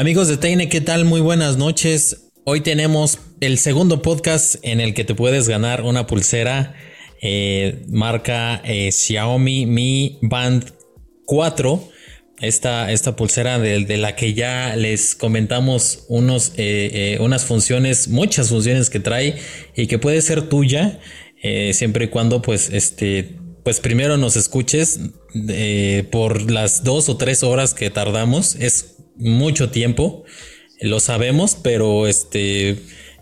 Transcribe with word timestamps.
Amigos 0.00 0.28
de 0.28 0.38
Teine, 0.38 0.70
¿qué 0.70 0.80
tal? 0.80 1.04
Muy 1.04 1.20
buenas 1.20 1.58
noches. 1.58 2.30
Hoy 2.44 2.62
tenemos 2.62 3.18
el 3.40 3.58
segundo 3.58 4.00
podcast 4.00 4.56
en 4.62 4.80
el 4.80 4.94
que 4.94 5.04
te 5.04 5.14
puedes 5.14 5.46
ganar 5.46 5.82
una 5.82 6.06
pulsera 6.06 6.74
eh, 7.20 7.84
marca 7.86 8.62
eh, 8.64 8.92
Xiaomi 8.92 9.66
Mi 9.66 10.18
Band 10.22 10.72
4. 11.26 11.86
Esta, 12.40 12.90
esta 12.90 13.14
pulsera 13.14 13.58
de, 13.58 13.98
la 13.98 14.16
que 14.16 14.32
ya 14.32 14.74
les 14.74 15.14
comentamos 15.14 16.06
unos, 16.08 16.54
eh, 16.56 17.18
unas 17.20 17.44
funciones, 17.44 18.08
muchas 18.08 18.48
funciones 18.48 18.88
que 18.88 19.00
trae 19.00 19.36
y 19.76 19.86
que 19.86 19.98
puede 19.98 20.22
ser 20.22 20.48
tuya 20.48 20.98
siempre 21.72 22.06
y 22.06 22.08
cuando 22.08 22.40
pues 22.40 22.70
este 22.70 23.36
pues 23.64 23.80
primero 23.80 24.16
nos 24.16 24.36
escuches 24.36 24.98
por 26.10 26.50
las 26.50 26.84
dos 26.84 27.10
o 27.10 27.18
tres 27.18 27.42
horas 27.42 27.74
que 27.74 27.90
tardamos. 27.90 28.54
Es 28.54 28.89
mucho 29.20 29.70
tiempo, 29.70 30.24
lo 30.80 31.00
sabemos, 31.00 31.56
pero 31.62 32.06
este 32.06 32.76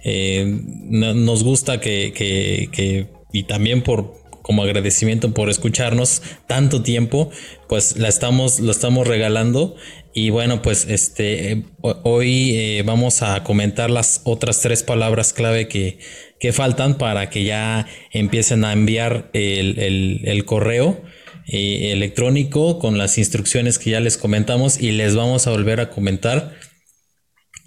eh, 0.05 0.45
nos 0.47 1.45
gusta 1.45 1.81
que, 1.81 3.07
y 3.33 3.43
también 3.45 3.83
por 3.83 4.17
como 4.43 4.63
agradecimiento 4.63 5.35
por 5.35 5.51
escucharnos 5.51 6.23
tanto 6.47 6.83
tiempo, 6.83 7.31
pues 7.69 7.99
la 7.99 8.09
estamos, 8.09 8.61
lo 8.61 8.71
estamos 8.71 9.07
regalando. 9.07 9.77
Y 10.15 10.31
bueno, 10.31 10.63
pues 10.63 10.87
este 10.89 11.65
hoy 11.83 12.57
eh, 12.57 12.83
vamos 12.83 13.21
a 13.21 13.45
comentar 13.45 13.91
las 13.91 14.23
otras 14.25 14.63
tres 14.63 14.83
palabras 14.83 15.35
clave 15.35 15.69
que, 15.69 15.99
que 16.41 16.55
faltan 16.55 16.97
para 16.97 17.29
que 17.29 17.45
ya 17.45 17.87
empiecen 18.11 18.65
a 18.65 18.73
enviar 18.73 19.29
el, 19.35 20.23
el 20.25 20.45
correo 20.47 21.03
eh, 21.51 21.93
electrónico 21.93 22.79
con 22.79 22.99
las 22.99 23.17
instrucciones 23.17 23.79
que 23.79 23.91
ya 23.91 24.01
les 24.01 24.19
comentamos 24.19 24.79
y 24.81 24.93
les 24.93 25.17
vamos 25.17 25.47
a 25.47 25.51
volver 25.51 25.81
a 25.81 25.89
comentar. 25.89 26.55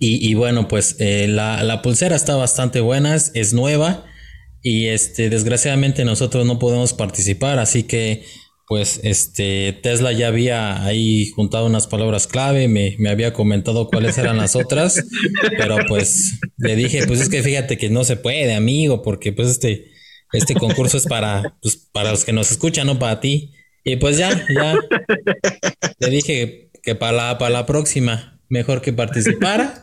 Y, 0.03 0.33
bueno, 0.33 0.67
pues 0.67 0.95
eh, 0.97 1.27
la, 1.27 1.81
pulsera 1.83 2.15
está 2.15 2.35
bastante 2.35 2.79
buena, 2.79 3.13
es, 3.15 3.53
nueva 3.53 4.03
y 4.63 4.87
este, 4.87 5.29
desgraciadamente 5.29 6.05
nosotros 6.05 6.43
no 6.43 6.57
podemos 6.57 6.93
participar, 6.93 7.59
así 7.59 7.83
que 7.83 8.23
pues 8.67 8.99
este 9.03 9.77
Tesla 9.83 10.11
ya 10.11 10.29
había 10.29 10.83
ahí 10.83 11.27
juntado 11.35 11.67
unas 11.67 11.85
palabras 11.85 12.25
clave, 12.25 12.67
me, 12.67 12.97
había 13.09 13.31
comentado 13.31 13.89
cuáles 13.89 14.17
eran 14.17 14.37
las 14.37 14.55
otras, 14.55 15.03
pero 15.57 15.77
pues 15.87 16.39
le 16.57 16.75
dije, 16.75 17.05
pues 17.05 17.21
es 17.21 17.29
que 17.29 17.43
fíjate 17.43 17.77
que 17.77 17.91
no 17.91 18.03
se 18.03 18.15
puede, 18.15 18.55
amigo, 18.55 19.03
porque 19.03 19.33
pues 19.33 19.49
este, 19.49 19.91
este 20.33 20.55
concurso 20.55 20.97
es 20.97 21.05
para, 21.05 21.57
pues, 21.61 21.75
para 21.91 22.09
los 22.09 22.25
que 22.25 22.33
nos 22.33 22.49
escuchan, 22.49 22.87
no 22.87 22.97
para 22.97 23.19
ti. 23.19 23.51
Y 23.83 23.95
pues 23.97 24.17
ya, 24.17 24.29
ya. 24.53 24.75
le 25.99 26.09
dije 26.09 26.69
que 26.83 26.95
para 26.95 27.11
la, 27.11 27.37
para 27.37 27.51
la 27.51 27.65
próxima, 27.65 28.39
mejor 28.49 28.81
que 28.81 28.93
participara. 28.93 29.81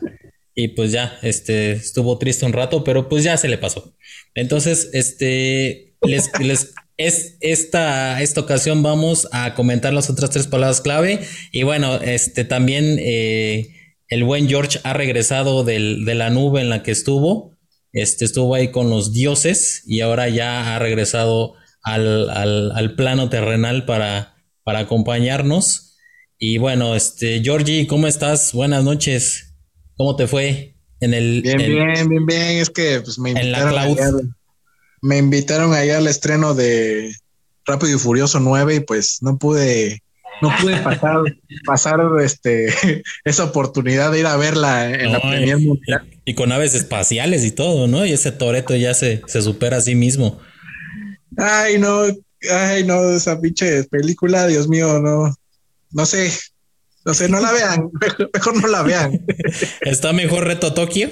Y 0.54 0.68
pues 0.68 0.90
ya, 0.90 1.16
este, 1.22 1.72
estuvo 1.72 2.18
triste 2.18 2.44
un 2.44 2.52
rato, 2.52 2.82
pero 2.82 3.08
pues 3.08 3.22
ya 3.22 3.36
se 3.36 3.48
le 3.48 3.58
pasó. 3.58 3.94
Entonces, 4.34 4.90
este, 4.92 5.94
les, 6.02 6.30
les, 6.40 6.74
es 6.96 7.36
esta, 7.40 8.20
esta 8.20 8.40
ocasión 8.40 8.82
vamos 8.82 9.28
a 9.30 9.54
comentar 9.54 9.94
las 9.94 10.10
otras 10.10 10.30
tres 10.30 10.48
palabras 10.48 10.80
clave. 10.80 11.20
Y 11.52 11.62
bueno, 11.62 12.00
este, 12.00 12.44
también 12.44 12.98
eh, 12.98 13.68
el 14.08 14.24
buen 14.24 14.48
George 14.48 14.80
ha 14.82 14.94
regresado 14.94 15.62
del, 15.62 16.04
de 16.04 16.14
la 16.16 16.30
nube 16.30 16.60
en 16.60 16.70
la 16.70 16.82
que 16.82 16.90
estuvo. 16.90 17.56
Este, 17.92 18.24
estuvo 18.24 18.54
ahí 18.54 18.72
con 18.72 18.90
los 18.90 19.12
dioses 19.12 19.82
y 19.86 20.00
ahora 20.00 20.28
ya 20.28 20.74
ha 20.74 20.78
regresado 20.78 21.54
al, 21.94 22.94
plano 22.96 23.28
terrenal 23.28 23.84
para, 23.84 24.36
para 24.64 24.80
acompañarnos. 24.80 25.96
Y 26.38 26.58
bueno, 26.58 26.94
este, 26.94 27.40
Georgie, 27.42 27.86
¿cómo 27.86 28.06
estás? 28.06 28.52
Buenas 28.52 28.84
noches. 28.84 29.54
¿Cómo 29.96 30.16
te 30.16 30.26
fue 30.26 30.76
en 31.00 31.14
el... 31.14 31.42
Bien, 31.42 31.58
bien, 31.58 32.08
bien, 32.08 32.26
bien. 32.26 32.58
Es 32.58 32.70
que 32.70 33.00
pues, 33.00 33.18
me 33.18 33.30
invitaron, 33.30 34.36
me 35.02 35.18
invitaron 35.18 35.72
allá 35.72 35.98
al 35.98 36.06
estreno 36.06 36.54
de 36.54 37.12
Rápido 37.64 37.96
y 37.96 37.98
Furioso 37.98 38.40
9 38.40 38.76
y 38.76 38.80
pues 38.80 39.18
no 39.20 39.38
pude 39.38 40.02
no 40.40 40.50
pude 40.60 40.76
pasar, 40.78 41.16
pasar 41.66 42.00
este, 42.22 42.68
esa 43.24 43.44
oportunidad 43.44 44.12
de 44.12 44.20
ir 44.20 44.26
a 44.26 44.36
verla 44.36 44.92
en 44.92 45.12
la 45.12 45.20
Premier 45.20 45.58
Mundial. 45.58 46.06
Y, 46.24 46.34
con 46.34 46.52
aves 46.52 46.74
espaciales 46.74 47.44
y 47.44 47.50
todo, 47.50 47.86
¿no? 47.88 48.04
Y 48.06 48.12
ese 48.12 48.32
Toreto 48.32 48.76
ya 48.76 48.94
se, 48.94 49.22
se 49.26 49.42
supera 49.42 49.78
a 49.78 49.80
sí 49.80 49.94
mismo. 49.94 50.38
Ay, 51.38 51.78
no, 51.78 52.02
ay, 52.50 52.84
no, 52.84 53.10
esa 53.10 53.40
pinche 53.40 53.84
película, 53.84 54.46
Dios 54.46 54.68
mío, 54.68 54.98
no, 55.00 55.34
no 55.92 56.06
sé, 56.06 56.32
no 57.04 57.14
sé, 57.14 57.28
no 57.28 57.40
la 57.40 57.52
vean, 57.52 57.90
mejor, 58.34 58.60
no 58.60 58.68
la 58.68 58.82
vean. 58.82 59.24
¿Está 59.80 60.12
mejor 60.12 60.44
Reto 60.44 60.74
Tokio? 60.74 61.10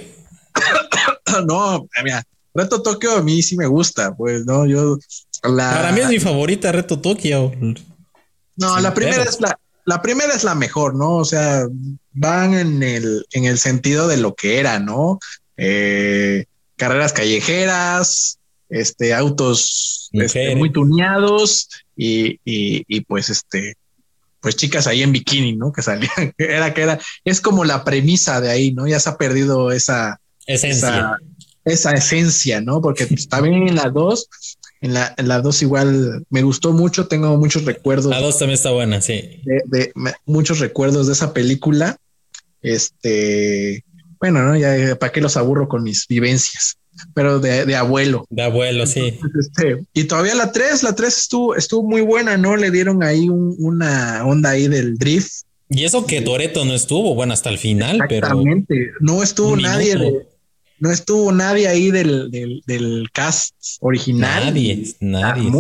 no, 1.46 1.88
mira, 2.02 2.24
Reto 2.54 2.82
Tokio 2.82 3.12
a 3.12 3.22
mí 3.22 3.42
sí 3.42 3.56
me 3.56 3.66
gusta, 3.66 4.14
pues, 4.14 4.44
no, 4.44 4.66
yo... 4.66 4.98
Para 5.42 5.92
mí 5.92 6.00
es 6.00 6.08
mi 6.08 6.18
favorita 6.18 6.72
Reto 6.72 6.98
Tokio. 6.98 7.52
No, 8.56 8.80
la 8.80 8.92
primera 8.94 9.22
es 9.22 9.40
la, 9.40 9.56
la 9.84 10.02
primera 10.02 10.34
es 10.34 10.42
la 10.42 10.56
mejor, 10.56 10.96
¿no? 10.96 11.16
O 11.16 11.24
sea, 11.24 11.66
van 12.12 12.54
en 12.54 12.82
el, 12.82 13.24
en 13.30 13.44
el 13.44 13.58
sentido 13.58 14.08
de 14.08 14.16
lo 14.16 14.34
que 14.34 14.58
era, 14.58 14.80
¿no? 14.80 15.20
Eh, 15.56 16.46
carreras 16.76 17.12
callejeras, 17.12 18.38
este, 18.68 19.14
autos 19.14 20.10
este, 20.12 20.56
muy 20.56 20.72
tuneados 20.72 21.68
y, 21.96 22.40
y, 22.44 23.00
pues 23.02 23.30
este, 23.30 23.74
pues 24.40 24.56
chicas 24.56 24.86
ahí 24.86 25.02
en 25.02 25.12
bikini, 25.12 25.56
¿no? 25.56 25.72
Que 25.72 25.82
salían, 25.82 26.34
era 26.38 26.74
que 26.74 26.82
era, 26.82 26.98
es 27.24 27.40
como 27.40 27.64
la 27.64 27.84
premisa 27.84 28.40
de 28.40 28.50
ahí, 28.50 28.72
¿no? 28.72 28.86
Ya 28.86 29.00
se 29.00 29.10
ha 29.10 29.16
perdido 29.16 29.72
esa 29.72 30.20
esencia, 30.46 31.16
esa, 31.64 31.92
esencia, 31.92 32.60
¿no? 32.60 32.80
Porque 32.80 33.06
pues, 33.06 33.28
también 33.28 33.68
en 33.68 33.76
la 33.76 33.88
dos, 33.90 34.28
en 34.80 34.94
la, 34.94 35.14
en 35.16 35.28
la 35.28 35.40
dos 35.40 35.62
igual 35.62 36.24
me 36.30 36.42
gustó 36.42 36.72
mucho, 36.72 37.08
tengo 37.08 37.36
muchos 37.36 37.64
recuerdos. 37.64 38.06
La 38.06 38.20
dos 38.20 38.38
también 38.38 38.54
está 38.54 38.70
buena, 38.70 39.00
sí. 39.00 39.42
De, 39.44 39.92
muchos 40.24 40.60
recuerdos 40.60 41.06
de 41.06 41.14
esa 41.14 41.32
película. 41.32 41.96
Este, 42.62 43.84
bueno, 44.18 44.42
¿no? 44.42 44.56
Ya 44.56 44.96
para 44.96 45.12
qué 45.12 45.20
los 45.20 45.36
aburro 45.36 45.68
con 45.68 45.82
mis 45.82 46.06
vivencias 46.08 46.78
pero 47.14 47.40
de, 47.40 47.74
abuelo. 47.76 48.26
De 48.30 48.42
abuelo, 48.42 48.86
sí. 48.86 49.18
Este, 49.38 49.84
y 49.92 50.04
todavía 50.04 50.34
la 50.34 50.52
3, 50.52 50.82
la 50.82 50.94
3 50.94 51.16
estuvo, 51.16 51.54
estuvo 51.54 51.88
muy 51.88 52.02
buena, 52.02 52.36
¿no? 52.36 52.56
Le 52.56 52.70
dieron 52.70 53.02
ahí 53.02 53.28
una 53.28 54.24
onda 54.24 54.50
ahí 54.50 54.68
del 54.68 54.98
drift. 54.98 55.44
Y 55.68 55.84
eso 55.84 56.06
que 56.06 56.20
Toreto 56.20 56.64
no 56.64 56.74
estuvo, 56.74 57.14
bueno, 57.14 57.32
hasta 57.32 57.50
el 57.50 57.58
final, 57.58 58.00
Exactamente. 58.08 58.92
No 59.00 59.22
estuvo 59.22 59.56
nadie 59.56 60.26
no 60.78 60.90
estuvo 60.90 61.32
nadie 61.32 61.68
ahí 61.68 61.90
del, 61.90 62.30
del, 62.30 63.08
cast 63.12 63.54
original. 63.80 64.46
Nadie, 64.46 64.94
nadie. 65.00 65.50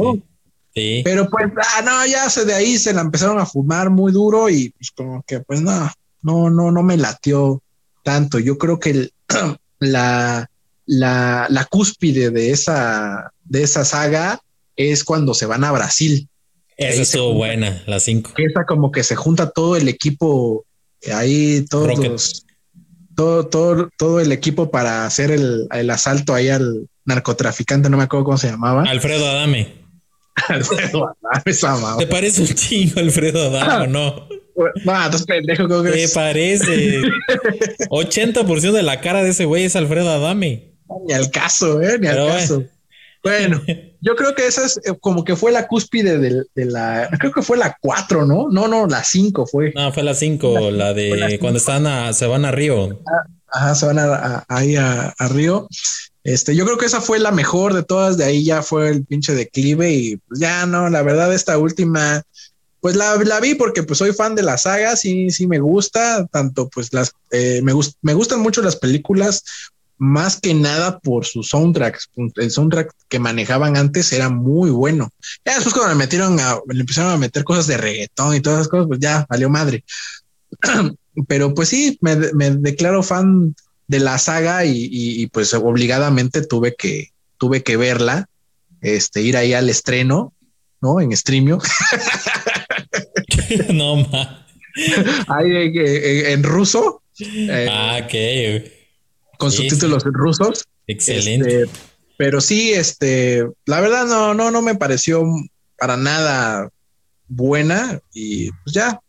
Sí. 0.74 1.00
Pero 1.04 1.30
pues, 1.30 1.46
ah, 1.56 1.82
no, 1.82 2.06
ya 2.06 2.28
se 2.28 2.44
de 2.44 2.54
ahí 2.54 2.76
se 2.76 2.92
la 2.92 3.00
empezaron 3.00 3.38
a 3.38 3.46
fumar 3.46 3.88
muy 3.88 4.12
duro 4.12 4.50
y 4.50 4.70
pues 4.70 4.90
como 4.90 5.22
que 5.22 5.40
pues 5.40 5.62
no, 5.62 5.90
no, 6.20 6.50
no, 6.50 6.70
no 6.70 6.82
me 6.82 6.98
latió 6.98 7.62
tanto. 8.02 8.38
Yo 8.38 8.58
creo 8.58 8.78
que 8.78 9.08
la, 9.78 10.50
la, 10.86 11.46
la 11.50 11.64
cúspide 11.64 12.30
de 12.30 12.50
esa, 12.50 13.32
de 13.44 13.62
esa 13.62 13.84
saga 13.84 14.40
es 14.76 15.04
cuando 15.04 15.34
se 15.34 15.46
van 15.46 15.64
a 15.64 15.72
Brasil. 15.72 16.28
Esa 16.76 17.02
estuvo 17.02 17.34
buena, 17.34 17.82
la 17.86 18.00
5. 18.00 18.34
Esa 18.36 18.64
como 18.64 18.92
que 18.92 19.02
se 19.02 19.16
junta 19.16 19.50
todo 19.50 19.76
el 19.76 19.88
equipo, 19.88 20.64
ahí 21.12 21.64
todos 21.68 22.44
todo, 23.14 23.46
todo, 23.46 23.88
todo 23.96 24.20
el 24.20 24.30
equipo 24.30 24.70
para 24.70 25.06
hacer 25.06 25.30
el, 25.30 25.66
el, 25.72 25.90
asalto 25.90 26.34
ahí 26.34 26.50
al 26.50 26.86
narcotraficante, 27.06 27.88
no 27.88 27.96
me 27.96 28.04
acuerdo 28.04 28.26
cómo 28.26 28.36
se 28.38 28.50
llamaba. 28.50 28.82
Alfredo 28.82 29.26
Adame. 29.26 29.86
Alfredo 30.48 31.14
Adame, 31.22 31.42
esa 31.46 31.96
¿Te 31.96 32.06
parece 32.06 32.42
un 32.42 32.48
chingo 32.48 33.00
Alfredo 33.00 33.48
Adame 33.48 33.84
o 33.84 33.86
no? 33.86 34.28
No, 34.86 35.04
entonces 35.04 35.26
pendejo, 35.26 35.68
¿cómo 35.68 35.82
Me 35.82 36.08
parece. 36.08 37.02
80% 37.90 38.72
de 38.72 38.82
la 38.82 39.02
cara 39.02 39.22
de 39.22 39.28
ese 39.28 39.44
güey 39.44 39.64
es 39.64 39.76
Alfredo 39.76 40.08
Adame. 40.08 40.75
Ni 41.06 41.12
al 41.12 41.30
caso, 41.30 41.80
¿eh? 41.82 41.98
Ni 41.98 42.06
al 42.06 42.28
caso. 42.28 42.64
Bueno. 43.22 43.62
yo 44.06 44.14
creo 44.14 44.36
que 44.36 44.46
esa 44.46 44.64
es 44.64 44.76
eh, 44.84 44.96
como 45.00 45.24
que 45.24 45.34
fue 45.34 45.50
la 45.50 45.66
cúspide 45.66 46.18
de, 46.18 46.64
la. 46.64 47.08
Creo 47.18 47.32
que 47.32 47.42
fue 47.42 47.56
la 47.56 47.76
4, 47.80 48.24
¿no? 48.24 48.48
No, 48.50 48.68
no, 48.68 48.86
la 48.86 49.02
5 49.02 49.46
fue. 49.46 49.72
No, 49.74 49.92
fue 49.92 50.04
la 50.04 50.14
5, 50.14 50.70
la, 50.70 50.94
de 50.94 51.38
cuando 51.40 51.58
están 51.58 51.88
a, 51.88 52.12
se 52.12 52.26
van 52.26 52.44
a 52.44 52.52
Río. 52.52 53.00
Ah, 53.04 53.26
ajá, 53.50 53.74
se 53.74 53.86
van 53.86 53.98
a, 53.98 54.44
ahí 54.48 54.76
a, 54.76 55.12
Río. 55.30 55.66
Este, 56.22 56.54
yo 56.54 56.64
creo 56.64 56.78
que 56.78 56.86
esa 56.86 57.00
fue 57.00 57.18
la 57.18 57.32
mejor 57.32 57.74
de 57.74 57.82
todas. 57.82 58.16
De 58.16 58.24
ahí 58.24 58.44
ya 58.44 58.62
fue 58.62 58.90
el 58.90 59.04
pinche 59.04 59.34
declive 59.34 59.90
y 59.90 60.16
pues 60.18 60.38
ya 60.38 60.64
no, 60.66 60.88
la 60.88 61.02
verdad, 61.02 61.34
esta 61.34 61.58
última, 61.58 62.22
pues 62.80 62.94
la, 62.94 63.16
la, 63.16 63.40
vi 63.40 63.56
porque 63.56 63.82
pues 63.82 63.98
soy 63.98 64.12
fan 64.12 64.36
de 64.36 64.42
la 64.42 64.56
saga, 64.56 64.94
sí, 64.94 65.30
sí 65.30 65.48
me 65.48 65.58
gusta, 65.58 66.26
tanto 66.26 66.68
pues 66.68 66.92
las, 66.92 67.12
eh, 67.32 67.60
me, 67.64 67.72
me 68.02 68.14
gustan 68.14 68.40
mucho 68.40 68.62
las 68.62 68.76
películas, 68.76 69.42
más 69.98 70.40
que 70.40 70.54
nada 70.54 70.98
por 70.98 71.24
sus 71.24 71.48
soundtracks. 71.48 72.10
El 72.36 72.50
soundtrack 72.50 72.92
que 73.08 73.18
manejaban 73.18 73.76
antes 73.76 74.12
era 74.12 74.28
muy 74.28 74.70
bueno. 74.70 75.10
Ya 75.44 75.54
después 75.54 75.74
cuando 75.74 75.92
le 75.92 75.98
metieron 75.98 76.38
a, 76.40 76.58
le 76.68 76.80
empezaron 76.80 77.12
a 77.12 77.18
meter 77.18 77.44
cosas 77.44 77.66
de 77.66 77.76
reggaetón 77.76 78.34
y 78.34 78.40
todas 78.40 78.60
esas 78.60 78.68
cosas, 78.68 78.86
pues 78.86 79.00
ya 79.00 79.26
valió 79.28 79.48
madre. 79.48 79.84
pero 81.28 81.54
pues 81.54 81.68
sí, 81.70 81.98
me, 82.00 82.16
declaro 82.16 83.02
fan 83.02 83.54
de 83.88 84.00
la 84.00 84.18
saga 84.18 84.64
y, 84.64 85.26
pues 85.28 85.54
obligadamente 85.54 86.42
tuve 86.42 86.74
que, 86.76 87.12
tuve 87.38 87.62
que 87.62 87.76
verla, 87.76 88.28
este, 88.82 89.22
ir 89.22 89.36
ahí 89.36 89.54
al 89.54 89.68
estreno, 89.68 90.32
¿no? 90.80 91.00
En 91.00 91.16
streamio. 91.16 91.58
no, 93.72 93.96
ma. 93.96 94.46
Ahí 95.28 95.72
en, 95.74 96.42
ruso. 96.42 97.02
Eh, 97.18 97.66
ah, 97.70 98.00
ok. 98.04 98.75
Con 99.38 99.52
subtítulos 99.52 100.04
en 100.06 100.12
rusos. 100.12 100.64
Excelente. 100.86 101.62
Este, 101.62 101.78
pero 102.16 102.40
sí, 102.40 102.72
este, 102.72 103.46
la 103.66 103.80
verdad 103.80 104.06
no, 104.06 104.34
no, 104.34 104.50
no 104.50 104.62
me 104.62 104.74
pareció 104.74 105.24
para 105.78 105.96
nada 105.96 106.70
buena 107.28 108.00
y 108.12 108.50
pues 108.64 108.74
ya, 108.74 109.00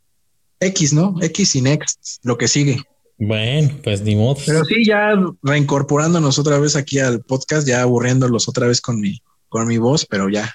X, 0.60 0.94
¿no? 0.94 1.16
X 1.22 1.56
y 1.56 1.62
next, 1.62 2.18
lo 2.24 2.38
que 2.38 2.48
sigue. 2.48 2.82
Bueno, 3.18 3.72
pues 3.84 4.02
ni 4.02 4.16
modo. 4.16 4.38
Pero 4.46 4.64
sí, 4.66 4.86
ya 4.86 5.14
reincorporándonos 5.42 6.38
otra 6.38 6.60
vez 6.60 6.76
aquí 6.76 7.00
al 7.00 7.22
podcast, 7.22 7.68
ya 7.68 7.82
aburriéndolos 7.82 8.48
otra 8.48 8.68
vez 8.68 8.82
con 8.82 9.00
mi, 9.00 9.22
con 9.50 9.68
mi 9.68 9.78
voz, 9.78 10.06
pero 10.06 10.30
ya 10.30 10.54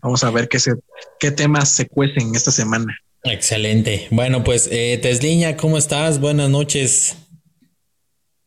vamos 0.00 0.24
a 0.24 0.30
ver 0.30 0.48
qué, 0.48 0.58
se, 0.58 0.74
qué 1.20 1.30
temas 1.30 1.68
se 1.68 1.86
cuecen 1.86 2.34
esta 2.34 2.50
semana. 2.50 2.96
Excelente. 3.24 4.08
Bueno, 4.10 4.42
pues 4.42 4.68
eh, 4.72 4.98
Tesliña, 5.00 5.56
¿cómo 5.56 5.78
estás? 5.78 6.18
Buenas 6.18 6.50
noches. 6.50 7.16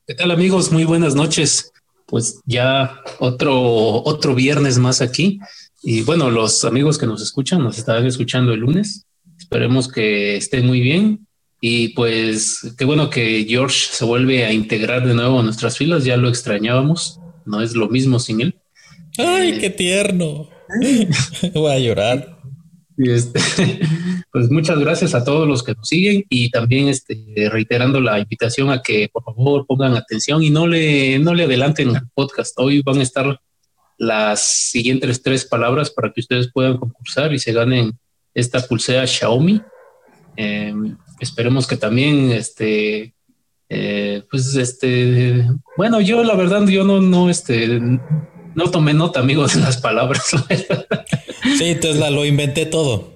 ¿Qué 0.07 0.13
tal 0.13 0.29
amigos? 0.29 0.71
Muy 0.71 0.83
buenas 0.83 1.15
noches. 1.15 1.71
Pues 2.05 2.39
ya 2.45 3.01
otro, 3.17 4.03
otro 4.03 4.35
viernes 4.35 4.77
más 4.77 5.01
aquí. 5.01 5.39
Y 5.81 6.03
bueno, 6.03 6.29
los 6.29 6.63
amigos 6.63 6.99
que 6.99 7.07
nos 7.07 7.23
escuchan, 7.23 7.63
nos 7.63 7.79
estarán 7.79 8.05
escuchando 8.05 8.53
el 8.53 8.59
lunes. 8.59 9.07
Esperemos 9.35 9.91
que 9.91 10.37
estén 10.37 10.67
muy 10.67 10.79
bien. 10.79 11.25
Y 11.59 11.87
pues 11.89 12.75
qué 12.77 12.85
bueno 12.85 13.09
que 13.09 13.47
George 13.49 13.87
se 13.89 14.05
vuelve 14.05 14.45
a 14.45 14.53
integrar 14.53 15.07
de 15.07 15.15
nuevo 15.15 15.39
a 15.39 15.43
nuestras 15.43 15.75
filas. 15.75 16.05
Ya 16.05 16.17
lo 16.17 16.29
extrañábamos. 16.29 17.19
No 17.47 17.63
es 17.63 17.73
lo 17.73 17.89
mismo 17.89 18.19
sin 18.19 18.41
él. 18.41 18.55
Ay, 19.17 19.53
eh, 19.53 19.57
qué 19.59 19.69
tierno. 19.71 20.49
Voy 21.55 21.71
a 21.71 21.79
llorar. 21.79 22.34
Este, 22.97 23.39
pues 24.31 24.49
muchas 24.49 24.79
gracias 24.79 25.13
a 25.15 25.23
todos 25.23 25.47
los 25.47 25.63
que 25.63 25.73
nos 25.73 25.87
siguen 25.87 26.23
y 26.29 26.49
también 26.49 26.87
este, 26.87 27.49
reiterando 27.51 27.99
la 27.99 28.19
invitación 28.19 28.71
a 28.71 28.81
que 28.81 29.09
por 29.11 29.23
favor 29.23 29.65
pongan 29.67 29.95
atención 29.95 30.43
y 30.43 30.49
no 30.49 30.67
le, 30.67 31.19
no 31.19 31.33
le 31.33 31.43
adelanten 31.43 31.95
al 31.95 32.09
podcast. 32.13 32.57
Hoy 32.57 32.81
van 32.81 32.99
a 32.99 33.03
estar 33.03 33.39
las 33.97 34.41
siguientes 34.41 35.21
tres 35.21 35.45
palabras 35.45 35.89
para 35.89 36.11
que 36.11 36.21
ustedes 36.21 36.51
puedan 36.51 36.77
concursar 36.77 37.33
y 37.33 37.39
se 37.39 37.53
ganen 37.53 37.97
esta 38.33 38.59
pulsera 38.65 39.07
Xiaomi. 39.07 39.61
Em, 40.35 40.97
esperemos 41.19 41.65
que 41.65 41.77
también 41.77 42.31
este 42.31 43.13
eh, 43.69 44.21
pues 44.29 44.53
este 44.55 45.45
bueno 45.77 46.01
yo 46.01 46.23
la 46.23 46.35
verdad 46.35 46.67
yo 46.67 46.83
no 46.83 47.01
no 47.01 47.29
este 47.29 47.79
no 48.55 48.71
tomé 48.71 48.93
nota 48.93 49.19
amigos 49.19 49.55
de 49.55 49.61
las 49.61 49.77
palabras 49.77 50.23
sí 51.57 51.65
entonces 51.65 51.99
la 51.99 52.09
lo 52.09 52.25
inventé 52.25 52.65
todo 52.65 53.15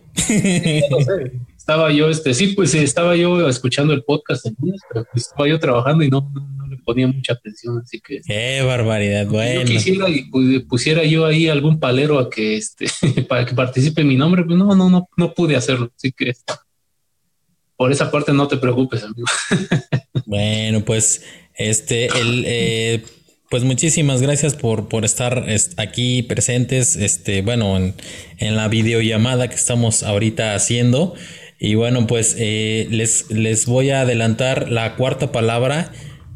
estaba 1.57 1.91
yo 1.91 2.09
este 2.09 2.33
sí 2.33 2.47
pues 2.47 2.73
estaba 2.75 3.15
yo 3.15 3.47
escuchando 3.47 3.93
el 3.93 4.03
podcast 4.03 4.45
pero 4.91 5.05
pues, 5.11 5.27
estaba 5.27 5.47
yo 5.47 5.59
trabajando 5.59 6.03
y 6.03 6.09
no 6.09 6.31
ponía 6.89 7.07
mucha 7.07 7.33
atención, 7.33 7.79
así 7.83 7.99
que... 7.99 8.21
Qué 8.25 8.61
barbaridad, 8.63 9.27
bueno. 9.27 9.61
Yo 9.61 9.67
quisiera 9.67 10.07
y 10.09 10.59
pusiera 10.61 11.03
yo 11.03 11.25
ahí 11.25 11.47
algún 11.47 11.79
palero 11.79 12.19
a 12.19 12.29
que, 12.29 12.57
este, 12.57 12.87
para 13.29 13.45
que 13.45 13.53
participe 13.53 14.03
mi 14.03 14.15
nombre, 14.15 14.43
pues 14.43 14.57
no, 14.57 14.75
no, 14.75 14.89
no, 14.89 15.07
no 15.15 15.33
pude 15.33 15.55
hacerlo, 15.55 15.91
así 15.95 16.11
que 16.11 16.33
por 17.75 17.91
esa 17.91 18.09
parte 18.11 18.33
no 18.33 18.47
te 18.47 18.57
preocupes, 18.57 19.03
amigo. 19.03 19.27
bueno, 20.25 20.83
pues, 20.83 21.23
este, 21.53 22.07
el... 22.07 22.43
Eh, 22.47 23.03
pues 23.49 23.63
muchísimas 23.63 24.21
gracias 24.21 24.55
por, 24.55 24.87
por 24.87 25.05
estar 25.05 25.45
aquí 25.77 26.23
presentes, 26.23 26.95
este, 26.95 27.41
bueno, 27.41 27.77
en, 27.77 27.95
en, 28.37 28.55
la 28.55 28.67
videollamada 28.67 29.47
que 29.47 29.55
estamos 29.55 30.03
ahorita 30.03 30.55
haciendo. 30.55 31.15
Y 31.59 31.75
bueno, 31.75 32.07
pues 32.07 32.35
eh, 32.39 32.87
les, 32.89 33.29
les 33.31 33.65
voy 33.65 33.89
a 33.89 34.01
adelantar 34.01 34.71
la 34.71 34.95
cuarta 34.95 35.31
palabra 35.31 35.91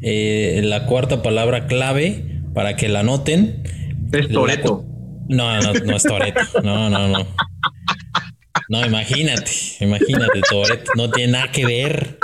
eh, 0.06 0.60
la 0.62 0.84
cuarta 0.84 1.22
palabra 1.22 1.66
clave 1.66 2.42
para 2.52 2.76
que 2.76 2.90
la 2.90 3.02
noten. 3.02 3.62
Es 4.12 4.28
Toreto. 4.28 4.84
No, 5.28 5.58
no, 5.62 5.72
no 5.72 5.96
es 5.96 6.02
Toreto. 6.02 6.40
No, 6.62 6.90
no, 6.90 7.08
no. 7.08 7.26
No, 8.68 8.84
imagínate, 8.84 9.50
imagínate, 9.80 10.42
Toreto. 10.48 10.90
No 10.94 11.10
tiene 11.10 11.32
nada 11.32 11.50
que 11.50 11.64
ver. 11.64 12.18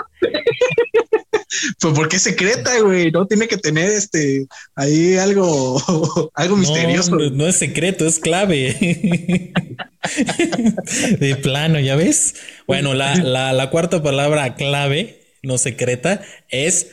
Pues 1.78 1.94
porque 1.94 2.17
es 2.17 2.22
secreta, 2.22 2.81
güey. 2.81 3.11
No 3.11 3.26
tiene 3.26 3.46
que 3.49 3.56
tener 3.56 3.90
este 3.90 4.46
ahí 4.75 5.17
algo, 5.17 6.31
algo 6.34 6.56
misterioso. 6.56 7.17
No, 7.17 7.46
es 7.46 7.56
secreto, 7.56 8.06
es 8.06 8.19
clave. 8.19 9.52
De 11.20 11.37
plano, 11.37 11.78
¿ya 11.78 11.96
ves? 11.96 12.34
Bueno, 12.67 12.94
la, 12.94 13.14
la, 13.17 13.52
la 13.52 13.70
cuarta 13.70 14.02
palabra 14.02 14.55
clave, 14.55 15.22
no 15.43 15.58
secreta, 15.58 16.22
es 16.49 16.93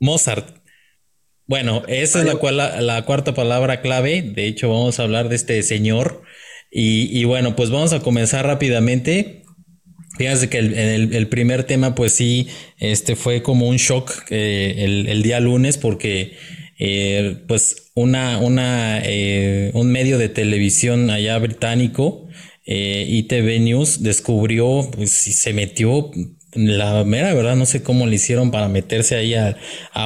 Mozart. 0.00 0.60
Bueno, 1.50 1.82
esa 1.88 2.20
es 2.20 2.26
la, 2.26 2.80
la, 2.80 3.04
cuarta 3.04 3.34
palabra 3.34 3.80
clave. 3.80 4.22
De 4.22 4.46
hecho, 4.46 4.68
vamos 4.68 5.00
a 5.00 5.02
hablar 5.02 5.28
de 5.28 5.34
este 5.34 5.60
señor. 5.64 6.22
Y, 6.70 7.24
bueno, 7.24 7.56
pues 7.56 7.70
vamos 7.70 7.92
a 7.92 7.98
comenzar 7.98 8.46
rápidamente. 8.46 9.42
Fíjense 10.20 10.50
que 10.50 10.58
el, 10.58 11.28
primer 11.28 11.64
tema, 11.64 11.94
pues 11.94 12.12
sí, 12.12 12.46
este 12.76 13.16
fue 13.16 13.42
como 13.42 13.66
un 13.66 13.78
shock 13.78 14.12
eh, 14.28 15.04
el, 15.08 15.22
día 15.22 15.40
lunes 15.40 15.78
porque 15.78 16.34
eh, 16.78 17.38
pues 17.48 17.90
una, 17.94 18.36
una, 18.36 19.00
eh, 19.02 19.70
un 19.72 19.90
medio 19.90 20.18
de 20.18 20.28
televisión 20.28 21.08
allá 21.08 21.38
británico, 21.38 22.28
ITV 22.66 23.60
News, 23.60 24.02
descubrió, 24.02 24.90
pues 24.94 25.10
se 25.10 25.54
metió 25.54 26.10
la 26.52 27.02
mera 27.04 27.32
verdad 27.32 27.56
no 27.56 27.64
sé 27.64 27.82
cómo 27.82 28.06
le 28.06 28.16
hicieron 28.16 28.50
para 28.50 28.68
meterse 28.68 29.16
ahí 29.16 29.32
a, 29.32 29.56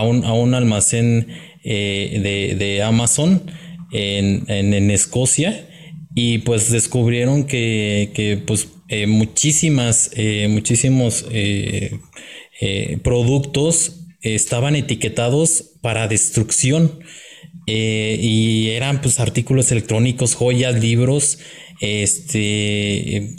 un, 0.02 0.25
a 0.25 0.33
un, 0.33 0.54
almacén 0.54 1.26
eh, 1.64 2.54
de, 2.56 2.83
Amazon 2.85 3.42
en, 3.90 4.44
en, 4.47 4.92
Escocia 4.92 5.68
y 6.14 6.38
pues 6.38 6.71
descubrieron 6.71 7.49
que, 7.49 8.12
que 8.14 8.37
pues 8.37 8.68
eh, 8.88 9.07
muchísimas, 9.07 10.11
eh, 10.14 10.49
muchísimos 10.49 11.25
productos 13.03 14.07
estaban 14.21 14.76
etiquetados 14.76 15.73
para 15.83 16.09
destrucción 16.09 17.00
y 17.67 18.69
eran 18.71 19.00
pues 19.00 19.21
artículos 19.21 19.71
electrónicos, 19.73 20.35
joyas, 20.35 20.81
libros, 20.81 21.38
este 21.81 23.37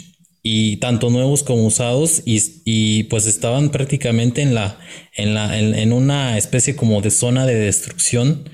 y 0.48 0.76
tanto 0.76 1.10
nuevos 1.10 1.42
como 1.42 1.66
usados 1.66 2.22
y, 2.24 3.02
pues 3.04 3.26
estaban 3.26 3.70
prácticamente 3.70 4.42
en 4.42 4.54
la 4.54 4.78
en 5.16 5.34
la 5.34 5.58
en, 5.58 5.92
una 5.92 6.38
especie 6.38 6.76
como 6.76 7.00
de 7.00 7.10
zona 7.10 7.46
de 7.46 7.56
destrucción 7.56 8.48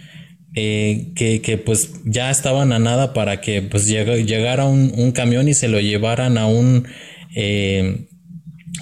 eh, 0.54 1.12
que, 1.14 1.58
pues 1.58 1.90
ya 2.04 2.30
estaban 2.30 2.72
a 2.72 2.78
nada 2.78 3.12
para 3.12 3.40
que 3.40 3.62
pues 3.62 3.86
llegara 3.86 4.64
un, 4.66 5.12
camión 5.12 5.48
y 5.48 5.54
se 5.54 5.68
lo 5.68 5.80
llevaran 5.80 6.38
a 6.38 6.46
un 6.46 6.86
eh, 7.34 8.06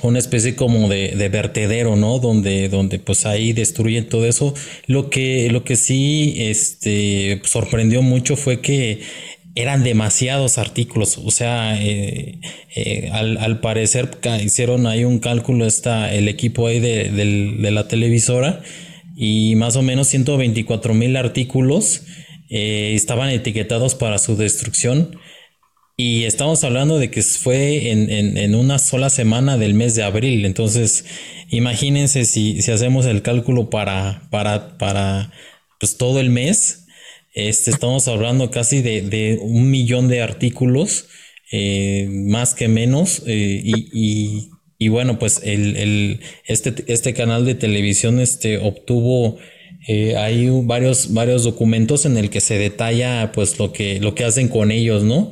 una 0.02 0.18
especie 0.18 0.54
como 0.54 0.88
de, 0.88 1.14
de, 1.16 1.28
vertedero, 1.28 1.96
¿no? 1.96 2.18
Donde, 2.18 2.68
donde 2.68 2.98
pues 2.98 3.26
ahí 3.26 3.52
destruyen 3.52 4.08
todo 4.08 4.26
eso. 4.26 4.54
Lo 4.86 5.10
que, 5.10 5.50
lo 5.50 5.64
que 5.64 5.76
sí 5.76 6.34
este, 6.38 7.42
sorprendió 7.44 8.02
mucho 8.02 8.36
fue 8.36 8.60
que 8.60 9.00
eran 9.54 9.82
demasiados 9.82 10.58
artículos, 10.58 11.18
o 11.18 11.30
sea, 11.30 11.80
eh, 11.82 12.38
eh, 12.76 13.10
al, 13.12 13.60
parecer 13.60 14.08
hicieron 14.42 14.86
ahí 14.86 15.04
un 15.04 15.18
cálculo 15.18 15.66
está 15.66 16.12
el 16.14 16.28
equipo 16.28 16.68
ahí 16.68 16.78
de, 16.78 17.70
la 17.70 17.88
televisora 17.88 18.62
y 19.16 19.54
más 19.56 19.76
o 19.76 19.82
menos 19.82 20.08
124 20.08 20.94
mil 20.94 21.16
artículos 21.16 22.02
eh, 22.48 22.92
estaban 22.94 23.30
etiquetados 23.30 23.94
para 23.94 24.18
su 24.18 24.36
destrucción. 24.36 25.18
Y 25.96 26.24
estamos 26.24 26.64
hablando 26.64 26.98
de 26.98 27.10
que 27.10 27.22
fue 27.22 27.90
en, 27.90 28.54
una 28.54 28.78
sola 28.78 29.10
semana 29.10 29.58
del 29.58 29.74
mes 29.74 29.94
de 29.94 30.02
abril, 30.02 30.46
entonces 30.46 31.04
imagínense 31.50 32.24
si, 32.24 32.62
si 32.62 32.70
hacemos 32.72 33.04
el 33.04 33.20
cálculo 33.20 33.68
para, 33.68 34.22
para, 34.30 34.78
para 34.78 35.30
pues 35.78 35.98
todo 35.98 36.18
el 36.20 36.30
mes, 36.30 36.86
este, 37.32 37.70
estamos 37.70 38.08
hablando 38.08 38.50
casi 38.50 38.82
de, 38.82 39.38
un 39.40 39.70
millón 39.70 40.08
de 40.08 40.22
artículos, 40.22 41.08
eh, 41.52 42.08
más 42.10 42.54
que 42.54 42.68
menos, 42.68 43.22
eh, 43.26 43.62
y, 43.64 44.50
bueno, 44.88 45.18
pues 45.18 45.40
el, 45.44 46.20
este, 46.46 46.74
este 46.86 47.14
canal 47.14 47.44
de 47.44 47.54
televisión 47.54 48.20
este, 48.20 48.58
obtuvo 48.58 49.38
eh, 49.86 50.16
hay 50.16 50.48
varios, 50.64 51.12
varios 51.12 51.44
documentos 51.44 52.06
en 52.06 52.16
el 52.16 52.30
que 52.30 52.40
se 52.40 52.58
detalla 52.58 53.32
pues 53.32 53.58
lo 53.58 53.72
que, 53.72 54.00
lo 54.00 54.14
que 54.14 54.24
hacen 54.24 54.48
con 54.48 54.70
ellos, 54.70 55.04
¿no? 55.04 55.30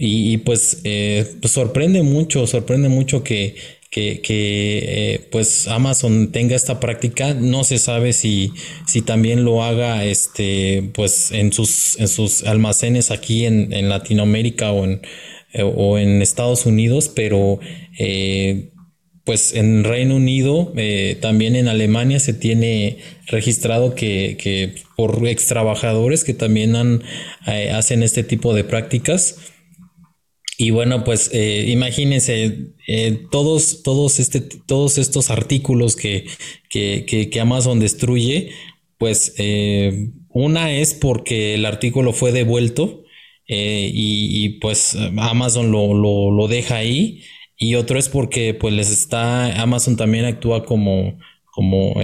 Y, 0.00 0.36
pues, 0.38 0.82
pues, 0.82 1.52
sorprende 1.52 2.02
mucho, 2.02 2.46
sorprende 2.46 2.88
mucho 2.88 3.24
que, 3.24 3.56
que, 3.90 4.20
eh, 5.14 5.28
pues 5.30 5.66
Amazon 5.68 6.30
tenga 6.32 6.56
esta 6.56 6.80
práctica. 6.80 7.34
No 7.34 7.64
se 7.64 7.78
sabe 7.78 8.12
si, 8.12 8.52
si 8.86 9.02
también 9.02 9.44
lo 9.44 9.62
haga 9.62 10.04
este, 10.04 10.90
pues 10.94 11.32
en 11.32 11.52
sus, 11.52 11.98
en 11.98 12.08
sus 12.08 12.44
almacenes 12.44 13.10
aquí 13.10 13.44
en, 13.46 13.72
en 13.72 13.88
Latinoamérica 13.88 14.72
o 14.72 14.84
en, 14.84 15.00
eh, 15.52 15.62
o 15.62 15.98
en 15.98 16.22
Estados 16.22 16.66
Unidos, 16.66 17.10
pero 17.14 17.58
eh, 17.98 18.70
pues 19.28 19.52
en 19.52 19.84
Reino 19.84 20.16
Unido, 20.16 20.72
también 21.20 21.54
en 21.54 21.68
Alemania 21.68 22.18
se 22.18 22.32
tiene 22.32 22.96
registrado 23.26 23.94
que, 23.94 24.38
que 24.40 24.76
por 24.96 25.28
ex 25.28 25.48
trabajadores 25.48 26.24
que 26.24 26.32
también 26.32 26.76
han, 26.76 27.02
hacen 27.74 28.02
este 28.02 28.22
tipo 28.22 28.54
de 28.54 28.64
prácticas. 28.64 29.36
Y 30.56 30.70
bueno, 30.70 31.04
pues 31.04 31.28
eh, 31.34 31.66
imagínense 31.68 32.72
eh, 32.86 33.26
todos, 33.30 33.82
todos, 33.82 34.18
este, 34.18 34.40
todos 34.40 34.96
estos 34.96 35.28
artículos 35.30 35.94
que, 35.94 36.24
que, 36.70 37.04
que, 37.06 37.40
Amazon 37.40 37.80
destruye, 37.80 38.52
pues 38.96 39.34
eh, 39.36 40.08
una 40.30 40.72
es 40.72 40.94
porque 40.94 41.54
el 41.54 41.66
artículo 41.66 42.14
fue 42.14 42.32
devuelto 42.32 43.04
y, 43.46 44.58
pues 44.60 44.96
Amazon 44.96 45.70
lo, 45.70 45.92
lo, 45.92 46.30
lo, 46.30 46.48
deja 46.48 46.76
ahí. 46.76 47.22
Y 47.58 47.74
otro 47.74 47.98
es 47.98 48.08
porque 48.08 48.54
pues 48.54 48.72
les 48.72 48.90
está, 48.90 49.60
Amazon 49.60 49.96
también 49.96 50.24
actúa 50.24 50.64
como, 50.64 51.18
como 51.44 52.00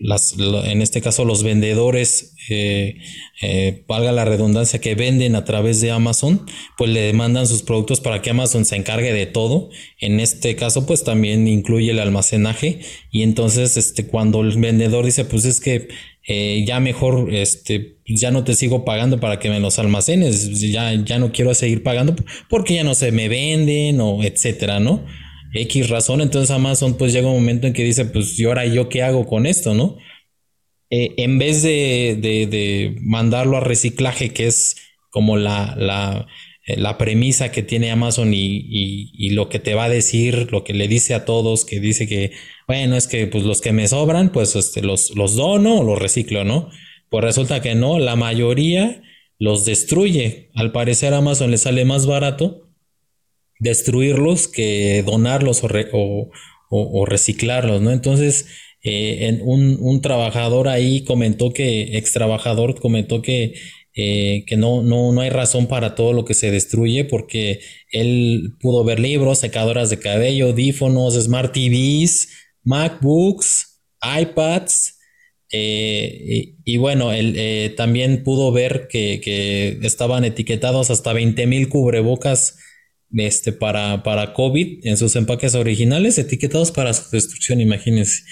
las, 0.00 0.34
en 0.38 0.82
este 0.82 1.00
caso 1.00 1.24
los 1.24 1.42
vendedores, 1.42 2.34
eh, 2.48 2.96
eh, 3.42 3.84
valga 3.86 4.12
la 4.12 4.24
redundancia, 4.24 4.80
que 4.80 4.94
venden 4.94 5.34
a 5.34 5.44
través 5.44 5.80
de 5.80 5.90
Amazon, 5.90 6.46
pues 6.76 6.90
le 6.90 7.00
demandan 7.00 7.46
sus 7.46 7.62
productos 7.62 8.00
para 8.00 8.22
que 8.22 8.30
Amazon 8.30 8.64
se 8.64 8.76
encargue 8.76 9.12
de 9.12 9.26
todo. 9.26 9.70
En 9.98 10.18
este 10.18 10.56
caso, 10.56 10.86
pues 10.86 11.04
también 11.04 11.46
incluye 11.46 11.90
el 11.90 11.98
almacenaje. 11.98 12.80
Y 13.10 13.22
entonces, 13.22 13.76
este, 13.76 14.06
cuando 14.06 14.40
el 14.40 14.56
vendedor 14.58 15.04
dice, 15.04 15.24
pues 15.24 15.44
es 15.44 15.60
que 15.60 15.88
eh, 16.26 16.64
ya 16.66 16.80
mejor, 16.80 17.32
este, 17.32 17.98
ya 18.06 18.30
no 18.30 18.44
te 18.44 18.54
sigo 18.54 18.84
pagando 18.84 19.20
para 19.20 19.38
que 19.38 19.50
me 19.50 19.60
los 19.60 19.78
almacenes, 19.78 20.60
ya, 20.60 20.92
ya 20.94 21.18
no 21.18 21.32
quiero 21.32 21.54
seguir 21.54 21.82
pagando 21.82 22.14
porque 22.48 22.74
ya 22.74 22.84
no 22.84 22.94
se 22.94 23.12
me 23.12 23.28
venden 23.28 24.00
o 24.00 24.22
etcétera, 24.22 24.80
¿no? 24.80 25.04
X 25.52 25.88
razón, 25.88 26.20
entonces 26.20 26.50
Amazon 26.50 26.94
pues 26.96 27.12
llega 27.12 27.28
un 27.28 27.34
momento 27.34 27.66
en 27.66 27.72
que 27.72 27.84
dice, 27.84 28.04
pues 28.04 28.38
¿y 28.38 28.44
ahora 28.44 28.66
yo 28.66 28.88
qué 28.88 29.02
hago 29.02 29.26
con 29.26 29.46
esto, 29.46 29.74
no? 29.74 29.96
Eh, 30.90 31.14
en 31.18 31.38
vez 31.38 31.62
de, 31.62 32.96
mandarlo 33.00 33.56
a 33.56 33.60
reciclaje, 33.60 34.32
que 34.32 34.46
es 34.46 34.76
como 35.10 35.36
la, 35.36 35.74
la, 35.76 36.26
eh, 36.66 36.76
la 36.76 36.98
premisa 36.98 37.52
que 37.52 37.62
tiene 37.62 37.90
Amazon 37.90 38.32
y, 38.34 39.30
lo 39.30 39.48
que 39.48 39.58
te 39.60 39.74
va 39.74 39.84
a 39.84 39.88
decir, 39.88 40.48
lo 40.52 40.64
que 40.64 40.74
le 40.74 40.88
dice 40.88 41.14
a 41.14 41.24
todos, 41.24 41.64
que 41.64 41.80
dice 41.80 42.08
que, 42.08 42.32
bueno, 42.66 42.96
es 42.96 43.06
que 43.06 43.26
pues 43.26 43.44
los 43.44 43.60
que 43.60 43.72
me 43.72 43.88
sobran, 43.88 44.32
pues 44.32 44.56
este, 44.56 44.82
los, 44.82 45.14
los 45.16 45.36
dono 45.36 45.78
o 45.80 45.84
los 45.84 45.98
reciclo, 45.98 46.44
¿no? 46.44 46.70
Pues 47.08 47.24
resulta 47.24 47.60
que 47.62 47.74
no, 47.74 47.98
la 47.98 48.16
mayoría 48.16 49.02
los 49.38 49.64
destruye. 49.64 50.50
Al 50.54 50.72
parecer 50.72 51.14
Amazon 51.14 51.50
le 51.50 51.58
sale 51.58 51.84
más 51.84 52.06
barato 52.06 52.69
destruirlos 53.60 54.48
que 54.48 55.04
donarlos 55.06 55.62
o, 55.92 57.06
reciclarlos, 57.06 57.80
¿no? 57.82 57.92
Entonces, 57.92 58.46
eh, 58.82 59.28
en 59.28 59.40
un, 59.42 60.00
trabajador 60.00 60.68
ahí 60.68 61.04
comentó 61.04 61.52
que, 61.52 61.96
ex 61.98 62.12
trabajador 62.12 62.80
comentó 62.80 63.22
que, 63.22 63.54
eh, 63.94 64.44
que 64.46 64.56
no, 64.56 64.82
no, 64.82 65.12
no 65.12 65.20
hay 65.20 65.30
razón 65.30 65.66
para 65.66 65.94
todo 65.94 66.12
lo 66.12 66.24
que 66.24 66.34
se 66.34 66.50
destruye 66.50 67.04
porque 67.04 67.60
él 67.92 68.56
pudo 68.60 68.82
ver 68.84 68.98
libros, 68.98 69.40
secadoras 69.40 69.90
de 69.90 69.98
cabello, 69.98 70.46
audífonos, 70.46 71.14
smart 71.14 71.52
TVs, 71.52 72.28
MacBooks, 72.64 73.80
iPads, 74.02 74.96
eh, 75.52 76.54
y, 76.64 76.76
bueno, 76.76 77.12
él 77.12 77.74
también 77.76 78.22
pudo 78.22 78.52
ver 78.52 78.86
que, 78.88 79.20
que 79.20 79.80
estaban 79.82 80.24
etiquetados 80.24 80.90
hasta 80.90 81.12
20 81.12 81.46
mil 81.48 81.68
cubrebocas 81.68 82.56
este, 83.16 83.52
para, 83.52 84.02
para 84.02 84.32
COVID 84.32 84.86
en 84.86 84.96
sus 84.96 85.16
empaques 85.16 85.54
originales, 85.54 86.18
etiquetados 86.18 86.70
para 86.70 86.92
su 86.92 87.10
destrucción, 87.10 87.60
imagínense. 87.60 88.22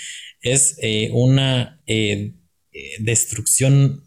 Es 0.41 0.77
eh, 0.83 1.11
una 1.13 1.81
eh, 1.87 2.35
eh, 2.73 2.81
destrucción 3.01 4.05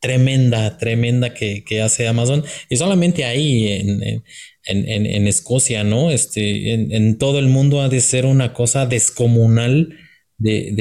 tremenda, 0.00 0.76
tremenda 0.76 1.32
que, 1.32 1.80
hace 1.82 2.06
Amazon. 2.06 2.44
Y 2.68 2.76
solamente 2.76 3.24
ahí 3.24 3.68
en, 3.68 4.22
en, 4.66 5.26
Escocia, 5.26 5.82
¿no? 5.82 6.10
Este, 6.10 6.74
en, 6.74 7.16
todo 7.16 7.38
el 7.38 7.48
mundo 7.48 7.80
ha 7.80 7.88
de 7.88 8.00
ser 8.00 8.26
una 8.26 8.52
cosa 8.52 8.84
descomunal 8.84 9.96
de, 10.36 10.72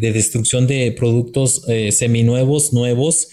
de 0.00 0.12
destrucción 0.12 0.66
de 0.66 0.90
productos 0.92 1.62
seminuevos, 1.90 2.72
nuevos 2.72 3.28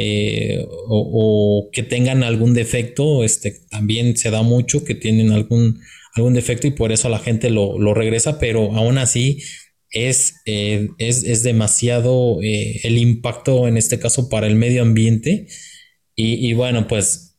eh, 0.00 0.64
o, 0.86 1.70
que 1.72 1.82
tengan 1.82 2.22
algún 2.22 2.54
defecto, 2.54 3.24
este, 3.24 3.50
también 3.68 4.16
se 4.16 4.30
da 4.30 4.42
mucho 4.42 4.84
que 4.84 4.94
tienen 4.94 5.32
algún, 5.32 5.80
algún 6.14 6.34
defecto 6.34 6.68
y 6.68 6.70
por 6.70 6.92
eso 6.92 7.08
la 7.08 7.18
gente 7.18 7.50
lo, 7.50 7.94
regresa, 7.94 8.38
pero 8.38 8.76
aún 8.76 8.96
así 8.96 9.42
es, 9.90 10.36
eh, 10.46 10.86
es, 10.98 11.42
demasiado 11.42 12.40
eh, 12.44 12.78
el 12.84 12.96
impacto 12.96 13.66
en 13.66 13.76
este 13.76 13.98
caso 13.98 14.28
para 14.28 14.46
el 14.46 14.54
medio 14.54 14.82
ambiente. 14.82 15.48
Y, 16.14 16.52
bueno, 16.52 16.86
pues 16.86 17.36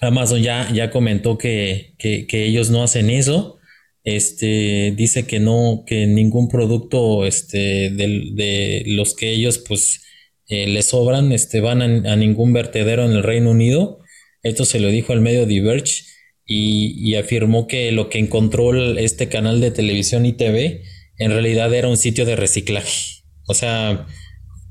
Amazon 0.00 0.42
ya, 0.42 0.70
ya 0.72 0.90
comentó 0.90 1.36
que, 1.36 1.94
ellos 1.98 2.70
no 2.70 2.82
hacen 2.82 3.10
eso. 3.10 3.58
Este 4.02 4.94
dice 4.96 5.26
que 5.26 5.40
no, 5.40 5.84
que 5.86 6.06
ningún 6.06 6.48
producto 6.48 7.26
este, 7.26 7.90
de, 7.90 8.30
de 8.32 8.82
los 8.86 9.14
que 9.14 9.30
ellos 9.30 9.58
pues 9.58 10.00
eh, 10.48 10.66
le 10.66 10.82
sobran, 10.82 11.32
este, 11.32 11.60
van 11.60 12.06
a, 12.06 12.16
ningún 12.16 12.52
vertedero 12.52 13.04
en 13.04 13.12
el 13.12 13.22
Reino 13.22 13.50
Unido. 13.50 14.00
Esto 14.42 14.64
se 14.64 14.80
lo 14.80 14.88
dijo 14.88 15.12
al 15.12 15.20
medio 15.20 15.46
Diverge 15.46 16.04
y, 16.46 17.14
afirmó 17.14 17.66
que 17.66 17.92
lo 17.92 18.08
que 18.08 18.18
encontró 18.18 18.74
este 18.98 19.28
canal 19.28 19.60
de 19.60 19.70
televisión 19.70 20.26
y 20.26 20.32
TV 20.32 20.82
en 21.18 21.30
realidad 21.30 21.72
era 21.72 21.88
un 21.88 21.96
sitio 21.96 22.24
de 22.26 22.36
reciclaje. 22.36 23.22
O 23.46 23.54
sea, 23.54 24.06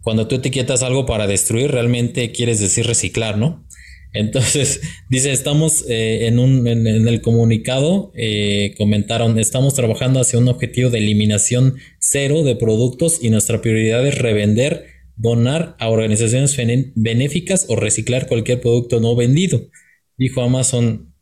cuando 0.01 0.27
tú 0.27 0.35
etiquetas 0.35 0.83
algo 0.83 1.05
para 1.05 1.27
destruir, 1.27 1.71
realmente 1.71 2.31
quieres 2.31 2.59
decir 2.59 2.85
reciclar, 2.85 3.37
¿no? 3.37 3.65
Entonces, 4.13 4.81
dice, 5.09 5.31
estamos 5.31 5.85
eh, 5.87 6.27
en, 6.27 6.39
un, 6.39 6.67
en, 6.67 6.87
el 6.87 7.21
comunicado, 7.21 8.11
eh, 8.15 8.73
comentaron, 8.77 9.39
estamos 9.39 9.73
trabajando 9.73 10.19
hacia 10.19 10.39
un 10.39 10.47
objetivo 10.47 10.89
de 10.89 10.99
eliminación 10.99 11.77
cero 11.99 12.43
de 12.43 12.55
productos 12.55 13.19
y 13.21 13.29
nuestra 13.29 13.61
prioridad 13.61 14.05
es 14.05 14.17
revender 14.17 14.85
donar 15.15 15.75
a 15.79 15.89
organizaciones 15.89 16.55
benéficas 16.95 17.65
o 17.69 17.75
reciclar 17.75 18.27
cualquier 18.27 18.61
producto 18.61 18.99
no 18.99 19.15
vendido, 19.15 19.69
dijo 20.17 20.41
Amazon 20.41 21.13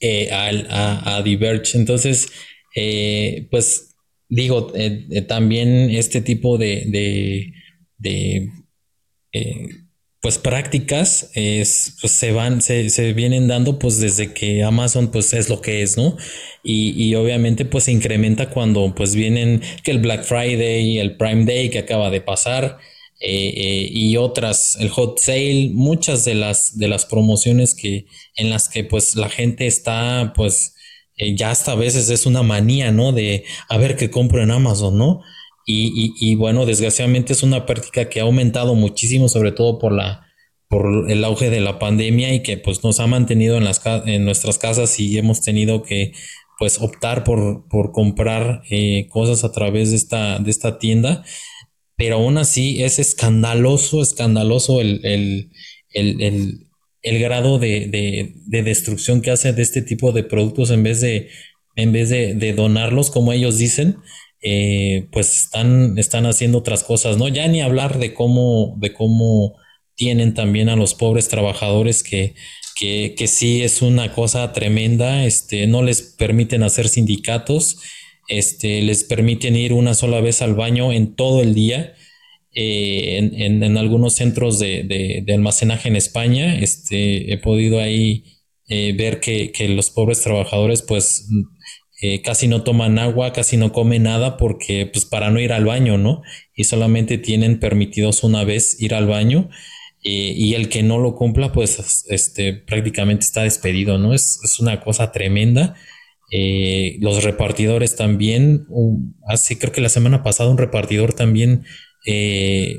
eh, 0.00 0.28
a, 0.32 1.20
Diverge. 1.22 1.76
Entonces, 1.76 2.28
eh, 2.74 3.48
pues 3.50 3.94
digo, 4.28 4.72
eh, 4.74 5.22
también 5.28 5.90
este 5.90 6.20
tipo 6.22 6.56
de, 6.56 7.52
pues 10.22 10.38
prácticas 10.38 11.30
es, 11.34 11.96
pues 12.00 12.12
se 12.12 12.32
van, 12.32 12.60
se, 12.62 13.12
vienen 13.14 13.48
dando 13.48 13.78
pues 13.78 14.00
desde 14.00 14.32
que 14.32 14.62
Amazon 14.62 15.10
pues 15.10 15.32
es 15.32 15.48
lo 15.48 15.60
que 15.60 15.82
es, 15.82 15.96
¿no? 15.96 16.16
Y, 16.62 16.92
y, 17.02 17.14
obviamente 17.14 17.64
pues 17.64 17.84
se 17.84 17.92
incrementa 17.92 18.50
cuando 18.50 18.94
pues 18.94 19.14
vienen 19.14 19.62
que 19.82 19.90
el 19.90 19.98
Black 19.98 20.24
Friday, 20.24 20.98
el 20.98 21.16
Prime 21.16 21.44
Day 21.46 21.70
que 21.70 21.78
acaba 21.78 22.10
de 22.10 22.20
pasar, 22.20 22.78
eh, 23.22 23.52
eh, 23.54 23.88
y 23.92 24.16
otras, 24.16 24.76
el 24.80 24.88
hot 24.88 25.18
sale, 25.18 25.70
muchas 25.74 26.24
de 26.24 26.34
las, 26.34 26.78
de 26.78 26.88
las 26.88 27.04
promociones 27.04 27.74
que, 27.74 28.06
en 28.34 28.48
las 28.48 28.70
que 28.70 28.82
pues 28.82 29.14
la 29.14 29.28
gente 29.28 29.66
está 29.66 30.32
pues 30.34 30.74
eh, 31.16 31.36
ya 31.36 31.50
hasta 31.50 31.72
a 31.72 31.74
veces 31.74 32.08
es 32.08 32.24
una 32.24 32.42
manía, 32.42 32.92
¿no? 32.92 33.12
De 33.12 33.44
a 33.68 33.76
ver 33.76 33.96
qué 33.96 34.10
compro 34.10 34.42
en 34.42 34.50
Amazon, 34.50 34.96
¿no? 34.96 35.20
Y, 35.66 36.14
y, 36.18 36.34
bueno, 36.34 36.66
desgraciadamente 36.66 37.32
es 37.32 37.44
una 37.44 37.64
práctica 37.64 38.08
que 38.08 38.18
ha 38.18 38.24
aumentado 38.24 38.74
muchísimo, 38.74 39.28
sobre 39.28 39.52
todo 39.52 39.78
por 39.78 39.92
la 39.92 40.26
por 40.68 41.10
el 41.10 41.22
auge 41.24 41.50
de 41.50 41.60
la 41.60 41.78
pandemia 41.78 42.34
y 42.34 42.42
que 42.42 42.56
pues 42.56 42.82
nos 42.82 43.00
ha 43.00 43.06
mantenido 43.06 43.56
en 43.56 43.64
las 43.64 43.82
en 44.06 44.24
nuestras 44.24 44.58
casas 44.58 44.98
y 44.98 45.18
hemos 45.18 45.42
tenido 45.42 45.82
que 45.82 46.12
pues 46.58 46.80
optar 46.80 47.24
por, 47.24 47.68
por 47.68 47.92
comprar 47.92 48.62
cosas 49.10 49.44
a 49.44 49.52
través 49.52 49.90
de 49.90 49.96
esta, 49.96 50.38
de 50.38 50.50
esta 50.50 50.78
tienda 50.78 51.24
pero 52.00 52.16
aún 52.16 52.38
así 52.38 52.82
es 52.82 52.98
escandaloso, 52.98 54.00
escandaloso 54.00 54.80
el, 54.80 55.50
grado 57.02 57.58
de, 57.58 58.32
destrucción 58.46 59.20
que 59.20 59.30
hace 59.30 59.52
de 59.52 59.60
este 59.60 59.82
tipo 59.82 60.10
de 60.12 60.24
productos 60.24 60.70
en 60.70 60.82
vez 60.82 61.02
de, 61.02 61.28
en 61.76 61.92
vez 61.92 62.08
de, 62.08 62.54
donarlos, 62.54 63.10
como 63.10 63.34
ellos 63.34 63.58
dicen, 63.58 63.98
eh, 64.40 65.08
pues 65.12 65.42
están, 65.42 65.98
están 65.98 66.24
haciendo 66.24 66.56
otras 66.56 66.84
cosas, 66.84 67.18
¿no? 67.18 67.28
Ya 67.28 67.46
ni 67.48 67.60
hablar 67.60 67.98
de 67.98 68.14
cómo, 68.14 68.76
de 68.78 68.94
cómo 68.94 69.58
tienen 69.94 70.32
también 70.32 70.70
a 70.70 70.76
los 70.76 70.94
pobres 70.94 71.28
trabajadores 71.28 72.02
que, 72.02 72.34
que, 72.78 73.14
que 73.14 73.26
sí 73.26 73.60
es 73.60 73.82
una 73.82 74.14
cosa 74.14 74.54
tremenda, 74.54 75.26
este, 75.26 75.66
no 75.66 75.82
les 75.82 76.00
permiten 76.00 76.62
hacer 76.62 76.88
sindicatos, 76.88 77.76
este, 78.30 78.80
les 78.82 79.02
permiten 79.04 79.56
ir 79.56 79.72
una 79.72 79.92
sola 79.92 80.20
vez 80.20 80.40
al 80.40 80.54
baño 80.54 80.92
en 80.92 81.14
todo 81.16 81.42
el 81.42 81.52
día. 81.52 81.94
Eh, 82.52 83.18
en, 83.18 83.76
algunos 83.76 84.14
centros 84.14 84.58
de, 84.58 85.24
almacenaje 85.28 85.88
en 85.88 85.96
España, 85.96 86.58
este, 86.58 87.32
he 87.32 87.38
podido 87.38 87.80
ahí 87.80 88.24
eh, 88.68 88.94
ver 88.96 89.20
que, 89.20 89.52
los 89.68 89.90
pobres 89.90 90.22
trabajadores 90.22 90.82
pues 90.82 91.28
eh, 92.02 92.22
casi 92.22 92.46
no 92.46 92.62
toman 92.62 92.98
agua, 93.00 93.32
casi 93.32 93.56
no 93.56 93.72
comen 93.72 94.04
nada 94.04 94.36
porque 94.36 94.86
pues 94.86 95.04
para 95.04 95.30
no 95.30 95.40
ir 95.40 95.52
al 95.52 95.64
baño, 95.64 95.98
¿no? 95.98 96.22
Y 96.54 96.64
solamente 96.64 97.18
tienen 97.18 97.58
permitidos 97.58 98.22
una 98.22 98.44
vez 98.44 98.80
ir 98.80 98.94
al 98.94 99.06
baño 99.06 99.50
y 100.02 100.54
el 100.54 100.70
que 100.70 100.82
no 100.82 100.96
lo 100.96 101.14
cumpla 101.14 101.52
pues 101.52 102.06
este, 102.08 102.54
prácticamente 102.54 103.24
está 103.26 103.42
despedido, 103.42 103.98
¿no? 103.98 104.14
Es, 104.14 104.40
es 104.42 104.58
una 104.60 104.80
cosa 104.80 105.12
tremenda. 105.12 105.76
Los 107.00 107.24
repartidores 107.24 107.96
también, 107.96 108.66
así 109.26 109.56
creo 109.56 109.72
que 109.72 109.80
la 109.80 109.88
semana 109.88 110.22
pasada 110.22 110.50
un 110.50 110.58
repartidor 110.58 111.12
también 111.12 111.64
eh, 112.06 112.78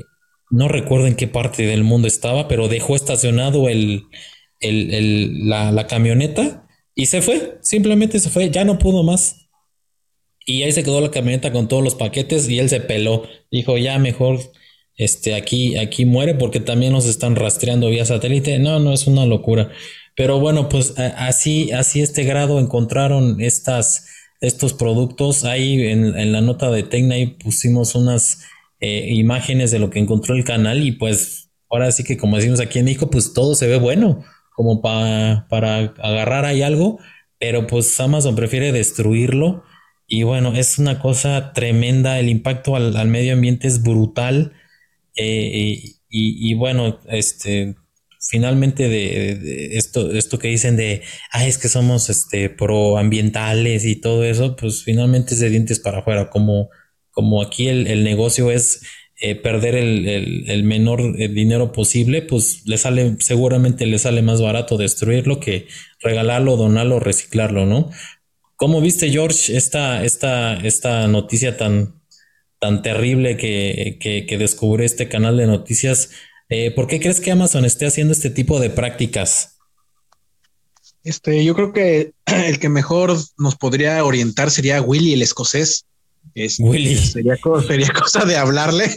no 0.50 0.68
recuerdo 0.68 1.06
en 1.06 1.16
qué 1.16 1.26
parte 1.26 1.66
del 1.66 1.82
mundo 1.82 2.06
estaba, 2.06 2.46
pero 2.46 2.68
dejó 2.68 2.94
estacionado 2.94 3.68
el, 3.68 4.04
la, 4.60 5.86
camioneta 5.86 6.66
y 6.94 7.06
se 7.06 7.22
fue, 7.22 7.58
simplemente 7.62 8.18
se 8.18 8.28
fue, 8.28 8.50
ya 8.50 8.64
no 8.64 8.78
pudo 8.78 9.02
más. 9.02 9.48
Y 10.44 10.62
ahí 10.62 10.72
se 10.72 10.82
quedó 10.82 11.00
la 11.00 11.10
camioneta 11.10 11.52
con 11.52 11.68
todos 11.68 11.82
los 11.82 11.94
paquetes 11.94 12.48
y 12.48 12.58
él 12.58 12.68
se 12.68 12.80
peló. 12.80 13.22
Dijo, 13.50 13.78
ya 13.78 13.98
mejor 13.98 14.40
este, 14.96 15.34
aquí, 15.34 15.76
aquí 15.76 16.04
muere 16.04 16.34
porque 16.34 16.60
también 16.60 16.92
nos 16.92 17.06
están 17.06 17.36
rastreando 17.36 17.88
vía 17.88 18.04
satélite. 18.04 18.58
No, 18.58 18.78
no, 18.78 18.92
es 18.92 19.06
una 19.06 19.24
locura. 19.24 19.70
Pero 20.16 20.40
bueno, 20.40 20.68
pues 20.68 20.94
así, 20.98 21.72
así 21.72 22.00
este 22.00 22.24
grado 22.24 22.60
encontraron 22.60 23.40
estas, 23.40 24.06
estos 24.40 24.74
productos. 24.74 25.44
Ahí 25.44 25.86
en, 25.86 26.16
en 26.18 26.32
la 26.32 26.40
nota 26.40 26.70
de 26.70 26.82
Tecna 26.82 27.16
pusimos 27.42 27.94
unas 27.94 28.42
eh, 28.84 29.12
imágenes 29.14 29.70
de 29.70 29.78
lo 29.78 29.90
que 29.90 30.00
encontró 30.00 30.34
el 30.34 30.44
canal 30.44 30.82
y 30.84 30.90
pues 30.90 31.52
ahora 31.70 31.92
sí 31.92 32.02
que 32.02 32.16
como 32.16 32.36
decimos 32.36 32.58
aquí 32.58 32.80
en 32.80 32.86
México, 32.86 33.10
pues 33.10 33.32
todo 33.32 33.54
se 33.54 33.68
ve 33.68 33.78
bueno, 33.78 34.24
como 34.56 34.82
para 34.82 35.46
agarrar 36.02 36.44
ahí 36.44 36.62
algo, 36.62 36.98
pero 37.38 37.68
pues 37.68 37.98
Amazon 38.00 38.34
prefiere 38.34 38.72
destruirlo. 38.72 39.62
Y 40.08 40.24
bueno, 40.24 40.52
es 40.54 40.80
una 40.80 40.98
cosa 40.98 41.52
tremenda, 41.52 42.18
el 42.18 42.28
impacto 42.28 42.74
al, 42.74 43.06
medio 43.08 43.34
ambiente 43.34 43.68
es 43.68 43.82
brutal. 43.84 44.52
Eh, 45.16 45.80
y, 46.08 46.54
bueno, 46.54 46.98
este 47.08 47.76
finalmente 48.28 48.88
de, 48.88 49.76
esto, 49.76 50.10
esto 50.12 50.38
que 50.38 50.48
dicen 50.48 50.76
de, 50.76 51.02
ay, 51.30 51.48
es 51.48 51.58
que 51.58 51.68
somos 51.68 52.10
este, 52.10 52.50
proambientales 52.50 53.84
y 53.84 53.96
todo 53.96 54.24
eso, 54.24 54.56
pues 54.56 54.84
finalmente 54.84 55.34
es 55.34 55.40
de 55.40 55.50
dientes 55.50 55.80
para 55.80 55.98
afuera, 55.98 56.30
como 56.30 56.70
como 57.12 57.42
aquí 57.42 57.68
el, 57.68 58.04
negocio 58.04 58.50
es 58.50 58.82
eh, 59.20 59.36
perder 59.36 59.76
el, 59.76 60.64
menor 60.64 61.00
eh, 61.20 61.28
dinero 61.28 61.72
posible, 61.72 62.22
pues 62.22 62.62
le 62.66 62.78
sale, 62.78 63.16
seguramente 63.20 63.86
le 63.86 63.98
sale 63.98 64.22
más 64.22 64.42
barato 64.42 64.76
destruirlo 64.76 65.38
que 65.38 65.68
regalarlo, 66.00 66.56
donarlo, 66.56 66.98
reciclarlo, 66.98 67.66
¿no? 67.66 67.90
¿Cómo 68.56 68.80
viste, 68.80 69.10
George, 69.10 69.56
esta, 69.56 70.04
esta, 70.04 70.54
esta 70.54 71.06
noticia 71.06 71.56
tan, 71.56 72.00
tan 72.58 72.82
terrible 72.82 73.36
que, 73.36 73.98
que, 74.00 74.44
este 74.84 75.08
canal 75.08 75.36
de 75.36 75.46
noticias? 75.46 76.10
Eh, 76.54 76.70
¿Por 76.70 76.86
qué 76.86 77.00
crees 77.00 77.18
que 77.18 77.32
Amazon 77.32 77.64
esté 77.64 77.86
haciendo 77.86 78.12
este 78.12 78.28
tipo 78.28 78.60
de 78.60 78.68
prácticas? 78.68 79.56
Este, 81.02 81.42
yo 81.46 81.54
creo 81.54 81.72
que 81.72 82.12
el 82.26 82.58
que 82.58 82.68
mejor 82.68 83.16
nos 83.38 83.56
podría 83.56 84.04
orientar 84.04 84.50
sería 84.50 84.82
Willy 84.82 85.14
el 85.14 85.22
escocés. 85.22 85.86
Este, 86.34 86.62
Willy. 86.62 86.98
Sería, 86.98 87.38
cosa 87.38 88.26
de 88.26 88.36
hablarle. 88.36 88.84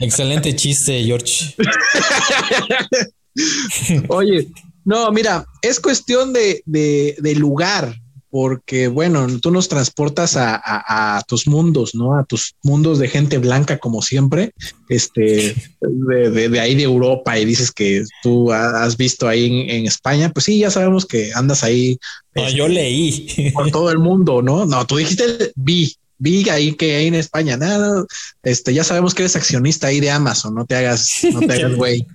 Excelente 0.00 0.56
chiste, 0.56 1.04
George. 1.04 1.54
Oye, 4.08 4.48
no, 4.86 5.12
mira, 5.12 5.44
es 5.60 5.80
cuestión 5.80 6.32
de, 6.32 6.62
de 6.64 7.34
lugar 7.34 7.94
porque 8.30 8.86
bueno, 8.88 9.26
tú 9.40 9.50
nos 9.50 9.68
transportas 9.68 10.36
a, 10.36 11.22
tus 11.26 11.46
mundos, 11.46 11.94
¿no? 11.94 12.16
A 12.16 12.24
tus 12.24 12.54
mundos 12.62 12.98
de 12.98 13.08
gente 13.08 13.38
blanca, 13.38 13.78
como 13.78 14.02
siempre, 14.02 14.52
este, 14.88 15.54
de, 15.80 16.60
ahí 16.60 16.74
de 16.74 16.84
Europa 16.84 17.38
y 17.38 17.44
dices 17.44 17.72
que 17.72 18.04
tú 18.22 18.52
has 18.52 18.96
visto 18.96 19.28
ahí 19.28 19.66
en, 19.68 19.86
España, 19.86 20.30
pues 20.32 20.44
sí, 20.44 20.58
ya 20.58 20.70
sabemos 20.70 21.06
que 21.06 21.32
andas 21.34 21.64
ahí. 21.64 21.98
No, 22.34 22.48
yo 22.50 22.66
este, 22.66 22.74
leí. 22.74 23.50
Por 23.52 23.70
todo 23.70 23.90
el 23.90 23.98
mundo, 23.98 24.42
¿no? 24.42 24.64
No, 24.64 24.86
tú 24.86 24.96
dijiste 24.96 25.52
vi, 25.56 25.96
vi 26.18 26.48
ahí 26.48 26.74
que 26.74 26.96
hay 26.96 27.06
en 27.08 27.14
España, 27.16 27.56
nada, 27.56 28.04
este, 28.44 28.72
ya 28.72 28.84
sabemos 28.84 29.14
que 29.14 29.22
eres 29.22 29.36
accionista 29.36 29.88
ahí 29.88 29.98
de 29.98 30.10
Amazon, 30.10 30.54
no 30.54 30.64
te 30.64 30.76
hagas, 30.76 31.10
no 31.32 31.40
te 31.40 31.52
hagas 31.52 31.74
güey. 31.76 32.06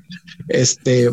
Este, 0.47 1.09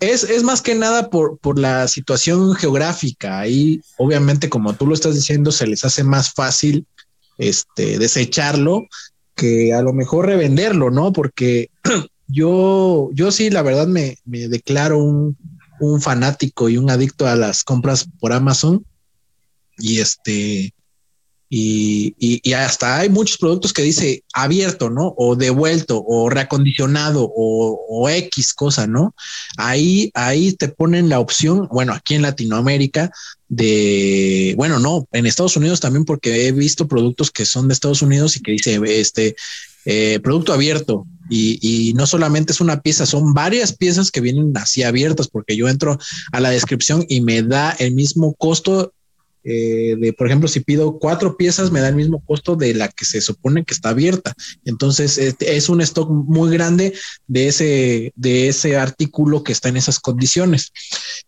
es, 0.00 0.42
más 0.42 0.62
que 0.62 0.74
nada 0.74 1.10
por, 1.10 1.38
por 1.38 1.58
la 1.58 1.86
situación 1.88 2.54
geográfica. 2.54 3.38
Ahí, 3.40 3.80
obviamente, 3.98 4.48
como 4.48 4.74
tú 4.74 4.86
lo 4.86 4.94
estás 4.94 5.14
diciendo, 5.14 5.52
se 5.52 5.66
les 5.66 5.84
hace 5.84 6.04
más 6.04 6.32
fácil 6.32 6.86
este, 7.38 7.98
desecharlo 7.98 8.86
que 9.34 9.72
a 9.72 9.82
lo 9.82 9.92
mejor 9.92 10.26
revenderlo, 10.26 10.90
¿no? 10.90 11.12
Porque 11.12 11.70
yo, 12.28 13.10
yo 13.12 13.30
sí, 13.30 13.50
la 13.50 13.62
verdad, 13.62 13.86
me, 13.86 14.16
me 14.24 14.48
declaro 14.48 14.98
un, 14.98 15.36
un 15.80 16.00
fanático 16.00 16.68
y 16.68 16.76
un 16.76 16.90
adicto 16.90 17.26
a 17.26 17.36
las 17.36 17.64
compras 17.64 18.08
por 18.20 18.32
Amazon. 18.32 18.84
Y 19.78 20.00
este, 20.00 20.74
y, 21.52 22.14
y, 22.20 22.52
hasta 22.52 23.00
hay 23.00 23.08
muchos 23.08 23.36
productos 23.36 23.72
que 23.72 23.82
dice 23.82 24.22
abierto, 24.32 24.88
¿no? 24.88 25.14
O 25.16 25.34
devuelto, 25.34 26.00
o 26.06 26.30
reacondicionado, 26.30 27.24
o, 27.24 27.86
o, 27.88 28.08
X 28.08 28.54
cosa, 28.54 28.86
¿no? 28.86 29.16
Ahí, 29.56 30.12
ahí 30.14 30.52
te 30.52 30.68
ponen 30.68 31.08
la 31.08 31.18
opción, 31.18 31.66
bueno, 31.72 31.92
aquí 31.92 32.14
en 32.14 32.22
Latinoamérica, 32.22 33.10
de, 33.48 34.54
bueno, 34.56 34.78
no, 34.78 35.08
en 35.10 35.26
Estados 35.26 35.56
Unidos 35.56 35.80
también, 35.80 36.04
porque 36.04 36.46
he 36.46 36.52
visto 36.52 36.86
productos 36.86 37.32
que 37.32 37.44
son 37.44 37.66
de 37.66 37.74
Estados 37.74 38.02
Unidos 38.02 38.36
y 38.36 38.42
que 38.42 38.52
dice, 38.52 38.80
este, 38.86 39.34
eh, 39.86 40.20
producto 40.22 40.52
abierto. 40.52 41.04
Y, 41.28 41.58
y, 41.62 41.94
no 41.94 42.06
solamente 42.06 42.52
es 42.52 42.60
una 42.60 42.80
pieza, 42.80 43.06
son 43.06 43.34
varias 43.34 43.76
piezas 43.76 44.12
que 44.12 44.20
vienen 44.20 44.52
así 44.56 44.84
abiertas, 44.84 45.26
porque 45.26 45.56
yo 45.56 45.68
entro 45.68 45.98
a 46.30 46.38
la 46.38 46.50
descripción 46.50 47.04
y 47.08 47.22
me 47.22 47.42
da 47.42 47.72
el 47.72 47.92
mismo 47.92 48.34
costo 48.34 48.92
eh, 49.42 49.96
de, 49.98 50.12
por 50.12 50.26
ejemplo, 50.26 50.48
si 50.48 50.60
pido 50.60 50.98
cuatro 50.98 51.36
piezas, 51.36 51.70
me 51.70 51.80
da 51.80 51.88
el 51.88 51.96
mismo 51.96 52.20
costo 52.24 52.56
de 52.56 52.74
la 52.74 52.88
que 52.88 53.04
se 53.04 53.20
supone 53.20 53.64
que 53.64 53.74
está 53.74 53.90
abierta. 53.90 54.34
Entonces, 54.64 55.18
es, 55.18 55.68
un 55.68 55.80
stock 55.80 56.10
muy 56.10 56.50
grande 56.50 56.92
de 57.26 57.48
ese, 57.48 58.12
de 58.16 58.48
ese 58.48 58.76
artículo 58.76 59.42
que 59.42 59.52
está 59.52 59.68
en 59.68 59.76
esas 59.76 59.98
condiciones. 60.00 60.72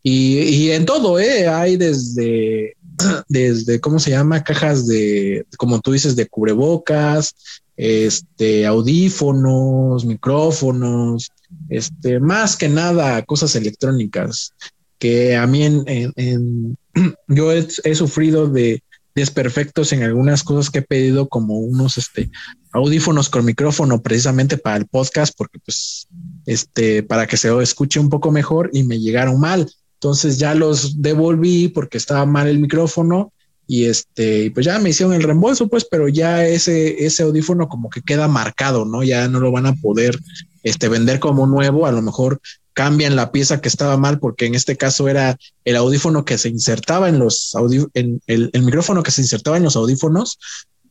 Y, 0.03 0.71
en 0.71 0.85
todo, 0.85 1.19
¿eh? 1.19 1.49
hay 1.49 1.77
desde, 1.77 2.77
desde, 3.29 3.81
¿cómo 3.81 3.99
se 3.99 4.11
llama? 4.11 4.45
Cajas 4.45 4.87
de, 4.87 5.47
como 5.57 5.81
tú 5.81 5.93
dices, 5.93 6.17
de 6.17 6.27
cubrebocas, 6.27 7.35
este, 7.77 8.67
audífonos, 8.67 10.05
micrófonos, 10.05 11.31
este, 11.69 12.21
más 12.21 12.57
que 12.57 12.69
nada 12.69 13.23
cosas 13.23 13.55
electrónicas 13.57 14.53
que 14.99 15.35
a 15.35 15.47
mí 15.49 15.65
en, 15.65 16.79
yo 17.29 17.53
he, 17.53 17.95
sufrido 17.95 18.49
de 18.49 18.83
desperfectos 19.15 19.93
en 19.93 20.03
algunas 20.03 20.43
cosas 20.43 20.71
que 20.71 20.79
he 20.79 20.83
pedido 20.83 21.29
como 21.29 21.59
unos 21.59 21.99
este 21.99 22.31
audífonos 22.73 23.29
con 23.29 23.45
micrófono 23.45 24.01
precisamente 24.01 24.57
para 24.57 24.77
el 24.77 24.87
podcast 24.87 25.35
porque 25.37 25.59
pues 25.59 26.09
este 26.47 27.03
para 27.03 27.27
que 27.27 27.37
se 27.37 27.63
escuche 27.63 28.01
un 28.01 28.09
poco 28.09 28.31
mejor 28.31 28.71
y 28.73 28.85
me 28.85 28.99
llegaron 28.99 29.39
mal. 29.39 29.71
Entonces 29.95 30.39
ya 30.39 30.55
los 30.55 31.01
devolví 31.03 31.69
porque 31.69 31.99
estaba 31.99 32.27
mal 32.27 32.49
el 32.49 32.59
micrófono 32.59 33.33
y 33.73 33.87
este 33.87 34.51
pues 34.51 34.67
ya 34.67 34.79
me 34.79 34.91
hicieron 34.91 35.15
el 35.15 35.23
reembolso 35.23 35.67
pues 35.67 35.87
pero 35.91 36.07
ya 36.07 36.47
ese 36.47 37.07
ese 37.07 37.23
audífono 37.23 37.69
como 37.69 37.89
que 37.89 38.03
queda 38.03 38.29
marcado 38.29 38.85
no 38.85 39.03
ya 39.03 39.29
no 39.29 39.41
lo 39.41 39.51
van 39.51 39.65
a 39.65 39.73
poder 39.73 40.19
este 40.63 40.91
vender 40.91 41.21
como 41.21 41.47
nuevo 41.47 41.87
a 41.87 41.93
lo 41.93 42.03
mejor 42.03 42.39
cambian 42.75 43.17
la 43.17 43.33
pieza 43.33 43.61
que 43.61 43.69
estaba 43.69 43.97
mal, 43.97 44.19
porque 44.19 44.47
en 44.47 44.55
este 44.55 44.77
caso 44.77 45.09
era 45.09 45.37
el 45.65 45.77
audífono 45.77 46.25
que 46.25 46.39
se 46.39 46.49
insertaba 46.49 47.09
en 47.09 47.19
los 47.19 47.55
en 47.95 48.21
el, 48.27 48.51
micrófono 48.63 49.03
que 49.03 49.11
se 49.11 49.21
insertaba 49.21 49.57
en 49.57 49.65
los 49.65 49.77
audífonos, 49.77 50.39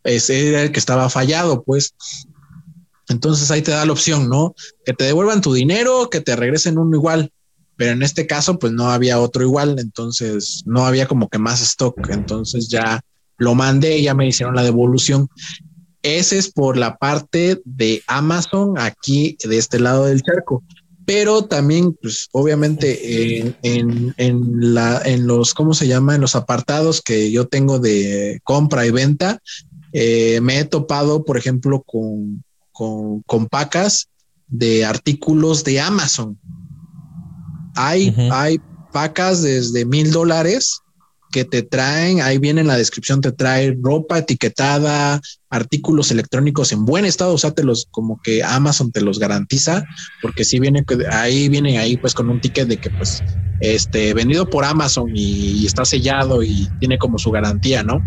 ese 0.03 0.49
era 0.49 0.61
el 0.63 0.71
que 0.71 0.79
estaba 0.79 1.09
fallado, 1.09 1.63
pues. 1.63 1.95
Entonces 3.09 3.49
ahí 3.49 3.63
te 3.63 3.71
da 3.71 3.85
la 3.85 3.91
opción, 3.91 4.29
¿no? 4.29 4.53
Que 4.85 4.93
te 4.93 5.05
devuelvan 5.05 5.41
tu 5.41 5.53
dinero, 5.53 6.09
que 6.09 6.21
te 6.21 6.35
regresen 6.35 6.77
uno 6.77 6.95
igual. 6.95 7.31
Pero 7.81 7.93
en 7.93 8.03
este 8.03 8.27
caso, 8.27 8.59
pues 8.59 8.71
no 8.73 8.91
había 8.91 9.19
otro 9.19 9.41
igual, 9.41 9.79
entonces 9.79 10.61
no 10.67 10.85
había 10.85 11.07
como 11.07 11.29
que 11.29 11.39
más 11.39 11.63
stock. 11.63 12.09
Entonces 12.11 12.69
ya 12.69 13.01
lo 13.39 13.55
mandé 13.55 13.99
ya 14.03 14.13
me 14.13 14.27
hicieron 14.27 14.55
la 14.55 14.61
devolución. 14.61 15.29
Ese 16.03 16.37
es 16.37 16.51
por 16.51 16.77
la 16.77 16.97
parte 16.97 17.59
de 17.65 18.03
Amazon 18.05 18.77
aquí 18.77 19.35
de 19.43 19.57
este 19.57 19.79
lado 19.79 20.05
del 20.05 20.21
charco 20.21 20.63
pero 21.07 21.45
también, 21.45 21.97
pues 21.99 22.29
obviamente 22.33 23.39
en, 23.39 23.55
en, 23.63 24.13
en, 24.17 24.75
la, 24.75 25.01
en 25.03 25.25
los, 25.25 25.55
¿cómo 25.55 25.73
se 25.73 25.87
llama? 25.87 26.13
En 26.13 26.21
los 26.21 26.35
apartados 26.35 27.01
que 27.01 27.31
yo 27.31 27.47
tengo 27.47 27.79
de 27.79 28.41
compra 28.43 28.85
y 28.85 28.91
venta, 28.91 29.41
eh, 29.91 30.39
me 30.41 30.59
he 30.59 30.65
topado, 30.65 31.25
por 31.25 31.35
ejemplo, 31.35 31.81
con, 31.81 32.43
con, 32.71 33.23
con, 33.23 33.47
pacas 33.47 34.07
de 34.47 34.85
artículos 34.85 35.63
de 35.63 35.81
Amazon. 35.81 36.37
Hay, 37.75 38.15
hay 38.31 38.59
pacas 38.91 39.41
desde 39.41 39.85
mil 39.85 40.11
dólares 40.11 40.81
que 41.31 41.45
te 41.45 41.63
traen, 41.63 42.21
ahí 42.21 42.37
viene 42.37 42.61
en 42.61 42.67
la 42.67 42.77
descripción, 42.77 43.21
te 43.21 43.31
trae 43.31 43.75
ropa 43.81 44.19
etiquetada, 44.19 45.21
artículos 45.49 46.11
electrónicos 46.11 46.71
en 46.73 46.85
buen 46.85 47.05
estado, 47.05 47.33
o 47.33 47.37
sea, 47.37 47.51
te 47.51 47.63
los, 47.63 47.87
como 47.89 48.19
que 48.21 48.43
Amazon 48.43 48.91
te 48.91 49.01
los 49.01 49.17
garantiza, 49.17 49.85
porque 50.21 50.43
si 50.43 50.59
viene, 50.59 50.83
ahí 51.09 51.47
viene 51.49 51.79
ahí 51.79 51.97
pues 51.97 52.13
con 52.13 52.29
un 52.29 52.41
ticket 52.41 52.67
de 52.67 52.77
que 52.77 52.89
pues, 52.89 53.23
este, 53.61 54.13
vendido 54.13 54.49
por 54.49 54.65
Amazon 54.65 55.11
y, 55.15 55.65
está 55.65 55.85
sellado 55.85 56.43
y 56.43 56.67
tiene 56.79 56.97
como 56.97 57.17
su 57.17 57.31
garantía, 57.31 57.81
¿no? 57.81 58.01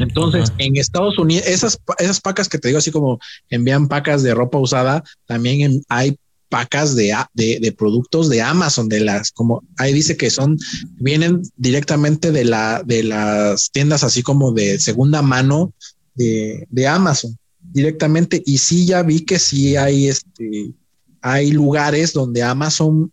Entonces, 0.00 0.52
en 0.58 0.76
Estados 0.76 1.16
Unidos, 1.18 1.46
esas, 1.46 1.78
esas 1.98 2.20
pacas 2.20 2.48
que 2.48 2.58
te 2.58 2.68
digo, 2.68 2.78
así 2.78 2.90
como 2.90 3.20
envían 3.48 3.86
pacas 3.86 4.24
de 4.24 4.34
ropa 4.34 4.58
usada, 4.58 5.04
también 5.26 5.82
hay 5.88 6.16
pacas 6.54 6.94
de, 6.94 7.12
de, 7.34 7.72
productos 7.72 8.28
de 8.28 8.40
Amazon, 8.40 8.88
de 8.88 9.00
las, 9.00 9.32
como 9.32 9.64
ahí 9.76 9.92
dice 9.92 10.16
que 10.16 10.30
son, 10.30 10.56
vienen 11.00 11.42
directamente 11.56 12.30
de, 12.30 12.44
la, 12.44 12.80
de 12.86 13.02
las 13.02 13.72
tiendas 13.72 14.04
así 14.04 14.22
como 14.22 14.52
de 14.52 14.78
segunda 14.78 15.20
mano 15.20 15.72
de, 16.14 16.64
de 16.70 16.86
Amazon, 16.86 17.36
directamente. 17.60 18.40
Y 18.46 18.58
sí, 18.58 18.86
ya 18.86 19.02
vi 19.02 19.24
que 19.24 19.40
sí 19.40 19.74
hay, 19.74 20.06
este, 20.06 20.70
hay 21.22 21.50
lugares 21.50 22.12
donde 22.12 22.44
Amazon 22.44 23.12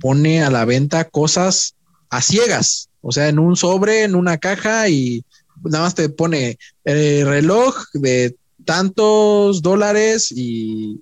pone 0.00 0.42
a 0.42 0.50
la 0.50 0.64
venta 0.64 1.04
cosas 1.04 1.76
a 2.10 2.20
ciegas, 2.20 2.88
o 3.02 3.12
sea, 3.12 3.28
en 3.28 3.38
un 3.38 3.54
sobre, 3.54 4.02
en 4.02 4.16
una 4.16 4.38
caja 4.38 4.88
y 4.88 5.24
nada 5.62 5.84
más 5.84 5.94
te 5.94 6.08
pone 6.08 6.58
el 6.82 7.24
reloj 7.24 7.76
de 7.92 8.34
tantos 8.64 9.62
dólares 9.62 10.32
y, 10.34 11.00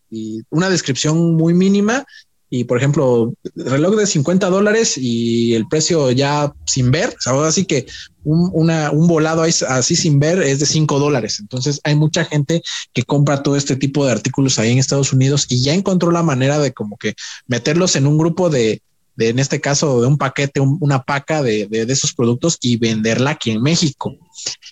una 0.50 0.70
descripción 0.70 1.36
muy 1.36 1.54
mínima. 1.54 2.04
Y 2.50 2.64
por 2.64 2.78
ejemplo, 2.78 3.34
reloj 3.54 3.96
de 3.96 4.06
50 4.06 4.48
dólares 4.48 4.96
y 4.96 5.54
el 5.54 5.68
precio 5.68 6.10
ya 6.12 6.50
sin 6.64 6.90
ver, 6.90 7.14
así 7.44 7.66
que 7.66 7.86
un, 8.24 8.50
un 8.54 9.06
volado 9.06 9.42
así 9.42 9.96
sin 9.96 10.18
ver 10.18 10.40
es 10.42 10.58
de 10.58 10.64
5 10.64 10.98
dólares. 10.98 11.40
Entonces 11.40 11.78
hay 11.84 11.94
mucha 11.94 12.24
gente 12.24 12.62
que 12.94 13.02
compra 13.02 13.42
todo 13.42 13.54
este 13.54 13.76
tipo 13.76 14.06
de 14.06 14.12
artículos 14.12 14.58
ahí 14.58 14.70
en 14.72 14.78
Estados 14.78 15.12
Unidos 15.12 15.44
y 15.50 15.62
ya 15.62 15.74
encontró 15.74 16.10
la 16.10 16.22
manera 16.22 16.58
de 16.58 16.72
como 16.72 16.96
que 16.96 17.14
meterlos 17.46 17.96
en 17.96 18.06
un 18.06 18.16
grupo 18.16 18.48
de, 18.48 18.80
de 19.18 19.30
en 19.30 19.40
este 19.40 19.60
caso, 19.60 20.00
de 20.00 20.06
un 20.06 20.16
paquete, 20.16 20.60
una 20.60 21.02
paca 21.02 21.42
de, 21.42 21.66
de, 21.66 21.86
de, 21.86 21.92
esos 21.92 22.14
productos 22.14 22.56
y 22.60 22.76
venderla 22.76 23.30
aquí 23.30 23.50
en 23.50 23.60
México. 23.60 24.14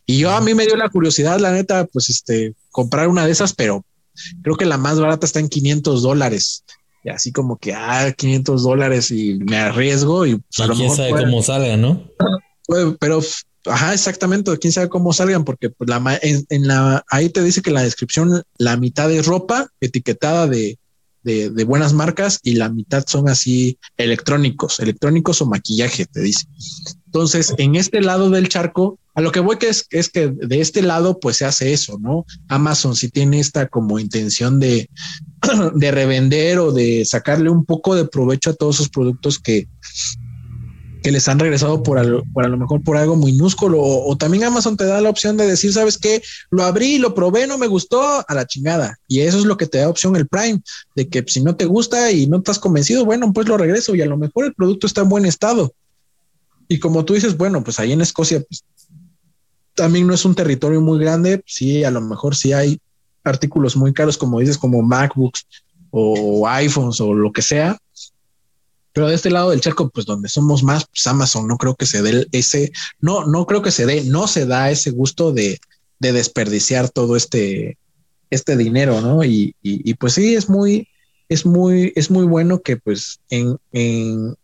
Y 0.06 0.18
yo 0.18 0.30
a 0.30 0.40
mí 0.40 0.54
me 0.54 0.66
dio 0.66 0.76
la 0.76 0.88
curiosidad, 0.88 1.40
la 1.40 1.50
neta, 1.50 1.84
pues 1.86 2.08
este, 2.10 2.54
comprar 2.70 3.08
una 3.08 3.26
de 3.26 3.32
esas, 3.32 3.52
pero 3.54 3.84
creo 4.42 4.56
que 4.56 4.64
la 4.64 4.78
más 4.78 5.00
barata 5.00 5.26
está 5.26 5.40
en 5.40 5.48
500 5.48 6.00
dólares. 6.00 6.62
Y 7.02 7.08
así 7.08 7.32
como 7.32 7.56
que, 7.56 7.74
ah, 7.74 8.12
500 8.16 8.62
dólares 8.62 9.10
y 9.10 9.34
me 9.34 9.56
arriesgo 9.56 10.26
y, 10.26 10.36
pues, 10.36 10.70
quién 10.76 10.94
sabe 10.94 11.10
cómo 11.10 11.42
salgan, 11.42 11.80
¿no? 11.80 12.08
pero, 13.00 13.20
ajá, 13.64 13.94
exactamente, 13.94 14.56
quién 14.58 14.72
sabe 14.72 14.88
cómo 14.88 15.12
salgan, 15.12 15.44
porque 15.44 15.70
pues, 15.70 15.90
la, 15.90 16.20
en 16.22 16.68
la, 16.68 17.04
ahí 17.10 17.30
te 17.30 17.42
dice 17.42 17.62
que 17.62 17.72
la 17.72 17.82
descripción, 17.82 18.44
la 18.58 18.76
mitad 18.76 19.10
es 19.10 19.26
ropa 19.26 19.66
etiquetada 19.80 20.46
de, 20.46 20.78
de, 21.26 21.64
buenas 21.64 21.92
marcas 21.92 22.38
y 22.42 22.54
la 22.54 22.68
mitad 22.68 23.04
son 23.06 23.28
así 23.28 23.78
electrónicos, 23.96 24.78
electrónicos 24.78 25.42
o 25.42 25.46
maquillaje, 25.46 26.06
te 26.06 26.20
dice. 26.20 26.46
Entonces, 27.06 27.52
en 27.58 27.74
este 27.74 28.00
lado 28.00 28.30
del 28.30 28.48
charco, 28.48 28.98
a 29.14 29.20
lo 29.20 29.32
que 29.32 29.40
voy 29.40 29.56
que 29.56 29.68
es, 29.68 30.08
que 30.10 30.28
de 30.28 30.60
este 30.60 30.82
lado 30.82 31.18
pues 31.18 31.38
se 31.38 31.44
hace 31.44 31.72
eso, 31.72 31.98
¿no? 31.98 32.26
Amazon 32.48 32.94
sí 32.94 33.08
tiene 33.08 33.40
esta 33.40 33.66
como 33.66 33.98
intención 33.98 34.60
de, 34.60 34.88
de 35.74 35.90
revender 35.90 36.58
o 36.58 36.70
de 36.70 37.04
sacarle 37.04 37.50
un 37.50 37.64
poco 37.64 37.96
de 37.96 38.06
provecho 38.06 38.50
a 38.50 38.54
todos 38.54 38.76
sus 38.76 38.88
productos 38.88 39.38
que, 39.38 39.68
que 41.06 41.12
les 41.12 41.28
han 41.28 41.38
regresado 41.38 41.84
por, 41.84 42.00
a 42.00 42.02
lo 42.02 42.56
mejor 42.56 42.82
por 42.82 42.96
algo 42.96 43.14
minúsculo 43.14 43.80
o, 43.80 44.16
también 44.16 44.42
Amazon 44.42 44.76
te 44.76 44.86
da 44.86 45.00
la 45.00 45.08
opción 45.08 45.36
de 45.36 45.46
decir, 45.46 45.72
sabes 45.72 45.98
qué, 45.98 46.20
lo 46.50 46.64
abrí, 46.64 46.98
lo 46.98 47.14
probé, 47.14 47.46
no 47.46 47.58
me 47.58 47.68
gustó, 47.68 48.02
a 48.26 48.34
la 48.34 48.44
chingada. 48.44 48.98
Y 49.06 49.20
eso 49.20 49.38
es 49.38 49.44
lo 49.44 49.56
que 49.56 49.68
te 49.68 49.78
da 49.78 49.88
opción 49.88 50.16
el 50.16 50.26
Prime, 50.26 50.60
de 50.96 51.08
que 51.08 51.22
si 51.28 51.44
no 51.44 51.54
te 51.54 51.64
gusta 51.64 52.10
y 52.10 52.26
no 52.26 52.38
estás 52.38 52.58
convencido, 52.58 53.04
bueno, 53.04 53.32
pues 53.32 53.46
lo 53.46 53.56
regreso 53.56 53.94
y 53.94 54.02
a 54.02 54.06
lo 54.06 54.16
mejor 54.16 54.46
el 54.46 54.54
producto 54.54 54.88
está 54.88 55.02
en 55.02 55.08
buen 55.08 55.26
estado. 55.26 55.72
Y 56.66 56.80
como 56.80 57.04
tú 57.04 57.14
dices, 57.14 57.36
bueno, 57.36 57.62
pues 57.62 57.78
ahí 57.78 57.92
en 57.92 58.00
Escocia, 58.00 58.40
pues 58.40 58.64
también 59.76 60.08
no 60.08 60.14
es 60.14 60.24
un 60.24 60.34
territorio 60.34 60.80
muy 60.80 60.98
grande, 60.98 61.40
sí, 61.46 61.84
a 61.84 61.92
lo 61.92 62.00
mejor 62.00 62.34
sí 62.34 62.52
hay 62.52 62.80
artículos 63.22 63.76
muy 63.76 63.92
caros, 63.92 64.18
como 64.18 64.40
dices, 64.40 64.58
como 64.58 64.82
MacBooks 64.82 65.46
o 65.92 66.48
iPhones 66.48 67.00
o 67.00 67.14
lo 67.14 67.30
que 67.30 67.42
sea, 67.42 67.78
pero 68.96 69.08
de 69.08 69.14
este 69.14 69.30
lado 69.30 69.50
del 69.50 69.60
charco, 69.60 69.90
pues 69.90 70.06
donde 70.06 70.30
somos 70.30 70.62
más, 70.62 70.86
pues 70.86 71.06
Amazon, 71.06 71.46
no 71.46 71.58
creo 71.58 71.74
que 71.74 71.84
se 71.84 72.00
dé 72.00 72.26
ese, 72.32 72.72
no, 72.98 73.26
no 73.26 73.44
creo 73.44 73.60
que 73.60 73.70
se 73.70 73.84
dé, 73.84 74.02
no 74.04 74.26
se 74.26 74.46
da 74.46 74.70
ese 74.70 74.90
gusto 74.90 75.32
de, 75.32 75.60
de 75.98 76.12
desperdiciar 76.12 76.88
todo 76.88 77.14
este, 77.14 77.76
este 78.30 78.56
dinero, 78.56 79.02
¿no? 79.02 79.22
Y, 79.22 79.54
y, 79.60 79.92
pues 79.92 80.14
sí, 80.14 80.34
es 80.34 80.48
muy, 80.48 80.88
es 81.28 81.44
muy, 81.44 81.92
es 81.94 82.10
muy 82.10 82.24
bueno 82.24 82.62
que 82.62 82.78
pues 82.78 83.20
en, 83.28 83.58
en, 83.72 84.34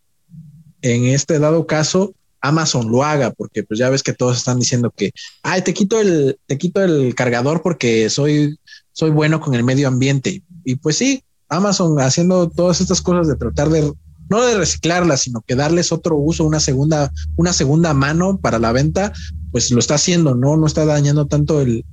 en 0.83 1.05
este 1.05 1.39
dado 1.39 1.65
caso, 1.65 2.13
Amazon 2.39 2.91
lo 2.91 3.03
haga, 3.03 3.31
porque 3.31 3.63
pues 3.63 3.79
ya 3.79 3.89
ves 3.89 4.03
que 4.03 4.13
todos 4.13 4.37
están 4.37 4.59
diciendo 4.59 4.93
que, 4.95 5.13
ay, 5.41 5.63
te 5.63 5.73
quito 5.73 5.99
el, 5.99 6.37
te 6.45 6.59
quito 6.59 6.83
el 6.83 7.15
cargador 7.15 7.63
porque 7.63 8.07
soy, 8.11 8.59
soy 8.91 9.09
bueno 9.09 9.41
con 9.41 9.55
el 9.55 9.63
medio 9.63 9.87
ambiente. 9.87 10.43
Y 10.63 10.75
pues 10.75 10.97
sí, 10.97 11.23
Amazon 11.49 11.99
haciendo 11.99 12.51
todas 12.51 12.81
estas 12.81 13.01
cosas 13.01 13.27
de 13.27 13.35
tratar 13.35 13.69
de 13.69 13.91
no 14.29 14.45
de 14.45 14.57
reciclarlas, 14.57 15.21
sino 15.21 15.41
que 15.41 15.55
darles 15.55 15.91
otro 15.91 16.15
uso, 16.15 16.45
una 16.45 16.59
segunda, 16.59 17.11
una 17.35 17.53
segunda 17.53 17.93
mano 17.93 18.37
para 18.37 18.59
la 18.59 18.71
venta, 18.71 19.13
pues 19.51 19.71
lo 19.71 19.79
está 19.79 19.95
haciendo, 19.95 20.35
no, 20.35 20.57
no 20.57 20.65
está 20.65 20.85
dañando 20.85 21.27
tanto 21.27 21.61
el, 21.61 21.85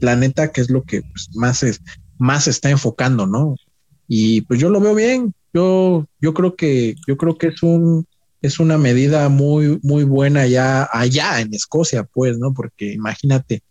planeta, 0.00 0.52
que 0.52 0.60
es 0.62 0.70
lo 0.70 0.82
que 0.82 1.02
pues, 1.02 1.28
más 1.34 1.62
es, 1.62 1.80
más 2.18 2.48
está 2.48 2.70
enfocando, 2.70 3.26
¿no? 3.26 3.56
Y 4.08 4.42
pues 4.42 4.60
yo 4.60 4.70
lo 4.70 4.80
veo 4.80 4.94
bien. 4.94 5.34
Yo, 5.52 6.06
yo 6.20 6.34
creo 6.34 6.54
que, 6.54 6.96
yo 7.06 7.16
creo 7.16 7.36
que 7.36 7.48
es 7.48 7.62
un, 7.62 8.06
es 8.42 8.60
una 8.60 8.78
medida 8.78 9.28
muy, 9.28 9.78
muy 9.82 10.04
buena 10.04 10.46
ya 10.46 10.88
allá 10.92 11.40
en 11.40 11.52
Escocia, 11.54 12.04
pues, 12.04 12.38
¿no? 12.38 12.54
Porque 12.54 12.92
imagínate, 12.92 13.62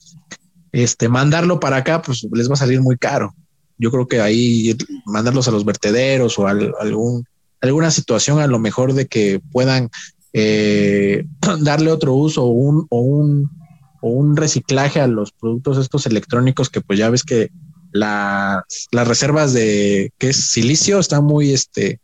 este, 0.71 1.09
mandarlo 1.09 1.59
para 1.59 1.77
acá, 1.77 2.01
pues 2.01 2.27
les 2.33 2.49
va 2.49 2.53
a 2.53 2.57
salir 2.57 2.81
muy 2.81 2.97
caro. 2.97 3.33
Yo 3.77 3.91
creo 3.91 4.07
que 4.07 4.21
ahí 4.21 4.75
mandarlos 5.05 5.47
a 5.47 5.51
los 5.51 5.65
vertederos 5.65 6.37
o 6.37 6.47
a 6.47 6.51
algún 6.51 7.25
alguna 7.65 7.91
situación 7.91 8.39
a 8.39 8.47
lo 8.47 8.59
mejor 8.59 8.93
de 8.93 9.07
que 9.07 9.41
puedan 9.51 9.89
eh, 10.33 11.25
darle 11.61 11.91
otro 11.91 12.13
uso 12.13 12.43
o 12.43 12.49
un, 12.49 12.87
o 12.89 12.99
un, 13.01 13.49
o 14.01 14.09
un 14.09 14.35
reciclaje 14.35 14.99
a 15.01 15.07
los 15.07 15.31
productos 15.31 15.77
estos 15.77 16.05
electrónicos 16.05 16.69
que 16.69 16.81
pues 16.81 16.99
ya 16.99 17.09
ves 17.09 17.23
que 17.23 17.51
las, 17.91 18.63
las 18.91 19.07
reservas 19.07 19.53
de 19.53 20.11
que 20.17 20.29
es 20.29 20.37
silicio 20.37 20.99
están 20.99 21.23
muy 21.23 21.53
este 21.53 21.99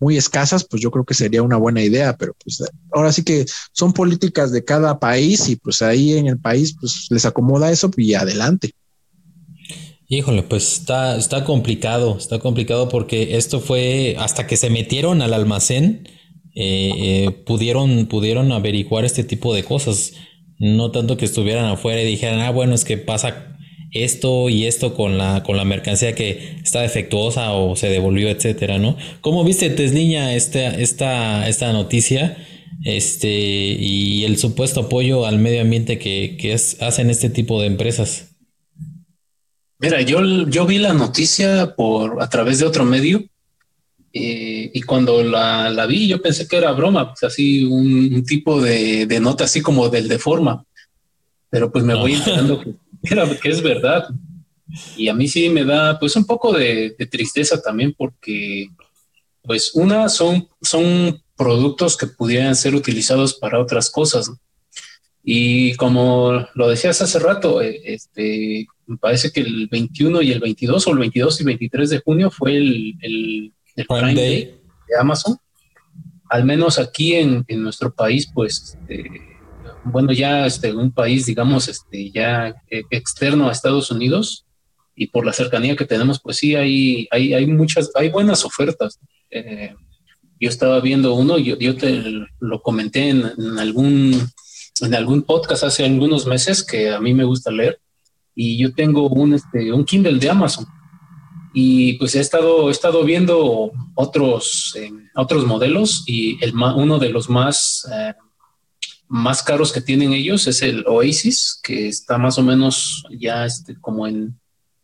muy 0.00 0.16
escasas, 0.16 0.64
pues 0.64 0.80
yo 0.80 0.90
creo 0.90 1.04
que 1.04 1.14
sería 1.14 1.42
una 1.42 1.56
buena 1.56 1.82
idea, 1.82 2.16
pero 2.16 2.32
pues 2.42 2.62
ahora 2.92 3.12
sí 3.12 3.24
que 3.24 3.44
son 3.72 3.92
políticas 3.92 4.52
de 4.52 4.64
cada 4.64 4.98
país 4.98 5.48
y 5.48 5.56
pues 5.56 5.82
ahí 5.82 6.16
en 6.16 6.28
el 6.28 6.38
país 6.38 6.76
pues 6.80 7.08
les 7.10 7.26
acomoda 7.26 7.70
eso 7.70 7.90
y 7.96 8.14
adelante. 8.14 8.72
Híjole, 10.10 10.42
pues 10.42 10.72
está, 10.72 11.18
está 11.18 11.44
complicado, 11.44 12.16
está 12.16 12.38
complicado 12.38 12.88
porque 12.88 13.36
esto 13.36 13.60
fue 13.60 14.16
hasta 14.18 14.46
que 14.46 14.56
se 14.56 14.70
metieron 14.70 15.20
al 15.20 15.34
almacén, 15.34 16.08
eh, 16.54 16.92
eh, 16.96 17.30
pudieron, 17.44 18.06
pudieron 18.06 18.50
averiguar 18.52 19.04
este 19.04 19.22
tipo 19.22 19.54
de 19.54 19.64
cosas. 19.64 20.14
No 20.58 20.90
tanto 20.92 21.18
que 21.18 21.26
estuvieran 21.26 21.66
afuera 21.66 22.00
y 22.02 22.06
dijeran, 22.06 22.40
ah, 22.40 22.50
bueno, 22.50 22.74
es 22.74 22.86
que 22.86 22.96
pasa 22.96 23.58
esto 23.92 24.48
y 24.48 24.64
esto 24.64 24.94
con 24.94 25.18
la, 25.18 25.42
con 25.42 25.58
la 25.58 25.64
mercancía 25.64 26.14
que 26.14 26.56
está 26.64 26.80
defectuosa 26.80 27.52
o 27.52 27.76
se 27.76 27.90
devolvió, 27.90 28.30
etcétera, 28.30 28.78
¿no? 28.78 28.96
¿Cómo 29.20 29.44
viste, 29.44 29.68
Tesliña, 29.68 30.34
esta, 30.34 30.68
esta, 30.70 31.46
esta 31.48 31.72
noticia? 31.74 32.38
Este, 32.82 33.28
y 33.28 34.24
el 34.24 34.38
supuesto 34.38 34.80
apoyo 34.82 35.26
al 35.26 35.38
medio 35.38 35.60
ambiente 35.60 35.98
que, 35.98 36.38
que 36.40 36.54
hacen 36.54 37.10
este 37.10 37.28
tipo 37.28 37.60
de 37.60 37.66
empresas. 37.66 38.37
Mira, 39.78 40.00
yo, 40.02 40.20
yo 40.48 40.66
vi 40.66 40.78
la 40.78 40.92
noticia 40.92 41.74
por 41.76 42.20
a 42.20 42.28
través 42.28 42.58
de 42.58 42.66
otro 42.66 42.84
medio 42.84 43.24
eh, 44.12 44.70
y 44.74 44.82
cuando 44.82 45.22
la, 45.22 45.70
la, 45.70 45.86
vi 45.86 46.08
yo 46.08 46.20
pensé 46.20 46.48
que 46.48 46.56
era 46.56 46.72
broma, 46.72 47.10
pues 47.10 47.22
así 47.22 47.64
un, 47.64 48.24
tipo 48.24 48.60
de, 48.60 49.06
de, 49.06 49.20
nota 49.20 49.44
así 49.44 49.60
como 49.60 49.88
del 49.88 50.08
de 50.08 50.18
forma, 50.18 50.64
pero 51.50 51.70
pues 51.70 51.84
me 51.84 51.94
voy 51.94 52.14
enterando 52.14 52.60
que, 52.60 52.74
que, 53.42 53.48
es 53.48 53.62
verdad. 53.62 54.08
Y 54.96 55.08
a 55.08 55.14
mí 55.14 55.28
sí 55.28 55.48
me 55.48 55.64
da 55.64 55.98
pues 55.98 56.16
un 56.16 56.24
poco 56.24 56.52
de, 56.52 56.96
de 56.98 57.06
tristeza 57.06 57.60
también 57.60 57.94
porque 57.96 58.68
pues 59.42 59.72
una 59.74 60.08
son, 60.08 60.48
son 60.60 61.22
productos 61.36 61.96
que 61.96 62.06
pudieran 62.06 62.56
ser 62.56 62.74
utilizados 62.74 63.34
para 63.34 63.60
otras 63.60 63.90
cosas. 63.90 64.30
Y 65.30 65.74
como 65.74 66.48
lo 66.54 66.68
decías 66.70 67.02
hace 67.02 67.18
rato, 67.18 67.60
eh, 67.60 67.82
este, 67.84 68.66
me 68.86 68.96
parece 68.96 69.30
que 69.30 69.40
el 69.40 69.66
21 69.66 70.22
y 70.22 70.32
el 70.32 70.40
22 70.40 70.86
o 70.86 70.90
el 70.90 70.98
22 71.00 71.42
y 71.42 71.44
23 71.44 71.90
de 71.90 71.98
junio 71.98 72.30
fue 72.30 72.56
el, 72.56 72.94
el, 73.02 73.52
Prime, 73.86 74.14
Day. 74.14 74.54
de 74.88 74.98
Amazon. 74.98 75.36
Al 76.30 76.46
menos 76.46 76.78
aquí 76.78 77.12
en, 77.12 77.44
en 77.46 77.62
nuestro 77.62 77.92
país, 77.92 78.30
pues, 78.32 78.78
este, 78.80 79.04
bueno, 79.84 80.12
ya 80.12 80.46
este, 80.46 80.72
un 80.72 80.92
país, 80.92 81.26
digamos, 81.26 81.68
este, 81.68 82.10
ya 82.10 82.54
eh, 82.70 82.84
externo 82.88 83.50
a 83.50 83.52
Estados 83.52 83.90
Unidos 83.90 84.46
y 84.96 85.08
por 85.08 85.26
la 85.26 85.34
cercanía 85.34 85.76
que 85.76 85.84
tenemos, 85.84 86.22
pues 86.22 86.38
sí, 86.38 86.54
hay, 86.54 87.06
hay, 87.10 87.34
hay 87.34 87.46
muchas, 87.46 87.90
hay 87.96 88.08
buenas 88.08 88.46
ofertas. 88.46 88.98
Eh, 89.30 89.74
yo 90.40 90.48
estaba 90.48 90.80
viendo 90.80 91.12
uno, 91.12 91.36
yo, 91.36 91.58
yo 91.58 91.76
te 91.76 92.02
lo 92.40 92.62
comenté 92.62 93.10
en, 93.10 93.24
algún, 93.58 94.26
en 94.82 94.94
algún 94.94 95.22
podcast 95.22 95.64
hace 95.64 95.84
algunos 95.84 96.26
meses 96.26 96.64
que 96.64 96.90
a 96.90 97.00
mí 97.00 97.14
me 97.14 97.24
gusta 97.24 97.50
leer 97.50 97.80
y 98.34 98.56
yo 98.58 98.72
tengo 98.72 99.08
un, 99.08 99.34
este, 99.34 99.72
un 99.72 99.84
Kindle 99.84 100.18
de 100.18 100.30
Amazon 100.30 100.66
y 101.52 101.94
pues 101.94 102.14
he 102.14 102.20
estado, 102.20 102.68
he 102.68 102.72
estado 102.72 103.04
viendo 103.04 103.72
otros, 103.94 104.74
eh, 104.76 104.92
otros 105.14 105.44
modelos 105.46 106.04
y 106.06 106.42
el, 106.44 106.54
uno 106.54 106.98
de 106.98 107.08
los 107.08 107.28
más, 107.28 107.88
eh, 107.92 108.14
más 109.08 109.42
caros 109.42 109.72
que 109.72 109.80
tienen 109.80 110.12
ellos 110.12 110.46
es 110.46 110.62
el 110.62 110.84
Oasis, 110.86 111.58
que 111.62 111.88
está 111.88 112.18
más 112.18 112.38
o 112.38 112.42
menos 112.42 113.04
ya 113.18 113.44
este, 113.44 113.74
como 113.80 114.06
en 114.06 114.38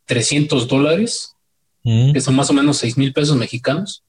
300 0.07 0.67
dólares, 0.67 1.37
mm. 1.85 2.13
que 2.13 2.21
son 2.21 2.35
más 2.35 2.51
o 2.51 2.55
menos 2.55 2.79
6 2.79 2.99
mil 2.99 3.13
pesos 3.13 3.37
mexicanos. 3.37 4.03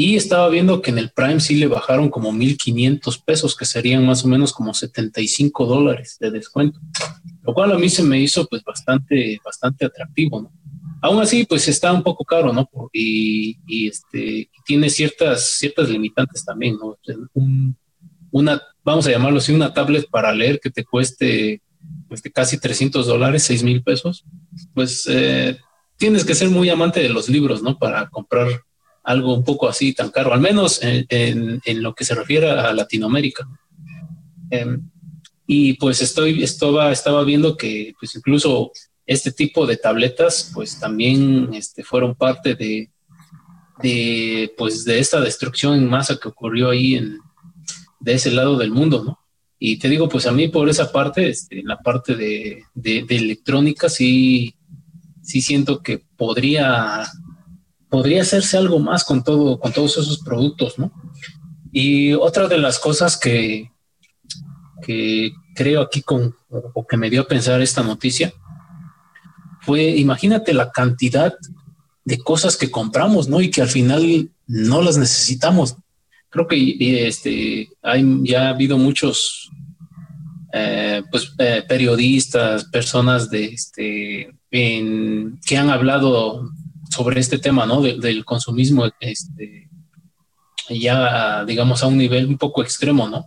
Y 0.00 0.16
estaba 0.16 0.48
viendo 0.48 0.80
que 0.80 0.92
en 0.92 0.96
el 0.96 1.10
Prime 1.10 1.40
sí 1.40 1.56
le 1.56 1.66
bajaron 1.66 2.08
como 2.08 2.32
1500 2.32 3.18
pesos, 3.18 3.54
que 3.54 3.66
serían 3.66 4.06
más 4.06 4.24
o 4.24 4.28
menos 4.28 4.50
como 4.50 4.72
75 4.72 5.66
dólares 5.66 6.16
de 6.18 6.30
descuento, 6.30 6.80
lo 7.42 7.52
cual 7.52 7.72
a 7.72 7.78
mí 7.78 7.90
se 7.90 8.02
me 8.02 8.18
hizo 8.18 8.46
pues 8.46 8.64
bastante, 8.64 9.38
bastante 9.44 9.84
atractivo, 9.84 10.40
¿no? 10.40 10.52
Aún 11.02 11.20
así, 11.20 11.44
pues 11.44 11.68
está 11.68 11.92
un 11.92 12.02
poco 12.02 12.24
caro, 12.24 12.50
¿no? 12.50 12.66
Y, 12.94 13.58
este, 13.86 14.48
tiene 14.64 14.88
ciertas, 14.88 15.58
ciertas 15.58 15.90
limitantes 15.90 16.46
también, 16.46 16.78
¿no? 16.78 16.96
una, 18.30 18.62
vamos 18.82 19.06
a 19.06 19.10
llamarlo 19.10 19.36
así, 19.36 19.52
una 19.52 19.74
tablet 19.74 20.08
para 20.08 20.32
leer 20.32 20.60
que 20.60 20.70
te 20.70 20.82
cueste, 20.82 21.60
cueste 22.08 22.32
casi 22.32 22.58
300 22.58 23.06
dólares, 23.06 23.42
6 23.42 23.62
mil 23.64 23.82
pesos, 23.82 24.24
pues 24.72 25.06
eh, 25.10 25.58
tienes 25.98 26.24
que 26.24 26.34
ser 26.34 26.48
muy 26.48 26.70
amante 26.70 27.00
de 27.00 27.10
los 27.10 27.28
libros, 27.28 27.62
¿no? 27.62 27.78
Para 27.78 28.08
comprar 28.08 28.48
algo 29.10 29.34
un 29.34 29.44
poco 29.44 29.68
así 29.68 29.92
tan 29.92 30.10
caro, 30.10 30.32
al 30.32 30.40
menos 30.40 30.80
en, 30.82 31.82
lo 31.82 31.94
que 31.94 32.04
se 32.04 32.14
refiere 32.14 32.50
a 32.50 32.72
Latinoamérica. 32.72 33.48
Em, 34.50 34.90
y 35.46 35.74
pues 35.74 36.00
estoy, 36.00 36.42
estaba, 36.42 36.92
estaba 36.92 37.24
viendo 37.24 37.56
que 37.56 37.92
pues 37.98 38.14
incluso 38.14 38.72
este 39.06 39.32
tipo 39.32 39.66
de 39.66 39.76
tabletas 39.76 40.52
pues 40.54 40.78
también 40.78 41.50
este, 41.54 41.82
fueron 41.82 42.14
parte 42.14 42.54
de, 42.54 42.90
de, 43.82 44.54
pues, 44.56 44.84
de 44.84 44.98
esta 44.98 45.20
destrucción 45.20 45.74
en 45.74 45.88
masa 45.88 46.18
que 46.20 46.28
ocurrió 46.28 46.70
ahí 46.70 46.94
en, 46.94 47.18
de 47.98 48.14
ese 48.14 48.30
lado 48.30 48.56
del 48.56 48.70
mundo, 48.70 49.04
¿no? 49.04 49.18
Y 49.58 49.78
te 49.78 49.88
digo, 49.88 50.08
pues 50.08 50.26
a 50.26 50.32
mí 50.32 50.48
por 50.48 50.68
esa 50.70 50.90
parte, 50.90 51.28
este, 51.28 51.62
la 51.62 51.78
parte 51.78 52.14
de, 52.14 52.64
de, 52.74 53.04
de 53.06 53.16
electrónica, 53.16 53.90
sí, 53.90 54.54
sí 55.22 55.42
siento 55.42 55.82
que 55.82 56.02
podría 56.16 57.06
podría 57.90 58.22
hacerse 58.22 58.56
algo 58.56 58.78
más 58.78 59.04
con 59.04 59.22
todo, 59.22 59.58
con 59.58 59.72
todos 59.72 59.98
esos 59.98 60.20
productos, 60.20 60.78
¿no? 60.78 60.92
Y 61.72 62.14
otra 62.14 62.48
de 62.48 62.58
las 62.58 62.78
cosas 62.78 63.16
que, 63.16 63.70
que 64.82 65.32
creo 65.54 65.82
aquí 65.82 66.02
con, 66.02 66.34
o 66.48 66.86
que 66.86 66.96
me 66.96 67.10
dio 67.10 67.22
a 67.22 67.28
pensar 67.28 67.60
esta 67.60 67.82
noticia, 67.82 68.32
fue, 69.60 69.82
imagínate 69.96 70.54
la 70.54 70.70
cantidad 70.70 71.34
de 72.04 72.18
cosas 72.18 72.56
que 72.56 72.70
compramos, 72.70 73.28
¿no? 73.28 73.40
Y 73.40 73.50
que 73.50 73.62
al 73.62 73.68
final 73.68 74.30
no 74.46 74.82
las 74.82 74.96
necesitamos. 74.96 75.76
Creo 76.30 76.46
que 76.46 77.06
este, 77.06 77.68
hay, 77.82 78.04
ya 78.22 78.46
ha 78.46 78.50
habido 78.50 78.78
muchos 78.78 79.50
eh, 80.52 81.02
pues, 81.10 81.32
eh, 81.38 81.62
periodistas, 81.68 82.64
personas 82.64 83.30
de, 83.30 83.44
este, 83.46 84.30
que 84.50 85.56
han 85.56 85.70
hablado 85.70 86.50
sobre 86.90 87.20
este 87.20 87.38
tema, 87.38 87.66
¿no? 87.66 87.80
del 87.80 88.24
consumismo, 88.24 88.86
este, 89.00 89.68
ya, 90.68 91.44
digamos, 91.44 91.82
a 91.82 91.86
un 91.86 91.96
nivel 91.96 92.26
un 92.26 92.38
poco 92.38 92.62
extremo, 92.62 93.08
¿no? 93.08 93.26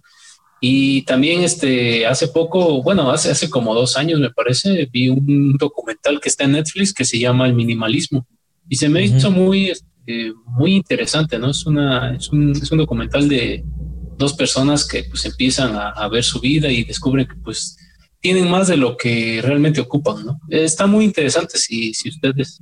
Y 0.66 1.02
también, 1.02 1.44
este, 1.44 2.06
hace 2.06 2.30
poco, 2.30 2.82
bueno, 2.82 3.12
hace, 3.12 3.32
hace 3.32 3.50
como 3.50 3.76
dos 3.76 3.98
años, 3.98 4.20
me 4.20 4.30
parece, 4.30 4.88
vi 4.92 5.10
un 5.10 5.58
documental 5.58 6.22
que 6.22 6.30
está 6.30 6.46
en 6.46 6.54
Netflix 6.54 6.94
que 6.94 7.04
se 7.04 7.20
llama 7.20 7.48
El 7.48 7.54
Minimalismo. 7.54 8.26
Y 8.70 8.78
se 8.78 8.88
me 8.88 9.04
hizo 9.04 9.30
muy, 9.30 9.72
este, 9.72 10.32
muy 10.46 10.76
interesante, 10.76 11.38
¿no? 11.38 11.50
Es, 11.50 11.66
una, 11.66 12.16
es, 12.16 12.30
un, 12.30 12.52
es 12.52 12.72
un 12.72 12.78
documental 12.78 13.28
de 13.28 13.62
dos 14.18 14.34
personas 14.34 14.88
que 14.88 15.04
pues 15.04 15.26
empiezan 15.26 15.76
a, 15.76 15.90
a, 15.90 16.08
ver 16.08 16.24
su 16.24 16.40
vida 16.40 16.72
y 16.72 16.86
descubren 16.86 17.28
que 17.28 17.36
pues 17.44 17.76
tienen 18.22 18.50
más 18.50 18.70
de 18.70 18.78
lo 18.78 18.96
que 18.96 19.42
realmente 19.44 19.82
ocupan, 19.82 20.26
¿no? 20.26 20.40
Está 20.48 20.88
muy 20.88 21.04
interesante 21.04 21.58
si, 21.58 21.94
si 21.94 22.08
ustedes 22.08 22.62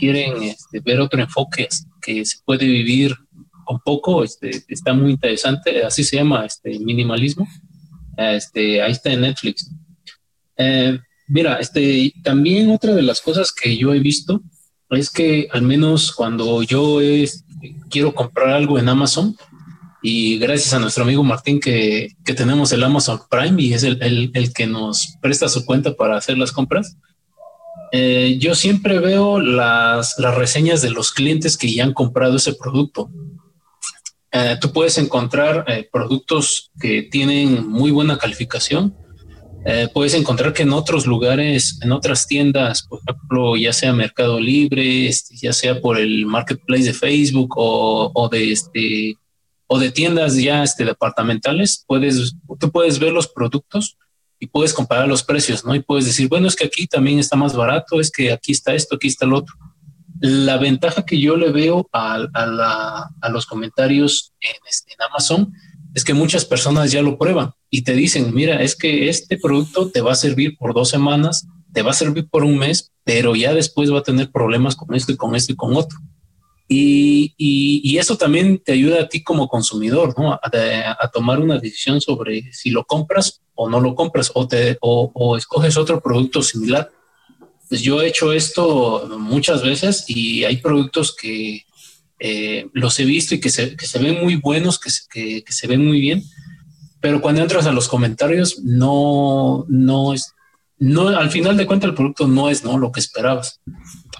quieren 0.00 0.42
este, 0.42 0.80
ver 0.80 1.00
otro 1.00 1.20
enfoque 1.20 1.68
que 2.00 2.24
se 2.24 2.38
puede 2.44 2.66
vivir 2.66 3.14
con 3.64 3.78
poco, 3.80 4.24
este, 4.24 4.64
está 4.68 4.94
muy 4.94 5.12
interesante, 5.12 5.84
así 5.84 6.02
se 6.02 6.16
llama, 6.16 6.46
este, 6.46 6.78
minimalismo. 6.78 7.46
Este, 8.16 8.82
ahí 8.82 8.92
está 8.92 9.12
en 9.12 9.20
Netflix. 9.20 9.70
Eh, 10.56 10.98
mira, 11.28 11.58
este, 11.60 12.12
también 12.24 12.70
otra 12.70 12.94
de 12.94 13.02
las 13.02 13.20
cosas 13.20 13.52
que 13.52 13.76
yo 13.76 13.94
he 13.94 14.00
visto 14.00 14.42
es 14.88 15.10
que 15.10 15.48
al 15.52 15.62
menos 15.62 16.12
cuando 16.12 16.62
yo 16.62 16.98
quiero 17.88 18.14
comprar 18.14 18.48
algo 18.48 18.78
en 18.78 18.88
Amazon, 18.88 19.36
y 20.02 20.38
gracias 20.38 20.72
a 20.72 20.78
nuestro 20.78 21.04
amigo 21.04 21.22
Martín 21.22 21.60
que, 21.60 22.16
que 22.24 22.32
tenemos 22.32 22.72
el 22.72 22.82
Amazon 22.82 23.20
Prime 23.30 23.60
y 23.62 23.74
es 23.74 23.82
el, 23.82 24.02
el, 24.02 24.30
el, 24.32 24.52
que 24.54 24.66
nos 24.66 25.16
presta 25.20 25.48
su 25.48 25.66
cuenta 25.66 25.94
para 25.94 26.16
hacer 26.16 26.38
las 26.38 26.52
compras, 26.52 26.96
eh, 27.92 28.36
yo 28.38 28.54
siempre 28.54 28.98
veo 28.98 29.40
las, 29.40 30.16
reseñas 30.18 30.82
de 30.82 30.90
los 30.90 31.12
clientes 31.12 31.56
que 31.56 31.72
ya 31.72 31.84
han 31.84 31.92
comprado 31.92 32.36
ese 32.36 32.54
producto. 32.54 33.10
Eh, 34.32 34.56
tú 34.60 34.72
puedes 34.72 34.96
encontrar 34.98 35.64
eh, 35.66 35.88
productos 35.92 36.70
que 36.80 37.02
tienen 37.02 37.66
muy 37.66 37.90
buena 37.90 38.18
calificación. 38.18 38.94
puedes 39.92 40.14
encontrar 40.14 40.54
que 40.54 40.62
en 40.62 40.72
otros 40.72 41.06
lugares, 41.06 41.78
en 41.82 41.92
otras 41.92 42.26
tiendas, 42.26 42.82
por 42.88 43.00
ejemplo, 43.00 43.56
ya 43.56 43.74
sea 43.74 43.92
Mercado 43.92 44.40
Libre, 44.40 45.06
este, 45.06 45.36
ya 45.36 45.52
sea 45.52 45.80
por 45.82 45.98
el 45.98 46.24
marketplace 46.24 46.84
de 46.84 46.94
Facebook 46.94 47.54
o, 47.56 48.28
de 48.32 48.52
este 48.52 49.16
de 49.78 49.90
tiendas 49.92 50.34
ya 50.36 50.62
este, 50.62 50.84
departamentales, 50.84 51.84
tú 51.86 52.70
puedes 52.72 52.98
ver 52.98 53.12
los 53.12 53.28
productos 53.28 53.98
y 54.40 54.46
puedes 54.46 54.72
comparar 54.72 55.06
los 55.06 55.22
precios, 55.22 55.64
¿no? 55.64 55.74
Y 55.74 55.80
puedes 55.80 56.06
decir, 56.06 56.28
bueno, 56.28 56.48
es 56.48 56.56
que 56.56 56.64
aquí 56.64 56.86
también 56.86 57.18
está 57.18 57.36
más 57.36 57.54
barato, 57.54 58.00
es 58.00 58.10
que 58.10 58.32
aquí 58.32 58.52
está 58.52 58.74
esto, 58.74 58.96
aquí 58.96 59.06
está 59.06 59.26
el 59.26 59.34
otro. 59.34 59.54
La 60.20 60.56
ventaja 60.56 61.04
que 61.04 61.20
yo 61.20 61.36
le 61.36 61.52
veo 61.52 61.88
a, 61.92 62.18
los 63.30 63.46
comentarios 63.46 64.32
en, 64.40 64.56
este, 64.68 64.94
en 64.94 65.02
Amazon 65.02 65.52
es 65.94 66.04
que 66.04 66.14
muchas 66.14 66.44
personas 66.44 66.90
ya 66.90 67.02
lo 67.02 67.18
prueban 67.18 67.52
y 67.68 67.82
te 67.82 67.92
dicen, 67.92 68.34
mira, 68.34 68.62
es 68.62 68.74
que 68.74 69.08
este 69.08 69.38
producto 69.38 69.90
te 69.90 70.00
va 70.00 70.12
a 70.12 70.16
servir 70.16 70.56
por 70.56 70.72
dos 70.72 70.88
semanas, 70.88 71.46
te 71.72 71.82
va 71.82 71.90
a 71.90 71.94
servir 71.94 72.28
por 72.28 72.42
un 72.42 72.56
mes, 72.56 72.92
pero 73.04 73.36
ya 73.36 73.52
después 73.54 73.92
va 73.92 73.98
a 73.98 74.02
tener 74.02 74.30
problemas 74.30 74.74
con 74.74 74.94
esto 74.94 75.12
y 75.12 75.16
con 75.16 75.36
esto 75.36 75.52
y 75.52 75.56
con 75.56 75.76
otro. 75.76 75.98
Y, 76.72 77.34
y, 77.36 77.98
eso 77.98 78.16
también 78.16 78.62
te 78.64 78.70
ayuda 78.70 79.02
a 79.02 79.08
ti 79.08 79.24
como 79.24 79.48
consumidor, 79.48 80.14
¿no? 80.16 80.32
A, 80.34 81.10
tomar 81.12 81.40
una 81.40 81.58
decisión 81.58 82.00
sobre 82.00 82.52
si 82.52 82.70
lo 82.70 82.84
compras 82.84 83.42
o 83.56 83.68
no 83.68 83.80
lo 83.80 83.96
compras 83.96 84.30
o, 84.34 84.46
te, 84.46 84.78
o, 84.80 85.36
escoges 85.36 85.76
otro 85.76 86.00
producto 86.00 86.44
similar. 86.44 86.88
Pues 87.68 87.82
yo 87.82 88.00
he 88.00 88.06
hecho 88.06 88.32
esto 88.32 89.08
muchas 89.18 89.64
veces 89.64 90.04
y 90.06 90.44
hay 90.44 90.58
productos 90.58 91.16
que 91.16 91.64
eh, 92.20 92.68
los 92.72 93.00
he 93.00 93.04
visto 93.04 93.34
y 93.34 93.40
que 93.40 93.50
se, 93.50 93.74
que 93.74 93.86
se 93.86 93.98
ven 93.98 94.20
muy 94.22 94.36
buenos, 94.36 94.78
que 94.78 94.90
se, 94.90 95.00
que, 95.10 95.42
que 95.42 95.52
se 95.52 95.66
ven 95.66 95.84
muy 95.84 96.00
bien, 96.00 96.22
pero 97.00 97.20
cuando 97.20 97.42
entras 97.42 97.66
a 97.66 97.72
los 97.72 97.88
comentarios 97.88 98.60
no, 98.60 99.64
no 99.68 100.14
es, 100.14 100.34
no, 100.78 101.08
al 101.08 101.30
final 101.30 101.56
de 101.56 101.66
cuentas 101.66 101.88
el 101.88 101.96
producto 101.96 102.28
no 102.28 102.48
es 102.48 102.62
¿no? 102.62 102.78
lo 102.78 102.92
que 102.92 103.00
esperabas. 103.00 103.60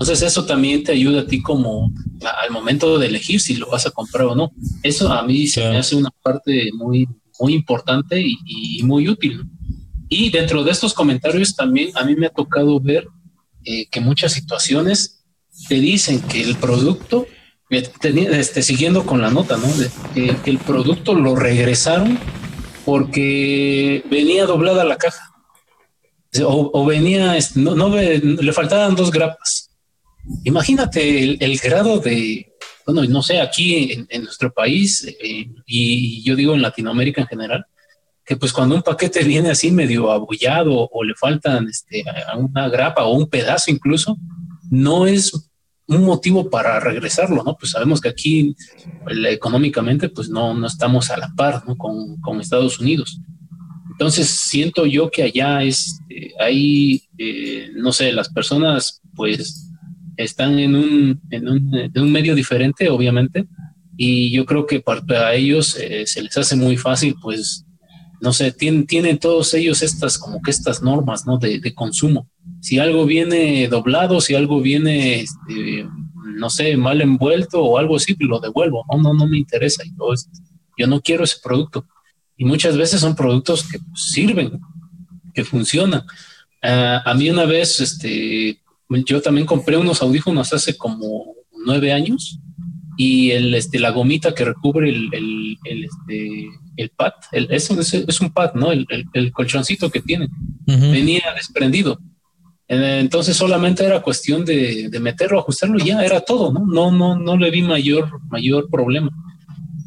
Entonces 0.01 0.23
eso 0.23 0.47
también 0.47 0.83
te 0.83 0.93
ayuda 0.93 1.21
a 1.21 1.27
ti 1.27 1.43
como 1.43 1.93
al 2.23 2.51
momento 2.51 2.99
de 2.99 3.07
elegir 3.07 3.39
si 3.39 3.57
lo 3.57 3.69
vas 3.69 3.87
a 3.87 3.91
comprar 3.91 4.25
o 4.29 4.35
no. 4.35 4.51
Eso 4.83 5.13
a 5.13 5.23
mí 5.23 5.47
se 5.47 5.61
me 5.69 5.77
hace 5.77 5.95
una 5.95 6.09
parte 6.23 6.71
muy, 6.73 7.07
muy 7.39 7.53
importante 7.53 8.19
y, 8.19 8.83
muy 8.83 9.11
útil. 9.11 9.45
Y 10.09 10.31
dentro 10.31 10.65
de 10.65 10.71
estos 10.71 10.95
comentarios 10.95 11.55
también 11.55 11.91
a 11.97 12.05
mí 12.05 12.17
me 12.17 12.27
ha 12.27 12.31
tocado 12.31 12.81
ver 12.81 13.07
eh, 13.65 13.87
que 13.91 14.01
muchas 14.01 14.33
situaciones 14.33 15.23
te 15.69 15.75
dicen 15.75 16.23
que 16.23 16.43
el 16.43 16.57
producto 16.57 17.27
este, 17.69 18.63
siguiendo 18.63 19.05
con 19.05 19.21
la 19.21 19.31
nota, 19.31 19.59
¿no? 19.59 19.69
que, 20.15 20.35
el 20.51 20.59
producto 20.59 21.13
lo 21.13 21.37
regresaron 21.37 22.19
porque 22.87 24.03
venía 24.11 24.47
doblada 24.47 24.83
la 24.85 24.97
caja. 24.97 25.31
O, 26.43 26.87
venía, 26.87 27.37
este, 27.37 27.61
no, 27.61 27.89
le 27.95 28.53
faltaban 28.55 28.97
dos 28.97 29.11
grapas. 29.11 29.70
Imagínate 30.45 31.45
el, 31.45 31.59
grado 31.59 31.99
de, 31.99 32.53
bueno, 32.87 33.05
no 33.05 33.23
sé, 33.23 33.41
aquí 33.41 34.07
en, 34.09 34.23
nuestro 34.25 34.53
país 34.53 35.07
eh, 35.21 35.51
y 35.67 36.23
yo 36.23 36.37
digo 36.37 36.55
en 36.55 36.63
Latinoamérica 36.63 37.23
en 37.23 37.27
general, 37.27 37.67
que 38.25 38.37
pues 38.37 38.53
cuando 38.53 38.77
un 38.77 38.83
paquete 38.83 39.25
viene 39.25 39.51
así 39.51 39.71
medio 39.73 40.11
abullado 40.11 40.89
o 40.91 41.05
le 41.05 41.15
faltan 41.15 41.69
este, 41.69 42.05
una 42.37 42.69
grapa 42.69 43.05
o 43.05 43.15
un 43.15 43.29
pedazo 43.29 43.71
incluso, 43.71 44.17
no 44.71 45.07
es 45.07 45.33
un 45.87 46.05
motivo 46.05 46.49
para 46.49 46.79
regresarlo, 46.79 47.43
¿no? 47.43 47.57
Pues 47.59 47.73
sabemos 47.73 48.01
que 48.01 48.09
aquí 48.09 48.55
económicamente 49.29 50.09
pues 50.09 50.29
no, 50.29 50.55
no 50.55 50.69
estamos 50.69 51.11
a 51.11 51.17
la 51.17 51.33
par 51.35 51.65
con, 51.77 52.21
con 52.21 52.41
Estados 52.41 52.79
Unidos. 52.79 53.21
Entonces 53.91 54.31
siento 54.31 54.87
yo 54.87 55.11
que 55.11 55.25
allá 55.25 55.63
es, 55.65 56.01
eh, 56.09 56.33
hay, 56.39 57.03
eh, 57.19 57.71
no 57.75 57.93
sé, 57.93 58.13
las 58.13 58.29
personas 58.29 59.03
pues 59.15 59.70
están 60.23 60.59
en 60.59 60.75
un, 60.77 61.21
en 61.31 61.49
un, 61.49 61.75
en 61.75 62.03
un 62.03 62.13
medio 62.13 62.35
diferente, 62.35 62.89
obviamente, 62.89 63.47
y 63.97 64.31
yo 64.31 64.47
creo 64.47 64.67
que 64.67 64.81
para 64.81 65.35
ellos 65.35 65.77
eh, 65.77 66.07
se 66.07 66.23
les 66.23 66.37
hace 66.37 66.57
muy 66.57 66.77
fácil 66.77 67.15
pues 67.21 67.67
no 68.21 68.33
sé, 68.33 68.53
tienen, 68.53 68.87
tienen 68.87 69.19
todos 69.19 69.55
ellos 69.55 69.83
estas 69.83 70.19
como 70.19 70.43
que 70.43 70.51
estas 70.51 70.83
normas, 70.83 71.27
¿no? 71.27 71.39
De, 71.39 71.59
de 71.59 71.75
consumo. 71.75 72.29
Si 72.61 72.79
algo 72.79 73.07
viene 73.07 73.67
doblado, 73.69 74.21
si 74.21 74.35
algo 74.35 74.61
viene, 74.61 75.21
este, 75.21 75.87
no 76.37 76.51
sé, 76.51 76.77
mal 76.77 77.01
envuelto 77.01 77.63
o 77.63 77.79
algo 77.79 77.97
así, 77.97 78.15
lo 78.19 78.39
devuelvo. 78.39 78.85
No, 78.93 79.03
no, 79.03 79.15
no 79.15 79.27
me 79.27 79.39
interesa. 79.39 79.83
Yo, 79.85 80.13
yo 80.77 80.87
no 80.87 81.01
quiero 81.01 81.25
ese 81.25 81.37
producto. 81.43 81.87
Y 82.37 82.45
muchas 82.45 82.77
veces 82.77 83.01
son 83.01 83.17
productos 83.17 83.67
que 83.67 83.79
pues, 83.79 84.13
sirven, 84.13 84.61
que 85.33 85.45
funcionan. 85.45 86.03
Ah, 86.63 87.03
a 87.07 87.15
mí 87.15 87.31
una 87.31 87.47
vez, 87.47 87.81
este, 87.81 88.60
yo 89.05 89.23
también 89.23 89.47
compré 89.47 89.77
unos 89.77 90.03
audífonos 90.03 90.53
hace 90.53 90.77
como 90.77 91.35
nueve 91.65 91.93
años 91.93 92.41
y 92.97 93.31
el, 93.31 93.55
este, 93.55 93.79
la 93.79 93.91
gomita 93.91 94.35
que 94.35 94.45
recubre 94.45 94.91
el, 94.91 95.09
el, 95.13 95.59
el 95.65 95.85
este, 95.85 96.49
el 96.77 96.91
pad, 96.91 97.13
el, 97.33 97.49
es, 97.51 97.71
es, 97.71 98.21
un 98.21 98.31
pad, 98.31 98.55
¿no? 98.55 98.73
El, 98.73 98.87
el 99.13 99.33
colchoncito 99.33 99.91
que 99.91 100.01
tiene, 100.01 100.29
venía 100.67 101.23
desprendido. 101.35 101.99
Entonces 102.73 103.37
solamente 103.37 103.85
era 103.85 104.01
cuestión 104.01 104.45
de, 104.45 104.89
de, 104.89 105.01
meterlo, 105.01 105.41
ajustarlo 105.41 105.77
y 105.79 105.87
ya 105.87 106.05
era 106.05 106.21
todo, 106.21 106.53
¿no? 106.53 106.65
No, 106.67 106.93
no, 106.93 107.19
no 107.19 107.37
le 107.37 107.51
vi 107.51 107.63
mayor, 107.63 108.21
mayor 108.29 108.71
problema. 108.71 109.11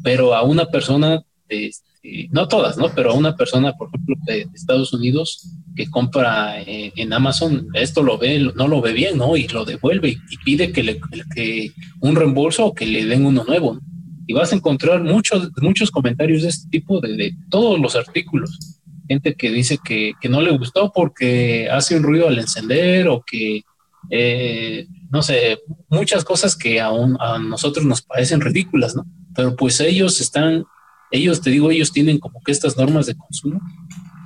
Pero 0.02 0.34
a 0.34 0.42
una 0.42 0.66
persona, 0.66 1.22
este, 1.48 2.28
no 2.30 2.46
todas, 2.46 2.76
¿no? 2.76 2.90
Pero 2.94 3.12
a 3.12 3.14
una 3.14 3.36
persona, 3.36 3.72
por 3.72 3.88
ejemplo, 3.88 4.16
de, 4.26 4.46
Estados 4.54 4.92
Unidos 4.92 5.48
que 5.74 5.90
compra 5.90 6.60
eh, 6.60 6.92
en 6.96 7.12
Amazon, 7.12 7.68
esto 7.74 8.02
lo 8.02 8.18
ve, 8.18 8.50
no 8.54 8.68
lo 8.68 8.80
ve 8.80 8.92
bien, 8.92 9.18
¿no? 9.18 9.36
Y 9.36 9.48
lo 9.48 9.64
devuelve 9.64 10.10
y, 10.10 10.36
pide 10.44 10.72
que 10.72 10.82
le 10.82 11.00
que 11.34 11.72
un 12.00 12.16
reembolso 12.16 12.66
o 12.66 12.74
que 12.74 12.86
le 12.86 13.06
den 13.06 13.26
uno 13.26 13.44
nuevo. 13.44 13.78
y 14.26 14.32
vas 14.32 14.52
a 14.52 14.56
encontrar 14.56 15.02
muchos, 15.02 15.50
muchos 15.60 15.90
comentarios 15.90 16.42
de 16.42 16.48
este 16.48 16.68
tipo 16.70 17.00
de, 17.00 17.34
todos 17.50 17.78
los 17.78 17.94
artículos. 17.96 18.80
Gente 19.06 19.34
que 19.34 19.50
dice 19.50 19.78
que, 19.84 20.12
que, 20.20 20.30
no 20.30 20.40
le 20.40 20.56
gustó 20.56 20.92
porque 20.94 21.68
hace 21.70 21.94
un 21.96 22.04
ruido 22.04 22.28
al 22.28 22.38
encender 22.38 23.06
o 23.08 23.22
que, 23.26 23.62
eh, 24.10 24.86
no 25.10 25.20
sé, 25.22 25.58
muchas 25.90 26.24
cosas 26.24 26.56
que 26.56 26.80
aún 26.80 27.18
a 27.20 27.38
nosotros 27.38 27.84
nos 27.84 28.00
parecen 28.00 28.40
ridículas, 28.40 28.96
¿no? 28.96 29.04
Pero 29.34 29.56
pues 29.56 29.78
ellos 29.80 30.20
están, 30.22 30.64
ellos, 31.10 31.42
te 31.42 31.50
digo, 31.50 31.70
ellos 31.70 31.92
tienen 31.92 32.18
como 32.18 32.40
que 32.42 32.52
estas 32.52 32.78
normas 32.78 33.06
de 33.06 33.16
consumo 33.16 33.60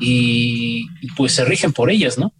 y, 0.00 0.86
pues 1.16 1.32
se 1.32 1.44
rigen 1.44 1.72
por 1.72 1.90
ellas, 1.90 2.18
¿no? 2.18 2.32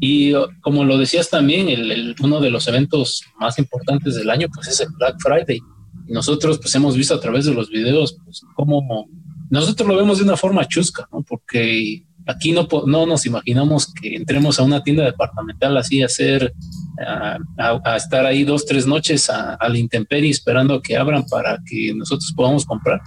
Y 0.00 0.32
como 0.60 0.84
lo 0.84 0.96
decías 0.96 1.28
también, 1.28 1.68
el, 1.68 2.14
uno 2.20 2.40
de 2.40 2.50
los 2.50 2.68
eventos 2.68 3.22
más 3.38 3.58
importantes 3.58 4.14
del 4.14 4.30
año, 4.30 4.48
pues 4.52 4.68
es 4.68 4.80
el 4.80 4.88
Black 4.96 5.16
Friday 5.20 5.60
nosotros 6.08 6.58
pues 6.58 6.74
hemos 6.74 6.96
visto 6.96 7.14
a 7.14 7.20
través 7.20 7.44
de 7.44 7.54
los 7.54 7.70
videos 7.70 8.18
pues 8.24 8.42
cómo 8.54 9.08
nosotros 9.50 9.88
lo 9.88 9.96
vemos 9.96 10.18
de 10.18 10.24
una 10.24 10.36
forma 10.36 10.66
chusca, 10.66 11.08
¿no? 11.12 11.22
Porque 11.22 12.04
aquí 12.26 12.52
no, 12.52 12.68
no 12.86 13.06
nos 13.06 13.24
imaginamos 13.24 13.92
que 13.94 14.14
entremos 14.14 14.58
a 14.58 14.62
una 14.62 14.82
tienda 14.82 15.04
departamental 15.04 15.76
así 15.76 16.02
a 16.02 16.06
hacer, 16.06 16.52
a, 16.98 17.96
estar 17.96 18.26
ahí 18.26 18.44
dos, 18.44 18.66
tres 18.66 18.86
noches 18.86 19.30
a, 19.30 19.56
intemperie 19.74 20.30
esperando 20.30 20.82
que 20.82 20.96
abran 20.96 21.24
para 21.26 21.58
que 21.64 21.94
nosotros 21.94 22.32
podamos 22.36 22.66
comprar. 22.66 23.00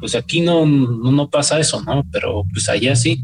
Pues 0.00 0.14
aquí 0.14 0.40
no, 0.40 0.64
no, 0.64 1.28
pasa 1.28 1.58
eso, 1.58 1.82
¿no? 1.82 2.04
Pero 2.12 2.44
pues 2.52 2.68
allá 2.68 2.94
sí. 2.94 3.22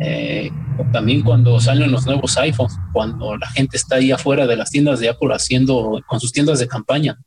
Eh, 0.00 0.50
también 0.92 1.22
cuando 1.22 1.60
salen 1.60 1.92
los 1.92 2.06
nuevos 2.06 2.36
iPhones, 2.36 2.76
cuando 2.92 3.36
la 3.36 3.48
gente 3.50 3.76
está 3.76 3.96
ahí 3.96 4.10
afuera 4.10 4.46
de 4.46 4.56
las 4.56 4.70
tiendas 4.70 5.00
de 5.00 5.08
Apple 5.08 5.34
haciendo 5.34 6.02
con 6.06 6.18
sus 6.20 6.32
tiendas 6.32 6.58
de 6.58 6.66
campaña, 6.66 7.18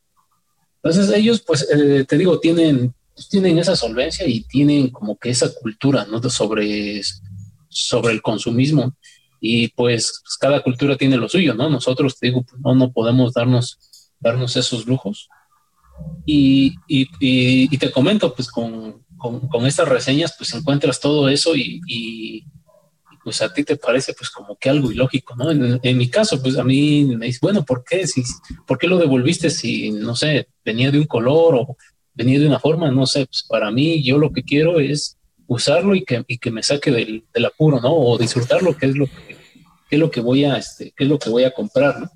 entonces 0.87 1.13
ellos, 1.13 1.43
pues, 1.45 1.67
eh, 1.69 2.05
te 2.07 2.17
digo, 2.17 2.39
tienen, 2.39 2.93
pues, 3.13 3.27
tienen 3.27 3.57
esa 3.57 3.75
solvencia 3.75 4.27
y 4.27 4.41
tienen 4.43 4.89
como 4.89 5.17
que 5.17 5.29
esa 5.29 5.53
cultura, 5.53 6.05
¿no? 6.09 6.21
Sobre, 6.29 7.01
sobre 7.67 8.13
el 8.13 8.21
consumismo. 8.21 8.95
Y 9.39 9.67
pues, 9.69 10.21
pues, 10.23 10.37
cada 10.39 10.63
cultura 10.63 10.95
tiene 10.95 11.17
lo 11.17 11.27
suyo, 11.27 11.53
¿no? 11.53 11.69
Nosotros, 11.69 12.17
te 12.17 12.27
digo, 12.27 12.43
pues, 12.43 12.61
no, 12.61 12.75
no 12.75 12.91
podemos 12.91 13.33
darnos, 13.33 13.77
darnos 14.19 14.55
esos 14.55 14.85
lujos. 14.85 15.27
Y, 16.25 16.75
y, 16.87 17.07
y, 17.19 17.77
te 17.77 17.91
comento, 17.91 18.33
pues 18.35 18.49
con, 18.49 19.05
con, 19.17 19.65
estas 19.65 19.87
reseñas, 19.87 20.35
pues 20.37 20.53
encuentras 20.53 20.99
todo 20.99 21.29
eso 21.29 21.55
y, 21.55 22.45
pues 23.23 23.41
a 23.41 23.53
ti 23.53 23.65
te 23.65 23.75
parece 23.75 24.13
pues 24.13 24.29
como 24.29 24.55
que 24.55 24.69
algo 24.69 24.89
ilógico, 24.89 25.35
¿no? 25.35 25.51
En, 25.51 25.97
mi 25.97 26.09
caso, 26.09 26.41
pues 26.41 26.57
a 26.57 26.63
mí 26.63 27.03
me 27.03 27.25
dice, 27.25 27.39
bueno, 27.41 27.65
¿por 27.65 27.83
qué? 27.83 28.07
Si, 28.07 28.23
¿Por 28.65 28.77
qué 28.77 28.87
lo 28.87 28.97
devolviste 28.97 29.49
si, 29.49 29.91
no 29.91 30.15
sé, 30.15 30.47
venía 30.63 30.91
de 30.91 30.99
un 30.99 31.05
color 31.05 31.55
o 31.55 31.77
venía 32.13 32.39
de 32.39 32.47
una 32.47 32.59
forma? 32.59 32.89
No 32.89 33.05
sé, 33.05 33.25
pues 33.25 33.43
para 33.47 33.69
mí 33.69 34.01
yo 34.01 34.17
lo 34.17 34.31
que 34.31 34.43
quiero 34.43 34.79
es 34.79 35.17
usarlo 35.45 35.95
y 35.95 36.05
que, 36.05 36.23
y 36.27 36.37
que 36.37 36.51
me 36.51 36.63
saque 36.63 36.91
del, 36.91 37.45
apuro, 37.45 37.81
¿no? 37.81 37.93
O 37.93 38.17
disfrutarlo, 38.17 38.77
que 38.77 38.85
es 38.87 38.95
lo 38.95 39.07
que, 39.07 39.37
es 39.89 39.99
lo 39.99 40.11
que 40.11 40.21
voy 40.21 40.45
a, 40.45 40.57
este, 40.57 40.93
qué 40.95 41.05
es 41.05 41.09
lo 41.09 41.19
que 41.19 41.29
voy 41.29 41.43
a 41.43 41.51
comprar, 41.53 41.99
¿no? 41.99 42.11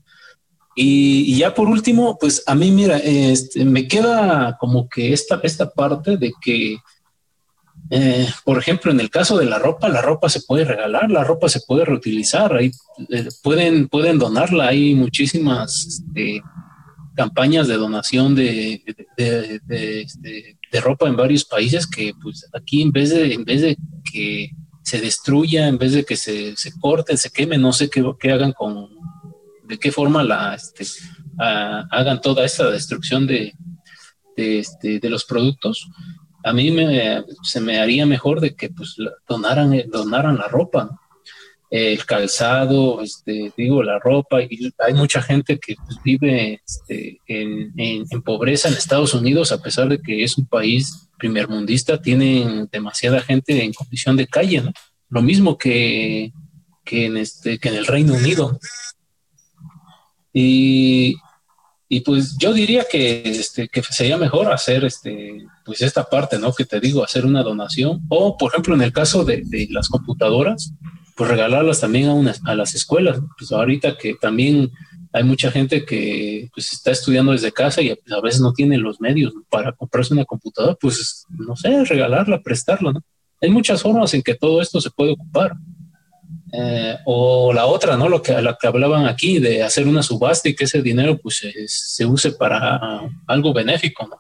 Y, 0.84 1.38
ya 1.38 1.54
por 1.54 1.68
último, 1.68 2.18
pues 2.20 2.44
a 2.48 2.56
mí, 2.56 2.72
mira, 2.72 2.98
este, 2.98 3.66
me 3.66 3.88
queda 3.88 4.58
como 4.60 4.90
que 4.90 5.14
esta, 5.14 5.40
esta 5.44 5.70
parte 5.70 6.18
de 6.18 6.34
que 6.42 6.78
eh, 7.90 8.28
por 8.46 8.58
ejemplo, 8.58 8.92
en 8.92 9.00
el 9.00 9.10
caso 9.10 9.38
de 9.38 9.46
la 9.46 9.60
ropa, 9.60 9.90
la 9.90 10.02
ropa 10.02 10.30
se 10.30 10.42
puede 10.42 10.66
regalar, 10.66 11.12
la 11.12 11.24
ropa 11.24 11.50
se 11.50 11.60
puede 11.68 11.86
reutilizar, 11.86 12.56
ahí 12.56 12.72
eh, 13.10 13.28
pueden, 13.44 13.90
pueden 13.90 14.18
donarla. 14.18 14.70
Hay 14.70 14.96
muchísimas 14.96 15.86
este, 15.86 16.42
campañas 17.16 17.68
de 17.68 17.76
donación 17.76 18.34
de, 18.34 18.82
este, 19.18 19.62
de, 19.66 20.82
ropa 20.82 21.08
en 21.10 21.18
varios 21.18 21.44
países 21.44 21.86
que 21.86 22.14
pues 22.24 22.48
aquí 22.54 22.82
en 22.82 22.92
vez 22.92 23.10
de, 23.10 23.34
en 23.34 23.44
vez 23.44 23.62
de 23.62 23.78
que 24.10 24.52
se 24.84 25.02
destruya, 25.02 25.68
en 25.68 25.78
vez 25.78 25.92
de 25.92 26.06
que 26.06 26.16
se, 26.16 26.56
se 26.56 26.72
corte, 26.80 27.18
se 27.18 27.30
queme, 27.30 27.58
no 27.58 27.74
sé 27.74 27.90
qué, 27.90 28.04
qué 28.20 28.32
hagan 28.32 28.54
con, 28.54 28.90
de 29.72 29.78
qué 29.80 29.92
forma 29.92 30.24
la, 30.24 30.54
este, 30.54 30.86
hagan 31.38 32.22
toda 32.22 32.46
esta 32.46 32.70
destrucción 32.70 33.26
de, 33.26 33.54
de 34.36 35.10
los 35.10 35.26
productos 35.26 35.88
a 36.44 36.54
mí 36.54 36.72
me, 36.72 37.24
se 37.44 37.60
me 37.60 37.80
haría 37.80 38.06
mejor 38.06 38.42
de 38.42 38.56
que 38.56 38.70
pues 38.70 38.96
donaran, 39.28 39.84
donaran 39.92 40.38
la 40.38 40.48
ropa, 40.48 41.00
el 41.70 42.06
calzado, 42.06 43.02
este, 43.02 43.54
digo, 43.56 43.82
la 43.82 44.00
ropa, 44.00 44.42
y 44.42 44.74
hay 44.80 44.94
mucha 44.94 45.22
gente 45.22 45.58
que 45.58 45.76
pues, 45.76 45.98
vive 46.04 46.62
este, 46.66 47.20
en, 47.28 47.72
en, 47.78 48.22
pobreza 48.24 48.68
en 48.68 48.74
Estados 48.74 49.14
Unidos, 49.14 49.52
a 49.52 49.62
pesar 49.62 49.88
de 49.88 50.02
que 50.02 50.24
es 50.24 50.38
un 50.38 50.48
país 50.48 51.10
primermundista, 51.18 52.02
tienen 52.02 52.68
demasiada 52.72 53.22
gente 53.22 53.64
en 53.64 53.74
condición 53.74 54.18
de 54.18 54.28
calle. 54.28 54.64
Lo 55.10 55.22
mismo 55.22 55.58
que, 55.58 56.34
que, 56.84 57.06
en, 57.06 57.18
este, 57.18 57.58
que 57.58 57.70
en 57.70 57.76
el 57.76 57.86
Reino 57.86 58.16
Unido. 58.16 58.60
Y, 60.34 61.16
y 61.90 62.00
pues 62.02 62.38
yo 62.38 62.54
diría 62.54 62.86
que, 62.90 63.22
este, 63.26 63.68
que 63.68 63.84
sería 63.84 64.18
mejor 64.18 64.52
hacer 64.52 64.86
este, 64.86 65.46
pues 65.66 65.82
esta 65.82 66.04
parte, 66.06 66.40
¿no? 66.40 66.54
Que 66.54 66.66
te 66.66 66.80
digo, 66.80 67.04
hacer 67.04 67.26
una 67.26 67.44
donación. 67.44 68.02
O, 68.10 68.38
por 68.38 68.52
ejemplo, 68.52 68.76
en 68.76 68.82
el 68.82 68.94
caso 68.94 69.24
de, 69.24 69.44
las 69.70 69.90
computadoras, 69.90 70.74
pues 71.16 71.30
regalarlas 71.30 71.82
también 71.82 72.28
a, 72.28 72.34
a 72.46 72.56
las 72.56 72.76
escuelas. 72.76 73.20
Pues 73.38 73.52
ahorita 73.52 73.98
que 73.98 74.16
también 74.16 74.72
hay 75.14 75.24
mucha 75.24 75.52
gente 75.52 75.86
que 75.86 76.50
pues 76.54 76.72
está 76.72 76.92
estudiando 76.92 77.34
desde 77.34 77.52
casa 77.52 77.82
y 77.82 77.90
a 77.90 78.22
veces 78.22 78.42
no 78.42 78.54
tiene 78.54 78.78
los 78.78 79.02
medios 79.02 79.34
para 79.50 79.74
comprarse 79.74 80.14
una 80.14 80.26
computadora, 80.26 80.76
pues 80.80 81.26
no 81.30 81.56
sé, 81.56 81.84
regalarla, 81.84 82.42
prestarla, 82.42 82.94
¿no? 82.94 83.02
Hay 83.42 83.50
muchas 83.50 83.82
formas 83.82 84.14
en 84.14 84.22
que 84.22 84.36
todo 84.36 84.62
esto 84.62 84.80
se 84.80 84.92
puede 84.92 85.14
ocupar. 85.14 85.54
Eh, 86.54 86.98
o 87.06 87.54
la 87.54 87.66
otra, 87.66 87.96
¿no? 87.96 88.10
Lo 88.10 88.22
que, 88.22 88.34
la 88.42 88.58
que 88.60 88.68
hablaban 88.68 89.06
aquí 89.06 89.40
de 89.40 89.64
hacer 89.64 89.88
una 89.88 90.04
subasta 90.04 90.50
y 90.50 90.56
que 90.56 90.66
ese 90.66 90.82
dinero 90.82 91.18
pues 91.18 91.42
se, 91.68 92.06
use 92.06 92.34
para 92.34 93.02
algo 93.28 93.54
benéfico, 93.54 94.08
¿no? 94.08 94.18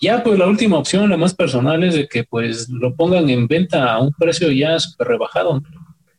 Ya 0.00 0.22
pues 0.22 0.38
la 0.38 0.46
última 0.46 0.78
opción, 0.78 1.08
la 1.08 1.16
más 1.16 1.32
personal, 1.32 1.82
es 1.84 1.94
de 1.94 2.08
que 2.08 2.24
pues 2.24 2.68
lo 2.68 2.94
pongan 2.94 3.30
en 3.30 3.46
venta 3.46 3.92
a 3.92 4.00
un 4.00 4.12
precio 4.12 4.50
ya 4.50 4.78
súper 4.78 5.08
rebajado. 5.08 5.62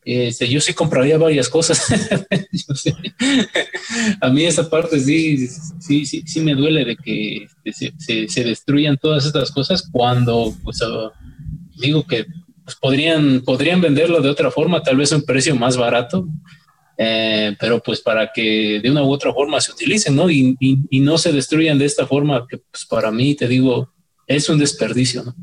Este, 0.04 0.48
yo 0.48 0.60
sí 0.60 0.74
compraría 0.74 1.18
varias 1.18 1.48
cosas. 1.48 1.86
a 4.20 4.30
mí 4.30 4.44
esa 4.44 4.68
parte 4.68 4.98
sí, 4.98 5.46
sí, 5.78 6.04
sí, 6.04 6.22
sí 6.26 6.40
me 6.40 6.54
duele 6.54 6.84
de 6.84 6.96
que 6.96 7.46
se, 7.72 8.28
se, 8.28 8.44
destruyan 8.44 8.96
todas 8.96 9.24
estas 9.24 9.50
cosas 9.50 9.88
cuando 9.90 10.54
pues 10.62 10.80
digo 11.76 12.06
que 12.06 12.26
pues 12.64 12.76
podrían, 12.76 13.42
podrían 13.42 13.80
venderlo 13.80 14.20
de 14.20 14.30
otra 14.30 14.50
forma, 14.50 14.82
tal 14.82 14.96
vez 14.96 15.12
a 15.12 15.16
un 15.16 15.24
precio 15.24 15.54
más 15.54 15.76
barato, 15.76 16.26
eh, 16.96 17.54
pero 17.58 17.82
pues 17.82 18.00
para 18.00 18.30
que 18.32 18.80
de 18.82 18.90
una 18.90 19.02
u 19.02 19.10
otra 19.10 19.32
forma 19.32 19.60
se 19.60 19.72
utilicen, 19.72 20.16
¿no? 20.16 20.30
Y, 20.30 20.56
no 20.92 21.18
se 21.18 21.32
destruyan 21.32 21.78
de 21.78 21.84
esta 21.84 22.06
forma, 22.06 22.46
que 22.48 22.58
pues 22.58 22.86
para 22.86 23.10
mí, 23.10 23.34
te 23.34 23.46
digo, 23.48 23.92
es 24.26 24.48
un 24.48 24.58
desperdicio, 24.58 25.24
¿no? 25.24 25.34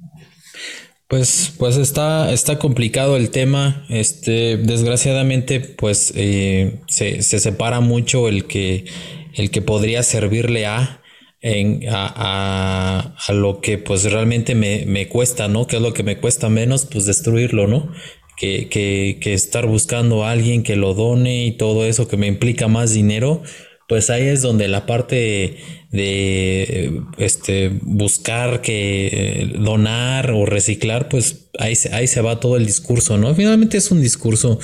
Pues, 1.07 1.53
pues 1.57 1.75
está, 1.75 2.31
está 2.31 2.57
complicado 2.57 3.17
el 3.17 3.31
tema. 3.31 3.85
Este, 3.89 4.55
desgraciadamente, 4.55 5.59
pues 5.59 6.13
eh, 6.15 6.79
se, 6.87 7.21
se 7.21 7.39
separa 7.39 7.81
mucho 7.81 8.29
el 8.29 8.45
que, 8.45 8.85
el 9.33 9.51
que 9.51 9.61
podría 9.61 10.03
servirle 10.03 10.65
a 10.65 11.00
en, 11.41 11.81
a, 11.89 13.15
a, 13.17 13.33
lo 13.33 13.61
que 13.61 13.77
pues 13.77 14.09
realmente 14.11 14.55
me, 14.55 14.85
me, 14.85 15.07
cuesta, 15.07 15.47
¿no? 15.47 15.67
Que 15.67 15.77
es 15.77 15.81
lo 15.81 15.93
que 15.93 16.03
me 16.03 16.17
cuesta 16.17 16.49
menos, 16.49 16.85
pues 16.85 17.05
destruirlo, 17.05 17.67
¿no? 17.67 17.91
Que, 18.37 18.69
que, 18.69 19.17
que 19.19 19.33
estar 19.33 19.65
buscando 19.65 20.23
a 20.23 20.31
alguien 20.31 20.63
que 20.63 20.75
lo 20.75 20.93
done 20.93 21.45
y 21.45 21.51
todo 21.53 21.85
eso 21.85 22.07
que 22.07 22.17
me 22.17 22.27
implica 22.27 22.67
más 22.67 22.93
dinero, 22.93 23.41
pues 23.87 24.09
ahí 24.09 24.27
es 24.27 24.41
donde 24.41 24.67
la 24.67 24.85
parte 24.85 25.57
de 25.91 27.01
este 27.17 27.69
buscar 27.81 28.61
que 28.61 29.07
eh, 29.07 29.53
donar 29.59 30.31
o 30.31 30.45
reciclar, 30.45 31.09
pues 31.09 31.49
ahí 31.59 31.75
se, 31.75 31.93
ahí 31.93 32.07
se 32.07 32.21
va 32.21 32.39
todo 32.39 32.55
el 32.55 32.65
discurso, 32.65 33.17
¿no? 33.17 33.35
Finalmente 33.35 33.77
es 33.77 33.91
un 33.91 34.01
discurso 34.01 34.57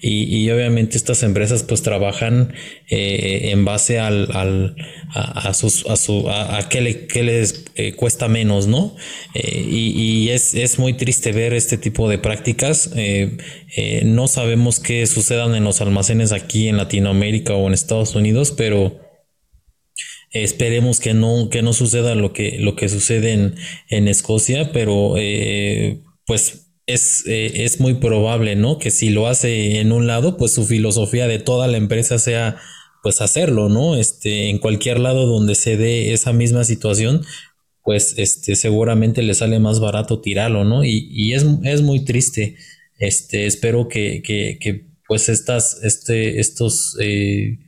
y, 0.00 0.50
obviamente 0.50 0.96
estas 0.96 1.22
empresas 1.22 1.62
pues 1.62 1.82
trabajan 1.82 2.52
eh, 2.90 3.50
en 3.52 3.64
base 3.64 4.00
al, 4.00 4.28
al 4.32 4.74
a, 5.14 5.54
sus, 5.54 5.86
a, 5.86 5.94
su, 5.94 6.28
a, 6.28 6.68
qué, 6.68 6.80
le, 6.80 7.06
les 7.22 7.66
eh, 7.76 7.92
cuesta 7.94 8.26
menos, 8.26 8.66
¿no? 8.66 8.96
y, 9.34 10.30
es, 10.30 10.54
es, 10.54 10.80
muy 10.80 10.94
triste 10.94 11.30
ver 11.30 11.54
este 11.54 11.78
tipo 11.78 12.08
de 12.08 12.18
prácticas. 12.18 12.90
no 14.02 14.26
sabemos 14.26 14.80
qué 14.80 15.06
sucedan 15.06 15.54
en 15.54 15.62
los 15.62 15.80
almacenes 15.80 16.32
aquí 16.32 16.66
en 16.66 16.76
Latinoamérica 16.76 17.54
o 17.54 17.68
en 17.68 17.74
Estados 17.74 18.16
Unidos, 18.16 18.52
pero 18.56 19.11
Esperemos 20.32 20.98
que 20.98 21.14
no, 21.14 21.48
que 21.50 21.62
no 21.62 21.72
suceda 21.72 22.14
lo 22.14 22.32
que, 22.32 22.58
lo 22.58 22.74
que 22.74 22.88
sucede 22.88 23.32
en, 23.32 23.54
en 23.88 24.08
Escocia, 24.08 24.72
pero 24.72 25.14
eh, 25.18 26.00
pues 26.26 26.72
es, 26.86 27.24
eh, 27.26 27.64
es 27.64 27.80
muy 27.80 27.94
probable, 27.94 28.56
¿no? 28.56 28.78
Que 28.78 28.90
si 28.90 29.10
lo 29.10 29.28
hace 29.28 29.80
en 29.80 29.92
un 29.92 30.06
lado, 30.06 30.36
pues 30.36 30.52
su 30.52 30.64
filosofía 30.64 31.26
de 31.28 31.38
toda 31.38 31.68
la 31.68 31.76
empresa 31.76 32.18
sea 32.18 32.56
pues 33.02 33.20
hacerlo, 33.20 33.68
¿no? 33.68 33.96
Este, 33.96 34.48
en 34.48 34.58
cualquier 34.58 35.00
lado 35.00 35.26
donde 35.26 35.54
se 35.54 35.76
dé 35.76 36.12
esa 36.12 36.32
misma 36.32 36.64
situación, 36.64 37.22
pues 37.82 38.14
este, 38.16 38.54
seguramente 38.54 39.22
le 39.22 39.34
sale 39.34 39.58
más 39.58 39.80
barato 39.80 40.20
tirarlo, 40.20 40.64
¿no? 40.64 40.84
Y, 40.84 41.08
y 41.10 41.34
es, 41.34 41.44
es, 41.64 41.82
muy 41.82 42.04
triste. 42.04 42.56
Este, 42.98 43.46
espero 43.46 43.88
que, 43.88 44.22
que, 44.22 44.58
que 44.60 44.86
pues 45.08 45.28
estas, 45.28 45.82
este, 45.82 46.38
estos 46.38 46.96
eh, 47.00 47.58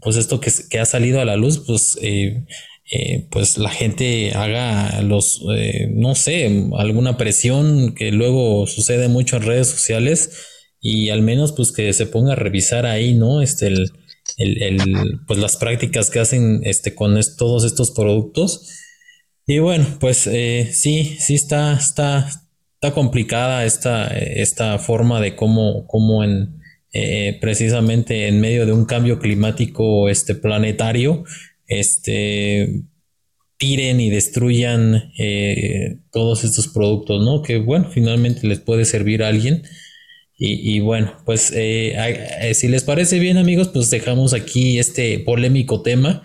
pues 0.00 0.16
esto 0.16 0.40
que, 0.40 0.78
ha 0.78 0.84
salido 0.84 1.20
a 1.20 1.24
la 1.24 1.36
luz, 1.36 1.64
pues, 1.66 1.98
eh, 2.02 2.44
eh, 2.90 3.26
pues 3.30 3.58
la 3.58 3.70
gente 3.70 4.32
haga 4.34 5.02
los, 5.02 5.42
eh, 5.54 5.88
no 5.92 6.14
sé, 6.14 6.68
alguna 6.76 7.16
presión 7.16 7.94
que 7.94 8.12
luego 8.12 8.66
sucede 8.66 9.08
mucho 9.08 9.36
en 9.36 9.42
redes 9.42 9.68
sociales 9.68 10.46
y 10.80 11.10
al 11.10 11.22
menos 11.22 11.52
pues 11.52 11.72
que 11.72 11.92
se 11.92 12.06
ponga 12.06 12.32
a 12.32 12.36
revisar 12.36 12.86
ahí, 12.86 13.14
¿no? 13.14 13.42
Este, 13.42 13.66
el, 13.66 13.90
el, 14.38 15.20
pues 15.26 15.38
las 15.38 15.56
prácticas 15.56 16.10
que 16.10 16.20
hacen 16.20 16.60
este, 16.64 16.94
con 16.94 17.18
todos 17.36 17.64
estos 17.64 17.90
productos. 17.90 18.70
Y 19.46 19.58
bueno, 19.58 19.86
pues 19.98 20.18
sí, 20.18 21.16
sí 21.18 21.34
está, 21.34 21.74
está, 21.74 22.28
está 22.74 22.94
complicada 22.94 23.64
esta, 23.64 24.06
esta 24.08 24.78
forma 24.78 25.20
de 25.20 25.34
cómo, 25.34 25.86
cómo 25.86 26.22
en, 26.22 26.57
eh, 27.00 27.38
precisamente 27.40 28.28
en 28.28 28.40
medio 28.40 28.66
de 28.66 28.72
un 28.72 28.84
cambio 28.84 29.18
climático 29.18 30.08
este, 30.08 30.34
planetario, 30.34 31.24
este, 31.66 32.82
tiren 33.56 34.00
y 34.00 34.10
destruyan 34.10 35.12
eh, 35.18 35.98
todos 36.10 36.44
estos 36.44 36.68
productos, 36.68 37.24
¿no? 37.24 37.42
Que 37.42 37.58
bueno, 37.58 37.90
finalmente 37.90 38.46
les 38.46 38.60
puede 38.60 38.84
servir 38.84 39.22
a 39.22 39.28
alguien. 39.28 39.62
Y, 40.40 40.78
bueno, 40.78 41.16
pues 41.26 41.52
eh, 41.52 42.52
si 42.54 42.68
les 42.68 42.84
parece 42.84 43.18
bien 43.18 43.38
amigos, 43.38 43.70
pues 43.74 43.90
dejamos 43.90 44.34
aquí 44.34 44.78
este 44.78 45.18
polémico 45.18 45.82
tema 45.82 46.22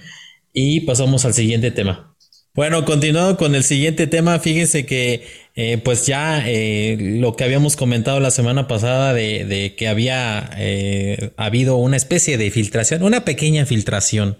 y 0.54 0.82
pasamos 0.82 1.26
al 1.26 1.34
siguiente 1.34 1.72
tema. 1.72 2.13
Bueno, 2.56 2.86
continuando 2.86 3.36
con 3.36 3.56
el 3.56 3.64
siguiente 3.64 4.06
tema, 4.06 4.38
fíjense 4.38 4.86
que 4.86 5.24
eh, 5.56 5.80
pues 5.84 6.06
ya 6.06 6.48
eh, 6.48 6.96
lo 7.00 7.36
que 7.36 7.44
habíamos 7.46 7.76
comentado 7.76 8.20
la 8.20 8.30
semana 8.30 8.68
pasada 8.68 9.12
de, 9.12 9.74
que 9.76 9.88
había 9.88 10.52
eh, 10.58 11.32
habido 11.36 11.78
una 11.78 11.98
especie 11.98 12.38
de 12.38 12.52
filtración, 12.52 13.02
una 13.02 13.26
pequeña 13.26 13.66
filtración 13.66 14.38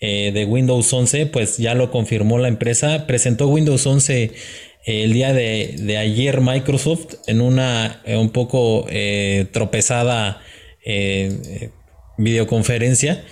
de 0.00 0.46
Windows 0.48 0.92
11, 0.92 1.26
pues 1.26 1.58
ya 1.58 1.74
lo 1.74 1.90
confirmó 1.90 2.38
la 2.38 2.46
empresa, 2.46 3.08
presentó 3.08 3.48
Windows 3.48 3.84
11 3.84 4.30
el 4.86 5.12
día 5.12 5.32
de, 5.32 5.96
ayer 5.98 6.40
Microsoft 6.40 7.14
en 7.26 7.40
una 7.40 8.00
un 8.06 8.30
poco 8.30 8.86
tropezada 9.50 10.40
videoconferencia 12.16 13.24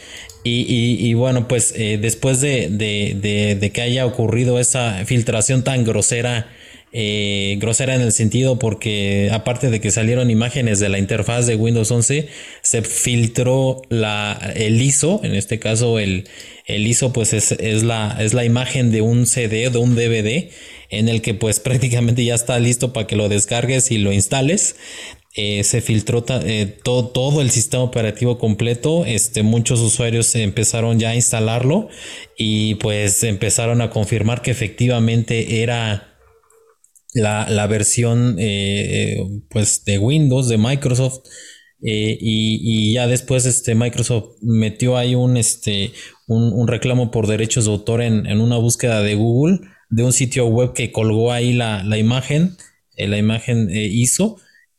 y, 0.49 1.15
bueno, 1.15 1.49
pues 1.49 1.73
eh, 1.77 1.99
después 2.01 2.41
de, 2.41 3.71
que 3.73 3.83
haya 3.83 4.07
ocurrido 4.07 4.59
esa 4.59 5.05
filtración 5.05 5.65
tan 5.65 5.85
grosera, 5.85 6.49
eh, 6.93 7.57
grosera 7.59 7.95
en 7.95 8.01
el 8.01 8.13
sentido 8.13 8.59
porque 8.59 9.29
aparte 9.33 9.71
de 9.71 9.81
que 9.81 9.91
salieron 9.91 10.31
imágenes 10.31 10.79
de 10.79 10.89
la 10.89 10.99
interfaz 10.99 11.47
de 11.47 11.57
Windows 11.57 11.91
11, 11.91 12.29
se 12.63 12.83
filtró 12.83 13.83
la, 13.89 14.53
el 14.55 14.81
ISO, 14.81 15.21
en 15.25 15.35
este 15.35 15.59
caso 15.59 15.99
el, 15.99 16.29
el 16.65 16.87
ISO 16.87 17.13
pues 17.13 17.33
es, 17.33 17.53
es, 17.53 17.83
la, 17.83 18.17
es 18.21 18.33
la 18.33 18.45
imagen 18.45 18.91
de 18.93 19.03
un 19.03 19.27
CD, 19.27 19.69
de 19.69 19.79
un 19.79 19.95
DVD, 19.95 20.49
en 20.91 21.09
el 21.09 21.23
que 21.23 21.35
pues 21.35 21.61
prácticamente 21.67 22.25
ya 22.25 22.35
está 22.35 22.59
listo 22.59 22.93
para 22.93 23.07
que 23.07 23.17
lo 23.17 23.29
descargues 23.29 23.91
y 23.91 23.99
lo 23.99 24.13
instales. 24.13 24.77
Eh, 25.39 25.65
se 25.65 25.83
filtró 25.83 26.25
eh, 26.31 26.79
todo, 26.83 27.43
el 27.43 27.51
sistema 27.51 27.83
operativo 27.83 28.39
completo. 28.39 29.05
Este, 29.05 29.43
muchos 29.43 29.81
usuarios 29.81 30.35
empezaron 30.35 30.99
ya 30.99 31.11
a 31.11 31.15
instalarlo 31.15 31.91
y 32.39 32.77
pues 32.77 33.23
empezaron 33.23 33.83
a 33.83 33.91
confirmar 33.91 34.41
que 34.41 34.51
efectivamente 34.51 35.63
era 35.63 36.19
la, 37.13 37.67
versión 37.67 38.37
eh, 38.39 39.23
pues 39.51 39.85
de 39.85 39.99
Windows 39.99 40.49
de 40.49 40.57
Microsoft. 40.57 41.21
Y, 41.83 42.95
ya 42.95 43.07
después 43.07 43.45
este, 43.45 43.75
Microsoft 43.75 44.39
metió 44.41 44.97
ahí 44.97 45.15
un, 45.15 45.37
este, 45.37 45.93
un, 46.27 46.67
reclamo 46.67 47.11
por 47.11 47.27
derechos 47.27 47.67
de 47.67 47.73
autor 47.73 48.01
en, 48.01 48.41
una 48.41 48.57
búsqueda 48.57 49.03
de 49.03 49.15
Google 49.15 49.61
de 49.91 50.03
un 50.03 50.15
sitio 50.15 50.47
web 50.47 50.73
que 50.73 50.93
colgó 50.93 51.31
ahí 51.31 51.53
la, 51.53 51.85
la 51.85 51.99
imagen, 51.99 52.57
la 52.97 53.19
imagen 53.19 53.69
hizo 53.71 54.39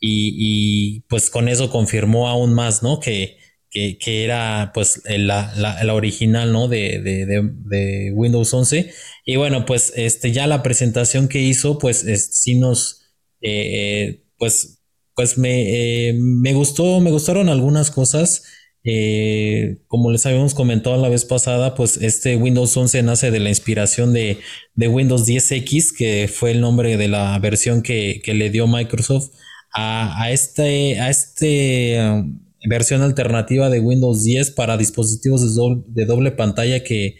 y, 0.10 1.01
pues 1.10 1.30
con 1.30 1.49
eso 1.49 1.70
confirmó 1.70 2.28
aún 2.28 2.53
más, 2.53 2.84
¿no? 2.84 2.99
Que, 2.99 3.38
que, 3.70 4.24
era 4.24 4.72
pues 4.74 5.01
la, 5.05 5.53
la, 5.55 5.93
original, 5.93 6.51
¿no? 6.51 6.68
De, 6.68 6.99
de, 7.01 8.12
Windows 8.14 8.53
11. 8.53 8.91
Y 9.26 9.36
bueno, 9.36 9.66
pues 9.66 9.93
este, 9.95 10.32
ya 10.32 10.47
la 10.47 10.64
presentación 10.64 11.28
que 11.28 11.41
hizo, 11.41 11.78
pues 11.78 12.05
sí 12.32 12.55
nos, 12.55 13.12
eh, 13.41 14.24
pues, 14.38 14.82
pues 15.16 15.38
me, 15.38 16.10
eh, 16.10 16.14
me 16.14 16.53
gustó, 16.53 16.99
me 16.99 17.12
gustaron 17.12 17.49
algunas 17.49 17.91
cosas. 17.91 18.43
Eh, 18.89 19.80
como 19.88 20.12
les 20.12 20.26
habíamos 20.26 20.53
comentado 20.53 20.95
la 21.01 21.10
vez 21.10 21.26
pasada, 21.26 21.76
pues 21.76 21.97
este 21.97 22.38
Windows 22.38 22.76
11 22.78 23.03
nace 23.03 23.32
de 23.32 23.39
la 23.41 23.49
inspiración 23.49 24.14
de, 24.14 24.39
de 24.76 24.88
Windows 24.88 25.28
10X, 25.28 25.93
que 25.97 26.30
fue 26.34 26.51
el 26.51 26.62
nombre 26.62 26.95
de 26.95 27.10
la 27.10 27.38
versión 27.39 27.82
que, 27.82 28.22
que 28.24 28.34
le 28.34 28.49
dio 28.49 28.66
Microsoft 28.66 29.32
a, 29.74 30.32
este, 30.32 30.99
a 30.99 31.09
este 31.09 31.99
um, 32.01 32.39
versión 32.68 33.01
alternativa 33.01 33.70
de 33.70 33.80
Windows 33.80 34.24
10 34.24 34.51
para 34.51 34.78
dispositivos 34.78 35.41
de 35.88 36.05
doble, 36.05 36.32
pantalla 36.32 36.84
que, 36.84 37.15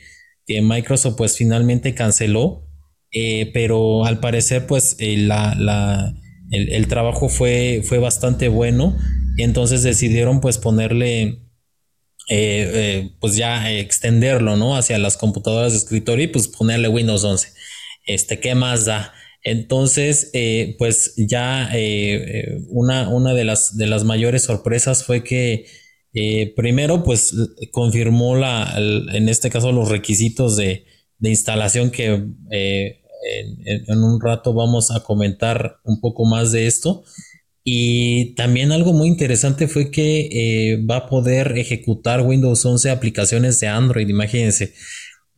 Microsoft 0.62 1.16
pues 1.18 1.36
finalmente 1.36 1.94
canceló. 1.94 2.64
Eh, 3.12 3.52
pero 3.54 4.06
al 4.06 4.20
parecer 4.20 4.68
pues 4.68 4.98
eh, 5.00 5.16
la, 5.18 6.14
el, 6.52 6.88
trabajo 6.88 7.30
fue, 7.30 7.82
fue 7.84 8.00
bastante 8.00 8.50
bueno. 8.50 8.98
entonces 9.38 9.82
decidieron 9.84 10.42
pues 10.42 10.58
ponerle 10.58 11.42
eh, 12.30 13.12
pues 13.22 13.36
ya 13.38 13.72
extenderlo, 13.72 14.58
¿no? 14.58 14.76
Hacia 14.76 14.98
las 14.98 15.16
computadoras 15.16 15.72
de 15.72 15.80
escritorio 15.80 16.26
y 16.26 16.28
pues 16.28 16.48
ponerle 16.48 16.90
Windows 16.90 17.24
11. 17.24 17.54
Este, 18.06 18.40
¿qué 18.40 18.56
más 18.56 18.86
da? 18.86 19.14
Entonces, 19.50 20.30
eh, 20.34 20.76
pues 20.78 21.14
ya 21.16 21.70
una, 22.68 23.10
una 23.10 23.34
de, 23.34 23.46
las, 23.46 23.78
de 23.78 23.88
las 23.88 24.04
mayores 24.04 24.44
sorpresas 24.44 25.04
fue 25.04 25.24
que 25.24 25.66
primero, 26.56 27.04
pues 27.04 27.34
confirmó 27.72 28.36
la, 28.36 28.74
en 28.78 29.30
este 29.30 29.50
caso 29.50 29.72
los 29.72 29.90
requisitos 29.90 30.58
de, 30.58 30.86
instalación 31.22 31.92
que 31.92 32.26
en, 33.28 34.04
un 34.04 34.20
rato 34.22 34.54
vamos 34.54 34.92
a 34.92 35.02
comentar 35.02 35.78
un 35.84 36.00
poco 36.00 36.26
más 36.26 36.52
de 36.52 36.68
esto. 36.68 37.04
Y 37.70 38.34
también 38.36 38.72
algo 38.72 38.94
muy 38.94 39.10
interesante 39.10 39.68
fue 39.68 39.92
que 39.92 40.30
eh, 40.32 40.86
va 40.90 40.98
a 40.98 41.06
poder 41.08 41.58
ejecutar 41.58 42.22
Windows 42.22 42.66
11 42.66 42.90
aplicaciones 42.90 43.60
de 43.60 43.68
Android, 43.68 44.08
imagínense. 44.08 44.74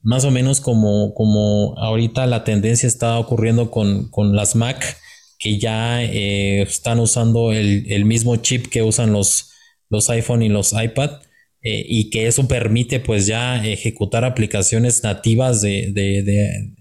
Más 0.02 0.26
o 0.26 0.32
menos 0.32 0.62
como, 0.62 1.14
como 1.14 1.78
ahorita 1.78 2.26
la 2.26 2.44
tendencia 2.44 2.88
está 2.88 3.20
ocurriendo 3.20 3.72
con, 3.72 4.10
las 4.36 4.56
Mac, 4.56 4.98
que 5.38 5.60
ya 5.60 6.04
eh, 6.04 6.62
están 6.62 7.00
usando 7.00 7.52
el, 7.52 8.06
mismo 8.06 8.36
chip 8.38 8.68
que 8.68 8.82
usan 8.82 9.12
los, 9.12 9.52
los 9.90 10.10
iPhone 10.10 10.42
y 10.42 10.50
los 10.50 10.74
iPad. 10.74 11.22
Eh, 11.62 11.86
y 11.86 12.10
que 12.10 12.28
eso 12.28 12.48
permite 12.48 13.02
pues 13.02 13.28
ya 13.28 13.62
ejecutar 13.66 14.24
aplicaciones 14.24 15.04
nativas 15.04 15.60
de, 15.60 15.92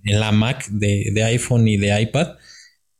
en 0.05 0.21
la 0.21 0.31
Mac 0.31 0.69
de, 0.71 1.21
iPhone 1.25 1.67
y 1.67 1.77
de 1.77 2.01
iPad 2.01 2.37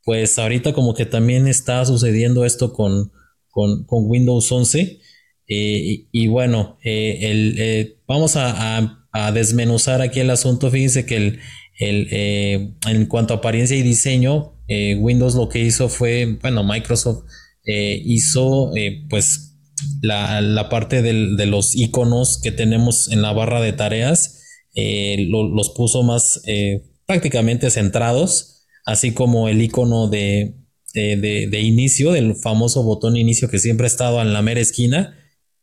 pues 0.09 0.39
ahorita 0.39 0.73
como 0.73 0.95
que 0.95 1.05
también 1.05 1.47
está 1.47 1.85
sucediendo 1.85 2.43
esto 2.43 2.73
con, 2.73 3.11
con, 3.51 3.85
Windows 3.89 4.51
11. 4.51 4.99
Eh, 5.47 6.07
y, 6.11 6.27
bueno, 6.27 6.79
eh, 6.83 7.95
vamos 8.07 8.35
a, 8.35 8.98
desmenuzar 9.33 10.01
aquí 10.01 10.19
el 10.19 10.29
asunto. 10.29 10.71
Fíjense 10.71 11.05
que 11.05 11.39
el, 11.79 12.75
en 12.87 13.05
cuanto 13.07 13.33
a 13.33 13.37
apariencia 13.37 13.77
y 13.77 13.81
diseño, 13.81 14.53
Windows 14.67 15.35
lo 15.35 15.49
que 15.49 15.59
hizo 15.59 15.89
fue, 15.89 16.37
bueno, 16.41 16.63
Microsoft 16.63 17.23
hizo 17.65 18.71
pues 19.09 19.57
la, 20.01 20.67
parte 20.69 21.01
de 21.01 21.45
los 21.45 21.75
iconos 21.75 22.39
que 22.41 22.51
tenemos 22.51 23.11
en 23.11 23.21
la 23.21 23.33
barra 23.33 23.61
de 23.61 23.73
tareas, 23.73 24.43
los 24.75 25.69
puso 25.69 26.03
más 26.03 26.41
prácticamente 27.05 27.71
centrados 27.71 28.59
así 28.89 29.11
como 29.11 29.49
el 29.49 29.61
icono 29.61 30.07
de, 30.07 30.55
de, 30.93 31.61
inicio, 31.61 32.11
del 32.11 32.35
famoso 32.35 32.81
botón 32.83 33.17
inicio 33.17 33.47
que 33.47 33.59
siempre 33.59 33.85
ha 33.85 33.87
estado 33.87 34.19
en 34.19 34.33
la 34.33 34.41
mera 34.41 34.59
esquina, 34.59 35.15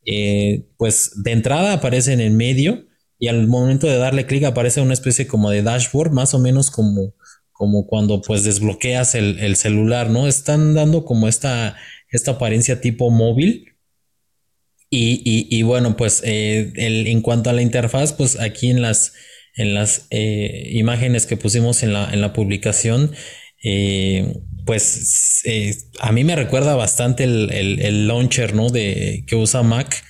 eh, 0.05 0.69
pues 0.77 1.11
de 1.23 1.33
entrada 1.33 1.73
aparece 1.73 2.13
en 2.13 2.21
el 2.21 2.31
medio 2.31 2.86
y 3.19 3.27
al 3.27 3.47
momento 3.47 3.87
de 3.87 3.97
darle 3.97 4.25
clic 4.25 4.43
aparece 4.43 4.81
una 4.81 4.93
especie 4.93 5.27
como 5.27 5.49
de 5.49 5.63
dashboard, 5.63 6.11
más 6.11 6.33
o 6.33 6.39
menos 6.39 6.69
como, 6.69 7.15
como 7.51 7.87
cuando 7.87 8.21
pues 8.21 8.43
desbloqueas 8.43 9.15
el, 9.15 9.55
celular, 9.55 10.09
¿no? 10.09 10.27
Están 10.27 10.75
dando 10.75 11.05
como 11.05 11.27
esta, 11.27 11.75
esta 12.09 12.31
apariencia 12.31 12.81
tipo 12.81 13.09
móvil. 13.09 13.73
Y, 14.89 15.61
bueno, 15.63 15.97
pues 15.97 16.21
eh, 16.23 16.71
en 16.75 17.21
cuanto 17.21 17.49
a 17.49 17.53
la 17.53 17.61
interfaz, 17.61 18.13
pues 18.13 18.39
aquí 18.39 18.69
en 18.69 18.81
las, 18.81 19.13
en 19.55 19.73
las 19.73 20.07
eh, 20.11 20.69
imágenes 20.71 21.25
que 21.25 21.35
pusimos 21.35 21.83
en 21.83 21.91
la, 21.91 22.13
en 22.13 22.21
la 22.21 22.31
publicación, 22.31 23.11
eh, 23.63 24.33
pues 24.65 25.43
a 25.99 26.11
mí 26.11 26.23
me 26.23 26.35
recuerda 26.35 26.75
bastante 26.75 27.23
el, 27.23 28.07
launcher 28.07 28.53
¿no? 28.53 28.69
de, 28.69 29.23
que 29.27 29.35
usa 29.35 29.63
Mac. 29.63 30.03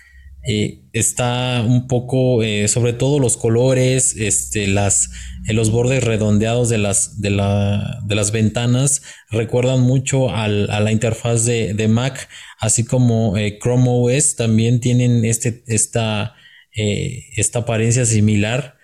Está 0.93 1.63
un 1.67 1.87
poco, 1.87 2.41
sobre 2.67 2.93
todo 2.93 3.19
los 3.19 3.35
colores, 3.37 4.15
este, 4.15 4.67
las, 4.67 5.09
los 5.45 5.71
bordes 5.71 6.03
redondeados 6.03 6.69
de 6.69 6.77
las, 6.77 7.19
de, 7.21 7.31
la, 7.31 7.99
de 8.05 8.15
las 8.15 8.31
ventanas 8.31 9.01
recuerdan 9.29 9.81
mucho 9.81 10.29
a 10.29 10.47
la 10.47 10.91
interfaz 10.91 11.45
de, 11.45 11.73
de, 11.73 11.87
Mac, 11.87 12.29
así 12.59 12.85
como 12.85 13.35
Chrome 13.61 13.87
OS 13.87 14.35
también 14.35 14.79
tienen 14.79 15.25
este, 15.25 15.63
esta, 15.67 16.35
esta 16.71 17.59
apariencia 17.59 18.05
similar. 18.05 18.77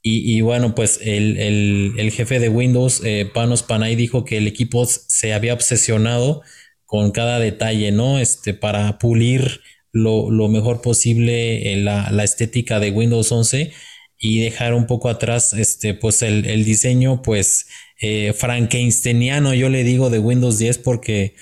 Y, 0.00 0.40
bueno, 0.40 0.74
pues 0.74 1.00
el, 1.02 2.10
jefe 2.14 2.38
de 2.38 2.48
Windows, 2.48 3.02
eh, 3.04 3.30
Panos 3.32 3.62
Panay, 3.62 3.94
dijo 3.94 4.24
que 4.24 4.38
el 4.38 4.46
equipo 4.46 4.86
se 4.86 5.34
había 5.34 5.52
obsesionado 5.52 6.42
con 6.86 7.10
cada 7.10 7.38
detalle, 7.38 7.92
¿no? 7.92 8.18
Este, 8.18 8.54
para 8.54 8.98
pulir 8.98 9.60
lo, 9.92 10.48
mejor 10.48 10.80
posible 10.82 11.72
eh, 11.72 11.76
la, 11.76 12.24
estética 12.24 12.80
de 12.80 12.90
Windows 12.90 13.32
11 13.32 13.72
y 14.18 14.40
dejar 14.40 14.74
un 14.74 14.86
poco 14.86 15.08
atrás, 15.08 15.52
este, 15.52 15.94
pues 15.94 16.22
el, 16.22 16.64
diseño, 16.64 17.22
pues, 17.22 17.66
eh, 18.00 18.32
frankensteiniano, 18.32 19.54
yo 19.54 19.68
le 19.68 19.84
digo, 19.84 20.10
de 20.10 20.18
Windows 20.18 20.58
10 20.58 20.78
porque 20.78 21.34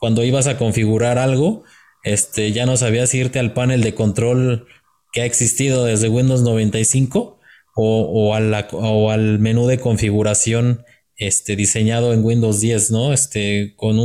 cuando 0.00 0.24
ibas 0.24 0.46
a 0.46 0.56
configurar 0.56 1.18
algo, 1.18 1.64
este, 2.02 2.52
ya 2.52 2.66
no 2.66 2.76
sabías 2.76 3.14
irte 3.14 3.38
al 3.38 3.52
panel 3.52 3.82
de 3.82 3.94
control 3.94 4.66
que 5.12 5.22
ha 5.22 5.24
existido 5.24 5.84
desde 5.84 6.08
Windows 6.08 6.42
95 6.42 7.38
o, 7.76 8.32
o, 8.32 9.10
al 9.10 9.38
menú 9.38 9.66
de 9.66 9.78
configuración 9.78 10.84
este, 11.16 11.56
diseñado 11.56 12.12
en 12.12 12.24
Windows 12.24 12.60
10, 12.60 12.90
¿no? 12.90 13.12
Este, 13.12 13.74
con 13.76 13.96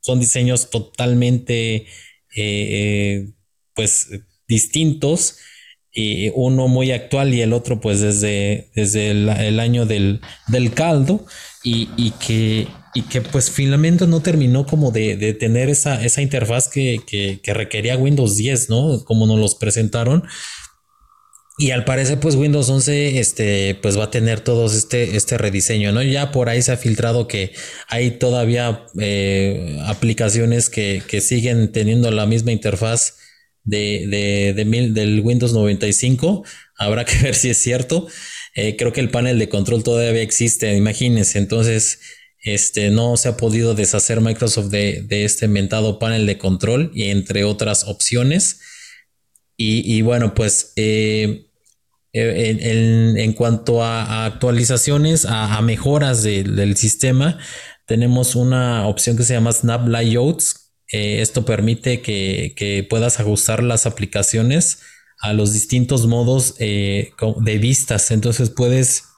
son 0.00 0.18
diseños 0.18 0.70
totalmente, 0.70 1.86
eh, 2.36 3.22
eh, 3.24 3.32
pues, 3.74 4.08
distintos. 4.48 5.38
Y 5.92 6.30
uno 6.36 6.68
muy 6.68 6.92
actual 6.92 7.34
y 7.34 7.40
el 7.40 7.52
otro 7.52 7.80
pues 7.80 8.00
desde, 8.00 8.70
desde 8.76 9.10
el, 9.10 9.58
año 9.58 9.86
del, 9.86 10.20
del 10.46 10.72
caldo 10.72 11.26
y, 11.64 11.88
y, 11.96 12.12
que 12.12 12.68
y 12.94 13.02
que 13.02 13.20
pues 13.20 13.50
finalmente 13.50 14.06
no 14.06 14.20
terminó 14.20 14.66
como 14.66 14.90
de, 14.90 15.34
tener 15.34 15.68
esa, 15.68 16.04
esa 16.04 16.22
interfaz 16.22 16.68
que, 16.68 17.40
requería 17.46 17.96
Windows 17.96 18.36
10, 18.36 18.68
¿no? 18.68 19.04
Como 19.04 19.26
nos 19.26 19.38
los 19.38 19.54
presentaron. 19.54 20.24
Y 21.60 21.72
al 21.72 21.84
parecer, 21.84 22.18
pues 22.18 22.36
Windows 22.36 22.70
11, 22.70 23.18
este, 23.18 23.74
pues 23.82 23.98
va 23.98 24.04
a 24.04 24.10
tener 24.10 24.40
todo 24.40 24.64
este, 24.64 25.14
este 25.14 25.36
rediseño, 25.36 25.92
¿no? 25.92 26.02
Ya 26.02 26.32
por 26.32 26.48
ahí 26.48 26.62
se 26.62 26.72
ha 26.72 26.78
filtrado 26.78 27.28
que 27.28 27.52
hay 27.86 28.12
todavía 28.12 28.86
eh, 28.98 29.78
aplicaciones 29.84 30.70
que, 30.70 31.02
siguen 31.20 31.70
teniendo 31.70 32.10
la 32.12 32.24
misma 32.24 32.52
interfaz 32.52 33.18
de, 33.62 34.54
del 34.54 35.20
Windows 35.20 35.52
95. 35.52 36.46
Habrá 36.78 37.04
que 37.04 37.18
ver 37.22 37.34
si 37.34 37.50
es 37.50 37.58
cierto. 37.58 38.08
Eh, 38.54 38.76
creo 38.76 38.94
que 38.94 39.00
el 39.00 39.10
panel 39.10 39.38
de 39.38 39.50
control 39.50 39.82
todavía 39.82 40.22
existe, 40.22 40.74
imagínense. 40.74 41.38
Entonces, 41.38 42.00
este, 42.42 42.88
no 42.88 43.18
se 43.18 43.28
ha 43.28 43.36
podido 43.36 43.74
deshacer 43.74 44.22
Microsoft 44.22 44.68
de, 44.70 45.06
este 45.10 45.44
inventado 45.44 45.98
panel 45.98 46.24
de 46.24 46.38
control 46.38 46.90
y 46.94 47.10
entre 47.10 47.44
otras 47.44 47.84
opciones. 47.84 48.60
Y, 49.62 50.00
bueno, 50.00 50.34
pues 50.34 50.72
eh, 50.76 51.49
eh, 52.12 53.14
en, 53.18 53.32
cuanto 53.34 53.82
a, 53.82 54.26
actualizaciones, 54.26 55.26
a, 55.26 55.60
mejoras 55.62 56.22
del 56.22 56.76
sistema, 56.76 57.38
tenemos 57.86 58.36
una 58.36 58.86
opción 58.86 59.16
que 59.16 59.22
se 59.22 59.34
llama 59.34 59.52
Snap 59.52 59.86
Layouts. 59.88 60.72
Eh, 60.92 61.20
esto 61.20 61.44
permite 61.44 62.02
que, 62.02 62.86
puedas 62.88 63.20
ajustar 63.20 63.62
las 63.62 63.86
aplicaciones 63.86 64.80
a 65.20 65.32
los 65.32 65.52
distintos 65.52 66.06
modos 66.06 66.56
de 66.58 67.58
vistas. 67.60 68.10
Entonces 68.10 68.50
puedes 68.50 69.10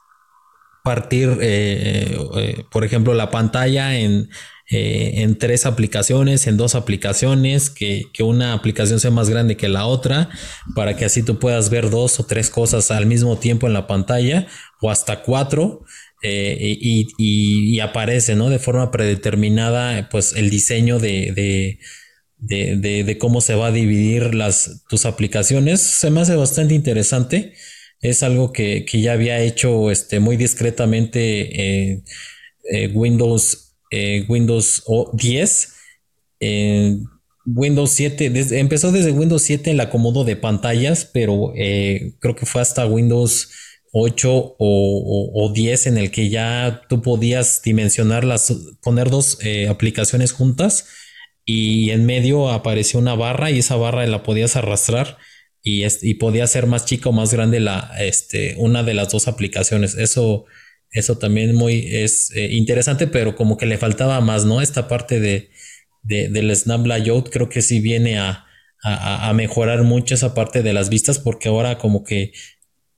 partir, 0.82 1.38
eh, 1.40 2.16
eh, 2.36 2.64
por 2.70 2.84
ejemplo, 2.84 3.14
la 3.14 3.30
pantalla 3.30 3.97
en, 3.97 4.28
eh, 4.73 5.23
en, 5.23 5.39
tres 5.39 5.66
aplicaciones, 5.66 6.47
en 6.47 6.57
dos 6.57 6.75
aplicaciones, 6.75 7.70
que, 7.70 8.07
una 8.20 8.55
aplicación 8.55 8.99
sea 9.01 9.11
más 9.11 9.29
grande 9.29 9.57
que 9.57 9.68
la 9.68 9.87
otra, 9.87 10.31
para 10.75 10.97
que 10.97 11.05
así 11.05 11.23
tú 11.23 11.39
puedas 11.39 11.70
ver 11.70 11.91
dos 11.91 12.18
o 12.18 12.27
tres 12.27 12.51
cosas 12.51 12.91
al 12.91 13.07
mismo 13.07 13.39
tiempo 13.39 13.66
en 13.66 13.75
la 13.75 13.87
pantalla, 13.87 14.47
o 14.81 14.91
hasta 14.91 15.23
cuatro. 15.23 15.85
y, 16.23 17.81
aparece, 17.81 18.35
¿no? 18.37 18.49
De 18.49 18.59
forma 18.59 18.91
predeterminada, 18.91 20.09
pues 20.09 20.35
el 20.35 20.51
diseño 20.51 20.99
de, 20.99 21.79
de, 22.43 23.18
cómo 23.18 23.41
se 23.41 23.55
va 23.55 23.68
a 23.68 23.73
dividir 23.73 24.35
las, 24.35 24.85
tus 24.89 25.07
aplicaciones. 25.07 25.81
Se 25.81 26.11
me 26.11 26.20
hace 26.20 26.35
bastante 26.35 26.75
interesante. 26.75 27.55
Es 28.01 28.23
algo 28.23 28.53
que, 28.53 28.85
ya 28.93 29.12
había 29.12 29.41
hecho 29.41 29.91
este, 29.91 30.20
muy 30.20 30.37
discretamente 30.37 31.93
eh, 31.93 32.03
eh, 32.70 32.89
Windows, 32.89 33.62
eh, 33.93 34.24
Windows 34.28 34.82
10. 35.12 35.74
Windows 37.45 37.90
7, 37.90 38.32
empezó 38.59 38.93
desde 38.93 39.12
Windows 39.12 39.43
7 39.43 39.72
el 39.72 39.80
acomodo 39.80 40.24
de 40.24 40.36
pantallas, 40.36 41.05
pero 41.12 41.53
creo 41.55 42.36
que 42.36 42.47
fue 42.47 42.62
hasta 42.62 42.86
Windows 42.86 43.51
8 43.93 44.57
o, 44.59 45.53
10 45.53 45.86
en 45.88 45.99
el 45.99 46.11
que 46.11 46.30
ya 46.30 46.82
tú 46.88 47.03
podías 47.03 47.62
dimensionarlas, 47.62 48.53
poner 48.80 49.11
dos 49.11 49.38
aplicaciones 49.68 50.32
juntas 50.32 50.86
y 51.45 51.90
en 51.90 52.07
medio 52.07 52.51
apareció 52.51 53.01
una 53.01 53.14
barra 53.14 53.51
y 53.51 53.59
esa 53.59 53.76
barra 53.76 54.07
la 54.07 54.22
podías 54.22 54.57
arrastrar 54.57 55.18
y, 55.62 55.84
y 56.03 56.14
podía 56.14 56.47
ser 56.47 56.66
más 56.66 56.84
chica 56.84 57.09
o 57.09 57.12
más 57.12 57.32
grande 57.32 57.61
la, 57.61 57.93
este, 58.01 58.55
una 58.59 58.82
de 58.82 58.95
las 58.95 59.11
dos 59.11 59.28
aplicaciones. 59.28 59.95
Eso, 59.95 60.45
eso 60.93 61.16
también 61.16 61.55
muy 61.55 61.88
es 61.90 62.30
eh, 62.36 62.49
interesante, 62.53 63.07
pero 63.07 63.34
como 63.34 63.57
que 63.57 63.66
le 63.66 63.78
faltaba 63.78 64.20
más, 64.20 64.45
¿no? 64.45 64.61
Esta 64.61 64.88
parte 64.88 65.20
de, 65.20 65.51
del 66.03 66.55
Snap 66.55 66.86
Layout 66.86 67.30
creo 67.30 67.49
que 67.49 67.62
sí 67.62 67.80
viene 67.80 68.18
a, 68.18 68.45
a, 68.82 69.32
mejorar 69.32 69.84
mucho 69.84 70.14
esa 70.14 70.34
parte 70.34 70.62
de 70.62 70.72
las 70.72 70.88
vistas 70.88 71.18
porque 71.20 71.49
ahora 71.49 71.78
como 71.78 72.03
que 72.03 72.32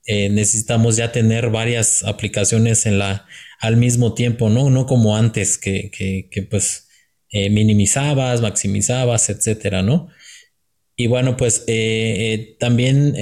eh, 0.05 0.29
necesitamos 0.29 0.97
ya 0.97 1.11
tener 1.11 1.51
varias 1.51 2.03
aplicaciones 2.03 2.85
en 2.85 2.99
la 2.99 3.27
al 3.59 3.77
mismo 3.77 4.13
tiempo, 4.13 4.49
¿no? 4.49 4.69
No 4.69 4.85
como 4.87 5.15
antes 5.15 5.57
que, 5.57 5.89
que, 5.91 6.27
que 6.29 6.41
pues 6.43 6.89
eh, 7.29 7.49
minimizabas, 7.49 8.41
maximizabas, 8.41 9.29
etcétera, 9.29 9.81
¿no? 9.81 10.09
Y 10.97 11.07
bueno, 11.07 11.37
pues 11.37 11.63
eh, 11.67 12.57
también, 12.59 13.13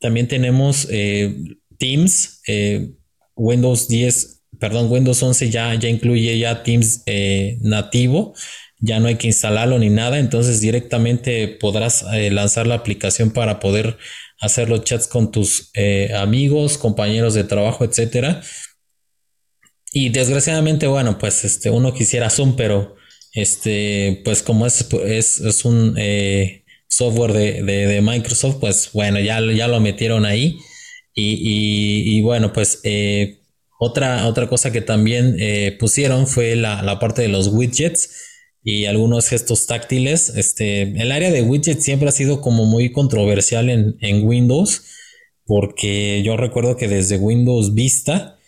también 0.00 0.28
tenemos 0.28 0.88
Teams, 1.78 2.42
Windows 3.36 3.88
10, 3.88 4.42
perdón, 4.58 4.90
Windows 4.90 5.22
11 5.22 5.50
ya, 5.50 5.74
ya 5.74 5.88
incluye 5.88 6.38
ya 6.38 6.62
Teams 6.62 7.02
nativo 7.60 8.34
ya 8.84 8.98
no 8.98 9.06
hay 9.06 9.14
que 9.14 9.28
instalarlo 9.28 9.78
ni 9.78 9.90
nada, 9.90 10.18
entonces 10.18 10.60
directamente 10.60 11.46
podrás 11.46 12.04
lanzar 12.32 12.66
la 12.66 12.74
aplicación 12.74 13.30
para 13.30 13.60
poder 13.60 13.96
hacer 14.42 14.68
los 14.68 14.82
chats 14.82 15.06
con 15.06 15.30
tus 15.30 15.70
eh, 15.74 16.12
amigos, 16.16 16.76
compañeros 16.76 17.32
de 17.32 17.44
trabajo, 17.44 17.84
etcétera. 17.84 18.42
Y 19.92 20.08
desgraciadamente, 20.08 20.88
bueno, 20.88 21.16
pues 21.16 21.44
este, 21.44 21.70
uno 21.70 21.94
quisiera 21.94 22.28
Zoom, 22.28 22.56
pero 22.56 22.96
este, 23.34 24.20
pues 24.24 24.42
como 24.42 24.66
es, 24.66 24.84
es, 24.90 25.64
un 25.64 25.94
eh, 25.96 26.64
software 26.88 27.32
de, 27.32 28.00
Microsoft, 28.02 28.56
pues 28.58 28.90
bueno, 28.92 29.20
ya, 29.20 29.40
ya 29.52 29.68
lo 29.68 29.78
metieron 29.78 30.26
ahí. 30.26 30.58
Y, 31.14 32.20
bueno, 32.22 32.52
pues 32.52 32.80
eh, 32.84 33.40
otra, 33.78 34.26
otra 34.26 34.48
cosa 34.48 34.72
que 34.72 34.80
también 34.80 35.36
pusieron 35.78 36.26
fue 36.26 36.56
la, 36.56 36.82
la 36.82 36.98
parte 36.98 37.22
de 37.22 37.28
los 37.28 37.48
widgets 37.48 38.30
y 38.62 38.86
algunos 38.86 39.28
gestos 39.28 39.66
táctiles. 39.66 40.30
Este, 40.30 40.82
el 40.82 41.12
área 41.12 41.30
de 41.30 41.42
widgets 41.42 41.84
siempre 41.84 42.08
ha 42.08 42.12
sido 42.12 42.40
como 42.40 42.64
muy 42.64 42.92
controversial 42.92 43.68
en, 43.68 44.26
Windows, 44.26 44.84
porque 45.44 46.22
yo 46.24 46.36
recuerdo 46.36 46.76
que 46.76 46.88
desde 46.88 47.16
Windows 47.16 47.74
Vista 47.74 48.38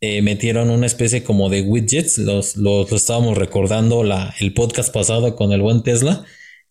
eh, 0.00 0.22
metieron 0.22 0.70
una 0.70 0.86
especie 0.86 1.24
como 1.24 1.48
de 1.48 1.62
widgets, 1.62 2.18
los, 2.18 2.56
los, 2.56 2.92
estábamos 2.92 3.36
recordando 3.36 4.04
la, 4.04 4.34
el 4.38 4.54
podcast 4.54 4.92
pasado 4.92 5.34
con 5.34 5.52
el 5.52 5.60
buen 5.60 5.82
Tesla. 5.82 6.24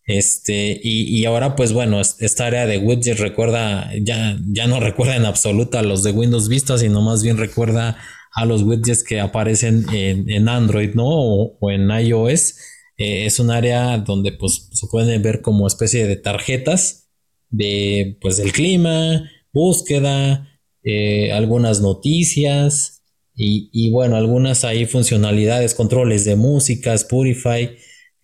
Este, 0.08 0.80
y, 0.82 1.24
ahora, 1.26 1.54
pues 1.54 1.72
bueno, 1.72 2.00
esta 2.00 2.46
área 2.46 2.66
de 2.66 2.78
widgets 2.78 3.20
recuerda, 3.20 3.92
ya, 4.02 4.36
ya 4.50 4.66
no 4.66 4.80
recuerda 4.80 5.14
en 5.14 5.26
absoluto 5.26 5.78
a 5.78 5.82
los 5.82 6.02
de 6.02 6.10
Windows 6.10 6.48
Vista, 6.48 6.78
sino 6.78 7.02
más 7.02 7.22
bien 7.22 7.38
recuerda 7.38 7.96
a 8.34 8.44
los 8.44 8.62
widgets 8.62 9.04
que 9.04 9.20
aparecen 9.20 9.86
en, 9.92 10.48
Android, 10.48 10.94
¿no? 10.94 11.06
o 11.06 11.70
en 11.70 11.88
iOS. 11.90 12.56
Eh, 12.96 13.26
es 13.26 13.38
un 13.38 13.50
área 13.50 13.98
donde 13.98 14.32
pues 14.32 14.70
se 14.72 14.86
pueden 14.88 15.22
ver 15.22 15.40
como 15.40 15.68
especie 15.68 16.06
de 16.06 16.16
tarjetas 16.16 17.08
de 17.50 18.18
pues 18.20 18.38
del 18.38 18.52
clima, 18.52 19.30
búsqueda, 19.52 20.48
eh, 20.82 21.32
algunas 21.32 21.80
noticias 21.80 23.04
y, 23.40 23.90
bueno, 23.90 24.16
algunas 24.16 24.64
ahí 24.64 24.84
funcionalidades, 24.84 25.74
controles 25.74 26.24
de 26.24 26.34
música, 26.34 26.92
Spotify 26.94 27.70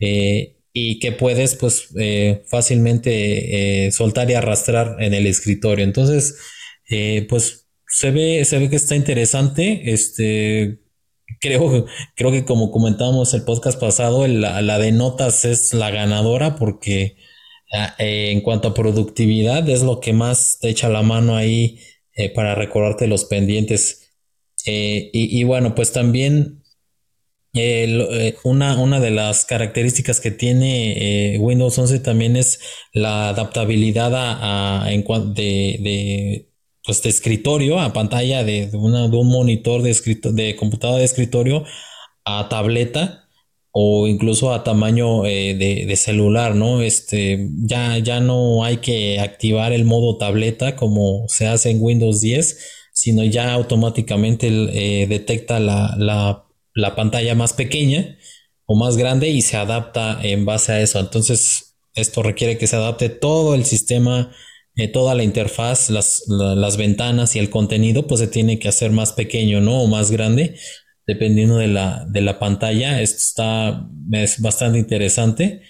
eh, 0.00 0.53
y 0.74 0.98
que 0.98 1.12
puedes 1.12 1.54
pues 1.54 1.88
fácilmente 2.50 3.90
soltar 3.92 4.30
y 4.30 4.34
arrastrar 4.34 4.96
en 5.00 5.14
el 5.14 5.26
escritorio. 5.26 5.84
Entonces, 5.84 6.36
pues 7.28 7.64
se 7.86 8.10
ve, 8.10 8.44
se 8.44 8.58
ve 8.58 8.68
que 8.68 8.76
está 8.76 8.96
interesante. 8.96 9.92
Este, 9.92 10.84
creo, 11.40 11.86
creo 12.16 12.32
que 12.32 12.44
como 12.44 12.70
comentábamos 12.70 13.34
el 13.34 13.44
podcast 13.44 13.80
pasado, 13.80 14.26
la, 14.26 14.78
de 14.78 14.92
notas 14.92 15.44
es 15.44 15.74
la 15.74 15.90
ganadora 15.90 16.56
porque 16.56 17.16
ah, 17.72 17.94
eh, 17.98 18.30
en 18.32 18.40
cuanto 18.40 18.68
a 18.68 18.74
productividad 18.74 19.68
es 19.68 19.82
lo 19.82 20.00
que 20.00 20.12
más 20.12 20.58
te 20.60 20.70
echa 20.70 20.88
la 20.88 21.02
mano 21.02 21.36
ahí 21.36 21.78
eh, 22.14 22.30
para 22.30 22.54
recordarte 22.54 23.06
los 23.06 23.26
pendientes. 23.26 24.12
Eh, 24.66 25.10
y, 25.12 25.44
bueno, 25.44 25.74
pues 25.74 25.92
también 25.92 26.63
una, 28.42 28.78
una, 28.78 29.00
de 29.00 29.10
las 29.10 29.44
características 29.44 30.20
que 30.20 30.30
tiene 30.30 31.38
Windows 31.40 31.78
11 31.78 32.00
también 32.00 32.36
es 32.36 32.60
la 32.92 33.28
adaptabilidad 33.28 34.12
a, 34.14 34.92
en 34.92 35.04
de, 35.34 35.78
de 35.80 36.50
pues, 36.84 37.02
de 37.02 37.10
escritorio 37.10 37.80
a 37.80 37.92
pantalla 37.92 38.44
de, 38.44 38.66
de 38.66 38.76
un 38.76 39.28
monitor 39.28 39.82
de, 39.82 39.94
de 40.32 40.56
computadora 40.56 40.98
de 40.98 41.04
escritorio 41.04 41.64
a 42.24 42.48
tableta 42.48 43.24
o 43.76 44.06
incluso 44.06 44.52
a 44.52 44.62
tamaño 44.62 45.26
eh, 45.26 45.54
de, 45.54 45.96
celular, 45.96 46.54
¿no? 46.54 46.80
Este, 46.80 47.50
ya, 47.64 47.98
ya 47.98 48.20
no 48.20 48.62
hay 48.62 48.76
que 48.76 49.18
activar 49.18 49.72
el 49.72 49.84
modo 49.84 50.16
tableta 50.16 50.76
como 50.76 51.24
se 51.28 51.48
hace 51.48 51.70
en 51.70 51.82
Windows 51.82 52.20
10, 52.20 52.56
sino 52.92 53.24
ya 53.24 53.52
automáticamente 53.52 54.46
eh, 54.46 55.08
detecta 55.08 55.58
la, 55.58 56.44
la, 56.74 56.94
pantalla 56.94 57.34
más 57.34 57.52
pequeña 57.52 58.18
o 58.66 58.76
más 58.76 58.96
grande 58.96 59.28
y 59.28 59.42
se 59.42 59.56
adapta 59.56 60.18
en 60.22 60.44
base 60.44 60.72
a 60.72 60.80
eso. 60.80 61.00
Entonces, 61.00 61.76
esto 61.94 62.22
requiere 62.22 62.58
que 62.58 62.66
se 62.66 62.76
adapte 62.76 63.08
todo 63.08 63.54
el 63.54 63.64
sistema 63.64 64.32
eh, 64.76 64.88
toda 64.88 65.14
la 65.14 65.22
interfaz, 65.22 65.88
las, 65.88 66.24
las, 66.26 66.76
ventanas 66.76 67.36
y 67.36 67.38
el 67.38 67.48
contenido, 67.48 68.08
pues 68.08 68.20
se 68.20 68.26
tiene 68.26 68.58
que 68.58 68.66
hacer 68.68 68.90
más 68.90 69.12
pequeño, 69.12 69.60
¿no? 69.60 69.80
O 69.80 69.86
más 69.86 70.10
grande, 70.10 70.56
dependiendo 71.06 71.58
de 71.58 71.68
la, 71.68 72.04
de 72.10 72.20
la 72.20 72.40
pantalla. 72.40 73.00
Esto 73.00 73.18
está, 73.18 73.88
es 74.12 74.40
bastante 74.40 74.78
interesante. 74.80 75.62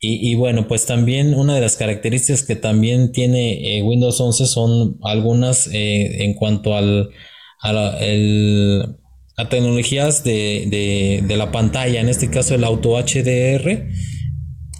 Y, 0.00 0.32
y, 0.32 0.34
bueno, 0.34 0.66
pues 0.66 0.84
también 0.86 1.34
una 1.34 1.54
de 1.54 1.60
las 1.60 1.76
características 1.76 2.42
que 2.42 2.56
también 2.56 3.12
tiene 3.12 3.78
eh, 3.78 3.82
Windows 3.82 4.20
11 4.20 4.46
son 4.46 4.98
algunas 5.02 5.68
eh, 5.68 6.24
en 6.24 6.34
cuanto 6.34 6.74
al, 6.74 7.10
a, 7.60 7.72
la, 7.72 7.98
el, 8.00 8.96
a 9.36 9.48
tecnologías 9.48 10.24
de, 10.24 10.66
de, 10.68 11.24
de, 11.26 11.36
la 11.36 11.50
pantalla, 11.50 12.00
en 12.00 12.08
este 12.08 12.30
caso 12.30 12.54
el 12.54 12.64
Auto 12.64 12.96
HDR. 12.98 13.88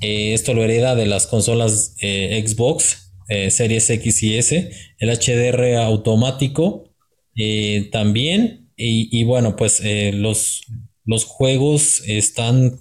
esto 0.03 0.55
lo 0.55 0.63
hereda 0.63 0.95
de 0.95 1.07
las 1.07 1.27
consolas 1.27 1.95
Xbox 1.99 3.11
eh, 3.33 3.53
series 3.53 3.89
X 3.89 4.25
y 4.25 4.39
S, 4.39 4.73
el 4.99 5.09
HDR 5.09 5.77
automático 5.77 6.91
eh, 7.37 7.89
también, 7.93 8.73
y, 8.77 9.25
bueno, 9.25 9.57
pues 9.57 9.83
eh, 9.85 10.11
los, 10.13 10.63
los 11.05 11.27
juegos 11.27 12.03
están, 12.07 12.81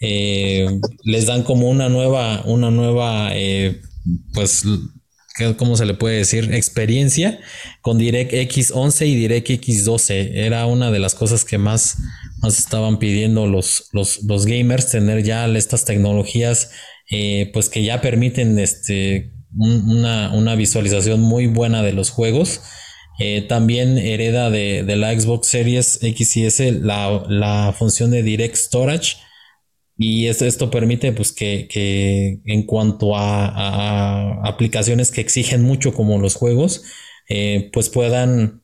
les 0.00 1.26
dan 1.26 1.44
como 1.44 1.70
una 1.70 1.88
nueva, 1.88 2.42
una 2.46 2.72
nueva, 2.72 3.32
pues, 4.34 4.64
¿cómo 5.56 5.76
se 5.76 5.86
le 5.86 5.94
puede 5.94 6.18
decir? 6.18 6.52
Experiencia 6.54 7.38
con 7.80 7.98
DirectX 7.98 8.72
11 8.72 9.06
y 9.06 9.14
DirectX 9.16 9.84
12. 9.84 10.46
Era 10.46 10.66
una 10.66 10.90
de 10.90 10.98
las 10.98 11.14
cosas 11.14 11.44
que 11.44 11.58
más, 11.58 11.98
más 12.42 12.58
estaban 12.58 12.98
pidiendo 12.98 13.46
los, 13.46 13.88
los, 13.92 14.22
los 14.24 14.46
gamers, 14.46 14.90
tener 14.90 15.22
ya 15.22 15.46
estas 15.46 15.84
tecnologías, 15.84 16.70
pues 17.52 17.68
que 17.68 17.84
ya 17.84 18.00
permiten 18.00 18.58
este, 18.58 19.32
una, 19.56 20.54
visualización 20.54 21.20
muy 21.20 21.46
buena 21.46 21.82
de 21.82 21.92
los 21.92 22.10
juegos. 22.10 22.60
Eh, 23.18 23.42
también 23.42 23.96
hereda 23.96 24.50
de, 24.50 24.84
la 24.96 25.18
Xbox 25.18 25.48
Series 25.48 26.02
X 26.02 26.36
y 26.36 26.46
S 26.46 26.72
la, 26.72 27.74
función 27.78 28.10
de 28.10 28.22
Direct 28.22 28.56
Storage. 28.56 29.16
Y 29.98 30.26
esto, 30.26 30.44
esto 30.44 30.70
permite 30.70 31.12
pues, 31.12 31.32
que, 31.32 32.40
en 32.44 32.62
cuanto 32.64 33.16
a, 33.16 34.46
aplicaciones 34.46 35.10
que 35.10 35.20
exigen 35.20 35.62
mucho 35.62 35.92
como 35.94 36.18
los 36.18 36.34
juegos, 36.34 36.84
eh, 37.28 37.70
pues 37.72 37.88
puedan, 37.88 38.62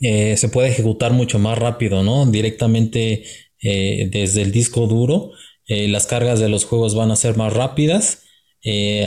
eh, 0.00 0.36
se 0.36 0.48
puede 0.48 0.68
ejecutar 0.68 1.12
mucho 1.12 1.38
más 1.38 1.58
rápido, 1.58 2.02
¿no? 2.02 2.26
Directamente 2.26 3.24
desde 3.62 4.42
el 4.42 4.52
disco 4.52 4.86
duro. 4.86 5.30
las 5.66 6.06
cargas 6.06 6.38
de 6.38 6.50
los 6.50 6.66
juegos 6.66 6.94
van 6.94 7.10
a 7.10 7.16
ser 7.16 7.36
más 7.38 7.52
rápidas 7.54 8.24
eh, 8.64 9.06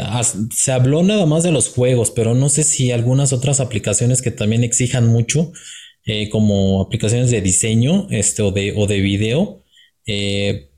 se 0.51 0.71
habló 0.71 1.01
nada 1.01 1.25
más 1.25 1.41
de 1.43 1.51
los 1.51 1.69
juegos, 1.69 2.11
pero 2.11 2.35
no 2.35 2.47
sé 2.47 2.63
si 2.63 2.91
algunas 2.91 3.33
otras 3.33 3.59
aplicaciones 3.59 4.21
que 4.21 4.29
también 4.29 4.63
exijan 4.63 5.07
mucho, 5.07 5.51
eh, 6.05 6.29
como 6.29 6.81
aplicaciones 6.81 7.31
de 7.31 7.41
diseño 7.41 8.07
este, 8.11 8.43
o, 8.43 8.51
de, 8.51 8.73
o 8.77 8.85
de 8.85 9.01
video, 9.01 9.63
eh, 10.05 10.69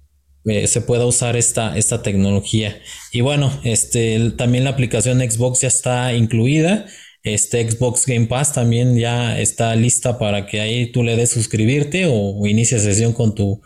se 0.43 0.81
pueda 0.81 1.05
usar 1.05 1.35
esta, 1.35 1.77
esta 1.77 2.01
tecnología. 2.01 2.81
Y 3.11 3.21
bueno, 3.21 3.59
este, 3.63 4.31
también 4.31 4.63
la 4.63 4.71
aplicación 4.71 5.19
Xbox 5.19 5.61
ya 5.61 5.67
está 5.67 6.13
incluida. 6.13 6.85
Este 7.23 7.69
Xbox 7.69 8.05
Game 8.05 8.27
Pass 8.27 8.53
también 8.53 8.97
ya 8.97 9.39
está 9.39 9.75
lista 9.75 10.17
para 10.17 10.45
que 10.45 10.61
ahí 10.61 10.91
tú 10.91 11.03
le 11.03 11.17
des 11.17 11.29
suscribirte 11.29 12.05
o, 12.07 12.45
inicie 12.47 12.79
sesión 12.79 13.13
con 13.13 13.35
tu, 13.35 13.61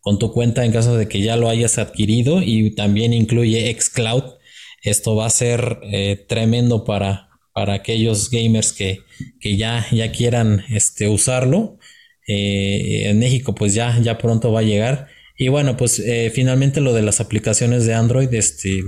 con 0.00 0.18
tu 0.18 0.32
cuenta 0.32 0.64
en 0.64 0.72
caso 0.72 0.96
de 0.96 1.08
que 1.08 1.20
ya 1.20 1.36
lo 1.36 1.48
hayas 1.48 1.78
adquirido 1.78 2.42
y 2.42 2.74
también 2.74 3.12
incluye 3.12 3.74
xCloud. 3.78 4.24
Esto 4.82 5.16
va 5.16 5.26
a 5.26 5.30
ser 5.30 5.80
eh, 5.82 6.24
tremendo 6.28 6.84
para, 6.84 7.28
para 7.52 7.74
aquellos 7.74 8.30
gamers 8.30 8.72
que, 8.72 9.00
que 9.40 9.56
ya, 9.56 9.86
ya 9.90 10.12
quieran 10.12 10.64
este, 10.70 11.08
usarlo. 11.08 11.78
Eh, 12.28 13.08
en 13.10 13.18
México 13.18 13.54
pues 13.54 13.74
ya, 13.74 13.98
ya 14.00 14.18
pronto 14.18 14.52
va 14.52 14.60
a 14.60 14.64
llegar. 14.64 15.08
Y 15.42 15.48
bueno, 15.48 15.76
pues 15.76 15.98
eh, 15.98 16.30
finalmente 16.34 16.80
lo 16.80 16.92
de 16.92 17.02
las 17.02 17.20
aplicaciones 17.20 17.84
de 17.86 17.94
Android, 17.94 18.32
este, 18.32 18.82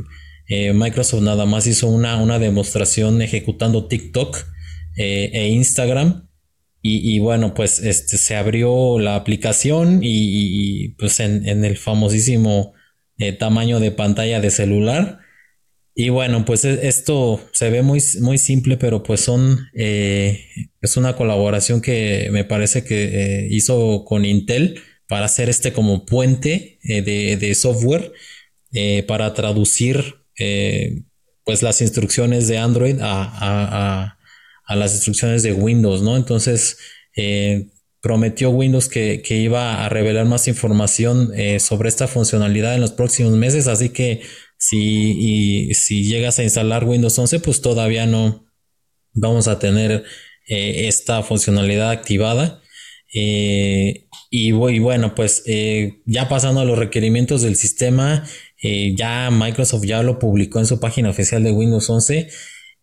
Microsoft 0.72 1.22
nada 1.22 1.46
más 1.46 1.66
hizo 1.66 1.88
una, 1.88 2.16
una 2.22 2.38
demostración 2.38 3.22
ejecutando 3.22 3.88
TikTok 3.88 4.36
e 4.96 5.48
Instagram 5.48 6.28
y, 6.86 7.18
bueno, 7.18 7.55
pues 7.55 7.80
este, 7.80 8.18
se 8.18 8.36
abrió 8.36 8.98
la 8.98 9.16
aplicación 9.16 10.00
y, 10.02 10.90
pues 10.98 11.18
en, 11.18 11.64
el 11.64 11.78
famosísimo 11.78 12.74
eh, 13.16 13.32
tamaño 13.32 13.80
de 13.80 13.90
pantalla 13.90 14.38
de 14.38 14.50
celular. 14.50 15.20
Y 15.94 16.11
bueno, 16.11 16.44
pues 16.44 16.66
e, 16.66 16.86
esto 16.86 17.40
se 17.52 17.70
ve 17.70 17.80
muy, 17.80 18.02
muy 18.20 18.36
simple, 18.36 18.76
pero 18.76 19.02
pues 19.02 19.20
son, 19.22 19.61
eh, 19.72 20.44
es 20.82 20.98
una 20.98 21.16
colaboración 21.16 21.80
que 21.80 22.28
me 22.32 22.44
parece 22.44 22.84
que 22.84 23.44
eh, 23.44 23.48
hizo 23.50 24.05
con 24.05 24.26
Intel 24.26 24.78
para 25.09 25.26
hacer 25.26 25.48
este 25.48 25.72
como 25.72 26.07
puente 26.07 26.78
de, 26.82 27.55
software 27.55 28.12
para 29.07 29.34
traducir 29.34 30.16
pues 31.44 31.62
las 31.62 31.80
instrucciones 31.80 32.48
de 32.48 32.59
Android 32.59 32.98
a 33.00 34.14
a 34.64 34.76
las 34.76 34.94
instrucciones 34.94 35.42
de 35.42 35.52
Windows, 35.52 36.02
¿no? 36.02 36.16
Entonces, 36.16 36.78
eh, 37.16 37.68
prometió 38.00 38.50
Windows 38.50 38.88
que, 38.88 39.22
iba 39.28 39.84
a 39.84 39.88
revelar 39.88 40.26
más 40.26 40.48
información 40.48 41.32
eh, 41.34 41.61
sobre 41.61 41.88
esta 41.88 42.07
funcionalidad 42.07 42.74
en 42.74 42.80
los 42.80 42.92
próximos 42.92 43.32
meses, 43.32 43.66
así 43.66 43.90
que 43.90 44.22
si, 44.59 45.72
si 45.74 46.05
llegas 46.05 46.38
a 46.38 46.44
instalar 46.44 46.84
Windows 46.84 47.18
11, 47.18 47.40
pues 47.40 47.61
todavía 47.61 48.07
no 48.07 48.46
vamos 49.12 49.48
a 49.48 49.59
tener 49.59 50.05
eh, 50.48 50.86
esta 50.88 51.22
funcionalidad 51.22 51.90
activada. 51.90 52.61
Y, 53.14 54.08
y, 54.30 54.50
bueno, 54.80 55.14
pues 55.14 55.44
ya 56.04 56.28
pasando 56.28 56.60
a 56.60 56.64
los 56.64 56.78
requerimientos 56.78 57.42
del 57.42 57.56
sistema, 57.56 58.26
ya 58.96 59.30
Microsoft 59.30 59.84
ya 59.84 60.02
lo 60.02 60.18
publicó 60.18 60.58
en 60.58 60.66
su 60.66 60.80
página 60.80 61.10
oficial 61.10 61.44
de 61.44 61.52
Windows 61.52 61.88
11 61.88 62.28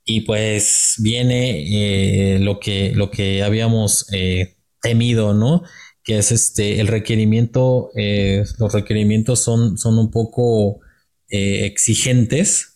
y 0.06 0.22
pues 0.22 0.96
viene 1.00 2.36
eh, 2.36 2.40
lo, 2.40 2.60
que, 2.60 2.94
lo 2.96 3.12
que 3.12 3.44
habíamos 3.44 4.12
eh, 4.14 4.58
temido, 4.82 5.34
¿no? 5.34 5.64
Que 6.04 6.18
es 6.18 6.32
este, 6.32 6.80
el 6.80 6.88
requerimiento, 6.88 7.92
eh, 7.96 8.44
los 8.58 8.74
requerimientos 8.74 9.44
son, 9.44 9.78
son 9.78 9.98
un 10.00 10.12
poco 10.12 10.80
exigentes 11.34 12.76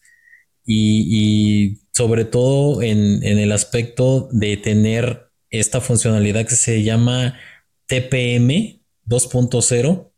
y, 0.66 1.82
sobre 1.92 2.24
todo 2.24 2.82
en, 2.82 3.22
en, 3.22 3.38
el 3.38 3.52
aspecto 3.52 4.30
de 4.32 4.56
tener 4.56 5.25
esta 5.60 5.82
funcionalidad 5.82 6.46
que 6.48 6.56
se 6.56 6.84
llama 6.84 7.38
TPM 7.88 8.82
2.0 9.08 10.12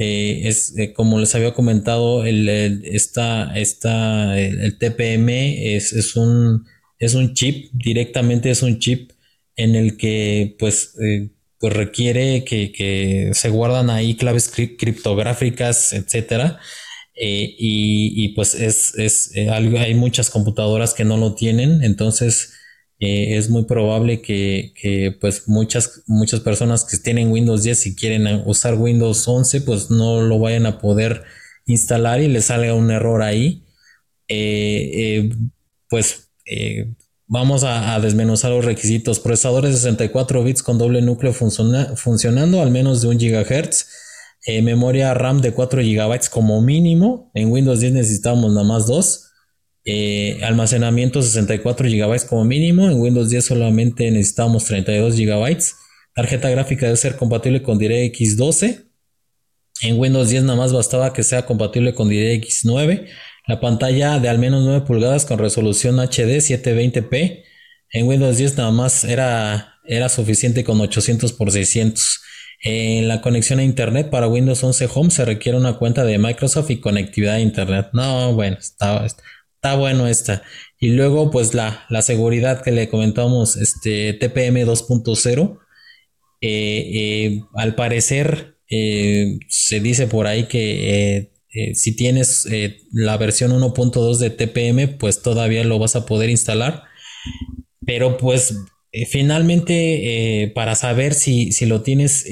eh, 0.00 0.42
es 0.48 0.78
eh, 0.78 0.92
como 0.92 1.18
les 1.18 1.34
había 1.34 1.54
comentado, 1.54 2.24
el, 2.24 2.48
esta, 2.84 3.52
el, 3.56 4.78
TPM 4.78 5.28
es, 5.74 6.14
un, 6.14 6.66
es 7.00 7.14
un 7.14 7.34
chip, 7.34 7.70
directamente 7.72 8.50
es 8.50 8.62
un 8.62 8.78
chip 8.78 9.10
en 9.56 9.74
el 9.74 9.96
que 9.96 10.54
pues, 10.60 10.94
eh, 11.02 11.30
pues 11.58 11.72
requiere 11.72 12.44
que, 12.44 13.30
se 13.34 13.48
guardan 13.50 13.90
ahí 13.90 14.14
claves 14.14 14.48
criptográficas, 14.48 15.92
etcétera. 15.92 16.60
y, 17.16 18.28
pues 18.36 18.54
es, 18.54 18.94
es 18.96 19.32
algo, 19.50 19.78
hay 19.80 19.94
muchas 19.94 20.30
computadoras 20.30 20.94
que 20.94 21.04
no 21.04 21.16
lo 21.16 21.34
tienen, 21.34 21.82
entonces 21.82 22.52
eh, 23.00 23.36
es 23.36 23.48
muy 23.48 23.64
probable 23.64 24.20
que, 24.20 25.16
pues 25.20 25.46
muchas, 25.46 26.02
muchas 26.06 26.40
personas 26.40 26.84
que 26.84 26.96
tienen 26.96 27.30
Windows 27.30 27.62
10 27.62 27.86
y 27.86 27.94
quieren 27.94 28.42
usar 28.44 28.74
Windows 28.74 29.26
11 29.26 29.60
pues 29.60 29.90
no 29.90 30.20
lo 30.22 30.38
vayan 30.40 30.66
a 30.66 30.80
poder 30.80 31.22
instalar 31.66 32.20
y 32.20 32.28
les 32.28 32.46
salga 32.46 32.74
un 32.74 32.90
error 32.90 33.22
ahí. 33.22 33.64
Eh, 34.26 34.90
eh, 34.94 35.36
pues 35.88 36.30
vamos 37.26 37.62
a, 37.64 38.00
desmenuzar 38.00 38.50
los 38.50 38.64
requisitos. 38.64 39.20
Procesadores 39.20 39.70
de 39.72 39.76
64 39.76 40.42
bits 40.42 40.62
con 40.62 40.78
doble 40.78 41.00
núcleo 41.00 41.32
funcionando 41.32 42.62
al 42.62 42.70
menos 42.72 43.00
de 43.02 43.08
1 43.08 43.18
GHz. 43.20 43.86
memoria 44.62 45.14
RAM 45.14 45.40
de 45.40 45.52
4 45.52 45.82
GB 45.82 46.30
como 46.30 46.60
mínimo. 46.62 47.30
En 47.34 47.52
Windows 47.52 47.80
10 47.80 47.92
necesitamos 47.92 48.52
nada 48.52 48.66
más 48.66 48.86
2. 48.86 49.27
Eh, 49.90 50.38
almacenamiento 50.42 51.22
64 51.22 51.88
GB 51.88 52.26
como 52.26 52.44
mínimo. 52.44 52.90
En 52.90 53.00
Windows 53.00 53.30
10 53.30 53.42
solamente 53.42 54.10
necesitamos 54.10 54.66
32 54.66 55.16
GB. 55.16 55.56
Tarjeta 56.14 56.50
gráfica 56.50 56.84
debe 56.84 56.98
ser 56.98 57.16
compatible 57.16 57.62
con 57.62 57.78
DirectX 57.78 58.36
12. 58.36 58.84
En 59.80 59.98
Windows 59.98 60.28
10 60.28 60.42
nada 60.42 60.58
más 60.58 60.74
bastaba 60.74 61.14
que 61.14 61.22
sea 61.22 61.46
compatible 61.46 61.94
con 61.94 62.10
DirectX 62.10 62.66
9. 62.66 63.06
La 63.46 63.60
pantalla 63.60 64.18
de 64.18 64.28
al 64.28 64.38
menos 64.38 64.62
9 64.62 64.84
pulgadas 64.86 65.24
con 65.24 65.38
resolución 65.38 65.96
HD 65.96 66.36
720p. 66.42 67.44
En 67.90 68.06
Windows 68.06 68.36
10 68.36 68.58
nada 68.58 68.70
más 68.70 69.04
era, 69.04 69.76
era 69.86 70.10
suficiente 70.10 70.64
con 70.64 70.78
800 70.82 71.30
x 71.30 71.52
600. 71.54 72.20
En 72.62 73.08
la 73.08 73.22
conexión 73.22 73.58
a 73.58 73.64
Internet 73.64 74.10
para 74.10 74.28
Windows 74.28 74.62
11 74.62 74.86
Home 74.94 75.10
se 75.10 75.24
requiere 75.24 75.56
una 75.56 75.78
cuenta 75.78 76.04
de 76.04 76.18
Microsoft 76.18 76.70
y 76.72 76.80
conectividad 76.80 77.36
a 77.36 77.40
Internet. 77.40 77.88
No, 77.94 78.34
bueno, 78.34 78.58
está, 78.58 79.06
Está 79.58 79.74
bueno 79.74 80.06
esta. 80.06 80.42
Y 80.78 80.90
luego, 80.90 81.32
pues 81.32 81.52
la, 81.52 81.84
la 81.88 82.00
seguridad 82.02 82.62
que 82.62 82.70
le 82.70 82.88
comentamos, 82.88 83.56
este 83.56 84.12
TPM 84.12 84.64
2.0. 84.64 85.58
Eh, 86.40 86.90
eh, 86.94 87.40
al 87.54 87.74
parecer, 87.74 88.56
eh, 88.70 89.40
se 89.48 89.80
dice 89.80 90.06
por 90.06 90.28
ahí 90.28 90.44
que 90.44 91.32
si 91.74 91.96
tienes 91.96 92.46
la 92.92 93.16
versión 93.16 93.50
1.2 93.50 94.18
de 94.18 94.30
TPM, 94.30 94.96
pues 94.96 95.22
todavía 95.22 95.64
lo 95.64 95.80
vas 95.80 95.96
a 95.96 96.06
poder 96.06 96.30
instalar. 96.30 96.84
Pero 97.84 98.16
pues 98.16 98.54
finalmente, 99.10 100.52
para 100.54 100.76
saber 100.76 101.14
si, 101.14 101.50
si 101.50 101.66
lo 101.66 101.82
tienes 101.82 102.26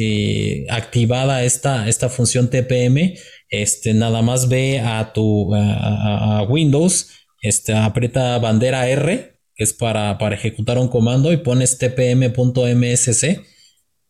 activada 0.70 1.42
esta, 1.42 1.88
esta 1.88 2.08
función 2.08 2.50
TPM, 2.50 3.14
este, 3.48 3.94
nada 3.94 4.22
más 4.22 4.48
ve 4.48 4.80
a 4.80 5.12
tu 5.12 5.54
a, 5.54 6.44
Windows, 6.48 7.10
este, 7.42 7.74
aprieta 7.74 8.38
bandera 8.38 8.88
R, 8.88 9.38
que 9.54 9.64
es 9.64 9.72
para, 9.72 10.18
para 10.18 10.34
ejecutar 10.34 10.78
un 10.78 10.88
comando, 10.88 11.32
y 11.32 11.38
pones 11.38 11.78
tpm.msc. 11.78 13.42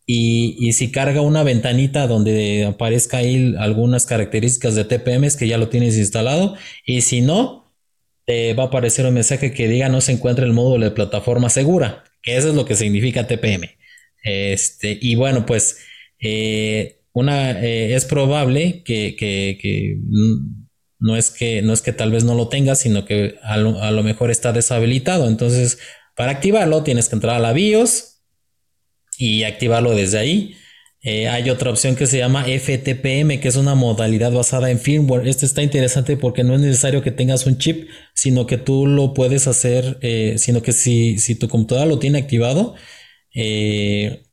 Y, 0.09 0.55
y, 0.59 0.71
si 0.71 0.89
carga 0.89 1.19
una 1.19 1.43
ventanita 1.43 2.07
donde 2.07 2.65
aparezca 2.65 3.17
ahí 3.17 3.55
algunas 3.59 4.05
características 4.05 4.73
de 4.75 4.85
TPM, 4.85 5.25
es 5.25 5.35
que 5.35 5.49
ya 5.49 5.57
lo 5.57 5.67
tienes 5.67 5.97
instalado. 5.97 6.55
Y 6.85 7.01
si 7.01 7.19
no, 7.19 7.67
te 8.27 8.53
va 8.53 8.63
a 8.63 8.67
aparecer 8.67 9.05
un 9.05 9.13
mensaje 9.13 9.53
que 9.53 9.69
diga 9.69 9.87
no 9.87 10.01
se 10.01 10.11
encuentra 10.11 10.45
el 10.45 10.51
módulo 10.51 10.85
de 10.85 10.91
plataforma 10.91 11.49
segura, 11.49 12.03
que 12.21 12.35
eso 12.35 12.49
es 12.49 12.55
lo 12.55 12.65
que 12.65 12.75
significa 12.75 13.25
TPM. 13.25 13.69
Este, 14.21 14.99
y 15.01 15.15
bueno, 15.15 15.45
pues 15.45 15.79
eh, 16.19 16.99
una, 17.19 17.51
eh, 17.63 17.95
es 17.95 18.05
probable 18.05 18.83
que, 18.83 19.97
no, 20.99 21.15
es 21.15 21.29
que 21.31 21.61
no 21.61 21.73
es 21.73 21.81
que 21.81 21.93
tal 21.93 22.11
vez 22.11 22.23
no 22.23 22.35
lo 22.35 22.47
tengas, 22.47 22.79
sino 22.79 23.05
que 23.05 23.35
a 23.43 23.57
lo, 23.57 24.03
mejor 24.03 24.31
está 24.31 24.53
deshabilitado. 24.53 25.27
Entonces, 25.27 25.79
para 26.15 26.31
activarlo 26.31 26.83
tienes 26.83 27.09
que 27.09 27.15
entrar 27.15 27.35
a 27.35 27.39
la 27.39 27.53
BIOS 27.53 28.21
y 29.17 29.43
activarlo 29.43 29.95
desde 29.95 30.19
ahí. 30.19 30.55
Eh, 31.01 31.27
hay 31.27 31.49
otra 31.49 31.71
opción 31.71 31.95
que 31.95 32.05
se 32.05 32.17
llama 32.17 32.45
FTPM, 32.45 33.39
que 33.39 33.47
es 33.47 33.55
una 33.55 33.75
modalidad 33.75 34.31
basada 34.31 34.69
en 34.69 34.79
firmware. 34.79 35.27
Este 35.27 35.45
está 35.45 35.63
interesante 35.63 36.17
porque 36.17 36.43
no 36.43 36.53
es 36.53 36.61
necesario 36.61 37.01
que 37.01 37.11
tengas 37.11 37.45
un 37.45 37.57
chip, 37.57 37.89
sino 38.13 38.45
que 38.45 38.57
tú 38.57 38.85
lo 38.87 39.13
puedes 39.13 39.47
hacer, 39.47 39.97
eh, 40.01 40.35
sino 40.37 40.61
que 40.61 40.73
si, 40.73 41.17
si, 41.19 41.35
tu 41.35 41.47
computadora 41.47 41.87
lo 41.87 41.99
tiene 41.99 42.19
activado, 42.19 42.75
eh, 43.33 44.26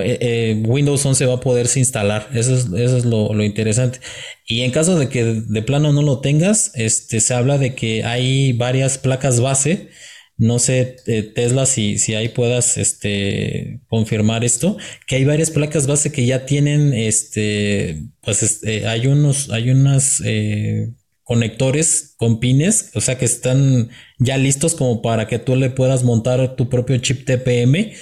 eh, 0.00 0.18
eh, 0.20 0.62
Windows 0.66 1.04
11 1.04 1.26
va 1.26 1.34
a 1.34 1.40
poderse 1.40 1.78
instalar. 1.78 2.30
Eso 2.32 2.54
es, 2.54 2.66
eso 2.66 2.96
es 2.96 3.04
lo, 3.04 3.42
interesante. 3.42 4.00
Y 4.46 4.62
en 4.62 4.70
caso 4.70 4.98
de 4.98 5.08
que 5.08 5.24
de 5.24 5.62
plano 5.62 5.92
no 5.92 6.02
lo 6.02 6.20
tengas, 6.20 6.70
este, 6.74 7.20
se 7.20 7.34
habla 7.34 7.58
de 7.58 7.74
que 7.74 8.04
hay 8.04 8.52
varias 8.52 8.98
placas 8.98 9.40
base. 9.40 9.90
No 10.38 10.58
sé, 10.58 10.96
eh, 11.06 11.22
Tesla, 11.22 11.66
si, 11.66 11.98
si 11.98 12.14
ahí 12.14 12.28
puedas 12.28 12.78
este, 12.78 13.80
confirmar 13.88 14.44
esto, 14.44 14.76
que 15.06 15.16
hay 15.16 15.24
varias 15.24 15.50
placas 15.50 15.86
base 15.86 16.10
que 16.10 16.24
ya 16.26 16.46
tienen, 16.46 16.94
este, 16.94 18.02
pues 18.22 18.42
este, 18.42 18.86
hay 18.88 19.06
unos, 19.06 19.50
hay 19.50 19.70
unas 19.70 20.22
conectores 21.22 22.14
con 22.16 22.40
pines, 22.40 22.90
o 22.94 23.00
sea 23.00 23.18
que 23.18 23.24
están 23.24 23.90
ya 24.18 24.36
listos 24.38 24.74
como 24.74 25.02
para 25.02 25.28
que 25.28 25.38
tú 25.38 25.54
le 25.54 25.70
puedas 25.70 26.02
montar 26.02 26.56
tu 26.56 26.68
propio 26.68 26.98
chip 26.98 27.24
TPM 27.24 27.92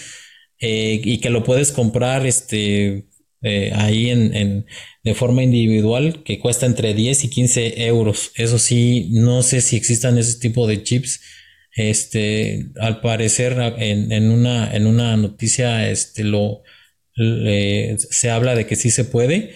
eh, 0.61 1.01
y 1.03 1.19
que 1.19 1.31
lo 1.31 1.43
puedes 1.43 1.73
comprar 1.73 2.27
este 2.27 3.09
eh, 3.43 3.73
ahí 3.75 4.11
en, 4.11 4.67
de 5.03 5.15
forma 5.15 5.43
individual 5.43 6.23
que 6.25 6.39
cuesta 6.39 6.67
entre 6.67 6.95
10 6.95 7.25
y 7.25 7.31
15 7.31 7.87
euros. 7.87 8.33
Eso 8.37 8.59
sí, 8.59 9.09
no 9.13 9.43
sé 9.43 9.61
si 9.63 9.77
existan 9.77 10.19
ese 10.19 10.39
tipo 10.39 10.67
de 10.67 10.83
chips. 10.83 11.21
Este, 11.75 12.67
al 12.81 13.01
parecer 13.01 13.57
en, 13.79 14.31
una, 14.31 14.75
en 14.75 14.87
una 14.87 15.17
noticia, 15.17 15.89
este, 15.89 16.25
lo, 16.25 16.63
se 17.15 18.31
habla 18.31 18.55
de 18.55 18.67
que 18.67 18.77
sí 18.77 18.91
se 18.91 19.05
puede. 19.05 19.55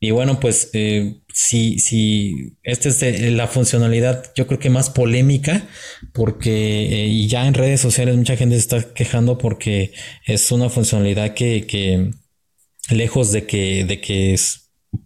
Y 0.00 0.10
bueno, 0.10 0.40
pues 0.40 0.70
eh, 0.74 1.22
si, 1.36 1.80
si 1.80 2.56
esta 2.62 2.88
es 2.90 3.20
la 3.32 3.48
funcionalidad, 3.48 4.32
yo 4.36 4.46
creo 4.46 4.60
que 4.60 4.70
más 4.70 4.88
polémica, 4.88 5.66
porque 6.12 7.06
y 7.08 7.26
ya 7.26 7.48
en 7.48 7.54
redes 7.54 7.80
sociales 7.80 8.16
mucha 8.16 8.36
gente 8.36 8.54
se 8.54 8.60
está 8.60 8.94
quejando 8.94 9.36
porque 9.36 9.92
es 10.26 10.52
una 10.52 10.70
funcionalidad 10.70 11.34
que, 11.34 11.66
que 11.66 12.12
lejos 12.88 13.32
de 13.32 13.46
que, 13.46 13.84
de 13.84 14.00
que 14.00 14.38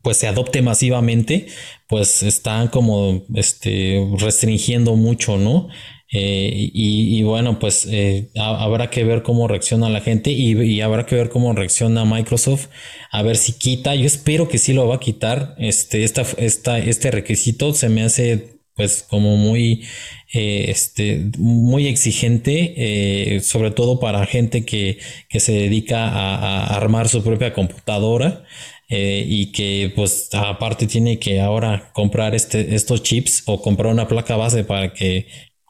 pues 0.03 0.18
se 0.18 0.29
adopte 0.29 0.61
masivamente, 0.61 1.47
pues 1.89 2.22
están 2.22 2.68
como 2.68 3.24
este, 3.35 4.07
restringiendo 4.18 4.97
mucho, 4.97 5.39
¿no? 5.39 5.68
Eh, 6.11 6.71
y, 6.73 7.23
bueno, 7.23 7.59
pues 7.59 7.87
eh, 7.91 8.31
habrá 8.37 8.89
que 8.89 9.05
ver 9.05 9.23
cómo 9.23 9.47
reacciona 9.47 9.91
la 9.91 10.01
gente 10.01 10.31
y, 10.31 10.81
habrá 10.81 11.05
que 11.07 11.17
ver 11.17 11.29
cómo 11.29 11.53
reacciona 11.53 12.05
Microsoft, 12.05 12.69
a 13.11 13.23
ver 13.23 13.37
si 13.37 13.53
quita. 13.53 13.95
Yo 13.95 14.07
espero 14.07 14.49
que 14.49 14.59
sí 14.59 14.73
lo 14.73 14.89
va 14.89 14.97
a 14.97 15.01
quitar. 15.01 15.55
Este, 15.59 16.05
esta, 16.05 16.79
este 16.79 17.11
requisito 17.11 17.75
se 17.75 17.89
me 17.89 18.03
hace 18.03 18.59
pues 18.75 19.03
como 19.03 19.37
muy, 19.37 19.85
eh, 20.33 20.67
este, 20.69 21.31
muy 21.37 21.89
exigente, 21.89 23.41
sobre 23.43 23.73
todo 23.73 23.99
para 24.01 24.25
gente 24.27 24.65
que, 24.65 24.99
se 25.31 25.53
dedica 25.53 26.09
a, 26.09 26.77
armar 26.77 27.09
su 27.09 27.23
propia 27.23 27.53
computadora. 27.53 28.45
Y 28.91 29.53
que 29.53 29.93
pues 29.95 30.31
aparte 30.33 30.87
tiene 30.87 31.19
que 31.19 31.41
ahora 31.41 31.91
comprar 31.93 32.35
este, 32.35 32.75
estos 32.75 33.03
chips 33.03 33.43
o 33.45 33.61
comprar 33.61 33.93
una 33.93 34.09
placa 34.09 34.35
base 34.37 34.65
para 34.65 34.95
que 34.95 35.27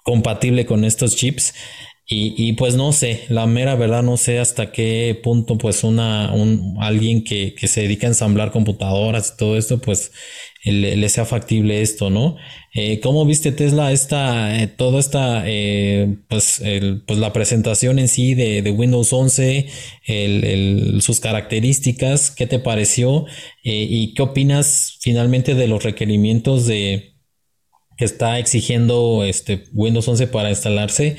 compatible 0.09 0.65
con 0.65 0.85
estos 0.85 1.17
chips. 1.17 1.55
Y, 2.11 2.55
pues 2.55 2.75
no 2.75 2.93
sé, 2.93 3.25
la 3.29 3.47
mera 3.47 3.75
verdad 3.75 4.03
no 4.03 4.17
sé 4.17 4.39
hasta 4.39 4.73
qué 4.73 5.21
punto 5.23 5.59
pues 5.59 5.85
una, 5.85 6.33
un, 6.33 6.79
alguien 6.81 7.23
que, 7.23 7.55
que 7.55 7.69
se 7.69 7.83
dedica 7.83 8.07
a 8.07 8.09
ensamblar 8.09 8.51
computadoras 8.51 9.35
y 9.35 9.37
todo 9.37 9.59
esto 9.59 9.79
pues 9.79 10.11
le, 10.65 11.09
sea 11.11 11.27
factible 11.27 11.83
esto, 11.83 12.09
¿no? 12.09 12.37
Eh, 12.75 13.01
¿Cómo 13.01 13.27
viste 13.27 13.53
Tesla 13.53 13.93
esta, 13.93 14.63
eh, 14.63 14.69
toda 14.69 15.01
esta, 15.01 15.43
eh, 15.47 16.17
pues, 16.29 16.63
pues 17.07 17.19
la 17.19 17.35
presentación 17.35 17.99
en 17.99 18.09
sí 18.09 18.35
de, 18.35 18.71
Windows 18.71 19.13
11, 19.13 19.67
sus 21.01 21.21
características, 21.21 22.31
qué 22.31 22.47
te 22.47 22.59
pareció 22.59 23.27
y 23.63 24.15
qué 24.15 24.23
opinas 24.23 24.97
finalmente 25.01 25.55
de 25.55 25.69
los 25.69 25.85
requerimientos 25.85 26.67
de 26.67 27.18
está 28.05 28.39
exigiendo 28.39 29.25
este 29.25 29.65
Windows 29.73 30.09
11 30.09 30.27
para 30.29 30.51
instalarse? 30.51 31.17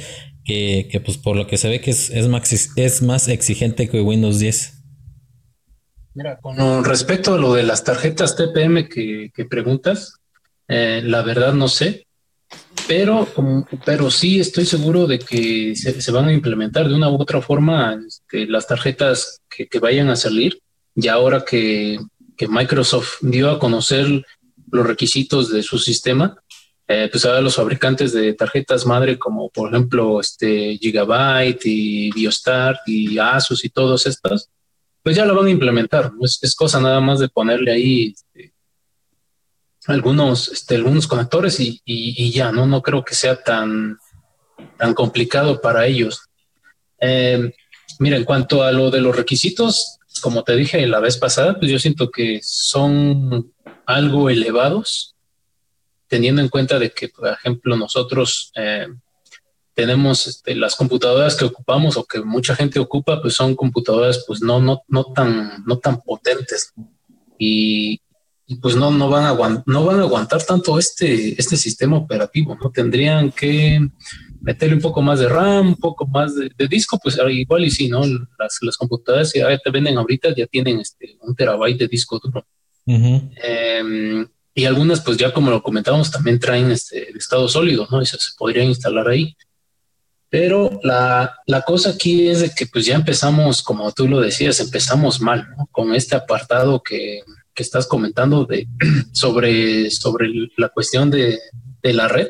que, 0.49 1.01
pues 1.03 1.17
por 1.17 1.35
lo 1.35 1.47
que 1.47 1.57
se 1.57 1.69
ve 1.69 1.81
que 1.81 1.91
es, 1.91 2.09
es, 2.09 2.27
más, 2.27 2.51
es 2.75 3.01
más 3.01 3.27
exigente 3.27 3.87
que 3.89 4.01
Windows 4.01 4.39
10. 4.39 4.73
Mira, 6.15 6.39
con 6.39 6.83
respecto 6.83 7.35
a 7.35 7.37
lo 7.37 7.53
de 7.53 7.63
las 7.63 7.83
tarjetas 7.83 8.35
TPM 8.35 8.89
que, 8.89 9.31
preguntas, 9.49 10.15
eh, 10.67 11.01
la 11.03 11.21
verdad 11.21 11.53
no 11.53 11.67
sé, 11.67 12.07
pero, 12.87 13.27
pero 13.85 14.09
sí 14.09 14.39
estoy 14.39 14.65
seguro 14.65 15.05
de 15.05 15.19
que 15.19 15.75
se, 15.75 16.11
van 16.11 16.29
a 16.29 16.33
implementar 16.33 16.89
de 16.89 16.95
una 16.95 17.09
u 17.09 17.21
otra 17.21 17.41
forma 17.41 17.99
este, 18.05 18.47
las 18.47 18.65
tarjetas 18.65 19.41
que, 19.47 19.67
que, 19.67 19.79
vayan 19.79 20.09
a 20.09 20.15
salir. 20.15 20.59
Y 20.95 21.07
ahora 21.07 21.45
que, 21.45 21.99
que 22.35 22.47
Microsoft 22.47 23.17
dio 23.21 23.51
a 23.51 23.59
conocer 23.59 24.25
los 24.71 24.85
requisitos 24.85 25.51
de 25.51 25.61
su 25.61 25.77
sistema, 25.77 26.41
eh, 26.91 27.07
pues 27.11 27.23
ahora 27.23 27.39
los 27.39 27.55
fabricantes 27.55 28.13
de 28.13 28.33
tarjetas 28.33 28.83
madre 28.83 29.19
como 29.19 29.49
por 29.49 29.69
ejemplo 29.69 30.19
este 30.19 30.75
Gigabyte 30.75 31.61
y 31.65 32.11
Biostar 32.11 32.79
y 32.87 33.19
Asus 33.19 33.63
y 33.63 33.69
todos 33.69 34.07
estos, 34.07 34.49
pues 35.03 35.15
ya 35.15 35.23
lo 35.23 35.35
van 35.35 35.45
a 35.45 35.51
implementar. 35.51 36.11
Es, 36.19 36.55
cosa 36.55 36.79
nada 36.79 36.99
más 36.99 37.19
de 37.19 37.29
ponerle 37.29 37.71
ahí 37.73 38.15
este, 38.15 38.55
algunos, 39.85 40.47
este, 40.47 40.77
algunos 40.77 41.05
conectores 41.05 41.59
y, 41.59 41.79
y, 41.85 42.31
ya, 42.31 42.51
¿no? 42.51 42.65
No 42.65 42.81
creo 42.81 43.05
que 43.05 43.13
sea 43.13 43.35
tan, 43.39 43.99
tan 44.79 44.95
complicado 44.95 45.61
para 45.61 45.85
ellos. 45.85 46.23
Eh, 46.99 47.53
mira, 47.99 48.17
en 48.17 48.25
cuanto 48.25 48.63
a 48.63 48.71
lo 48.71 48.89
de 48.89 49.01
los 49.01 49.15
requisitos, 49.15 49.99
como 50.23 50.43
te 50.43 50.55
dije 50.55 50.87
la 50.87 50.99
vez 50.99 51.17
pasada, 51.17 51.59
pues 51.59 51.71
yo 51.71 51.77
siento 51.77 52.09
que 52.09 52.39
son 52.41 53.53
algo 53.85 54.31
elevados 54.31 55.15
teniendo 56.09 56.41
en 56.41 56.49
cuenta 56.49 56.77
de 56.79 56.91
que, 56.91 57.07
por 57.07 57.29
ejemplo, 57.29 57.77
nosotros 57.77 58.51
eh, 58.55 58.87
tenemos 59.73 60.27
este, 60.27 60.55
las 60.55 60.75
computadoras 60.75 61.35
que 61.35 61.45
ocupamos 61.45 61.95
o 61.95 62.03
que 62.03 62.19
mucha 62.19 62.55
gente 62.55 62.79
ocupa, 62.79 63.21
pues 63.21 63.35
son 63.35 63.55
computadoras 63.55 64.25
pues 64.27 64.41
no, 64.41 64.59
no, 64.59 64.81
no, 64.89 65.05
tan, 65.05 65.63
no 65.65 65.77
tan 65.77 66.01
potentes 66.01 66.73
y, 67.37 68.01
pues 68.61 68.75
no, 68.75 68.91
no, 68.91 69.09
van 69.09 69.25
a 69.25 69.63
no 69.67 69.85
van 69.85 69.99
a 69.99 70.03
aguantar 70.03 70.43
tanto 70.43 70.79
este, 70.79 71.39
este 71.39 71.55
sistema 71.55 71.97
operativo, 71.97 72.57
¿no? 72.61 72.71
Tendrían 72.71 73.31
que 73.31 73.79
meterle 74.41 74.75
un 74.75 74.81
poco 74.81 75.03
más 75.03 75.19
de 75.19 75.29
RAM, 75.29 75.67
un 75.67 75.75
poco 75.75 76.07
más 76.07 76.35
de, 76.35 76.67
disco, 76.67 76.99
pues 77.01 77.19
igual 77.29 77.63
y 77.63 77.69
sí, 77.69 77.87
¿no? 77.87 78.01
Las, 78.39 78.57
las 78.61 78.75
computadoras 78.75 79.31
que 79.31 79.45
te 79.63 79.71
venden 79.71 79.99
ahorita 79.99 80.33
ya 80.35 80.47
tienen 80.47 80.79
este, 80.79 81.15
un 81.21 81.35
terabyte 81.35 81.77
de 81.77 81.87
disco 81.87 82.19
duro. 82.19 82.43
Y 84.59 84.65
algunas, 84.65 84.99
pues 84.99 85.15
ya 85.15 85.31
como 85.31 85.51
lo 85.51 85.63
comentábamos, 85.63 86.11
también 86.11 86.37
traen 86.37 86.69
este 86.69 87.17
estado 87.17 87.47
sólido, 87.47 87.87
¿no? 87.89 88.01
Y 88.01 88.05
se, 88.05 88.17
podrían 88.37 88.67
instalar 88.67 89.07
ahí. 89.07 89.37
Pero 90.29 90.81
la, 90.83 91.33
la, 91.47 91.61
cosa 91.61 91.91
aquí 91.91 92.27
es 92.27 92.41
de 92.41 92.49
que 92.53 92.65
pues 92.65 92.85
ya 92.85 92.95
empezamos, 92.95 93.63
como 93.63 93.89
tú 93.93 94.09
lo 94.09 94.19
decías, 94.19 94.59
empezamos 94.59 95.21
mal, 95.21 95.47
¿no? 95.57 95.69
Con 95.71 95.95
este 95.95 96.17
apartado 96.17 96.83
que, 96.83 97.21
que 97.53 97.63
estás 97.63 97.87
comentando 97.87 98.43
de 98.43 98.67
sobre, 99.13 99.89
sobre 99.91 100.27
la 100.57 100.67
cuestión 100.67 101.09
de, 101.09 101.39
de 101.81 101.93
la 101.93 102.09
red, 102.09 102.27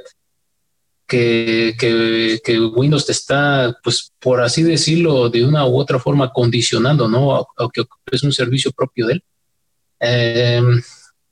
que, 1.08 1.74
que, 1.80 2.42
que, 2.44 2.60
Windows 2.60 3.08
te 3.08 3.12
está, 3.12 3.76
pues 3.84 4.14
por 4.20 4.40
así 4.40 4.62
decirlo, 4.62 5.32
de 5.32 5.44
una 5.44 5.66
u 5.66 5.80
otra 5.80 5.98
forma 5.98 6.32
condicionando, 6.32 7.08
¿no? 7.08 7.48
Aunque 7.58 7.86
es 8.12 8.22
un 8.22 8.34
servicio 8.34 8.72
propio 8.72 9.08
de 9.08 9.14
él. 9.14 9.24
Eh, 10.00 10.62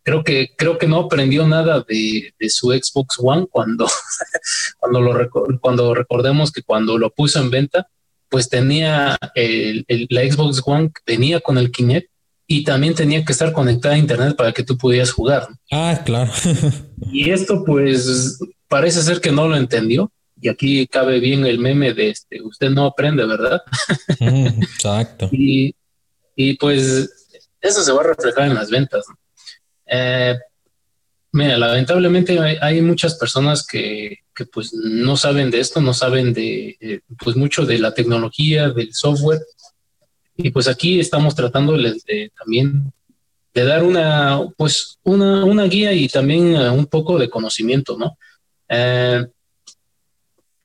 creo 0.07 0.23
que 0.23 0.55
creo 0.55 0.77
que 0.77 0.87
no 0.87 0.99
aprendió 0.99 1.45
nada 1.45 1.85
de, 1.85 2.33
su 2.47 2.71
Xbox 2.71 3.17
One 3.21 3.45
cuando 3.51 3.85
cuando 4.79 5.01
lo 5.01 5.59
cuando 5.59 5.93
recordemos 5.93 6.53
que 6.53 6.63
cuando 6.63 6.97
lo 6.97 7.09
puso 7.09 7.41
en 7.41 7.49
venta 7.49 7.89
pues 8.29 8.47
tenía 8.47 9.17
el, 9.35 9.85
la 10.09 10.21
Xbox 10.21 10.63
One 10.65 10.91
venía 11.05 11.41
con 11.41 11.57
el 11.57 11.71
Kinect 11.71 12.09
y 12.47 12.63
también 12.63 12.95
tenía 12.95 13.25
que 13.25 13.33
estar 13.33 13.51
conectada 13.51 13.95
a 13.95 13.97
internet 13.97 14.37
para 14.37 14.53
que 14.53 14.63
tú 14.63 14.77
pudieras 14.77 15.11
jugar. 15.11 15.49
Ah, 15.69 16.01
claro. 16.05 16.31
y 17.11 17.29
esto 17.29 17.65
pues 17.65 18.39
parece 18.69 19.01
ser 19.01 19.19
que 19.19 19.33
no 19.33 19.49
lo 19.49 19.57
entendió 19.57 20.09
y 20.39 20.47
aquí 20.47 20.87
cabe 20.87 21.19
bien 21.19 21.45
el 21.45 21.59
meme 21.59 21.93
de 21.93 22.11
este 22.11 22.41
usted 22.41 22.69
no 22.69 22.85
aprende, 22.85 23.25
¿verdad? 23.25 23.61
Mm, 24.21 24.63
exacto. 24.63 25.27
y, 25.33 25.75
y 26.33 26.53
pues 26.53 27.09
eso 27.59 27.83
se 27.83 27.91
va 27.91 27.99
a 27.99 28.07
reflejar 28.15 28.47
en 28.47 28.55
las 28.55 28.69
ventas. 28.69 29.03
¿no? 29.09 29.17
Eh, 29.87 30.37
mira, 31.31 31.57
lamentablemente 31.57 32.39
hay, 32.39 32.81
muchas 32.81 33.15
personas 33.15 33.65
que, 33.65 34.19
pues 34.51 34.73
no 34.73 35.17
saben 35.17 35.49
de 35.49 35.59
esto, 35.59 35.81
no 35.81 35.93
saben 35.93 36.33
de 36.33 36.77
eh, 36.79 36.99
pues 37.17 37.35
mucho 37.35 37.65
de 37.65 37.79
la 37.79 37.93
tecnología, 37.93 38.69
del 38.69 38.93
software. 38.93 39.41
Y 40.35 40.51
pues 40.51 40.67
aquí 40.67 40.99
estamos 40.99 41.35
tratándoles 41.35 42.03
de 42.03 42.31
también 42.37 42.93
de 43.53 43.63
dar 43.63 43.83
una 43.83 44.39
pues 44.55 44.99
una, 45.01 45.43
una 45.43 45.63
guía 45.63 45.91
y 45.91 46.07
también 46.07 46.55
eh, 46.55 46.69
un 46.69 46.85
poco 46.85 47.17
de 47.17 47.29
conocimiento, 47.29 47.97
¿no? 47.97 48.17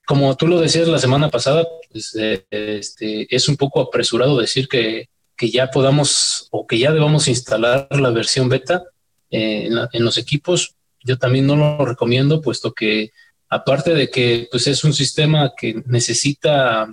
como 0.04 0.36
tú 0.36 0.48
lo 0.48 0.60
decías 0.60 0.88
la 0.88 0.98
semana 0.98 1.30
pasada, 1.30 1.64
pues, 1.90 2.14
este, 2.50 3.34
es 3.34 3.48
un 3.48 3.56
poco 3.56 3.80
apresurado 3.80 4.36
decir 4.36 4.68
que, 4.68 5.08
que 5.36 5.50
ya 5.50 5.70
podamos 5.70 6.48
o 6.50 6.66
que 6.66 6.78
ya 6.78 6.92
debamos 6.92 7.28
instalar 7.28 7.88
la 7.90 8.10
versión 8.10 8.48
beta 8.48 8.84
eh, 9.33 9.70
en, 9.93 10.05
los 10.05 10.18
equipos, 10.18 10.76
yo 11.03 11.18
también 11.18 11.47
no 11.47 11.57
lo 11.57 11.87
recomiendo, 11.87 12.43
puesto 12.43 12.74
que 12.74 13.12
aparte 13.49 13.95
de 13.95 14.11
que 14.11 14.47
pues, 14.51 14.66
es 14.66 14.85
un 14.85 14.93
sistema 14.93 15.53
que 15.57 15.83
necesita 15.87 16.87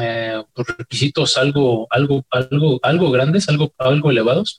eh, 0.00 0.42
requisitos 0.56 1.38
algo, 1.38 1.86
algo, 1.90 2.26
algo, 2.30 2.80
algo 2.82 3.10
grandes, 3.12 3.48
algo, 3.48 3.72
algo 3.78 4.10
elevados, 4.10 4.58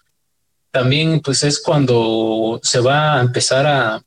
también 0.71 1.19
pues 1.19 1.43
es 1.43 1.61
cuando 1.61 2.61
se 2.63 2.79
va 2.79 3.17
a 3.17 3.21
empezar 3.21 3.67
a, 3.67 4.01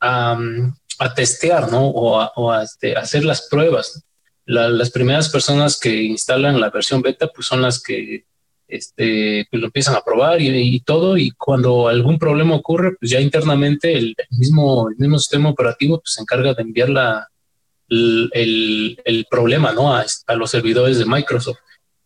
a, 0.00 1.14
testear, 1.14 1.72
¿no? 1.72 1.88
O 1.88 2.52
a, 2.52 2.62
este, 2.62 2.96
hacer 2.96 3.24
las 3.24 3.48
pruebas. 3.48 4.04
las 4.46 4.90
primeras 4.90 5.28
personas 5.28 5.78
que 5.80 6.04
instalan 6.04 6.60
la 6.60 6.70
versión 6.70 7.02
beta, 7.02 7.26
pues 7.34 7.48
son 7.48 7.62
las 7.62 7.82
que 7.82 8.26
este, 8.74 9.46
pues 9.50 9.60
lo 9.60 9.66
empiezan 9.66 9.94
a 9.94 10.02
probar 10.02 10.40
y, 10.40 10.80
todo, 10.80 11.16
y 11.16 11.30
cuando 11.30 11.86
algún 11.86 12.18
problema 12.18 12.56
ocurre, 12.56 12.96
pues 12.98 13.10
ya 13.10 13.20
internamente 13.20 13.96
el, 13.96 14.16
mismo, 14.30 14.88
el 14.90 14.96
mismo 14.96 15.18
sistema 15.18 15.50
operativo 15.50 16.00
pues, 16.00 16.14
se 16.14 16.22
encarga 16.22 16.54
de 16.54 16.62
enviar 16.62 16.88
la, 16.88 17.28
el, 17.88 19.00
el, 19.04 19.26
problema 19.30 19.72
¿no? 19.72 19.94
A, 19.94 20.04
a, 20.26 20.34
los 20.34 20.50
servidores 20.50 20.98
de 20.98 21.04
Microsoft. 21.04 21.58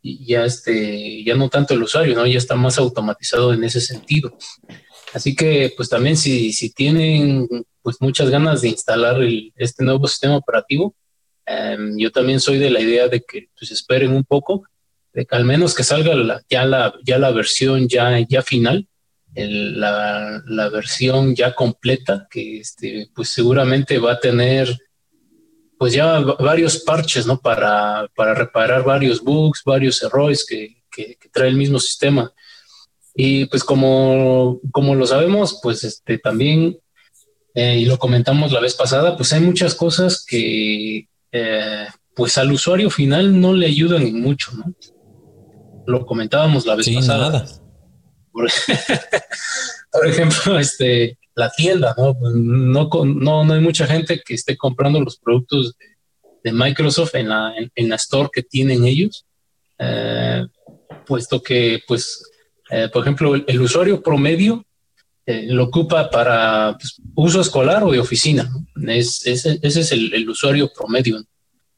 Y 0.02 0.26
ya, 0.26 0.44
este, 0.44 1.24
ya 1.24 1.34
no 1.34 1.48
tanto 1.48 1.72
el 1.72 1.82
usuario, 1.82 2.14
¿no? 2.14 2.26
ya 2.26 2.38
está 2.38 2.54
más 2.54 2.78
automatizado 2.78 3.54
en 3.54 3.64
ese 3.64 3.80
sentido. 3.80 4.36
Así 5.14 5.34
que, 5.34 5.72
pues 5.74 5.88
también 5.88 6.16
si, 6.18 6.52
si 6.52 6.70
tienen 6.70 7.48
pues 7.82 7.96
muchas 8.00 8.28
ganas 8.28 8.60
de 8.60 8.68
instalar 8.68 9.16
este 9.56 9.84
nuevo 9.84 10.06
sistema 10.06 10.36
operativo, 10.36 10.94
em, 11.46 11.96
yo 11.96 12.12
también 12.12 12.40
soy 12.40 12.58
de 12.58 12.68
la 12.68 12.80
idea 12.80 13.08
de 13.08 13.22
que 13.22 13.48
pues 13.58 13.70
esperen 13.70 14.12
un 14.12 14.24
poco 14.24 14.64
al 15.30 15.44
menos 15.44 15.74
que 15.74 15.84
salga 15.84 16.12
ya, 16.48 16.64
la, 16.64 16.94
ya 17.04 17.18
la 17.18 17.30
versión 17.30 17.88
ya, 17.88 18.18
ya 18.28 18.42
final, 18.42 18.86
la, 19.34 20.42
la, 20.46 20.68
versión 20.68 21.34
ya 21.34 21.54
completa, 21.54 22.26
que 22.30 22.60
este, 22.60 23.08
pues 23.14 23.28
seguramente 23.28 23.98
va 23.98 24.12
a 24.12 24.20
tener 24.20 24.76
pues 25.78 25.92
ya 25.92 26.18
varios 26.18 26.78
parches, 26.78 27.26
¿no? 27.26 27.40
Para, 27.40 28.08
para 28.16 28.34
reparar 28.34 28.82
varios 28.84 29.22
bugs, 29.22 29.62
varios 29.64 30.02
errores 30.02 30.44
que, 30.44 30.82
que, 30.90 31.16
trae 31.32 31.48
el 31.48 31.56
mismo 31.56 31.78
sistema. 31.78 32.32
Y 33.14 33.46
pues 33.46 33.62
como, 33.62 34.60
como 34.72 34.94
lo 34.94 35.06
sabemos, 35.06 35.60
pues 35.62 35.84
este, 35.84 36.18
también, 36.18 36.78
eh, 37.54 37.78
y 37.78 37.84
lo 37.84 37.96
comentamos 37.98 38.50
la 38.50 38.60
vez 38.60 38.74
pasada, 38.74 39.16
pues 39.16 39.32
hay 39.32 39.40
muchas 39.40 39.74
cosas 39.74 40.24
que 40.24 41.08
eh, 41.30 41.86
pues 42.14 42.38
al 42.38 42.50
usuario 42.50 42.90
final 42.90 43.40
no 43.40 43.52
le 43.52 43.66
ayudan 43.66 44.20
mucho, 44.20 44.52
¿no? 44.52 44.74
Lo 45.88 46.04
comentábamos 46.04 46.66
la 46.66 46.74
vez 46.74 46.86
sí, 46.86 46.94
pasada. 46.94 47.30
Nada. 47.30 47.46
Por, 48.30 48.46
ejemplo, 50.06 50.58
este, 50.58 51.18
la 51.34 51.50
tienda, 51.50 51.94
¿no? 51.96 52.14
No, 52.20 52.90
no, 53.04 53.44
no 53.44 53.54
hay 53.54 53.60
mucha 53.60 53.86
gente 53.86 54.20
que 54.24 54.34
esté 54.34 54.56
comprando 54.56 55.00
los 55.00 55.18
productos 55.18 55.74
de, 56.44 56.52
Microsoft 56.52 57.14
en 57.14 57.28
la, 57.28 57.52
en, 57.74 57.88
la 57.90 57.96
store 57.96 58.30
que 58.32 58.42
tienen 58.42 58.84
ellos, 58.84 59.26
eh, 59.78 60.46
puesto 61.06 61.42
que, 61.42 61.80
pues, 61.86 62.22
eh, 62.70 62.88
por 62.90 63.02
ejemplo, 63.02 63.34
el, 63.34 63.60
usuario 63.60 64.02
promedio 64.02 64.64
eh, 65.26 65.46
lo 65.48 65.64
ocupa 65.64 66.08
para 66.08 66.74
pues, 66.78 67.02
uso 67.14 67.42
escolar 67.42 67.84
o 67.84 67.92
de 67.92 67.98
oficina. 67.98 68.50
Es, 68.86 69.26
ese, 69.26 69.58
es 69.62 69.92
el, 69.92 70.28
usuario 70.28 70.70
promedio. 70.74 71.22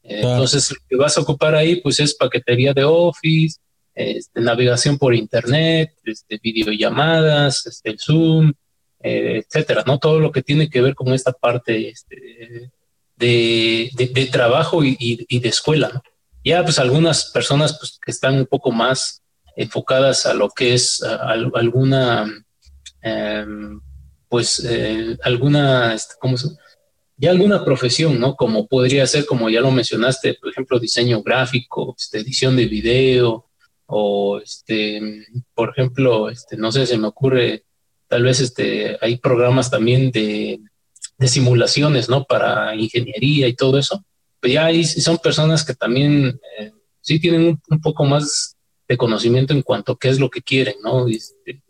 Entonces, 0.03 0.71
lo 0.71 0.77
que 0.87 0.95
vas 0.95 1.17
a 1.17 1.21
ocupar 1.21 1.53
ahí, 1.53 1.81
pues, 1.81 1.99
es 1.99 2.15
paquetería 2.15 2.73
de 2.73 2.85
Office, 2.85 3.59
este, 3.93 4.41
navegación 4.41 4.97
por 4.97 5.13
internet, 5.13 5.93
este, 6.03 6.39
videollamadas, 6.41 7.65
este, 7.65 7.91
el 7.91 7.99
Zoom, 7.99 8.53
eh, 9.01 9.43
etcétera, 9.45 9.83
¿no? 9.85 9.99
Todo 9.99 10.19
lo 10.19 10.31
que 10.31 10.43
tiene 10.43 10.69
que 10.69 10.81
ver 10.81 10.95
con 10.95 11.13
esta 11.13 11.33
parte 11.33 11.89
este, 11.89 12.71
de, 13.17 14.29
trabajo 14.31 14.83
y, 14.83 15.39
de 15.39 15.49
escuela, 15.49 16.01
Ya, 16.43 16.63
pues 16.63 16.79
algunas 16.79 17.31
personas 17.31 17.77
pues, 17.77 17.99
que 18.03 18.11
están 18.11 18.35
un 18.35 18.45
poco 18.45 18.71
más 18.71 19.21
enfocadas 19.55 20.25
a 20.25 20.33
lo 20.33 20.49
que 20.49 20.73
es 20.73 21.03
alguna, 21.03 22.25
em, 23.01 23.81
pues, 24.29 24.63
eh, 24.65 25.17
alguna, 25.23 25.95
¿cómo 26.19 26.37
se 26.37 26.47
ya 27.21 27.29
alguna 27.29 27.63
profesión, 27.63 28.19
¿no? 28.19 28.35
Como 28.35 28.67
podría 28.67 29.05
ser, 29.05 29.27
como 29.27 29.47
ya 29.47 29.61
lo 29.61 29.69
mencionaste, 29.69 30.33
por 30.41 30.49
ejemplo, 30.49 30.79
diseño 30.79 31.21
gráfico, 31.21 31.95
edición 32.13 32.55
de 32.55 32.65
video, 32.65 33.50
o 33.93 34.39
este, 34.39 35.25
por 35.53 35.69
ejemplo, 35.69 36.29
este, 36.29 36.55
no 36.55 36.71
sé, 36.71 36.85
se 36.85 36.97
me 36.97 37.07
ocurre, 37.07 37.65
tal 38.07 38.23
vez 38.23 38.39
este, 38.39 38.97
hay 39.01 39.17
programas 39.17 39.69
también 39.69 40.11
de, 40.11 40.61
de 41.17 41.27
simulaciones, 41.27 42.09
¿no? 42.09 42.23
Para 42.23 42.73
ingeniería 42.75 43.47
y 43.47 43.53
todo 43.53 43.77
eso. 43.77 44.03
Pero 44.39 44.53
ya 44.53 44.65
hay, 44.65 44.85
son 44.85 45.17
personas 45.17 45.65
que 45.65 45.75
también 45.75 46.39
eh, 46.57 46.71
sí 47.01 47.19
tienen 47.19 47.59
un, 47.69 47.81
poco 47.81 48.05
más 48.05 48.55
de 48.87 48.97
conocimiento 48.97 49.53
en 49.53 49.61
cuanto 49.61 49.91
a 49.91 49.99
qué 49.99 50.09
es 50.09 50.19
lo 50.19 50.29
que 50.29 50.41
quieren, 50.41 50.75
¿no? 50.81 51.07
Este, 51.07 51.61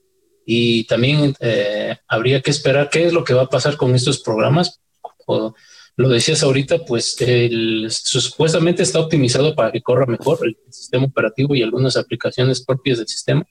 y 0.45 0.85
también 0.85 1.35
eh, 1.39 1.97
habría 2.07 2.41
que 2.41 2.51
esperar 2.51 2.89
qué 2.89 3.07
es 3.07 3.13
lo 3.13 3.23
que 3.23 3.33
va 3.33 3.43
a 3.43 3.49
pasar 3.49 3.77
con 3.77 3.95
estos 3.95 4.21
programas. 4.21 4.79
O, 5.25 5.53
lo 5.97 6.09
decías 6.09 6.43
ahorita, 6.43 6.79
pues 6.85 7.19
el, 7.19 7.87
supuestamente 7.89 8.83
está 8.83 8.99
optimizado 8.99 9.55
para 9.55 9.71
que 9.71 9.81
corra 9.81 10.05
mejor 10.05 10.39
el 10.43 10.57
sistema 10.69 11.05
operativo 11.05 11.55
y 11.55 11.61
algunas 11.61 11.97
aplicaciones 11.97 12.63
propias 12.65 12.99
del 12.99 13.07
sistema 13.07 13.45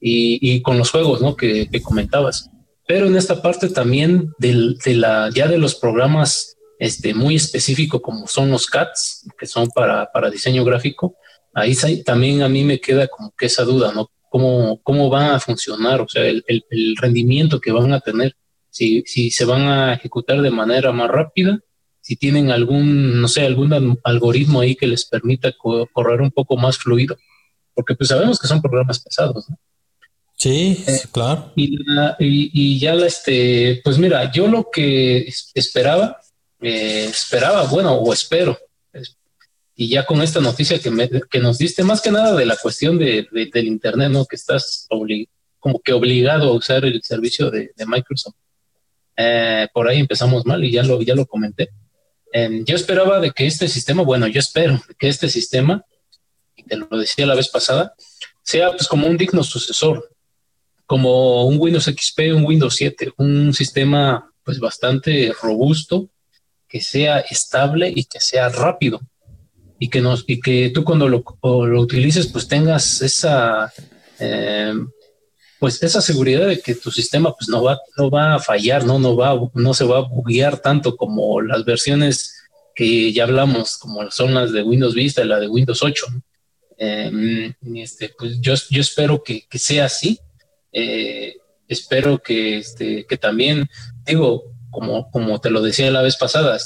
y, 0.00 0.60
con 0.62 0.78
los 0.78 0.90
juegos, 0.90 1.20
¿no? 1.20 1.36
Que, 1.36 1.68
comentabas. 1.82 2.50
Pero 2.86 3.06
en 3.06 3.16
esta 3.16 3.42
parte 3.42 3.68
también 3.68 4.32
de 4.38 4.94
la, 4.94 5.30
ya 5.34 5.46
de 5.48 5.58
los 5.58 5.74
programas 5.74 6.56
este, 6.78 7.14
muy 7.14 7.36
específico 7.36 8.00
como 8.00 8.26
son 8.26 8.50
los 8.50 8.66
CATs, 8.66 9.26
que 9.38 9.46
son 9.46 9.68
para, 9.68 10.10
para 10.12 10.30
diseño 10.30 10.64
gráfico, 10.64 11.16
ahí 11.54 11.74
también 12.04 12.42
a 12.42 12.48
mí 12.48 12.64
me 12.64 12.80
queda 12.80 13.08
como 13.08 13.32
que 13.36 13.46
esa 13.46 13.64
duda, 13.64 13.92
¿no? 13.92 14.10
¿Cómo, 14.30 14.80
cómo 14.82 15.08
van 15.08 15.30
a 15.30 15.40
funcionar? 15.40 16.00
O 16.02 16.08
sea, 16.08 16.24
el, 16.24 16.44
el, 16.48 16.64
el 16.70 16.96
rendimiento 16.96 17.60
que 17.60 17.72
van 17.72 17.92
a 17.92 18.00
tener, 18.00 18.36
si, 18.68 19.02
si 19.06 19.30
se 19.30 19.44
van 19.44 19.62
a 19.62 19.94
ejecutar 19.94 20.42
de 20.42 20.50
manera 20.50 20.92
más 20.92 21.08
rápida 21.08 21.58
si 22.08 22.16
tienen 22.16 22.50
algún, 22.50 23.20
no 23.20 23.28
sé, 23.28 23.44
algún 23.44 23.98
algoritmo 24.02 24.62
ahí 24.62 24.74
que 24.74 24.86
les 24.86 25.04
permita 25.04 25.52
correr 25.92 26.22
un 26.22 26.30
poco 26.30 26.56
más 26.56 26.78
fluido, 26.78 27.18
porque 27.74 27.94
pues 27.94 28.08
sabemos 28.08 28.38
que 28.38 28.48
son 28.48 28.62
programas 28.62 28.98
pesados, 28.98 29.46
¿no? 29.50 29.58
Sí, 30.34 30.82
eh, 30.86 31.02
claro. 31.12 31.52
Y, 31.54 31.76
y, 32.18 32.78
ya 32.78 32.94
la, 32.94 33.06
este, 33.06 33.82
pues 33.84 33.98
mira, 33.98 34.32
yo 34.32 34.48
lo 34.48 34.70
que 34.72 35.30
esperaba, 35.52 36.18
eh, 36.62 37.08
esperaba, 37.10 37.64
bueno, 37.64 37.92
o 37.92 38.10
espero, 38.10 38.56
y 39.76 39.90
ya 39.90 40.06
con 40.06 40.22
esta 40.22 40.40
noticia 40.40 40.78
que, 40.78 40.90
me, 40.90 41.10
que 41.30 41.40
nos 41.40 41.58
diste, 41.58 41.84
más 41.84 42.00
que 42.00 42.10
nada 42.10 42.34
de 42.34 42.46
la 42.46 42.56
cuestión 42.56 42.98
de, 42.98 43.28
del 43.52 43.66
Internet, 43.66 44.10
¿no? 44.10 44.24
Que 44.24 44.36
estás 44.36 44.88
como 45.60 45.78
que 45.80 45.92
obligado 45.92 46.48
a 46.48 46.54
usar 46.54 46.86
el 46.86 47.02
servicio 47.02 47.50
de, 47.50 47.70
Microsoft. 47.86 48.36
Eh, 49.14 49.68
por 49.74 49.86
ahí 49.86 49.98
empezamos 49.98 50.46
mal 50.46 50.64
y 50.64 50.70
ya 50.70 50.82
lo, 50.82 51.02
ya 51.02 51.14
lo 51.14 51.26
comenté. 51.26 51.68
Em, 52.32 52.64
yo 52.64 52.76
esperaba 52.76 53.20
de 53.20 53.30
que 53.32 53.46
este 53.46 53.68
sistema, 53.68 54.02
bueno, 54.02 54.26
yo 54.26 54.38
espero 54.38 54.80
que 54.98 55.08
este 55.08 55.28
sistema, 55.28 55.84
y 56.56 56.62
te 56.64 56.76
lo 56.76 56.86
decía 56.98 57.26
la 57.26 57.34
vez 57.34 57.48
pasada, 57.48 57.94
sea 58.42 58.70
pues 58.72 58.86
como 58.88 59.06
un 59.06 59.16
digno 59.16 59.42
sucesor, 59.42 60.10
como 60.86 61.46
un 61.46 61.58
Windows 61.58 61.84
XP, 61.84 62.34
un 62.34 62.44
Windows 62.44 62.74
7, 62.76 63.12
un 63.18 63.52
sistema 63.52 64.32
pues 64.42 64.58
bastante 64.58 65.32
robusto, 65.42 66.08
que 66.66 66.80
sea 66.80 67.20
estable 67.20 67.92
y 67.94 68.04
que 68.04 68.20
sea 68.20 68.48
rápido. 68.48 69.00
Y 69.78 69.90
que 69.90 70.00
nos 70.00 70.24
y 70.26 70.40
que 70.40 70.70
tú 70.70 70.84
cuando 70.84 71.08
lo, 71.08 71.22
lo 71.42 71.80
utilices 71.80 72.26
pues 72.26 72.48
tengas 72.48 73.00
esa 73.00 73.72
em, 74.18 74.88
pues 75.58 75.82
esa 75.82 76.00
seguridad 76.00 76.46
de 76.46 76.60
que 76.60 76.74
tu 76.74 76.90
sistema 76.90 77.34
pues 77.34 77.48
no 77.48 77.62
va, 77.62 77.80
no 77.96 78.10
va 78.10 78.34
a 78.34 78.38
fallar, 78.38 78.84
¿no? 78.84 78.98
No, 78.98 79.16
va, 79.16 79.38
no 79.54 79.74
se 79.74 79.84
va 79.84 79.98
a 79.98 80.08
buguear 80.08 80.58
tanto 80.58 80.96
como 80.96 81.40
las 81.40 81.64
versiones 81.64 82.34
que 82.74 83.12
ya 83.12 83.24
hablamos, 83.24 83.76
como 83.76 84.08
son 84.10 84.34
las 84.34 84.52
de 84.52 84.62
Windows 84.62 84.94
Vista 84.94 85.22
y 85.22 85.28
la 85.28 85.40
de 85.40 85.48
Windows 85.48 85.82
8. 85.82 86.06
Em, 86.78 87.52
este, 87.74 88.14
pues 88.16 88.40
yo, 88.40 88.54
yo 88.70 88.80
espero 88.80 89.22
que, 89.22 89.46
que 89.48 89.58
sea 89.58 89.86
así. 89.86 90.20
Eh, 90.72 91.34
espero 91.66 92.18
que, 92.18 92.58
este, 92.58 93.04
que 93.04 93.16
también, 93.16 93.68
digo, 94.06 94.44
como, 94.70 95.10
como 95.10 95.40
te 95.40 95.50
lo 95.50 95.60
decía 95.60 95.90
la 95.90 96.02
vez 96.02 96.16
pasada, 96.16 96.56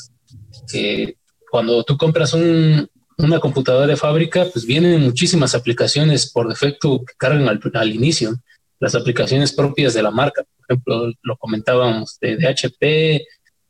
que 0.70 1.16
cuando 1.50 1.82
tú 1.84 1.96
compras 1.96 2.34
un, 2.34 2.90
una 3.16 3.40
computadora 3.40 3.86
de 3.86 3.96
fábrica, 3.96 4.46
pues 4.52 4.66
vienen 4.66 5.00
muchísimas 5.00 5.54
aplicaciones 5.54 6.30
por 6.30 6.46
defecto 6.46 7.02
que 7.06 7.14
cargan 7.16 7.48
al, 7.48 7.60
al 7.72 7.94
inicio 7.94 8.34
las 8.82 8.96
aplicaciones 8.96 9.52
propias 9.52 9.94
de 9.94 10.02
la 10.02 10.10
marca. 10.10 10.42
Por 10.42 10.66
ejemplo, 10.68 11.12
lo 11.22 11.36
comentábamos 11.36 12.18
de, 12.20 12.44
HP, 12.48 13.24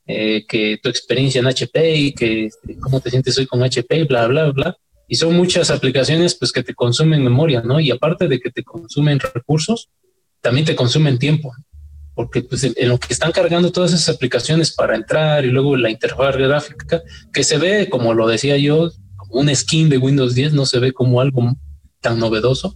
eh, 0.06 0.44
que 0.48 0.78
tu 0.82 0.88
experiencia 0.88 1.40
en 1.40 1.46
HP 1.46 1.94
y 1.94 2.14
que 2.14 2.46
este, 2.46 2.78
cómo 2.78 2.98
te 2.98 3.10
sientes 3.10 3.36
hoy 3.36 3.46
con 3.46 3.62
HP, 3.62 4.04
bla, 4.04 4.26
bla, 4.26 4.50
bla. 4.52 4.74
Y 5.06 5.16
son 5.16 5.36
muchas 5.36 5.70
aplicaciones 5.70 6.34
pues 6.34 6.50
que 6.50 6.62
te 6.62 6.74
consumen 6.74 7.22
memoria, 7.22 7.60
¿no? 7.60 7.78
Y 7.78 7.90
aparte 7.90 8.26
de 8.26 8.40
que 8.40 8.50
te 8.50 8.64
consumen 8.64 9.20
recursos, 9.20 9.90
también 10.40 10.64
te 10.64 10.74
consumen 10.74 11.18
tiempo, 11.18 11.52
porque 12.14 12.40
pues 12.40 12.64
en, 12.64 12.88
lo 12.88 12.98
que 12.98 13.12
están 13.12 13.32
cargando 13.32 13.70
todas 13.70 13.92
esas 13.92 14.14
aplicaciones 14.14 14.72
para 14.72 14.96
entrar 14.96 15.44
y 15.44 15.48
luego 15.48 15.76
la 15.76 15.90
interfaz 15.90 16.38
gráfica, 16.38 17.02
que 17.34 17.44
se 17.44 17.58
ve, 17.58 17.90
como 17.90 18.14
lo 18.14 18.26
decía 18.26 18.56
yo, 18.56 18.90
como 19.18 19.40
un 19.40 19.54
skin 19.54 19.90
de 19.90 19.98
Windows 19.98 20.34
10, 20.34 20.54
no 20.54 20.64
se 20.64 20.78
ve 20.78 20.92
como 20.92 21.20
algo 21.20 21.54
tan 22.00 22.18
novedoso, 22.18 22.74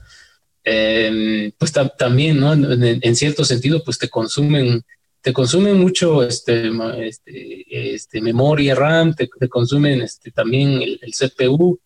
Em, 0.68 1.52
pues 1.56 1.72
también, 1.96 2.40
¿no? 2.40 2.52
En, 2.52 3.14
cierto 3.14 3.44
sentido, 3.44 3.84
pues 3.84 4.00
te 4.00 4.08
consumen, 4.08 4.82
te 5.20 5.32
consumen 5.32 5.78
mucho 5.78 6.24
este, 6.24 6.72
este, 7.06 7.94
este 7.94 8.20
memoria 8.20 8.74
RAM, 8.74 9.14
te, 9.14 9.28
consumen 9.48 10.02
este, 10.02 10.32
también 10.32 10.82
el, 10.82 11.12
CPU. 11.12 11.80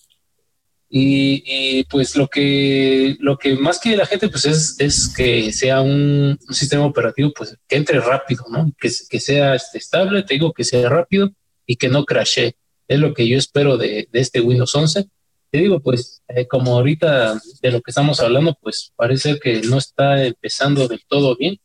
Y, 0.89 1.85
pues 1.85 2.17
lo 2.17 2.29
que, 2.29 3.19
lo 3.21 3.37
que 3.37 3.55
más 3.55 3.79
quiere 3.81 3.99
la 3.99 4.07
gente 4.07 4.31
pues 4.31 4.47
es, 4.47 4.77
es 4.79 5.13
que 5.15 5.53
sea 5.53 5.83
un, 5.83 6.39
sistema 6.49 6.87
operativo 6.87 7.33
pues 7.37 7.55
que 7.69 7.77
entre 7.77 8.01
rápido, 8.01 8.47
¿no? 8.49 8.73
Que, 8.81 8.91
que 9.11 9.21
sea 9.21 9.57
este, 9.57 9.77
estable, 9.77 10.23
te 10.23 10.35
digo 10.35 10.55
que 10.55 10.65
sea 10.65 10.89
rápido 10.89 11.31
y 11.67 11.77
que 11.77 11.91
no 11.91 12.07
crashe. 12.07 12.57
Es 12.89 12.99
lo 12.99 13.13
que 13.13 13.29
yo 13.29 13.37
espero 13.37 13.77
de, 13.77 14.09
de 14.11 14.21
este 14.21 14.41
Windows 14.41 14.75
11. 14.75 15.07
Te 15.51 15.59
digo, 15.59 15.81
pues 15.81 16.23
eh, 16.29 16.47
como 16.47 16.75
ahorita 16.75 17.41
de 17.61 17.71
lo 17.71 17.81
que 17.81 17.91
estamos 17.91 18.21
hablando, 18.21 18.57
pues 18.61 18.93
parece 18.97 19.39
que 19.41 19.63
no 19.63 19.79
está 19.79 20.25
empezando 20.25 20.87
del 20.87 21.03
todo 21.09 21.37
bien 21.37 21.59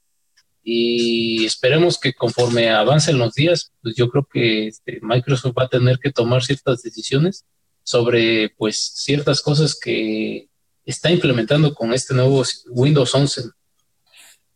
y 0.64 1.46
esperemos 1.46 2.00
que 2.00 2.14
conforme 2.14 2.72
avancen 2.72 3.20
los 3.20 3.36
días, 3.36 3.72
pues 3.84 3.96
yo 3.96 4.10
creo 4.10 4.28
que 4.32 4.68
este, 4.68 5.00
Microsoft 5.04 5.54
va 5.58 5.64
a 5.66 5.70
tener 5.70 6.00
que 6.00 6.12
tomar 6.12 6.44
ciertas 6.44 6.82
decisiones 6.82 7.46
sobre 7.84 8.50
pues 8.58 8.94
ciertas 8.96 9.42
cosas 9.42 9.78
que 9.80 10.50
está 10.86 11.12
implementando 11.12 11.74
con 11.76 11.94
este 11.94 12.16
nuevo 12.16 12.44
Windows 12.72 13.14
11. 13.14 13.44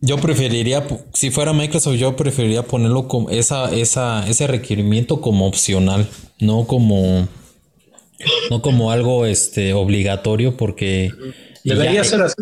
Yo 0.01 0.17
preferiría, 0.17 0.87
si 1.13 1.29
fuera 1.29 1.53
Microsoft, 1.53 1.97
yo 1.97 2.15
preferiría 2.15 2.63
ponerlo 2.63 3.07
como 3.07 3.29
esa, 3.29 3.71
esa, 3.71 4.27
ese 4.27 4.47
requerimiento 4.47 5.19
como 5.21 5.45
opcional, 5.45 6.09
no 6.39 6.65
como, 6.65 7.27
no 8.49 8.61
como 8.61 8.91
algo 8.91 9.25
este, 9.25 9.73
obligatorio, 9.73 10.57
porque 10.57 11.11
debería 11.63 12.03
ser 12.03 12.21
así. 12.21 12.35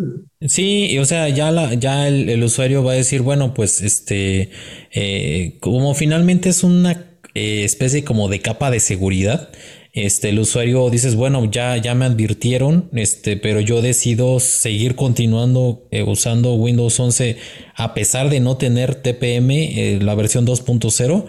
Sí, 0.47 0.97
o 0.99 1.05
sea, 1.05 1.30
ya 1.30 1.51
la, 1.51 1.73
ya 1.73 2.07
el, 2.07 2.43
usuario 2.43 2.84
va 2.84 2.93
a 2.93 2.95
decir, 2.95 3.21
bueno, 3.21 3.53
pues 3.53 3.82
este, 3.82 4.51
eh, 4.91 5.57
como 5.59 5.93
finalmente 5.93 6.49
es 6.49 6.63
una 6.63 7.05
eh, 7.34 7.63
especie 7.63 8.03
como 8.03 8.30
de 8.30 8.39
capa 8.39 8.71
de 8.71 8.80
seguridad, 8.80 9.49
este, 9.93 10.30
el 10.30 10.39
usuario 10.39 10.91
dices, 10.91 11.15
bueno, 11.15 11.49
ya, 11.49 11.75
ya 11.78 11.95
me 11.95 12.05
advirtieron, 12.05 12.89
este, 12.93 13.36
pero 13.36 13.61
yo 13.61 13.82
decido 13.82 14.39
seguir 14.39 14.95
continuando 14.95 15.88
eh, 15.89 16.03
usando 16.03 16.53
Windows 16.53 16.99
11 16.99 17.38
a 17.75 17.95
pesar 17.95 18.30
de 18.30 18.39
no 18.39 18.57
tener 18.57 18.95
TPM, 18.95 20.03
la 20.03 20.13
versión 20.13 20.45
2.0, 20.45 21.25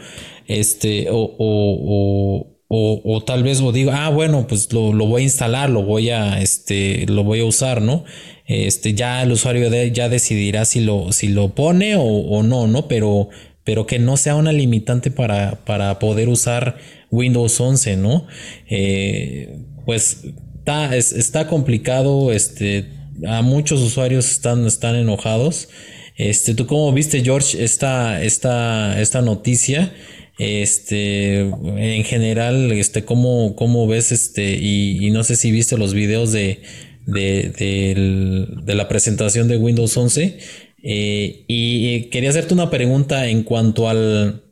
este, 0.48 1.08
o, 1.10 1.16
o, 1.16 1.36
o, 1.38 2.57
o, 2.70 3.24
tal 3.24 3.42
vez 3.42 3.62
lo 3.62 3.72
digo, 3.72 3.92
ah, 3.94 4.10
bueno, 4.10 4.46
pues 4.46 4.70
lo, 4.74 4.92
lo, 4.92 5.06
voy 5.06 5.22
a 5.22 5.24
instalar, 5.24 5.70
lo 5.70 5.82
voy 5.82 6.10
a, 6.10 6.40
este, 6.40 7.06
lo 7.08 7.24
voy 7.24 7.40
a 7.40 7.46
usar, 7.46 7.80
¿no? 7.80 8.04
Este, 8.46 8.92
ya 8.92 9.22
el 9.22 9.32
usuario 9.32 9.70
ya 9.86 10.10
decidirá 10.10 10.66
si 10.66 10.80
lo, 10.80 11.12
si 11.12 11.28
lo 11.28 11.54
pone 11.54 11.96
o, 11.96 12.02
o 12.02 12.42
no, 12.42 12.66
¿no? 12.66 12.86
Pero, 12.86 13.30
pero 13.64 13.86
que 13.86 13.98
no 13.98 14.18
sea 14.18 14.34
una 14.34 14.52
limitante 14.52 15.10
para, 15.10 15.64
para 15.64 15.98
poder 15.98 16.28
usar 16.28 16.76
Windows 17.10 17.58
11, 17.58 17.96
¿no? 17.96 18.26
Eh, 18.68 19.60
pues 19.86 20.24
está, 20.58 20.94
está 20.94 21.46
complicado, 21.48 22.32
este, 22.32 22.86
a 23.26 23.40
muchos 23.40 23.80
usuarios 23.80 24.30
están, 24.30 24.66
están 24.66 24.94
enojados. 24.94 25.68
Este, 26.16 26.54
¿Tú 26.54 26.66
cómo 26.66 26.92
viste, 26.92 27.22
George, 27.22 27.62
esta, 27.62 28.22
esta, 28.22 29.00
esta 29.00 29.22
noticia? 29.22 29.92
Este, 30.38 31.40
en 31.40 32.04
general, 32.04 32.70
este, 32.72 33.04
¿cómo, 33.04 33.56
cómo 33.56 33.86
ves 33.86 34.12
este? 34.12 34.54
Y, 34.54 35.10
no 35.10 35.24
sé 35.24 35.36
si 35.36 35.50
viste 35.50 35.76
los 35.76 35.94
videos 35.94 36.32
de, 36.32 36.62
de, 37.06 38.74
la 38.74 38.88
presentación 38.88 39.48
de 39.48 39.56
Windows 39.56 39.96
11. 39.96 40.38
Eh, 40.82 41.44
y 41.48 42.04
quería 42.10 42.30
hacerte 42.30 42.54
una 42.54 42.70
pregunta 42.70 43.26
en 43.26 43.42
cuanto 43.42 43.88
al, 43.88 44.44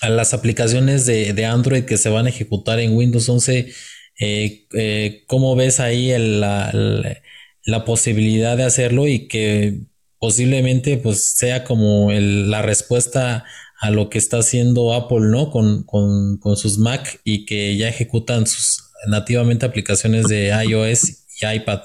a 0.00 0.10
las 0.10 0.34
aplicaciones 0.34 1.06
de, 1.06 1.44
Android 1.46 1.84
que 1.84 1.96
se 1.96 2.10
van 2.10 2.26
a 2.26 2.28
ejecutar 2.30 2.80
en 2.80 2.96
Windows 2.96 3.28
11, 3.28 3.72
eh, 4.20 4.66
eh, 4.74 5.24
¿cómo 5.26 5.56
ves 5.56 5.80
ahí 5.80 6.12
la, 6.18 6.72
posibilidad 7.86 8.56
de 8.56 8.64
hacerlo 8.64 9.08
y 9.08 9.28
que 9.28 9.80
posiblemente 10.18 10.96
pues 10.98 11.22
sea 11.22 11.64
como 11.64 12.10
la 12.12 12.62
respuesta 12.62 13.44
a 13.84 13.90
lo 13.90 14.08
que 14.08 14.16
está 14.16 14.38
haciendo 14.38 14.94
Apple, 14.94 15.20
¿no? 15.20 15.50
Con, 15.50 16.56
sus 16.56 16.78
Mac 16.78 17.20
y 17.22 17.44
que 17.44 17.76
ya 17.76 17.86
ejecutan 17.86 18.46
sus 18.46 18.82
nativamente 19.08 19.66
aplicaciones 19.66 20.26
de 20.26 20.48
iOS 20.66 21.26
y 21.38 21.46
iPad. 21.46 21.82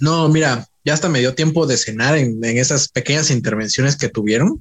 No, 0.00 0.26
mira, 0.30 0.66
ya 0.82 0.94
hasta 0.94 1.10
me 1.10 1.18
dio 1.18 1.34
tiempo 1.34 1.66
de 1.66 1.76
cenar 1.76 2.16
en, 2.16 2.42
en 2.42 2.56
esas 2.56 2.88
pequeñas 2.88 3.30
intervenciones 3.30 3.94
que 3.94 4.08
tuvieron. 4.08 4.58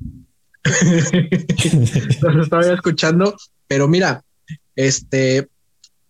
Los 2.22 2.43
estaba 2.43 2.74
escuchando, 2.74 3.38
pero 3.70 3.88
mira, 3.88 4.22
este, 4.76 5.47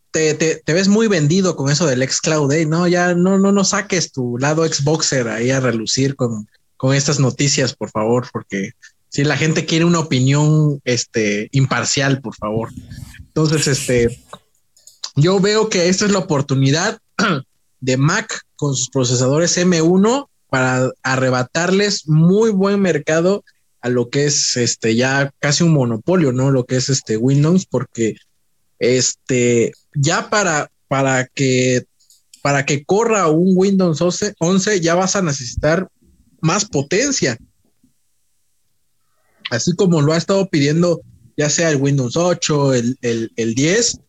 te, 0.10 0.34
te, 0.34 0.74
ves 0.74 0.88
muy 0.88 1.07
vendido 1.07 1.55
con 1.55 1.70
eso 1.70 1.86
del 1.86 2.01
xCloud, 2.10 2.51
¿eh? 2.53 2.66
No, 2.66 2.88
ya 2.88 3.14
no, 3.14 3.38
no, 3.38 3.51
no 3.51 3.64
saques 3.64 4.12
tu 4.12 4.39
lado 4.39 4.66
Xboxer 4.66 5.28
ahí 5.28 5.51
a 5.51 5.60
relucir 5.60 6.16
con, 6.16 6.47
con 6.78 6.95
estas 6.95 7.20
noticias, 7.20 7.76
por 7.76 7.91
favor, 7.91 8.28
porque 8.34 8.72
si 9.10 9.24
la 9.24 9.38
gente 9.38 9.66
quiere 9.66 9.86
una 9.86 9.99
opinión, 9.99 10.80
este, 10.86 11.49
imparcial, 11.51 12.22
por 12.22 12.36
favor. 12.36 12.70
Entonces, 13.20 13.68
este, 13.68 14.20
yo 15.16 15.39
veo 15.39 15.70
que 15.70 15.89
esta 15.89 16.05
es 16.05 16.12
la 16.12 16.20
oportunidad 16.20 16.99
de 17.80 17.97
Mac 17.97 18.41
con 18.55 18.76
sus 18.76 18.89
procesadores 18.89 19.57
M1 19.57 20.28
para 20.49 20.91
arrebatarles 21.03 22.07
muy 22.07 22.51
buen 22.51 22.80
mercado 22.82 23.43
a 23.82 23.89
lo 23.89 24.10
que 24.10 24.26
es 24.26 24.57
este 24.57 24.95
ya 24.95 25.32
casi 25.39 25.64
un 25.64 25.74
monopolio, 25.74 26.32
¿no? 26.32 26.51
Lo 26.51 26.66
que 26.66 26.76
es 26.76 26.89
este 26.89 27.18
Windows, 27.18 27.66
porque 27.66 28.16
este 28.80 29.74
ya 29.93 30.30
para, 30.30 30.70
para 30.88 31.28
que 31.28 31.86
para 32.41 32.66
que 32.66 32.84
corra 32.84 33.28
un 33.28 33.53
Windows 33.55 34.01
11, 34.01 34.82
ya 34.82 34.95
vas 34.95 35.16
a 35.16 35.22
necesitar 35.22 35.89
más 36.41 36.66
potencia. 36.66 37.38
Así 39.50 39.76
como 39.76 40.02
lo 40.02 40.14
ha 40.14 40.18
estado 40.18 40.47
pidiendo 40.50 41.02
ya 41.39 41.50
sea 41.50 41.70
el 41.70 41.78
Windows 41.78 42.18
8, 42.18 42.74
el, 42.74 42.97
el, 43.02 43.32
el 43.38 43.56
10, 43.56 44.02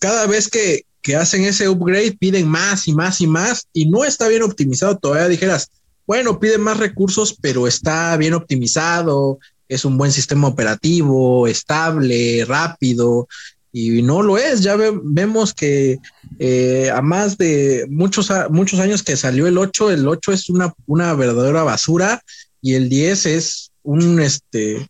cada 0.00 0.26
vez 0.26 0.48
que, 0.48 0.84
que 1.00 1.14
hacen 1.14 1.44
ese 1.44 1.68
upgrade 1.68 2.16
piden 2.18 2.48
más 2.48 2.88
y 2.88 2.92
más 2.92 3.20
y 3.20 3.28
más 3.28 3.68
y 3.72 3.88
no 3.88 4.04
está 4.04 4.26
bien 4.26 4.42
optimizado. 4.42 4.98
Todavía 4.98 5.28
dijeras, 5.28 5.70
bueno, 6.08 6.40
pide 6.40 6.58
más 6.58 6.78
recursos, 6.78 7.36
pero 7.40 7.68
está 7.68 8.16
bien 8.16 8.34
optimizado, 8.34 9.38
es 9.68 9.84
un 9.84 9.96
buen 9.96 10.10
sistema 10.10 10.48
operativo, 10.48 11.46
estable, 11.46 12.44
rápido, 12.44 13.28
y 13.72 14.02
no 14.02 14.22
lo 14.22 14.36
es. 14.36 14.62
Ya 14.62 14.76
vemos 14.76 15.54
que 15.54 15.98
eh, 16.40 16.90
a 16.92 17.00
más 17.00 17.38
de 17.38 17.86
muchos, 17.88 18.28
muchos 18.50 18.80
años 18.80 19.04
que 19.04 19.16
salió 19.16 19.46
el 19.46 19.58
8, 19.58 19.92
el 19.92 20.08
8 20.08 20.32
es 20.32 20.50
una, 20.50 20.74
una 20.86 21.14
verdadera 21.14 21.62
basura 21.62 22.22
y 22.60 22.74
el 22.74 22.88
10 22.88 23.26
es 23.26 23.70
un, 23.86 24.20
este, 24.20 24.88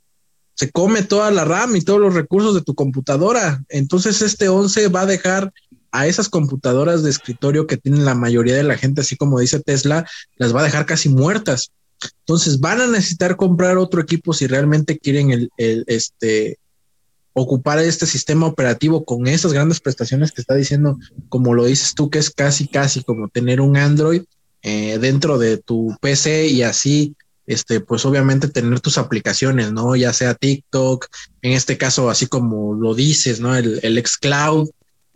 se 0.55 0.70
come 0.70 1.02
toda 1.02 1.31
la 1.31 1.44
RAM 1.44 1.77
y 1.77 1.82
todos 1.82 2.01
los 2.01 2.14
recursos 2.14 2.55
de 2.55 2.62
tu 2.62 2.74
computadora. 2.74 3.62
Entonces 3.68 4.23
este 4.23 4.48
11 4.48 4.89
va 4.89 5.02
a 5.02 5.06
dejar 5.06 5.52
a 5.93 6.06
esas 6.06 6.28
computadoras 6.28 7.02
de 7.02 7.10
escritorio 7.10 7.66
que 7.66 7.77
tienen 7.77 8.05
la 8.05 8.14
mayoría 8.14 8.56
de 8.56 8.62
la 8.62 8.77
gente, 8.77 9.02
así 9.02 9.16
como 9.16 9.39
dice 9.39 9.60
Tesla, 9.60 10.06
las 10.36 10.55
va 10.55 10.60
a 10.60 10.64
dejar 10.64 10.86
casi 10.86 11.09
muertas. 11.09 11.70
Entonces 12.20 12.60
van 12.60 12.81
a 12.81 12.86
necesitar 12.86 13.36
comprar 13.36 13.78
otro 13.78 14.01
equipo 14.01 14.32
si 14.32 14.47
realmente 14.47 14.98
quieren 14.98 15.31
el, 15.31 15.85
este, 15.86 16.59
ocupar 17.32 17.78
este 17.78 18.06
sistema 18.06 18.47
operativo 18.47 19.05
con 19.05 19.27
esas 19.27 19.52
grandes 19.52 19.81
prestaciones 19.81 20.32
que 20.32 20.40
está 20.40 20.55
diciendo, 20.55 20.98
como 21.28 21.55
lo 21.55 21.66
dices 21.66 21.94
tú, 21.94 22.09
que 22.09 22.18
es 22.18 22.31
casi, 22.31 22.66
casi 22.66 23.02
como 23.02 23.28
tener 23.28 23.60
un 23.60 23.77
Android 23.77 24.23
eh, 24.62 24.98
dentro 24.98 25.39
de 25.39 25.59
tu 25.59 25.94
PC 26.01 26.48
y 26.48 26.62
así, 26.62 27.14
este, 27.47 27.81
pues 27.81 28.05
obviamente 28.05 28.48
tener 28.48 28.81
tus 28.81 28.98
aplicaciones, 28.98 29.73
¿no? 29.73 29.97
Ya 29.97 30.12
sea 30.12 30.35
TikTok, 30.35 31.06
en 31.43 31.52
este 31.52 31.78
caso, 31.78 32.10
así 32.10 32.27
como 32.27 32.74
lo 32.74 32.94
dices, 32.94 33.40
¿no? 33.40 33.55
El, 33.56 33.81
el 33.82 34.05
xCloud, 34.05 34.68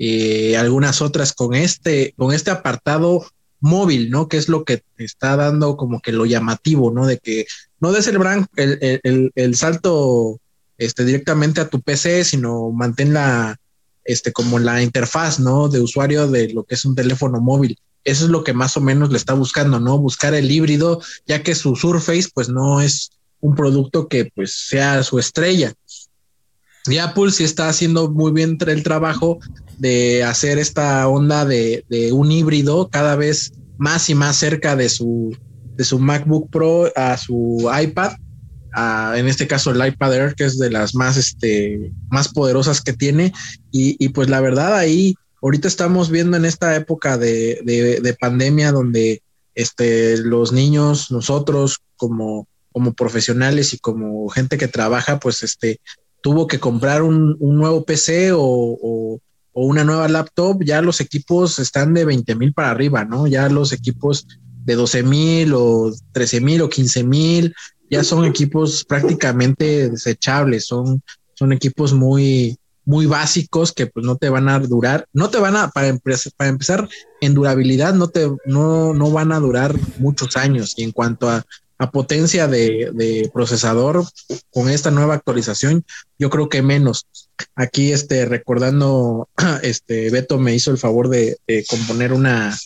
y 0.03 0.55
algunas 0.55 1.03
otras 1.03 1.35
con 1.35 1.55
este, 1.55 2.15
con 2.17 2.33
este 2.33 2.51
apartado 2.51 3.27
móvil, 3.61 4.09
¿no? 4.09 4.29
Que 4.29 4.39
es 4.39 4.49
lo 4.49 4.65
que 4.65 4.83
está 4.97 5.37
dando 5.37 5.77
como 5.77 6.01
que 6.01 6.11
lo 6.11 6.25
llamativo, 6.25 6.91
¿no? 6.91 7.07
De 7.07 7.19
que 7.19 7.45
no 7.81 7.93
des 7.93 8.07
el, 8.07 8.17
el, 8.57 9.01
el, 9.03 9.31
el, 9.35 9.55
salto 9.57 10.41
este, 10.79 11.05
directamente 11.05 11.61
a 11.61 11.69
tu 11.69 11.83
PC, 11.83 12.25
sino 12.25 12.71
mantén 12.71 13.13
la, 13.13 13.59
este, 14.07 14.33
como 14.33 14.59
la 14.59 14.83
interfaz, 14.83 15.39
¿no? 15.39 15.69
De 15.69 15.81
usuario 15.81 16.27
de 16.29 16.51
lo 16.55 16.65
que 16.65 16.77
es 16.77 16.85
un 16.87 16.95
teléfono 16.95 17.39
móvil. 17.39 17.79
Eso 18.05 18.25
es 18.25 18.31
lo 18.31 18.45
que 18.45 18.53
más 18.53 18.77
o 18.77 18.81
menos 18.81 19.11
le 19.11 19.19
está 19.19 19.35
buscando, 19.35 19.79
¿no? 19.79 19.99
Buscar 19.99 20.35
el 20.35 20.51
híbrido, 20.51 21.01
ya 21.27 21.43
que 21.43 21.55
su 21.55 21.77
Surface, 21.77 22.29
pues 22.33 22.49
no 22.49 22.81
es 22.81 23.11
un 23.41 23.55
producto 23.55 24.09
que 24.09 24.27
pues 24.35 24.55
sea 24.69 25.03
su 25.03 25.19
estrella. 25.19 25.75
Y 26.87 26.99
Apple 26.99 27.31
sí 27.31 27.45
está 27.45 27.69
haciendo 27.69 28.11
muy 28.11 28.33
bien 28.33 28.57
el 28.67 28.83
trabajo 28.83 29.39
de 29.79 30.25
hacer 30.25 30.59
esta 30.59 31.07
onda 31.09 31.45
de, 31.45 31.85
un 32.13 32.33
híbrido 32.33 32.89
cada 32.89 33.17
vez 33.17 33.53
más 33.79 34.09
y 34.09 34.15
más 34.15 34.37
cerca 34.37 34.77
de 34.77 34.89
su, 34.89 35.37
de 35.77 35.85
su 35.85 35.99
MacBook 35.99 36.51
Pro 36.51 36.91
a 36.97 37.17
su 37.17 37.71
iPad. 37.83 38.13
en 39.15 39.29
este 39.29 39.47
caso 39.47 39.71
el 39.71 39.87
iPad 39.87 40.15
Air, 40.15 40.35
que 40.35 40.45
es 40.45 40.59
de 40.59 40.71
las 40.71 40.95
más, 40.95 41.17
este, 41.17 41.93
más 42.11 42.29
poderosas 42.29 42.81
que 42.81 42.93
tiene. 42.93 43.33
Y, 43.71 44.09
pues 44.11 44.29
la 44.31 44.41
verdad 44.41 44.77
ahí 44.77 45.15
ahorita 45.43 45.69
estamos 45.69 46.11
viendo 46.11 46.37
en 46.37 46.45
esta 46.45 46.75
época 46.77 47.19
de, 47.19 47.61
de, 47.65 48.15
pandemia 48.15 48.73
donde 48.73 49.23
este, 49.55 50.19
los 50.19 50.53
niños, 50.53 51.11
nosotros 51.11 51.79
como, 51.97 52.47
como 52.73 52.93
profesionales 52.93 53.75
y 53.75 53.79
como 53.79 54.29
gente 54.29 54.59
que 54.59 54.69
trabaja, 54.69 55.19
pues 55.19 55.43
este, 55.43 55.81
tuvo 56.23 56.47
que 56.47 56.61
comprar 56.61 57.03
un, 57.03 57.37
un 57.41 57.57
nuevo 57.57 57.85
PC 57.85 58.33
o, 58.33 58.41
o, 58.43 59.21
o, 59.53 59.67
una 59.67 59.85
nueva 59.85 60.09
laptop, 60.09 60.63
ya 60.65 60.83
los 60.83 61.01
equipos 61.01 61.59
están 61.59 61.95
de 61.95 62.05
20 62.05 62.35
mil 62.35 62.53
para 62.53 62.71
arriba, 62.71 63.05
¿no? 63.05 63.27
Ya 63.27 63.49
los 63.49 63.73
equipos 63.73 64.27
de 64.65 64.75
12 64.75 65.03
mil 65.03 65.53
o 65.55 65.93
13 66.13 66.41
mil 66.41 66.63
o 66.63 66.69
15 66.69 67.05
mil, 67.05 67.55
ya 67.91 68.05
son 68.05 68.25
equipos 68.25 68.85
prácticamente 68.85 69.89
desechables, 69.91 70.67
son, 70.67 71.03
son 71.35 71.53
equipos 71.53 71.93
muy, 71.93 72.57
muy 72.85 73.07
básicos 73.07 73.73
que 73.73 73.87
pues 73.87 74.05
no 74.05 74.17
te 74.17 74.29
van 74.29 74.49
a 74.49 74.59
durar, 74.59 75.07
no 75.13 75.31
te 75.31 75.39
van 75.39 75.57
a, 75.57 75.69
para, 75.71 75.97
para 76.37 76.51
empezar, 76.51 76.89
en 77.21 77.35
durabilidad 77.35 77.95
no 77.95 78.09
te, 78.09 78.31
no, 78.47 78.95
no 78.95 79.11
van 79.11 79.33
a 79.33 79.41
durar 79.41 79.75
muchos 79.99 80.37
años. 80.37 80.75
Y 80.77 80.85
en 80.85 80.93
cuanto 80.93 81.29
a, 81.29 81.45
a 81.81 81.91
potencia 81.91 82.47
de, 82.47 82.91
de, 82.93 83.31
procesador, 83.33 84.05
con 84.53 84.69
esta 84.69 84.91
nueva 84.91 85.15
actualización, 85.15 85.85
yo 86.19 86.29
creo 86.29 86.51
que 86.51 86.61
menos. 86.61 87.07
Aquí, 87.55 87.93
este, 87.93 88.27
recordando, 88.27 89.31
este, 89.63 90.11
Beto 90.11 90.39
me 90.39 90.55
hizo 90.55 90.71
el 90.71 90.79
favor 90.79 91.09
de, 91.09 91.39
componer 91.69 92.13
una, 92.13 92.59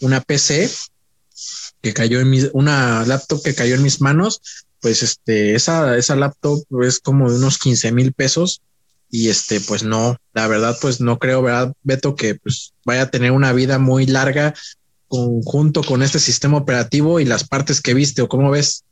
una 0.00 0.20
PC 0.22 0.70
que 1.82 1.92
cayó 1.92 2.20
en 2.20 2.30
mi, 2.30 2.40
una 2.54 3.04
laptop 3.04 3.42
que 3.42 3.54
cayó 3.54 3.74
en 3.74 3.82
mis 3.82 4.00
manos, 4.00 4.40
pues 4.80 5.02
este, 5.02 5.54
esa, 5.54 5.98
esa 5.98 6.16
laptop 6.16 6.64
es 6.82 6.98
como 6.98 7.30
de 7.30 7.36
unos 7.36 7.58
15 7.58 7.92
mil 7.92 8.12
pesos 8.12 8.62
y 9.14 9.28
este, 9.28 9.60
pues 9.60 9.84
no, 9.84 10.16
la 10.32 10.48
verdad, 10.48 10.74
pues 10.80 11.02
no 11.02 11.18
creo, 11.18 11.42
¿verdad, 11.42 11.74
Beto, 11.82 12.16
que 12.16 12.36
pues 12.36 12.72
vaya 12.82 13.02
a 13.02 13.10
tener 13.10 13.30
una 13.30 13.52
vida 13.52 13.78
muy 13.78 14.06
larga 14.06 14.54
conjunto 15.06 15.82
con 15.82 16.02
este 16.02 16.18
sistema 16.18 16.56
operativo 16.56 17.20
y 17.20 17.26
las 17.26 17.46
partes 17.46 17.82
que 17.82 17.92
viste, 17.92 18.22
o 18.22 18.28
cómo 18.28 18.50
ves? 18.50 18.84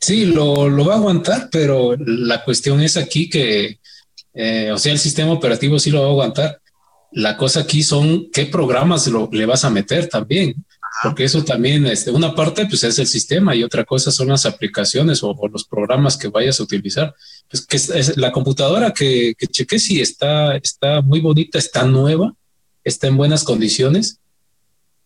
Sí, 0.00 0.24
lo, 0.24 0.70
lo 0.70 0.86
va 0.86 0.94
a 0.94 0.96
aguantar, 0.96 1.50
pero 1.52 1.94
la 1.98 2.42
cuestión 2.42 2.80
es 2.80 2.96
aquí 2.96 3.28
que, 3.28 3.80
eh, 4.32 4.70
o 4.72 4.78
sea, 4.78 4.92
el 4.92 4.98
sistema 4.98 5.30
operativo 5.30 5.78
sí 5.78 5.90
lo 5.90 6.00
va 6.00 6.06
a 6.06 6.10
aguantar. 6.12 6.60
La 7.12 7.36
cosa 7.36 7.60
aquí 7.60 7.82
son 7.82 8.30
qué 8.32 8.46
programas 8.46 9.06
lo, 9.08 9.28
le 9.30 9.44
vas 9.44 9.66
a 9.66 9.70
meter 9.70 10.08
también 10.08 10.54
porque 11.02 11.24
eso 11.24 11.44
también, 11.44 11.86
este, 11.86 12.10
una 12.10 12.34
parte 12.34 12.66
pues 12.66 12.82
es 12.84 12.98
el 12.98 13.06
sistema 13.06 13.54
y 13.54 13.62
otra 13.62 13.84
cosa 13.84 14.10
son 14.10 14.28
las 14.28 14.46
aplicaciones 14.46 15.22
o, 15.22 15.36
los 15.52 15.64
programas 15.64 16.16
que 16.16 16.28
vayas 16.28 16.58
a 16.58 16.62
utilizar. 16.62 17.14
Pues 17.50 17.66
que 17.66 17.76
es, 17.76 18.16
la 18.16 18.32
computadora 18.32 18.92
que, 18.92 19.34
que 19.36 19.46
chequé 19.46 19.78
si 19.78 20.00
está, 20.00 20.56
está 20.56 21.02
muy 21.02 21.20
bonita, 21.20 21.58
está 21.58 21.84
nueva, 21.84 22.34
está 22.82 23.08
en 23.08 23.16
buenas 23.16 23.44
condiciones, 23.44 24.20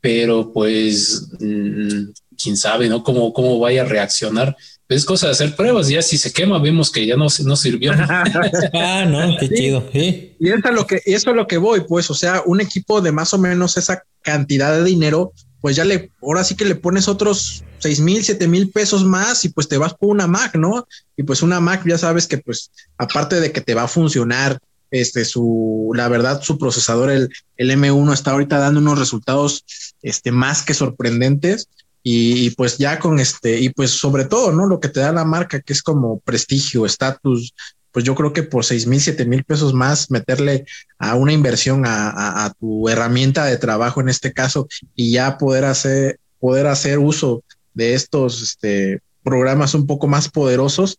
pero 0.01 0.52
pues 0.52 1.28
mm, 1.40 2.11
quién 2.40 2.57
sabe, 2.57 2.89
¿no? 2.89 3.02
Cómo, 3.02 3.32
cómo 3.32 3.59
vaya 3.59 3.82
a 3.82 3.86
reaccionar. 3.86 4.57
Es 4.89 5.05
cosa 5.05 5.27
de 5.27 5.32
hacer 5.32 5.55
pruebas, 5.55 5.89
ya 5.89 6.02
si 6.02 6.19
se 6.19 6.32
quema 6.32 6.59
vemos 6.59 6.90
que 6.90 7.07
ya 7.07 7.16
no, 7.16 7.27
no 7.44 7.57
sirvió. 7.57 7.93
ah, 8.74 9.05
no, 9.09 9.36
qué 9.39 9.48
chido. 9.48 9.89
Y 9.93 10.48
eso 10.48 10.69
es 10.69 10.74
lo 10.74 10.86
que, 10.86 11.02
eso 11.05 11.31
es 11.31 11.36
lo 11.36 11.47
que 11.47 11.59
voy, 11.59 11.82
pues, 11.82 12.11
o 12.11 12.15
sea, 12.15 12.43
un 12.47 12.61
equipo 12.61 13.01
de 13.01 13.12
más 13.12 13.32
o 13.35 13.39
menos 13.39 13.77
esa 13.77 14.02
cantidad 14.23 14.77
de 14.77 14.85
dinero 14.85 15.32
pues 15.61 15.77
ya 15.77 15.85
le, 15.85 16.11
ahora 16.23 16.45
sí 16.45 16.55
que 16.55 16.65
le 16.65 16.74
pones 16.74 17.09
otros 17.09 17.65
seis 17.78 18.01
mil, 18.01 18.23
siete 18.24 18.49
mil 18.49 18.70
pesos 18.70 19.05
más 19.05 19.45
y 19.45 19.51
pues 19.51 19.69
te 19.69 19.78
vas 19.78 19.95
por 19.95 20.11
una 20.11 20.27
Mac, 20.27 20.55
¿no? 20.57 20.87
Y 21.16 21.23
pues 21.23 21.43
una 21.43 21.61
Mac 21.61 21.82
ya 21.87 21.99
sabes 21.99 22.27
que 22.27 22.39
pues 22.39 22.70
aparte 22.99 23.41
de 23.41 23.53
que 23.53 23.61
te 23.61 23.74
va 23.74 23.85
a 23.85 23.89
funcionar, 23.89 24.59
este, 24.91 25.24
su, 25.24 25.93
la 25.95 26.09
verdad, 26.09 26.43
su 26.43 26.59
procesador, 26.59 27.11
el, 27.11 27.31
el 27.57 27.70
M1 27.70 28.12
está 28.12 28.32
ahorita 28.32 28.59
dando 28.59 28.81
unos 28.81 28.99
resultados, 28.99 29.65
este, 30.03 30.32
más 30.32 30.62
que 30.62 30.74
sorprendentes 30.74 31.69
y, 32.03 32.51
pues 32.51 32.78
ya 32.78 32.99
con 32.99 33.20
este, 33.20 33.61
y 33.61 33.69
pues 33.70 33.91
sobre 33.91 34.24
todo, 34.24 34.53
¿no? 34.53 34.66
Lo 34.66 34.81
que 34.81 34.89
te 34.89 35.01
da 35.01 35.12
la 35.12 35.24
marca, 35.24 35.61
que 35.61 35.73
es 35.73 35.82
como 35.82 36.19
prestigio, 36.20 36.87
estatus, 36.87 37.55
pues 37.93 38.05
yo 38.05 38.15
creo 38.15 38.33
que 38.33 38.43
por 38.43 38.65
seis 38.65 38.87
mil, 38.87 39.01
siete 39.01 39.25
mil 39.25 39.45
pesos 39.45 39.75
más 39.75 40.11
meterle 40.11 40.65
a 40.99 41.15
una 41.15 41.33
inversión 41.33 41.85
a, 41.87 42.53
tu 42.59 42.89
herramienta 42.89 43.45
de 43.45 43.57
trabajo 43.57 44.01
en 44.01 44.09
este 44.09 44.33
caso 44.33 44.69
y 44.95 45.12
ya 45.12 45.39
poder 45.39 45.65
hacer, 45.65 46.19
poder 46.39 46.67
hacer 46.67 46.99
uso 46.99 47.43
de 47.75 47.95
estos 47.95 48.43
este, 48.43 49.01
programas 49.23 49.75
un 49.75 49.87
poco 49.87 50.07
más 50.07 50.29
poderosos, 50.29 50.99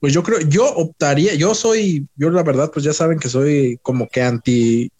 pues 0.00 0.12
yo 0.12 0.22
creo, 0.22 0.40
yo 0.40 0.66
optaría, 0.74 1.34
yo 1.34 1.54
soy, 1.54 2.06
yo 2.16 2.30
la 2.30 2.42
verdad, 2.42 2.70
pues 2.72 2.84
ya 2.84 2.92
saben 2.92 3.18
que 3.18 3.28
soy 3.28 3.78
como 3.82 4.08
que 4.08 4.22
anti, 4.22 4.90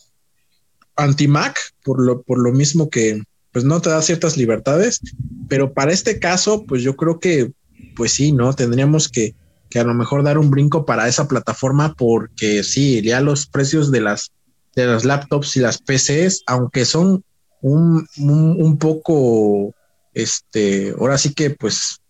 anti 0.96 1.28
Mac, 1.28 1.58
por 1.84 2.00
lo, 2.00 2.22
por 2.22 2.38
lo 2.38 2.52
mismo 2.52 2.88
que 2.88 3.22
pues 3.52 3.64
no 3.64 3.80
te 3.80 3.88
da 3.88 4.02
ciertas 4.02 4.36
libertades, 4.36 5.00
pero 5.48 5.72
para 5.72 5.90
este 5.90 6.18
caso, 6.18 6.66
pues 6.66 6.82
yo 6.82 6.94
creo 6.94 7.20
que, 7.20 7.52
pues 7.94 8.12
sí, 8.12 8.30
¿no? 8.30 8.52
Tendríamos 8.52 9.08
que, 9.08 9.34
que 9.70 9.78
a 9.78 9.84
lo 9.84 9.94
mejor 9.94 10.22
dar 10.22 10.38
un 10.38 10.50
brinco 10.50 10.84
para 10.84 11.08
esa 11.08 11.28
plataforma 11.28 11.94
porque 11.94 12.62
sí, 12.62 13.02
ya 13.02 13.20
los 13.20 13.46
precios 13.46 13.90
de 13.90 14.00
las, 14.00 14.32
de 14.74 14.86
las 14.86 15.04
laptops 15.04 15.56
y 15.56 15.60
las 15.60 15.78
PCs, 15.78 16.42
aunque 16.46 16.84
son 16.84 17.24
un, 17.62 18.06
un, 18.18 18.78
poco, 18.78 19.74
este, 20.14 20.94
ahora 20.98 21.18
sí 21.18 21.34
que 21.34 21.50
pues 21.50 22.00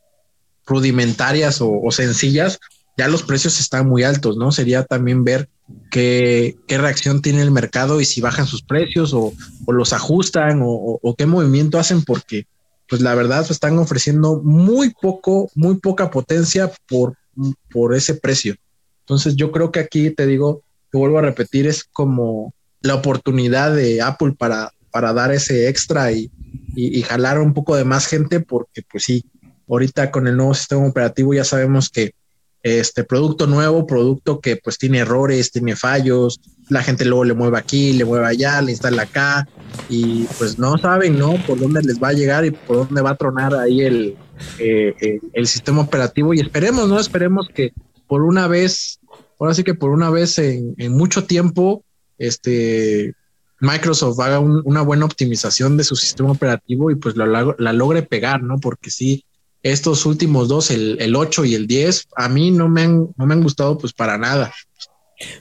rudimentarias 0.67 1.59
o, 1.61 1.91
sencillas, 1.91 2.59
ya 2.99 3.09
los 3.09 3.23
precios 3.23 3.61
están 3.61 3.89
muy 3.89 4.03
altos, 4.03 4.37
¿no? 4.37 4.53
Sería 4.53 4.85
también 4.85 5.23
ver 5.23 5.49
qué, 5.91 6.57
qué 6.67 6.79
reacción 6.79 7.23
tiene 7.23 7.43
el 7.43 7.51
mercado 7.51 8.01
y 8.01 8.05
si 8.05 8.21
bajan 8.21 8.47
sus 8.47 8.63
precios 8.63 9.15
o, 9.15 9.33
o 9.67 9.73
los 9.73 9.93
ajustan 9.93 10.61
o, 10.63 10.99
o, 11.01 11.15
qué 11.15 11.27
movimiento 11.27 11.79
hacen 11.79 12.03
porque 12.03 12.47
pues 12.89 13.01
la 13.03 13.15
verdad 13.15 13.47
están 13.49 13.79
ofreciendo 13.79 14.41
muy 14.43 14.91
poco, 14.91 15.51
muy 15.55 15.77
poca 15.77 16.11
potencia 16.11 16.71
por 16.89 17.17
por 17.71 17.95
ese 17.95 18.15
precio. 18.15 18.57
Entonces 19.01 19.37
yo 19.37 19.53
creo 19.53 19.71
que 19.71 19.81
aquí 19.81 20.11
te 20.11 20.27
digo, 20.27 20.63
te 20.91 20.99
vuelvo 20.99 21.19
a 21.19 21.23
repetir, 21.23 21.67
es 21.67 21.85
como 21.85 22.55
la 22.81 22.95
oportunidad 22.95 23.75
de 23.75 24.03
Apple 24.03 24.35
para, 24.39 24.73
para 24.91 25.13
dar 25.13 25.33
ese 25.33 25.69
extra 25.69 26.13
y, 26.13 26.31
y, 26.75 27.03
jalar 27.03 27.39
un 27.39 27.55
poco 27.55 27.77
de 27.77 27.85
más 27.85 28.07
gente, 28.07 28.41
porque 28.41 28.83
pues 28.91 29.05
sí, 29.05 29.25
ahorita 29.69 30.11
con 30.11 30.27
el 30.27 30.37
nuevo 30.37 30.55
sistema 30.55 30.87
operativo 30.87 31.35
ya 31.35 31.45
sabemos 31.45 31.91
que 31.91 32.13
este 32.67 33.05
producto 33.05 33.47
nuevo, 33.47 33.87
producto 33.87 34.41
que 34.41 34.57
pues 34.57 34.77
tiene 34.77 34.99
errores, 34.99 35.53
tiene 35.53 35.77
fallos, 35.77 36.41
la 36.69 36.83
gente 36.83 37.05
luego 37.05 37.25
le 37.25 37.35
mueve 37.35 37.59
aquí, 37.59 37.93
le 37.93 38.05
mueve 38.05 38.27
allá, 38.27 38.61
le 38.61 38.73
instala 38.73 39.03
acá 39.03 39.49
y 39.89 40.25
pues 40.39 40.59
no 40.59 40.77
saben, 40.77 41.17
¿no? 41.17 41.35
Por 41.47 41.61
dónde 41.61 41.81
les 41.83 42.03
va 42.03 42.09
a 42.09 42.13
llegar 42.13 42.45
y 42.45 42.51
por 42.51 42.79
dónde 42.89 43.03
va 43.03 43.11
a 43.11 43.17
tronar 43.17 43.55
ahí 43.55 43.83
el, 43.83 44.17
eh, 44.59 44.95
eh, 45.01 45.21
el 45.33 45.47
sistema 45.47 45.83
operativo 45.83 46.35
y 46.35 46.41
esperemos, 46.41 46.89
¿no? 46.89 46.99
Esperemos 46.99 47.49
que 47.55 47.73
por 48.09 48.23
una 48.23 48.49
vez, 48.49 48.99
ahora 49.39 49.55
sí 49.55 49.63
que 49.63 49.75
por 49.75 49.91
una 49.91 50.11
vez 50.11 50.39
en, 50.41 50.75
mucho 50.91 51.25
tiempo, 51.25 51.85
este 52.19 53.15
Microsoft 53.61 54.19
haga 54.19 54.41
una 54.41 54.83
buena 54.83 55.05
optimización 55.05 55.77
de 55.77 55.85
su 55.85 55.95
sistema 55.95 56.33
operativo 56.33 56.91
y 56.91 56.97
pues 56.97 57.17
la, 57.17 57.55
la, 57.57 57.73
logre 57.73 58.03
pegar, 58.03 58.43
¿no? 58.43 58.59
Porque 58.59 58.91
sí, 58.91 59.25
estos 59.73 60.07
últimos 60.07 60.49
dos, 60.49 60.71
el, 60.71 60.97
el 61.01 61.17
8 61.17 61.45
y 61.45 61.55
el 61.55 61.67
10, 61.67 62.09
a 62.17 62.29
mí 62.29 62.51
no 62.51 62.69
me 62.69 62.83
han, 62.83 63.09
no 63.17 63.27
me 63.27 63.35
han 63.35 63.43
gustado 63.43 63.79
pues 63.79 63.93
para 63.93 64.19
nada. 64.19 64.53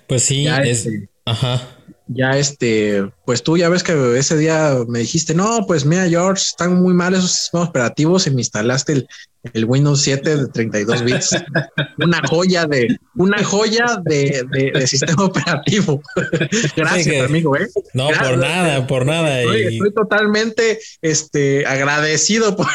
Pues 0.07 0.23
sí, 0.23 0.47
es, 0.47 0.85
este, 0.85 1.09
ajá 1.25 1.74
ya 2.07 2.37
este, 2.37 3.09
pues 3.25 3.41
tú 3.41 3.57
ya 3.57 3.69
ves 3.69 3.83
que 3.83 4.17
ese 4.17 4.37
día 4.37 4.77
me 4.87 4.99
dijiste, 4.99 5.33
no, 5.33 5.65
pues 5.67 5.85
mira, 5.85 6.07
George, 6.07 6.41
están 6.41 6.81
muy 6.81 6.93
mal 6.93 7.13
esos 7.13 7.31
sistemas 7.31 7.69
operativos 7.69 8.27
y 8.27 8.31
me 8.31 8.41
instalaste 8.41 8.93
el, 8.93 9.07
el 9.53 9.65
Windows 9.65 10.01
7 10.01 10.37
de 10.37 10.47
32 10.47 11.03
bits. 11.03 11.35
una 11.97 12.21
joya 12.27 12.65
de, 12.65 12.99
una 13.15 13.43
joya 13.43 13.99
de, 14.03 14.45
de, 14.51 14.87
sistema 14.87 15.25
operativo. 15.25 16.01
Gracias, 16.75 17.25
amigo, 17.25 17.55
¿eh? 17.55 17.67
No, 17.93 18.09
por 18.09 18.37
nada, 18.37 18.87
por 18.87 19.05
nada. 19.05 19.41
Estoy, 19.41 19.75
estoy 19.75 19.93
totalmente 19.93 20.79
este, 21.01 21.65
agradecido 21.65 22.55
por. 22.55 22.67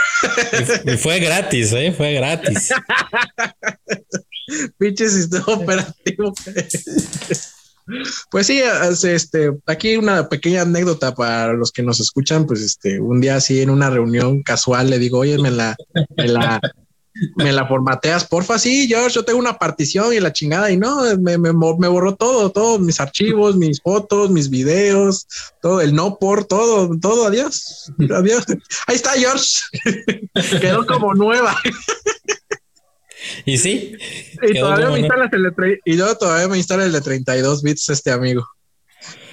y 0.84 0.96
fue 0.96 1.20
gratis, 1.20 1.72
¿eh? 1.72 1.92
Fue 1.96 2.14
gratis. 2.14 2.70
Pinche 4.78 5.08
sistema 5.08 5.44
operativo. 5.46 6.34
Pues 8.30 8.46
sí, 8.46 8.60
este, 9.04 9.50
aquí 9.66 9.96
una 9.96 10.28
pequeña 10.28 10.62
anécdota 10.62 11.14
para 11.14 11.52
los 11.52 11.72
que 11.72 11.82
nos 11.82 12.00
escuchan, 12.00 12.46
pues 12.46 12.60
este, 12.60 13.00
un 13.00 13.20
día 13.20 13.36
así 13.36 13.60
en 13.60 13.70
una 13.70 13.90
reunión 13.90 14.42
casual 14.42 14.90
le 14.90 14.98
digo, 14.98 15.18
oye, 15.18 15.38
me 15.38 15.50
la, 15.50 15.76
me 16.16 16.28
la, 16.28 16.60
me 17.36 17.52
la 17.52 17.66
formateas, 17.66 18.26
porfa, 18.26 18.58
sí, 18.58 18.86
George, 18.88 19.16
yo 19.16 19.24
tengo 19.24 19.38
una 19.38 19.58
partición 19.58 20.12
y 20.12 20.20
la 20.20 20.32
chingada, 20.32 20.70
y 20.70 20.76
no, 20.76 21.02
me, 21.18 21.38
me, 21.38 21.52
me, 21.52 21.88
borró 21.88 22.14
todo, 22.16 22.50
todos 22.50 22.80
mis 22.80 23.00
archivos, 23.00 23.56
mis 23.56 23.80
fotos, 23.80 24.30
mis 24.30 24.48
videos, 24.48 25.26
todo, 25.60 25.80
el 25.80 25.94
no 25.94 26.18
por, 26.18 26.44
todo, 26.44 26.90
todo, 26.98 27.26
adiós, 27.26 27.92
adiós. 28.14 28.44
Ahí 28.86 28.96
está, 28.96 29.12
George, 29.12 29.60
quedó 30.60 30.86
como 30.86 31.14
nueva. 31.14 31.56
Y 33.44 33.58
sí. 33.58 33.96
Y 34.42 34.58
todavía 34.58 34.90
me 34.90 35.00
instalas 35.00 35.32
el 35.32 35.42
de 35.42 35.80
y 35.84 35.96
yo 35.96 36.14
todavía 36.16 36.48
me 36.48 36.56
instala 36.56 36.84
el 36.84 36.92
de 36.92 37.00
32 37.00 37.62
bits 37.62 37.88
este 37.90 38.10
amigo. 38.10 38.46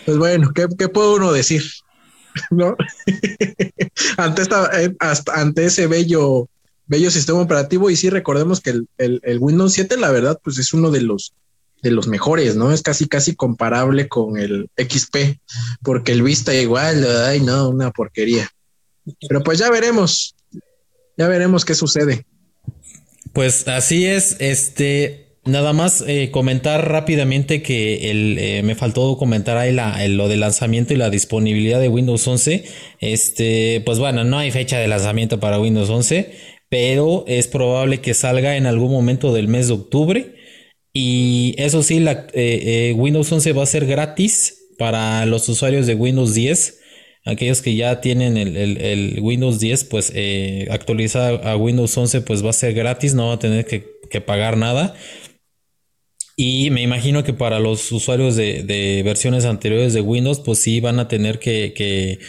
Pues 0.06 0.18
bueno, 0.18 0.52
¿qué, 0.54 0.68
qué 0.78 0.88
puede 0.88 1.16
uno 1.16 1.32
decir? 1.32 1.64
¿No? 2.52 2.76
ante, 4.18 4.42
esta, 4.42 4.82
eh, 4.82 4.96
hasta, 5.00 5.34
ante 5.34 5.66
ese 5.66 5.88
bello, 5.88 6.50
bello 6.86 7.12
sistema 7.12 7.42
operativo, 7.42 7.90
y 7.90 7.96
sí 7.96 8.10
recordemos 8.10 8.62
que 8.62 8.72
el, 8.72 8.88
el, 8.98 9.20
el, 9.24 9.40
Windows 9.40 9.74
7, 9.74 9.98
la 9.98 10.12
verdad, 10.12 10.40
pues 10.44 10.58
es 10.60 10.74
uno 10.74 10.92
de 10.92 11.02
los 11.02 11.34
de 11.82 11.92
los 11.92 12.08
mejores, 12.08 12.56
¿no? 12.56 12.72
Es 12.72 12.82
casi, 12.82 13.08
casi 13.08 13.36
comparable 13.36 14.08
con 14.08 14.38
el 14.38 14.70
XP, 14.78 15.40
porque 15.84 16.12
el 16.12 16.24
Vista 16.24 16.54
igual, 16.56 17.06
ay, 17.26 17.40
no, 17.40 17.70
una 17.70 17.92
porquería. 17.92 18.50
Pero 19.28 19.44
pues 19.44 19.60
ya 19.60 19.70
veremos, 19.70 20.36
ya 21.18 21.28
veremos 21.28 21.66
qué 21.66 21.76
sucede. 21.76 22.26
Pues 23.38 23.68
así 23.68 24.08
es, 24.08 24.36
este, 24.40 25.28
Nada 25.46 25.72
más 25.72 26.04
eh, 26.08 26.32
comentar 26.32 26.90
rápidamente 26.90 27.62
que 27.62 28.10
el, 28.10 28.36
eh, 28.40 28.64
me 28.64 28.74
faltó 28.74 29.16
comentar 29.16 29.58
ahí 29.58 29.72
la, 29.72 30.08
lo 30.08 30.28
de 30.28 30.38
lanzamiento 30.38 30.96
y 30.96 30.98
la 30.98 31.12
disponibilidad 31.12 31.80
de 31.80 31.88
Windows 31.88 32.28
11. 32.28 32.66
Este, 33.00 33.84
pues 33.86 34.00
bueno, 34.00 34.24
no 34.24 34.40
hay 34.40 34.50
fecha 34.50 34.80
de 34.80 34.88
lanzamiento 34.88 35.40
para 35.40 35.60
Windows 35.60 35.88
11, 35.88 36.32
pero 36.68 37.26
es 37.28 37.48
probable 37.48 38.02
que 38.02 38.16
salga 38.16 38.58
en 38.58 38.66
algún 38.66 38.92
momento 38.92 39.32
del 39.32 39.48
mes 39.48 39.68
de 39.68 39.76
octubre. 39.76 40.34
Y 40.92 41.54
eso 41.60 41.84
sí, 41.84 42.00
la, 42.00 42.26
eh, 42.34 42.96
Windows 42.98 43.32
11 43.32 43.54
va 43.54 43.62
a 43.62 43.68
ser 43.68 43.86
gratis 43.86 44.64
para 44.80 45.28
los 45.28 45.48
usuarios 45.48 45.86
de 45.86 45.94
Windows 45.94 46.34
10. 46.34 46.77
Aquellos 47.28 47.62
que 47.62 47.76
ya 47.76 48.02
tienen 48.02 48.38
el, 48.38 48.56
el 48.56 49.20
Windows 49.22 49.60
10, 49.60 49.84
pues 49.86 50.14
actualizar 50.72 51.46
a 51.46 51.56
Windows 51.58 51.98
11, 51.98 52.22
pues 52.22 52.44
va 52.44 52.52
a 52.52 52.54
ser 52.54 52.74
gratis, 52.74 53.14
no 53.14 53.28
va 53.28 53.34
a 53.34 53.40
tener 53.40 53.66
que, 53.66 53.86
que 54.10 54.22
pagar 54.22 54.58
nada. 54.58 54.96
Y 56.40 56.70
me 56.70 56.84
imagino 56.84 57.24
que 57.24 57.34
para 57.34 57.60
los 57.60 57.92
usuarios 57.92 58.36
de, 58.36 59.02
versiones 59.04 59.44
anteriores 59.44 59.94
de 59.94 60.02
Windows, 60.02 60.40
pues 60.40 60.60
sí 60.60 60.80
van 60.80 61.00
a 61.00 61.08
tener 61.08 61.40
que, 61.40 62.20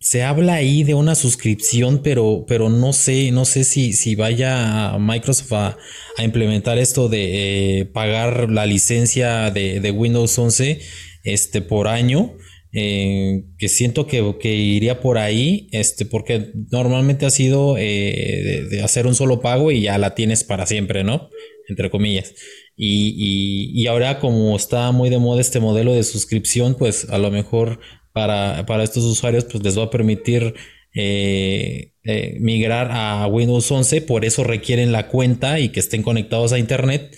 se 0.00 0.22
habla 0.22 0.54
ahí 0.54 0.82
de 0.82 0.94
una 0.94 1.14
suscripción, 1.14 2.00
pero, 2.02 2.46
pero 2.48 2.70
no 2.70 2.94
sé, 2.94 3.30
no 3.30 3.44
sé 3.44 3.64
si, 3.64 3.92
si 3.92 4.14
vaya 4.14 4.96
Microsoft 4.98 5.52
a, 5.52 5.76
implementar 6.24 6.78
esto 6.78 7.10
de 7.10 7.80
eh, 7.80 7.84
pagar 7.84 8.50
la 8.50 8.64
licencia 8.64 9.50
de, 9.50 9.90
Windows 9.90 10.38
11 10.38 10.80
este, 11.24 11.60
por 11.60 11.88
año. 11.88 12.38
Eh, 12.74 13.44
que 13.58 13.68
siento 13.68 14.06
que, 14.06 14.36
que, 14.40 14.54
iría 14.54 15.00
por 15.00 15.18
ahí, 15.18 15.68
este, 15.72 16.06
porque 16.06 16.52
normalmente 16.70 17.26
ha 17.26 17.30
sido 17.30 17.76
eh, 17.76 18.66
de, 18.70 18.82
hacer 18.82 19.06
un 19.06 19.14
solo 19.14 19.42
pago 19.42 19.70
y 19.70 19.82
ya 19.82 19.98
la 19.98 20.14
tienes 20.14 20.42
para 20.42 20.64
siempre, 20.64 21.04
¿no? 21.04 21.28
Entre 21.68 21.90
comillas. 21.90 22.34
Y, 22.74 23.86
ahora 23.86 24.18
como 24.20 24.56
está 24.56 24.90
muy 24.90 25.10
de 25.10 25.18
moda 25.18 25.42
este 25.42 25.60
modelo 25.60 25.92
de 25.92 26.02
suscripción, 26.02 26.74
pues 26.78 27.10
a 27.10 27.18
lo 27.18 27.30
mejor 27.30 27.78
para, 28.12 28.64
estos 28.82 29.04
usuarios 29.04 29.44
pues 29.44 29.62
les 29.62 29.78
va 29.78 29.84
a 29.84 29.90
permitir 29.90 30.54
eh, 30.94 31.92
migrar 32.40 32.88
a 32.90 33.26
Windows 33.26 33.70
11, 33.70 34.00
por 34.02 34.24
eso 34.24 34.44
requieren 34.44 34.92
la 34.92 35.08
cuenta 35.08 35.60
y 35.60 35.68
que 35.68 35.80
estén 35.80 36.02
conectados 36.02 36.54
a 36.54 36.58
Internet 36.58 37.14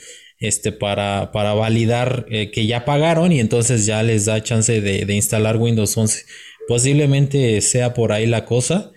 este, 0.47 0.73
para, 0.73 1.33
para 1.33 1.55
validar 1.55 2.27
eh, 2.31 2.51
que 2.51 2.66
ya 2.66 2.85
pagaron 2.85 3.33
y 3.33 3.41
entonces 3.41 3.87
ya 3.87 4.03
les 4.03 4.27
da 4.27 4.43
chance 4.43 4.81
de, 4.81 5.15
instalar 5.15 5.57
Windows 5.57 5.97
11. 5.97 6.25
Posiblemente 6.69 7.61
sea 7.61 7.95
por 7.95 8.12
ahí 8.12 8.27
la 8.27 8.45
cosa. 8.45 8.93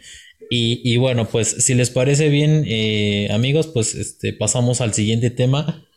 Y, 0.49 0.95
bueno, 0.95 1.27
pues 1.27 1.49
si 1.59 1.73
les 1.73 1.89
parece 1.89 2.29
bien, 2.29 2.65
amigos, 3.31 3.67
pues 3.67 3.95
este, 3.95 4.31
pasamos 4.31 4.79
al 4.79 4.93
siguiente 4.93 5.29
tema 5.29 5.87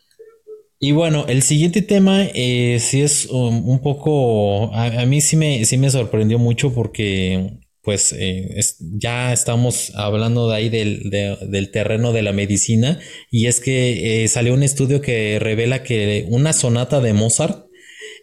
y 0.83 0.93
bueno, 0.93 1.27
el 1.29 1.43
siguiente 1.43 1.83
tema 1.83 2.25
eh, 2.35 2.79
sí 2.81 3.03
es 3.03 3.27
un, 3.27 3.81
poco, 3.83 4.75
a, 4.75 5.05
mí 5.05 5.21
sí 5.21 5.37
me, 5.37 5.63
sí 5.67 5.77
me 5.77 5.91
sorprendió 5.91 6.39
mucho 6.39 6.73
porque 6.73 7.59
pues 7.82 8.12
eh, 8.12 8.61
ya 8.78 9.32
estamos 9.32 9.93
hablando 9.94 10.48
de 10.48 10.57
ahí 10.57 10.69
del, 10.69 11.70
terreno 11.73 12.12
de 12.12 12.23
la 12.23 12.32
medicina 12.32 13.01
y 13.31 13.47
es 13.47 13.61
que 13.61 14.24
eh, 14.24 14.28
salió 14.28 14.55
un 14.55 14.62
estudio 14.62 15.01
que 15.01 15.39
revela 15.39 15.82
que 15.82 16.27
una 16.28 16.52
sonata 16.52 17.01
de 17.01 17.12
Mozart 17.12 17.66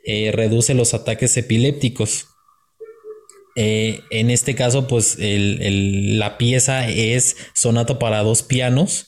reduce 0.06 0.74
los 0.74 0.94
ataques 0.94 1.36
epilépticos. 1.36 2.28
en 3.56 4.30
este 4.30 4.56
caso, 4.56 4.88
pues 4.88 5.18
la 5.20 6.38
pieza 6.38 6.88
es 6.88 7.36
sonata 7.54 8.00
para 8.00 8.24
dos 8.24 8.42
pianos 8.42 9.08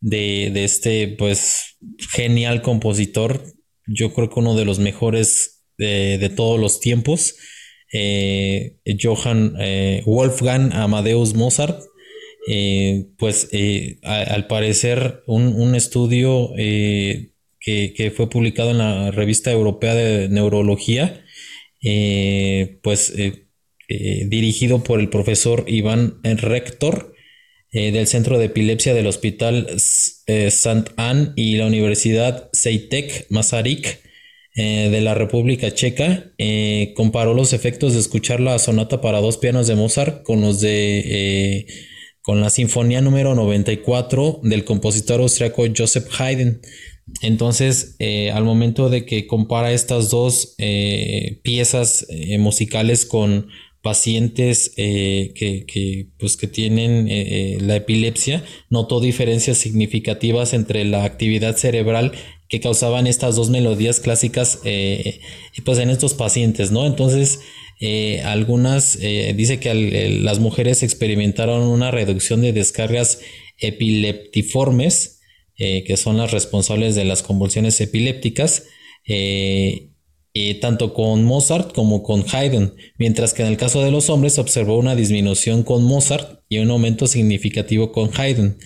de, 0.00 0.64
este, 0.64 1.08
pues, 1.08 1.76
genial 2.10 2.62
compositor. 2.62 3.42
Yo 3.86 4.12
creo 4.12 4.30
que 4.30 4.40
uno 4.40 4.54
de 4.54 4.64
los 4.64 4.78
mejores 4.78 5.64
de, 5.76 6.32
todos 6.34 6.58
los 6.60 6.80
tiempos. 6.80 7.36
Eh, 7.92 8.76
Johann 9.00 9.54
eh, 9.58 10.02
Wolfgang 10.04 10.72
Amadeus 10.72 11.34
Mozart. 11.34 11.82
Eh, 12.50 13.06
pues 13.18 13.50
al 14.02 14.46
parecer 14.46 15.22
un, 15.26 15.74
estudio 15.74 16.54
que, 16.56 17.32
que, 17.60 18.10
fue 18.10 18.30
publicado 18.30 18.70
en 18.70 18.78
la 18.78 19.10
revista 19.10 19.52
europea 19.52 19.94
de 19.94 20.30
neurología, 20.30 21.22
pues 22.82 23.12
dirigido 23.86 24.82
por 24.82 25.00
el 25.00 25.10
profesor 25.10 25.66
Iván 25.66 26.20
Rector, 26.22 27.12
del 27.70 28.06
Centro 28.06 28.38
de 28.38 28.46
Epilepsia 28.46 28.94
del 28.94 29.08
Hospital 29.08 29.68
Sant 30.48 30.88
Anne 30.96 31.32
y 31.36 31.56
la 31.56 31.66
Universidad 31.66 32.48
Seitek 32.54 33.26
Masaryk 33.28 34.07
eh, 34.58 34.88
de 34.90 35.00
la 35.00 35.14
República 35.14 35.72
Checa 35.72 36.32
comparó 36.94 37.32
los 37.32 37.52
efectos 37.52 37.94
de 37.94 38.00
escuchar 38.00 38.40
la 38.40 38.58
sonata 38.58 39.00
para 39.00 39.20
dos 39.20 39.38
pianos 39.38 39.66
de 39.66 39.76
Mozart 39.76 40.22
con 40.24 40.40
los 40.40 40.60
de 40.60 41.66
con 42.22 42.42
la 42.42 42.50
sinfonía 42.50 43.00
número 43.00 43.34
94 43.34 44.40
del 44.42 44.64
compositor 44.64 45.20
austriaco 45.20 45.64
Joseph 45.74 46.08
Haydn. 46.18 46.60
Entonces, 47.22 47.96
al 48.34 48.44
momento 48.44 48.90
de 48.90 49.06
que 49.06 49.26
compara 49.26 49.72
estas 49.72 50.10
dos 50.10 50.56
piezas 51.42 52.06
musicales 52.38 53.06
con 53.06 53.48
pacientes 53.82 54.72
eh, 54.76 55.32
que, 55.34 56.08
pues, 56.18 56.36
que 56.36 56.46
tienen 56.46 57.08
eh, 57.08 57.54
eh, 57.54 57.58
la 57.60 57.76
epilepsia 57.76 58.44
notó 58.70 59.00
diferencias 59.00 59.58
significativas 59.58 60.52
entre 60.52 60.84
la 60.84 61.04
actividad 61.04 61.56
cerebral 61.56 62.12
que 62.48 62.60
causaban 62.60 63.06
estas 63.06 63.36
dos 63.36 63.50
melodías 63.50 64.00
clásicas 64.00 64.60
pues 64.62 65.78
en 65.78 65.90
estos 65.90 66.14
pacientes, 66.14 66.70
¿no? 66.70 66.86
Entonces, 66.86 67.40
algunas, 68.24 68.98
dice 68.98 69.60
que 69.60 70.18
las 70.22 70.38
mujeres 70.38 70.82
experimentaron 70.82 71.62
una 71.62 71.90
reducción 71.90 72.40
de 72.42 72.52
descargas 72.52 73.20
epileptiformes, 73.58 75.20
que 75.56 75.96
son 75.96 76.16
las 76.16 76.30
responsables 76.30 76.94
de 76.94 77.04
las 77.04 77.22
convulsiones 77.22 77.80
epilépticas, 77.80 78.64
tanto 80.60 80.94
con 80.94 81.24
Mozart 81.24 81.74
como 81.74 82.02
con 82.02 82.24
Haydn, 82.32 82.74
mientras 82.96 83.34
que 83.34 83.42
en 83.42 83.48
el 83.48 83.56
caso 83.56 83.82
de 83.82 83.90
los 83.90 84.08
hombres 84.08 84.38
observó 84.38 84.78
una 84.78 84.94
disminución 84.94 85.64
con 85.64 85.82
Mozart 85.84 86.40
y 86.48 86.58
un 86.58 86.70
aumento 86.70 87.06
significativo 87.06 87.92
con 87.92 88.10
Haydn. 88.16 88.56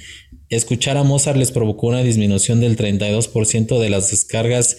Escuchar 0.52 0.98
a 0.98 1.02
Mozart 1.02 1.38
les 1.38 1.50
provocó 1.50 1.86
una 1.86 2.02
disminución 2.02 2.60
del 2.60 2.76
32% 2.76 3.78
de 3.78 3.88
las 3.88 4.10
descargas 4.10 4.76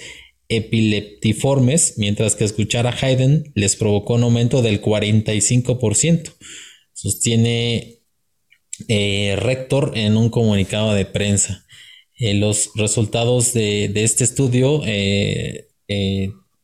epileptiformes, 0.48 1.96
mientras 1.98 2.36
que 2.36 2.44
escuchar 2.44 2.86
a 2.86 2.92
Haydn 2.92 3.52
les 3.56 3.76
provocó 3.76 4.14
un 4.14 4.22
aumento 4.22 4.62
del 4.62 4.84
45%. 4.84 6.32
Sostiene 6.94 8.04
eh, 8.88 9.36
Rector 9.40 9.94
en 9.96 10.16
un 10.16 10.30
comunicado 10.30 10.94
de 10.94 11.06
prensa. 11.06 11.66
Eh, 12.20 12.36
los 12.36 12.70
resultados 12.76 13.54
de, 13.54 13.92
este 13.96 14.26
estudio 14.26 14.84
eh, 14.86 15.70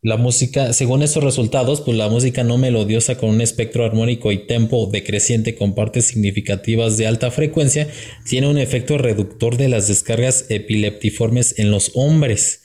la 0.01 0.15
música, 0.15 0.71
según 0.71 1.03
estos 1.03 1.23
resultados, 1.23 1.81
pues 1.81 1.97
la 1.97 2.07
música 2.07 2.43
no 2.43 2.57
melodiosa 2.57 3.17
con 3.17 3.31
un 3.31 3.41
espectro 3.41 3.83
armónico 3.83 4.31
y 4.31 4.47
tempo 4.47 4.87
decreciente 4.91 5.55
con 5.55 5.75
partes 5.75 6.05
significativas 6.05 6.95
de 6.95 7.05
alta 7.05 7.31
frecuencia 7.31 7.89
tiene 8.25 8.47
un 8.47 8.57
efecto 8.57 8.97
reductor 8.97 9.57
de 9.57 9.67
las 9.67 9.89
descargas 9.89 10.45
epileptiformes 10.49 11.59
en 11.59 11.69
los 11.69 11.91
hombres. 11.95 12.63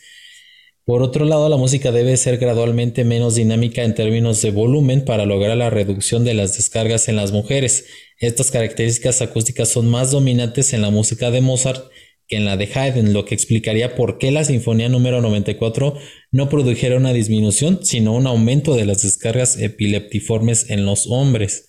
Por 0.84 1.02
otro 1.02 1.24
lado, 1.24 1.48
la 1.48 1.56
música 1.56 1.90
debe 1.90 2.16
ser 2.16 2.36
gradualmente 2.36 3.04
menos 3.04 3.34
dinámica 3.34 3.82
en 3.82 3.94
términos 3.94 4.40
de 4.42 4.50
volumen 4.50 5.04
para 5.04 5.26
lograr 5.26 5.56
la 5.56 5.70
reducción 5.70 6.24
de 6.24 6.34
las 6.34 6.56
descargas 6.56 7.08
en 7.08 7.16
las 7.16 7.32
mujeres. 7.32 7.86
Estas 8.18 8.50
características 8.50 9.22
acústicas 9.22 9.70
son 9.70 9.88
más 9.88 10.12
dominantes 10.12 10.72
en 10.72 10.82
la 10.82 10.90
música 10.90 11.30
de 11.30 11.40
Mozart 11.40 11.90
que 12.26 12.36
en 12.36 12.44
la 12.44 12.56
de 12.56 12.68
Haydn, 12.72 13.12
lo 13.12 13.24
que 13.24 13.34
explicaría 13.34 13.94
por 13.94 14.18
qué 14.18 14.30
la 14.30 14.44
sinfonía 14.44 14.88
número 14.88 15.20
94 15.20 15.98
no 16.30 16.48
produjera 16.48 16.96
una 16.96 17.12
disminución, 17.12 17.80
sino 17.84 18.12
un 18.14 18.26
aumento 18.26 18.74
de 18.74 18.86
las 18.86 19.02
descargas 19.02 19.58
epileptiformes 19.58 20.70
en 20.70 20.86
los 20.86 21.06
hombres. 21.08 21.68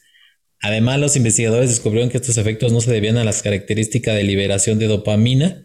Además, 0.62 1.00
los 1.00 1.16
investigadores 1.16 1.70
descubrieron 1.70 2.10
que 2.10 2.18
estos 2.18 2.38
efectos 2.38 2.72
no 2.72 2.82
se 2.82 2.92
debían 2.92 3.18
a 3.18 3.24
las 3.24 3.44
características 3.44 4.16
de 4.16 4.24
liberación 4.24 4.80
de 4.80 4.88
dopamina, 4.88 5.64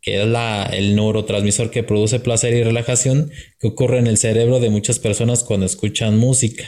que 0.00 0.22
es 0.22 0.26
la, 0.26 0.64
el 0.72 0.96
neurotransmisor 0.96 1.70
que 1.70 1.82
produce 1.82 2.20
placer 2.20 2.54
y 2.54 2.62
relajación 2.62 3.30
que 3.58 3.66
ocurre 3.66 3.98
en 3.98 4.06
el 4.06 4.16
cerebro 4.16 4.60
de 4.60 4.70
muchas 4.70 4.98
personas 4.98 5.44
cuando 5.44 5.66
escuchan 5.66 6.16
música. 6.16 6.64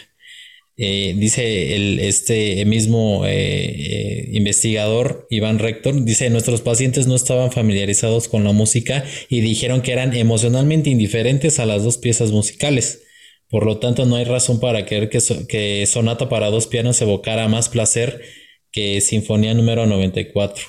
Eh, 0.81 1.15
dice 1.17 1.75
el, 1.75 1.99
este 1.99 2.65
mismo 2.65 3.27
eh, 3.27 3.33
eh, 3.33 4.29
investigador, 4.33 5.27
Iván 5.29 5.59
Rector, 5.59 6.05
dice, 6.05 6.31
nuestros 6.31 6.61
pacientes 6.61 7.09
no 7.09 7.17
estaban 7.17 7.51
familiarizados 7.51 8.29
con 8.29 8.45
la 8.45 8.53
música 8.53 9.05
y 9.29 9.41
dijeron 9.41 9.83
que 9.83 9.91
eran 9.91 10.15
emocionalmente 10.15 10.89
indiferentes 10.91 11.59
a 11.59 11.67
las 11.67 11.83
dos 11.83 11.99
piezas 11.99 12.31
musicales. 12.31 13.03
Por 13.51 13.67
lo 13.67 13.79
tanto, 13.79 14.07
no 14.07 14.15
hay 14.15 14.25
razón 14.25 14.61
para 14.61 14.87
creer 14.87 15.09
que, 15.09 15.19
que 15.49 15.85
Sonata 15.87 16.29
para 16.29 16.49
dos 16.49 16.69
pianos 16.69 17.03
evocara 17.03 17.49
más 17.49 17.69
placer 17.69 18.23
que 18.71 19.01
Sinfonía 19.01 19.55
número 19.55 19.87
94. 19.87 20.65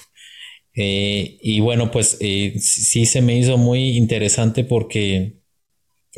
y 0.73 1.59
bueno, 1.59 1.91
pues 1.91 2.17
sí 2.59 3.05
se 3.05 3.21
me 3.21 3.37
hizo 3.37 3.57
muy 3.57 3.97
interesante 3.97 4.63
porque 4.63 5.35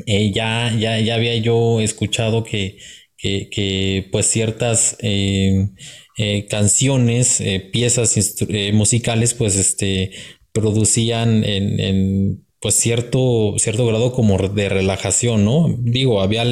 ya, 0.07 0.73
ya, 0.79 0.99
ya 0.99 1.15
había 1.15 1.35
yo 1.37 1.81
escuchado 1.81 2.43
que 2.43 2.77
que, 3.21 4.09
pues 4.11 4.25
ciertas 4.27 4.97
eh, 4.99 5.69
eh, 6.17 6.47
canciones, 6.49 7.39
eh, 7.39 7.59
piezas 7.59 8.15
musicales, 8.73 9.33
pues 9.33 9.55
este, 9.55 10.11
producían 10.51 11.43
en, 11.43 12.45
pues 12.59 12.75
cierto, 12.75 13.55
cierto 13.57 13.85
grado 13.85 14.11
como 14.11 14.37
de 14.37 14.69
relajación, 14.69 15.45
¿no? 15.45 15.75
Digo, 15.79 16.21
había, 16.21 16.43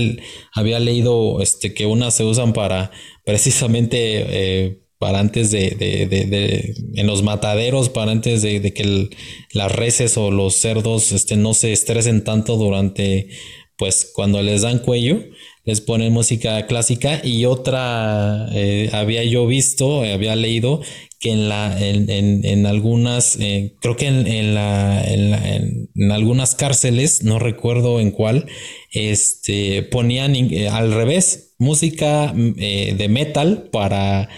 había 0.54 0.80
leído 0.80 1.42
este, 1.42 1.74
que 1.74 1.86
unas 1.86 2.16
se 2.16 2.24
usan 2.24 2.54
para 2.54 2.92
precisamente 3.26 4.80
para 4.98 5.20
antes 5.20 5.52
de, 5.52 5.70
de, 5.72 6.76
en 6.96 7.08
los 7.08 7.24
mataderos, 7.24 7.90
para 7.90 8.12
antes 8.12 8.42
de, 8.42 8.74
que 8.74 9.10
las 9.54 9.72
reses 9.72 10.18
o 10.18 10.30
los 10.30 10.56
cerdos 10.56 11.14
este, 11.14 11.38
no 11.38 11.54
se 11.54 11.72
estresen 11.72 12.24
tanto 12.24 12.58
durante, 12.58 13.30
pues 13.78 14.12
cuando 14.14 14.42
les 14.42 14.64
dan 14.64 14.80
cuello 14.80 15.24
les 15.70 15.82
ponen 15.82 16.12
música 16.12 16.66
clásica. 16.66 17.22
Y 17.24 17.46
otra 17.46 18.48
eh, 18.54 18.90
había 18.92 19.24
yo 19.24 19.46
visto, 19.46 20.02
había 20.02 20.36
leído 20.36 20.82
que 21.20 21.32
en 21.32 21.48
la 21.48 21.78
en, 21.80 22.66
algunas 22.66 23.38
eh, 23.40 23.76
creo 23.82 23.96
que 23.98 24.08
en, 24.08 24.56
la, 24.56 25.04
en, 25.04 26.12
algunas 26.12 26.56
cárceles 26.56 27.24
no 27.24 27.40
recuerdo 27.40 28.00
en 28.00 28.12
cuál 28.12 28.48
este 28.92 29.84
ponían 29.84 30.34
eh, 30.36 30.70
al 30.70 30.94
revés 30.94 31.56
música 31.60 32.34
de 32.34 33.08
metal 33.10 33.68
para 33.70 34.30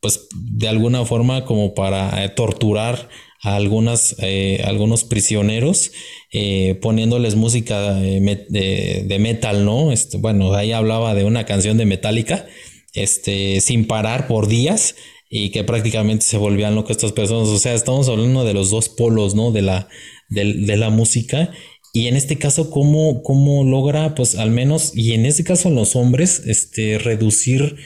pues 0.00 0.28
de 0.36 0.68
alguna 0.68 1.04
forma 1.04 1.44
como 1.44 1.74
para 1.74 2.34
torturar 2.36 3.08
a 3.42 3.56
algunas 3.56 4.16
algunos 4.64 5.04
prisioneros 5.04 5.92
eh, 6.38 6.78
poniéndoles 6.82 7.34
música 7.34 7.94
de, 7.94 9.16
metal, 9.18 9.64
¿no? 9.64 9.90
Este, 9.90 10.18
bueno, 10.18 10.52
ahí 10.52 10.72
hablaba 10.72 11.14
de 11.14 11.24
una 11.24 11.46
canción 11.46 11.78
de 11.78 11.86
Metallica, 11.86 12.46
este, 12.92 13.62
sin 13.62 13.86
parar 13.86 14.26
por 14.26 14.46
días 14.46 14.96
y 15.30 15.50
que 15.50 15.64
prácticamente 15.64 16.26
se 16.26 16.36
volvían 16.36 16.74
locos 16.74 16.90
estas 16.90 17.12
personas. 17.12 17.48
O 17.48 17.58
sea, 17.58 17.72
estamos 17.72 18.10
hablando 18.10 18.44
de 18.44 18.52
los 18.52 18.70
dos 18.70 18.90
polos, 18.90 19.34
¿no? 19.34 19.50
De 19.50 19.62
la, 19.62 19.88
de, 20.28 20.76
la 20.76 20.90
música. 20.90 21.52
Y 21.94 22.08
en 22.08 22.16
este 22.16 22.36
caso, 22.36 22.70
¿cómo, 22.70 23.22
¿cómo 23.22 23.64
logra, 23.64 24.14
pues 24.14 24.34
al 24.34 24.50
menos, 24.50 24.92
y 24.94 25.14
en 25.14 25.24
este 25.24 25.42
caso 25.44 25.70
los 25.70 25.96
hombres, 25.96 26.42
este, 26.46 26.98
reducir 26.98 27.76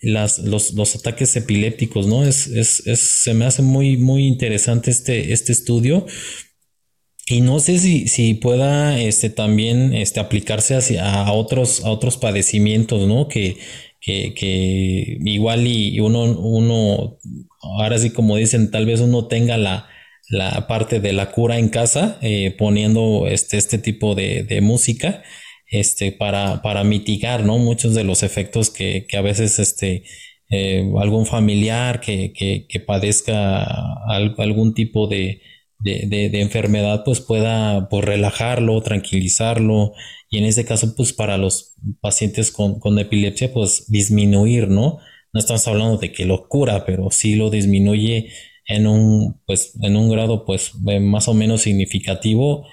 las, 0.00 0.38
los, 0.38 0.72
los, 0.74 0.96
ataques 0.96 1.36
epilépticos, 1.36 2.06
¿no? 2.06 2.24
Es, 2.24 2.46
es, 2.46 2.86
es, 2.86 3.00
se 3.00 3.34
me 3.34 3.44
hace 3.44 3.62
muy, 3.62 3.96
muy 3.96 4.26
interesante 4.26 4.90
este, 4.90 5.32
este 5.32 5.52
estudio 5.52 6.06
y 7.26 7.42
no 7.42 7.60
sé 7.60 7.78
si, 7.78 8.08
si 8.08 8.34
pueda 8.34 9.00
este, 9.00 9.30
también 9.30 9.94
este, 9.94 10.18
aplicarse 10.18 10.74
hacia, 10.74 11.22
a, 11.22 11.32
otros, 11.32 11.84
a 11.84 11.90
otros 11.90 12.16
padecimientos, 12.16 13.06
¿no? 13.06 13.28
Que, 13.28 13.56
que, 14.00 15.18
igual 15.24 15.66
y 15.66 16.00
uno, 16.00 16.22
uno, 16.24 17.18
ahora 17.62 17.98
sí 17.98 18.10
como 18.10 18.36
dicen, 18.36 18.70
tal 18.70 18.86
vez 18.86 19.00
uno 19.00 19.28
tenga 19.28 19.58
la, 19.58 19.88
la 20.30 20.66
parte 20.66 21.00
de 21.00 21.12
la 21.12 21.30
cura 21.30 21.58
en 21.58 21.68
casa 21.68 22.18
eh, 22.22 22.54
poniendo 22.56 23.26
este, 23.28 23.58
este 23.58 23.78
tipo 23.78 24.14
de, 24.14 24.44
de, 24.44 24.60
música 24.60 25.22
este, 25.70 26.12
para, 26.12 26.62
para 26.62 26.84
mitigar 26.84 27.44
¿no? 27.44 27.58
muchos 27.58 27.94
de 27.94 28.04
los 28.04 28.22
efectos 28.22 28.70
que, 28.70 29.06
que 29.08 29.16
a 29.16 29.22
veces 29.22 29.58
este, 29.58 30.04
eh, 30.50 30.84
algún 31.00 31.26
familiar 31.26 32.00
que, 32.00 32.32
que, 32.32 32.66
que 32.68 32.80
padezca 32.80 33.64
algún 34.08 34.74
tipo 34.74 35.06
de, 35.06 35.40
de, 35.82 36.40
enfermedad 36.40 37.02
pues 37.04 37.20
pueda 37.20 37.88
pues, 37.88 38.04
relajarlo, 38.04 38.80
tranquilizarlo 38.82 39.92
y 40.28 40.38
en 40.38 40.44
este 40.44 40.64
caso 40.64 40.94
pues 40.96 41.12
para 41.12 41.38
los 41.38 41.74
pacientes 42.00 42.50
con, 42.50 42.98
epilepsia 42.98 43.52
pues 43.52 43.90
disminuir, 43.90 44.68
¿no? 44.68 44.98
No 45.32 45.40
estamos 45.40 45.66
hablando 45.68 45.96
de 45.98 46.12
que 46.12 46.24
lo 46.26 46.48
cura, 46.48 46.84
pero 46.84 47.10
sí 47.10 47.36
lo 47.36 47.50
disminuye 47.50 48.30
en 48.66 48.86
un 48.86 49.40
pues 49.46 49.72
en 49.82 49.96
un 49.96 50.10
grado 50.10 50.44
pues 50.44 50.72
más 51.00 51.28
o 51.28 51.34
menos 51.34 51.62
significativo 51.62 52.66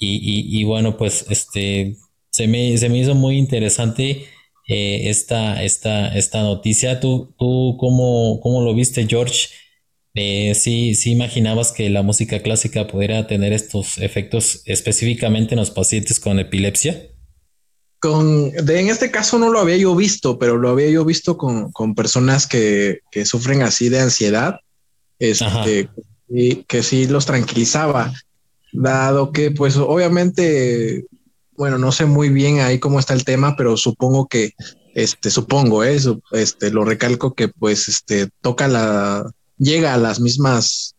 y, 0.00 0.62
bueno 0.64 0.96
pues 0.96 1.26
este 1.30 1.96
se 2.38 2.46
me, 2.46 2.78
se 2.78 2.88
me 2.88 2.98
hizo 2.98 3.16
muy 3.16 3.36
interesante 3.36 4.28
eh, 4.68 5.10
esta, 5.10 5.60
esta, 5.64 6.16
esta 6.16 6.42
noticia. 6.42 7.00
¿Tú, 7.00 7.34
tú 7.36 7.76
cómo, 7.80 8.38
cómo 8.40 8.62
lo 8.62 8.74
viste, 8.76 9.04
George? 9.08 9.48
Eh, 10.14 10.54
sí, 10.54 10.94
sí 10.94 11.10
imaginabas 11.10 11.72
que 11.72 11.90
la 11.90 12.02
música 12.02 12.40
clásica 12.40 12.86
pudiera 12.86 13.26
tener 13.26 13.52
estos 13.52 13.98
efectos 13.98 14.62
específicamente 14.66 15.54
en 15.54 15.58
los 15.58 15.72
pacientes 15.72 16.20
con 16.20 16.38
epilepsia. 16.38 17.08
Con, 17.98 18.52
de, 18.52 18.80
en 18.80 18.88
este 18.88 19.10
caso 19.10 19.40
no 19.40 19.50
lo 19.50 19.58
había 19.58 19.76
yo 19.76 19.96
visto, 19.96 20.38
pero 20.38 20.58
lo 20.58 20.68
había 20.68 20.90
yo 20.90 21.04
visto 21.04 21.36
con, 21.36 21.72
personas 21.96 22.46
que, 22.46 23.00
sufren 23.24 23.62
así 23.62 23.88
de 23.88 23.98
ansiedad, 23.98 24.60
este, 25.18 25.88
y 26.28 26.62
que 26.68 26.84
sí 26.84 27.08
los 27.08 27.26
tranquilizaba, 27.26 28.12
dado 28.72 29.32
que 29.32 29.50
pues 29.50 29.76
obviamente, 29.76 31.04
bueno, 31.58 31.76
no 31.76 31.90
sé 31.90 32.06
muy 32.06 32.28
bien 32.28 32.60
ahí 32.60 32.78
cómo 32.78 33.00
está 33.00 33.14
el 33.14 33.24
tema, 33.24 33.56
pero 33.56 33.76
supongo 33.76 34.28
que, 34.28 34.52
este, 34.94 35.28
supongo, 35.28 35.82
¿eh? 35.82 35.98
este, 36.30 36.70
lo 36.70 36.84
recalco 36.84 37.34
que 37.34 37.48
pues, 37.48 37.88
este, 37.88 38.28
toca 38.40 38.68
la, 38.68 39.28
llega 39.58 39.92
a 39.92 39.98
las 39.98 40.20
mismas 40.20 40.94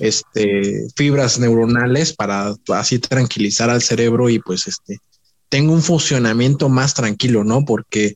este, 0.00 0.86
fibras 0.94 1.38
neuronales 1.38 2.12
para 2.12 2.54
así 2.74 2.98
tranquilizar 2.98 3.70
al 3.70 3.80
cerebro 3.80 4.28
y 4.28 4.38
pues 4.38 4.68
este, 4.68 4.98
tengo 5.48 5.72
un 5.72 5.82
funcionamiento 5.82 6.68
más 6.68 6.92
tranquilo, 6.92 7.42
¿no? 7.42 7.64
Porque 7.64 8.14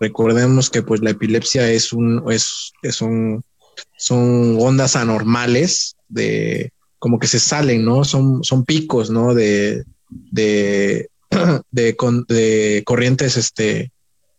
recordemos 0.00 0.68
que 0.68 0.82
pues 0.82 1.00
la 1.00 1.10
epilepsia 1.10 1.70
es 1.72 1.94
un, 1.94 2.30
es, 2.30 2.72
es 2.82 3.00
un, 3.00 3.42
son 3.96 4.58
ondas 4.60 4.96
anormales 4.96 5.96
de, 6.08 6.72
como 6.98 7.18
que 7.18 7.26
se 7.26 7.40
salen, 7.40 7.86
¿no? 7.86 8.04
Son, 8.04 8.44
son 8.44 8.66
picos, 8.66 9.08
¿no? 9.10 9.32
De, 9.34 9.84
de, 10.08 11.08
de, 11.70 11.96
de 12.28 12.82
corrientes, 12.84 13.36
este, 13.36 13.92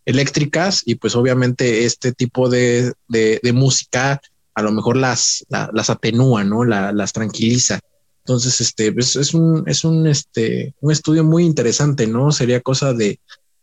eléctricas 0.10 0.82
y 0.86 0.96
pues 0.96 1.16
obviamente 1.16 1.86
este 1.86 2.12
tipo 2.14 2.50
de, 2.50 2.94
de, 3.08 3.54
música 3.54 4.20
a 4.56 4.62
lo 4.62 4.72
mejor 4.72 4.98
las, 4.98 5.46
las 5.50 5.90
atenúa, 5.90 6.44
¿no? 6.44 6.66
las 6.66 7.14
tranquiliza. 7.14 7.80
Entonces, 8.26 8.60
este, 8.60 8.92
pues, 8.92 9.16
es, 9.16 9.34
un, 9.34 9.64
es 9.68 9.84
un, 9.84 10.08
este, 10.08 10.74
un 10.82 10.92
estudio 10.92 11.24
muy 11.24 11.46
interesante, 11.46 12.08
¿no? 12.08 12.32
Sería 12.32 12.60
cosa 12.60 12.94
de, 12.94 13.20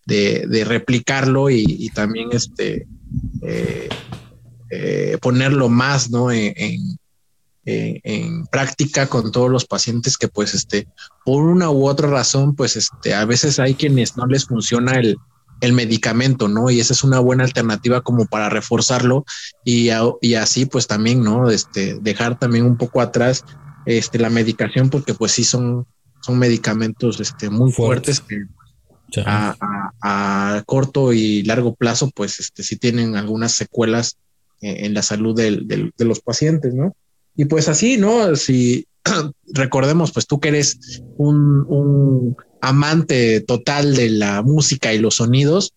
de, 0.07 0.65
replicarlo 0.65 1.51
y, 1.51 1.91
también 1.95 2.31
este, 2.33 2.87
eh, 3.43 3.89
eh, 4.71 5.19
ponerlo 5.21 5.69
más, 5.69 6.11
¿no? 6.11 6.31
En, 6.33 6.99
práctica 8.51 9.09
con 9.09 9.33
todos 9.33 9.51
los 9.51 9.65
pacientes 9.65 10.17
que, 10.17 10.29
pues, 10.29 10.55
este, 10.55 10.87
por 11.25 11.43
una 11.43 11.71
u 11.71 11.89
otra 11.89 12.09
razón, 12.09 12.55
pues, 12.55 12.77
este, 12.77 13.15
a 13.15 13.25
veces 13.25 13.59
hay 13.59 13.75
quienes 13.75 14.17
no 14.17 14.27
les 14.27 14.47
funciona 14.47 14.97
el, 14.97 15.17
el 15.61 15.73
medicamento, 15.73 16.49
¿no? 16.49 16.71
Y 16.71 16.81
esa 16.81 16.93
es 16.93 17.03
una 17.03 17.19
buena 17.21 17.45
alternativa 17.45 18.03
como 18.03 18.27
para 18.27 18.49
reforzarlo 18.49 19.25
y, 19.65 19.89
y 20.21 20.35
así 20.35 20.67
pues 20.67 20.87
también, 20.87 21.23
¿no? 21.23 21.51
Este, 21.51 21.99
dejar 22.01 22.39
también 22.39 22.67
un 22.67 22.77
poco 22.77 23.01
atrás 23.01 23.45
este, 23.87 24.19
la 24.19 24.31
medicación 24.31 24.91
porque 24.91 25.15
pues 25.15 25.33
sí 25.33 25.45
son, 25.45 25.87
son 26.21 26.39
medicamentos 26.39 27.21
este, 27.21 27.49
muy 27.51 27.73
fuertes 27.73 28.21
que 28.21 28.45
a, 29.25 29.57
a, 30.03 30.63
corto 30.67 31.13
y 31.13 31.43
largo 31.43 31.75
plazo 31.75 32.11
pues 32.11 32.41
este, 32.41 32.63
sí 32.63 32.77
tienen 32.77 33.17
algunas 33.17 33.53
secuelas 33.53 34.19
en, 34.61 34.95
la 34.95 35.03
salud 35.03 35.37
del, 35.37 35.67
de 35.67 36.05
los 36.05 36.21
pacientes, 36.21 36.75
¿no? 36.75 36.95
Y 37.37 37.45
pues 37.47 37.69
así, 37.69 37.97
¿no? 37.97 38.35
Si 38.37 38.87
recordemos, 39.53 40.13
pues 40.13 40.27
tú 40.27 40.41
que 40.41 40.49
eres 40.49 41.03
un, 41.17 41.65
un 41.69 42.37
amante 42.61 43.41
total 43.41 43.95
de 43.95 44.11
la 44.11 44.43
música 44.43 44.93
y 44.93 44.99
los 44.99 45.17
sonidos. 45.17 45.73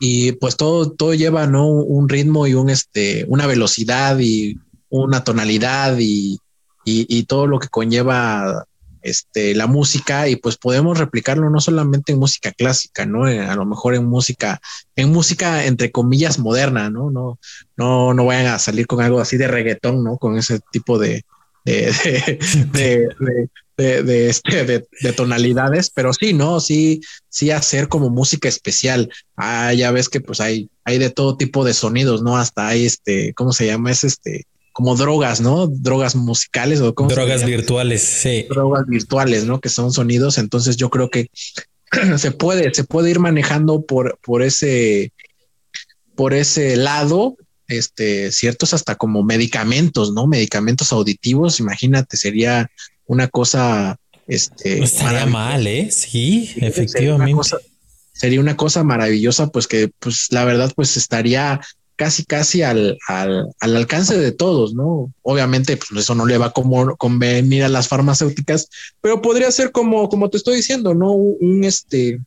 Y 0.00 0.32
pues 0.32 0.56
todo, 0.56 0.92
todo 0.92 1.14
lleva 1.14 1.44
un 1.44 2.08
ritmo 2.08 2.46
y 2.46 2.54
un 2.54 2.70
este, 2.70 3.24
una 3.28 3.46
velocidad 3.46 4.18
y 4.18 4.56
una 4.88 5.24
tonalidad 5.24 5.98
y, 5.98 6.38
y, 6.84 7.22
todo 7.24 7.46
lo 7.46 7.58
que 7.58 7.68
conlleva 7.68 8.66
este, 9.04 9.54
la 9.54 9.66
música 9.66 10.28
y 10.28 10.36
pues 10.36 10.56
podemos 10.56 10.98
replicarlo 10.98 11.50
no 11.50 11.60
solamente 11.60 12.12
en 12.12 12.18
música 12.18 12.52
clásica, 12.52 13.04
¿no? 13.04 13.28
Eh, 13.28 13.38
a 13.38 13.54
lo 13.54 13.66
mejor 13.66 13.94
en 13.94 14.06
música, 14.06 14.62
en 14.96 15.12
música 15.12 15.66
entre 15.66 15.92
comillas 15.92 16.38
moderna, 16.38 16.88
¿no? 16.88 17.10
No, 17.10 17.38
no, 17.76 18.14
no 18.14 18.24
vayan 18.24 18.46
a 18.46 18.58
salir 18.58 18.86
con 18.86 19.02
algo 19.02 19.20
así 19.20 19.36
de 19.36 19.46
reggaetón, 19.46 20.02
¿no? 20.02 20.16
Con 20.16 20.38
ese 20.38 20.58
tipo 20.72 20.98
de, 20.98 21.22
de, 21.66 21.92
de, 23.76 24.02
de, 24.02 24.28
este, 24.30 24.64
de, 24.64 25.12
tonalidades, 25.12 25.90
pero 25.90 26.14
sí, 26.14 26.32
¿no? 26.32 26.60
Sí, 26.60 27.02
sí 27.28 27.50
hacer 27.50 27.88
como 27.88 28.08
música 28.08 28.48
especial. 28.48 29.10
Ah, 29.36 29.74
ya 29.74 29.90
ves 29.90 30.08
que 30.08 30.22
pues 30.22 30.40
hay, 30.40 30.70
hay 30.84 30.96
de 30.96 31.10
todo 31.10 31.36
tipo 31.36 31.62
de 31.64 31.74
sonidos, 31.74 32.22
¿no? 32.22 32.38
Hasta 32.38 32.68
hay 32.68 32.86
este, 32.86 33.34
¿cómo 33.34 33.52
se 33.52 33.66
llama? 33.66 33.90
Es 33.90 34.02
este, 34.02 34.46
como 34.74 34.96
drogas, 34.96 35.40
¿no? 35.40 35.68
Drogas 35.68 36.16
musicales 36.16 36.80
o 36.80 36.92
como 36.96 37.08
drogas 37.08 37.46
virtuales, 37.46 38.02
sí. 38.02 38.44
Drogas 38.50 38.84
virtuales, 38.88 39.44
¿no? 39.44 39.60
Que 39.60 39.68
son 39.68 39.92
sonidos. 39.92 40.36
Entonces 40.36 40.76
yo 40.76 40.90
creo 40.90 41.10
que 41.10 41.30
se 42.18 42.32
puede, 42.32 42.74
se 42.74 42.82
puede 42.82 43.08
ir 43.10 43.20
manejando 43.20 43.86
por, 43.86 44.18
por 44.20 44.42
ese, 44.42 45.12
por 46.16 46.34
ese 46.34 46.76
lado, 46.76 47.36
este, 47.68 48.32
ciertos 48.32 48.74
hasta 48.74 48.96
como 48.96 49.22
medicamentos, 49.22 50.12
¿no? 50.12 50.26
Medicamentos 50.26 50.92
auditivos, 50.92 51.60
imagínate, 51.60 52.16
sería 52.16 52.68
una 53.06 53.28
cosa, 53.28 53.96
este, 54.26 54.78
no 54.78 54.84
estaría 54.86 55.26
mal, 55.26 55.68
¿eh? 55.68 55.88
Sí, 55.92 56.52
efectivamente. 56.56 57.42
Sería 58.12 58.40
una, 58.40 58.56
cosa, 58.56 58.82
maravillosa, 58.82 59.50
pues 59.50 59.68
que, 59.68 59.88
pues 60.00 60.26
la 60.30 60.44
verdad, 60.44 60.72
pues 60.74 60.96
estaría 60.96 61.60
casi, 61.96 62.24
casi 62.24 62.62
al, 62.62 62.98
al, 63.08 63.48
al 63.60 63.76
alcance 63.76 64.18
de 64.18 64.32
todos, 64.32 64.74
¿no? 64.74 65.12
Obviamente, 65.22 65.76
pues 65.76 66.02
eso 66.02 66.14
no 66.14 66.26
le 66.26 66.38
va 66.38 66.46
a 66.46 66.52
como 66.52 66.96
convenir 66.96 67.64
a 67.64 67.68
las 67.68 67.88
farmacéuticas, 67.88 68.68
pero 69.00 69.22
podría 69.22 69.50
ser 69.50 69.72
como, 69.72 70.08
como 70.08 70.30
te 70.30 70.36
estoy 70.36 70.56
diciendo, 70.56 70.94
¿no? 70.94 71.12
Un, 71.12 71.64
este 71.64 72.20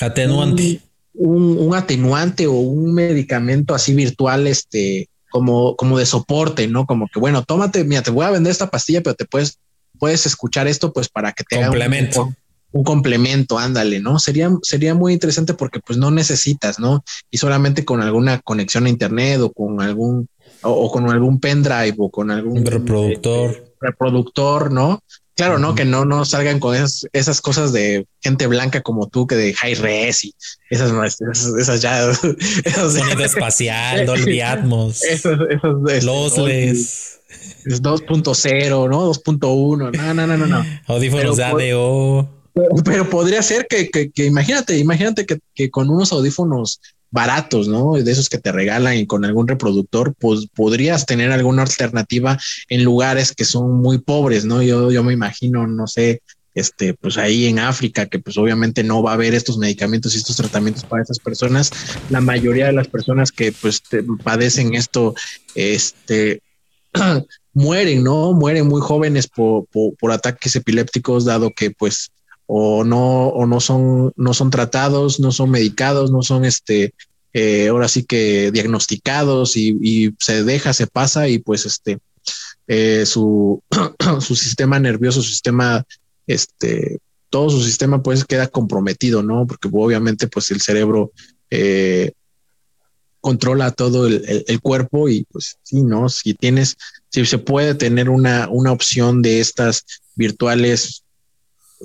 atenuante. 0.00 0.80
Un, 1.14 1.58
un, 1.58 1.74
atenuante 1.74 2.46
o 2.46 2.52
un 2.52 2.94
medicamento 2.94 3.74
así 3.74 3.94
virtual, 3.94 4.46
este, 4.46 5.08
como, 5.30 5.76
como 5.76 5.98
de 5.98 6.06
soporte, 6.06 6.68
¿no? 6.68 6.86
Como 6.86 7.08
que, 7.12 7.18
bueno, 7.18 7.42
tómate, 7.42 7.84
mira, 7.84 8.02
te 8.02 8.10
voy 8.10 8.24
a 8.24 8.30
vender 8.30 8.50
esta 8.50 8.70
pastilla, 8.70 9.02
pero 9.02 9.16
te 9.16 9.24
puedes, 9.24 9.58
puedes 9.98 10.26
escuchar 10.26 10.68
esto, 10.68 10.92
pues 10.92 11.08
para 11.08 11.32
que 11.32 11.44
te 11.44 11.60
complemento. 11.60 12.24
un, 12.24 12.36
un, 12.78 12.84
complemento, 12.84 13.58
ándale, 13.58 14.00
¿no? 14.00 14.18
Sería, 14.18 14.50
sería 14.62 14.94
muy 14.94 15.12
interesante 15.12 15.54
porque 15.54 15.80
pues 15.80 15.98
no 15.98 16.10
necesitas, 16.10 16.78
¿no? 16.78 17.04
Y 17.30 17.38
solamente 17.38 17.84
con 17.84 18.02
alguna 18.02 18.38
conexión 18.40 18.86
a 18.86 18.88
internet 18.88 19.40
o 19.40 19.52
con 19.52 19.80
algún, 19.80 20.28
o, 20.62 20.90
con 20.90 21.10
algún 21.10 21.40
pendrive 21.40 21.94
o 21.98 22.10
con 22.10 22.30
algún 22.30 22.64
reproductor. 22.64 23.74
reproductor, 23.80 24.72
¿no? 24.72 25.02
Claro, 25.38 25.60
¿no? 25.60 25.76
Que 25.76 25.84
no, 25.84 26.04
no 26.04 26.24
salgan 26.24 26.58
con 26.58 26.74
esas, 26.74 27.06
esas 27.12 27.40
cosas 27.40 27.72
de 27.72 28.06
gente 28.20 28.48
blanca 28.48 28.80
como 28.80 29.08
tú, 29.08 29.28
que 29.28 29.36
de 29.36 29.54
high 29.54 29.74
res 29.74 30.24
y 30.24 30.34
esas, 30.68 30.90
esas, 30.90 31.46
esas 31.58 31.80
ya. 31.80 32.12
Sonido 32.12 33.24
espacial, 33.24 34.04
Dolby 34.04 34.40
Atmos. 34.42 35.04
Esos, 35.04 35.38
esos, 35.48 36.04
Lossless. 36.04 37.18
Es 37.64 37.82
2.0, 37.82 38.88
¿no? 38.88 39.12
2.1. 39.12 39.96
No, 39.96 40.14
no, 40.14 40.26
no, 40.26 40.36
no, 40.36 40.46
no. 40.46 40.64
Audífonos 40.86 41.36
de 41.36 41.44
ADO. 41.44 42.37
Pero, 42.84 43.08
podría 43.08 43.42
ser 43.42 43.66
que, 43.68 43.90
que, 43.90 44.24
imagínate, 44.24 44.78
imagínate 44.78 45.26
que, 45.26 45.38
que, 45.54 45.70
con 45.70 45.90
unos 45.90 46.12
audífonos 46.12 46.80
baratos, 47.10 47.68
¿no? 47.68 47.94
De 47.94 48.10
esos 48.10 48.28
que 48.28 48.38
te 48.38 48.52
regalan 48.52 48.96
y 48.96 49.06
con 49.06 49.24
algún 49.24 49.48
reproductor, 49.48 50.14
pues 50.18 50.46
podrías 50.54 51.06
tener 51.06 51.32
alguna 51.32 51.62
alternativa 51.62 52.38
en 52.68 52.84
lugares 52.84 53.32
que 53.32 53.44
son 53.44 53.78
muy 53.80 53.98
pobres, 53.98 54.44
¿no? 54.44 54.62
Yo, 54.62 54.90
yo 54.90 55.02
me 55.02 55.12
imagino, 55.12 55.66
no 55.66 55.86
sé, 55.86 56.22
este, 56.54 56.94
pues 56.94 57.16
ahí 57.16 57.46
en 57.46 57.60
África, 57.60 58.06
que 58.06 58.18
pues 58.18 58.36
obviamente 58.36 58.82
no 58.82 59.02
va 59.02 59.12
a 59.12 59.14
haber 59.14 59.34
estos 59.34 59.58
medicamentos 59.58 60.14
y 60.14 60.18
estos 60.18 60.36
tratamientos 60.36 60.84
para 60.84 61.02
estas 61.02 61.18
personas. 61.18 61.70
La 62.10 62.20
mayoría 62.20 62.66
de 62.66 62.72
las 62.72 62.88
personas 62.88 63.32
que 63.32 63.52
pues 63.52 63.82
padecen 64.22 64.74
esto, 64.74 65.14
este, 65.54 66.42
mueren, 67.52 68.02
¿no? 68.02 68.32
Mueren 68.32 68.66
muy 68.66 68.80
jóvenes 68.80 69.28
por, 69.28 69.66
por, 69.66 70.12
ataques 70.12 70.56
epilépticos, 70.56 71.24
dado 71.24 71.52
que 71.52 71.70
pues 71.70 72.10
o 72.50 72.82
no, 72.82 73.28
o 73.28 73.46
no 73.46 73.60
son, 73.60 74.10
no 74.16 74.32
son 74.32 74.50
tratados, 74.50 75.20
no 75.20 75.32
son 75.32 75.50
medicados, 75.50 76.10
no 76.10 76.22
son 76.22 76.46
este, 76.46 76.94
eh, 77.34 77.68
ahora 77.68 77.88
sí 77.88 78.04
que 78.04 78.50
diagnosticados 78.50 79.54
y, 79.54 80.14
se 80.18 80.44
deja, 80.44 80.72
se 80.72 80.86
pasa 80.86 81.28
y 81.28 81.40
pues 81.40 81.66
este, 81.66 81.98
eh, 82.66 83.04
su, 83.04 83.62
su 84.20 84.34
sistema 84.34 84.78
nervioso, 84.78 85.20
su 85.20 85.28
sistema, 85.28 85.84
este, 86.26 87.00
todo 87.28 87.50
su 87.50 87.62
sistema 87.62 88.02
pues 88.02 88.24
queda 88.24 88.46
comprometido, 88.46 89.22
¿no? 89.22 89.46
Porque 89.46 89.68
obviamente 89.70 90.26
pues 90.26 90.50
el 90.50 90.62
cerebro 90.62 91.12
eh, 91.50 92.12
controla 93.20 93.72
todo 93.72 94.06
el, 94.06 94.44
el, 94.46 94.60
cuerpo 94.62 95.10
y 95.10 95.26
pues 95.30 95.58
sí, 95.62 95.82
¿no? 95.82 96.08
Si 96.08 96.32
tienes, 96.32 96.78
si 97.10 97.26
se 97.26 97.36
puede 97.36 97.74
tener 97.74 98.08
una, 98.08 98.48
una 98.48 98.72
opción 98.72 99.20
de 99.20 99.40
estas 99.40 99.84
virtuales 100.14 101.04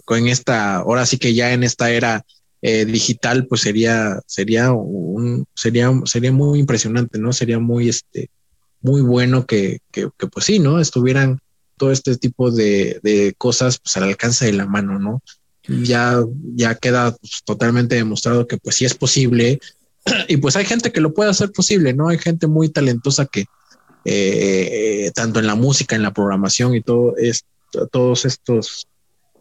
con 0.05 0.27
esta, 0.27 0.77
ahora 0.77 1.05
sí 1.05 1.17
que 1.17 1.33
ya 1.33 1.53
en 1.53 1.63
esta 1.63 1.91
era 1.91 2.25
eh, 2.61 2.85
digital, 2.85 3.45
pues 3.47 3.61
sería, 3.61 4.21
sería 4.25 4.71
un, 4.71 5.45
sería, 5.53 5.91
sería 6.05 6.31
muy 6.31 6.59
impresionante, 6.59 7.19
¿no? 7.19 7.33
Sería 7.33 7.59
muy, 7.59 7.89
este, 7.89 8.29
muy 8.81 9.01
bueno 9.01 9.45
que, 9.45 9.79
que, 9.91 10.09
pues 10.31 10.45
sí, 10.45 10.59
¿no? 10.59 10.79
Estuvieran 10.79 11.39
todo 11.77 11.91
este 11.91 12.15
tipo 12.15 12.51
de, 12.51 12.99
de, 13.03 13.33
cosas 13.37 13.79
pues 13.79 13.97
al 13.97 14.03
alcance 14.03 14.45
de 14.45 14.53
la 14.53 14.65
mano, 14.65 14.97
¿no? 14.97 15.21
Ya, 15.67 16.21
ya 16.55 16.75
queda 16.75 17.15
pues, 17.15 17.41
totalmente 17.45 17.95
demostrado 17.95 18.47
que 18.47 18.57
pues 18.57 18.75
sí 18.75 18.85
es 18.85 18.93
posible 18.93 19.59
y 20.27 20.37
pues 20.37 20.55
hay 20.55 20.65
gente 20.65 20.91
que 20.91 21.01
lo 21.01 21.13
puede 21.13 21.29
hacer 21.29 21.51
posible, 21.51 21.93
¿no? 21.93 22.09
Hay 22.09 22.17
gente 22.17 22.47
muy 22.47 22.69
talentosa 22.69 23.25
que 23.25 23.45
eh, 24.05 25.11
tanto 25.15 25.39
en 25.39 25.47
la 25.47 25.55
música, 25.55 25.95
en 25.95 26.03
la 26.03 26.13
programación 26.13 26.75
y 26.75 26.81
todo 26.81 27.15
es, 27.17 27.43
todos 27.91 28.25
estos 28.25 28.87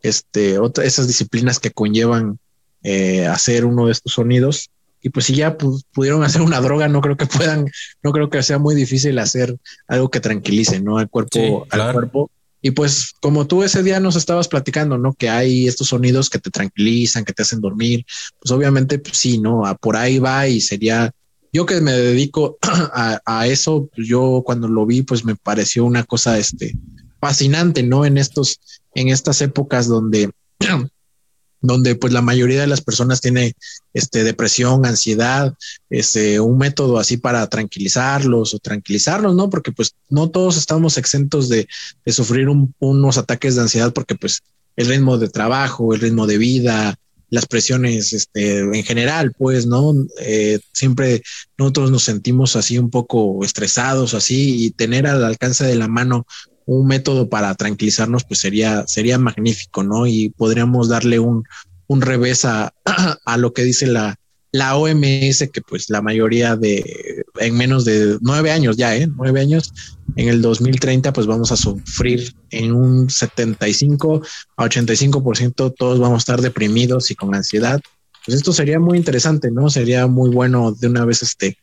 este, 0.03 0.59
otra, 0.59 0.85
esas 0.85 1.07
disciplinas 1.07 1.59
que 1.59 1.71
conllevan 1.71 2.39
eh, 2.83 3.27
hacer 3.27 3.65
uno 3.65 3.87
de 3.87 3.93
estos 3.93 4.15
sonidos. 4.15 4.71
Y 5.01 5.11
pues 5.11 5.27
si 5.27 5.35
ya 5.35 5.57
pudieron 5.57 6.23
hacer 6.25 6.43
una 6.43 6.61
droga, 6.61 6.89
no 6.89 7.01
creo 7.01 7.17
que 7.17 7.27
puedan, 7.27 7.71
no 8.03 8.13
creo 8.13 8.31
que 8.31 8.43
sea 8.43 8.59
muy 8.59 8.75
difícil 8.75 9.19
hacer 9.19 9.57
algo 9.87 10.11
que 10.11 10.21
tranquilice, 10.21 10.81
¿no? 10.81 10.99
Al 10.99 11.09
cuerpo, 11.09 11.67
al 11.71 11.93
cuerpo. 11.93 12.31
Y 12.65 12.71
pues 12.71 13.13
como 13.21 13.49
tú 13.49 13.65
ese 13.65 13.83
día 13.83 13.99
nos 13.99 14.15
estabas 14.15 14.47
platicando, 14.47 14.97
¿no? 14.97 15.15
Que 15.15 15.29
hay 15.29 15.67
estos 15.67 15.89
sonidos 15.89 16.31
que 16.31 16.39
te 16.39 16.51
tranquilizan, 16.51 17.25
que 17.25 17.33
te 17.33 17.43
hacen 17.43 17.61
dormir, 17.61 18.07
pues 18.39 18.53
obviamente 18.53 19.01
pues 19.01 19.17
sí, 19.17 19.39
¿no? 19.39 19.67
A 19.67 19.77
por 19.77 19.97
ahí 19.97 20.21
va 20.21 20.47
y 20.47 20.61
sería, 20.61 21.11
yo 21.53 21.67
que 21.67 21.81
me 21.81 21.91
dedico 21.91 22.59
a, 22.63 23.21
a, 23.27 23.49
eso, 23.49 23.89
pues 23.93 24.07
yo 24.07 24.43
cuando 24.47 24.69
lo 24.69 24.87
vi, 24.87 25.03
pues 25.03 25.25
me 25.25 25.35
pareció 25.35 25.85
una 25.85 26.05
cosa, 26.05 26.39
este, 26.39 26.77
fascinante, 27.21 27.83
¿no? 27.83 28.05
En 28.05 28.17
estos, 28.19 28.61
en 28.95 29.09
estas 29.09 29.41
épocas 29.41 29.87
donde, 29.87 30.31
donde 31.61 31.95
pues 31.95 32.13
la 32.13 32.23
mayoría 32.23 32.61
de 32.61 32.67
las 32.67 32.81
personas 32.81 33.21
tiene 33.21 33.55
este, 33.95 34.25
depresión, 34.25 34.85
ansiedad, 34.87 35.55
este, 35.91 36.41
un 36.41 36.59
método 36.59 36.99
así 36.99 37.17
para 37.17 37.47
tranquilizarlos 37.49 38.55
o 38.55 38.59
tranquilizarlos, 38.59 39.35
¿no? 39.35 39.51
Porque 39.51 39.73
pues 39.73 39.95
no 40.09 40.31
todos 40.31 40.57
estamos 40.57 40.99
exentos 40.99 41.49
de, 41.49 41.69
de 42.05 42.13
sufrir 42.13 42.49
unos 42.49 43.19
ataques 43.19 43.55
de 43.55 43.63
ansiedad 43.63 43.93
porque 43.93 44.15
pues 44.15 44.43
el 44.77 44.87
ritmo 44.87 45.19
de 45.19 45.29
trabajo, 45.29 45.95
el 45.95 46.01
ritmo 46.01 46.27
de 46.27 46.39
vida, 46.39 46.99
las 47.33 47.47
presiones 47.47 48.13
este, 48.13 48.59
en 48.59 48.85
general, 48.85 49.33
pues, 49.33 49.67
¿no? 49.67 49.95
Eh, 50.21 50.61
siempre 50.75 51.23
nosotros 51.57 51.91
nos 51.91 52.03
sentimos 52.03 52.57
así 52.57 52.79
un 52.79 52.91
poco 52.91 53.43
estresados, 53.43 54.13
así, 54.13 54.67
y 54.67 54.71
tener 54.71 55.07
al 55.07 55.25
alcance 55.25 55.65
de 55.65 55.75
la 55.75 55.89
mano 55.89 56.27
un 56.67 56.87
método 56.87 57.29
para 57.29 57.55
tranquilizarnos, 57.55 58.25
pues 58.25 58.41
sería, 58.41 58.87
sería 58.87 59.19
magnífico, 59.19 59.83
¿no? 59.83 60.07
Y 60.07 60.31
podríamos 60.31 60.89
darle 60.89 61.19
un, 61.19 61.45
un 61.87 62.01
revés 62.01 62.45
a, 62.45 62.75
a, 63.25 63.37
lo 63.37 63.53
que 63.53 63.65
dice 63.65 63.87
la, 63.87 64.17
la 64.53 64.77
OMS, 64.77 65.49
que 65.53 65.63
pues 65.67 65.91
la 65.91 66.03
mayoría 66.03 66.57
de, 66.57 67.25
en 67.41 67.57
menos 67.57 67.85
de 67.85 68.19
nueve 68.21 68.51
años 68.51 68.77
ya, 68.77 68.97
¿eh? 68.97 69.09
Nueve 69.17 69.41
años, 69.41 69.73
en 70.17 70.29
el 70.29 70.43
2030 70.43 71.13
pues 71.13 71.27
vamos 71.27 71.53
a 71.53 71.57
sufrir 71.57 72.35
en 72.51 72.73
un 72.73 73.09
75 73.09 74.23
a 74.57 74.65
85%, 74.65 75.75
todos 75.77 75.99
vamos 75.99 76.17
a 76.17 76.19
estar 76.19 76.41
deprimidos 76.41 77.11
y 77.11 77.15
con 77.15 77.35
ansiedad. 77.35 77.81
Pues 78.25 78.37
esto 78.37 78.53
sería 78.53 78.79
muy 78.79 78.99
interesante, 78.99 79.51
¿no? 79.51 79.69
Sería 79.69 80.07
muy 80.07 80.31
bueno 80.31 80.73
de 80.73 80.87
una 80.87 81.05
vez 81.05 81.23
este, 81.23 81.59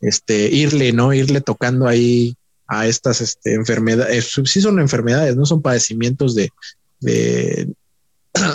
este, 0.00 0.48
irle, 0.50 0.92
¿no? 0.92 1.12
Irle 1.12 1.40
tocando 1.40 1.88
ahí 1.88 2.36
a 2.70 2.86
estas 2.86 3.20
este, 3.20 3.54
enfermedades, 3.54 4.38
eh, 4.38 4.42
sí 4.46 4.60
son 4.60 4.78
enfermedades, 4.78 5.34
no 5.34 5.44
son 5.44 5.60
padecimientos 5.60 6.36
de, 6.36 6.52
de, 7.00 7.66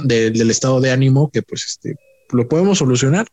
del 0.04 0.50
estado 0.50 0.80
de 0.80 0.92
ánimo 0.92 1.30
que 1.30 1.42
pues 1.42 1.66
este, 1.66 1.98
lo 2.30 2.48
podemos 2.48 2.78
solucionar. 2.78 3.28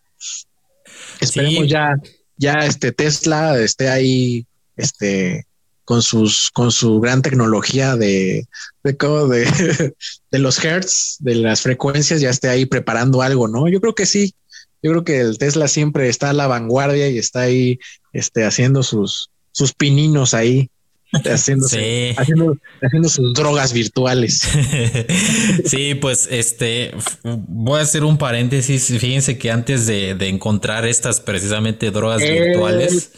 Esperemos 1.21 1.69
ya, 1.69 1.95
ya 2.37 2.55
este 2.67 2.91
Tesla 2.91 3.61
esté 3.61 3.91
ahí, 3.91 4.45
este, 4.77 5.47
con 5.85 6.03
sus, 6.03 6.51
con 6.51 6.73
su 6.73 6.99
gran 6.99 7.23
tecnología 7.23 7.95
de, 7.95 8.49
de, 8.83 8.93
de, 8.93 9.95
de 10.33 10.39
los 10.41 10.65
hertz, 10.65 11.17
de 11.21 11.37
las 11.37 11.61
frecuencias, 11.61 12.21
ya 12.21 12.31
esté 12.31 12.49
ahí 12.49 12.67
preparando 12.67 13.23
algo, 13.23 13.47
¿no? 13.47 13.69
Yo 13.69 13.81
creo 13.81 13.95
que 13.95 14.07
sí. 14.07 14.35
Yo 14.83 14.91
creo 14.91 15.05
que 15.05 15.21
el 15.21 15.39
Tesla 15.39 15.69
siempre 15.69 16.09
está 16.09 16.31
a 16.31 16.33
la 16.33 16.49
vanguardia 16.49 17.09
y 17.09 17.19
está 17.19 17.43
ahí 17.43 17.79
este, 18.13 18.45
haciendo 18.45 18.83
sus, 18.83 19.32
sus 19.53 19.73
pininos 19.73 20.35
ahí 20.35 20.69
haciendo, 21.13 21.67
haciendo, 21.67 23.09
sus 23.09 23.35
drogas 23.35 23.73
virtuales. 23.73 24.41
sí, 25.65 25.95
pues 25.95 26.29
este 26.31 26.93
voy 27.23 27.81
a 27.81 27.83
hacer 27.83 28.05
un 28.05 28.19
paréntesis. 28.19 28.87
Fíjense 28.99 29.39
que 29.39 29.51
antes 29.51 29.87
de, 29.87 30.11
encontrar 30.29 30.87
estas 30.87 31.21
precisamente 31.21 31.91
drogas 31.91 32.23
eh, 32.23 32.41
virtuales. 32.41 33.13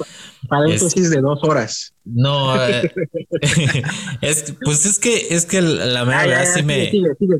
Paréntesis 0.48 1.10
de 1.10 1.20
dos 1.20 1.38
horas. 1.42 1.94
No, 2.04 2.54
eh, 2.68 2.92
es, 4.20 4.54
pues 4.62 4.84
es 4.86 4.98
que 4.98 5.28
es 5.30 5.46
que 5.46 5.62
la 5.62 6.04
verdad 6.04 6.44
sí 6.52 6.62
me. 6.62 6.90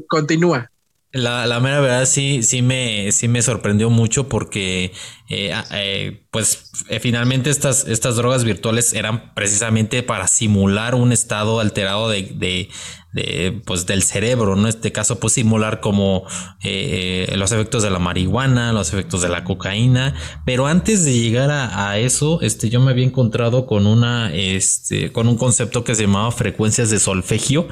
continúa. 0.09 0.71
La, 1.15 1.47
la, 1.47 1.61
mera 1.61 1.79
verdad 1.79 2.07
sí, 2.07 2.43
sí 2.43 2.61
me, 2.61 3.13
sí 3.13 3.29
me 3.29 3.41
sorprendió 3.41 3.89
mucho 3.89 4.29
porque 4.29 4.93
eh, 5.29 5.55
eh, 5.71 6.27
pues 6.33 6.73
eh, 6.89 6.99
finalmente 6.99 7.51
estas, 7.51 7.87
estas 7.87 8.17
drogas 8.17 8.43
virtuales 8.43 8.93
eran 8.95 9.33
precisamente 9.33 10.03
para 10.03 10.27
simular 10.27 10.97
un 10.97 11.13
estado 11.13 11.61
alterado 11.61 12.09
de, 12.09 12.23
de, 12.35 12.69
de 13.13 13.63
pues 13.65 13.87
del 13.87 14.03
cerebro, 14.03 14.57
¿no? 14.57 14.63
En 14.63 14.69
este 14.71 14.91
caso, 14.91 15.21
pues 15.21 15.35
simular 15.35 15.81
como 15.81 16.25
los 16.65 17.53
efectos 17.53 17.85
de 17.85 17.91
la 17.91 18.01
marihuana, 18.01 18.73
los 18.73 18.93
efectos 18.93 19.23
de 19.23 19.29
la 19.29 19.45
cocaína. 19.45 20.17
Pero 20.45 20.67
antes 20.67 21.05
de 21.05 21.13
llegar 21.13 21.53
a, 21.53 21.91
a, 21.91 21.99
eso, 22.01 22.41
este, 22.41 22.71
yo 22.71 22.81
me 22.81 22.91
había 22.91 23.05
encontrado 23.05 23.67
con 23.67 23.87
una, 23.87 24.35
este, 24.35 25.13
con 25.13 25.29
un 25.29 25.37
concepto 25.37 25.85
que 25.85 25.95
se 25.95 26.03
llamaba 26.07 26.33
frecuencias 26.33 26.91
de 26.91 26.99
solfegio, 26.99 27.69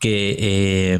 que 0.00 0.98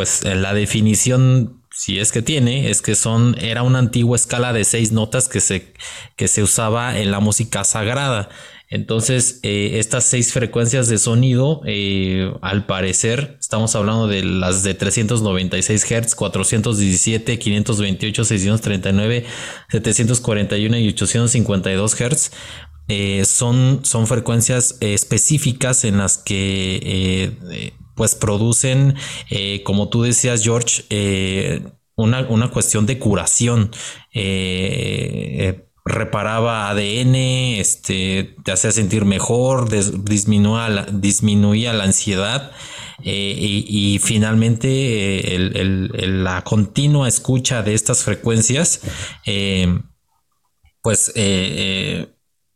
pues 0.00 0.24
eh, 0.24 0.34
la 0.34 0.54
definición, 0.54 1.60
si 1.70 1.98
es 1.98 2.10
que 2.10 2.22
tiene, 2.22 2.70
es 2.70 2.80
que 2.80 2.94
son, 2.94 3.36
era 3.38 3.62
una 3.62 3.80
antigua 3.80 4.16
escala 4.16 4.54
de 4.54 4.64
seis 4.64 4.92
notas 4.92 5.28
que 5.28 5.40
se, 5.40 5.74
que 6.16 6.26
se 6.26 6.42
usaba 6.42 6.98
en 6.98 7.10
la 7.10 7.20
música 7.20 7.64
sagrada. 7.64 8.30
Entonces, 8.70 9.40
eh, 9.42 9.72
estas 9.74 10.04
seis 10.04 10.32
frecuencias 10.32 10.88
de 10.88 10.96
sonido, 10.96 11.60
eh, 11.66 12.32
al 12.40 12.64
parecer, 12.64 13.36
estamos 13.40 13.76
hablando 13.76 14.08
de 14.08 14.22
las 14.24 14.62
de 14.62 14.72
396 14.72 15.84
Hz, 15.84 16.14
417, 16.14 17.38
528, 17.38 18.24
639, 18.24 19.26
741 19.68 20.78
y 20.78 20.88
852 20.88 21.94
Hz. 21.94 22.30
son, 23.28 23.80
son 23.84 24.06
frecuencias 24.06 24.78
específicas 24.80 25.84
en 25.84 25.98
las 25.98 26.16
que 26.16 27.74
pues 28.00 28.14
producen, 28.14 28.94
eh, 29.28 29.62
como 29.62 29.90
tú 29.90 30.00
decías, 30.00 30.42
George, 30.42 30.84
eh, 30.88 31.60
una, 31.96 32.26
cuestión 32.50 32.86
de 32.86 32.98
curación. 32.98 33.72
Eh, 34.14 35.66
reparaba 35.84 36.70
ADN, 36.70 37.14
este, 37.60 38.36
te 38.42 38.52
hacía 38.52 38.72
sentir 38.72 39.04
mejor, 39.04 39.68
disminuía, 39.68 40.70
la, 40.70 40.86
disminuía 40.86 41.74
la 41.74 41.84
ansiedad. 41.84 42.52
y, 43.02 44.00
finalmente 44.02 45.36
la 46.06 46.42
continua 46.42 47.06
escucha 47.06 47.62
de 47.62 47.74
estas 47.74 48.02
frecuencias 48.02 48.80
pues 50.82 51.12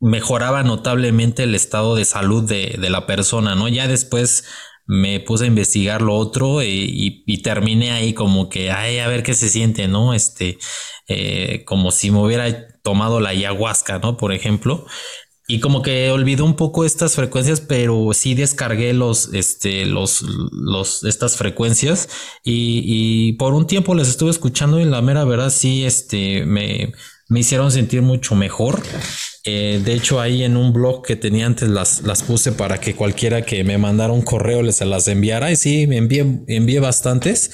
mejoraba 0.01 0.63
notablemente 0.63 1.43
el 1.43 1.55
estado 1.55 1.97
de 1.97 2.07
salud 2.07 2.45
de, 2.49 2.77
de, 2.79 2.91
la 2.91 3.07
persona, 3.07 3.55
¿no? 3.55 3.69
Ya 3.69 3.89
después 3.89 4.45
me 4.87 5.21
puse 5.21 5.45
a 5.45 5.49
investigar 5.49 6.03
lo 6.03 6.15
otro 6.17 6.61
eh, 6.61 6.69
y, 6.69 7.43
terminé 7.43 7.93
ahí 7.93 8.13
como 8.15 8.49
que, 8.49 8.71
ay, 8.71 8.99
a 8.99 9.09
ver 9.09 9.23
qué 9.23 9.35
se 9.35 9.49
siente, 9.49 9.89
¿no? 9.89 10.15
Este, 10.15 10.59
eh, 11.09 11.65
como 11.65 11.91
si 11.91 12.11
me 12.11 12.21
hubiera 12.21 12.69
tomado 12.83 13.21
la 13.21 13.31
ayahuasca, 13.31 13.99
¿no? 13.99 14.17
Por 14.17 14.33
ejemplo. 14.33 14.87
Y 15.47 15.61
como 15.61 15.83
que 15.83 16.11
olvidé 16.11 16.43
un 16.43 16.57
poco 16.57 16.87
estas 16.87 17.15
frecuencias, 17.17 17.61
pero 17.61 18.11
sí 18.15 18.35
descargué 18.35 18.95
los, 18.95 19.33
este, 19.35 19.85
los, 19.85 20.23
los, 20.53 21.05
estas 21.05 21.37
frecuencias 21.37 22.09
y, 22.43 22.83
y 22.87 23.33
por 23.35 23.53
un 23.53 23.67
tiempo 23.67 23.95
les 23.95 24.09
estuve 24.09 24.31
escuchando 24.31 24.81
y 24.81 24.87
la 24.87 25.03
mera 25.03 25.25
verdad 25.25 25.51
sí, 25.51 25.85
este, 25.85 26.47
me, 26.47 26.95
me 27.29 27.41
hicieron 27.41 27.71
sentir 27.73 28.01
mucho 28.01 28.35
mejor. 28.35 28.83
Eh, 29.47 29.83
de 29.85 29.93
hecho, 29.93 30.21
ahí 30.21 30.43
en 30.43 30.57
un 30.57 30.73
blog 30.73 31.05
que 31.05 31.17
tenía 31.17 31.45
antes 31.45 31.69
las, 31.69 32.03
las 32.03 32.23
puse 32.23 32.53
para 32.53 32.81
que 32.81 32.95
cualquiera 32.95 33.43
que 33.43 33.63
me 33.63 33.77
mandara 33.77 34.13
un 34.15 34.23
correo 34.23 34.63
les 34.63 34.81
las 34.81 35.07
enviara. 35.07 35.53
Y 35.53 35.57
sí, 35.57 35.87
me 35.87 35.99
envié, 35.99 36.25
envié 36.49 36.81
bastantes. 36.81 37.51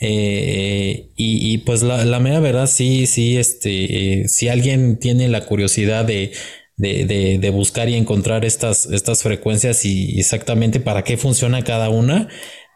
Eh, 0.00 1.10
y, 1.16 1.58
pues 1.58 1.82
la, 1.82 2.04
la, 2.04 2.20
mera 2.20 2.40
verdad, 2.40 2.66
sí, 2.66 3.06
sí, 3.06 3.36
este, 3.36 4.28
si 4.28 4.48
alguien 4.48 4.98
tiene 4.98 5.28
la 5.28 5.46
curiosidad 5.46 6.04
de, 6.04 6.32
de, 6.76 7.38
de, 7.38 7.50
buscar 7.50 7.88
y 7.88 7.94
encontrar 7.94 8.44
estas, 8.44 8.86
estas 8.86 9.22
frecuencias 9.22 9.84
y 9.86 10.18
exactamente 10.18 10.80
para 10.80 11.02
qué 11.04 11.16
funciona 11.16 11.64
cada 11.64 11.88
una, 11.88 12.28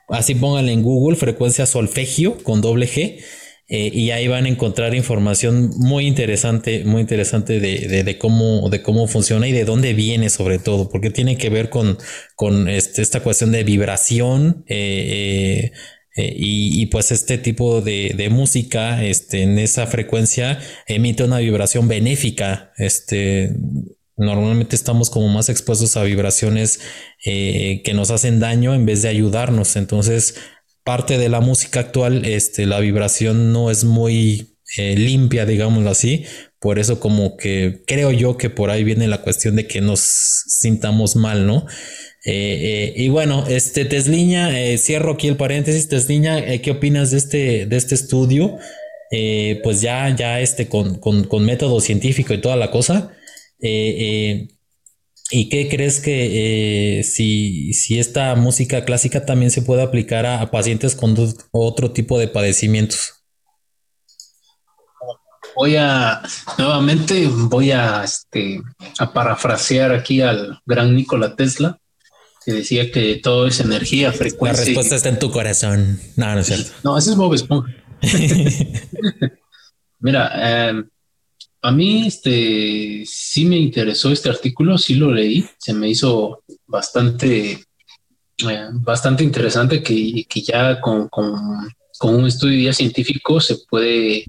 así 0.09 0.35
pónganle 0.35 0.73
en 0.73 0.83
Google 0.83 1.17
frecuencia 1.17 1.67
solfegio 1.67 2.39
con 2.43 2.63
doble 2.63 2.89
G 2.89 3.21
eh, 3.73 3.89
y 3.95 4.11
ahí 4.11 4.27
van 4.27 4.47
a 4.47 4.49
encontrar 4.49 4.97
información 4.97 5.71
muy 5.77 6.09
interesante, 6.09 6.83
muy 6.85 7.03
interesante 7.03 7.61
de, 7.61 8.03
de, 8.03 8.19
cómo, 8.19 8.69
de 8.69 8.83
cómo 8.83 9.07
funciona 9.07 9.47
y 9.47 9.53
de 9.53 9.65
dónde 9.65 9.95
viene 9.95 10.29
sobre 10.29 10.59
todo, 10.59 10.89
porque 10.89 11.11
tiene 11.11 11.39
que 11.39 11.51
ver 11.51 11.71
con, 11.71 11.97
con 12.35 12.69
este, 12.69 13.01
esta 13.01 13.23
cuestión 13.23 13.53
de 13.53 13.63
vibración 13.63 14.65
eh, 14.67 15.71
eh, 16.17 16.35
y, 16.37 16.83
y, 16.83 16.87
pues 16.87 17.13
este 17.13 17.39
tipo 17.39 17.81
de, 17.81 18.13
de, 18.17 18.29
música 18.29 19.05
este, 19.05 19.45
en 19.45 19.57
esa 19.57 19.87
frecuencia 19.87 20.59
emite 20.89 21.23
una 21.23 21.39
vibración 21.39 21.87
benéfica. 21.87 22.73
Este, 22.77 23.53
normalmente 24.17 24.75
estamos 24.75 25.11
como 25.11 25.29
más 25.29 25.49
expuestos 25.49 25.97
a 25.97 26.03
vibraciones 26.03 26.81
que 27.23 27.93
nos 27.95 28.11
hacen 28.11 28.41
daño 28.41 28.75
en 28.75 28.85
vez 28.85 29.03
de 29.03 29.11
ayudarnos. 29.11 29.77
Entonces, 29.77 30.35
parte 30.91 31.19
de 31.19 31.29
la 31.29 31.41
música 31.41 31.79
actual, 31.79 32.25
este, 32.25 32.67
la 32.67 32.81
vibración 32.81 33.53
no 33.53 33.71
es 33.71 33.85
muy 33.85 34.57
eh, 34.77 34.97
limpia, 34.97 35.47
digámoslo 35.47 35.89
así. 35.89 36.25
Por 36.59 36.81
eso 36.81 36.99
como 36.99 37.37
que 37.37 37.85
creo 37.87 38.11
yo 38.11 38.37
que 38.37 38.51
por 38.51 38.71
ahí 38.71 38.83
viene 38.83 39.07
la 39.07 39.23
cuestión 39.23 39.55
de 39.55 39.69
que 39.69 39.81
nos 39.81 40.01
sintamos 40.01 41.15
mal, 41.15 41.47
¿no? 41.47 41.65
Eh, 42.25 42.33
eh, 42.35 42.95
y 42.97 43.09
bueno, 43.09 43.45
este 43.47 43.85
Tesliña, 43.85 44.51
cierro 44.79 45.13
aquí 45.13 45.29
el 45.29 45.37
paréntesis, 45.37 45.89
Tesliña, 45.89 46.59
¿qué 46.59 46.73
opinas 46.73 47.13
de 47.13 47.19
este, 47.19 47.67
de 47.67 47.77
este 47.77 47.95
estudio? 47.95 48.59
pues 49.63 49.81
ya, 49.81 50.13
ya 50.17 50.41
este 50.41 50.67
con, 50.67 50.97
con, 50.99 51.23
con, 51.23 51.45
método 51.45 51.81
científico 51.81 52.35
y 52.35 52.41
toda 52.41 52.57
la 52.57 52.73
cosa. 52.73 53.13
¿Y 55.33 55.49
qué 55.49 55.69
crees 55.69 56.01
que 56.01 56.99
eh, 56.99 57.05
si, 57.05 57.73
si, 57.73 58.01
esta 58.01 58.35
música 58.35 58.85
clásica 58.85 59.25
también 59.25 59.53
se 59.53 59.63
puede 59.63 59.83
aplicar 59.83 60.27
a, 60.27 60.51
pacientes 60.51 60.97
con 60.97 61.15
otro 61.53 61.93
tipo 61.93 62.19
de 62.19 62.27
padecimientos? 62.27 63.15
Voy 65.55 65.77
a 65.77 66.21
nuevamente 66.59 67.29
voy 67.29 67.71
a, 67.71 68.03
este, 68.03 68.61
a 68.99 69.13
parafrasear 69.13 69.93
aquí 69.93 70.21
al 70.21 70.61
gran 70.67 70.97
Nikola 70.97 71.37
Tesla, 71.37 71.79
que 72.45 72.53
decía 72.53 72.91
que 72.91 73.21
todo 73.23 73.47
es 73.47 73.61
energía, 73.61 74.13
frecuencia. 74.13 74.63
La 74.63 74.67
respuesta 74.67 74.97
está 74.97 75.11
en 75.11 75.19
tu 75.21 75.31
corazón. 75.31 76.01
No, 76.17 76.35
no 76.35 76.41
es 76.41 76.47
cierto. 76.47 76.73
No, 76.83 76.99
ese 76.99 77.11
es 77.11 77.17
Bob 77.17 77.35
Esponja. 77.35 77.73
Mira, 80.01 80.33
eh, 80.35 80.85
a 81.63 81.71
mí 81.73 82.07
este 82.07 83.05
sí 83.07 83.45
me 83.45 83.57
interesó 83.57 84.11
este 84.11 84.31
artículo, 84.31 84.79
sí 84.79 84.95
lo 84.95 85.11
leí, 85.11 85.47
se 85.59 85.75
me 85.75 85.89
hizo 85.89 86.43
bastante, 86.67 87.53
eh, 88.49 88.69
bastante 88.73 89.25
interesante 89.25 89.83
que, 89.83 90.25
que 90.29 90.41
ya 90.41 90.81
con, 90.81 91.09
con, 91.09 91.35
un 92.03 92.27
estudio 92.27 92.73
científico 92.73 93.41
se 93.41 93.57
puede, 93.69 94.25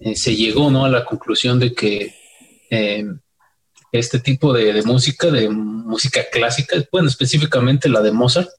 eh, 0.00 0.14
se 0.14 0.36
llegó 0.36 0.70
¿no? 0.70 0.84
a 0.84 0.90
la 0.90 1.06
conclusión 1.06 1.58
de 1.58 1.72
que 1.72 2.14
eh, 2.68 3.06
este 3.90 4.18
tipo 4.18 4.52
de, 4.52 4.82
música, 4.82 5.30
de 5.30 5.48
música 5.48 6.20
clásica, 6.30 6.76
bueno, 6.92 7.08
específicamente 7.08 7.88
la 7.88 8.02
de 8.02 8.12
Mozart, 8.12 8.50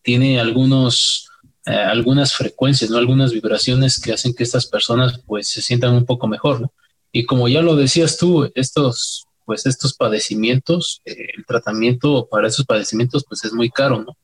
tiene 0.00 0.40
algunos, 0.40 1.28
algunas 1.66 2.32
frecuencias, 2.32 2.88
¿no? 2.88 2.96
algunas 2.96 3.30
vibraciones 3.30 4.00
que 4.00 4.14
hacen 4.14 4.32
que 4.32 4.44
estas 4.44 4.64
personas 4.64 5.20
pues 5.26 5.48
se 5.48 5.60
sientan 5.60 5.92
un 5.92 6.06
poco 6.06 6.26
mejor, 6.26 6.62
¿no? 6.62 6.72
Y 7.18 7.26
como 7.26 7.48
ya 7.48 7.62
lo 7.62 7.74
decías 7.74 8.16
tú, 8.16 8.48
estos, 8.54 9.26
pues 9.44 9.66
estos 9.66 9.92
padecimientos, 9.94 11.02
eh, 11.04 11.16
el 11.36 11.44
tratamiento 11.44 12.28
para 12.30 12.46
esos 12.46 12.64
padecimientos, 12.64 13.24
pues 13.28 13.44
es 13.44 13.52
muy 13.52 13.70
caro, 13.70 14.04
¿no? 14.04 14.16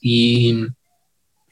Y, 0.00 0.66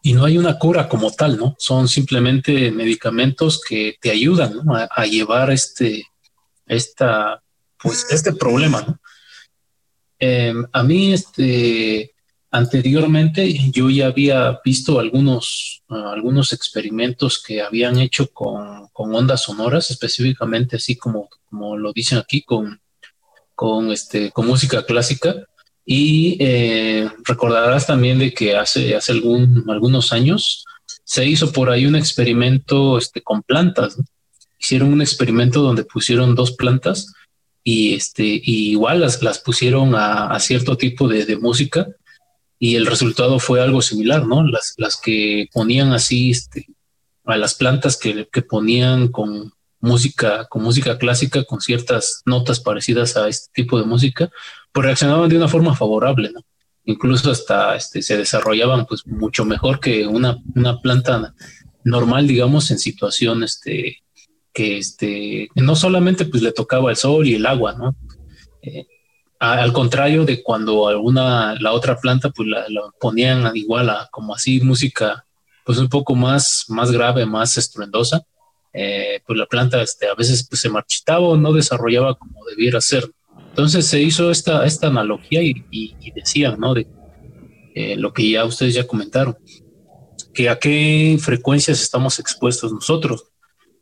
y, 0.03 0.13
no 0.13 0.25
hay 0.25 0.39
una 0.39 0.59
cura 0.59 0.89
como 0.89 1.13
tal, 1.13 1.39
¿no? 1.39 1.55
Son 1.57 1.87
simplemente 1.87 2.73
medicamentos 2.73 3.61
que 3.61 3.95
te 4.01 4.11
ayudan 4.11 4.55
a, 4.69 5.07
llevar 5.07 5.53
este, 5.53 6.05
esta, 6.67 7.41
pues 7.81 8.05
este 8.11 8.33
problema, 8.33 8.83
¿no? 8.83 9.01
Em, 10.19 10.67
a 10.73 10.83
mí, 10.83 11.13
este, 11.13 12.13
anteriormente 12.53 13.53
yo 13.73 13.91
ya 13.91 14.07
había 14.07 14.61
visto 14.65 15.01
algunos, 15.01 15.83
algunos 15.89 16.53
experimentos 16.53 17.43
que 17.43 17.63
habían 17.63 17.99
hecho 17.99 18.29
con, 18.31 18.89
ondas 18.93 19.43
sonoras, 19.43 19.91
específicamente 19.91 20.77
así 20.77 20.97
como, 20.97 21.29
como 21.49 21.77
lo 21.77 21.93
dicen 21.93 22.19
aquí, 22.19 22.43
con, 22.43 22.81
con, 23.55 23.91
este, 23.91 24.31
con 24.31 24.47
música 24.47 24.85
clásica. 24.85 25.35
Y 25.85 26.37
eh, 26.39 27.11
recordarás 27.25 27.87
también 27.87 28.19
de 28.19 28.33
que 28.33 28.55
hace, 28.55 28.95
hace 28.95 29.13
algún, 29.13 29.65
algunos 29.69 30.13
años 30.13 30.65
se 31.05 31.27
hizo 31.27 31.53
por 31.53 31.71
ahí 31.71 31.87
un 31.87 31.97
experimento 31.97 32.99
este, 32.99 33.23
con 33.23 33.43
plantas. 33.43 33.99
Hicieron 34.61 34.93
un 34.93 35.01
experimento 35.01 35.63
donde 35.63 35.85
pusieron 35.85 36.35
dos 36.35 36.53
plantas 36.53 37.13
y, 37.65 37.95
este, 37.95 38.41
igual 38.45 39.01
las, 39.01 39.23
las 39.23 39.39
pusieron 39.39 39.95
a, 39.95 40.39
cierto 40.39 40.77
tipo 40.77 41.09
de, 41.09 41.37
música 41.37 41.89
y 42.65 42.77
el 42.77 42.87
resultado 42.87 43.41
fue 43.41 43.61
algo 43.61 43.83
similar, 43.83 44.25
¿no? 44.25 44.47
Las, 44.47 44.75
las 44.77 44.97
que 44.97 45.49
ponían 45.53 45.93
así 45.93 46.31
este, 46.31 46.69
a 47.25 47.37
las 47.37 47.55
plantas 47.55 47.97
que, 47.97 48.29
que 48.33 48.43
ponían 48.43 49.09
con 49.09 49.53
música, 49.81 50.47
con 50.49 50.63
música 50.63 50.97
clásica, 50.97 51.43
con 51.43 51.61
ciertas 51.61 52.23
notas 52.25 52.61
parecidas 52.61 53.17
a 53.17 53.29
este 53.29 53.51
tipo 53.53 53.81
de 53.81 53.85
música, 53.85 54.31
pues 54.71 54.87
reaccionaban 54.87 55.29
de 55.29 55.39
una 55.39 55.49
forma 55.49 55.75
favorable, 55.75 56.31
¿no? 56.33 56.41
Incluso 56.85 57.33
hasta 57.33 57.75
este, 57.75 58.01
se 58.01 58.17
desarrollaban 58.17 58.87
pues 58.87 59.09
mucho 59.09 59.45
mejor 59.45 59.81
que 59.81 60.07
una, 60.07 60.39
una 60.55 60.81
planta 60.81 61.35
normal, 61.83 62.29
digamos, 62.29 62.71
en 62.71 62.79
situación 62.79 63.43
este, 63.43 64.05
que 64.53 64.79
este, 64.79 65.49
no 65.57 65.75
solamente 65.75 66.27
pues 66.27 66.45
le 66.45 66.53
tocaba 66.53 66.91
el 66.91 66.97
sol 66.97 67.27
y 67.27 67.35
el 67.35 67.45
agua, 67.45 67.73
¿no? 67.73 67.97
Eh, 68.63 68.87
al 69.43 69.73
contrario 69.73 70.25
de 70.25 70.41
cuando 70.41 70.87
alguna, 70.87 71.57
la 71.59 71.73
otra 71.73 71.99
planta 71.99 72.31
pues 72.31 72.49
la, 72.49 72.65
ponían 73.01 73.51
igual 73.57 73.91
a 73.91 74.09
como 74.13 74.37
así 74.37 74.61
música 74.61 75.27
pues 75.65 75.79
un 75.79 75.89
poco 75.89 76.15
más, 76.15 76.67
más 76.69 76.93
grave, 76.93 77.27
más 77.27 77.57
estruendosa, 77.59 78.23
eh, 78.73 79.21
pues 79.27 79.37
la 79.37 79.47
planta 79.47 79.83
este, 79.83 80.09
a 80.09 80.15
veces 80.15 80.47
pues, 80.49 80.61
se 80.61 80.69
marchitaba 80.69 81.27
o 81.27 81.37
no 81.37 81.53
desarrollaba 81.53 82.15
como 82.15 82.45
debiera 82.45 82.81
ser. 82.81 83.11
Entonces 83.49 83.87
se 83.87 84.01
hizo 84.01 84.31
esta, 84.31 84.65
esta 84.65 84.87
analogía 84.87 85.43
y, 85.43 85.65
y, 85.73 86.11
decían, 86.13 86.61
¿no? 86.61 86.73
De 86.75 86.87
eh, 87.75 87.97
lo 87.97 88.13
que 88.13 88.31
ya 88.31 88.45
ustedes 88.45 88.75
ya 88.75 88.87
comentaron, 88.87 89.37
que 90.33 90.51
a 90.51 90.59
qué 90.59 91.19
frecuencias 91.21 91.83
estamos 91.83 92.21
expuestos 92.21 92.73
nosotros. 92.73 93.25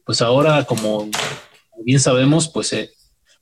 Pues 0.06 0.22
ahora, 0.22 0.64
como 0.64 1.08
bien 1.84 2.00
sabemos, 2.00 2.48
pues 2.48 2.72
eh, 2.72 2.90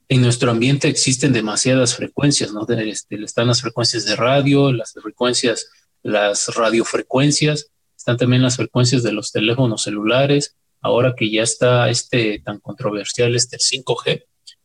en 0.09 0.23
nuestro 0.23 0.51
ambiente 0.51 0.89
existen 0.89 1.33
demasiadas 1.33 1.95
frecuencias, 1.95 2.53
¿no? 2.53 2.67
Este, 2.69 3.23
están 3.23 3.49
las 3.49 3.61
frecuencias 3.61 4.07
de 4.07 4.17
radio, 4.17 4.73
las 4.73 4.95
frecuencias, 4.95 5.71
las 6.03 6.49
radiofrecuencias, 6.55 7.71
están 7.97 8.17
también 8.17 8.43
las 8.43 8.57
frecuencias 8.57 9.03
de 9.03 9.13
los 9.13 9.33
teléfonos 9.33 9.83
celulares, 9.83 10.57
ahora 10.81 11.15
que 11.17 11.31
ya 11.31 11.43
está 11.43 11.91
este 11.91 12.41
tan 12.41 12.59
controversial, 12.61 13.35
este 13.35 13.59
5G, 13.59 14.25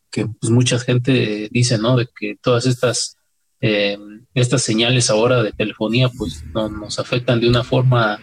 que 0.09 0.27
pues 0.27 0.49
mucha 0.49 0.79
gente 0.79 1.49
dice, 1.51 1.77
¿no? 1.77 1.97
De 1.97 2.07
que 2.17 2.37
todas 2.41 2.65
estas, 2.65 3.17
eh, 3.59 3.97
estas 4.33 4.61
señales 4.61 5.09
ahora 5.09 5.43
de 5.43 5.51
telefonía 5.51 6.07
pues 6.09 6.43
no, 6.53 6.69
nos 6.69 6.99
afectan 6.99 7.41
de 7.41 7.49
una 7.49 7.63
forma 7.63 8.19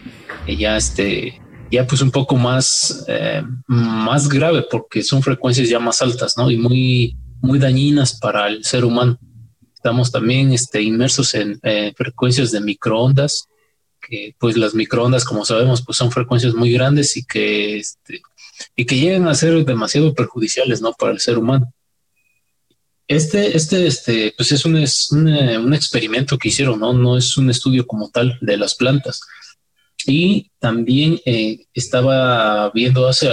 ya 0.47 0.77
este 0.77 1.39
ya 1.71 1.87
pues 1.87 2.01
un 2.01 2.11
poco 2.11 2.35
más, 2.35 3.05
eh, 3.07 3.41
más 3.65 4.27
grave 4.27 4.65
porque 4.69 5.01
son 5.01 5.23
frecuencias 5.23 5.69
ya 5.69 5.79
más 5.79 6.01
altas, 6.01 6.37
¿no? 6.37 6.51
Y 6.51 6.57
muy, 6.57 7.15
muy 7.39 7.59
dañinas 7.59 8.19
para 8.19 8.47
el 8.49 8.65
ser 8.65 8.83
humano. 8.83 9.17
Estamos 9.73 10.11
también 10.11 10.51
este, 10.51 10.81
inmersos 10.81 11.33
en 11.33 11.59
eh, 11.63 11.93
frecuencias 11.95 12.51
de 12.51 12.59
microondas, 12.59 13.47
que 14.01 14.35
pues 14.37 14.57
las 14.57 14.75
microondas, 14.75 15.23
como 15.23 15.45
sabemos, 15.45 15.81
pues 15.81 15.97
son 15.97 16.11
frecuencias 16.11 16.53
muy 16.53 16.73
grandes 16.73 17.15
y 17.15 17.23
que, 17.23 17.77
este, 17.77 18.21
y 18.75 18.85
que 18.85 18.99
llegan 18.99 19.27
a 19.29 19.33
ser 19.33 19.63
demasiado 19.65 20.13
perjudiciales, 20.13 20.81
¿no? 20.81 20.91
Para 20.93 21.13
el 21.13 21.19
ser 21.19 21.37
humano. 21.37 21.73
Este, 23.07 23.55
este, 23.55 23.87
este, 23.87 24.33
pues 24.35 24.51
es 24.51 24.65
un, 24.65 24.77
es 24.77 25.11
un, 25.11 25.73
experimento 25.73 26.37
que 26.37 26.49
hicieron, 26.49 26.79
¿no? 26.79 26.93
No 26.93 27.17
es 27.17 27.37
un 27.37 27.49
estudio 27.49 27.87
como 27.87 28.09
tal 28.09 28.37
de 28.41 28.57
las 28.57 28.75
plantas 28.75 29.21
y 30.05 30.51
también 30.59 31.19
eh, 31.25 31.65
estaba 31.73 32.69
viendo 32.71 33.07
hace 33.07 33.29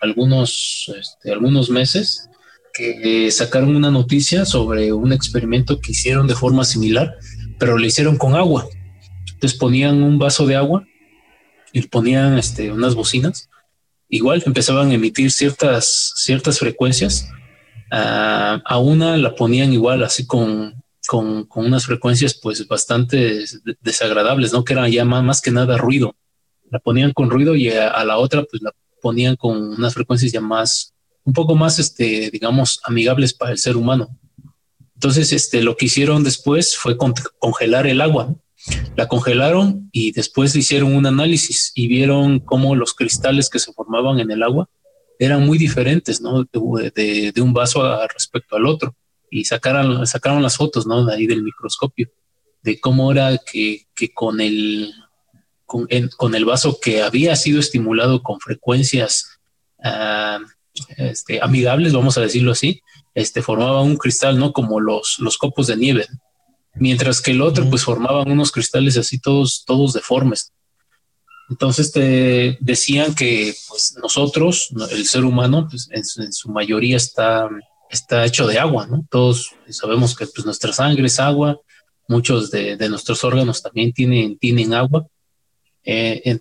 algunos, 0.00 0.92
este, 0.98 1.32
algunos 1.32 1.70
meses 1.70 2.28
que 2.72 3.30
sacaron 3.30 3.76
una 3.76 3.90
noticia 3.90 4.44
sobre 4.44 4.92
un 4.92 5.12
experimento 5.12 5.78
que 5.80 5.92
hicieron 5.92 6.26
de 6.26 6.34
forma 6.34 6.64
similar, 6.64 7.14
pero 7.58 7.76
lo 7.76 7.84
hicieron 7.84 8.16
con 8.16 8.34
agua. 8.34 8.66
Entonces 9.34 9.58
ponían 9.58 10.02
un 10.02 10.18
vaso 10.18 10.46
de 10.46 10.56
agua 10.56 10.86
y 11.72 11.82
ponían 11.82 12.38
este, 12.38 12.72
unas 12.72 12.94
bocinas. 12.94 13.50
Igual 14.08 14.42
empezaban 14.46 14.90
a 14.90 14.94
emitir 14.94 15.30
ciertas, 15.30 16.12
ciertas 16.16 16.58
frecuencias. 16.58 17.28
Ah, 17.90 18.62
a 18.64 18.78
una 18.78 19.16
la 19.16 19.34
ponían 19.34 19.72
igual 19.72 20.02
así 20.02 20.26
con, 20.26 20.81
con, 21.06 21.48
unas 21.54 21.86
frecuencias 21.86 22.34
pues 22.34 22.66
bastante 22.66 23.44
desagradables, 23.80 24.52
¿no? 24.52 24.64
Que 24.64 24.74
era 24.74 24.88
ya 24.88 25.04
más, 25.04 25.40
que 25.40 25.50
nada 25.50 25.76
ruido. 25.76 26.16
La 26.70 26.78
ponían 26.78 27.12
con 27.12 27.30
ruido 27.30 27.54
y 27.54 27.70
a, 27.70 28.04
la 28.04 28.18
otra 28.18 28.44
pues 28.44 28.62
la 28.62 28.72
ponían 29.00 29.36
con 29.36 29.74
unas 29.74 29.94
frecuencias 29.94 30.32
ya 30.32 30.40
más, 30.40 30.94
un 31.24 31.32
poco 31.32 31.54
más, 31.54 31.78
este, 31.78 32.30
digamos, 32.30 32.80
amigables 32.84 33.34
para 33.34 33.52
el 33.52 33.58
ser 33.58 33.76
humano. 33.76 34.16
Entonces, 34.94 35.32
este, 35.32 35.62
lo 35.62 35.76
que 35.76 35.86
hicieron 35.86 36.22
después 36.22 36.76
fue 36.76 36.96
congelar 36.96 37.86
el 37.86 38.00
agua. 38.00 38.34
La 38.94 39.08
congelaron 39.08 39.88
y 39.90 40.12
después 40.12 40.54
hicieron 40.54 40.94
un 40.94 41.06
análisis 41.06 41.72
y 41.74 41.88
vieron 41.88 42.38
cómo 42.38 42.76
los 42.76 42.94
cristales 42.94 43.50
que 43.50 43.58
se 43.58 43.72
formaban 43.72 44.20
en 44.20 44.30
el 44.30 44.44
agua 44.44 44.70
eran 45.18 45.44
muy 45.44 45.58
diferentes, 45.58 46.20
¿no? 46.20 46.44
De, 46.44 47.32
de 47.34 47.40
un 47.40 47.52
vaso 47.52 47.82
a, 47.82 48.06
respecto 48.06 48.54
al 48.54 48.66
otro 48.66 48.94
y 49.32 49.46
sacaron, 49.46 50.06
sacaron 50.06 50.42
las 50.42 50.58
fotos, 50.58 50.86
¿no? 50.86 51.06
De 51.06 51.14
ahí 51.14 51.26
del 51.26 51.42
microscopio, 51.42 52.10
de 52.62 52.78
cómo 52.78 53.10
era 53.10 53.38
que, 53.38 53.86
que 53.94 54.12
con, 54.12 54.42
el, 54.42 54.92
con, 55.64 55.88
con, 56.18 56.34
el 56.34 56.44
vaso 56.44 56.78
que 56.78 57.02
había 57.02 57.34
sido 57.34 57.58
estimulado 57.58 58.22
con 58.22 58.38
frecuencias 58.40 59.40
uh, 59.78 60.44
este, 60.98 61.40
amigables, 61.42 61.94
vamos 61.94 62.18
a 62.18 62.20
decirlo 62.20 62.52
así, 62.52 62.82
este, 63.14 63.40
formaba 63.40 63.80
un 63.80 63.96
cristal, 63.96 64.38
¿no? 64.38 64.52
Como 64.52 64.80
los, 64.80 65.16
los 65.18 65.38
copos 65.38 65.66
de 65.66 65.78
nieve, 65.78 66.06
mientras 66.74 67.22
que 67.22 67.30
el 67.30 67.40
otro, 67.40 67.68
pues 67.70 67.84
formaban 67.84 68.30
unos 68.30 68.52
cristales 68.52 68.98
así 68.98 69.18
todos, 69.18 69.64
todos 69.66 69.94
deformes. 69.94 70.52
Entonces 71.48 71.90
te 71.90 72.58
decían 72.60 73.14
que 73.14 73.54
pues 73.68 73.96
nosotros, 74.00 74.68
el 74.90 75.06
ser 75.06 75.24
humano, 75.24 75.68
pues 75.70 75.88
en 75.90 76.32
su 76.32 76.50
mayoría 76.50 76.98
está 76.98 77.48
está 77.92 78.24
hecho 78.24 78.46
de 78.46 78.58
agua, 78.58 78.86
¿no? 78.86 79.06
Todos 79.10 79.54
sabemos 79.68 80.16
que 80.16 80.26
pues, 80.26 80.44
nuestra 80.44 80.72
sangre 80.72 81.06
es 81.06 81.20
agua, 81.20 81.60
muchos 82.08 82.50
de, 82.50 82.76
nuestros 82.88 83.22
órganos 83.22 83.62
también 83.62 83.92
tienen, 83.92 84.38
tienen 84.38 84.74
agua. 84.74 85.06
Eh, 85.84 86.40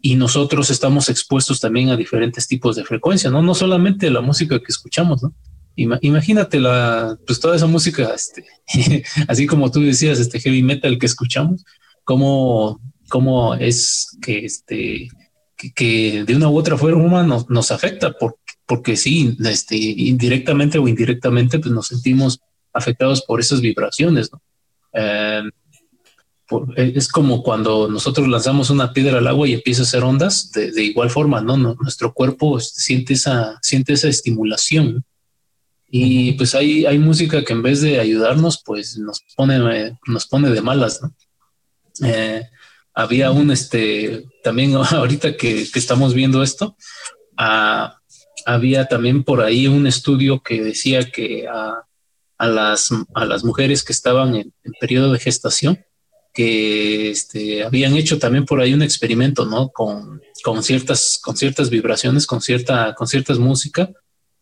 y 0.00 0.16
nosotros 0.16 0.70
estamos 0.70 1.08
expuestos 1.08 1.60
también 1.60 1.90
a 1.90 1.96
diferentes 1.96 2.48
tipos 2.48 2.74
de 2.74 2.84
frecuencia, 2.84 3.30
¿no? 3.30 3.40
No 3.42 3.54
solamente 3.54 4.10
la 4.10 4.20
música 4.20 4.58
que 4.58 4.66
escuchamos, 4.68 5.22
¿no? 5.22 5.32
imagínate 5.74 6.60
la, 6.60 7.16
pues 7.26 7.40
toda 7.40 7.56
esa 7.56 7.66
música, 7.66 8.12
este, 8.14 8.44
así 9.28 9.46
como 9.46 9.70
tú 9.70 9.80
decías, 9.80 10.18
este 10.18 10.38
heavy 10.38 10.62
metal 10.62 10.98
que 10.98 11.06
escuchamos, 11.06 11.64
cómo, 12.04 12.78
cómo 13.08 13.54
es 13.54 14.18
que, 14.20 14.44
este, 14.44 15.08
que, 15.74 16.24
de 16.24 16.36
una 16.36 16.50
u 16.50 16.58
otra 16.58 16.76
forma 16.76 17.22
nos, 17.22 17.48
nos 17.48 17.70
afecta, 17.70 18.12
por, 18.12 18.36
porque 18.66 18.96
sí, 18.96 19.36
este, 19.44 19.76
indirectamente 19.76 20.78
o 20.78 20.88
indirectamente, 20.88 21.58
pues 21.58 21.72
nos 21.72 21.88
sentimos 21.88 22.40
afectados 22.72 23.22
por 23.22 23.40
esas 23.40 23.60
vibraciones. 23.60 24.30
Em, 24.92 25.50
es 26.76 27.08
como 27.08 27.42
cuando 27.42 27.88
nosotros 27.88 28.28
lanzamos 28.28 28.68
una 28.70 28.92
piedra 28.92 29.18
al 29.18 29.26
agua 29.26 29.48
y 29.48 29.54
empieza 29.54 29.82
a 29.82 29.84
hacer 29.84 30.04
ondas, 30.04 30.52
de, 30.52 30.82
igual 30.82 31.10
forma, 31.10 31.40
¿no? 31.40 31.56
Nuestro 31.56 32.12
cuerpo 32.12 32.60
siente 32.60 33.14
esa, 33.14 33.58
siente 33.62 33.94
esa 33.94 34.08
estimulación. 34.08 35.04
Y 35.90 36.32
pues 36.32 36.54
hay, 36.54 36.86
hay 36.86 36.98
música 36.98 37.44
que 37.44 37.52
en 37.52 37.62
vez 37.62 37.80
de 37.80 38.00
ayudarnos, 38.00 38.62
pues 38.64 38.98
nos 38.98 39.22
pone, 39.36 39.98
nos 40.06 40.26
pone 40.26 40.50
de 40.50 40.62
malas, 40.62 41.00
¿no? 41.02 41.14
Eh, 42.06 42.42
había 42.94 43.30
un, 43.30 43.50
este, 43.50 44.26
también 44.42 44.74
ahorita 44.90 45.36
que, 45.36 45.70
que 45.70 45.78
estamos 45.78 46.14
viendo 46.14 46.42
esto, 46.42 46.76
a, 47.36 48.01
había 48.46 48.86
también 48.86 49.24
por 49.24 49.42
ahí 49.42 49.66
un 49.66 49.86
estudio 49.86 50.42
que 50.42 50.62
decía 50.62 51.10
que 51.10 51.46
a, 51.48 51.86
las, 52.38 52.90
a 53.14 53.24
las 53.24 53.44
mujeres 53.44 53.84
que 53.84 53.92
estaban 53.92 54.34
en, 54.34 54.52
periodo 54.80 55.12
de 55.12 55.18
gestación, 55.18 55.84
que 56.32 57.10
este, 57.10 57.62
habían 57.62 57.94
hecho 57.96 58.18
también 58.18 58.46
por 58.46 58.60
ahí 58.60 58.72
un 58.72 58.82
experimento, 58.82 59.44
¿no? 59.44 59.68
Con, 59.68 60.22
con, 60.42 60.62
ciertas, 60.62 61.20
con 61.22 61.36
ciertas 61.36 61.68
vibraciones, 61.68 62.26
con 62.26 62.40
cierta, 62.40 62.94
con 62.94 63.06
ciertas 63.06 63.38
música, 63.38 63.90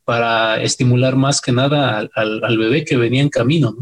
para 0.05 0.63
estimular 0.63 1.17
más 1.17 1.41
que 1.41 1.53
nada 1.53 1.99
al, 1.99 2.11
al, 2.45 2.59
bebé 2.59 2.85
que 2.85 2.97
venía 2.97 3.23
en 3.23 3.29
camino, 3.29 3.77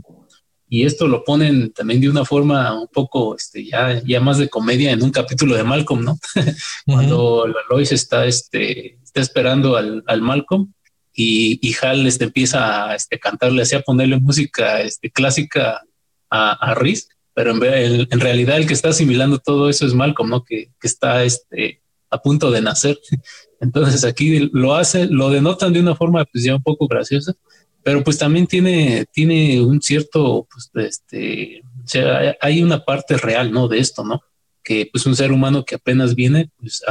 y 0.70 0.84
esto 0.84 1.08
lo 1.08 1.24
ponen 1.24 1.72
también 1.72 2.00
de 2.00 2.10
una 2.10 2.24
forma 2.24 2.78
un 2.78 2.88
poco, 2.88 3.34
este, 3.34 3.64
ya, 3.64 4.02
ya 4.04 4.20
más 4.20 4.38
de 4.38 4.50
comedia 4.50 4.92
en 4.92 5.02
un 5.02 5.10
capítulo 5.10 5.56
de 5.56 5.64
Malcolm, 5.64 6.04
¿no? 6.04 6.18
Cuando 6.86 7.46
Lois 7.70 7.90
está, 7.92 8.26
este, 8.26 8.97
está 9.08 9.20
esperando 9.20 9.76
al, 9.76 10.02
al 10.06 10.22
Malcolm 10.22 10.72
y, 11.12 11.58
y, 11.66 11.74
Hal 11.82 12.06
este, 12.06 12.24
empieza 12.24 12.90
a 12.90 12.94
este, 12.94 13.18
cantarle, 13.18 13.62
así 13.62 13.74
a 13.74 13.80
ponerle 13.80 14.20
música 14.20 14.80
este, 14.80 15.10
clásica 15.10 15.82
a, 16.30 16.52
a 16.52 16.74
Riz, 16.74 17.08
pero 17.34 17.50
en, 17.50 18.06
en, 18.10 18.20
realidad 18.20 18.56
el 18.56 18.66
que 18.66 18.74
está 18.74 18.90
asimilando 18.90 19.38
todo 19.38 19.68
eso 19.68 19.86
es 19.86 19.94
Malcolm, 19.94 20.30
¿no? 20.30 20.44
Que, 20.44 20.70
que 20.80 20.86
está 20.86 21.24
este, 21.24 21.82
a 22.10 22.20
punto 22.22 22.50
de 22.50 22.60
nacer. 22.60 22.98
Entonces 23.60 24.04
aquí 24.04 24.50
lo 24.52 24.76
hace, 24.76 25.06
lo 25.06 25.30
denotan 25.30 25.72
de 25.72 25.80
una 25.80 25.96
forma 25.96 26.24
pues 26.24 26.44
ya 26.44 26.54
un 26.54 26.62
poco 26.62 26.86
graciosa, 26.86 27.34
pero 27.82 28.04
pues 28.04 28.18
también 28.18 28.46
tiene, 28.46 29.06
tiene 29.12 29.60
un 29.60 29.80
cierto, 29.80 30.46
pues, 30.52 30.70
este, 30.86 31.62
o 31.84 31.88
sea, 31.88 32.36
hay 32.40 32.62
una 32.62 32.84
parte 32.84 33.16
real, 33.16 33.50
¿no? 33.50 33.66
De 33.66 33.78
esto, 33.78 34.04
¿no? 34.04 34.20
Que 34.62 34.88
pues 34.92 35.06
un 35.06 35.16
ser 35.16 35.32
humano 35.32 35.64
que 35.64 35.76
apenas 35.76 36.14
viene, 36.14 36.50
pues, 36.58 36.82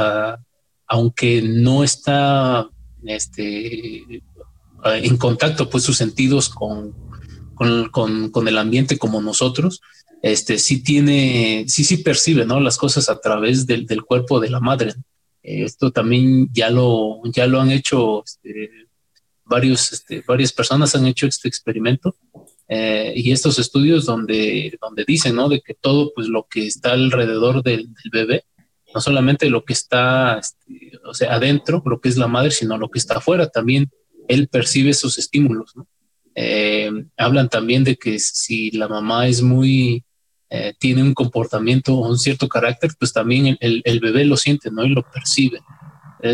aunque 0.88 1.42
no 1.42 1.84
está, 1.84 2.68
este, 3.04 4.22
en 4.84 5.16
contacto, 5.16 5.68
pues 5.68 5.84
sus 5.84 5.96
sentidos 5.96 6.48
con, 6.48 6.94
con, 7.54 7.88
con, 7.90 8.30
con, 8.30 8.48
el 8.48 8.58
ambiente 8.58 8.98
como 8.98 9.20
nosotros, 9.20 9.80
este, 10.22 10.58
sí 10.58 10.82
tiene, 10.82 11.64
sí, 11.68 11.84
sí 11.84 11.98
percibe, 11.98 12.44
¿no? 12.44 12.58
Las 12.60 12.78
cosas 12.78 13.08
a 13.08 13.20
través 13.20 13.66
del, 13.66 13.86
del 13.86 14.02
cuerpo 14.02 14.40
de 14.40 14.50
la 14.50 14.60
madre. 14.60 14.94
Esto 15.42 15.92
también 15.92 16.48
ya 16.52 16.70
lo, 16.70 17.20
ya 17.24 17.46
lo 17.46 17.60
han 17.60 17.70
hecho, 17.70 18.24
este, 18.24 18.70
varios, 19.44 19.92
este, 19.92 20.22
varias 20.26 20.52
personas 20.52 20.94
han 20.94 21.06
hecho 21.06 21.26
este 21.26 21.48
experimento 21.48 22.16
eh, 22.68 23.12
y 23.16 23.32
estos 23.32 23.58
estudios 23.58 24.04
donde, 24.04 24.76
donde 24.80 25.04
dicen, 25.06 25.36
¿no? 25.36 25.48
De 25.48 25.60
que 25.60 25.74
todo, 25.74 26.12
pues 26.14 26.28
lo 26.28 26.46
que 26.48 26.66
está 26.66 26.92
alrededor 26.92 27.62
del, 27.62 27.88
bebé, 28.12 28.44
no 28.94 29.00
solamente 29.00 29.50
lo 29.50 29.64
que 29.64 29.72
está, 29.72 30.38
este, 30.38 30.92
o 31.04 31.14
sea, 31.14 31.34
adentro, 31.34 31.82
lo 31.84 32.00
que 32.00 32.08
es 32.08 32.16
la 32.16 32.26
madre, 32.26 32.50
sino 32.50 32.78
lo 32.78 32.90
que 32.90 32.98
está 32.98 33.18
afuera, 33.18 33.48
también 33.48 33.90
él 34.28 34.48
percibe 34.48 34.90
esos 34.90 35.18
estímulos. 35.18 35.74
Eh, 36.34 36.90
hablan 37.16 37.48
también 37.48 37.84
de 37.84 37.96
que 37.96 38.18
si 38.18 38.70
la 38.70 38.88
mamá 38.88 39.26
es 39.26 39.42
muy, 39.42 40.04
eh, 40.50 40.74
tiene 40.78 41.02
un 41.02 41.14
comportamiento 41.14 41.94
o 41.94 42.08
un 42.08 42.18
cierto 42.18 42.48
carácter, 42.48 42.90
pues 42.98 43.12
también 43.12 43.56
el, 43.60 43.82
el, 43.84 44.00
bebé 44.00 44.24
lo 44.24 44.36
siente, 44.36 44.70
¿no? 44.70 44.84
Y 44.84 44.90
lo 44.90 45.02
percibe. 45.02 45.60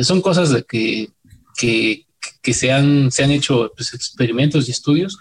son 0.02 0.20
cosas 0.20 0.50
de 0.50 0.62
que, 0.64 1.10
que, 1.56 2.06
que 2.42 2.54
se 2.54 2.70
han, 2.70 3.10
se 3.10 3.24
han 3.24 3.30
hecho 3.30 3.72
pues, 3.74 3.94
experimentos 3.94 4.68
y 4.68 4.72
estudios, 4.72 5.18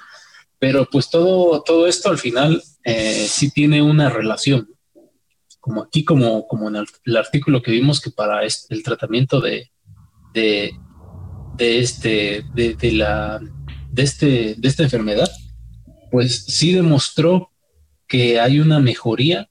pero 0.59 0.87
pues 0.89 1.09
todo, 1.09 1.61
todo 1.61 1.87
esto 1.87 2.09
al 2.09 2.17
final 2.17 2.63
eh, 2.83 3.27
sí 3.29 3.51
tiene 3.51 3.81
una 3.81 4.09
relación. 4.09 4.69
Como 5.63 5.81
aquí, 5.81 6.03
como, 6.03 6.45
como 6.45 6.67
en 6.67 6.75
el, 6.75 7.17
artículo 7.17 7.61
que 7.61 7.71
vimos 7.71 8.01
que 8.01 8.11
para 8.11 8.43
este, 8.43 8.75
el 8.75 8.83
tratamiento 8.83 9.39
de, 9.39 9.71
de, 10.33 10.73
de 11.55 11.79
este, 11.79 12.43
de, 12.53 12.75
de, 12.75 12.91
la, 12.91 13.39
de, 13.89 14.03
este, 14.03 14.55
de 14.57 14.67
esta 14.67 14.83
enfermedad, 14.83 15.31
pues 16.11 16.43
sí 16.43 16.73
demostró 16.73 17.51
que 18.07 18.41
hay 18.41 18.59
una 18.59 18.79
mejoría 18.79 19.49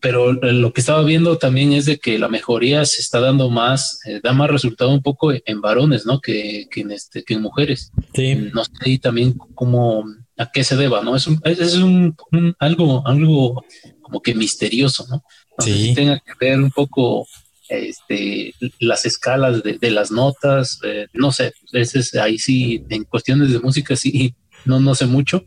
pero 0.00 0.32
lo 0.32 0.72
que 0.72 0.80
estaba 0.80 1.02
viendo 1.02 1.36
también 1.36 1.72
es 1.74 1.84
de 1.84 1.98
que 1.98 2.18
la 2.18 2.28
mejoría 2.28 2.84
se 2.86 3.02
está 3.02 3.20
dando 3.20 3.50
más, 3.50 4.00
eh, 4.06 4.20
da 4.22 4.32
más 4.32 4.50
resultado 4.50 4.90
un 4.90 5.02
poco 5.02 5.32
en 5.32 5.60
varones, 5.60 6.06
¿no? 6.06 6.20
Que, 6.20 6.66
que, 6.70 6.80
en, 6.80 6.92
este, 6.92 7.22
que 7.22 7.34
en 7.34 7.42
mujeres. 7.42 7.92
Sí. 8.14 8.34
No 8.54 8.64
sé 8.64 8.72
y 8.86 8.98
también 8.98 9.34
cómo, 9.54 10.04
a 10.38 10.50
qué 10.50 10.64
se 10.64 10.76
deba, 10.76 11.02
¿no? 11.02 11.14
Es, 11.14 11.26
un, 11.26 11.40
es 11.44 11.76
un, 11.76 12.16
algo, 12.58 13.06
algo 13.06 13.62
como 14.10 14.20
que 14.20 14.34
misterioso, 14.34 15.06
¿no? 15.08 15.22
sí. 15.58 15.94
tenga 15.94 16.18
que 16.18 16.32
ver 16.40 16.58
un 16.58 16.70
poco 16.70 17.26
este, 17.68 18.52
las 18.80 19.06
escalas 19.06 19.62
de, 19.62 19.78
de 19.78 19.90
las 19.92 20.10
notas, 20.10 20.80
eh, 20.82 21.06
no 21.12 21.30
sé, 21.30 21.52
es, 21.72 22.14
ahí 22.16 22.38
sí, 22.38 22.84
en 22.88 23.04
cuestiones 23.04 23.52
de 23.52 23.60
música 23.60 23.94
sí, 23.94 24.34
no, 24.64 24.80
no 24.80 24.96
sé 24.96 25.06
mucho, 25.06 25.44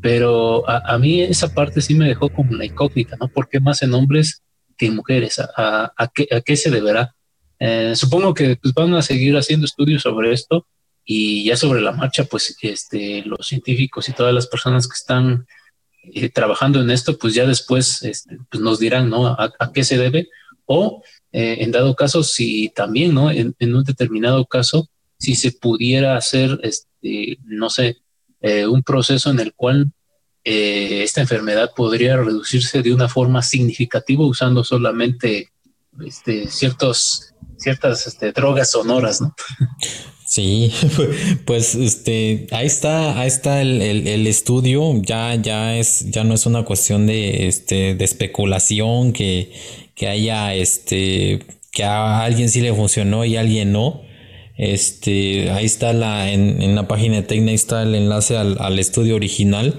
pero 0.00 0.68
a, 0.68 0.96
mí 0.98 1.22
esa 1.22 1.52
parte 1.52 1.80
sí 1.80 1.94
me 1.94 2.06
dejó 2.06 2.28
como 2.28 2.52
una 2.52 2.64
incógnita, 2.64 3.16
¿no? 3.18 3.26
¿Por 3.28 3.48
qué 3.48 3.58
más 3.58 3.82
en 3.82 3.94
hombres 3.94 4.42
que 4.76 4.86
en 4.86 4.96
mujeres? 4.96 5.38
¿A, 5.38 5.92
a, 5.96 6.08
qué, 6.14 6.28
a 6.30 6.42
qué, 6.42 6.56
se 6.56 6.70
deberá? 6.70 7.14
Eh, 7.58 7.94
supongo 7.96 8.34
que 8.34 8.56
pues, 8.56 8.74
van 8.74 8.94
a 8.94 9.02
seguir 9.02 9.34
haciendo 9.36 9.64
estudios 9.64 10.02
sobre 10.02 10.32
esto 10.32 10.66
y 11.04 11.44
ya 11.44 11.56
sobre 11.56 11.80
la 11.80 11.92
marcha, 11.92 12.24
pues 12.24 12.54
este, 12.60 13.22
los 13.24 13.46
científicos 13.46 14.08
y 14.08 14.12
todas 14.12 14.34
las 14.34 14.46
personas 14.46 14.86
que 14.86 14.94
están 14.94 15.46
trabajando 16.32 16.80
en 16.80 16.90
esto, 16.90 17.18
pues 17.18 17.34
ya 17.34 17.46
después 17.46 18.02
este, 18.02 18.38
pues 18.50 18.62
nos 18.62 18.78
dirán, 18.78 19.10
¿no? 19.10 19.26
A, 19.26 19.52
qué 19.72 19.84
se 19.84 19.98
debe 19.98 20.28
o 20.66 21.02
eh, 21.32 21.58
en 21.60 21.72
dado 21.72 21.94
caso, 21.94 22.22
si 22.22 22.70
también, 22.70 23.14
¿no? 23.14 23.30
En, 23.30 23.54
en, 23.58 23.74
un 23.74 23.84
determinado 23.84 24.44
caso, 24.46 24.88
si 25.18 25.34
se 25.34 25.52
pudiera 25.52 26.16
hacer, 26.16 26.58
este, 26.62 27.38
no 27.44 27.70
sé, 27.70 27.98
eh, 28.40 28.66
un 28.66 28.82
proceso 28.82 29.30
en 29.30 29.40
el 29.40 29.54
cual 29.54 29.90
eh, 30.44 31.02
esta 31.02 31.22
enfermedad 31.22 31.70
podría 31.74 32.18
reducirse 32.18 32.82
de 32.82 32.92
una 32.92 33.08
forma 33.08 33.42
significativa 33.42 34.26
usando 34.26 34.62
solamente 34.62 35.50
este, 36.04 36.48
ciertos, 36.48 37.32
ciertas 37.64 38.06
este, 38.06 38.32
drogas 38.32 38.70
sonoras, 38.70 39.20
¿no? 39.20 39.34
Sí, 40.26 40.72
pues 41.44 41.74
este, 41.74 42.46
ahí 42.50 42.66
está, 42.66 43.18
ahí 43.20 43.28
está 43.28 43.62
el, 43.62 44.26
estudio, 44.26 45.00
ya, 45.02 45.34
ya 45.34 45.76
es, 45.76 46.10
ya 46.10 46.24
no 46.24 46.34
es 46.34 46.46
una 46.46 46.64
cuestión 46.64 47.06
de, 47.06 47.46
este, 47.46 47.94
de 47.94 48.04
especulación 48.04 49.12
que, 49.12 49.52
que 49.94 50.08
haya, 50.08 50.54
este, 50.54 51.40
que 51.72 51.84
a 51.84 52.22
alguien 52.22 52.48
sí 52.48 52.60
le 52.60 52.72
funcionó 52.74 53.24
y 53.24 53.36
a 53.36 53.40
alguien 53.40 53.72
no. 53.72 54.02
Este, 54.56 55.50
ahí 55.50 55.64
está 55.64 55.92
la, 55.92 56.30
en, 56.30 56.62
en 56.62 56.74
la 56.74 56.86
página 56.86 57.16
de 57.16 57.22
Tecna, 57.22 57.52
está 57.52 57.82
el 57.82 57.94
enlace 57.94 58.36
al, 58.36 58.56
al 58.60 58.78
estudio 58.78 59.16
original. 59.16 59.78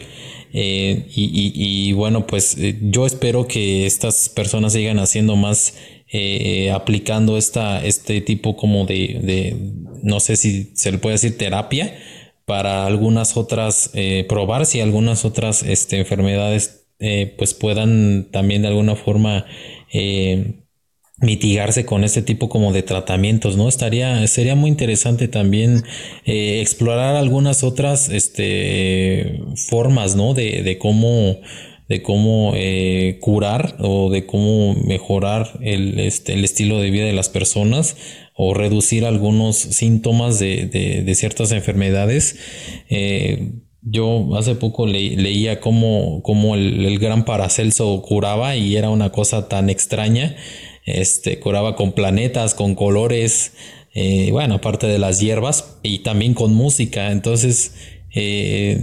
Eh, 0.58 1.08
y, 1.14 1.24
y, 1.26 1.90
y, 1.90 1.92
bueno, 1.92 2.26
pues 2.26 2.58
eh, 2.58 2.78
yo 2.82 3.06
espero 3.06 3.46
que 3.46 3.86
estas 3.86 4.30
personas 4.30 4.72
sigan 4.72 5.00
haciendo 5.00 5.36
más, 5.36 5.74
eh, 6.18 6.72
aplicando 6.72 7.38
esta, 7.38 7.84
este 7.84 8.22
tipo 8.22 8.56
como 8.56 8.86
de, 8.86 9.20
de, 9.22 9.58
no 10.02 10.22
sé 10.22 10.38
si 10.38 10.72
se 10.74 10.94
le 10.94 10.98
puede 10.98 11.16
decir 11.16 11.38
terapia, 11.38 11.94
para 12.46 12.86
algunas 12.86 13.36
otras, 13.36 13.90
eh, 13.96 14.26
probar 14.30 14.66
si 14.66 14.80
algunas 14.80 15.26
otras 15.26 15.62
este, 15.64 15.98
enfermedades 15.98 16.86
eh, 17.00 17.36
pues 17.38 17.54
puedan 17.54 18.30
también 18.32 18.62
de 18.62 18.70
alguna 18.70 18.96
forma 18.96 19.46
mitigarse 21.18 21.86
con 21.86 22.06
este 22.06 22.22
tipo 22.22 22.48
como 22.48 22.72
de 22.72 22.84
tratamientos, 22.84 23.58
¿no? 23.58 23.68
Estaría, 23.68 24.26
sería 24.28 24.56
muy 24.56 24.70
interesante 24.70 25.28
también 25.28 25.84
explorar 26.26 27.16
algunas 27.16 27.64
otras 27.64 28.10
este, 28.10 29.42
formas, 29.70 30.16
¿no? 30.16 30.34
De, 30.34 30.62
de 30.64 30.78
cómo, 30.78 31.40
de 31.88 32.02
cómo 32.02 32.54
eh, 32.56 33.20
curar 33.22 33.76
o 33.80 34.10
de 34.10 34.26
cómo 34.26 34.74
mejorar 34.74 35.60
el, 35.62 36.00
este, 36.00 36.34
el 36.34 36.44
estilo 36.44 36.80
de 36.80 36.90
vida 36.90 37.06
de 37.06 37.14
las 37.14 37.30
personas 37.30 37.96
o 38.34 38.54
reducir 38.54 39.06
algunos 39.06 39.56
síntomas 39.56 40.40
de, 40.40 40.66
de, 40.66 41.04
de 41.04 41.16
ciertas 41.16 41.52
enfermedades. 41.52 42.38
Eh, 42.90 43.52
yo 43.82 44.36
hace 44.36 44.56
poco 44.56 44.88
leía 44.88 45.60
cómo, 45.60 46.24
cómo 46.24 46.56
el, 46.56 46.98
gran 46.98 47.24
Paracelso 47.24 48.02
curaba 48.02 48.56
y 48.56 48.76
era 48.76 48.90
una 48.90 49.12
cosa 49.12 49.48
tan 49.48 49.70
extraña 49.70 50.36
este, 50.86 51.40
curaba 51.40 51.76
con 51.76 51.92
planetas, 51.92 52.56
con 52.56 52.74
colores, 52.74 53.54
eh, 53.94 54.30
bueno, 54.32 54.56
aparte 54.56 54.88
de 54.88 54.98
las 54.98 55.20
hierbas 55.20 55.78
y 55.84 56.00
también 56.00 56.34
con 56.34 56.54
música. 56.56 57.12
Entonces, 57.12 57.74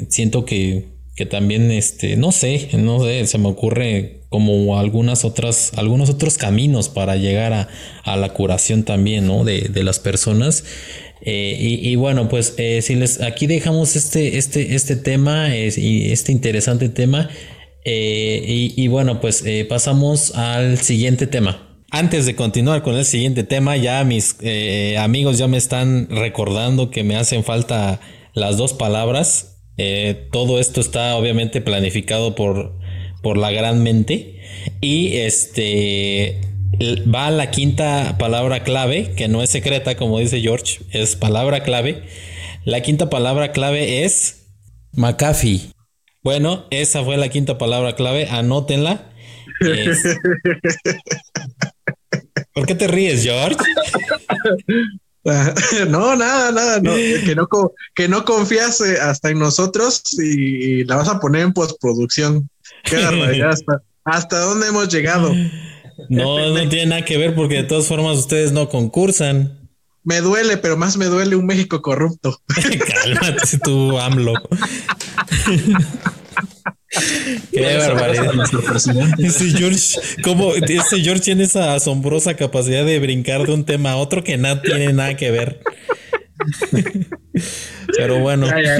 siento 0.08 0.44
que, 0.44 0.91
que, 1.16 1.26
también, 1.26 1.70
este, 1.70 2.16
no 2.16 2.32
sé, 2.32 2.68
no 2.74 3.04
sé, 3.04 3.26
se 3.26 3.38
me 3.38 3.48
ocurre 3.48 4.20
como 4.28 4.78
algunas 4.78 5.24
otras, 5.24 5.72
algunos 5.76 6.08
otros 6.10 6.38
caminos 6.38 6.88
para 6.88 7.16
llegar 7.16 7.52
a, 7.52 7.68
a 8.04 8.16
la 8.16 8.30
curación 8.30 8.84
también, 8.84 9.26
¿no? 9.26 9.44
De, 9.44 9.68
de 9.68 9.84
las 9.84 9.98
personas. 9.98 10.64
Eh, 11.20 11.56
y, 11.60 11.88
y, 11.88 11.96
bueno, 11.96 12.28
pues 12.28 12.54
eh, 12.56 12.82
si 12.82 12.94
les 12.94 13.20
aquí 13.20 13.46
dejamos 13.46 13.94
este, 13.94 14.38
este, 14.38 14.74
este 14.74 14.96
tema 14.96 15.54
y 15.56 16.10
este 16.10 16.32
interesante 16.32 16.88
tema. 16.88 17.30
Eh, 17.84 18.44
y, 18.46 18.82
y, 18.82 18.88
bueno, 18.88 19.20
pues 19.20 19.44
pasamos 19.68 20.34
al 20.34 20.78
siguiente 20.78 21.26
tema. 21.26 21.68
Antes 21.94 22.24
de 22.24 22.34
continuar 22.34 22.82
con 22.82 22.94
el 22.94 23.04
siguiente 23.04 23.44
tema, 23.44 23.76
ya 23.76 24.02
mis 24.02 24.36
eh, 24.40 24.96
amigos 24.98 25.36
ya 25.36 25.46
me 25.46 25.58
están 25.58 26.08
recordando 26.08 26.90
que 26.90 27.04
me 27.04 27.16
hacen 27.16 27.44
falta 27.44 28.00
las 28.32 28.56
dos 28.56 28.72
palabras. 28.72 29.51
Eh, 29.78 30.28
todo 30.30 30.58
esto 30.60 30.80
está 30.80 31.16
obviamente 31.16 31.60
planificado 31.60 32.34
por, 32.34 32.78
por 33.22 33.36
la 33.36 33.50
gran 33.50 33.82
mente. 33.82 34.40
Y 34.80 35.16
este 35.16 36.40
va 36.80 37.30
la 37.30 37.50
quinta 37.50 38.16
palabra 38.18 38.62
clave, 38.62 39.12
que 39.16 39.28
no 39.28 39.42
es 39.42 39.50
secreta, 39.50 39.96
como 39.96 40.18
dice 40.18 40.40
George, 40.40 40.80
es 40.90 41.16
palabra 41.16 41.62
clave. 41.62 42.02
La 42.64 42.80
quinta 42.80 43.10
palabra 43.10 43.52
clave 43.52 44.04
es 44.04 44.46
McAfee. 44.92 45.72
Bueno, 46.22 46.66
esa 46.70 47.02
fue 47.02 47.16
la 47.16 47.28
quinta 47.28 47.58
palabra 47.58 47.94
clave, 47.94 48.28
anótenla. 48.30 49.10
¿Por 52.54 52.66
qué 52.66 52.74
te 52.74 52.86
ríes, 52.86 53.24
George? 53.24 53.56
No, 55.88 56.16
nada, 56.16 56.50
nada, 56.52 56.80
no, 56.80 56.94
que 57.24 57.34
no, 57.34 57.48
que 57.94 58.08
no 58.08 58.24
confías 58.24 58.80
hasta 58.80 59.30
en 59.30 59.38
nosotros 59.38 60.02
y, 60.18 60.84
la 60.84 60.96
vas 60.96 61.08
a 61.08 61.20
poner 61.20 61.42
en 61.42 61.52
postproducción. 61.52 62.48
Qué 62.84 62.96
hasta, 63.44 63.82
hasta 64.04 64.38
dónde 64.40 64.68
hemos 64.68 64.88
llegado. 64.88 65.32
No, 66.08 66.48
no 66.48 66.68
tiene 66.68 66.86
nada 66.86 67.04
que 67.04 67.18
ver 67.18 67.34
porque 67.34 67.56
de 67.56 67.64
todas 67.64 67.86
formas 67.86 68.18
ustedes 68.18 68.52
no 68.52 68.68
concursan. 68.68 69.58
Me 70.04 70.20
duele, 70.20 70.56
pero 70.56 70.76
más 70.76 70.96
me 70.96 71.04
duele 71.04 71.36
un 71.36 71.46
México 71.46 71.80
corrupto. 71.80 72.40
Cálmate 73.04 73.58
tú, 73.62 73.96
AMLO. 74.00 74.32
Qué 77.52 77.76
barbaridad. 77.76 78.32
Ese 79.18 79.50
George, 79.50 79.98
¿cómo? 80.22 80.54
Ese 80.54 81.00
George 81.00 81.22
tiene 81.22 81.44
esa 81.44 81.74
asombrosa 81.74 82.34
capacidad 82.34 82.84
de 82.84 82.98
brincar 82.98 83.46
de 83.46 83.52
un 83.52 83.64
tema 83.64 83.92
a 83.92 83.96
otro 83.96 84.22
que 84.22 84.36
nada 84.36 84.60
tiene 84.60 84.92
nada 84.92 85.16
que 85.16 85.30
ver. 85.30 85.60
Pero 87.96 88.20
bueno. 88.20 88.46
Ya, 88.46 88.78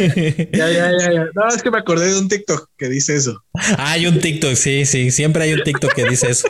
ya, 0.53 0.71
ya, 0.71 1.27
No, 1.35 1.49
es 1.49 1.63
que 1.63 1.71
me 1.71 1.79
acordé 1.79 2.13
de 2.13 2.19
un 2.19 2.29
TikTok 2.29 2.69
que 2.77 2.89
dice 2.89 3.17
eso. 3.17 3.43
Ah, 3.55 3.93
hay 3.93 4.07
un 4.07 4.21
TikTok, 4.21 4.55
sí, 4.55 4.85
sí. 4.85 5.11
Siempre 5.11 5.45
hay 5.45 5.55
un 5.55 5.63
TikTok 5.63 5.93
que 5.95 6.05
dice 6.05 6.31
eso. 6.31 6.49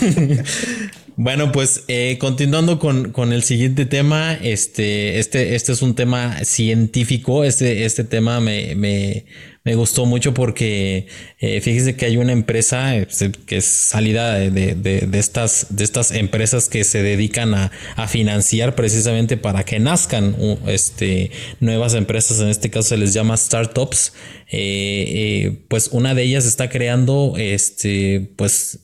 Bueno, 1.20 1.50
pues 1.50 1.82
eh, 1.88 2.16
continuando 2.20 2.78
con, 2.78 3.10
con, 3.10 3.32
el 3.32 3.42
siguiente 3.42 3.86
tema, 3.86 4.34
este, 4.34 5.18
este, 5.18 5.56
este 5.56 5.72
es 5.72 5.82
un 5.82 5.96
tema 5.96 6.44
científico. 6.44 7.42
Este, 7.42 7.84
este 7.84 8.04
tema 8.04 8.38
me, 8.38 8.76
me, 8.76 9.26
me 9.68 9.74
gustó 9.74 10.06
mucho 10.06 10.32
porque 10.32 11.08
eh, 11.40 11.60
fíjese 11.60 11.94
que 11.94 12.06
hay 12.06 12.16
una 12.16 12.32
empresa 12.32 12.96
eh, 12.96 13.06
que 13.44 13.58
es 13.58 13.66
salida 13.66 14.32
de, 14.32 14.50
de, 14.50 15.18
estas, 15.18 15.66
de 15.68 15.84
estas 15.84 16.10
empresas 16.12 16.70
que 16.70 16.84
se 16.84 17.02
dedican 17.02 17.52
a, 17.52 17.70
financiar 18.08 18.74
precisamente 18.74 19.36
para 19.36 19.64
que 19.66 19.78
nazcan 19.78 20.34
este, 20.66 21.32
nuevas 21.60 21.92
empresas. 21.92 22.40
En 22.40 22.48
este 22.48 22.70
caso 22.70 22.88
se 22.88 22.96
les 22.96 23.12
llama 23.12 23.36
startups. 23.36 24.14
Eh, 24.50 25.66
pues 25.68 25.88
una 25.88 26.14
de 26.14 26.22
ellas 26.22 26.46
está 26.46 26.70
creando, 26.70 27.34
este, 27.36 28.32
pues 28.36 28.78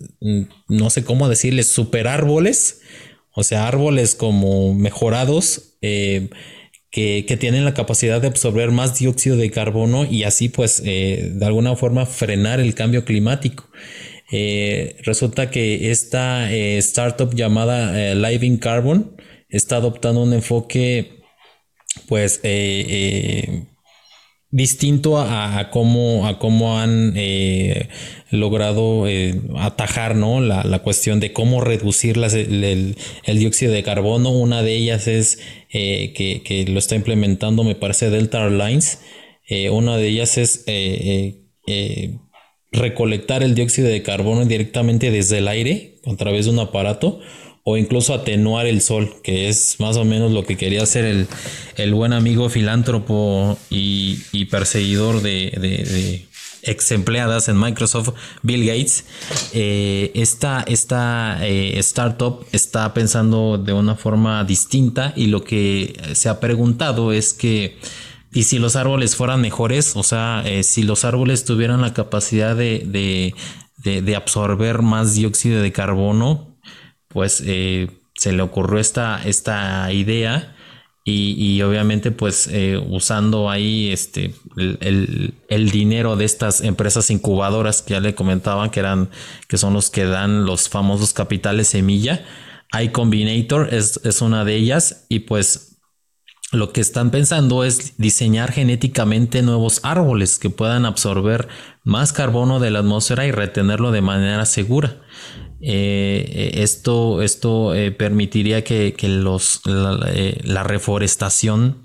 no 0.68 0.90
sé 0.90 1.02
cómo 1.02 1.30
decirles, 1.30 1.68
super 1.68 2.08
árboles. 2.08 2.82
O 3.32 3.42
sea, 3.42 3.66
árboles 3.66 4.14
como 4.14 4.74
mejorados 4.74 5.78
que, 6.94 7.36
tienen 7.40 7.64
la 7.64 7.74
capacidad 7.74 8.20
de 8.20 8.28
absorber 8.28 8.70
más 8.70 8.96
dióxido 8.96 9.36
de 9.36 9.50
carbono 9.50 10.04
y 10.04 10.22
así 10.22 10.48
pues 10.48 10.80
eh, 10.84 11.32
de 11.34 11.44
alguna 11.44 11.74
forma 11.74 12.06
frenar 12.06 12.60
el 12.60 12.76
cambio 12.76 13.04
climático. 13.04 13.68
Eh, 14.30 14.96
resulta 15.02 15.50
que 15.50 15.90
esta 15.90 16.52
eh, 16.52 16.78
startup 16.78 17.34
llamada 17.34 18.14
Living 18.14 18.58
Carbon 18.58 19.16
está 19.48 19.76
adoptando 19.76 20.22
un 20.22 20.34
enfoque 20.34 21.24
pues 22.06 22.40
distinto 24.54 25.18
a, 25.18 25.68
cómo, 25.72 26.28
a 26.28 26.38
cómo 26.38 26.78
han 26.78 27.14
eh, 27.16 27.88
logrado 28.30 29.08
eh, 29.08 29.40
atajar 29.58 30.14
¿no? 30.14 30.40
la, 30.40 30.78
cuestión 30.78 31.18
de 31.18 31.32
cómo 31.32 31.60
reducir 31.60 32.18
el, 32.18 32.94
dióxido 33.26 33.72
de 33.72 33.82
carbono. 33.82 34.30
Una 34.30 34.62
de 34.62 34.76
ellas 34.76 35.08
es 35.08 35.40
eh, 35.72 36.12
que, 36.14 36.66
lo 36.68 36.78
está 36.78 36.94
implementando, 36.94 37.64
me 37.64 37.74
parece, 37.74 38.10
Delta 38.10 38.44
Airlines. 38.44 39.00
una 39.72 39.96
de 39.96 40.06
ellas 40.06 40.38
es 40.38 40.64
recolectar 42.70 43.42
el 43.42 43.56
dióxido 43.56 43.88
de 43.88 44.02
carbono 44.04 44.44
directamente 44.44 45.10
desde 45.10 45.38
el 45.38 45.48
aire 45.48 45.96
a 46.06 46.14
través 46.14 46.44
de 46.44 46.52
un 46.52 46.60
aparato 46.60 47.18
o 47.64 47.78
incluso 47.78 48.12
atenuar 48.12 48.66
el 48.66 48.82
sol, 48.82 49.16
que 49.22 49.48
es 49.48 49.80
más 49.80 49.96
o 49.96 50.04
menos 50.04 50.32
lo 50.32 50.44
que 50.44 50.56
quería 50.56 50.82
hacer 50.82 51.26
el, 51.76 51.94
buen 51.94 52.12
amigo 52.12 52.50
filántropo 52.50 53.58
y, 53.70 54.44
perseguidor 54.50 55.22
de, 55.22 56.26
ex 56.62 56.92
empleadas 56.92 57.48
en 57.48 57.58
Microsoft, 57.58 58.10
Bill 58.42 58.66
Gates. 58.66 59.06
Eh, 59.54 60.12
esta, 60.14 60.64
eh, 60.66 61.78
startup 61.78 62.46
está 62.52 62.92
pensando 62.92 63.56
de 63.58 63.72
una 63.72 63.96
forma 63.96 64.44
distinta 64.44 65.14
y 65.16 65.26
lo 65.26 65.42
que 65.42 65.98
se 66.12 66.28
ha 66.28 66.40
preguntado 66.40 67.12
es 67.12 67.32
que 67.32 67.78
y 68.34 68.42
si 68.42 68.58
los 68.58 68.74
árboles 68.74 69.14
fueran 69.14 69.40
mejores, 69.40 69.94
o 69.94 70.02
sea, 70.02 70.42
eh, 70.44 70.64
si 70.64 70.82
los 70.82 71.04
árboles 71.04 71.44
tuvieran 71.44 71.80
la 71.80 71.94
capacidad 71.94 72.56
de, 72.56 73.32
de, 73.84 74.16
absorber 74.16 74.82
más 74.82 75.14
dióxido 75.14 75.62
de 75.62 75.70
carbono, 75.70 76.53
pues 77.14 77.42
eh, 77.46 77.88
se 78.14 78.32
le 78.32 78.42
ocurrió 78.42 78.78
esta, 78.78 79.22
esta 79.24 79.90
idea 79.92 80.54
y, 81.06 81.60
obviamente 81.60 82.12
pues 82.12 82.48
eh, 82.50 82.82
usando 82.88 83.50
ahí 83.50 83.90
este 83.90 84.34
el, 84.56 85.70
dinero 85.70 86.16
de 86.16 86.24
estas 86.24 86.62
empresas 86.62 87.10
incubadoras 87.10 87.82
que 87.82 87.92
ya 87.92 88.00
le 88.00 88.14
comentaban 88.14 88.70
que 88.70 88.80
eran 88.80 89.10
que 89.46 89.58
son 89.58 89.74
los 89.74 89.90
que 89.90 90.06
dan 90.06 90.46
los 90.46 90.70
famosos 90.70 91.12
capitales 91.12 91.68
semilla 91.68 92.24
iCombinator 92.80 93.74
es, 93.74 94.00
es 94.02 94.22
una 94.22 94.46
de 94.46 94.54
ellas 94.54 95.04
y 95.10 95.20
pues 95.20 95.74
lo 96.52 96.72
que 96.72 96.80
están 96.80 97.10
pensando 97.10 97.64
es 97.64 97.98
diseñar 97.98 98.52
genéticamente 98.52 99.42
nuevos 99.42 99.80
árboles 99.82 100.38
que 100.38 100.50
puedan 100.50 100.86
absorber 100.86 101.48
más 101.82 102.12
carbono 102.12 102.60
de 102.60 102.70
la 102.70 102.78
atmósfera 102.78 103.26
y 103.26 103.32
retenerlo 103.32 103.90
de 103.90 104.02
manera 104.02 104.46
segura. 104.46 105.00
Eh, 105.66 106.50
esto 106.62 107.22
esto 107.22 107.74
eh, 107.74 107.90
permitiría 107.90 108.62
que, 108.64 108.94
los, 109.08 109.62
eh, 110.08 110.38
la, 110.44 110.62
reforestación 110.62 111.78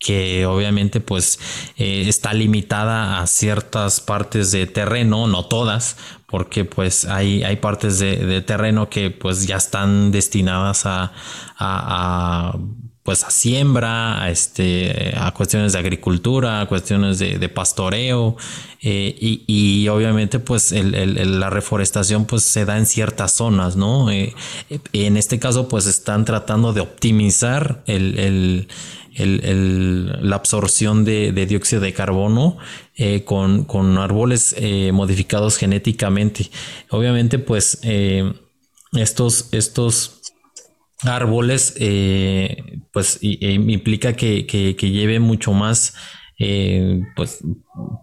que 0.00 0.46
obviamente 0.46 1.00
pues 1.00 1.38
está 1.76 2.32
limitada 2.34 3.20
a 3.20 3.26
ciertas 3.28 4.00
partes 4.00 4.50
de 4.50 4.66
terreno, 4.66 5.28
no 5.28 5.46
todas, 5.46 5.96
porque 6.26 6.64
pues 6.64 7.04
hay, 7.04 7.44
hay 7.44 7.56
partes 7.56 8.00
de, 8.00 8.40
terreno 8.42 8.88
que 8.90 9.10
pues 9.10 9.46
ya 9.46 9.56
están 9.58 10.10
destinadas 10.10 10.82
a 10.86 11.12
pues 13.10 13.24
a 13.24 13.30
siembra, 13.32 14.22
a, 14.22 14.30
este, 14.30 15.12
a 15.16 15.32
cuestiones 15.32 15.72
de 15.72 15.80
agricultura, 15.80 16.60
a 16.60 16.66
cuestiones 16.66 17.18
de, 17.18 17.48
pastoreo 17.48 18.36
eh, 18.82 19.16
y, 19.18 19.88
obviamente 19.88 20.38
pues 20.38 20.70
la 20.70 21.50
reforestación 21.50 22.24
pues 22.24 22.44
se 22.44 22.64
da 22.64 22.78
en 22.78 22.86
ciertas 22.86 23.32
zonas, 23.32 23.74
¿no? 23.74 24.12
Eh, 24.12 24.32
en 24.92 25.16
este 25.16 25.40
caso 25.40 25.66
pues 25.66 25.86
están 25.86 26.24
tratando 26.24 26.72
de 26.72 26.82
optimizar 26.82 27.82
el, 27.88 28.68
la 29.16 30.36
absorción 30.36 31.04
de, 31.04 31.32
dióxido 31.32 31.82
de 31.82 31.92
carbono 31.92 32.58
eh, 32.94 33.24
con, 33.24 33.64
con, 33.64 33.98
árboles 33.98 34.54
modificados 34.92 35.56
genéticamente. 35.56 36.48
Obviamente 36.90 37.40
pues 37.40 37.80
estos, 38.92 39.48
estos 39.50 40.19
árboles, 41.04 41.74
eh, 41.78 42.82
pues 42.92 43.18
implica 43.20 44.14
que, 44.14 44.44
lleve 44.80 45.20
mucho 45.20 45.52
más, 45.52 45.94
eh, 46.38 47.00
pues, 47.16 47.40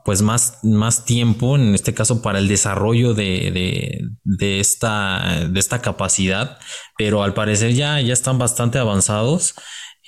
pues 0.06 0.22
más, 0.22 0.60
más 0.64 1.06
tiempo, 1.06 1.56
en 1.56 1.74
este 1.74 1.94
caso 1.94 2.22
para 2.22 2.40
el 2.40 2.48
desarrollo 2.48 3.14
de, 3.14 4.02
esta, 4.40 5.48
de 5.50 5.60
esta 5.60 5.82
capacidad, 5.82 6.58
pero 6.98 7.24
al 7.24 7.34
parecer 7.34 7.74
ya, 7.74 8.00
ya 8.02 8.14
están 8.14 8.38
bastante 8.38 8.80
avanzados. 8.80 9.56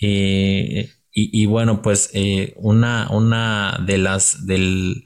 Eh, 0.02 0.90
y, 1.12 1.48
bueno, 1.48 1.82
pues 1.82 2.12
una, 2.56 3.10
una 3.12 3.84
de 3.86 3.98
las 3.98 4.46
del, 4.46 5.04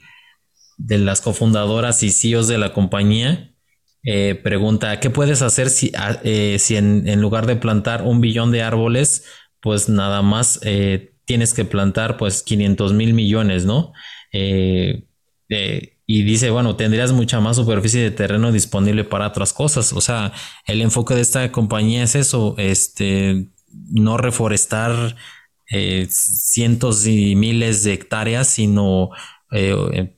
de 0.76 0.98
las 0.98 1.20
cofundadoras 1.20 2.04
y 2.04 2.10
CEOs 2.10 2.46
de 2.46 2.58
la 2.58 2.72
compañía 2.72 3.53
eh, 4.04 4.34
pregunta, 4.34 5.00
¿qué 5.00 5.08
puedes 5.08 5.40
hacer 5.40 5.70
si, 5.70 5.90
ah, 5.96 6.20
eh, 6.24 6.58
si 6.58 6.76
en, 6.76 7.20
lugar 7.22 7.46
de 7.46 7.56
plantar 7.56 8.02
un 8.02 8.20
billón 8.20 8.52
de 8.52 8.62
árboles, 8.62 9.24
pues 9.60 9.88
nada 9.88 10.20
más 10.20 10.60
eh, 10.62 11.14
tienes 11.24 11.54
que 11.54 11.64
plantar 11.64 12.18
pues 12.18 12.42
500 12.42 12.92
mil 12.92 13.14
millones, 13.14 13.64
¿no? 13.64 13.92
y 16.06 16.22
dice, 16.24 16.50
bueno, 16.50 16.76
tendrías 16.76 17.12
mucha 17.12 17.40
más 17.40 17.56
superficie 17.56 18.02
de 18.02 18.10
terreno 18.10 18.50
disponible 18.52 19.04
para 19.04 19.28
otras 19.28 19.52
cosas. 19.52 19.92
O 19.92 20.00
sea, 20.00 20.32
el 20.66 20.82
enfoque 20.82 21.14
de 21.14 21.20
esta 21.20 21.50
compañía 21.52 22.02
es 22.02 22.16
eso, 22.16 22.56
este, 22.58 23.48
no 23.70 24.18
reforestar 24.18 25.16
cientos 26.08 27.06
y 27.06 27.36
miles 27.36 27.84
de 27.84 27.92
hectáreas, 27.92 28.48
sino 28.48 29.10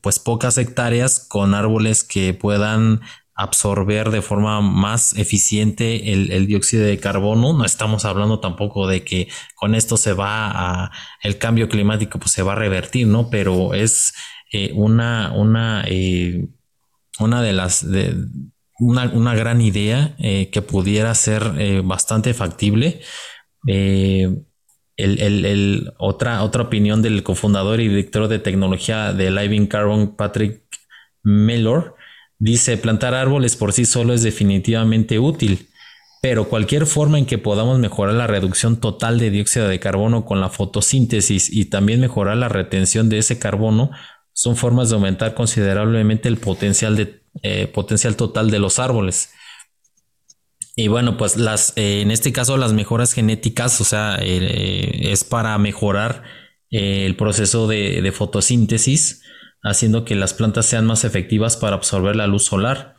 pues 0.01 0.19
pocas 0.19 0.57
hectáreas 0.57 1.21
con 1.29 1.55
árboles 1.55 2.03
que 2.05 2.33
puedan 2.33 3.03
absorber 3.37 4.11
de 4.11 4.23
forma 4.23 4.63
más 4.63 5.15
eficiente 5.17 6.13
el, 6.13 6.47
dióxido 6.47 6.85
de 6.85 6.99
carbono. 6.99 7.53
No 7.53 7.65
estamos 7.67 8.07
hablando 8.07 8.41
tampoco 8.41 8.89
de 8.89 9.05
que 9.05 9.29
con 9.55 9.75
esto 9.75 9.99
se 9.99 10.15
va 10.15 10.51
a 10.51 10.91
el 11.23 11.37
cambio 11.37 11.69
climático 11.69 12.19
pues 12.19 12.33
se 12.33 12.43
va 12.43 12.53
a 12.53 12.57
revertir, 12.57 13.07
¿no? 13.07 13.29
Pero 13.29 13.75
es 13.75 14.15
eh, 14.53 14.73
una, 14.75 15.33
una, 15.35 15.85
eh, 15.87 16.49
una 17.19 17.43
de 17.43 17.53
las, 17.53 17.89
de, 17.89 18.17
una, 18.79 19.35
gran 19.35 19.61
idea 19.61 20.15
eh, 20.19 20.49
que 20.51 20.63
pudiera 20.63 21.15
ser 21.15 21.83
bastante 21.83 22.33
factible. 22.33 23.03
El, 23.67 24.47
otra, 25.99 26.43
otra 26.43 26.63
opinión 26.63 27.03
del 27.03 27.23
cofundador 27.23 27.81
y 27.81 27.89
director 27.89 28.29
de 28.29 28.39
tecnología 28.39 29.13
de 29.13 29.31
Living 29.31 29.67
Carbon, 29.67 30.17
Patrick 30.17 30.63
Mellor, 31.23 31.96
dice, 32.39 32.77
plantar 32.77 33.15
árboles 33.15 33.57
por 33.57 33.73
sí 33.73 33.85
solo 33.85 34.13
es 34.15 34.23
definitivamente 34.23 35.19
útil, 35.19 35.69
pero 36.23 36.49
cualquier 36.49 36.87
forma 36.87 37.19
en 37.19 37.27
que 37.27 37.39
podamos 37.39 37.79
mejorar 37.79 38.15
la 38.15 38.27
reducción 38.27 38.81
total 38.81 39.19
de 39.19 39.31
dióxido 39.31 39.69
de 39.69 39.81
carbono 39.81 40.25
con 40.25 40.41
la 40.41 40.49
fotosíntesis 40.49 41.53
y 41.53 41.67
también 41.67 42.01
mejorar 42.01 42.37
la 42.37 42.49
retención 42.49 43.09
de 43.09 43.19
ese 43.19 43.39
carbono 43.39 43.91
son 44.33 44.57
formas 44.57 44.91
de 44.91 44.97
aumentar 44.97 45.35
considerablemente 45.35 46.29
el 46.29 46.37
potencial, 46.37 47.23
eh, 47.43 47.73
total 48.17 48.51
de 48.51 48.59
los 48.59 48.79
árboles. 48.79 49.31
Y 50.79 50.89
bueno, 50.89 51.17
pues 51.17 51.37
las, 51.37 51.73
eh, 51.77 52.03
en 52.03 52.11
este 52.11 52.33
caso 52.33 52.59
las 52.59 52.75
mejoras 52.75 53.15
genéticas, 53.15 53.81
o 53.81 53.85
sea, 53.85 54.19
eh, 54.21 55.11
es 55.11 55.25
para 55.25 55.57
mejorar 55.57 56.23
el 56.71 57.17
proceso 57.17 57.67
de, 57.67 58.13
fotosíntesis, 58.15 59.23
haciendo 59.67 60.05
que 60.05 60.15
las 60.15 60.35
plantas 60.35 60.67
sean 60.67 60.87
más 60.87 61.05
efectivas 61.05 61.57
para 61.57 61.77
absorber 61.77 62.17
la 62.17 62.27
luz 62.27 62.45
solar. 62.45 62.95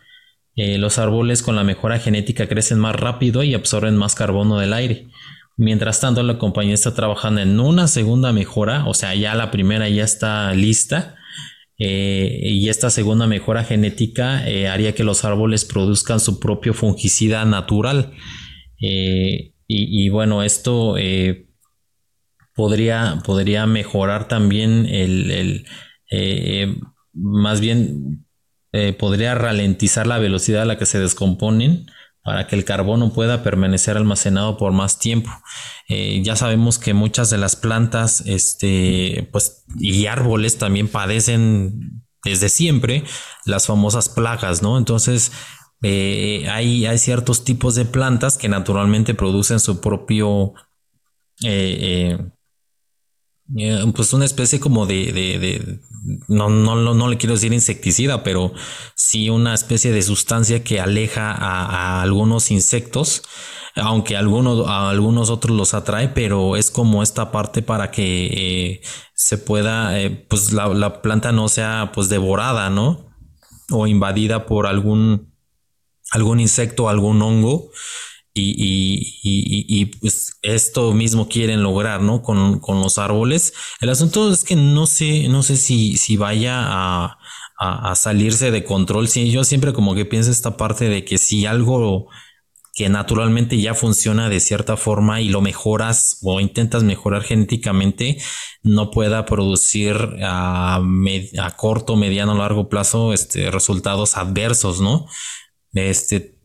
los 0.55 0.97
árboles 0.97 1.43
con 1.43 1.55
la 1.55 1.63
mejora 1.63 1.99
genética 1.99 2.47
crecen 2.47 2.79
más 2.79 2.95
rápido 2.95 3.43
y 3.43 3.53
absorben 3.53 3.95
más 3.95 4.15
carbono 4.15 4.57
del 4.59 4.73
aire. 4.73 5.07
Mientras 5.55 5.99
tanto, 5.99 6.23
la 6.23 6.37
compañía 6.37 6.73
está 6.73 6.93
trabajando 6.93 7.41
en 7.41 7.59
una 7.59 7.87
segunda 7.87 8.31
mejora, 8.31 8.85
o 8.85 8.93
sea, 8.93 9.15
ya 9.15 9.35
la 9.35 9.51
primera 9.51 9.89
ya 9.89 10.03
está 10.03 10.53
lista, 10.53 11.15
eh, 11.79 12.39
y 12.41 12.69
esta 12.69 12.89
segunda 12.89 13.27
mejora 13.27 13.63
genética 13.63 14.47
eh, 14.47 14.67
haría 14.67 14.95
que 14.95 15.03
los 15.03 15.23
árboles 15.25 15.63
produzcan 15.63 16.19
su 16.19 16.39
propio 16.39 16.73
fungicida 16.73 17.45
natural. 17.45 18.13
Eh, 18.81 19.53
y, 19.69 20.07
bueno, 20.09 20.43
esto 20.43 20.95
podría, 22.55 23.21
podría 23.25 23.65
mejorar 23.65 24.29
también 24.29 24.85
el, 24.85 25.65
más 27.13 27.61
bien 27.61 28.25
podría 28.99 29.35
ralentizar 29.35 30.07
la 30.07 30.19
velocidad 30.19 30.63
a 30.63 30.65
la 30.65 30.77
que 30.77 30.85
se 30.85 30.99
descomponen 30.99 31.87
para 32.27 32.45
que 32.45 32.57
el 32.57 32.65
carbono 32.65 33.13
pueda 33.13 33.41
permanecer 33.41 33.95
almacenado 33.95 34.57
por 34.57 34.73
más 34.73 34.99
tiempo. 34.99 35.31
Eh, 35.87 36.21
ya 36.25 36.35
sabemos 36.35 36.77
que 36.77 36.93
muchas 36.93 37.29
de 37.29 37.37
las 37.37 37.55
plantas 37.55 38.21
este, 38.25 39.29
pues, 39.31 39.63
y 39.79 40.07
árboles 40.07 40.57
también 40.57 40.89
padecen 40.89 42.03
desde 42.25 42.49
siempre 42.49 43.05
las 43.45 43.65
famosas 43.65 44.09
plagas, 44.09 44.61
¿no? 44.61 44.77
Entonces, 44.77 45.31
eh, 45.83 46.45
hay, 46.51 46.85
hay, 46.85 46.97
ciertos 46.97 47.45
tipos 47.45 47.75
de 47.75 47.85
plantas 47.85 48.37
que 48.37 48.49
naturalmente 48.49 49.13
producen 49.13 49.61
su 49.61 49.79
propio 49.79 50.53
eh, 51.45 52.17
eh, 53.55 53.81
pues 53.95 54.11
una 54.13 54.25
especie 54.25 54.59
como 54.59 54.85
de, 54.85 55.11
de, 55.13 55.79
no, 56.27 56.49
no, 56.49 56.93
no, 56.93 57.07
le 57.07 57.17
quiero 57.17 57.35
decir 57.35 57.53
insecticida, 57.53 58.23
pero 58.23 58.53
sí 58.95 59.29
una 59.29 59.53
especie 59.53 59.91
de 59.91 60.01
sustancia 60.01 60.63
que 60.63 60.81
aleja 60.81 61.31
a, 61.31 62.01
algunos 62.01 62.51
insectos, 62.51 63.23
aunque 63.75 64.17
algunos, 64.17 64.67
a 64.67 64.89
algunos 64.89 65.29
otros 65.29 65.55
los 65.55 65.73
atrae, 65.73 66.09
pero 66.09 66.57
es 66.57 66.71
como 66.71 67.03
esta 67.03 67.31
parte 67.31 67.61
para 67.61 67.89
que 67.91 68.25
eh, 68.27 68.81
se 69.13 69.37
pueda, 69.37 69.99
eh, 69.99 70.09
pues 70.09 70.51
la, 70.51 70.67
la, 70.67 71.01
planta 71.01 71.31
no 71.31 71.47
sea 71.47 71.91
pues 71.93 72.09
devorada, 72.09 72.69
¿no? 72.69 73.07
O 73.71 73.87
invadida 73.87 74.45
por 74.45 74.67
algún, 74.67 75.33
algún 76.11 76.39
insecto, 76.39 76.89
algún 76.89 77.21
hongo 77.21 77.71
y, 78.39 79.85
pues 79.99 80.37
esto 80.41 80.93
mismo 80.93 81.27
quieren 81.27 81.63
lograr, 81.63 82.01
¿no? 82.01 82.21
Con, 82.21 82.61
los 82.67 82.97
árboles. 82.97 83.53
El 83.81 83.89
asunto 83.89 84.31
es 84.31 84.43
que 84.43 84.55
no 84.55 84.87
sé, 84.87 85.27
no 85.29 85.43
sé 85.43 85.57
si, 85.57 85.97
si 85.97 86.17
vaya 86.17 86.55
a, 86.65 87.17
salirse 87.95 88.51
de 88.51 88.63
control. 88.63 89.07
Sí, 89.07 89.31
yo 89.31 89.43
siempre 89.43 89.73
como 89.73 89.95
que 89.95 90.05
pienso 90.05 90.29
esta 90.31 90.57
parte 90.57 90.89
de 90.89 91.03
que 91.03 91.17
si 91.17 91.45
algo 91.47 92.07
que 92.75 92.89
naturalmente 92.89 93.59
ya 93.59 93.73
funciona 93.73 94.29
de 94.29 94.39
cierta 94.39 94.77
forma 94.77 95.19
y 95.19 95.29
lo 95.29 95.41
mejoras 95.41 96.19
o 96.21 96.39
intentas 96.39 96.83
mejorar 96.83 97.23
genéticamente, 97.23 98.19
no 98.61 98.91
pueda 98.91 99.25
producir 99.25 99.97
a, 100.23 100.75
a 100.77 101.51
corto, 101.57 101.95
mediano, 101.95 102.35
largo 102.35 102.69
plazo 102.69 103.13
este, 103.13 103.49
resultados 103.49 104.15
adversos, 104.15 104.79
¿no? 104.79 105.07
Este, 105.73 106.36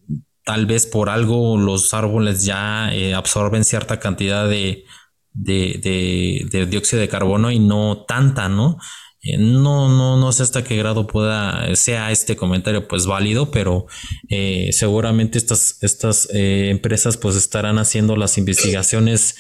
tal 0.45 0.67
vez 0.67 0.87
por 0.87 1.09
algo 1.09 1.57
los 1.57 1.95
árboles 1.95 2.45
ya 2.45 2.93
eh, 2.93 3.15
absorben 3.15 3.65
cierta 3.65 4.01
cantidad 4.01 4.49
de, 4.49 4.85
de, 5.33 6.67
dióxido 6.69 7.01
de 7.01 7.09
carbono 7.09 7.51
y 7.51 7.59
no 7.59 8.05
tanta, 8.07 8.49
¿no? 8.49 8.79
Eh, 9.23 9.39
no, 9.39 9.89
no, 9.89 10.17
no 10.17 10.33
sé 10.33 10.43
hasta 10.43 10.65
qué 10.65 10.77
grado 10.77 11.07
pueda, 11.07 11.75
sea 11.77 12.11
este 12.11 12.35
comentario 12.35 12.89
pues 12.89 13.07
válido, 13.07 13.53
pero 13.53 13.87
eh, 14.29 14.71
seguramente 14.73 15.39
estas, 15.39 15.79
estas 15.83 16.29
empresas 16.33 17.17
pues 17.17 17.37
estarán 17.37 17.79
haciendo 17.79 18.17
las 18.17 18.37
investigaciones 18.37 19.37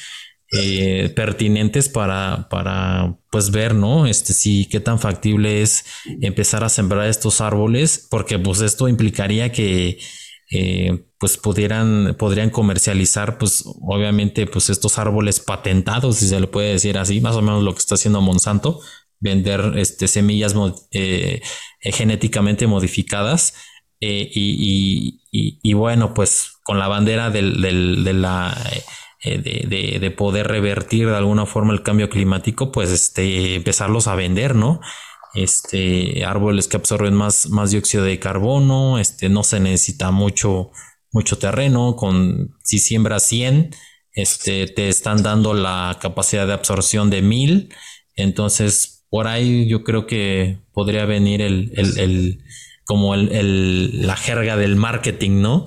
pertinentes 1.16 1.88
para, 1.88 2.46
para 2.50 3.16
pues 3.30 3.50
ver, 3.50 3.74
¿no? 3.74 4.06
Este 4.06 4.34
sí, 4.34 4.68
qué 4.70 4.80
tan 4.80 4.98
factible 4.98 5.62
es 5.62 5.86
empezar 6.20 6.62
a 6.62 6.68
sembrar 6.68 7.08
estos 7.08 7.40
árboles, 7.40 8.06
porque 8.10 8.38
pues 8.38 8.60
esto 8.60 8.86
implicaría 8.86 9.50
que 9.50 9.98
eh, 10.52 11.04
pues 11.18 11.38
pudieran, 11.38 12.14
podrían 12.18 12.50
comercializar, 12.50 13.38
pues 13.38 13.64
obviamente, 13.80 14.46
pues 14.46 14.70
estos 14.70 14.98
árboles 14.98 15.40
patentados, 15.40 16.16
si 16.16 16.28
se 16.28 16.40
le 16.40 16.46
puede 16.46 16.72
decir 16.72 16.98
así, 16.98 17.20
más 17.20 17.36
o 17.36 17.42
menos 17.42 17.62
lo 17.62 17.72
que 17.72 17.78
está 17.78 17.94
haciendo 17.94 18.20
Monsanto, 18.20 18.80
vender 19.18 19.74
este, 19.76 20.08
semillas 20.08 20.54
eh, 20.90 21.40
eh, 21.80 21.92
genéticamente 21.92 22.66
modificadas. 22.66 23.54
y, 24.00 25.72
bueno, 25.74 26.12
pues 26.12 26.58
con 26.64 26.78
la 26.78 26.88
bandera 26.88 27.30
del, 27.30 27.62
de 27.62 28.12
la 28.12 28.56
de, 29.24 29.98
de, 30.00 30.10
poder 30.10 30.48
revertir 30.48 31.08
de 31.08 31.16
alguna 31.16 31.46
forma 31.46 31.72
el 31.72 31.82
cambio 31.82 32.08
climático, 32.10 32.72
pues 32.72 32.90
este, 32.90 33.54
empezarlos 33.54 34.08
a 34.08 34.16
vender, 34.16 34.56
¿no? 34.56 34.80
Este, 35.34 36.24
árboles 36.24 36.68
que 36.68 36.76
absorben 36.76 37.14
más, 37.14 37.48
más 37.48 37.70
dióxido 37.70 38.04
de 38.04 38.18
carbono, 38.18 38.98
este, 38.98 39.28
no 39.28 39.44
se 39.44 39.60
necesita 39.60 40.10
mucho, 40.10 40.70
mucho 41.10 41.38
terreno, 41.38 41.96
con, 41.96 42.56
si 42.62 42.78
siembras 42.78 43.24
100, 43.24 43.74
este, 44.12 44.66
te 44.66 44.88
están 44.88 45.22
dando 45.22 45.54
la 45.54 45.98
capacidad 46.00 46.46
de 46.46 46.52
absorción 46.52 47.10
de 47.10 47.22
1000, 47.22 47.74
entonces 48.16 49.04
por 49.09 49.26
ahí 49.26 49.68
yo 49.68 49.84
creo 49.84 50.06
que 50.06 50.59
podría 50.72 51.04
venir 51.04 51.42
el, 51.42 51.72
el, 51.76 51.98
el 51.98 52.44
como 52.84 53.14
el, 53.14 54.06
la 54.06 54.16
jerga 54.16 54.56
del 54.56 54.76
marketing, 54.76 55.40
¿no? 55.40 55.66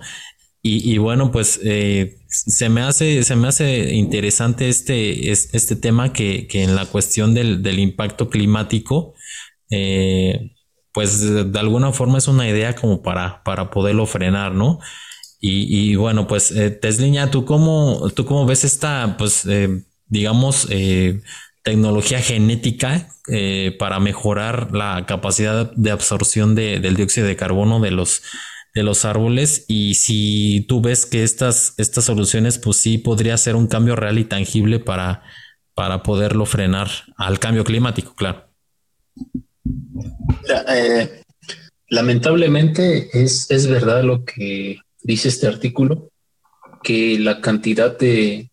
Y, 0.67 0.97
bueno, 0.97 1.31
pues 1.31 1.59
eh, 1.63 2.17
se 2.27 2.69
me 2.69 2.81
hace, 2.81 3.21
se 3.23 3.35
me 3.35 3.47
hace 3.47 3.93
interesante 3.93 4.67
este, 4.67 5.31
este 5.31 5.75
tema 5.75 6.11
que, 6.11 6.47
que 6.47 6.63
en 6.63 6.75
la 6.75 6.87
cuestión 6.87 7.35
del, 7.35 7.61
del 7.61 7.77
impacto 7.77 8.31
climático, 8.31 9.13
eh, 9.69 10.51
pues 10.93 11.19
de 11.51 11.59
alguna 11.59 11.91
forma 11.91 12.17
es 12.17 12.27
una 12.27 12.47
idea 12.47 12.73
como 12.73 13.01
para, 13.01 13.43
para 13.43 13.69
poderlo 13.69 14.05
frenar, 14.05 14.53
¿no? 14.53 14.79
Y, 15.47 15.95
bueno, 15.95 16.27
pues 16.27 16.49
eh, 16.51 16.71
Tesliña, 16.71 17.29
¿tú 17.29 17.45
cómo, 17.45 18.09
¿tú 18.15 18.25
cómo 18.25 18.47
ves 18.47 18.63
esta, 18.63 19.15
pues, 19.17 19.45
eh, 19.45 19.83
digamos, 20.07 20.67
eh, 20.71 21.21
tecnología 21.63 22.19
genética 22.19 23.09
para 23.77 23.99
mejorar 23.99 24.69
la 24.71 25.05
capacidad 25.07 25.71
de 25.75 25.91
absorción 25.91 26.55
del 26.55 26.95
dióxido 26.95 27.27
de 27.27 27.35
carbono 27.35 27.79
de 27.79 27.91
los, 27.91 28.23
de 28.73 28.83
los 28.83 29.05
árboles? 29.05 29.65
Y 29.67 29.95
si 29.95 30.65
tú 30.67 30.81
ves 30.81 31.05
que 31.05 31.23
estas, 31.23 31.75
estas 31.77 32.05
soluciones, 32.05 32.57
pues 32.57 32.77
sí, 32.77 32.97
podría 32.97 33.37
ser 33.37 33.55
un 33.55 33.67
cambio 33.67 33.95
real 33.95 34.17
y 34.17 34.25
tangible 34.25 34.79
para, 34.79 35.21
para 35.75 36.01
poderlo 36.01 36.47
frenar 36.47 36.89
al 37.17 37.37
cambio 37.37 37.63
climático, 37.63 38.15
claro. 38.15 38.54
Eh, 40.69 41.21
lamentablemente 41.89 43.09
es, 43.13 43.49
es 43.49 43.67
verdad 43.67 44.03
lo 44.03 44.23
que 44.25 44.79
dice 45.01 45.29
este 45.29 45.47
artículo, 45.47 46.11
que 46.83 47.17
la 47.19 47.41
cantidad 47.41 47.97
de, 47.97 48.51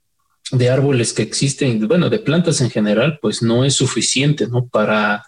de 0.52 0.70
árboles 0.70 1.12
que 1.12 1.22
existen, 1.22 1.86
bueno, 1.88 2.10
de 2.10 2.18
plantas 2.18 2.60
en 2.60 2.70
general, 2.70 3.18
pues 3.20 3.42
no 3.42 3.64
es 3.64 3.74
suficiente, 3.74 4.46
¿no? 4.48 4.66
Para, 4.68 5.24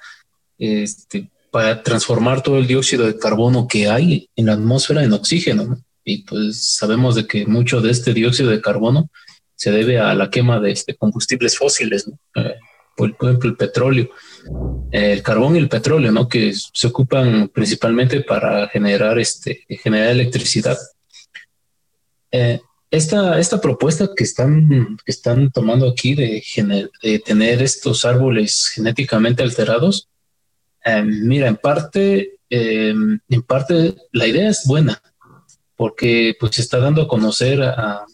este, 0.59 1.31
para 1.51 1.82
transformar 1.82 2.43
todo 2.43 2.59
el 2.59 2.66
dióxido 2.66 3.06
de 3.06 3.19
carbono 3.19 3.66
que 3.69 3.89
hay 3.89 4.28
en 4.36 4.47
la 4.47 4.55
atmósfera 4.55 5.05
en 5.05 5.12
oxígeno, 5.12 5.78
Y 6.06 6.24
pues 6.24 6.77
sabemos 6.77 7.15
de 7.15 7.27
que 7.27 7.47
mucho 7.47 7.81
de 7.81 7.90
este 7.90 8.12
dióxido 8.12 8.51
de 8.51 8.61
carbono 8.61 9.09
se 9.55 9.70
debe 9.70 9.98
a 9.98 10.15
la 10.15 10.31
quema 10.31 10.61
de 10.61 10.73
este, 10.73 10.94
combustibles 10.94 11.56
fósiles, 11.56 12.06
¿no? 12.06 12.19
Eh, 12.43 12.56
por 12.97 13.15
ejemplo, 13.23 13.48
el 13.51 13.56
petróleo, 13.56 14.11
el 14.91 15.23
carbón 15.23 15.57
y 15.57 15.59
el 15.59 15.69
petróleo, 15.69 16.12
¿no? 16.12 16.29
Que 16.29 16.53
se 16.53 16.87
ocupan 16.87 17.49
principalmente 17.49 18.21
para 18.21 18.69
generar, 18.69 19.19
este, 19.19 19.65
generar 19.69 20.11
electricidad. 20.11 20.79
Eh, 22.31 22.61
esta, 22.91 23.41
esta 23.41 23.61
propuesta 23.61 24.11
que 24.16 24.25
están, 24.25 24.97
que 25.05 25.11
están 25.11 25.51
tomando 25.51 25.89
aquí 25.89 26.15
de, 26.15 26.43
de 27.03 27.19
tener 27.19 27.62
estos 27.62 28.05
árboles 28.05 28.71
genéticamente 28.73 29.43
alterados, 29.43 30.09
eh, 30.85 31.03
mira, 31.03 31.49
en 31.49 31.57
parte, 31.57 32.39
eh, 32.51 32.95
en 33.29 33.43
parte 33.43 33.95
la 34.12 34.27
idea 34.27 34.51
es 34.51 34.65
buena, 34.66 35.03
porque 35.77 36.37
pues 36.39 36.57
se 36.57 36.62
está 36.62 36.79
dando 36.79 37.03
a 37.03 37.09
conocer 37.09 37.62
a, 37.62 38.05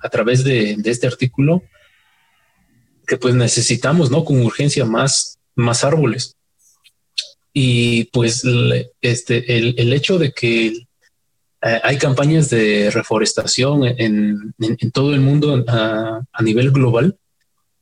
a 0.00 0.08
través 0.10 0.42
de, 0.42 0.76
de, 0.76 0.90
este 0.90 1.06
artículo 1.06 1.62
que 3.06 3.16
pues 3.16 3.34
necesitamos, 3.34 4.10
¿no? 4.10 4.24
Con 4.24 4.44
urgencia 4.44 4.84
más, 4.84 5.38
más 5.56 5.82
árboles. 5.84 6.36
Y 7.52 8.04
pues 8.04 8.44
este, 9.00 9.56
el, 9.56 9.92
hecho 9.92 10.18
de 10.18 10.32
que 10.32 10.66
eh, 11.62 11.80
hay 11.82 11.96
campañas 11.96 12.50
de 12.50 12.90
reforestación 12.90 13.84
en, 13.84 14.54
en, 14.58 14.90
todo 14.90 15.14
el 15.14 15.20
mundo 15.20 15.64
a, 15.66 16.20
nivel 16.42 16.70
global, 16.70 17.18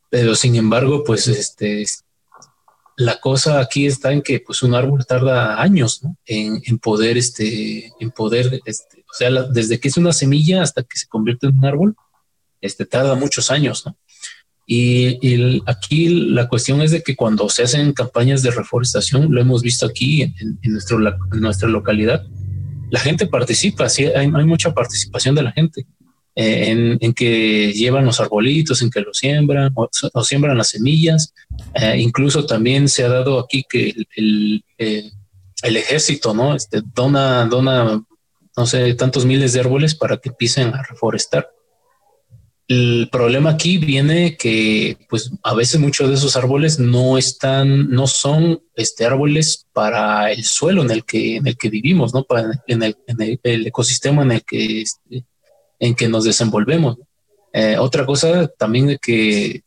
pero 0.09 0.37
sin 0.37 0.55
embargo, 0.55 1.03
pues 1.03 1.27
este, 1.27 1.85
la 2.97 3.19
cosa 3.19 3.59
aquí 3.59 3.87
está 3.87 4.13
en 4.13 4.23
que 4.23 4.39
pues 4.39 4.63
un 4.63 4.77
árbol 4.77 5.05
tarda 5.07 5.61
años 5.61 6.03
en, 6.25 6.63
en, 6.65 6.79
poder, 6.79 7.19
este, 7.19 7.93
en 7.99 8.13
poder, 8.13 8.61
este, 8.65 9.01
o 9.01 9.13
sea, 9.13 9.31
desde 9.31 9.81
que 9.81 9.89
es 9.89 9.97
una 9.97 10.13
semilla 10.13 10.63
hasta 10.63 10.85
que 10.85 10.97
se 10.97 11.09
convierte 11.09 11.49
en 11.49 11.59
un 11.59 11.65
árbol, 11.65 11.97
este, 12.61 12.87
tarda 12.87 13.17
muchos 13.17 13.51
años, 13.51 13.85
¿no? 13.85 13.97
Y, 14.67 15.63
aquí 15.67 16.09
la 16.09 16.49
cuestión 16.49 16.81
es 16.81 16.91
de 16.91 17.03
que 17.03 17.17
cuando 17.17 17.49
se 17.49 17.65
hacen 17.65 17.93
campañas 17.93 18.43
de 18.43 18.51
reforestación, 18.51 19.29
lo 19.31 19.41
hemos 19.41 19.63
visto 19.63 19.87
aquí 19.87 20.23
en, 20.23 20.59
nuestro, 20.63 20.99
en 20.99 21.41
nuestra 21.41 21.69
localidad, 21.69 22.25
la 22.91 23.01
gente 23.01 23.27
participa, 23.27 23.89
sí, 23.89 24.07
hay, 24.07 24.29
mucha 24.29 24.73
participación 24.73 25.35
de 25.35 25.43
la 25.43 25.53
gente 25.53 25.87
eh, 26.37 26.97
en, 27.01 27.13
que 27.13 27.73
llevan 27.73 28.05
los 28.05 28.21
arbolitos, 28.21 28.83
en 28.83 28.91
que 28.91 29.01
los 29.01 29.19
siembran 29.19 29.73
o, 29.75 30.25
siembran 30.25 30.57
las 30.57 30.71
semillas. 30.71 31.35
Eh, 31.75 31.97
incluso 31.99 32.47
también 32.47 32.89
se 32.89 33.05
ha 33.05 33.09
dado 33.09 33.41
aquí 33.41 33.65
que 33.69 33.91
el, 33.91 34.09
el, 34.17 34.65
eh, 34.79 35.11
el 35.63 35.77
ejército, 35.77 36.35
¿no? 36.35 36.55
Este, 36.55 36.83
dona, 36.95 37.47
dona, 37.47 38.03
no 38.57 38.67
sé, 38.67 38.95
tantos 38.95 39.25
miles 39.25 39.53
de 39.53 39.61
árboles 39.61 39.95
para 39.95 40.19
que 40.19 40.29
empiecen 40.29 40.75
a 40.75 40.83
reforestar. 40.83 41.49
El 42.67 43.11
problema 43.13 43.51
aquí 43.51 43.77
viene 43.77 44.39
que, 44.39 44.97
pues, 45.11 45.33
a 45.43 45.55
veces 45.55 45.79
muchos 45.79 46.09
de 46.09 46.15
esos 46.15 46.35
árboles 46.35 46.79
no 46.79 47.19
están, 47.19 47.91
no 47.91 48.07
son 48.07 48.63
este, 48.75 49.05
árboles 49.05 49.67
para 49.75 50.33
el 50.33 50.45
suelo 50.45 50.83
en 50.83 50.91
el 50.91 51.05
que, 51.05 51.37
en 51.37 51.47
el 51.47 51.59
que 51.59 51.69
vivimos, 51.69 52.15
¿no? 52.15 52.25
Para, 52.25 52.63
en, 52.67 52.83
el, 52.83 52.97
en 53.07 53.39
el, 53.43 53.67
ecosistema 53.67 54.23
en 54.23 54.33
el 54.33 54.45
que, 54.45 54.81
este, 54.81 55.27
en 55.79 55.95
que 55.95 56.09
nos 56.09 56.25
desenvolvemos. 56.25 56.97
Eh, 57.53 57.77
otra 57.79 58.07
cosa 58.07 58.49
también 58.49 58.87
de 58.87 58.99
que, 58.99 59.63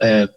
eh, 0.00 0.28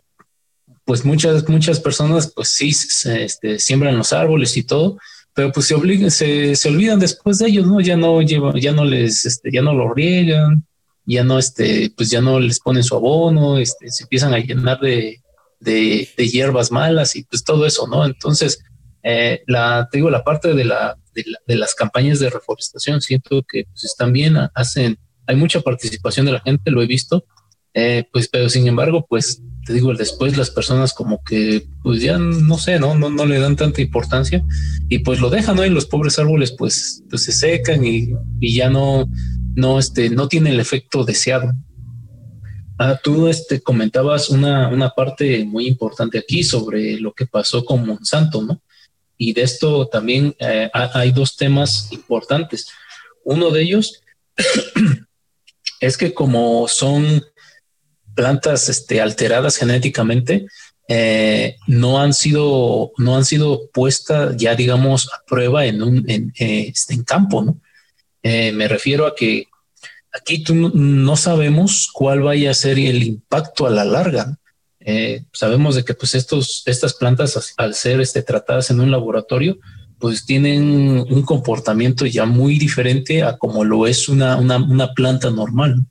pues, 0.85 1.03
muchas, 1.03 1.47
muchas 1.49 1.81
personas, 1.81 2.31
pues, 2.34 2.47
sí, 2.49 2.72
se, 2.72 3.26
este, 3.26 3.59
siembran 3.59 3.97
los 3.97 4.13
árboles 4.13 4.55
y 4.55 4.63
todo, 4.63 4.97
pero 5.34 5.51
pues 5.51 5.68
se, 5.68 6.55
se 6.55 6.69
olvidan 6.69 6.99
después 6.99 7.38
de 7.38 7.47
ellos, 7.47 7.68
¿no? 7.68 7.81
Ya 7.81 7.97
no 7.97 8.22
llevan, 8.22 8.55
ya 8.55 8.72
no 8.72 8.85
les, 8.85 9.26
este, 9.26 9.49
ya 9.51 9.61
no 9.61 9.73
lo 9.73 9.93
riegan 9.93 10.65
ya 11.06 11.23
no, 11.23 11.40
este, 11.40 11.91
pues 11.95 12.10
ya 12.10 12.22
no 12.22 12.40
les 12.40 12.60
ponen 12.60 12.84
su 12.84 12.95
abono, 12.95 13.57
este, 13.57 13.90
se 13.90 14.03
empiezan 14.03 14.34
a 14.34 14.40
llenar 14.40 14.80
de, 14.80 15.22
de, 15.60 16.10
de 16.15 16.28
hierbas 16.28 16.72
malas 16.72 17.15
y 17.15 17.23
pues 17.23 17.44
todo 17.44 17.65
eso, 17.65 17.88
¿no? 17.88 18.06
Entonces, 18.06 18.64
eh, 19.03 19.44
la, 19.48 19.88
te 19.91 19.98
digo, 19.98 20.10
la 20.10 20.23
parte 20.23 20.53
de, 20.53 20.65
la, 20.65 20.98
de, 21.14 21.23
la, 21.26 21.40
de, 21.48 21.56
las 21.56 21.73
campañas 21.73 22.19
de 22.19 22.30
reforestación, 22.30 23.02
siento 23.02 23.44
que 23.48 23.65
pues, 23.65 23.84
están 23.84 24.14
bien, 24.14 24.38
hacen, 24.53 24.98
hay 25.28 25.36
mucha 25.36 25.61
participación 25.61 26.26
de 26.26 26.34
la 26.34 26.41
gente, 26.41 26.72
lo 26.72 26.82
he 26.82 26.88
visto, 26.88 27.26
eh, 27.73 28.03
pues, 28.11 28.28
pero 28.28 28.49
sin 28.49 28.68
embargo, 28.68 29.06
pues 29.10 29.41
te 29.65 29.73
digo, 29.73 29.94
después 29.94 30.38
las 30.38 30.49
personas 30.49 30.94
como 30.94 31.23
que, 31.23 31.68
pues 31.84 32.02
ya 32.02 32.18
no 32.18 32.57
sé, 32.57 32.80
¿no? 32.80 32.95
No, 32.95 33.10
no 33.10 33.26
le 33.26 33.40
dan 33.40 33.56
tanta 33.56 33.82
importancia 33.82 34.44
y 34.90 34.99
pues 34.99 35.22
lo 35.22 35.30
dejan, 35.30 35.56
¿no? 35.56 35.65
Y 35.65 35.69
los 35.69 35.86
pobres 35.86 36.18
árboles, 36.19 36.52
pues, 36.52 37.03
pues 37.10 37.23
se 37.23 37.32
secan 37.32 37.86
y, 37.86 38.10
y 38.40 38.56
ya 38.56 38.69
no, 38.69 39.07
no, 39.56 39.80
este, 39.80 40.10
no 40.10 40.28
tiene 40.28 40.52
el 40.52 40.60
efecto 40.60 41.03
deseado. 41.03 41.52
Ah, 42.78 42.99
tú 43.02 43.28
este, 43.28 43.61
comentabas 43.61 44.30
una, 44.30 44.69
una 44.69 44.90
parte 44.90 45.45
muy 45.45 45.68
importante 45.68 46.18
aquí 46.18 46.44
sobre 46.44 46.99
lo 46.99 47.14
que 47.14 47.28
pasó 47.28 47.64
con 47.64 47.86
Monsanto, 47.86 48.41
¿no? 48.41 48.61
Y 49.18 49.34
de 49.34 49.44
esto 49.44 49.88
también 49.88 50.36
eh, 50.40 50.69
hay 50.73 51.11
dos 51.11 51.38
temas 51.38 51.90
importantes. 51.91 52.68
Uno 53.23 53.52
de 53.52 53.61
ellos 53.61 54.02
es 55.80 55.95
que 55.95 56.11
como 56.11 56.68
son 56.68 57.23
plantas 58.15 58.68
este, 58.68 58.99
alteradas 58.99 59.57
genéticamente, 59.57 60.48
eh, 60.88 61.56
no 61.68 62.02
han 62.02 62.14
sido 62.14 62.91
no 62.98 63.15
han 63.15 63.23
sido 63.23 63.69
puestas 63.72 64.36
ya 64.36 64.56
digamos 64.56 65.07
a 65.14 65.23
prueba 65.26 65.65
en 65.65 65.82
un 65.84 66.10
en, 66.10 66.34
eh, 66.40 66.72
este, 66.73 66.95
en 66.95 67.03
campo, 67.03 67.44
¿no? 67.44 67.61
Eh, 68.23 68.52
me 68.52 68.68
refiero 68.68 69.07
a 69.07 69.15
que 69.15 69.48
aquí 70.11 70.43
tú 70.43 70.53
no 70.56 71.15
sabemos 71.15 71.89
cuál 71.91 72.22
vaya 72.22 72.52
a 72.52 72.56
ser 72.56 72.77
el 72.80 73.03
impacto 73.03 73.65
a 73.65 73.69
la 73.69 73.85
larga. 73.85 74.38
Eh, 74.80 75.26
sabemos 75.31 75.76
de 75.76 75.85
que 75.85 75.93
pues 75.93 76.15
estos, 76.15 76.64
estas 76.65 76.93
plantas 76.93 77.53
al 77.57 77.76
ser 77.76 78.02
este, 78.02 78.23
tratadas 78.23 78.72
en 78.72 78.80
un 78.80 78.91
laboratorio, 78.91 79.60
pues 79.99 80.26
tienen 80.26 81.06
un 81.07 81.22
comportamiento 81.22 82.06
ya 82.07 82.26
muy 82.26 82.57
diferente 82.57 83.22
a 83.22 83.38
como 83.38 83.64
lo 83.64 83.85
es 83.85 84.10
una, 84.10 84.38
una, 84.38 84.57
una 84.57 84.93
planta 84.93 85.30
normal. 85.30 85.85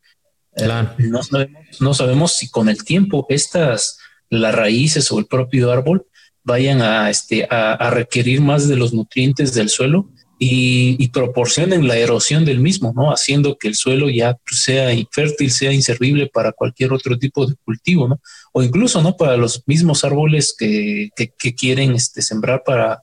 Eh, 0.56 0.64
claro. 0.64 0.90
Eh, 0.98 1.04
no, 1.04 1.22
sabemos, 1.22 1.80
no 1.80 1.94
sabemos 1.94 2.32
si 2.32 2.50
con 2.50 2.68
el 2.68 2.84
tiempo 2.84 3.26
estas, 3.28 3.98
las 4.28 4.54
raíces 4.54 5.10
o 5.12 5.18
el 5.18 5.26
propio 5.26 5.70
árbol 5.70 6.06
vayan 6.42 6.82
a, 6.82 7.08
este, 7.10 7.46
a, 7.48 7.74
a 7.74 7.90
requerir 7.90 8.40
más 8.40 8.66
de 8.66 8.76
los 8.76 8.92
nutrientes 8.92 9.54
del 9.54 9.68
suelo 9.68 10.10
y, 10.42 11.08
proporcionen 11.08 11.86
la 11.86 11.98
erosión 11.98 12.46
del 12.46 12.60
mismo, 12.60 12.94
¿no? 12.96 13.10
Haciendo 13.12 13.58
que 13.58 13.68
el 13.68 13.74
suelo 13.74 14.08
ya 14.08 14.38
sea 14.50 14.90
infértil, 14.94 15.50
sea 15.50 15.70
inservible 15.70 16.28
para 16.28 16.52
cualquier 16.52 16.94
otro 16.94 17.18
tipo 17.18 17.46
de 17.46 17.56
cultivo, 17.56 18.08
¿no? 18.08 18.22
O 18.54 18.62
incluso, 18.62 19.02
¿no? 19.02 19.18
Para 19.18 19.36
los 19.36 19.62
mismos 19.66 20.02
árboles 20.02 20.54
que, 20.58 21.10
que, 21.14 21.54
quieren 21.54 21.92
este, 21.92 22.22
sembrar 22.22 22.62
para, 22.64 23.02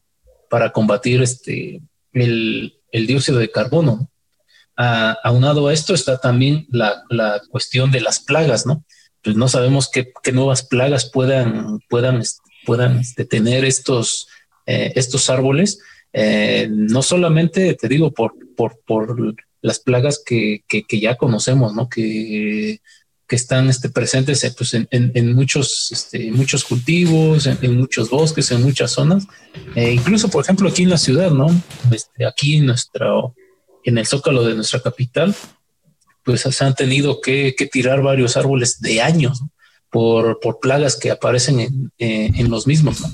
para 0.50 0.72
combatir 0.72 1.22
este, 1.22 1.80
el, 2.12 2.74
dióxido 2.92 3.38
de 3.38 3.52
carbono. 3.52 4.10
A, 4.76 5.12
aunado 5.24 5.68
a 5.68 5.74
esto 5.74 5.94
está 5.94 6.20
también 6.20 6.66
la, 6.72 7.04
la, 7.12 7.40
cuestión 7.52 7.92
de 7.92 8.02
las 8.02 8.20
plagas, 8.20 8.66
¿no? 8.66 8.84
Pues 9.24 9.36
no 9.36 9.48
sabemos 9.48 9.92
qué, 9.94 10.12
qué 10.24 10.32
nuevas 10.32 10.64
plagas 10.64 11.12
puedan, 11.12 11.82
puedan, 11.88 12.24
puedan 12.66 12.98
este, 12.98 13.26
tener 13.26 13.64
estos, 13.64 14.28
eh, 14.66 14.94
estos 14.96 15.30
árboles 15.30 15.78
eh, 16.20 16.68
no 16.72 17.04
solamente, 17.04 17.76
te 17.76 17.88
digo, 17.88 18.12
por, 18.12 18.34
por, 18.56 18.80
por 18.88 19.36
las 19.62 19.80
plagas 19.80 20.20
que, 20.26 20.64
que, 20.68 20.82
que, 20.82 21.00
ya 21.00 21.16
conocemos, 21.16 21.76
¿no? 21.76 21.90
Que, 21.90 22.82
que 23.28 23.36
están 23.36 23.70
este, 23.70 23.90
presentes 23.90 24.44
eh, 24.44 24.52
pues, 24.58 24.74
en, 24.74 24.88
en, 24.90 25.12
en, 25.14 25.36
muchos, 25.36 25.92
este, 25.92 26.32
muchos 26.32 26.64
cultivos, 26.64 27.46
en, 27.46 27.60
en, 27.62 27.78
muchos 27.78 28.10
bosques, 28.10 28.50
en 28.50 28.64
muchas 28.64 28.92
zonas. 28.92 29.28
Eh, 29.76 29.92
incluso, 29.94 30.28
por 30.30 30.44
ejemplo, 30.44 30.68
aquí 30.70 30.82
en 30.82 30.90
la 30.90 30.98
ciudad, 30.98 31.30
¿no? 31.30 31.50
Este, 31.92 32.26
aquí 32.26 32.56
en 32.56 32.66
nuestro, 32.66 33.36
en 33.84 34.00
el 34.00 34.08
zócalo 34.08 34.44
de 34.44 34.56
nuestra 34.56 34.80
capital, 34.80 35.36
pues 36.24 36.42
se 36.42 36.66
han 36.66 36.74
tenido 36.74 37.22
que, 37.22 37.54
que 37.56 37.68
tirar 37.68 38.02
varios 38.02 38.38
árboles 38.38 38.82
de 38.82 39.02
años 39.02 39.40
¿no? 39.40 39.52
por, 39.92 40.40
por 40.40 40.60
plagas 40.60 40.96
que 40.96 41.12
aparecen 41.12 41.60
en, 41.60 41.92
eh, 42.00 42.44
los 42.48 42.66
mismos, 42.66 43.02
¿no? 43.02 43.08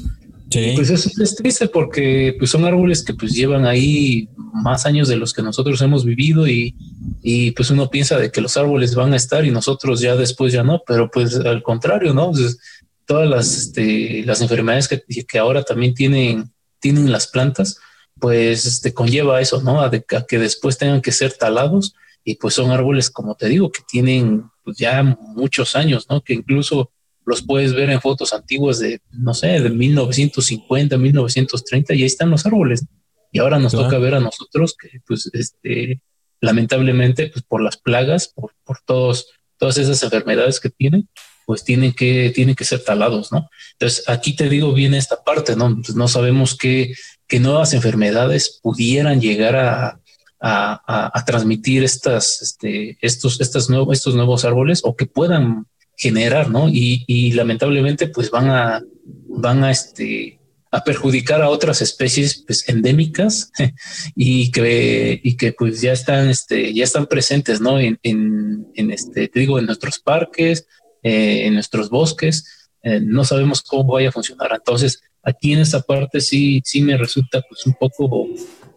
Sí. 0.54 0.74
Pues 0.76 0.92
eso 0.92 1.10
es 1.22 1.36
triste 1.36 1.68
porque 1.68 2.36
pues 2.38 2.52
son 2.52 2.64
árboles 2.64 3.04
que 3.04 3.16
pues 3.16 3.34
llevan 3.34 3.66
ahí 3.66 4.30
más 4.36 4.86
años 4.86 5.08
de 5.08 5.16
los 5.16 5.34
que 5.34 5.42
nosotros 5.42 5.82
hemos 5.82 6.06
vivido 6.06 6.48
y, 6.48 6.76
y 7.24 7.52
pues 7.52 7.72
uno 7.72 7.90
piensa 7.90 8.20
de 8.20 8.32
que 8.32 8.40
los 8.40 8.56
árboles 8.56 8.94
van 8.94 9.14
a 9.14 9.16
estar 9.16 9.46
y 9.46 9.52
nosotros 9.52 10.00
ya 10.00 10.16
después 10.16 10.54
ya 10.54 10.64
no, 10.64 10.84
pero 10.86 11.10
pues 11.10 11.36
al 11.38 11.64
contrario, 11.64 12.14
¿no? 12.14 12.32
Pues, 12.32 12.60
todas 13.06 13.28
las, 13.28 13.58
este, 13.58 14.24
las 14.26 14.42
enfermedades 14.42 14.88
que, 14.88 15.02
que, 15.28 15.40
ahora 15.40 15.64
también 15.64 15.96
tienen, 15.96 16.54
tienen 16.80 17.12
las 17.12 17.28
plantas, 17.28 17.80
pues 18.20 18.66
este, 18.66 18.94
conlleva 18.94 19.42
eso, 19.42 19.62
¿no? 19.62 19.82
A, 19.82 19.90
de, 19.90 20.06
a 20.16 20.26
que 20.26 20.38
después 20.38 20.78
tengan 20.78 21.02
que 21.02 21.12
ser 21.12 21.34
talados 21.34 21.96
y 22.24 22.36
pues 22.36 22.54
son 22.54 22.72
árboles, 22.72 23.10
como 23.10 23.36
te 23.36 23.50
digo, 23.50 23.72
que 23.72 23.82
tienen 23.90 24.46
pues, 24.64 24.78
ya 24.78 25.02
muchos 25.04 25.76
años, 25.76 26.06
¿no? 26.10 26.22
Que 26.22 26.34
incluso 26.34 26.92
los 27.26 27.42
puedes 27.42 27.74
ver 27.74 27.90
en 27.90 28.02
fotos 28.02 28.34
antiguas 28.34 28.80
de, 28.80 29.02
no 29.12 29.34
sé, 29.34 29.60
de 29.60 29.70
1950, 29.70 30.98
1930, 30.98 31.94
y 31.94 32.02
ahí 32.02 32.06
están 32.06 32.30
los 32.30 32.46
árboles. 32.46 32.86
Y 33.32 33.40
ahora 33.40 33.60
nos 33.60 33.74
claro. 33.74 33.88
toca 33.88 34.00
ver 34.00 34.16
a 34.16 34.20
nosotros 34.20 34.76
que, 34.80 35.02
pues, 35.08 35.30
este, 35.34 36.02
lamentablemente, 36.42 37.28
pues 37.28 37.44
por 37.44 37.62
las 37.62 37.78
plagas, 37.78 38.28
por, 38.28 38.54
por 38.64 38.80
todos, 38.86 39.28
todas 39.58 39.78
esas 39.78 40.04
enfermedades 40.04 40.60
que 40.60 40.70
tienen, 40.70 41.10
pues 41.46 41.64
tienen 41.64 41.94
que, 41.94 42.32
tienen 42.34 42.56
que 42.56 42.66
ser 42.66 42.84
talados, 42.84 43.32
¿no? 43.32 43.50
Entonces, 43.74 44.08
aquí 44.08 44.36
te 44.36 44.50
digo 44.50 44.74
bien 44.74 44.94
esta 44.94 45.24
parte, 45.24 45.56
¿no? 45.56 45.76
Pues 45.82 45.96
no 45.96 46.08
sabemos 46.08 46.56
qué, 46.56 46.94
qué 47.28 47.40
nuevas 47.40 47.74
enfermedades 47.74 48.60
pudieran 48.62 49.20
llegar 49.20 49.56
a, 49.56 50.00
a, 50.44 51.24
transmitir 51.26 51.84
estas, 51.84 52.42
este, 52.42 52.98
estos, 53.02 53.40
estas 53.40 53.70
nuevos, 53.70 53.98
estos 53.98 54.16
nuevos 54.16 54.44
árboles 54.44 54.82
o 54.84 54.96
que 54.96 55.06
puedan 55.06 55.68
generar, 55.98 56.50
¿no? 56.50 56.70
Y, 56.70 57.04
y 57.08 57.32
lamentablemente, 57.34 58.08
pues 58.08 58.30
van 58.30 58.50
a, 58.50 58.82
van 59.28 59.64
a, 59.64 59.72
este, 59.72 60.40
a 60.72 60.84
perjudicar 60.84 61.42
a 61.42 61.50
otras 61.50 61.82
especies 61.82 62.44
pues, 62.46 62.68
endémicas 62.68 63.52
y 64.16 64.52
que, 64.52 65.22
y 65.24 65.38
que 65.38 65.54
pues 65.54 65.82
ya 65.82 65.94
están, 65.94 66.30
este, 66.30 66.74
ya 66.74 66.84
están 66.84 67.06
presentes, 67.06 67.62
¿no? 67.62 67.80
En, 67.80 68.00
en, 68.04 68.92
este, 68.92 69.28
te 69.28 69.40
digo, 69.40 69.60
en 69.60 69.66
nuestros 69.66 70.00
parques, 70.00 70.68
eh, 71.04 71.46
en 71.46 71.54
nuestros 71.54 71.90
bosques, 71.90 72.70
eh, 72.82 73.00
no 73.02 73.24
sabemos 73.24 73.62
cómo 73.62 73.94
vaya 73.94 74.10
a 74.10 74.14
funcionar. 74.14 74.52
Entonces, 74.54 75.02
aquí 75.22 75.54
en 75.54 75.60
esa 75.60 75.82
parte 75.82 76.22
sí, 76.22 76.62
sí 76.66 76.82
me 76.82 76.98
resulta 76.98 77.42
pues 77.48 77.66
un 77.66 77.74
poco 77.74 78.28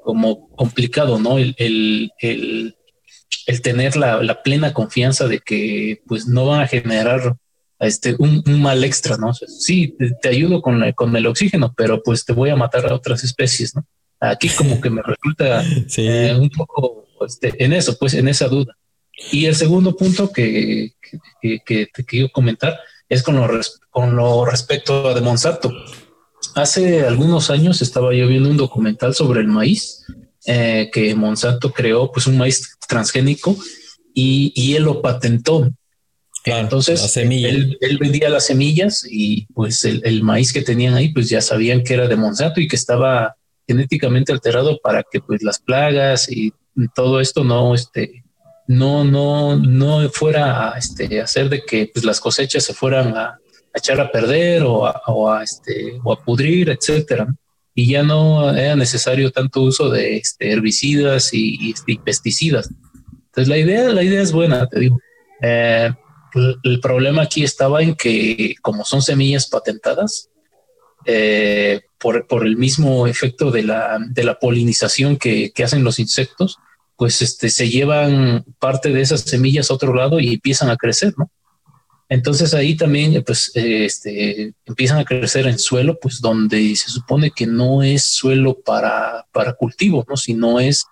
como 0.03 0.49
complicado, 0.51 1.19
¿no? 1.19 1.39
El, 1.39 1.55
el, 1.59 2.77
el 3.47 3.63
tener 3.63 3.97
la, 3.97 4.23
la, 4.23 4.43
plena 4.43 4.75
confianza 4.75 5.29
de 5.29 5.39
que 5.39 6.03
pues 6.07 6.27
no 6.27 6.47
van 6.47 6.61
a 6.61 6.67
generar 6.67 7.37
este, 7.79 8.17
un, 8.19 8.43
un 8.47 8.63
mal 8.63 8.83
extra, 8.85 9.17
¿no? 9.17 9.33
sí, 9.35 9.97
te, 10.21 10.29
ayudo 10.29 10.63
con, 10.63 10.81
la, 10.81 10.93
con 10.93 11.15
el 11.17 11.27
oxígeno, 11.27 11.73
pero 11.77 12.03
pues 12.03 12.25
te 12.25 12.33
voy 12.33 12.51
a 12.51 12.57
matar 12.57 12.87
a 12.87 12.95
otras 12.95 13.23
especies, 13.23 13.75
¿no? 13.77 13.87
Aquí 14.19 14.49
como 14.49 14.81
que 14.81 14.91
me 14.91 15.03
resulta 15.03 15.63
eh, 15.97 16.37
un 16.39 16.51
poco 16.51 17.07
este, 17.27 17.53
en 17.63 17.73
eso, 17.73 17.97
pues 17.99 18.15
en 18.15 18.29
esa 18.29 18.49
duda. 18.49 18.77
Y 19.31 19.47
el 19.47 19.55
segundo 19.55 19.97
punto 19.97 20.33
que, 20.33 20.93
que, 21.41 21.61
que 21.65 21.87
te 21.93 22.05
quiero 22.05 22.31
comentar 22.31 22.79
es 23.09 23.23
con 23.23 23.37
lo, 23.37 23.49
con 23.91 24.17
lo 24.17 24.45
respecto 24.45 25.09
a 25.09 25.15
de 25.15 25.21
Monsanto. 25.21 25.73
Hace 26.55 27.07
algunos 27.07 27.51
años 27.51 27.83
estaba 27.83 28.15
yo 28.15 28.27
viendo 28.27 28.49
un 28.49 28.57
documental 28.57 29.15
sobre 29.15 29.41
el 29.41 29.47
maíz, 29.47 30.05
eh, 30.47 30.91
que 30.93 31.15
Monsanto 31.15 31.73
creó 31.73 32.11
pues 32.11 32.27
un 32.27 32.39
maíz 32.39 32.77
transgénico 32.87 33.57
y, 34.15 34.53
y 34.55 34.75
él 34.75 34.85
lo 34.85 35.03
patentó. 35.03 35.71
Entonces, 36.45 37.17
él, 37.17 37.77
él, 37.81 37.99
vendía 37.99 38.29
las 38.29 38.47
semillas 38.47 39.05
y 39.11 39.47
pues 39.47 39.85
el, 39.85 40.01
el, 40.05 40.23
maíz 40.23 40.53
que 40.53 40.63
tenían 40.63 40.95
ahí, 40.95 41.13
pues 41.13 41.29
ya 41.29 41.41
sabían 41.41 41.83
que 41.83 41.95
era 41.95 42.07
de 42.07 42.15
Monsanto 42.15 42.61
y 42.61 42.69
que 42.69 42.77
estaba 42.77 43.35
genéticamente 43.67 44.33
alterado 44.33 44.79
para 44.79 45.03
que 45.03 45.21
pues 45.21 45.43
las 45.43 45.59
plagas 45.59 46.31
y 46.31 46.53
todo 46.95 47.21
esto 47.21 47.43
no, 47.43 47.75
este, 47.75 48.23
no, 48.69 49.05
no, 49.05 49.57
no 49.57 50.09
fuera 50.11 50.73
a 50.73 50.79
este, 50.79 51.21
hacer 51.21 51.49
de 51.49 51.65
que 51.65 51.91
pues, 51.93 52.05
las 52.05 52.21
cosechas 52.21 52.63
se 52.63 52.75
fueran 52.75 53.17
a, 53.17 53.41
echar 53.75 54.01
a 54.01 54.11
perder 54.11 54.63
o 54.63 54.87
a, 54.87 55.03
o 55.09 55.31
a, 55.31 55.43
este, 55.43 55.99
o 56.03 56.13
a 56.13 56.23
pudrir, 56.23 56.71
etcétera. 56.71 57.27
Y 57.77 57.89
ya 57.89 58.03
no 58.03 58.51
era 58.57 58.75
necesario 58.75 59.31
tanto 59.31 59.61
uso 59.61 59.91
de 59.91 60.17
este, 60.17 60.51
herbicidas 60.51 61.33
y, 61.33 61.75
y, 61.87 61.99
pesticidas. 61.99 62.71
Entonces 63.27 63.49
la 63.49 63.59
idea, 63.59 63.91
la 63.91 64.03
idea 64.03 64.23
es 64.23 64.33
buena, 64.33 64.67
te 64.67 64.81
digo. 64.81 64.99
Eh, 65.43 65.93
el 66.65 66.81
problema 66.81 67.23
aquí 67.23 67.45
estaba 67.45 67.83
en 67.83 67.95
que 67.95 68.55
como 68.63 68.85
son 68.85 69.03
semillas 69.03 69.49
patentadas, 69.49 70.31
eh, 71.05 71.83
por, 71.99 72.27
por, 72.27 72.47
el 72.47 72.57
mismo 72.57 73.07
efecto 73.07 73.51
de 73.51 73.63
la, 73.63 73.99
de 74.11 74.25
la 74.25 74.39
polinización 74.39 75.17
que, 75.17 75.53
que, 75.53 75.63
hacen 75.63 75.85
los 75.85 76.01
insectos, 76.01 76.59
pues 76.97 77.23
este, 77.23 77.49
se 77.49 77.69
llevan 77.69 78.45
parte 78.59 78.89
de 78.89 79.03
esas 79.03 79.21
semillas 79.21 79.71
a 79.71 79.75
otro 79.75 79.95
lado 79.95 80.19
y 80.19 80.35
empiezan 80.35 80.69
a 80.69 80.77
crecer, 80.77 81.15
¿no? 81.17 81.31
Entonces 82.09 82.55
ahí 82.55 82.77
también 82.77 83.23
pues 83.25 83.51
este, 83.55 84.55
empiezan 84.65 84.99
a 84.99 85.05
crecer 85.05 85.47
en 85.47 85.59
suelo, 85.59 85.99
pues 86.01 86.21
donde 86.21 86.77
se 86.77 86.91
supone 86.91 87.31
que 87.31 87.47
no 87.47 87.83
es 87.83 88.05
suelo 88.05 88.59
para, 88.61 89.27
para 89.33 89.55
cultivo, 89.55 90.05
¿no? 90.09 90.17
Sino 90.17 90.61
es, 90.61 90.85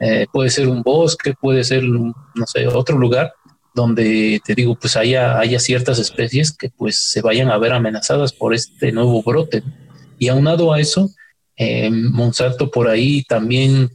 eh, 0.00 0.26
puede 0.30 0.50
ser 0.50 0.68
un 0.68 0.82
bosque, 0.82 1.34
puede 1.40 1.64
ser, 1.64 1.84
no 1.84 2.14
sé, 2.46 2.66
otro 2.66 2.98
lugar 2.98 3.32
donde 3.74 4.40
te 4.44 4.54
digo, 4.54 4.74
pues 4.74 4.96
haya, 4.96 5.38
haya 5.38 5.58
ciertas 5.58 5.98
especies 5.98 6.52
que 6.52 6.68
pues 6.68 7.02
se 7.10 7.22
vayan 7.22 7.48
a 7.50 7.58
ver 7.58 7.72
amenazadas 7.72 8.32
por 8.32 8.52
este 8.52 8.92
nuevo 8.92 9.22
brote. 9.22 9.62
Y 10.18 10.28
aunado 10.28 10.72
a 10.72 10.80
eso, 10.80 11.10
eh, 11.56 11.88
Monsanto 11.90 12.70
por 12.70 12.88
ahí 12.88 13.22
también 13.24 13.90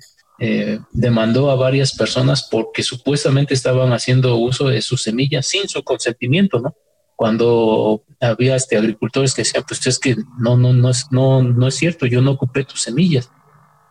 eh, 0.46 0.82
demandó 0.92 1.50
a 1.52 1.56
varias 1.56 1.96
personas 1.96 2.50
porque 2.52 2.84
supuestamente 2.84 3.54
estaban 3.54 3.94
haciendo 3.94 4.36
uso 4.36 4.68
de 4.68 4.82
sus 4.82 5.02
semillas 5.02 5.48
sin 5.48 5.70
su 5.70 5.82
consentimiento, 5.84 6.60
¿no? 6.60 6.76
Cuando 7.16 8.04
había 8.20 8.58
este 8.58 8.76
agricultores 8.76 9.34
que 9.34 9.44
decían, 9.44 9.64
pues 9.66 9.88
es 9.88 9.98
que 10.00 10.18
no, 10.38 10.58
no, 10.58 10.74
no 10.74 10.90
es, 10.90 11.08
no, 11.12 11.42
no 11.42 11.66
es 11.66 11.76
cierto, 11.76 12.08
yo 12.08 12.22
no 12.22 12.32
ocupé 12.32 12.66
tus 12.66 12.82
semillas. 12.82 13.32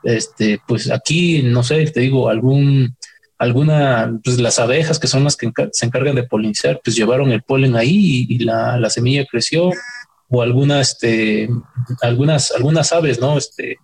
Este, 0.03 0.61
pues 0.69 0.91
aquí, 0.91 1.43
no 1.43 1.62
sé, 1.62 1.87
te 1.87 2.01
digo, 2.01 2.29
algún, 2.29 2.99
alguna, 3.39 4.20
pues 4.23 4.39
las 4.39 4.59
abejas 4.59 4.99
que 4.99 5.07
son 5.07 5.24
las 5.24 5.37
que 5.37 5.51
se 5.73 5.87
encargan 5.87 6.16
de 6.16 6.24
polinizar, 6.24 6.83
pues 6.85 6.95
llevaron 6.95 7.33
el 7.33 7.43
polen 7.45 7.77
ahí 7.77 8.27
y, 8.29 8.41
la, 8.41 8.79
la, 8.79 8.91
semilla 8.91 9.24
creció, 9.24 9.70
o 10.29 10.43
alguna, 10.43 10.83
este, 10.83 11.49
algunas, 12.03 12.51
algunas 12.51 12.93
aves, 12.93 13.19
¿no? 13.20 13.39
Este, 13.39 13.79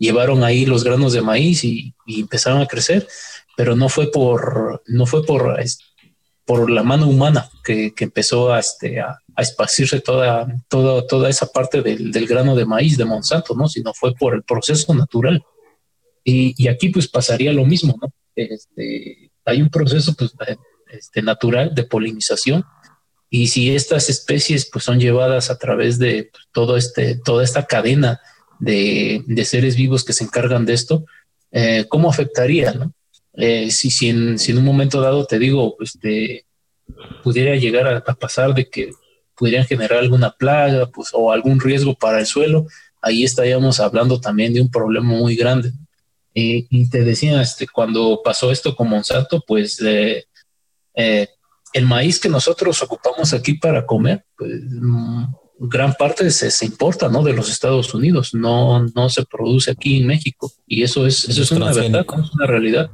llevaron 0.00 0.42
ahí 0.42 0.66
los 0.66 0.82
granos 0.82 1.12
de 1.12 1.20
maíz 1.20 1.62
y, 1.62 1.94
empezaron 2.06 2.60
a 2.60 2.66
crecer, 2.66 3.06
pero 3.56 3.76
no 3.76 3.88
fue 3.88 4.10
por, 4.10 4.82
no 4.86 5.06
fue 5.06 5.24
por, 5.24 5.62
por 6.44 6.70
la 6.70 6.82
mano 6.82 7.06
humana 7.06 7.48
que, 7.62 7.92
empezó 7.98 8.52
a, 8.52 8.58
este, 8.58 8.98
a, 8.98 9.18
esparcirse 9.36 10.00
toda, 10.00 10.48
toda, 10.68 11.06
toda 11.06 11.28
esa 11.28 11.46
parte 11.46 11.82
del, 11.82 12.26
grano 12.26 12.56
de 12.56 12.64
maíz 12.64 12.96
de 12.96 13.04
Monsanto, 13.04 13.54
¿no? 13.54 13.68
Sino 13.68 13.92
fue 13.94 14.14
por 14.14 14.34
el 14.34 14.42
proceso 14.42 14.92
natural. 14.94 15.44
Y, 16.24 16.66
aquí 16.66 16.88
pues 16.88 17.06
pasaría 17.06 17.52
lo 17.52 17.64
mismo, 17.64 17.96
¿no? 18.00 18.12
Este, 18.34 19.30
hay 19.44 19.60
un 19.60 19.68
proceso 19.68 20.14
pues, 20.14 20.32
este, 20.90 21.22
natural 21.22 21.74
de 21.74 21.84
polinización 21.84 22.64
y 23.28 23.48
si 23.48 23.74
estas 23.74 24.08
especies 24.08 24.68
pues 24.70 24.84
son 24.84 24.98
llevadas 24.98 25.50
a 25.50 25.58
través 25.58 25.98
de 25.98 26.30
pues, 26.32 26.44
todo 26.52 26.76
este, 26.76 27.16
toda 27.16 27.44
esta 27.44 27.66
cadena 27.66 28.20
de, 28.60 29.44
seres 29.44 29.74
vivos 29.74 30.04
que 30.04 30.12
se 30.12 30.24
encargan 30.24 30.66
de 30.66 30.74
esto, 30.74 31.04
eh, 31.50 31.86
¿cómo 31.88 32.08
afectaría? 32.08 32.90
Eh, 33.34 33.70
si, 33.70 33.90
si, 33.90 34.10
en, 34.10 34.38
si, 34.38 34.52
en, 34.52 34.58
un 34.58 34.64
momento 34.64 35.00
dado 35.00 35.24
te 35.24 35.38
digo, 35.38 35.76
pues 35.76 35.98
pudiera 37.24 37.56
llegar 37.56 37.88
a, 37.88 38.14
pasar 38.14 38.54
de 38.54 38.68
que 38.68 38.92
pudieran 39.34 39.66
generar 39.66 39.98
alguna 39.98 40.30
plaga 40.30 40.86
pues, 40.90 41.10
o 41.12 41.32
algún 41.32 41.58
riesgo 41.60 41.94
para 41.94 42.20
el 42.20 42.26
suelo, 42.26 42.66
ahí 43.00 43.24
estaríamos 43.24 43.80
hablando 43.80 44.20
también 44.20 44.52
de 44.52 44.60
un 44.60 44.70
problema 44.70 45.08
muy 45.08 45.34
grande. 45.34 45.72
Eh, 46.34 46.66
y 46.70 46.88
te 46.88 47.02
decía, 47.02 47.40
este, 47.42 47.66
cuando 47.66 48.20
pasó 48.22 48.52
esto 48.52 48.76
con 48.76 48.88
Monsanto, 48.88 49.42
pues 49.46 49.80
el 51.72 51.86
maíz 51.86 52.20
que 52.20 52.28
nosotros 52.28 52.82
ocupamos 52.82 53.32
aquí 53.32 53.54
para 53.54 53.86
comer, 53.86 54.24
pues 54.36 54.60
mm, 54.68 55.24
gran 55.62 55.92
parte 55.92 56.30
se, 56.30 56.50
se, 56.50 56.64
importa, 56.64 57.10
¿no? 57.10 57.22
De 57.22 57.34
los 57.34 57.50
Estados 57.50 57.92
Unidos, 57.92 58.32
no, 58.32 58.86
no 58.94 59.08
se 59.10 59.26
produce 59.26 59.70
aquí 59.70 59.98
en 59.98 60.06
México 60.06 60.50
y 60.66 60.82
eso 60.82 61.06
es, 61.06 61.28
eso 61.28 61.42
es 61.42 61.50
una 61.50 61.70
verdad, 61.70 62.06
es 62.24 62.32
una 62.32 62.46
realidad. 62.46 62.90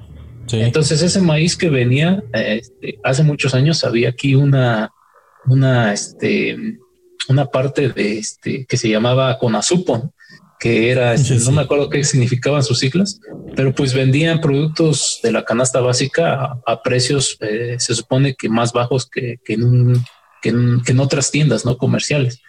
Entonces 0.50 1.00
ese 1.02 1.20
maíz 1.20 1.56
que 1.56 1.70
venía 1.70 2.22
este, 2.32 2.98
hace 3.04 3.22
muchos 3.22 3.54
años 3.54 3.84
había 3.84 4.08
aquí 4.08 4.34
una, 4.34 4.92
una, 5.46 5.92
este, 5.92 6.56
una 7.28 7.46
parte 7.46 7.88
de 7.88 8.18
este 8.18 8.66
que 8.66 8.76
se 8.76 8.88
llamaba 8.88 9.38
Conazupon, 9.38 10.12
que 10.58 10.90
era, 10.90 11.14
este, 11.14 11.36
no 11.36 11.52
me 11.52 11.62
acuerdo 11.62 11.88
qué 11.88 12.02
significaban 12.02 12.64
sus 12.64 12.80
siglas, 12.80 13.20
pero 13.54 13.74
pues 13.74 13.94
vendían 13.94 14.40
productos 14.40 15.20
de 15.22 15.30
la 15.30 15.44
canasta 15.44 15.80
básica 15.80 16.58
a, 16.66 16.82
precios, 16.82 17.36
eh, 17.40 17.76
se 17.78 17.94
supone 17.94 18.34
que 18.34 18.48
más 18.48 18.72
bajos 18.72 19.08
que, 19.08 19.38
que, 19.44 19.54
en, 19.54 19.94
que, 20.42 20.48
en, 20.48 20.82
que 20.82 20.92
en 20.92 21.00
otras 21.00 21.30
tiendas 21.30 21.64
no 21.64 21.76
comerciales. 21.76 22.40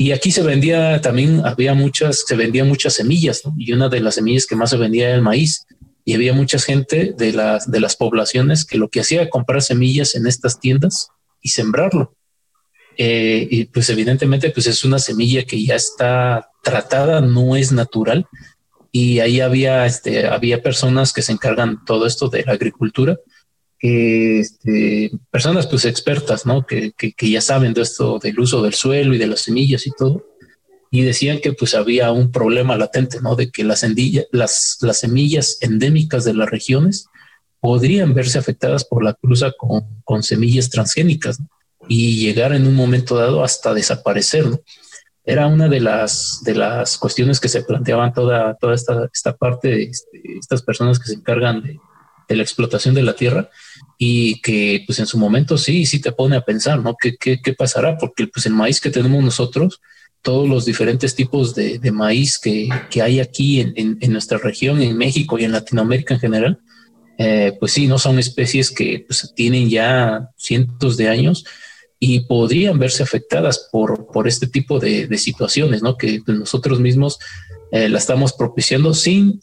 Y 0.00 0.12
aquí 0.12 0.30
se 0.30 0.42
vendía 0.42 1.02
también, 1.02 1.42
había 1.44 1.74
muchas, 1.74 2.24
se 2.26 2.34
vendían 2.34 2.66
muchas 2.66 2.94
semillas, 2.94 3.42
y 3.58 3.70
una 3.74 3.90
de 3.90 4.00
las 4.00 4.14
semillas 4.14 4.46
que 4.46 4.56
más 4.56 4.70
se 4.70 4.78
vendía 4.78 5.08
era 5.08 5.16
el 5.16 5.20
maíz. 5.20 5.66
Y 6.06 6.14
había 6.14 6.32
mucha 6.32 6.58
gente 6.58 7.14
de 7.14 7.34
las, 7.34 7.70
de 7.70 7.80
las 7.80 7.96
poblaciones 7.96 8.64
que 8.64 8.78
lo 8.78 8.88
que 8.88 9.00
hacía 9.00 9.20
era 9.20 9.30
comprar 9.30 9.60
semillas 9.60 10.14
en 10.14 10.26
estas 10.26 10.58
tiendas 10.58 11.08
y 11.42 11.50
sembrarlo. 11.50 12.14
Eh, 12.96 13.46
y 13.50 13.66
pues 13.66 13.90
evidentemente 13.90 14.48
pues 14.48 14.66
es 14.68 14.86
una 14.86 14.98
semilla 14.98 15.44
que 15.44 15.62
ya 15.62 15.74
está 15.74 16.48
tratada, 16.62 17.20
no 17.20 17.54
es 17.54 17.70
natural. 17.70 18.24
Y 18.92 19.18
ahí 19.18 19.42
había, 19.42 19.84
este, 19.84 20.26
había 20.26 20.62
personas 20.62 21.12
que 21.12 21.20
se 21.20 21.32
encargan 21.32 21.84
todo 21.84 22.06
esto 22.06 22.30
de 22.30 22.42
la 22.44 22.52
agricultura 22.52 23.18
que 23.80 24.40
este, 24.40 25.10
personas 25.30 25.66
pues 25.66 25.84
expertas, 25.84 26.46
¿no? 26.46 26.64
Que, 26.64 26.92
que, 26.92 27.30
ya 27.30 27.40
saben 27.40 27.74
de 27.74 27.82
esto, 27.82 28.20
del 28.20 28.38
uso 28.38 28.62
del 28.62 28.74
suelo 28.74 29.14
y 29.14 29.18
de 29.18 29.26
las 29.26 29.40
semillas 29.40 29.86
y 29.86 29.90
todo, 29.90 30.24
y 30.92 31.02
decían 31.02 31.40
que 31.40 31.52
pues 31.52 31.74
había 31.74 32.12
un 32.12 32.30
problema 32.30 32.76
latente, 32.76 33.20
¿no? 33.20 33.34
De 33.34 33.50
que 33.50 33.64
las, 33.64 33.84
las, 34.30 34.78
las 34.80 34.98
semillas 35.00 35.58
endémicas 35.60 36.24
de 36.24 36.34
las 36.34 36.48
regiones 36.48 37.06
podrían 37.58 38.14
verse 38.14 38.38
afectadas 38.38 38.84
por 38.84 39.02
la 39.02 39.14
cruza 39.14 39.52
con, 39.58 39.82
con 40.04 40.22
semillas 40.22 40.70
transgénicas. 40.70 41.40
¿no? 41.40 41.48
y 41.88 42.24
llegar 42.24 42.52
en 42.52 42.68
un 42.68 42.74
momento 42.74 43.16
dado 43.16 43.42
hasta 43.42 43.74
desaparecer. 43.74 44.44
Era 45.24 45.48
una 45.48 45.68
de 45.68 45.80
las, 45.80 46.40
de 46.44 46.54
las 46.54 46.96
cuestiones 46.98 47.40
que 47.40 47.48
se 47.48 47.62
planteaban 47.62 48.12
toda, 48.12 48.54
toda 48.54 48.74
esta, 48.74 49.08
esta 49.12 49.36
parte 49.36 49.68
de 49.68 49.82
este, 49.84 50.38
estas 50.38 50.62
personas 50.62 50.98
que 50.98 51.06
se 51.06 51.14
encargan 51.14 51.62
de, 51.62 51.78
de, 52.30 52.36
la 52.36 52.42
explotación 52.42 52.94
de 52.94 53.02
la 53.02 53.14
tierra 53.14 53.50
y 53.98 54.40
que 54.40 54.82
pues 54.86 54.98
en 54.98 55.06
su 55.06 55.18
momento 55.18 55.58
sí, 55.58 55.84
sí 55.84 56.00
te 56.00 56.12
pone 56.12 56.36
a 56.36 56.44
pensar, 56.44 56.80
¿no? 56.80 56.96
¿Qué, 57.00 57.16
qué, 57.16 57.40
qué 57.42 57.52
pasará? 57.52 57.98
Porque 57.98 58.26
pues 58.26 58.46
el 58.46 58.54
maíz 58.54 58.80
que 58.80 58.90
tenemos 58.90 59.22
nosotros, 59.22 59.80
todos 60.22 60.48
los 60.48 60.64
diferentes 60.64 61.14
tipos 61.14 61.54
de, 61.54 61.78
de 61.78 61.92
maíz 61.92 62.38
que, 62.38 62.68
que, 62.90 63.02
hay 63.02 63.20
aquí 63.20 63.60
en, 63.60 63.98
en, 64.00 64.12
nuestra 64.12 64.38
región, 64.38 64.80
en 64.80 64.96
México 64.96 65.38
y 65.38 65.44
en 65.44 65.52
Latinoamérica 65.52 66.14
en 66.14 66.20
general, 66.20 66.60
eh, 67.18 67.56
pues 67.58 67.72
sí, 67.72 67.86
no 67.86 67.98
son 67.98 68.18
especies 68.18 68.70
que 68.70 69.04
pues, 69.06 69.32
tienen 69.34 69.68
ya 69.68 70.30
cientos 70.36 70.96
de 70.96 71.08
años 71.08 71.44
y 71.98 72.20
podrían 72.20 72.78
verse 72.78 73.02
afectadas 73.02 73.68
por, 73.70 74.06
por 74.06 74.26
este 74.26 74.46
tipo 74.46 74.78
de, 74.78 75.06
de 75.06 75.18
situaciones, 75.18 75.82
¿no? 75.82 75.98
Que 75.98 76.22
nosotros 76.26 76.80
mismos 76.80 77.18
eh, 77.72 77.90
la 77.90 77.98
estamos 77.98 78.32
propiciando 78.32 78.94
sin, 78.94 79.38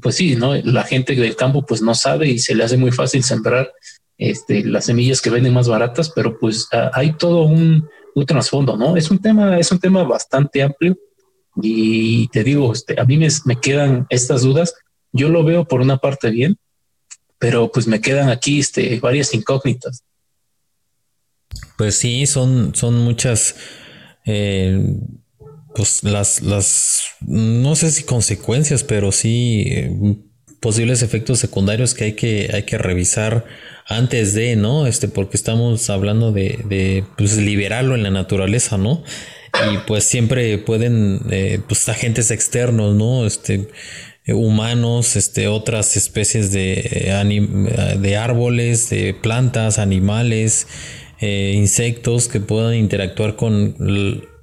pues 0.00 0.16
sí, 0.16 0.36
¿no? 0.36 0.54
La 0.54 0.84
gente 0.84 1.14
del 1.14 1.36
campo 1.36 1.64
pues 1.64 1.82
no 1.82 1.94
sabe 1.94 2.28
y 2.28 2.38
se 2.38 2.54
le 2.54 2.64
hace 2.64 2.76
muy 2.76 2.90
fácil 2.90 3.22
sembrar 3.22 3.72
este, 4.18 4.64
las 4.64 4.86
semillas 4.86 5.20
que 5.20 5.30
venden 5.30 5.54
más 5.54 5.68
baratas, 5.68 6.10
pero 6.10 6.38
pues 6.38 6.68
hay 6.92 7.12
todo 7.16 7.42
un, 7.42 7.88
trasfondo, 8.26 8.76
¿no? 8.76 8.96
Es 8.96 9.12
un 9.12 9.20
tema, 9.20 9.58
es 9.60 9.70
un 9.70 9.78
tema 9.78 10.02
bastante 10.02 10.60
amplio 10.60 10.98
y 11.62 12.26
te 12.28 12.42
digo, 12.42 12.72
este, 12.72 13.00
a 13.00 13.04
mí 13.04 13.16
me, 13.16 13.28
me 13.44 13.60
quedan 13.60 14.06
estas 14.10 14.42
dudas. 14.42 14.74
Yo 15.12 15.28
lo 15.28 15.44
veo 15.44 15.64
por 15.64 15.80
una 15.80 15.98
parte 15.98 16.30
bien, 16.30 16.58
pero 17.38 17.70
pues 17.70 17.86
me 17.86 18.00
quedan 18.00 18.28
aquí 18.28 18.58
este, 18.58 18.98
varias 18.98 19.32
incógnitas. 19.34 20.02
Pues 21.76 21.96
sí, 21.96 22.26
son, 22.26 22.74
son 22.74 22.96
muchas, 22.96 23.54
eh, 24.26 24.96
pues 25.74 26.02
las, 26.02 26.42
las, 26.42 27.02
no 27.20 27.76
sé 27.76 27.90
si 27.90 28.04
consecuencias, 28.04 28.84
pero 28.84 29.12
sí 29.12 29.64
eh, 29.66 30.16
posibles 30.60 31.02
efectos 31.02 31.38
secundarios 31.38 31.94
que 31.94 32.04
hay 32.04 32.12
que, 32.12 32.50
hay 32.52 32.64
que 32.64 32.78
revisar 32.78 33.44
antes 33.86 34.34
de, 34.34 34.56
¿no? 34.56 34.86
Este, 34.86 35.08
porque 35.08 35.36
estamos 35.36 35.88
hablando 35.90 36.32
de, 36.32 36.58
de 36.68 37.04
pues, 37.16 37.36
liberarlo 37.36 37.94
en 37.94 38.02
la 38.02 38.10
naturaleza, 38.10 38.76
¿no? 38.76 39.02
Y 39.72 39.78
pues 39.86 40.04
siempre 40.04 40.58
pueden, 40.58 41.20
eh, 41.30 41.60
pues 41.66 41.88
agentes 41.88 42.30
externos, 42.30 42.94
¿no? 42.94 43.26
Este, 43.26 43.68
humanos, 44.26 45.16
este, 45.16 45.48
otras 45.48 45.96
especies 45.96 46.52
de, 46.52 47.96
de 47.98 48.16
árboles, 48.16 48.90
de 48.90 49.14
plantas, 49.14 49.78
animales, 49.78 50.66
eh, 51.20 51.52
insectos 51.56 52.28
que 52.28 52.38
puedan 52.38 52.74
interactuar 52.74 53.34
con, 53.36 53.74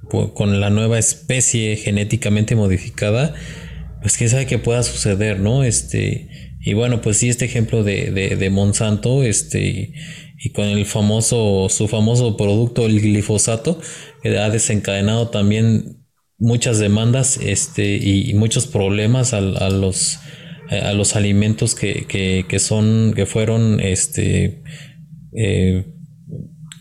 con 0.08 0.60
la 0.60 0.70
nueva 0.70 0.98
especie 0.98 1.76
genéticamente 1.76 2.54
modificada, 2.54 3.34
pues 4.00 4.16
quién 4.16 4.30
sabe 4.30 4.46
qué 4.46 4.58
pueda 4.58 4.82
suceder, 4.82 5.40
¿no? 5.40 5.64
Este, 5.64 6.28
y 6.60 6.74
bueno, 6.74 7.00
pues 7.00 7.18
sí, 7.18 7.28
este 7.28 7.44
ejemplo 7.44 7.82
de, 7.82 8.10
de, 8.10 8.36
de 8.36 8.50
Monsanto, 8.50 9.22
este, 9.22 9.92
y 10.38 10.50
con 10.50 10.66
el 10.66 10.86
famoso, 10.86 11.68
su 11.68 11.88
famoso 11.88 12.36
producto, 12.36 12.86
el 12.86 13.00
glifosato, 13.00 13.80
que 14.22 14.38
ha 14.38 14.50
desencadenado 14.50 15.28
también 15.28 16.04
muchas 16.38 16.78
demandas 16.78 17.38
este, 17.42 17.96
y, 17.96 18.32
muchos 18.34 18.66
problemas 18.66 19.32
a, 19.32 19.38
a 19.38 19.70
los 19.70 20.18
a 20.68 20.92
los 20.94 21.14
alimentos 21.14 21.76
que, 21.76 22.06
que, 22.06 22.44
que, 22.48 22.58
son 22.58 23.12
que 23.14 23.24
fueron 23.24 23.78
este 23.78 24.64
eh, 25.36 25.86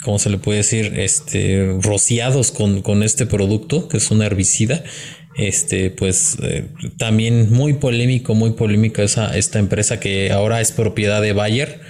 ¿cómo 0.06 0.20
se 0.20 0.30
le 0.30 0.38
puede 0.38 0.60
decir? 0.60 0.94
Este 0.98 1.76
rociados 1.82 2.52
con, 2.52 2.82
con 2.82 3.04
este 3.04 3.26
producto 3.26 3.90
que 3.90 3.98
es 3.98 4.10
un 4.12 4.22
herbicida 4.22 4.84
este 5.36 5.90
pues 5.90 6.38
eh, 6.42 6.70
también 6.98 7.52
muy 7.52 7.74
polémico 7.74 8.36
muy 8.36 8.52
polémica 8.52 9.04
esa 9.04 9.36
esta 9.36 9.60
empresa 9.60 10.00
que 10.00 10.32
ahora 10.32 10.62
es 10.62 10.72
propiedad 10.72 11.22
de 11.22 11.34
Bayer 11.34 11.82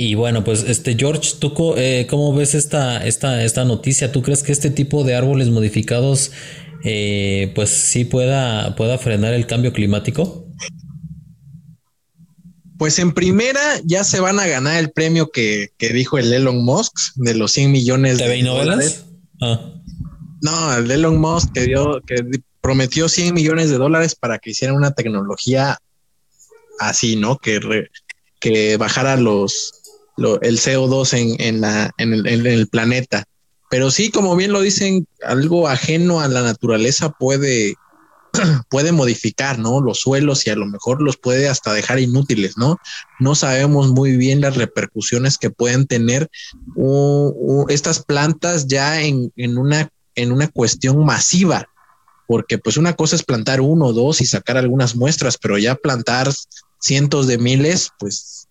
y 0.00 0.14
bueno, 0.14 0.44
pues 0.44 0.62
este 0.68 0.94
George, 0.96 1.32
¿tú 1.40 1.74
eh, 1.76 2.06
cómo 2.08 2.32
ves 2.32 2.54
esta, 2.54 3.04
esta, 3.04 3.42
esta 3.42 3.64
noticia? 3.64 4.12
¿Tú 4.12 4.22
crees 4.22 4.44
que 4.44 4.52
este 4.52 4.70
tipo 4.70 5.02
de 5.02 5.16
árboles 5.16 5.50
modificados 5.50 6.30
eh, 6.84 7.50
pues 7.56 7.70
sí 7.70 8.04
pueda, 8.04 8.76
pueda 8.76 8.96
frenar 8.98 9.34
el 9.34 9.48
cambio 9.48 9.72
climático? 9.72 10.47
Pues 12.78 12.98
en 12.98 13.12
primera 13.12 13.60
ya 13.84 14.04
se 14.04 14.20
van 14.20 14.38
a 14.38 14.46
ganar 14.46 14.78
el 14.78 14.92
premio 14.92 15.30
que, 15.30 15.70
que 15.78 15.90
dijo 15.92 16.16
el 16.16 16.32
Elon 16.32 16.64
Musk 16.64 16.94
de 17.16 17.34
los 17.34 17.52
100 17.52 17.72
millones 17.72 18.18
de 18.18 18.42
dólares. 18.42 19.04
Ah. 19.42 19.72
No, 20.40 20.76
el 20.76 20.90
Elon 20.90 21.20
Musk 21.20 21.52
que 21.52 21.62
dio, 21.62 22.00
que 22.06 22.24
prometió 22.60 23.08
100 23.08 23.34
millones 23.34 23.70
de 23.70 23.78
dólares 23.78 24.14
para 24.14 24.38
que 24.38 24.50
hicieran 24.50 24.76
una 24.76 24.92
tecnología 24.92 25.78
así, 26.78 27.16
¿no? 27.16 27.38
Que, 27.38 27.58
re, 27.58 27.90
que 28.40 28.76
bajara 28.76 29.16
los, 29.16 29.72
lo, 30.16 30.40
el 30.42 30.58
CO2 30.58 31.14
en, 31.14 31.40
en, 31.40 31.60
la, 31.60 31.90
en, 31.98 32.12
el, 32.14 32.26
en 32.26 32.46
el 32.46 32.68
planeta. 32.68 33.24
Pero 33.70 33.90
sí, 33.90 34.10
como 34.10 34.34
bien 34.36 34.52
lo 34.52 34.60
dicen, 34.60 35.06
algo 35.22 35.68
ajeno 35.68 36.20
a 36.20 36.28
la 36.28 36.42
naturaleza 36.42 37.10
puede, 37.10 37.74
puede 38.70 38.92
modificar, 38.92 39.58
¿no? 39.58 39.80
Los 39.80 40.00
suelos 40.00 40.46
y 40.46 40.50
a 40.50 40.56
lo 40.56 40.66
mejor 40.66 41.02
los 41.02 41.16
puede 41.16 41.48
hasta 41.48 41.72
dejar 41.72 41.98
inútiles, 41.98 42.56
¿no? 42.56 42.76
No 43.18 43.34
sabemos 43.34 43.88
muy 43.88 44.16
bien 44.16 44.40
las 44.40 44.56
repercusiones 44.56 45.38
que 45.38 45.50
pueden 45.50 45.86
tener 45.86 46.28
uh, 46.74 47.32
uh, 47.34 47.66
estas 47.68 48.02
plantas 48.04 48.66
ya 48.66 49.00
en, 49.00 49.32
en, 49.36 49.58
una, 49.58 49.90
en 50.14 50.32
una 50.32 50.48
cuestión 50.48 51.04
masiva, 51.04 51.68
porque 52.26 52.58
pues 52.58 52.76
una 52.76 52.94
cosa 52.94 53.16
es 53.16 53.22
plantar 53.22 53.60
uno 53.60 53.86
o 53.86 53.92
dos 53.92 54.20
y 54.20 54.26
sacar 54.26 54.56
algunas 54.56 54.96
muestras, 54.96 55.38
pero 55.38 55.58
ya 55.58 55.74
plantar 55.74 56.30
cientos 56.80 57.26
de 57.26 57.38
miles, 57.38 57.90
pues 57.98 58.48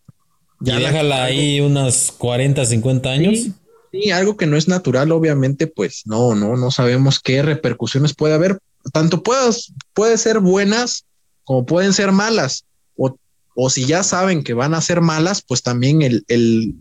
ya 0.59 0.79
y 0.79 0.83
déjala 0.83 1.23
ahí 1.23 1.59
unos 1.59 2.11
40, 2.17 2.65
50 2.65 3.09
años. 3.09 3.35
Sí, 3.35 3.53
sí, 3.91 4.11
algo 4.11 4.37
que 4.37 4.47
no 4.47 4.57
es 4.57 4.67
natural, 4.67 5.11
obviamente, 5.11 5.67
pues 5.67 6.01
no, 6.05 6.35
no, 6.35 6.55
no 6.55 6.71
sabemos 6.71 7.19
qué 7.19 7.41
repercusiones 7.41 8.15
puede 8.15 8.33
haber. 8.33 8.59
Tanto 8.93 9.23
puedas, 9.23 9.73
puede 9.93 10.17
ser 10.17 10.39
buenas 10.39 11.05
como 11.43 11.65
pueden 11.65 11.93
ser 11.93 12.11
malas. 12.11 12.65
O, 12.95 13.15
o 13.55 13.69
si 13.69 13.85
ya 13.85 14.03
saben 14.03 14.43
que 14.43 14.53
van 14.53 14.73
a 14.73 14.81
ser 14.81 15.01
malas, 15.01 15.41
pues 15.41 15.63
también 15.63 16.01
el, 16.01 16.25
el, 16.27 16.75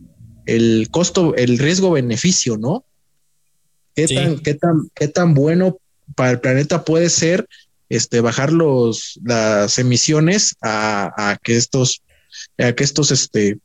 el 0.47 0.89
costo, 0.91 1.35
el 1.37 1.59
riesgo-beneficio, 1.59 2.57
¿no? 2.59 2.85
¿Qué, 3.95 4.09
sí. 4.09 4.15
tan, 4.15 4.39
qué, 4.41 4.55
tan, 4.55 4.91
¿Qué 4.95 5.09
tan 5.09 5.35
bueno 5.35 5.79
para 6.15 6.33
el 6.33 6.41
planeta 6.41 6.85
puede 6.85 7.11
ser 7.11 7.49
este, 7.89 8.21
bajar 8.21 8.53
los, 8.53 9.19
las 9.25 9.79
emisiones 9.79 10.57
a, 10.61 11.13
a 11.17 11.37
que 11.37 11.57
estos, 11.57 12.03
a 12.59 12.73
que 12.73 12.85
estos 12.85 13.11
este, 13.11 13.59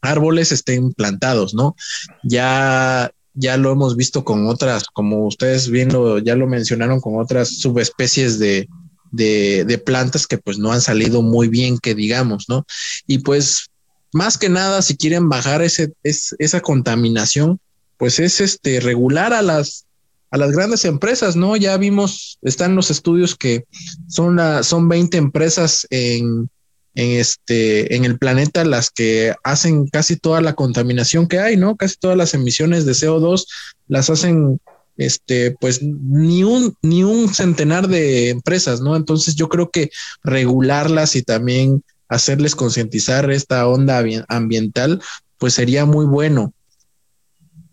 árboles 0.00 0.52
estén 0.52 0.92
plantados, 0.92 1.54
¿no? 1.54 1.76
Ya, 2.22 3.10
ya 3.38 3.56
lo 3.56 3.72
hemos 3.72 3.96
visto 3.96 4.24
con 4.24 4.46
otras, 4.46 4.84
como 4.92 5.26
ustedes 5.26 5.70
viendo, 5.70 6.18
ya 6.18 6.34
lo 6.34 6.46
mencionaron 6.46 7.00
con 7.00 7.20
otras 7.20 7.58
subespecies 7.60 8.38
de, 8.38 8.68
de, 9.12 9.82
plantas 9.84 10.26
que 10.26 10.38
pues 10.38 10.58
no 10.58 10.72
han 10.72 10.80
salido 10.80 11.22
muy 11.22 11.48
bien, 11.48 11.78
que 11.78 11.94
digamos, 11.94 12.46
¿no? 12.48 12.66
Y 13.06 13.18
pues 13.18 13.70
más 14.12 14.38
que 14.38 14.48
nada, 14.48 14.82
si 14.82 14.96
quieren 14.96 15.28
bajar 15.28 15.62
ese, 15.62 15.92
es, 16.02 16.34
esa 16.38 16.60
contaminación, 16.60 17.60
pues 17.96 18.18
es 18.18 18.40
este 18.40 18.80
regular 18.80 19.32
a 19.32 19.42
las 19.42 19.84
a 20.30 20.36
las 20.36 20.52
grandes 20.52 20.84
empresas, 20.84 21.36
¿no? 21.36 21.56
Ya 21.56 21.76
vimos, 21.78 22.38
están 22.42 22.76
los 22.76 22.90
estudios 22.90 23.34
que 23.34 23.64
son, 24.08 24.38
son 24.62 24.86
20 24.86 25.16
empresas 25.16 25.86
en, 25.88 26.50
en 26.94 27.18
este 27.18 27.94
en 27.94 28.04
el 28.04 28.18
planeta 28.18 28.64
las 28.64 28.90
que 28.90 29.34
hacen 29.44 29.86
casi 29.88 30.16
toda 30.16 30.40
la 30.40 30.54
contaminación 30.54 31.28
que 31.28 31.38
hay, 31.38 31.56
¿no? 31.56 31.76
Casi 31.76 31.96
todas 31.96 32.16
las 32.16 32.34
emisiones 32.34 32.84
de 32.84 32.92
CO2 32.92 33.46
las 33.86 34.10
hacen 34.10 34.60
este 34.96 35.52
pues 35.52 35.80
ni 35.82 36.42
un 36.42 36.74
ni 36.82 37.04
un 37.04 37.32
centenar 37.32 37.88
de 37.88 38.30
empresas, 38.30 38.80
¿no? 38.80 38.96
Entonces 38.96 39.36
yo 39.36 39.48
creo 39.48 39.70
que 39.70 39.90
regularlas 40.22 41.14
y 41.16 41.22
también 41.22 41.84
hacerles 42.08 42.56
concientizar 42.56 43.30
esta 43.30 43.66
onda 43.68 44.02
ambiental 44.28 45.00
pues 45.38 45.54
sería 45.54 45.84
muy 45.84 46.06
bueno. 46.06 46.52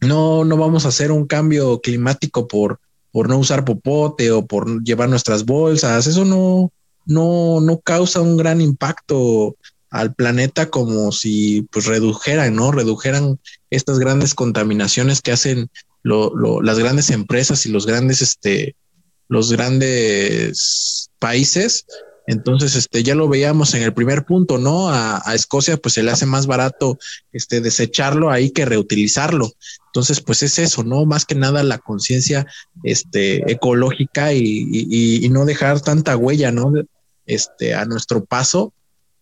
No 0.01 0.45
no 0.45 0.57
vamos 0.57 0.85
a 0.85 0.89
hacer 0.89 1.11
un 1.11 1.25
cambio 1.25 1.81
climático 1.81 2.47
por 2.47 2.79
por 3.11 3.29
no 3.29 3.37
usar 3.37 3.63
popote 3.65 4.29
o 4.31 4.45
por 4.45 4.83
llevar 4.83 5.09
nuestras 5.09 5.45
bolsas, 5.45 6.05
eso 6.05 6.25
no 6.25 6.71
no, 7.05 7.61
no 7.61 7.79
causa 7.79 8.21
un 8.21 8.37
gran 8.37 8.61
impacto 8.61 9.55
al 9.89 10.13
planeta 10.13 10.69
como 10.69 11.11
si 11.11 11.63
pues 11.71 11.85
redujeran, 11.85 12.55
¿no? 12.55 12.71
Redujeran 12.71 13.39
estas 13.69 13.99
grandes 13.99 14.33
contaminaciones 14.33 15.21
que 15.21 15.31
hacen 15.31 15.69
lo, 16.03 16.35
lo, 16.35 16.61
las 16.61 16.79
grandes 16.79 17.09
empresas 17.11 17.65
y 17.65 17.69
los 17.69 17.85
grandes, 17.85 18.21
este, 18.21 18.75
los 19.27 19.51
grandes 19.51 21.09
países, 21.19 21.85
Entonces, 22.27 22.75
este, 22.75 23.03
ya 23.03 23.13
lo 23.13 23.27
veíamos 23.27 23.75
en 23.75 23.83
el 23.83 23.93
primer 23.93 24.25
punto, 24.25 24.57
¿no? 24.57 24.89
A, 24.89 25.21
Escocia, 25.35 25.77
pues 25.77 25.93
se 25.93 26.01
le 26.01 26.09
hace 26.09 26.25
más 26.25 26.47
barato, 26.47 26.97
este, 27.31 27.61
desecharlo 27.61 28.31
ahí 28.31 28.49
que 28.49 28.65
reutilizarlo. 28.65 29.51
Entonces, 29.87 30.21
pues 30.21 30.41
es 30.41 30.57
eso, 30.57 30.83
¿no? 30.83 31.05
Más 31.05 31.25
que 31.25 31.35
nada 31.35 31.61
la 31.63 31.77
conciencia, 31.77 32.47
este, 32.83 33.51
ecológica 33.51 34.33
y, 34.33 35.29
no 35.29 35.45
dejar 35.45 35.81
tanta 35.81 36.17
huella, 36.17 36.51
¿no? 36.51 36.73
Este, 37.25 37.73
a 37.73 37.85
nuestro 37.85 38.23
paso, 38.23 38.73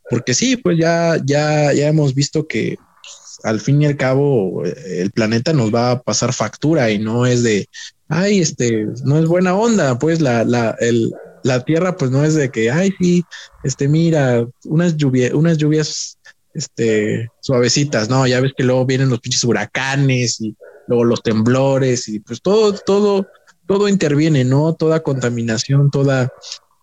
porque 0.09 0.33
sí, 0.33 0.57
pues 0.57 0.77
ya, 0.77 1.17
ya, 1.23 1.71
ya 1.73 1.87
hemos 1.87 2.13
visto 2.13 2.47
que 2.47 2.77
pues, 2.77 3.39
al 3.43 3.61
fin 3.61 3.81
y 3.81 3.85
al 3.85 3.97
cabo 3.97 4.63
el 4.65 5.11
planeta 5.11 5.53
nos 5.53 5.73
va 5.73 5.91
a 5.91 6.01
pasar 6.01 6.33
factura 6.33 6.91
y 6.91 6.99
no 6.99 7.25
es 7.25 7.43
de, 7.43 7.67
ay, 8.09 8.39
este, 8.39 8.87
no 9.05 9.17
es 9.17 9.25
buena 9.25 9.55
onda, 9.55 9.97
pues 9.97 10.21
la, 10.21 10.43
la, 10.43 10.75
el, 10.79 11.13
la 11.43 11.63
tierra 11.63 11.95
pues 11.97 12.11
no 12.11 12.23
es 12.23 12.35
de 12.35 12.49
que, 12.49 12.71
ay, 12.71 12.93
sí, 12.99 13.23
este, 13.63 13.87
mira, 13.87 14.45
unas 14.65 14.97
lluvias, 14.97 15.33
unas 15.33 15.57
lluvias, 15.57 16.17
este, 16.53 17.29
suavecitas, 17.41 18.09
¿no? 18.09 18.27
Ya 18.27 18.39
ves 18.39 18.53
que 18.55 18.63
luego 18.63 18.85
vienen 18.85 19.09
los 19.09 19.19
pinches 19.19 19.43
huracanes 19.43 20.39
y 20.41 20.55
luego 20.87 21.03
los 21.03 21.23
temblores 21.23 22.07
y 22.07 22.19
pues 22.19 22.41
todo, 22.41 22.73
todo, 22.73 23.27
todo 23.67 23.89
interviene, 23.89 24.43
¿no? 24.43 24.73
Toda 24.73 25.01
contaminación, 25.01 25.89
toda, 25.91 26.31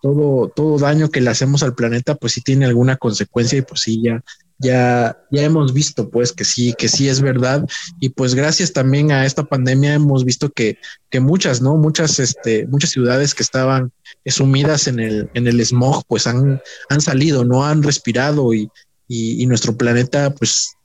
todo, 0.01 0.49
todo 0.49 0.77
daño 0.77 1.09
que 1.09 1.21
le 1.21 1.29
hacemos 1.29 1.63
al 1.63 1.75
planeta, 1.75 2.15
pues 2.15 2.33
sí 2.33 2.41
tiene 2.41 2.65
alguna 2.65 2.97
consecuencia 2.97 3.59
y 3.59 3.61
pues 3.61 3.81
sí, 3.81 4.01
ya, 4.03 4.23
ya, 4.57 5.17
ya 5.31 5.41
hemos 5.41 5.73
visto 5.73 6.09
pues 6.09 6.33
que 6.33 6.43
sí, 6.43 6.73
que 6.77 6.87
sí 6.87 7.09
es 7.09 7.21
verdad. 7.21 7.65
Y 7.99 8.09
pues 8.09 8.35
gracias 8.35 8.73
también 8.73 9.11
a 9.11 9.25
esta 9.25 9.43
pandemia 9.43 9.93
hemos 9.93 10.23
visto 10.23 10.49
que, 10.49 10.77
que 11.09 11.19
muchas, 11.19 11.61
¿no? 11.61 11.77
Muchas, 11.77 12.19
este, 12.19 12.67
muchas 12.67 12.91
ciudades 12.91 13.33
que 13.33 13.43
estaban 13.43 13.91
sumidas 14.25 14.87
en 14.87 14.99
el, 14.99 15.29
en 15.33 15.47
el 15.47 15.65
smog, 15.65 16.03
pues 16.07 16.27
han, 16.27 16.61
han 16.89 17.01
salido, 17.01 17.43
no 17.43 17.65
han 17.65 17.81
respirado 17.81 18.53
y, 18.53 18.69
y, 19.07 19.45
nuestro 19.45 19.75
planeta 19.75 20.29
pues 20.29 20.77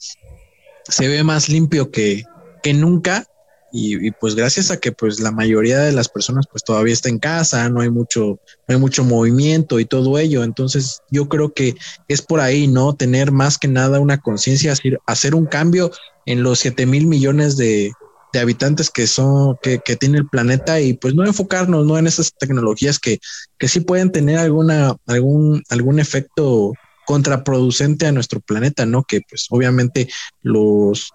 se 0.89 1.09
ve 1.09 1.23
más 1.23 1.49
limpio 1.49 1.91
que, 1.91 2.25
que 2.63 2.75
nunca. 2.75 3.25
Y, 3.73 4.11
pues 4.13 4.35
gracias 4.35 4.71
a 4.71 4.79
que 4.79 4.93
pues 4.93 5.21
la 5.21 5.33
mayoría 5.33 5.81
de 5.81 5.93
las 5.93 6.09
personas 6.09 6.47
pues 6.51 6.65
todavía 6.65 6.95
está 6.95 7.09
en 7.09 7.19
casa, 7.19 7.69
no 7.69 7.81
hay 7.81 7.91
mucho, 7.91 8.39
no 8.69 8.75
hay 8.75 8.79
mucho 8.79 9.05
movimiento 9.05 9.81
y 9.81 9.85
todo 9.85 10.19
ello. 10.19 10.45
Entonces 10.45 11.03
yo 11.11 11.29
creo 11.29 11.53
que 11.53 11.75
es 12.09 12.23
por 12.23 12.41
ahí, 12.41 12.69
¿no? 12.69 12.95
Tener 12.95 13.33
más 13.33 13.59
que 13.59 13.69
nada 13.69 14.01
una 14.01 14.19
conciencia, 14.19 14.73
hacer 15.07 15.35
un 15.35 15.47
cambio 15.47 15.91
en 16.25 16.43
los 16.43 16.61
7 16.61 16.87
mil 16.87 17.07
millones 17.07 17.57
de, 17.57 17.93
de 18.33 18.39
habitantes 18.41 18.91
que 18.91 19.07
son, 19.07 19.57
que, 19.63 19.81
que, 19.81 19.97
tiene 19.97 20.19
el 20.19 20.29
planeta 20.29 20.81
y 20.81 20.95
pues 20.95 21.15
no 21.15 21.25
enfocarnos 21.25 21.87
¿no? 21.87 21.99
en 21.99 22.07
esas 22.07 22.33
tecnologías 22.37 22.99
que, 22.99 23.19
que 23.59 23.69
sí 23.69 23.81
pueden 23.81 24.13
tener 24.13 24.39
alguna, 24.39 24.97
algún, 25.07 25.63
algún 25.71 25.99
efecto 25.99 26.73
contraproducente 27.07 28.07
a 28.07 28.13
nuestro 28.13 28.41
planeta, 28.41 28.85
¿no? 28.85 29.05
Que 29.05 29.21
pues 29.29 29.47
obviamente 29.51 30.09
los, 30.43 31.13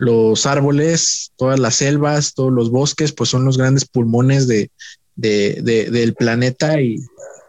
los 0.00 0.46
árboles, 0.46 1.30
todas 1.36 1.60
las 1.60 1.76
selvas, 1.76 2.34
todos 2.34 2.52
los 2.52 2.70
bosques, 2.70 3.12
pues 3.12 3.30
son 3.30 3.44
los 3.44 3.58
grandes 3.58 3.84
pulmones 3.84 4.48
de, 4.48 4.70
de, 5.14 5.60
de 5.62 5.90
del 5.90 6.14
planeta 6.14 6.80
y, 6.80 6.96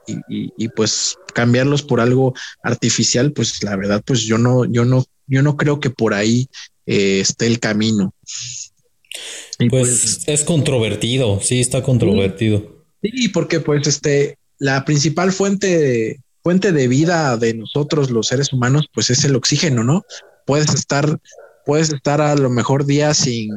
y, 0.07 0.52
y, 0.57 0.68
pues 0.69 1.18
cambiarlos 1.34 1.82
por 1.82 2.02
algo 2.02 2.34
artificial, 2.61 3.32
pues 3.32 3.64
la 3.64 3.76
verdad, 3.78 4.03
pues 4.06 4.22
yo 4.22 4.38
no, 4.38 4.65
yo 4.65 4.84
no, 4.84 5.06
yo 5.28 5.41
no 5.41 5.56
creo 5.56 5.80
que 5.80 5.90
por 5.90 6.14
ahí 6.14 6.48
eh, 6.86 7.22
esté 7.22 7.48
el 7.48 7.60
camino. 7.60 8.14
Pues, 9.57 9.69
pues, 9.69 10.23
es 10.28 10.44
controvertido, 10.44 11.40
sí, 11.41 11.61
está 11.61 11.82
controvertido. 11.82 12.86
Sí, 13.02 13.30
porque 13.30 13.60
pues 13.61 13.88
este, 13.88 14.38
la 14.57 14.84
principal 14.84 15.32
fuente 15.32 15.80
de, 15.80 16.19
fuente 16.44 16.72
de 16.72 16.88
vida 16.88 17.38
de 17.38 17.53
nosotros 17.53 18.10
los 18.10 18.28
seres 18.28 18.52
humanos, 18.52 18.88
pues 18.94 19.10
es 19.10 19.23
el 19.23 19.36
oxígeno, 19.36 19.84
¿no? 19.84 20.03
Puedes 20.45 20.73
estar, 20.73 21.19
puedes 21.66 21.92
estar 21.92 22.22
a 22.22 22.36
lo 22.36 22.50
mejor 22.50 22.86
días 22.86 23.18
sin, 23.18 23.50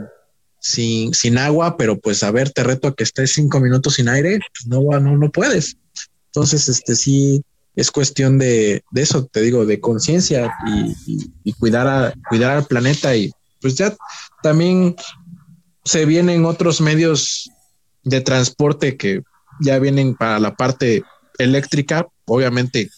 sin, 0.61 1.15
sin 1.15 1.39
agua, 1.39 1.77
pero 1.77 1.99
pues 1.99 2.23
a 2.23 2.31
ver, 2.31 2.51
te 2.51 2.65
reto 2.65 2.89
a 2.89 2.95
que 2.95 3.05
estés 3.05 3.33
cinco 3.33 3.61
minutos 3.61 3.95
sin 3.95 4.09
aire, 4.09 4.39
pues 4.39 4.67
no, 4.67 4.99
no, 5.01 5.17
no 5.17 5.31
puedes. 5.31 5.77
Entonces, 6.27 6.69
este 6.69 6.97
sí 6.97 7.45
es 7.77 7.91
cuestión 7.91 8.39
de, 8.39 8.83
de 8.91 9.03
eso, 9.03 9.27
te 9.27 9.41
digo, 9.41 9.67
de 9.67 9.81
conciencia 9.81 10.53
y, 10.67 11.23
y, 11.45 11.53
cuidar 11.55 11.87
a, 11.87 12.15
cuidar 12.29 12.57
al 12.57 12.67
planeta 12.67 13.17
y 13.17 13.33
pues 13.61 13.75
ya 13.75 13.95
también 14.43 14.95
se 15.85 16.05
vienen 16.07 16.45
otros 16.45 16.81
medios 16.81 17.51
de 18.05 18.21
transporte 18.21 18.97
que 18.97 19.23
ya 19.61 19.79
vienen 19.79 20.15
para 20.15 20.39
la 20.39 20.55
parte 20.55 21.03
eléctrica, 21.39 22.07
obviamente 22.27 22.91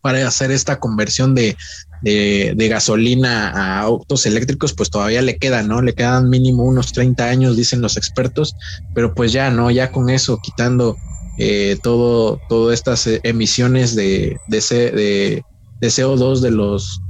para 0.00 0.26
hacer 0.26 0.50
esta 0.50 0.80
conversión 0.80 1.34
de, 1.34 1.56
de, 2.02 2.68
gasolina 2.68 3.50
a 3.50 3.80
autos 3.80 4.26
eléctricos, 4.26 4.72
pues 4.72 4.90
todavía 4.90 5.22
le 5.22 5.36
queda, 5.36 5.62
¿no? 5.62 5.82
Le 5.82 5.94
quedan 5.94 6.30
mínimo 6.30 6.64
unos 6.64 6.92
30 6.92 7.24
años, 7.24 7.56
dicen 7.56 7.80
los 7.80 7.96
expertos, 7.96 8.54
pero 8.94 9.14
pues 9.14 9.32
ya, 9.32 9.50
¿no? 9.50 9.70
Ya 9.70 9.92
con 9.92 10.10
eso, 10.10 10.38
quitando 10.42 10.96
eh, 11.38 11.78
todo, 11.82 12.40
todas 12.48 12.74
estas 12.74 13.08
emisiones 13.22 13.94
de, 13.94 14.38
de, 14.48 14.60
de, 14.60 15.44
de 15.80 15.88
CO2 15.88 16.40
de 16.40 16.50
los, 16.50 17.00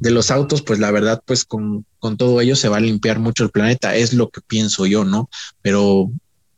de 0.00 0.10
los 0.10 0.30
autos, 0.30 0.62
pues 0.62 0.78
la 0.78 0.90
verdad, 0.90 1.22
pues 1.24 1.44
con, 1.44 1.86
con 1.98 2.16
todo 2.16 2.40
ello 2.40 2.56
se 2.56 2.68
va 2.68 2.78
a 2.78 2.80
limpiar 2.80 3.20
mucho 3.20 3.44
el 3.44 3.50
planeta, 3.50 3.94
es 3.94 4.12
lo 4.12 4.30
que 4.30 4.40
pienso 4.40 4.86
yo, 4.86 5.04
¿no? 5.04 5.30
Pero, 5.62 6.10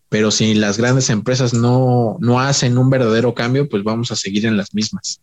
pero 0.09 0.31
si 0.31 0.55
las 0.55 0.79
grandes 0.79 1.11
empresas 1.11 1.53
no, 1.53 2.17
no 2.21 2.41
hacen 2.41 2.79
un 2.79 2.89
verdadero 2.89 3.35
cambio, 3.35 3.69
pues 3.69 3.85
vamos 3.85 4.11
a 4.11 4.17
seguir 4.17 4.47
en 4.47 4.57
las 4.57 4.73
mismas. 4.73 5.21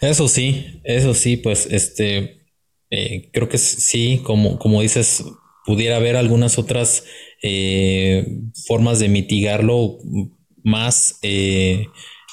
Eso 0.00 0.28
sí, 0.28 0.80
eso 0.84 1.14
sí, 1.14 1.36
pues 1.36 1.66
este, 1.70 2.46
eh, 2.90 3.30
creo 3.32 3.48
que 3.48 3.58
sí, 3.58 4.20
como, 4.24 4.58
como 4.58 4.80
dices, 4.82 5.24
pudiera 5.64 5.96
haber 5.96 6.16
algunas 6.16 6.58
otras 6.58 7.04
eh, 7.42 8.26
formas 8.66 8.98
de 8.98 9.08
mitigarlo 9.08 9.98
más 10.62 11.18
eh, 11.22 11.86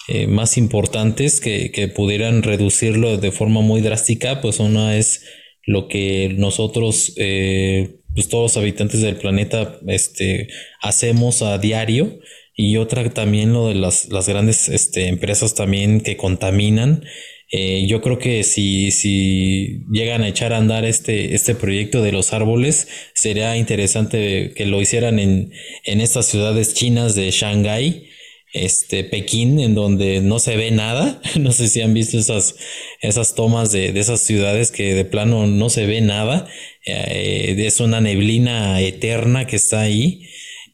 eh, 0.09 0.27
más 0.27 0.57
importantes 0.57 1.39
que, 1.39 1.71
que, 1.71 1.87
pudieran 1.87 2.43
reducirlo 2.43 3.17
de 3.17 3.31
forma 3.31 3.61
muy 3.61 3.81
drástica, 3.81 4.41
pues 4.41 4.59
una 4.59 4.97
es 4.97 5.23
lo 5.65 5.87
que 5.87 6.33
nosotros, 6.37 7.13
pues 7.15 8.29
todos 8.29 8.55
los 8.55 8.57
habitantes 8.57 9.01
del 9.01 9.17
planeta, 9.17 9.79
este, 9.87 10.47
hacemos 10.81 11.41
a 11.41 11.57
diario 11.57 12.19
y 12.57 12.77
otra 12.77 13.07
también 13.11 13.53
lo 13.53 13.67
de 13.67 13.75
las, 13.75 14.09
las 14.09 14.27
grandes 14.27 14.67
este, 14.67 15.07
empresas 15.07 15.53
también 15.53 16.01
que 16.01 16.17
contaminan. 16.17 17.05
Eh, 17.51 17.85
yo 17.87 18.01
creo 18.01 18.17
que 18.17 18.43
si, 18.43 18.91
si 18.91 19.85
llegan 19.91 20.23
a 20.23 20.27
echar 20.27 20.53
a 20.53 20.57
andar 20.57 20.83
este, 20.83 21.35
este 21.35 21.53
proyecto 21.53 22.01
de 22.01 22.11
los 22.11 22.33
árboles, 22.33 22.87
sería 23.13 23.55
interesante 23.57 24.53
que 24.55 24.65
lo 24.65 24.81
hicieran 24.81 25.19
en, 25.19 25.53
en 25.85 26.01
estas 26.01 26.25
ciudades 26.25 26.73
chinas 26.73 27.13
de 27.13 27.29
Shanghái, 27.29 28.07
este 28.53 29.03
Pekín, 29.03 29.59
en 29.59 29.75
donde 29.75 30.21
no 30.21 30.39
se 30.39 30.57
ve 30.57 30.71
nada. 30.71 31.21
No 31.39 31.51
sé 31.51 31.67
si 31.67 31.81
han 31.81 31.93
visto 31.93 32.17
esas, 32.17 32.55
esas 33.01 33.35
tomas 33.35 33.71
de, 33.71 33.93
de 33.93 33.99
esas 33.99 34.19
ciudades 34.21 34.71
que 34.71 34.95
de 34.95 35.05
plano 35.05 35.45
no 35.45 35.69
se 35.69 35.85
ve 35.85 36.01
nada. 36.01 36.47
Eh, 36.87 37.55
es 37.59 37.79
una 37.79 38.01
neblina 38.01 38.81
eterna 38.81 39.45
que 39.45 39.57
está 39.57 39.81
ahí. 39.81 40.27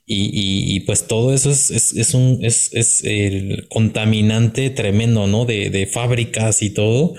Y, 0.06 0.76
y, 0.76 0.82
pues 0.82 1.08
todo 1.08 1.34
eso 1.34 1.50
es, 1.50 1.72
es, 1.72 1.94
es 1.94 2.14
un 2.14 2.40
es, 2.44 2.74
es, 2.74 3.06
el 3.06 3.68
contaminante 3.70 4.70
tremendo, 4.70 5.28
¿no? 5.28 5.46
De, 5.46 5.70
de, 5.70 5.88
fábricas 5.88 6.62
y 6.62 6.72
todo. 6.72 7.14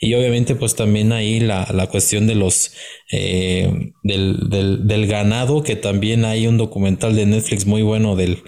Y 0.00 0.14
obviamente, 0.14 0.54
pues 0.54 0.76
también 0.76 1.12
ahí 1.12 1.40
la, 1.40 1.68
la 1.74 1.88
cuestión 1.88 2.28
de 2.28 2.36
los 2.36 2.72
eh, 3.10 3.92
del, 4.04 4.48
del, 4.50 4.86
del 4.86 5.06
ganado, 5.08 5.64
que 5.64 5.74
también 5.74 6.24
hay 6.24 6.46
un 6.46 6.58
documental 6.58 7.16
de 7.16 7.26
Netflix 7.26 7.66
muy 7.66 7.82
bueno 7.82 8.14
del, 8.14 8.38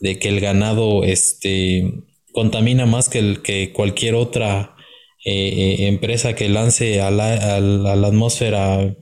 de 0.00 0.18
que 0.18 0.28
el 0.28 0.40
ganado 0.40 1.04
este, 1.04 1.90
contamina 2.32 2.86
más 2.86 3.08
que, 3.08 3.18
el, 3.18 3.42
que 3.42 3.72
cualquier 3.72 4.14
otra 4.14 4.76
eh, 5.24 5.32
eh, 5.80 5.88
empresa 5.88 6.34
que 6.34 6.48
lance 6.48 7.00
a 7.00 7.10
la, 7.10 7.56
a 7.56 7.60
la, 7.60 8.06
atmósfera 8.06 8.96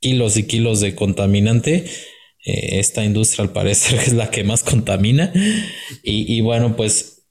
kilos 0.00 0.36
y 0.36 0.44
kilos 0.44 0.80
de 0.80 0.94
contaminante. 0.94 1.84
Eh, 2.44 2.78
esta 2.78 3.04
industria 3.04 3.44
al 3.44 3.52
parecer 3.52 3.98
es 4.06 4.12
la 4.12 4.30
que 4.30 4.44
más 4.44 4.62
contamina. 4.62 5.32
Y, 6.02 6.40
bueno, 6.40 6.76
pues 6.76 7.22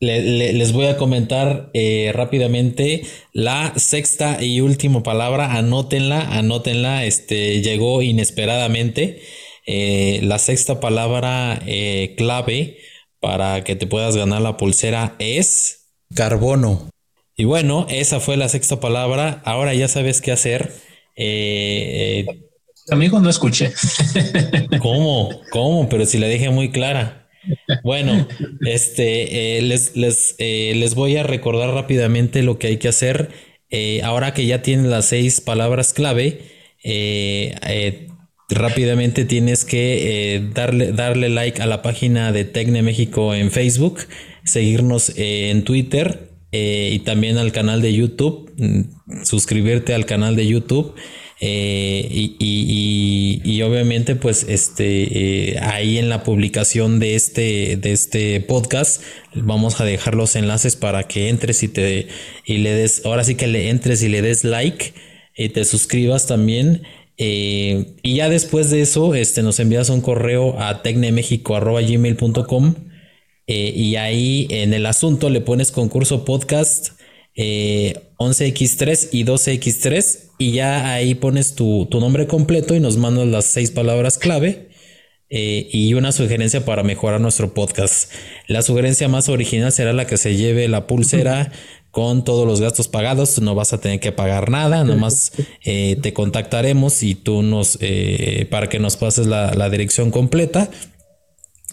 les 0.00 0.72
voy 0.72 0.86
a 0.86 0.96
comentar 0.96 1.70
rápidamente 2.14 3.02
la 3.32 3.74
sexta 3.76 4.42
y 4.42 4.60
última 4.60 5.02
palabra. 5.02 5.56
Anótenla, 5.56 6.20
anótenla. 6.38 7.04
Este 7.04 7.60
llegó 7.62 8.00
inesperadamente. 8.02 9.20
Eh, 9.70 10.20
la 10.22 10.38
sexta 10.38 10.80
palabra 10.80 11.60
eh, 11.66 12.14
clave 12.16 12.78
para 13.20 13.64
que 13.64 13.76
te 13.76 13.86
puedas 13.86 14.16
ganar 14.16 14.40
la 14.40 14.56
pulsera 14.56 15.14
es 15.18 15.90
carbono. 16.14 16.88
Y 17.36 17.44
bueno, 17.44 17.86
esa 17.90 18.18
fue 18.18 18.38
la 18.38 18.48
sexta 18.48 18.80
palabra. 18.80 19.42
Ahora 19.44 19.74
ya 19.74 19.86
sabes 19.86 20.22
qué 20.22 20.32
hacer. 20.32 20.72
Eh, 21.16 22.47
Amigo, 22.90 23.20
no 23.20 23.28
escuché. 23.28 23.72
¿Cómo? 24.80 25.40
¿Cómo? 25.50 25.88
Pero 25.88 26.06
si 26.06 26.18
la 26.18 26.26
dejé 26.26 26.50
muy 26.50 26.70
clara. 26.70 27.28
Bueno, 27.82 28.26
este, 28.66 29.58
eh, 29.58 29.62
les, 29.62 29.96
les, 29.96 30.34
eh, 30.38 30.72
les, 30.76 30.94
voy 30.94 31.16
a 31.16 31.22
recordar 31.22 31.70
rápidamente 31.70 32.42
lo 32.42 32.58
que 32.58 32.68
hay 32.68 32.76
que 32.78 32.88
hacer. 32.88 33.30
Eh, 33.70 34.00
ahora 34.02 34.34
que 34.34 34.46
ya 34.46 34.62
tienen 34.62 34.90
las 34.90 35.06
seis 35.06 35.40
palabras 35.40 35.92
clave, 35.92 36.42
rápidamente 38.48 39.24
tienes 39.24 39.64
que 39.64 40.48
darle, 40.54 40.92
darle 40.92 41.28
like 41.28 41.60
a 41.60 41.66
la 41.66 41.82
página 41.82 42.32
de 42.32 42.44
Tecne 42.44 42.82
México 42.82 43.34
en 43.34 43.50
Facebook, 43.50 44.00
seguirnos 44.44 45.12
en 45.16 45.64
Twitter 45.64 46.30
y 46.50 47.00
también 47.00 47.36
al 47.36 47.52
canal 47.52 47.82
de 47.82 47.92
YouTube, 47.92 48.50
mm, 48.56 49.24
suscribirte 49.24 49.94
al 49.94 50.06
canal 50.06 50.34
de 50.34 50.46
YouTube. 50.46 50.94
Eh, 51.40 52.34
y, 52.40 53.62
obviamente 53.62 54.16
pues 54.16 54.44
este 54.48 55.52
eh, 55.52 55.58
ahí 55.60 55.98
en 55.98 56.08
la 56.08 56.24
publicación 56.24 56.98
de 57.00 57.14
este 57.16 57.76
de 57.76 57.92
este 57.92 58.40
podcast 58.40 59.02
vamos 59.34 59.80
a 59.80 59.84
dejar 59.84 60.14
los 60.14 60.34
enlaces 60.36 60.74
para 60.76 61.04
que 61.04 61.28
entres 61.28 61.62
y 61.62 61.68
te 61.68 62.08
y 62.44 62.58
le 62.58 62.72
des 62.72 63.04
ahora 63.04 63.24
sí 63.24 63.34
que 63.34 63.46
le 63.46 63.68
entres 63.68 64.02
y 64.02 64.08
le 64.08 64.22
des 64.22 64.42
like 64.44 64.94
y 65.36 65.48
te 65.50 65.64
suscribas 65.64 66.26
también 66.26 66.82
eh, 67.18 67.96
y 68.02 68.16
ya 68.16 68.28
después 68.28 68.70
de 68.70 68.80
eso 68.80 69.14
este 69.14 69.42
nos 69.42 69.60
envías 69.60 69.90
un 69.90 70.00
correo 70.00 70.58
a 70.60 70.82
tecnemexico.gmail.com 70.82 72.74
y 73.46 73.96
ahí 73.96 74.46
en 74.50 74.72
el 74.72 74.86
asunto 74.86 75.30
le 75.30 75.40
pones 75.40 75.72
concurso 75.72 76.24
podcast 76.24 76.97
11x3 77.38 79.10
y 79.12 79.24
12x3 79.24 80.28
y 80.38 80.52
ya 80.52 80.92
ahí 80.92 81.14
pones 81.14 81.54
tu, 81.54 81.88
nombre 81.92 82.26
completo 82.26 82.74
y 82.74 82.80
nos 82.80 82.96
mandas 82.96 83.26
las 83.26 83.44
seis 83.44 83.70
palabras 83.72 84.18
clave 84.18 84.68
eh, 85.30 85.68
y 85.72 85.94
una 85.94 86.12
sugerencia 86.12 86.64
para 86.64 86.82
mejorar 86.82 87.20
nuestro 87.20 87.52
podcast. 87.52 88.12
La 88.46 88.62
sugerencia 88.62 89.08
más 89.08 89.28
original 89.28 89.72
será 89.72 89.92
la 89.92 90.06
que 90.06 90.16
se 90.16 90.36
lleve 90.36 90.68
la 90.68 90.86
pulsera 90.86 91.52
con 91.90 92.24
todos 92.24 92.46
los 92.46 92.60
gastos 92.60 92.88
pagados. 92.88 93.40
No 93.40 93.54
vas 93.54 93.72
a 93.72 93.80
tener 93.80 94.00
que 94.00 94.12
pagar 94.12 94.48
nada, 94.50 94.84
nomás 94.84 95.32
eh, 95.64 95.96
te 96.00 96.12
contactaremos 96.12 97.02
y 97.02 97.14
tú 97.14 97.42
nos 97.42 97.78
eh, 97.80 98.46
para 98.50 98.68
que 98.68 98.78
nos 98.78 98.96
pases 98.96 99.26
la, 99.26 99.68
dirección 99.70 100.10
completa 100.10 100.70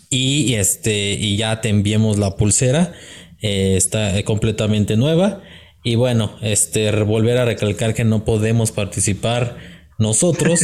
y 0.09 0.55
este 0.55 1.13
y 1.13 1.37
ya 1.37 1.61
te 1.61 1.69
enviemos 1.69 2.17
la 2.17 2.35
pulsera. 2.35 2.93
está 3.41 4.21
completamente 4.23 4.97
nueva. 4.97 5.41
Y 5.85 5.95
bueno, 5.95 6.35
este, 6.41 6.91
volver 7.03 7.37
a 7.37 7.45
recalcar 7.45 7.93
que 7.93 8.03
no 8.03 8.25
podemos 8.25 8.71
participar 8.71 9.55
nosotros, 9.99 10.59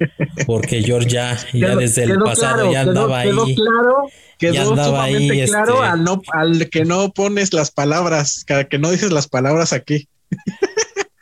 porque 0.46 0.82
George 0.82 1.08
ya, 1.08 1.38
desde 1.52 2.02
el 2.02 2.18
pasado 2.18 2.72
ya 2.72 2.80
andaba 2.80 3.20
ahí. 3.20 3.30
Claro, 3.30 4.10
quedó 4.36 4.74
sumamente 4.74 5.44
claro 5.44 5.74
este, 5.74 5.86
al, 5.86 6.02
no, 6.02 6.20
al 6.32 6.68
que 6.70 6.84
no 6.84 7.12
pones 7.12 7.52
las 7.52 7.70
palabras, 7.70 8.44
que 8.68 8.78
no 8.80 8.90
dices 8.90 9.12
las 9.12 9.28
palabras 9.28 9.72
aquí. 9.72 10.08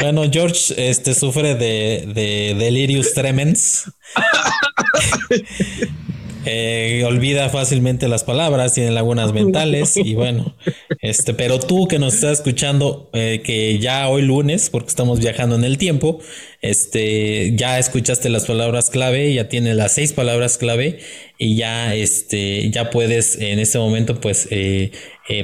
Bueno, 0.01 0.25
George 0.29 0.75
este, 0.91 1.15
sufre 1.15 1.55
de, 1.55 2.11
de 2.13 2.57
delirius 2.59 3.15
tremens. 3.15 3.85
Eh, 6.45 7.05
olvida 7.07 7.49
fácilmente 7.51 8.09
las 8.09 8.25
palabras, 8.25 8.75
tiene 8.75 8.91
lagunas 8.91 9.33
mentales 9.33 9.97
y 9.97 10.15
bueno, 10.17 10.57
este, 11.01 11.35
pero 11.35 11.61
tú 11.61 11.87
que 11.87 12.01
nos 12.01 12.15
estás 12.15 12.39
escuchando, 12.39 13.11
eh, 13.13 13.43
que 13.45 13.79
ya 13.79 14.09
hoy 14.09 14.23
lunes, 14.23 14.69
porque 14.69 14.89
estamos 14.89 15.21
viajando 15.21 15.55
en 15.55 15.63
el 15.63 15.79
tiempo, 15.79 16.19
este, 16.61 17.53
ya 17.55 17.79
escuchaste 17.79 18.29
las 18.29 18.47
palabras 18.47 18.91
clave, 18.91 19.33
ya 19.33 19.49
tiene 19.49 19.75
las 19.75 19.93
seis 19.93 20.13
palabras 20.13 20.59
clave 20.59 20.99
y 21.39 21.55
ya, 21.55 21.95
este, 21.95 22.71
ya 22.71 22.91
puedes 22.91 23.37
en 23.41 23.61
este 23.61 23.79
momento, 23.79 24.21
pues, 24.21 24.49
eh, 24.51 24.91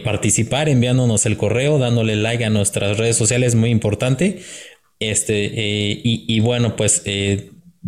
participar 0.03 0.69
enviándonos 0.69 1.27
el 1.27 1.37
correo, 1.37 1.79
dándole 1.79 2.17
like 2.17 2.45
a 2.45 2.51
nuestras 2.51 2.99
redes 2.99 3.17
sociales, 3.17 3.55
muy 3.55 3.71
importante. 3.71 4.41
Este, 5.01 5.45
y, 5.45 6.25
y, 6.27 6.41
bueno, 6.41 6.75
pues 6.75 7.05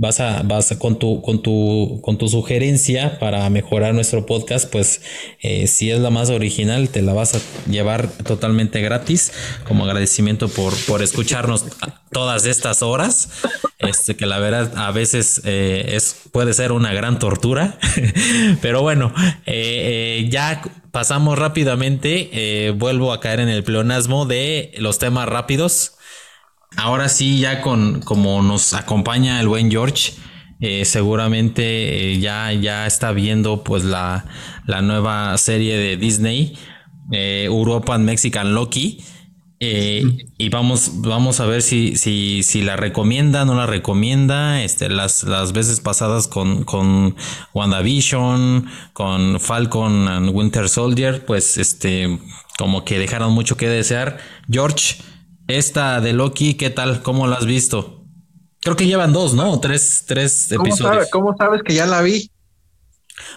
vas 0.00 0.18
a, 0.18 0.42
vas 0.44 0.74
con 0.78 0.98
tu, 0.98 1.20
con 1.20 1.42
tu, 1.42 2.00
con 2.02 2.16
tu 2.16 2.26
sugerencia 2.26 3.18
para 3.18 3.48
mejorar 3.50 3.92
nuestro 3.92 4.24
podcast, 4.24 4.70
pues 4.72 5.02
eh, 5.42 5.66
si 5.66 5.90
es 5.90 6.00
la 6.00 6.08
más 6.08 6.30
original, 6.30 6.88
te 6.88 7.02
la 7.02 7.12
vas 7.12 7.34
a 7.34 7.40
llevar 7.70 8.08
totalmente 8.08 8.80
gratis 8.80 9.30
como 9.68 9.84
agradecimiento 9.84 10.48
por, 10.48 10.74
por 10.86 11.02
escucharnos 11.02 11.66
todas 12.12 12.46
estas 12.46 12.82
horas. 12.82 13.28
Este, 13.78 14.16
que 14.16 14.26
la 14.26 14.38
verdad 14.38 14.72
a 14.76 14.90
veces 14.90 15.42
eh, 15.44 15.92
es, 15.94 16.16
puede 16.32 16.54
ser 16.54 16.72
una 16.72 16.94
gran 16.94 17.18
tortura, 17.18 17.78
pero 18.62 18.80
bueno, 18.80 19.12
eh, 19.44 20.26
ya 20.30 20.62
pasamos 20.92 21.38
rápidamente, 21.38 22.74
vuelvo 22.76 23.12
a 23.12 23.20
caer 23.20 23.40
en 23.40 23.48
el 23.48 23.64
pleonasmo 23.64 24.24
de 24.24 24.72
los 24.78 24.98
temas 24.98 25.28
rápidos. 25.28 25.98
Ahora 26.76 27.08
sí, 27.08 27.40
ya 27.40 27.60
con 27.60 28.00
como 28.00 28.42
nos 28.42 28.74
acompaña 28.74 29.40
el 29.40 29.48
buen 29.48 29.70
George, 29.70 30.12
eh, 30.60 30.84
seguramente 30.84 32.12
eh, 32.12 32.18
ya, 32.18 32.52
ya 32.52 32.86
está 32.86 33.12
viendo 33.12 33.64
pues 33.64 33.82
la, 33.84 34.26
nueva 34.82 35.36
serie 35.38 35.78
de 35.78 35.96
Disney, 35.96 36.56
eh, 37.12 37.44
European 37.46 38.04
Mexican 38.04 38.54
Loki. 38.54 39.02
y 39.58 40.48
vamos, 40.48 41.02
vamos 41.02 41.40
a 41.40 41.46
ver 41.46 41.60
si, 41.60 41.96
si, 41.96 42.42
si 42.42 42.62
la 42.62 42.76
recomienda, 42.76 43.44
no 43.44 43.54
la 43.54 43.66
recomienda. 43.66 44.62
Este, 44.62 44.88
las, 44.88 45.24
las 45.24 45.52
veces 45.52 45.80
pasadas 45.80 46.28
con, 46.28 46.64
con 46.64 47.16
WandaVision, 47.54 48.66
con 48.92 49.40
Falcon 49.40 50.08
and 50.08 50.30
Winter 50.34 50.68
Soldier, 50.68 51.24
pues 51.24 51.58
este, 51.58 52.18
como 52.58 52.84
que 52.84 52.98
dejaron 52.98 53.32
mucho 53.32 53.56
que 53.56 53.68
desear. 53.68 54.18
George, 54.50 54.96
esta 55.50 56.00
de 56.00 56.12
Loki, 56.12 56.54
¿qué 56.54 56.70
tal? 56.70 57.02
¿Cómo 57.02 57.26
la 57.26 57.36
has 57.36 57.46
visto? 57.46 58.04
Creo 58.60 58.76
que 58.76 58.86
llevan 58.86 59.12
dos, 59.12 59.34
¿no? 59.34 59.58
Tres, 59.60 60.04
tres 60.06 60.52
episodios. 60.52 61.08
¿Cómo 61.10 61.34
sabes 61.36 61.62
que 61.62 61.74
ya 61.74 61.86
la 61.86 62.02
vi? 62.02 62.30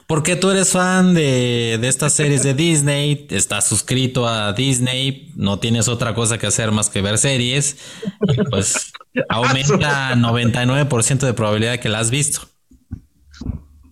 Porque 0.08 0.36
tú 0.36 0.50
eres 0.50 0.72
fan 0.72 1.14
de, 1.14 1.78
de 1.80 1.88
estas 1.88 2.14
series 2.14 2.44
de 2.44 2.54
Disney, 2.54 3.28
estás 3.30 3.68
suscrito 3.68 4.28
a 4.28 4.54
Disney, 4.54 5.32
no 5.36 5.60
tienes 5.60 5.88
otra 5.88 6.14
cosa 6.14 6.38
que 6.38 6.48
hacer 6.48 6.72
más 6.72 6.90
que 6.90 7.02
ver 7.02 7.18
series, 7.18 7.78
pues 8.50 8.92
aumenta 9.30 10.16
99% 10.16 11.20
de 11.20 11.34
probabilidad 11.34 11.72
de 11.74 11.80
que 11.80 11.90
la 11.90 12.00
has 12.00 12.10
visto. 12.10 12.42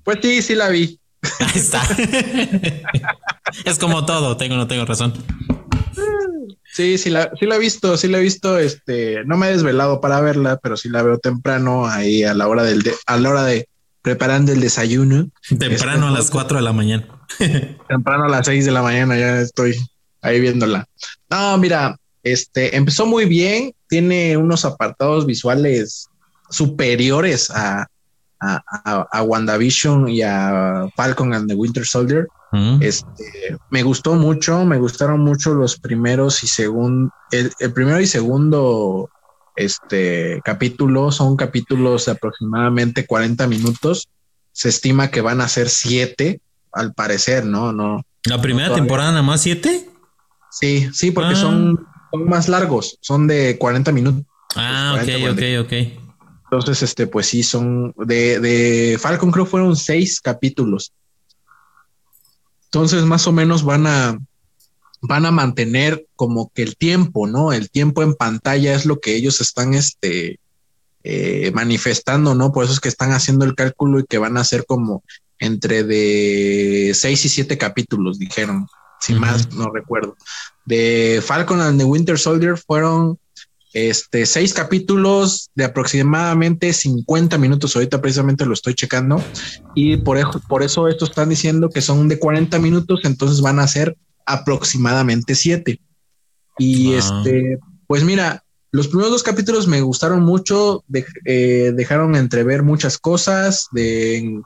Pues 0.04 0.20
sí, 0.22 0.42
sí 0.42 0.56
la 0.56 0.70
vi. 0.70 1.00
Ahí 1.40 1.52
está. 1.56 1.82
es 3.66 3.78
como 3.80 4.06
todo, 4.06 4.38
tengo 4.38 4.56
no 4.56 4.68
tengo 4.68 4.86
razón. 4.86 5.14
Sí, 6.82 6.98
sí 6.98 7.12
la, 7.12 7.32
sí 7.40 7.46
la 7.46 7.58
he 7.58 7.60
visto, 7.60 7.96
sí 7.96 8.08
la 8.08 8.18
he 8.18 8.22
visto, 8.22 8.58
este, 8.58 9.24
no 9.26 9.38
me 9.38 9.48
he 9.48 9.52
desvelado 9.52 10.02
para 10.02 10.20
verla, 10.20 10.58
pero 10.58 10.76
sí 10.76 10.90
la 10.90 11.04
veo 11.04 11.20
temprano 11.20 11.86
ahí 11.86 12.24
a 12.24 12.34
la 12.34 12.48
hora 12.48 12.64
del 12.64 12.82
a 13.06 13.18
la 13.18 13.30
hora 13.30 13.44
de 13.44 13.70
preparando 14.02 14.52
el 14.52 14.62
desayuno. 14.62 15.30
Temprano 15.60 16.08
a 16.08 16.12
las 16.12 16.32
4 16.32 16.58
de 16.58 16.64
la 16.64 16.74
mañana. 16.74 17.06
temprano 17.88 18.24
a 18.24 18.30
las 18.30 18.48
6 18.48 18.66
de 18.66 18.72
la 18.72 18.82
mañana 18.82 19.16
ya 19.16 19.42
estoy 19.42 19.76
ahí 20.24 20.40
viéndola. 20.42 20.88
No, 21.30 21.56
mira, 21.60 21.96
este 22.24 22.76
empezó 22.76 23.06
muy 23.06 23.26
bien, 23.26 23.76
tiene 23.88 24.36
unos 24.36 24.66
apartados 24.66 25.28
visuales 25.28 26.10
superiores 26.50 27.52
a, 27.52 27.86
a, 28.40 29.08
a 29.12 29.22
WandaVision 29.22 30.10
y 30.10 30.24
a 30.24 30.88
Falcon 30.96 31.36
and 31.36 31.48
the 31.48 31.54
Winter 31.54 31.86
Soldier. 31.86 32.28
Este, 32.82 33.58
me 33.70 33.82
gustó 33.84 34.16
mucho, 34.16 34.66
me 34.66 34.78
gustaron 34.78 35.22
mucho 35.22 35.54
los 35.54 35.80
primeros 35.80 36.44
y 36.44 36.48
segundo, 36.48 37.14
el, 37.32 37.52
primero 37.74 38.02
y 38.02 38.08
segundo 38.08 39.10
este 39.56 40.42
capítulo 40.44 41.12
son 41.12 41.38
capítulos 41.38 42.06
de 42.06 42.14
aproximadamente 42.14 43.06
40 43.06 43.48
minutos. 43.48 44.10
Se 44.52 44.68
estima 44.68 45.12
que 45.12 45.22
van 45.22 45.40
a 45.40 45.48
ser 45.48 45.70
siete, 45.70 46.42
al 46.74 46.94
parecer, 46.94 47.46
¿no? 47.46 47.72
No. 47.72 48.04
¿La 48.26 48.42
primera 48.42 48.74
temporada 48.74 49.12
nada 49.12 49.24
más 49.24 49.42
siete? 49.42 49.90
Sí, 50.52 50.90
sí, 50.92 51.12
porque 51.12 51.36
son, 51.36 51.80
ah. 51.82 52.08
son, 52.12 52.26
más 52.26 52.50
largos, 52.50 52.98
son 53.02 53.28
de 53.28 53.58
40 53.58 53.94
minutos. 53.94 54.26
Ah, 54.56 55.00
ok, 55.02 55.32
ok, 55.32 55.66
ok. 55.66 55.74
Entonces, 56.52 56.84
este, 56.84 57.08
pues 57.08 57.28
sí, 57.28 57.44
son 57.44 57.94
de, 57.96 58.42
de 58.42 58.98
Falcon 59.00 59.32
creo 59.32 59.46
fueron 59.46 59.78
seis 59.78 60.20
capítulos. 60.20 60.92
Entonces, 62.74 63.04
más 63.04 63.28
o 63.28 63.34
menos 63.34 63.66
van 63.66 63.86
a, 63.86 64.18
van 65.02 65.26
a 65.26 65.32
mantener 65.32 66.06
como 66.16 66.50
que 66.56 66.64
el 66.64 66.78
tiempo, 66.78 67.28
¿no? 67.28 67.52
El 67.52 67.70
tiempo 67.70 68.02
en 68.02 68.16
pantalla 68.16 68.74
es 68.74 68.86
lo 68.86 69.02
que 69.02 69.14
ellos 69.14 69.42
están 69.42 69.74
este, 69.74 70.40
eh, 71.04 71.52
manifestando, 71.54 72.34
¿no? 72.34 72.54
Por 72.54 72.64
eso 72.64 72.72
es 72.72 72.80
que 72.80 72.88
están 72.88 73.12
haciendo 73.12 73.44
el 73.44 73.56
cálculo 73.56 74.00
y 74.00 74.06
que 74.06 74.20
van 74.20 74.38
a 74.38 74.46
ser 74.46 74.66
como 74.66 75.04
entre 75.38 75.84
de 75.84 76.94
seis 76.96 77.26
y 77.26 77.30
siete 77.30 77.58
capítulos, 77.58 78.18
dijeron, 78.18 78.68
si 79.02 79.16
más 79.16 79.52
no 79.52 79.70
recuerdo. 79.70 80.16
De 80.64 81.22
Falcon 81.26 81.60
and 81.60 81.78
the 81.78 81.86
Winter 81.86 82.18
Soldier 82.18 82.56
fueron 82.56 83.20
Este, 83.74 84.26
seis 84.26 84.54
capítulos 84.54 85.50
de 85.56 85.64
aproximadamente 85.64 86.74
50 86.74 87.38
minutos. 87.38 87.76
Ahorita 87.76 88.02
precisamente 88.02 88.46
lo 88.46 88.54
estoy 88.54 88.74
checando. 88.74 89.24
Y 89.76 89.98
por 89.98 90.18
eso, 90.18 90.42
por 90.48 90.64
eso 90.64 90.88
estos 90.88 91.10
están 91.10 91.30
diciendo 91.30 91.70
que 91.70 91.82
son 91.82 92.08
de 92.08 92.20
40 92.20 92.60
minutos, 92.60 93.02
entonces 93.04 93.42
van 93.42 93.60
a 93.60 93.68
ser 93.68 93.96
aproximadamente 94.26 95.36
siete. 95.36 95.80
Y 96.58 96.94
este, 96.94 97.60
pues 97.88 98.04
mira, 98.04 98.44
los 98.72 98.88
primeros 98.88 99.12
dos 99.12 99.24
capítulos 99.24 99.68
me 99.68 99.82
gustaron 99.82 100.22
mucho, 100.22 100.84
eh, 101.26 101.72
dejaron 101.76 102.16
entrever 102.16 102.64
muchas 102.64 102.98
cosas 102.98 103.68
de, 103.72 104.42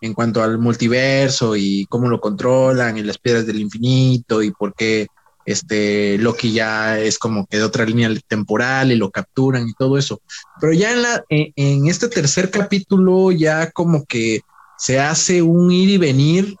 en, 0.00 0.14
cuanto 0.14 0.42
al 0.42 0.58
multiverso 0.58 1.56
y 1.56 1.86
cómo 1.86 2.08
lo 2.08 2.20
controlan 2.20 2.96
y 2.96 3.02
las 3.02 3.18
piedras 3.18 3.46
del 3.46 3.60
infinito 3.60 4.42
y 4.42 4.50
por 4.50 4.74
qué 4.74 5.06
este 5.46 6.18
Loki 6.18 6.52
ya 6.52 6.98
es 6.98 7.18
como 7.18 7.46
que 7.46 7.58
de 7.58 7.62
otra 7.62 7.84
línea 7.84 8.10
temporal 8.26 8.90
y 8.90 8.96
lo 8.96 9.10
capturan 9.10 9.68
y 9.68 9.74
todo 9.74 9.96
eso. 9.96 10.20
Pero 10.60 10.72
ya 10.72 10.92
en, 10.92 11.02
la, 11.02 11.24
en, 11.28 11.86
este 11.86 12.08
tercer 12.08 12.50
capítulo 12.50 13.30
ya 13.30 13.70
como 13.70 14.04
que 14.04 14.40
se 14.76 14.98
hace 14.98 15.40
un 15.40 15.70
ir 15.70 15.88
y 15.88 15.98
venir 15.98 16.56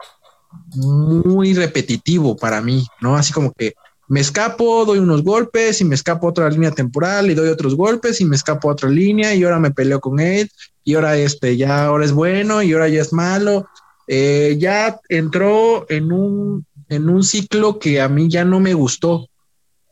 muy 0.74 1.52
repetitivo 1.52 2.36
para 2.36 2.62
mí, 2.62 2.86
¿no? 3.00 3.16
Así 3.16 3.32
como 3.32 3.52
que 3.52 3.74
me 4.08 4.20
escapo, 4.20 4.84
doy 4.84 5.00
unos 5.00 5.24
golpes 5.24 5.80
y 5.80 5.84
me 5.84 5.96
escapo 5.96 6.28
a 6.28 6.30
otra 6.30 6.48
línea 6.48 6.70
temporal 6.70 7.28
y 7.28 7.34
doy 7.34 7.48
otros 7.48 7.74
golpes 7.74 8.20
y 8.20 8.24
me 8.24 8.36
escapo 8.36 8.68
a 8.68 8.72
otra 8.72 8.88
línea 8.88 9.34
y 9.34 9.42
ahora 9.42 9.58
me 9.58 9.72
peleo 9.72 10.00
con 10.00 10.20
él 10.20 10.48
y 10.84 10.94
ahora 10.94 11.16
este 11.16 11.56
ya 11.56 11.86
ahora 11.86 12.04
es 12.04 12.12
bueno 12.12 12.62
y 12.62 12.72
ahora 12.72 12.88
ya 12.88 13.02
es 13.02 13.12
malo. 13.12 13.66
Eh, 14.06 14.56
ya 14.60 15.00
entró 15.08 15.86
en 15.90 16.12
un 16.12 16.64
en 16.88 17.08
un 17.08 17.22
ciclo 17.24 17.78
que 17.78 18.00
a 18.00 18.08
mí 18.08 18.28
ya 18.28 18.44
no 18.44 18.60
me 18.60 18.74
gustó. 18.74 19.28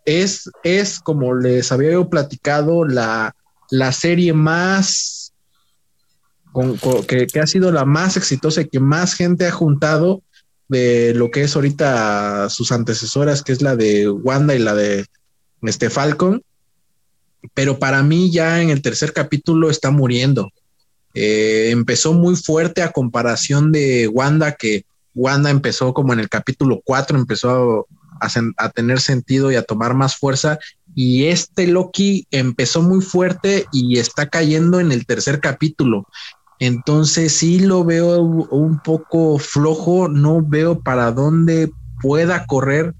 Es, 0.04 0.50
es 0.62 1.00
como 1.00 1.34
les 1.34 1.72
había 1.72 2.02
platicado, 2.04 2.84
la, 2.84 3.34
la 3.70 3.92
serie 3.92 4.32
más 4.32 5.24
que, 7.06 7.40
ha 7.40 7.46
sido 7.46 7.72
la 7.72 7.84
más 7.84 8.16
exitosa 8.16 8.60
y 8.60 8.68
que 8.68 8.80
más 8.80 9.14
gente 9.14 9.46
ha 9.46 9.50
juntado 9.50 10.22
de 10.68 11.12
lo 11.14 11.30
que 11.30 11.42
es 11.42 11.56
ahorita 11.56 12.48
sus 12.48 12.72
antecesoras, 12.72 13.42
que 13.42 13.52
es 13.52 13.60
la 13.60 13.76
de 13.76 14.08
Wanda 14.08 14.54
y 14.54 14.60
la 14.60 14.74
de 14.74 15.06
este 15.62 15.90
Falcon. 15.90 16.42
Pero 17.52 17.78
para 17.78 18.02
mí 18.02 18.30
ya 18.30 18.62
en 18.62 18.70
el 18.70 18.82
tercer 18.82 19.12
capítulo 19.12 19.68
está 19.68 19.90
muriendo. 19.90 20.50
Eh, 21.12 21.68
empezó 21.70 22.12
muy 22.12 22.36
fuerte 22.36 22.82
a 22.82 22.92
comparación 22.92 23.70
de 23.70 24.08
Wanda, 24.08 24.52
que 24.52 24.84
Wanda 25.14 25.50
empezó 25.50 25.94
como 25.94 26.12
en 26.12 26.20
el 26.20 26.28
capítulo 26.28 26.80
4, 26.84 27.18
empezó 27.18 27.86
a, 28.20 28.68
tener 28.70 29.00
sentido 29.00 29.52
y 29.52 29.56
a 29.56 29.62
tomar 29.62 29.94
más 29.94 30.16
fuerza. 30.16 30.58
Y 30.94 31.24
este 31.24 31.66
Loki 31.66 32.26
empezó 32.30 32.82
muy 32.82 33.00
fuerte 33.00 33.66
y 33.72 33.98
está 33.98 34.28
cayendo 34.28 34.80
en 34.80 34.92
el 34.92 35.06
tercer 35.06 35.40
capítulo. 35.40 36.06
Entonces 36.58 37.32
sí 37.32 37.58
lo 37.58 37.84
veo 37.84 38.20
un 38.20 38.80
poco 38.80 39.38
flojo, 39.38 40.08
no 40.08 40.42
veo 40.42 40.80
para 40.80 41.10
dónde 41.12 41.70
pueda 42.00 42.46
correr 42.46 42.94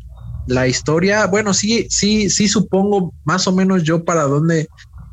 la 0.46 0.66
historia. 0.66 1.26
Bueno, 1.26 1.54
sí, 1.54 1.86
sí, 1.88 2.30
sí 2.30 2.48
supongo 2.48 3.14
más 3.24 3.46
o 3.46 3.52
menos 3.52 3.82
yo 3.84 4.04
para 4.04 4.24
dónde, 4.24 4.68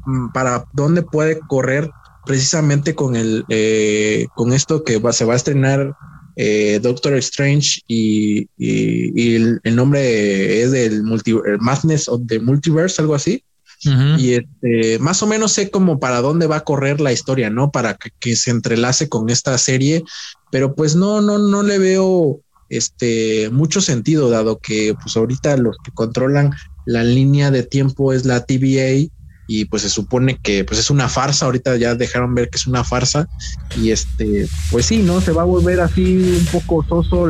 mm, 0.06 0.30
para 0.34 0.66
dónde 0.74 1.04
puede 1.04 1.40
correr 1.40 1.90
precisamente 2.26 2.96
con 2.96 3.16
el, 3.16 3.46
eh, 3.50 4.28
con 4.36 4.54
esto 4.54 4.84
que 4.84 5.02
se 5.12 5.26
va 5.26 5.34
a 5.34 5.38
estrenar 5.38 5.96
eh, 6.36 6.80
Doctor 6.82 7.14
Strange 7.16 7.82
y, 7.88 8.48
el, 8.58 9.60
nombre 9.64 10.62
es 10.62 10.72
del 10.72 11.04
multi, 11.04 11.34
Madness 11.60 12.08
of 12.08 12.22
the 12.28 12.40
Multiverse, 12.40 13.02
algo 13.02 13.16
así. 13.16 13.44
Y 13.84 14.34
este, 14.34 15.00
más 15.00 15.24
o 15.24 15.28
menos 15.28 15.54
sé 15.54 15.72
como 15.72 16.00
para 16.00 16.22
dónde 16.22 16.46
va 16.46 16.58
a 16.58 16.64
correr 16.64 17.02
la 17.02 17.12
historia, 17.12 17.50
¿no? 17.50 17.72
Para 17.72 17.98
que, 18.20 18.36
se 18.36 18.52
entrelace 18.52 19.10
con 19.10 19.30
esta 19.32 19.58
serie, 19.58 20.04
pero 20.52 20.76
pues 20.76 20.96
no, 20.96 21.20
no, 21.20 21.40
no 21.40 21.64
le 21.64 21.80
veo 21.80 22.42
este 22.70 23.50
mucho 23.50 23.82
sentido, 23.82 24.30
dado 24.30 24.60
que 24.60 24.96
pues 25.02 25.18
ahorita 25.18 25.58
los 25.58 25.78
que 25.84 25.92
controlan 25.92 26.52
la 26.86 27.04
línea 27.04 27.50
de 27.52 27.64
tiempo 27.64 28.14
es 28.14 28.26
la 28.26 28.46
TVA 28.46 29.10
y 29.54 29.66
pues 29.66 29.82
se 29.82 29.90
supone 29.90 30.40
que 30.42 30.64
pues 30.64 30.80
es 30.80 30.90
una 30.90 31.10
farsa, 31.10 31.46
ahorita 31.46 31.76
ya 31.76 31.94
dejaron 31.94 32.34
ver 32.34 32.50
que 32.50 32.58
es 32.58 32.68
una 32.68 32.86
farsa 32.86 33.28
y 33.76 33.92
este, 33.92 34.48
pues 34.72 34.86
sí, 34.86 35.04
¿no? 35.04 35.20
Se 35.20 35.34
va 35.34 35.42
a 35.42 35.46
volver 35.46 35.82
así 35.82 36.16
un 36.40 36.46
poco 36.46 36.86
soso 36.88 37.28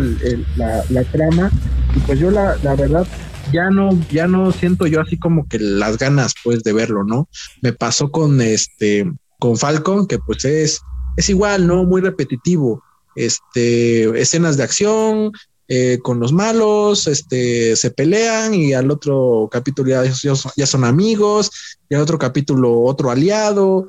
la, 0.55 1.03
trama 1.11 1.49
y 1.95 1.99
pues 2.01 2.19
yo 2.19 2.29
la, 2.29 2.57
la 2.57 2.75
verdad 2.75 3.07
ya 3.51 3.71
no, 3.71 3.89
ya 4.11 4.27
no 4.27 4.51
siento 4.51 4.85
yo 4.85 5.01
así 5.01 5.17
como 5.17 5.47
que 5.47 5.57
las 5.57 5.97
ganas 5.97 6.35
pues 6.43 6.61
de 6.61 6.73
verlo, 6.73 7.03
¿no? 7.03 7.27
Me 7.63 7.73
pasó 7.73 8.11
con 8.11 8.39
este, 8.39 9.11
con 9.39 9.57
Falcon, 9.57 10.05
que 10.05 10.19
pues 10.19 10.45
es, 10.45 10.79
es 11.17 11.27
igual, 11.27 11.65
¿no? 11.65 11.85
Muy 11.85 12.01
repetitivo. 12.01 12.83
Este, 13.15 14.21
escenas 14.21 14.57
de 14.57 14.63
acción, 14.63 15.31
eh, 15.73 15.99
con 15.99 16.19
los 16.19 16.33
malos, 16.33 17.07
este, 17.07 17.77
se 17.77 17.91
pelean 17.91 18.53
y 18.53 18.73
al 18.73 18.91
otro 18.91 19.47
capítulo 19.49 19.89
ya, 19.89 20.65
son 20.65 20.83
amigos, 20.83 21.49
y 21.87 21.95
al 21.95 22.01
otro 22.01 22.19
capítulo 22.19 22.81
otro 22.81 23.09
aliado. 23.09 23.87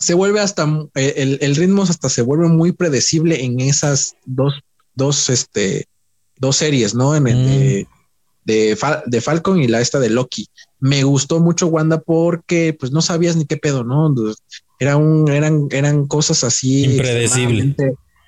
Se 0.00 0.14
vuelve 0.14 0.40
hasta, 0.40 0.66
eh, 0.96 1.38
el, 1.40 1.54
ritmo 1.54 1.84
hasta 1.84 2.08
se 2.08 2.22
vuelve 2.22 2.48
muy 2.48 2.72
predecible 2.72 3.44
en 3.44 3.60
esas 3.60 4.16
dos, 4.26 4.54
dos, 4.96 5.30
este, 5.30 5.86
dos 6.38 6.56
series, 6.56 6.96
¿no? 6.96 7.14
En 7.14 7.28
el, 7.28 7.86
de, 8.44 8.76
de, 9.06 9.20
Falcon 9.20 9.62
y 9.62 9.68
la 9.68 9.80
esta 9.80 10.00
de 10.00 10.10
Loki. 10.10 10.48
Me 10.80 11.04
gustó 11.04 11.38
mucho 11.38 11.68
Wanda 11.68 12.00
porque 12.00 12.76
pues 12.76 12.90
no 12.90 13.02
sabías 13.02 13.36
ni 13.36 13.44
qué 13.44 13.56
pedo, 13.56 13.84
¿no? 13.84 14.12
Era 14.80 14.96
un, 14.96 15.30
eran, 15.30 15.68
eran 15.70 16.08
cosas 16.08 16.42
así. 16.42 16.86
Impredecible 16.86 17.76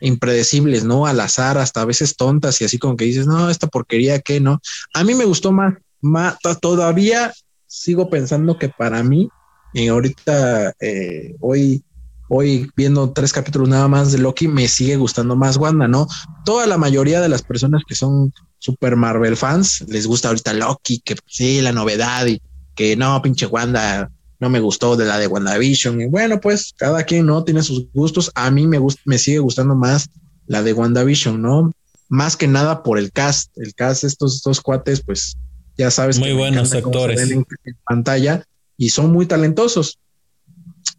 impredecibles, 0.00 0.84
¿no? 0.84 1.06
Al 1.06 1.20
azar, 1.20 1.58
hasta 1.58 1.82
a 1.82 1.84
veces 1.84 2.16
tontas 2.16 2.60
y 2.60 2.64
así 2.64 2.78
como 2.78 2.96
que 2.96 3.04
dices, 3.04 3.26
no, 3.26 3.50
esta 3.50 3.66
porquería, 3.66 4.20
¿qué 4.20 4.40
no? 4.40 4.60
A 4.92 5.04
mí 5.04 5.14
me 5.14 5.24
gustó 5.24 5.52
más, 5.52 5.74
más 6.00 6.36
todavía 6.60 7.32
sigo 7.66 8.08
pensando 8.08 8.58
que 8.58 8.68
para 8.68 9.02
mí, 9.02 9.28
y 9.72 9.88
ahorita, 9.88 10.72
eh, 10.80 11.34
hoy, 11.40 11.82
hoy 12.28 12.70
viendo 12.76 13.12
tres 13.12 13.32
capítulos 13.32 13.68
nada 13.68 13.88
más 13.88 14.12
de 14.12 14.18
Loki, 14.18 14.46
me 14.46 14.68
sigue 14.68 14.96
gustando 14.96 15.34
más 15.34 15.56
Wanda, 15.56 15.88
¿no? 15.88 16.06
Toda 16.44 16.66
la 16.66 16.78
mayoría 16.78 17.20
de 17.20 17.28
las 17.28 17.42
personas 17.42 17.82
que 17.86 17.96
son 17.96 18.32
super 18.58 18.96
Marvel 18.96 19.36
fans 19.36 19.84
les 19.88 20.06
gusta 20.06 20.28
ahorita 20.28 20.54
Loki, 20.54 21.00
que 21.00 21.16
sí, 21.26 21.60
la 21.60 21.72
novedad 21.72 22.26
y 22.26 22.40
que 22.76 22.96
no, 22.96 23.20
pinche 23.20 23.46
Wanda, 23.46 24.10
no 24.44 24.50
me 24.50 24.60
gustó 24.60 24.94
de 24.94 25.06
la 25.06 25.18
de 25.18 25.26
WandaVision. 25.26 26.02
Y 26.02 26.06
bueno, 26.06 26.38
pues 26.38 26.74
cada 26.76 27.02
quien 27.04 27.24
no 27.24 27.44
tiene 27.44 27.62
sus 27.62 27.90
gustos. 27.94 28.30
A 28.34 28.50
mí 28.50 28.66
me 28.66 28.76
gusta, 28.76 29.00
me 29.06 29.16
sigue 29.16 29.38
gustando 29.38 29.74
más 29.74 30.10
la 30.46 30.62
de 30.62 30.74
WandaVision, 30.74 31.40
¿no? 31.40 31.72
Más 32.10 32.36
que 32.36 32.46
nada 32.46 32.82
por 32.82 32.98
el 32.98 33.10
cast. 33.10 33.56
El 33.56 33.74
cast, 33.74 34.04
estos 34.04 34.42
dos 34.42 34.60
cuates, 34.60 35.00
pues 35.00 35.38
ya 35.78 35.90
sabes. 35.90 36.18
Muy 36.18 36.34
buenos 36.34 36.74
actores. 36.74 37.30
En, 37.30 37.46
pantalla 37.88 38.46
y 38.76 38.90
son 38.90 39.12
muy 39.12 39.24
talentosos. 39.24 39.98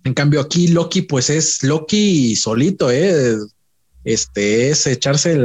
En 0.04 0.16
cambio, 0.16 0.42
aquí 0.42 0.70
Loki, 0.70 1.04
pues 1.04 1.30
es 1.30 1.62
Loki 1.62 2.36
solito, 2.36 2.90
¿eh? 2.90 3.38
Este 4.04 4.70
es 4.70 4.88
echarse 4.88 5.38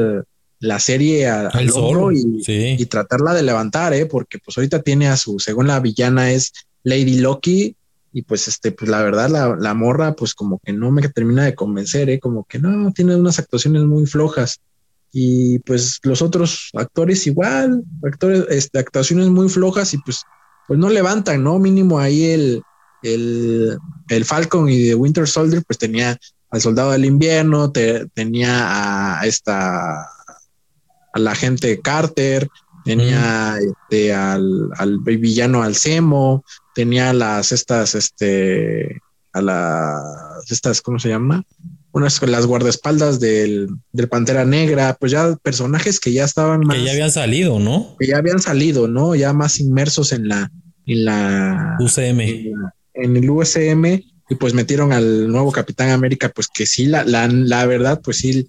la 0.59 0.79
serie 0.79 1.29
al 1.29 1.71
hombro 1.75 2.13
y, 2.13 2.43
y, 2.47 2.87
tratarla 2.87 3.35
de 3.35 3.43
levantar, 3.43 3.93
¿eh? 3.93 4.07
Porque 4.07 4.39
pues 4.39 4.57
ahorita 4.57 4.81
tiene 4.81 5.09
a 5.09 5.19
su, 5.19 5.39
según 5.39 5.67
la 5.67 5.81
villana 5.81 6.33
es 6.33 6.53
Lady 6.83 7.19
Loki, 7.19 7.77
y 8.13 8.23
pues 8.23 8.49
este, 8.49 8.73
pues 8.73 8.91
la 8.91 9.03
verdad, 9.03 9.29
la, 9.29 9.57
la, 9.57 9.75
morra, 9.75 10.15
pues 10.15 10.35
como 10.35 10.59
que 10.59 10.73
no 10.73 10.91
me 10.91 11.07
termina 11.09 11.45
de 11.45 11.55
convencer, 11.55 12.11
¿eh? 12.11 12.19
como 12.19 12.45
que 12.45 12.59
no, 12.59 12.93
tiene 12.93 13.15
unas 13.17 13.39
actuaciones 13.39 13.85
muy 13.85 14.07
flojas. 14.07 14.61
Y 15.13 15.59
pues 15.61 15.99
los 16.03 16.23
otros 16.23 16.71
actores 16.75 17.27
igual, 17.27 17.83
actores, 18.05 18.47
este, 18.49 18.79
actuaciones 18.79 19.29
muy 19.29 19.49
flojas 19.49 19.93
y 19.95 19.99
pues, 19.99 20.23
pues 20.67 20.79
no 20.79 20.89
levantan, 20.89 21.43
¿no? 21.43 21.59
Mínimo 21.59 21.99
ahí 21.99 22.25
el, 22.27 22.63
el, 23.03 23.79
el 24.09 24.25
Falcon 24.25 24.69
y 24.69 24.83
de 24.85 24.95
Winter 24.95 25.27
Soldier, 25.27 25.63
pues 25.67 25.79
tenía 25.79 26.17
al 26.51 26.61
soldado 26.61 26.93
del 26.93 27.05
invierno, 27.05 27.71
tenía 27.71 29.21
a 29.21 29.27
esta, 29.27 30.03
a 30.03 31.19
la 31.19 31.35
gente 31.35 31.81
Carter, 31.81 32.49
tenía 32.85 33.57
este, 33.59 34.13
al, 34.13 34.69
al 34.77 34.99
villano 34.99 35.63
Alcemo, 35.63 36.45
tenía 36.75 37.13
las 37.13 37.53
estas, 37.53 37.95
este, 37.95 39.01
a 39.33 39.41
las, 39.41 40.51
estas, 40.51 40.81
¿cómo 40.83 40.99
se 40.99 41.09
llama? 41.09 41.45
Unas, 41.93 42.23
las 42.23 42.47
guardaespaldas 42.47 43.19
del, 43.19 43.69
del 43.93 44.09
Pantera 44.09 44.45
Negra, 44.45 44.97
pues 44.99 45.13
ya 45.13 45.37
personajes 45.37 45.99
que 45.99 46.13
ya 46.13 46.25
estaban 46.25 46.61
más. 46.61 46.77
Que 46.77 46.85
ya 46.85 46.93
habían 46.93 47.11
salido, 47.11 47.59
¿no? 47.59 47.97
Que 47.99 48.07
ya 48.07 48.19
habían 48.19 48.41
salido, 48.41 48.87
¿no? 48.87 49.15
Ya 49.15 49.33
más 49.33 49.59
inmersos 49.59 50.13
en 50.13 50.29
la, 50.29 50.51
en 50.87 51.05
la 51.05 51.77
UCM. 51.81 52.21
En, 52.95 53.17
el 53.17 53.31
UCM 53.31 53.85
y 54.31 54.35
pues 54.37 54.55
metieron 54.55 54.93
al 54.93 55.29
nuevo 55.29 55.51
Capitán 55.51 55.91
América, 55.91 56.31
pues 56.33 56.47
que 56.47 56.65
sí, 56.65 56.87
la, 56.87 57.05
la, 57.05 57.27
la 57.27 57.67
verdad, 57.67 58.01
pues 58.03 58.19
sí, 58.19 58.47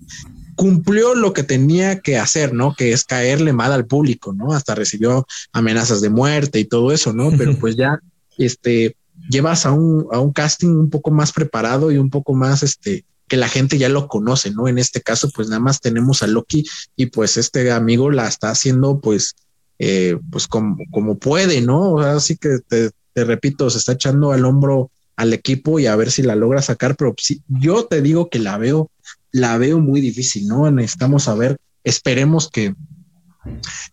cumplió 0.55 1.15
lo 1.15 1.33
que 1.33 1.41
tenía 1.41 1.99
que 2.01 2.17
hacer, 2.17 2.53
¿no? 2.53 2.75
Que 2.75 2.91
es 2.91 3.03
caerle 3.03 3.53
mal 3.53 3.71
al 3.71 3.87
público, 3.87 4.33
¿no? 4.33 4.53
Hasta 4.53 4.75
recibió 4.75 5.25
amenazas 5.53 6.01
de 6.01 6.11
muerte 6.11 6.59
y 6.59 6.65
todo 6.65 6.91
eso, 6.91 7.13
¿no? 7.13 7.31
Pero 7.35 7.55
pues 7.59 7.75
ya 7.75 7.99
este, 8.45 8.95
llevas 9.29 9.65
a 9.65 9.71
un, 9.71 10.31
casting 10.33 10.69
un 10.69 10.89
poco 10.89 11.11
más 11.11 11.31
preparado 11.31 11.91
y 11.91 11.97
un 11.97 12.09
poco 12.09 12.33
más, 12.33 12.63
este, 12.63 13.05
que 13.27 13.37
la 13.37 13.47
gente 13.47 13.77
ya 13.77 13.89
lo 13.89 14.07
conoce, 14.07 14.51
¿no? 14.51 14.67
En 14.67 14.77
este 14.77 15.01
caso, 15.01 15.29
pues 15.33 15.47
nada 15.47 15.61
más 15.61 15.79
tenemos 15.79 16.23
a 16.23 16.27
Loki 16.27 16.65
y 16.95 17.07
pues 17.07 17.37
este 17.37 17.71
amigo 17.71 18.11
la 18.11 18.27
está 18.27 18.49
haciendo, 18.49 18.99
pues, 18.99 19.35
eh, 19.79 20.17
pues 20.29 20.47
como, 20.47 21.17
puede, 21.17 21.61
¿no? 21.61 21.99
Así 21.99 22.37
que 22.37 22.59
te, 22.67 22.91
repito, 23.15 23.69
se 23.69 23.77
está 23.77 23.93
echando 23.93 24.31
al 24.31 24.45
hombro 24.45 24.91
al 25.15 25.33
equipo 25.33 25.79
y 25.79 25.85
a 25.85 25.95
ver 25.95 26.11
si 26.11 26.23
la 26.23 26.35
logra 26.35 26.61
sacar, 26.61 26.95
pero 26.95 27.15
yo 27.47 27.85
te 27.85 28.01
digo 28.01 28.29
que 28.29 28.39
la 28.39 28.57
veo, 28.57 28.89
la 29.31 29.57
veo 29.57 29.79
muy 29.79 30.01
difícil, 30.01 30.47
¿no? 30.47 30.69
Necesitamos 30.71 31.23
saber, 31.23 31.57
esperemos 31.83 32.49
que, 32.49 32.73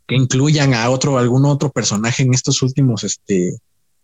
que 0.07 0.15
incluyan 0.15 0.75
a 0.75 0.89
otro, 0.91 1.18
algún 1.18 1.44
otro 1.44 1.70
personaje 1.70 2.23
en 2.23 2.33
estos 2.33 2.62
últimos 2.62 3.05
este, 3.05 3.59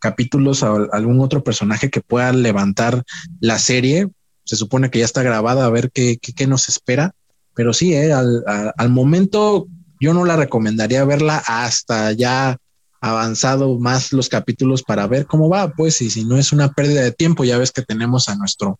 capítulos, 0.05 0.63
a 0.63 0.75
algún 0.93 1.21
otro 1.21 1.43
personaje 1.43 1.89
que 1.89 2.03
pueda 2.03 2.31
levantar 2.35 3.03
la 3.41 3.59
serie. 3.59 4.09
Se 4.45 4.57
supone 4.57 4.91
que 4.91 4.99
ya 4.99 5.07
está 5.07 5.23
grabada, 5.23 5.65
a 5.65 5.71
ver 5.71 5.91
qué, 5.91 6.19
qué, 6.19 6.47
nos 6.47 6.69
espera. 6.69 7.15
Pero 7.55 7.73
sí, 7.73 7.95
eh, 7.95 8.13
al, 8.13 8.45
al 8.77 8.91
momento 8.91 9.67
yo 9.99 10.13
no 10.13 10.27
la 10.27 10.37
recomendaría 10.37 11.07
verla 11.07 11.43
hasta 11.47 12.13
ya 12.13 12.59
avanzado 13.01 13.79
más 13.79 14.13
los 14.13 14.29
capítulos 14.29 14.83
para 14.83 15.07
ver 15.07 15.25
cómo 15.25 15.49
va, 15.49 15.73
pues, 15.73 16.03
y 16.03 16.11
si 16.11 16.27
no 16.27 16.37
es 16.37 16.53
una 16.53 16.73
pérdida 16.73 17.01
de 17.01 17.13
tiempo, 17.13 17.45
ya 17.45 17.57
ves 17.57 17.73
que 17.73 17.83
tenemos 17.83 18.29
a 18.29 18.37
nuestro 18.37 18.79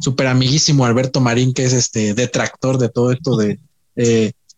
super 0.00 0.26
amiguísimo 0.26 0.84
Alberto 0.84 1.20
Marín, 1.20 1.54
que 1.54 1.64
es 1.64 1.72
este 1.72 2.12
detractor 2.12 2.76
de 2.76 2.90
todo 2.90 3.12
esto 3.12 3.36
de 3.36 3.58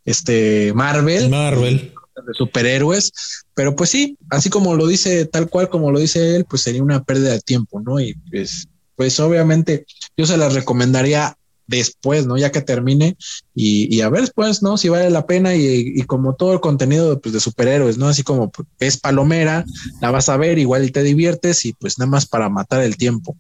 este 0.05 0.73
Marvel. 0.75 1.31
Marvel. 1.31 1.93
De 2.27 2.35
superhéroes, 2.35 3.13
pero 3.55 3.75
pues 3.75 3.91
sí, 3.91 4.17
así 4.31 4.51
como 4.51 4.75
lo 4.75 4.87
dice, 4.87 5.27
tal 5.27 5.49
cual 5.49 5.69
como 5.69 5.91
lo 5.91 5.99
dice 5.99 6.37
él, 6.37 6.45
pues 6.45 6.63
sería 6.63 6.83
una 6.83 7.03
pérdida 7.03 7.33
de 7.33 7.41
tiempo, 7.41 7.81
¿no? 7.81 8.01
Y 8.01 8.15
pues, 8.31 8.69
pues 8.97 9.19
obviamente 9.21 9.87
yo 10.17 10.27
se 10.27 10.37
las 10.37 10.55
recomendaría 10.55 11.37
después, 11.71 12.27
¿no? 12.27 12.37
Ya 12.37 12.51
que 12.51 12.61
termine 12.61 13.17
y, 13.55 14.01
a 14.01 14.11
ver 14.11 14.23
después, 14.23 14.63
¿no? 14.63 14.77
Si 14.77 14.89
vale 14.89 15.09
la 15.09 15.27
pena 15.27 15.55
y, 15.55 16.03
como 16.03 16.35
todo 16.35 16.53
el 16.53 16.61
contenido 16.61 17.21
pues, 17.21 17.33
de 17.33 17.41
superhéroes, 17.41 17.97
¿no? 17.97 18.09
Así 18.09 18.23
como 18.23 18.51
pues, 18.51 18.69
es 18.81 18.99
palomera, 18.99 19.65
la 20.01 20.11
vas 20.11 20.29
a 20.29 20.37
ver, 20.37 20.59
igual 20.59 20.85
y 20.85 20.91
te 20.91 21.03
diviertes 21.03 21.65
y 21.65 21.73
pues 21.73 21.99
nada 21.99 22.11
más 22.11 22.27
para 22.27 22.49
matar 22.49 22.83
el 22.83 22.97
tiempo. 22.97 23.37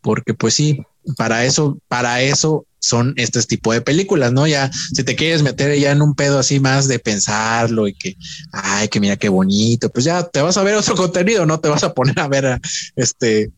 Porque 0.00 0.34
pues 0.34 0.54
sí, 0.54 0.82
para 1.16 1.44
eso, 1.44 1.78
para 1.88 2.22
eso 2.22 2.66
son 2.82 3.14
este 3.16 3.40
tipo 3.42 3.72
de 3.72 3.80
películas, 3.80 4.32
¿no? 4.32 4.46
Ya 4.46 4.70
si 4.72 5.04
te 5.04 5.16
quieres 5.16 5.42
meter 5.42 5.78
ya 5.78 5.92
en 5.92 6.02
un 6.02 6.14
pedo 6.14 6.38
así 6.38 6.60
más 6.60 6.88
de 6.88 6.98
pensarlo 6.98 7.86
y 7.86 7.94
que, 7.94 8.16
ay, 8.52 8.88
que 8.88 9.00
mira 9.00 9.16
qué 9.16 9.28
bonito, 9.28 9.88
pues 9.88 10.04
ya 10.04 10.24
te 10.24 10.42
vas 10.42 10.56
a 10.56 10.62
ver 10.62 10.74
otro 10.74 10.94
contenido, 10.96 11.46
no 11.46 11.60
te 11.60 11.68
vas 11.68 11.84
a 11.84 11.94
poner 11.94 12.18
a 12.18 12.28
ver 12.28 12.60
este 12.96 13.50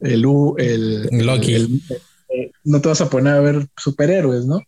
el, 0.00 0.26
el, 0.58 1.26
Loki 1.26 1.80
no 2.64 2.80
te 2.80 2.88
vas 2.88 3.00
a 3.00 3.08
poner 3.10 3.34
a 3.34 3.40
ver 3.40 3.68
superhéroes, 3.76 4.46
¿no? 4.46 4.60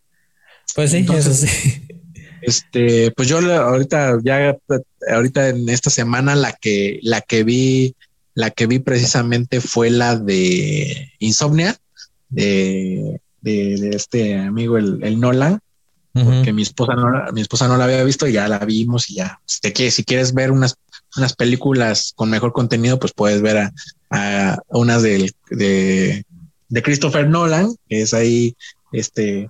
Pues 0.75 0.91
sí, 0.91 1.07
eso 1.12 1.34
sí. 1.34 1.49
Este, 2.43 3.10
pues 3.12 3.28
yo 3.28 3.39
ahorita 3.39 4.18
ya 4.23 4.57
ahorita 5.10 5.49
en 5.49 5.68
esta 5.68 5.91
semana 5.91 6.34
la 6.34 6.52
que 6.52 7.01
la 7.02 7.20
que 7.20 7.43
vi 7.43 7.97
la 8.34 8.51
que 8.51 8.67
vi 8.67 8.81
precisamente 8.81 9.60
fue 9.60 9.91
la 9.91 10.17
de 10.17 11.12
Insomnia 11.20 11.76
de, 12.28 13.20
de, 13.45 13.91
este 13.91 14.39
amigo 14.39 14.79
el, 14.79 15.21
Nolan 15.21 15.61
porque 16.13 16.53
mi 16.53 16.63
esposa 16.63 16.95
no 16.95 17.33
mi 17.33 17.41
esposa 17.41 17.67
no 17.67 17.77
la 17.77 17.85
había 17.85 18.05
visto 18.05 18.29
y 18.29 18.33
ya 18.33 18.47
la 18.47 18.61
vimos 18.61 19.11
y 19.11 19.17
ya 19.17 19.41
este, 19.49 19.91
si 19.91 20.05
quieres 20.05 20.33
ver 20.33 20.53
unas 20.53 20.77
unas 21.17 21.35
películas 21.35 22.13
con 22.15 22.31
mejor 22.31 22.53
contenido 22.53 23.01
pues 23.01 23.13
puedes 23.13 23.43
ver 23.43 23.59
a, 23.59 23.73
a 24.11 24.59
unas 24.69 25.03
de, 25.03 25.33
de 25.51 26.25
de 26.75 26.83
Christopher 26.83 27.29
Nolan, 27.29 27.75
que 27.89 28.03
es 28.03 28.13
ahí 28.15 28.57
este 28.93 29.49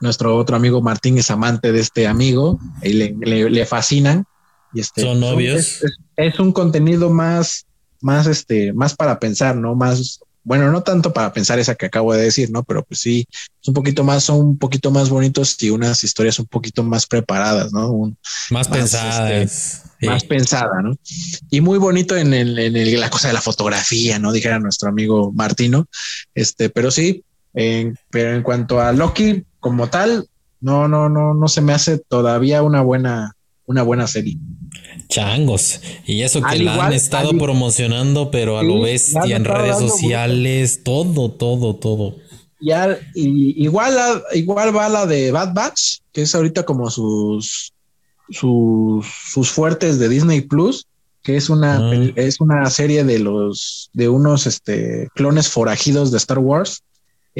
nuestro 0.00 0.36
otro 0.36 0.56
amigo 0.56 0.80
Martín 0.80 1.18
es 1.18 1.30
amante 1.30 1.72
de 1.72 1.80
este 1.80 2.06
amigo 2.06 2.58
y 2.82 2.92
le, 2.94 3.50
le, 3.50 3.66
fascinan. 3.66 4.24
Y 4.72 4.80
este, 4.80 5.02
Son 5.02 5.20
novios. 5.20 5.84
Es, 6.16 6.38
un 6.38 6.52
contenido 6.52 7.10
más, 7.10 7.66
más, 8.00 8.26
este, 8.26 8.72
más 8.72 8.94
para 8.94 9.18
pensar, 9.18 9.56
¿no? 9.56 9.74
Más, 9.74 10.20
bueno, 10.48 10.72
no 10.72 10.82
tanto 10.82 11.12
para 11.12 11.30
pensar 11.30 11.58
esa 11.58 11.74
que 11.74 11.84
acabo 11.84 12.14
de 12.14 12.22
decir, 12.22 12.50
¿no? 12.50 12.64
Pero 12.64 12.82
pues 12.82 13.00
sí, 13.00 13.26
es 13.30 13.68
un 13.68 13.74
poquito 13.74 14.02
más, 14.02 14.24
son 14.24 14.40
un 14.40 14.58
poquito 14.58 14.90
más 14.90 15.10
bonitos 15.10 15.62
y 15.62 15.68
unas 15.68 16.02
historias 16.02 16.38
un 16.38 16.46
poquito 16.46 16.82
más 16.82 17.06
preparadas, 17.06 17.70
¿no? 17.70 18.14
más, 18.48 18.66
pensadas. 18.66 19.30
Este, 19.30 20.06
más 20.06 20.24
pensada, 20.24 20.80
¿no? 20.82 20.96
Y 21.50 21.60
muy 21.60 21.78
bonito 21.78 22.16
en, 22.16 22.32
el, 22.32 22.58
en 22.58 22.76
el, 22.76 22.98
la 22.98 23.10
cosa 23.10 23.28
de 23.28 23.34
la 23.34 23.42
fotografía, 23.42 24.18
¿no? 24.18 24.32
Dijera 24.32 24.58
nuestro 24.58 24.88
amigo 24.88 25.32
Martino. 25.32 25.86
Este, 26.34 26.70
pero 26.70 26.90
sí, 26.90 27.24
pero 27.52 28.34
en 28.34 28.42
cuanto 28.42 28.80
a 28.80 28.92
Loki 28.92 29.44
como 29.60 29.90
tal, 29.90 30.30
no, 30.60 30.88
no, 30.88 31.10
no, 31.10 31.34
no 31.34 31.48
se 31.48 31.60
me 31.60 31.74
hace 31.74 31.98
todavía 31.98 32.62
una 32.62 32.80
buena, 32.80 33.36
una 33.68 33.82
buena 33.82 34.06
serie. 34.06 34.36
Changos. 35.08 35.80
Y 36.06 36.22
eso 36.22 36.42
que 36.42 36.58
la 36.58 36.86
han 36.86 36.92
estado 36.92 37.30
promocionando, 37.38 38.30
pero 38.30 38.58
a 38.58 38.62
lo 38.62 38.80
bestia 38.80 39.36
en 39.36 39.44
redes 39.44 39.78
sociales, 39.78 40.82
todo, 40.82 41.30
todo, 41.30 41.76
todo. 41.76 42.16
Y, 43.14 43.62
igual, 43.62 43.94
igual 44.34 44.76
va 44.76 44.88
la 44.88 45.06
de 45.06 45.30
Bad 45.30 45.54
Batch, 45.54 45.98
que 46.12 46.22
es 46.22 46.34
ahorita 46.34 46.64
como 46.64 46.90
sus 46.90 47.72
sus, 48.30 49.06
sus 49.06 49.50
fuertes 49.50 49.98
de 49.98 50.08
Disney 50.08 50.42
Plus, 50.42 50.86
que 51.22 51.36
es 51.36 51.50
una, 51.50 51.78
ah. 51.78 52.10
es 52.16 52.40
una 52.40 52.68
serie 52.70 53.04
de 53.04 53.18
los 53.18 53.90
de 53.92 54.08
unos 54.08 54.46
este, 54.46 55.08
clones 55.14 55.48
forajidos 55.48 56.10
de 56.10 56.18
Star 56.18 56.38
Wars. 56.38 56.82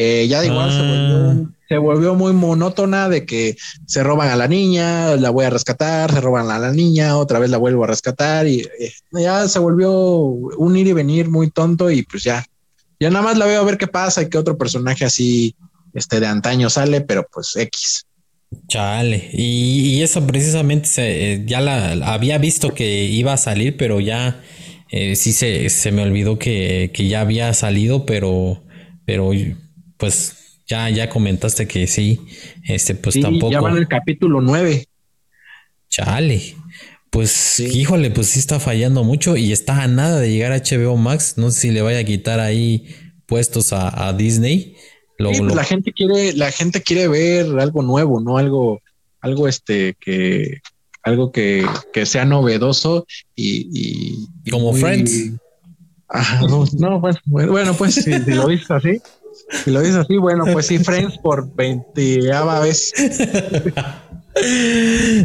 Eh, 0.01 0.29
ya 0.29 0.43
de 0.43 0.47
igual 0.47 0.71
ah. 0.71 1.35
se, 1.69 1.77
volvió, 1.77 2.15
muy 2.15 2.33
monótona 2.33 3.09
de 3.09 3.27
que 3.27 3.57
se 3.85 4.05
roban 4.05 4.29
a 4.29 4.37
la 4.37 4.47
niña, 4.47 5.17
la 5.17 5.31
voy 5.31 5.45
a 5.45 5.51
rescatar, 5.51 6.13
se 6.13 6.21
roban 6.21 6.49
a 6.53 6.59
la 6.61 6.71
niña, 6.71 7.17
otra 7.17 7.41
vez 7.41 7.51
la 7.51 7.59
vuelvo 7.59 7.83
a 7.83 7.89
rescatar 7.89 8.47
y 8.47 8.61
eh, 8.61 8.93
ya 9.11 9.49
se 9.49 9.59
volvió 9.59 9.91
un 9.91 10.77
ir 10.77 10.87
y 10.87 10.93
venir 10.93 11.29
muy 11.29 11.51
tonto 11.51 11.91
y 11.91 12.05
pues 12.05 12.23
ya, 12.23 12.45
ya 13.01 13.11
nada 13.11 13.25
más 13.25 13.39
la 13.39 13.47
veo 13.47 13.61
a 13.61 13.65
ver 13.65 13.77
qué 13.77 13.89
pasa 13.89 14.23
y 14.23 14.29
qué 14.29 14.39
otro 14.39 14.57
personaje 14.57 15.05
así 15.05 15.57
este 15.95 16.21
de 16.21 16.29
antaño 16.29 16.71
sale, 16.71 17.01
pero 17.01 17.27
pues 17.33 17.57
X. 17.57 18.07
Chale, 18.69 19.31
y, 19.33 20.01
eso 20.01 20.25
precisamente 20.29 20.89
eh, 20.97 21.43
ya 21.45 21.61
la 21.61 21.91
había 22.13 22.39
visto 22.39 22.73
que 22.73 23.05
iba 23.07 23.33
a 23.33 23.37
salir, 23.37 23.77
pero 23.77 23.99
ya 23.99 24.41
eh, 24.93 25.17
sí 25.17 25.33
se, 25.33 25.69
se, 25.71 25.91
me 25.91 26.03
olvidó 26.03 26.39
que, 26.39 26.89
ya 26.97 27.21
había 27.21 27.53
salido, 27.53 28.07
pero, 28.07 28.63
pero 29.05 29.33
pues 29.99 30.63
ya, 30.67 30.89
ya 30.91 31.09
comentaste 31.09 31.69
que 31.69 31.87
sí, 31.87 32.21
este, 32.65 32.95
pues 32.95 33.21
tampoco. 33.21 33.53
Ya 33.53 33.61
van 33.61 33.77
el 33.77 33.89
capítulo 33.89 34.41
9. 34.41 34.87
Chale, 35.89 36.55
pues 37.11 37.61
híjole, 37.61 38.11
pues 38.11 38.29
sí 38.29 38.39
está 38.39 38.61
fallando 38.61 39.05
mucho 39.05 39.37
y 39.37 39.53
está 39.53 39.83
a 39.83 39.89
nada 39.89 40.21
de 40.21 40.31
llegar 40.31 40.53
a 40.53 40.59
HBO 40.59 40.97
Max. 40.97 41.35
No 41.37 41.51
sé 41.51 41.61
si 41.61 41.71
le 41.71 41.83
vaya 41.83 42.01
a 42.01 42.05
quitar 42.05 42.41
ahí 42.41 42.95
puestos 43.27 43.73
a, 43.73 44.09
a 44.09 44.13
Disney. 44.13 44.77
Pues 45.19 45.41
la 45.41 45.65
gente 45.65 45.93
quiere, 45.93 46.33
la 46.35 46.53
gente 46.53 46.81
quiere 46.81 47.09
ver 47.09 47.47
algo 47.59 47.83
nuevo, 47.83 48.21
¿no? 48.21 48.39
Algo, 48.39 48.81
algo 49.21 49.49
este 49.49 49.97
que, 50.01 50.61
algo 51.03 51.33
que, 51.33 51.67
que 51.93 52.07
sea 52.07 52.25
novedoso 52.25 53.05
y, 53.35 54.29
como 54.49 54.73
Friends. 54.73 55.33
no, 56.79 57.01
bueno, 57.27 57.53
bueno, 57.53 57.75
pues 57.75 57.97
si, 57.97 58.11
lo 58.11 58.47
dices 58.47 58.71
así, 58.71 59.01
si 59.51 59.71
lo 59.71 59.81
dices 59.81 59.97
así, 59.97 60.17
bueno, 60.17 60.45
pues 60.53 60.67
sí, 60.67 60.79
Friends 60.79 61.19
por 61.19 61.55
20 61.55 62.21
vez. 62.63 62.93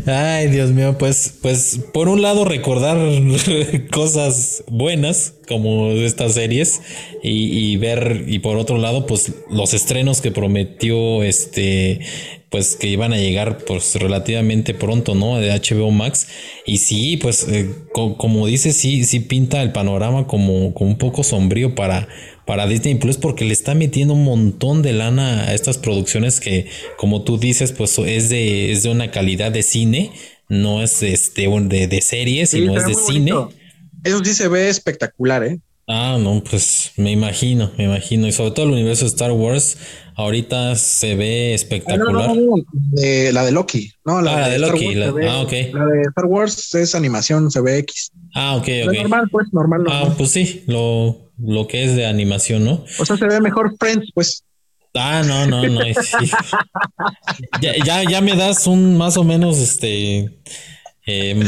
Ay, 0.05 0.47
Dios 0.47 0.71
mío, 0.71 0.97
pues, 0.97 1.37
pues 1.41 1.79
por 1.93 2.07
un 2.07 2.21
lado 2.21 2.45
recordar 2.45 2.97
cosas 3.91 4.63
buenas 4.67 5.35
como 5.47 5.91
estas 5.91 6.33
series 6.33 6.81
y, 7.21 7.75
ver 7.77 8.25
y 8.27 8.39
por 8.39 8.57
otro 8.57 8.77
lado 8.77 9.05
pues 9.05 9.33
los 9.49 9.73
estrenos 9.73 10.21
que 10.21 10.31
prometió 10.31 11.23
este 11.23 11.99
pues 12.49 12.75
que 12.75 12.87
iban 12.87 13.13
a 13.13 13.17
llegar 13.17 13.57
pues 13.65 13.95
relativamente 13.95 14.73
pronto, 14.73 15.15
¿no? 15.15 15.39
De 15.39 15.49
HBO 15.49 15.91
Max 15.91 16.27
y 16.65 16.77
sí, 16.77 17.17
pues 17.17 17.47
eh, 17.49 17.69
como 17.91 18.47
dice 18.47 18.73
sí 18.73 19.03
sí 19.05 19.19
pinta 19.21 19.61
el 19.61 19.71
panorama 19.71 20.27
como, 20.27 20.73
como 20.73 20.91
un 20.91 20.97
poco 20.97 21.23
sombrío 21.23 21.75
para 21.75 22.07
para 22.45 22.67
Disney 22.67 22.95
Plus 22.95 23.17
porque 23.17 23.45
le 23.45 23.53
está 23.53 23.75
metiendo 23.75 24.13
un 24.13 24.23
montón 24.23 24.81
de 24.81 24.93
lana 24.93 25.43
a 25.43 25.53
estas 25.53 25.77
producciones 25.77 26.39
que, 26.39 26.67
como 26.97 27.23
tú 27.23 27.37
dices, 27.37 27.71
pues 27.71 27.97
es 27.99 28.29
de, 28.29 28.71
es 28.71 28.83
de 28.83 28.89
una 28.89 29.11
calidad 29.11 29.51
de 29.51 29.63
cine, 29.63 30.11
no 30.49 30.81
es 30.81 31.03
este, 31.03 31.47
de, 31.47 31.87
de 31.87 32.01
series, 32.01 32.51
sino 32.51 32.77
es 32.77 32.85
de 32.85 32.95
cine. 32.95 33.31
Eso 34.03 34.23
sí 34.23 34.33
se 34.33 34.47
ve 34.47 34.69
espectacular, 34.69 35.43
¿eh? 35.43 35.59
Ah, 35.87 36.17
no, 36.19 36.41
pues 36.49 36.91
me 36.95 37.11
imagino, 37.11 37.71
me 37.77 37.85
imagino. 37.85 38.27
Y 38.27 38.31
sobre 38.31 38.51
todo 38.51 38.65
el 38.67 38.71
universo 38.71 39.03
de 39.03 39.09
Star 39.09 39.31
Wars, 39.33 39.77
ahorita 40.15 40.75
se 40.77 41.15
ve 41.15 41.53
espectacular. 41.53 42.29
Ah, 42.29 43.31
la 43.33 43.43
de 43.43 43.51
Loki, 43.51 43.91
no, 44.05 44.21
la, 44.21 44.45
ah, 44.45 44.49
de, 44.49 44.59
Loki. 44.59 44.95
La, 44.95 45.07
ah, 45.29 45.41
ok. 45.41 45.51
La 45.73 45.85
de 45.85 46.01
Star 46.03 46.25
Wars 46.25 46.73
es 46.75 46.95
animación, 46.95 47.51
se 47.51 47.59
ve 47.59 47.79
X. 47.79 48.11
Ah, 48.33 48.55
ok, 48.55 48.67
ok. 48.87 48.93
normal, 48.93 49.27
pues, 49.29 49.47
normal, 49.51 49.83
normal. 49.83 50.07
Ah, 50.07 50.15
pues 50.17 50.31
sí, 50.31 50.63
lo, 50.67 51.22
lo 51.37 51.67
que 51.67 51.83
es 51.83 51.95
de 51.95 52.05
animación, 52.05 52.65
¿no? 52.65 52.85
O 52.99 53.05
sea, 53.05 53.17
se 53.17 53.25
ve 53.25 53.39
mejor 53.41 53.75
Friends, 53.79 54.11
pues. 54.13 54.43
Ah, 54.93 55.23
no, 55.25 55.47
no, 55.47 55.63
no. 55.67 55.81
ya, 57.61 58.03
ya, 58.03 58.21
me 58.21 58.35
das 58.35 58.67
un 58.67 58.95
más 58.95 59.17
o 59.17 59.23
menos 59.23 59.57
este. 59.57 60.29
Em, 61.05 61.41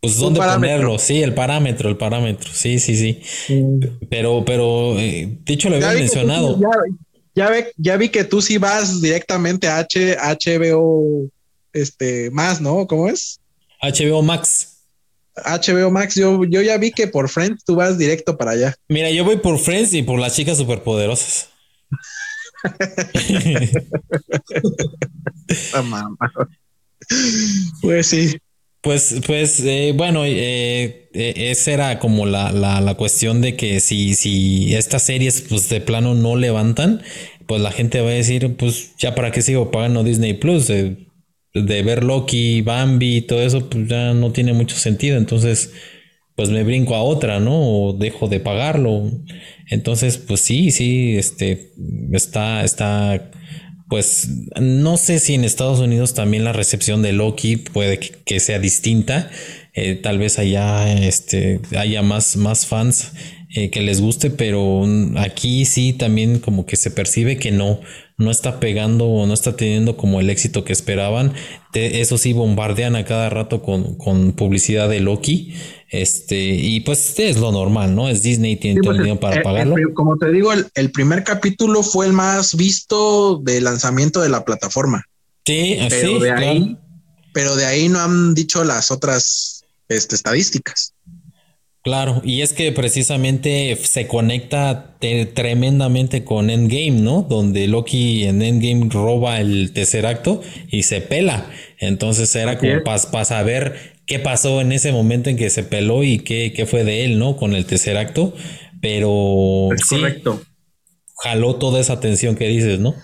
pues 0.00 0.18
dónde 0.18 0.40
ponerlo, 0.40 0.98
sí, 0.98 1.22
el 1.22 1.32
parámetro, 1.32 1.88
el 1.88 1.96
parámetro, 1.96 2.50
sí, 2.52 2.78
sí, 2.78 2.94
sí. 2.94 3.20
Pero, 4.10 4.44
pero, 4.44 4.98
eh, 4.98 5.38
dicho 5.44 5.70
lo 5.70 5.76
había 5.76 5.92
mencionado. 5.92 6.60
ya, 7.34 7.48
ve, 7.48 7.72
ya 7.78 7.96
vi 7.96 8.10
que 8.10 8.24
tú 8.24 8.42
sí 8.42 8.58
vas 8.58 9.00
directamente 9.00 9.66
a 9.66 9.78
H, 9.78 10.18
HBO, 10.18 11.30
este, 11.72 12.30
más, 12.30 12.60
¿no? 12.60 12.86
¿Cómo 12.86 13.08
es? 13.08 13.40
HBO 13.80 14.22
Max. 14.22 14.73
HBO 15.36 15.90
Max, 15.90 16.14
yo, 16.14 16.44
yo 16.44 16.62
ya 16.62 16.78
vi 16.78 16.92
que 16.92 17.08
por 17.08 17.28
Friends 17.28 17.64
tú 17.64 17.74
vas 17.76 17.98
directo 17.98 18.36
para 18.36 18.52
allá. 18.52 18.74
Mira, 18.88 19.10
yo 19.10 19.24
voy 19.24 19.38
por 19.38 19.58
Friends 19.58 19.94
y 19.94 20.02
por 20.02 20.20
las 20.20 20.34
chicas 20.34 20.58
superpoderosas. 20.58 21.48
pues 27.82 28.06
sí. 28.06 28.36
Pues, 28.80 29.16
pues, 29.26 29.58
eh, 29.60 29.92
bueno, 29.96 30.24
eh, 30.26 31.08
eh, 31.14 31.34
esa 31.36 31.72
era 31.72 31.98
como 31.98 32.26
la, 32.26 32.52
la, 32.52 32.80
la, 32.82 32.94
cuestión 32.96 33.40
de 33.40 33.56
que 33.56 33.80
si, 33.80 34.14
si 34.14 34.74
estas 34.74 35.04
series, 35.04 35.40
pues 35.40 35.70
de 35.70 35.80
plano 35.80 36.14
no 36.14 36.36
levantan, 36.36 37.02
pues 37.46 37.62
la 37.62 37.72
gente 37.72 38.02
va 38.02 38.10
a 38.10 38.14
decir, 38.14 38.56
pues 38.56 38.94
ya 38.98 39.14
para 39.14 39.30
qué 39.30 39.40
sigo 39.40 39.70
pagando 39.70 40.04
Disney 40.04 40.34
Plus, 40.34 40.70
de, 41.54 41.82
ver 41.82 42.04
Loki, 42.04 42.62
Bambi 42.62 43.16
y 43.18 43.22
todo 43.22 43.42
eso, 43.42 43.68
pues 43.68 43.88
ya 43.88 44.12
no 44.12 44.32
tiene 44.32 44.52
mucho 44.52 44.76
sentido. 44.76 45.16
Entonces, 45.16 45.72
pues 46.36 46.50
me 46.50 46.64
brinco 46.64 46.94
a 46.96 47.02
otra, 47.02 47.40
¿no? 47.40 47.54
O 47.56 47.92
dejo 47.94 48.28
de 48.28 48.40
pagarlo. 48.40 49.10
Entonces, 49.70 50.18
pues 50.18 50.40
sí, 50.40 50.70
sí, 50.70 51.16
este, 51.16 51.72
está, 52.12 52.64
está 52.64 53.30
pues 53.88 54.28
no 54.60 54.96
sé 54.96 55.18
si 55.20 55.34
en 55.34 55.44
Estados 55.44 55.78
Unidos 55.78 56.14
también 56.14 56.42
la 56.42 56.52
recepción 56.52 57.02
de 57.02 57.12
Loki 57.12 57.56
puede 57.56 57.98
que, 58.00 58.40
sea 58.40 58.58
distinta. 58.58 59.30
Eh, 59.74 59.94
tal 59.94 60.18
vez 60.18 60.38
allá 60.38 60.92
este, 61.00 61.60
haya 61.76 62.02
más, 62.02 62.36
más 62.36 62.66
fans 62.66 63.12
eh, 63.56 63.70
que 63.70 63.82
les 63.82 64.00
guste, 64.00 64.30
pero 64.30 64.84
aquí 65.16 65.64
sí 65.64 65.92
también 65.92 66.40
como 66.40 66.66
que 66.66 66.76
se 66.76 66.90
percibe 66.90 67.36
que 67.36 67.52
no, 67.52 67.80
no 68.16 68.32
está 68.32 68.58
pegando 68.58 69.06
o 69.06 69.26
no 69.28 69.34
está 69.34 69.54
teniendo 69.54 69.96
como 69.96 70.18
el 70.18 70.28
éxito 70.28 70.64
que 70.64 70.72
esperaban. 70.72 71.34
eso 71.72 72.18
sí, 72.18 72.32
bombardean 72.32 72.96
a 72.96 73.04
cada 73.04 73.30
rato 73.30 73.62
con, 73.62 73.96
con 73.96 74.32
publicidad 74.32 74.88
de 74.88 74.98
Loki. 74.98 75.54
Este, 75.88 76.36
y 76.36 76.80
pues 76.80 77.16
es 77.20 77.36
lo 77.36 77.52
normal, 77.52 77.94
¿no? 77.94 78.08
Es 78.08 78.22
Disney, 78.22 78.56
tiene 78.56 78.80
todo 78.80 78.90
el 78.90 78.96
pues, 78.96 79.04
dinero 79.04 79.20
para 79.20 79.40
pagarlo. 79.40 79.76
como 79.94 80.16
te 80.16 80.32
digo, 80.32 80.50
el, 80.52 80.90
primer 80.90 81.22
capítulo 81.22 81.84
fue 81.84 82.06
el 82.06 82.12
más 82.12 82.56
visto 82.56 83.38
de 83.44 83.60
lanzamiento 83.60 84.20
de 84.20 84.30
la 84.30 84.44
plataforma. 84.44 85.04
Sí, 85.46 85.78
pero 85.88 86.18
de 86.18 86.32
ahí, 86.32 86.76
pero 87.32 87.54
de 87.54 87.66
ahí 87.66 87.88
no 87.88 88.00
han 88.00 88.34
dicho 88.34 88.64
las 88.64 88.90
otras 88.90 89.62
este, 89.88 90.16
estadísticas. 90.16 90.93
Claro, 91.84 92.22
y 92.24 92.40
es 92.40 92.54
que 92.54 92.72
precisamente 92.72 93.76
se 93.76 94.08
conecta 94.08 94.96
tremendamente 95.34 96.24
con 96.24 96.48
Endgame, 96.48 97.02
¿no? 97.02 97.26
Donde 97.28 97.68
Loki 97.68 98.24
en 98.24 98.40
Endgame 98.40 98.88
roba 98.88 99.38
el 99.38 99.70
tercer 99.74 100.06
acto 100.06 100.40
y 100.70 100.84
se 100.84 101.02
pela. 101.02 101.44
Entonces 101.78 102.34
era 102.36 102.56
como 102.56 102.82
para 102.82 103.24
saber 103.26 103.74
qué 104.06 104.18
pasó 104.18 104.62
en 104.62 104.72
ese 104.72 104.92
momento 104.92 105.28
en 105.28 105.36
que 105.36 105.50
se 105.50 105.62
peló 105.62 106.04
y 106.04 106.20
qué, 106.20 106.54
qué 106.56 106.64
fue 106.64 106.84
de 106.84 107.04
él, 107.04 107.18
¿no? 107.18 107.36
Con 107.36 107.54
el 107.54 107.66
tercer 107.66 107.98
acto. 107.98 108.34
Pero 108.80 109.68
sí, 109.76 109.96
correcto. 109.96 110.42
jaló 111.22 111.56
toda 111.56 111.80
esa 111.80 111.92
atención 111.92 112.34
que 112.34 112.48
dices, 112.48 112.80
¿no? 112.80 112.94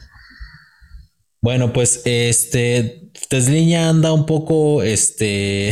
Bueno, 1.43 1.73
pues 1.73 2.03
este 2.05 3.11
Tesliña 3.29 3.89
anda 3.89 4.13
un 4.13 4.27
poco 4.27 4.83
este 4.83 5.71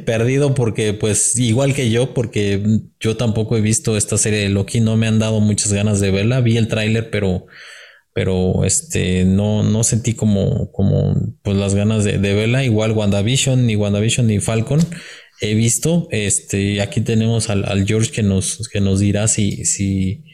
perdido 0.04 0.54
porque 0.54 0.92
pues 0.92 1.38
igual 1.38 1.74
que 1.74 1.90
yo 1.90 2.12
porque 2.14 2.62
yo 3.00 3.16
tampoco 3.16 3.56
he 3.56 3.60
visto 3.60 3.96
esta 3.96 4.18
serie 4.18 4.40
de 4.40 4.48
Loki, 4.50 4.80
no 4.80 4.96
me 4.96 5.06
han 5.06 5.18
dado 5.18 5.40
muchas 5.40 5.72
ganas 5.72 6.00
de 6.00 6.10
verla, 6.10 6.40
vi 6.40 6.56
el 6.56 6.68
tráiler 6.68 7.10
pero 7.10 7.46
pero 8.18 8.64
este 8.64 9.24
no, 9.24 9.62
no 9.62 9.84
sentí 9.84 10.14
como, 10.14 10.72
como 10.72 11.14
pues 11.42 11.56
las 11.56 11.76
ganas 11.76 12.02
de, 12.02 12.18
verla. 12.18 12.64
Igual 12.64 12.90
WandaVision, 12.90 13.64
ni 13.64 13.76
WandaVision 13.76 14.26
ni 14.26 14.40
Falcon 14.40 14.80
he 15.40 15.54
visto. 15.54 16.08
Este, 16.10 16.80
aquí 16.80 17.00
tenemos 17.00 17.48
al, 17.48 17.86
George 17.86 18.10
que 18.10 18.24
nos, 18.24 18.68
que 18.72 18.80
nos 18.80 18.98
dirá 18.98 19.28
si, 19.28 19.64
si, 19.64 20.24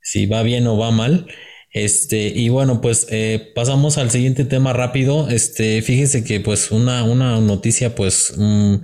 si 0.00 0.26
va 0.26 0.44
bien 0.44 0.68
o 0.68 0.78
va 0.78 0.92
mal. 0.92 1.26
Este, 1.74 2.28
y 2.28 2.50
bueno, 2.50 2.80
pues 2.80 3.08
eh, 3.10 3.50
pasamos 3.52 3.98
al 3.98 4.10
siguiente 4.12 4.44
tema 4.44 4.72
rápido. 4.72 5.28
Este, 5.28 5.82
fíjense 5.82 6.22
que 6.22 6.38
pues 6.38 6.70
una, 6.70 7.02
una 7.02 7.40
noticia 7.40 7.96
pues, 7.96 8.32
mm, 8.36 8.76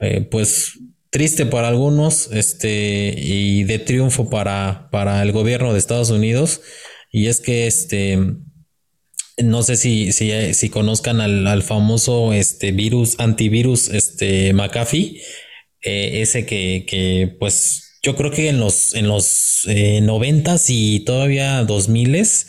eh, 0.00 0.22
pues 0.30 0.78
triste 1.10 1.44
para 1.44 1.68
algunos, 1.68 2.30
este, 2.32 3.14
y 3.14 3.64
de 3.64 3.78
triunfo 3.78 4.30
para, 4.30 4.88
para 4.90 5.22
el 5.22 5.32
gobierno 5.32 5.72
de 5.72 5.78
Estados 5.78 6.08
Unidos. 6.10 6.62
Y 7.12 7.26
es 7.26 7.40
que 7.40 7.66
este, 7.66 8.18
no 9.42 9.62
sé 9.62 9.76
si, 9.76 10.12
si, 10.12 10.54
si 10.54 10.70
conozcan 10.70 11.20
al, 11.20 11.62
famoso 11.62 12.32
este 12.32 12.72
virus, 12.72 13.20
antivirus, 13.20 13.88
este 13.88 14.54
McAfee, 14.54 15.20
eh, 15.82 16.22
ese 16.22 16.46
que, 16.46 16.86
que, 16.88 17.36
pues 17.38 17.89
yo 18.02 18.16
creo 18.16 18.30
que 18.30 18.48
en 18.48 18.60
los, 18.60 18.94
en 18.94 19.08
los 19.08 19.66
eh, 19.68 20.00
y 20.68 21.00
todavía 21.00 21.64
dos 21.64 21.88
miles, 21.88 22.48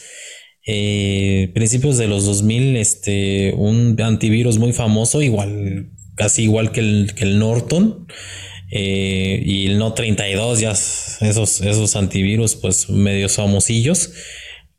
eh, 0.66 1.52
principios 1.54 1.98
de 1.98 2.08
los 2.08 2.26
2000, 2.26 2.78
este, 2.78 3.54
un 3.54 4.00
antivirus 4.02 4.58
muy 4.58 4.74
famoso, 4.74 5.22
igual, 5.22 5.92
casi 6.16 6.44
igual 6.44 6.72
que 6.72 6.80
el, 6.82 7.14
que 7.16 7.24
el 7.24 7.40
Norton. 7.40 8.08
y 8.72 9.68
el 9.68 9.78
No 9.78 9.94
32, 9.94 10.60
ya 10.62 10.72
esos, 10.72 11.62
esos 11.62 11.96
antivirus, 11.96 12.56
pues 12.56 12.90
medio 12.90 13.28
famosillos. 13.28 14.12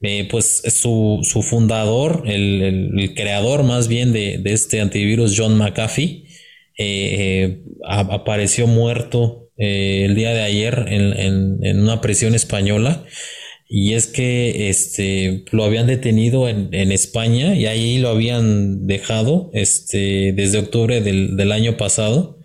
Eh, 0.05 0.27
pues 0.29 0.63
su, 0.67 1.21
su 1.23 1.43
fundador, 1.43 2.25
el, 2.27 3.13
creador 3.15 3.63
más 3.63 3.87
bien 3.87 4.13
de, 4.13 4.43
este 4.47 4.81
antivirus, 4.81 5.35
John 5.39 5.57
McAfee, 5.57 6.25
eh, 6.77 7.63
apareció 7.87 8.67
muerto 8.67 9.51
eh, 9.63 10.07
el 10.07 10.17
día 10.17 10.35
de 10.35 10.43
ayer 10.43 10.87
en, 10.89 11.79
una 11.81 12.01
prisión 12.01 12.35
española. 12.35 13.05
Y 13.69 13.95
es 13.95 14.09
que 14.09 14.69
este, 14.69 15.45
lo 15.53 15.65
habían 15.65 15.87
detenido 15.87 16.49
en, 16.49 16.93
España 16.93 17.55
y 17.55 17.67
ahí 17.67 17.99
lo 17.99 18.09
habían 18.09 18.87
dejado 18.87 19.51
este, 19.55 20.33
desde 20.35 20.59
octubre 20.59 21.01
del, 21.01 21.37
del 21.37 21.53
año 21.53 21.77
pasado. 21.77 22.41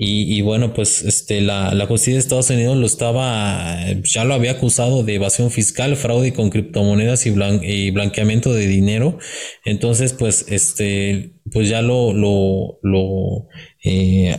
Y, 0.00 0.42
bueno, 0.42 0.74
pues 0.74 1.02
este, 1.02 1.40
la, 1.40 1.74
la, 1.74 1.86
justicia 1.86 2.14
de 2.14 2.20
Estados 2.20 2.50
Unidos 2.50 2.76
lo 2.76 2.86
estaba, 2.86 3.84
ya 4.04 4.24
lo 4.24 4.34
había 4.34 4.52
acusado 4.52 5.02
de 5.02 5.16
evasión 5.16 5.50
fiscal, 5.50 5.96
fraude 5.96 6.32
con 6.32 6.50
criptomonedas 6.50 7.26
y, 7.26 7.34
y 7.62 7.90
blanqueamiento 7.90 8.52
de 8.54 8.68
dinero. 8.68 9.18
Entonces, 9.64 10.12
pues, 10.12 10.46
este, 10.50 11.32
pues 11.52 11.68
ya 11.68 11.82
lo, 11.82 12.12
lo, 12.12 12.78
lo 12.82 13.48
eh, 13.82 14.36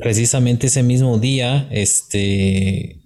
precisamente 0.00 0.66
ese 0.66 0.82
mismo 0.82 1.18
día, 1.18 1.68
este, 1.70 3.00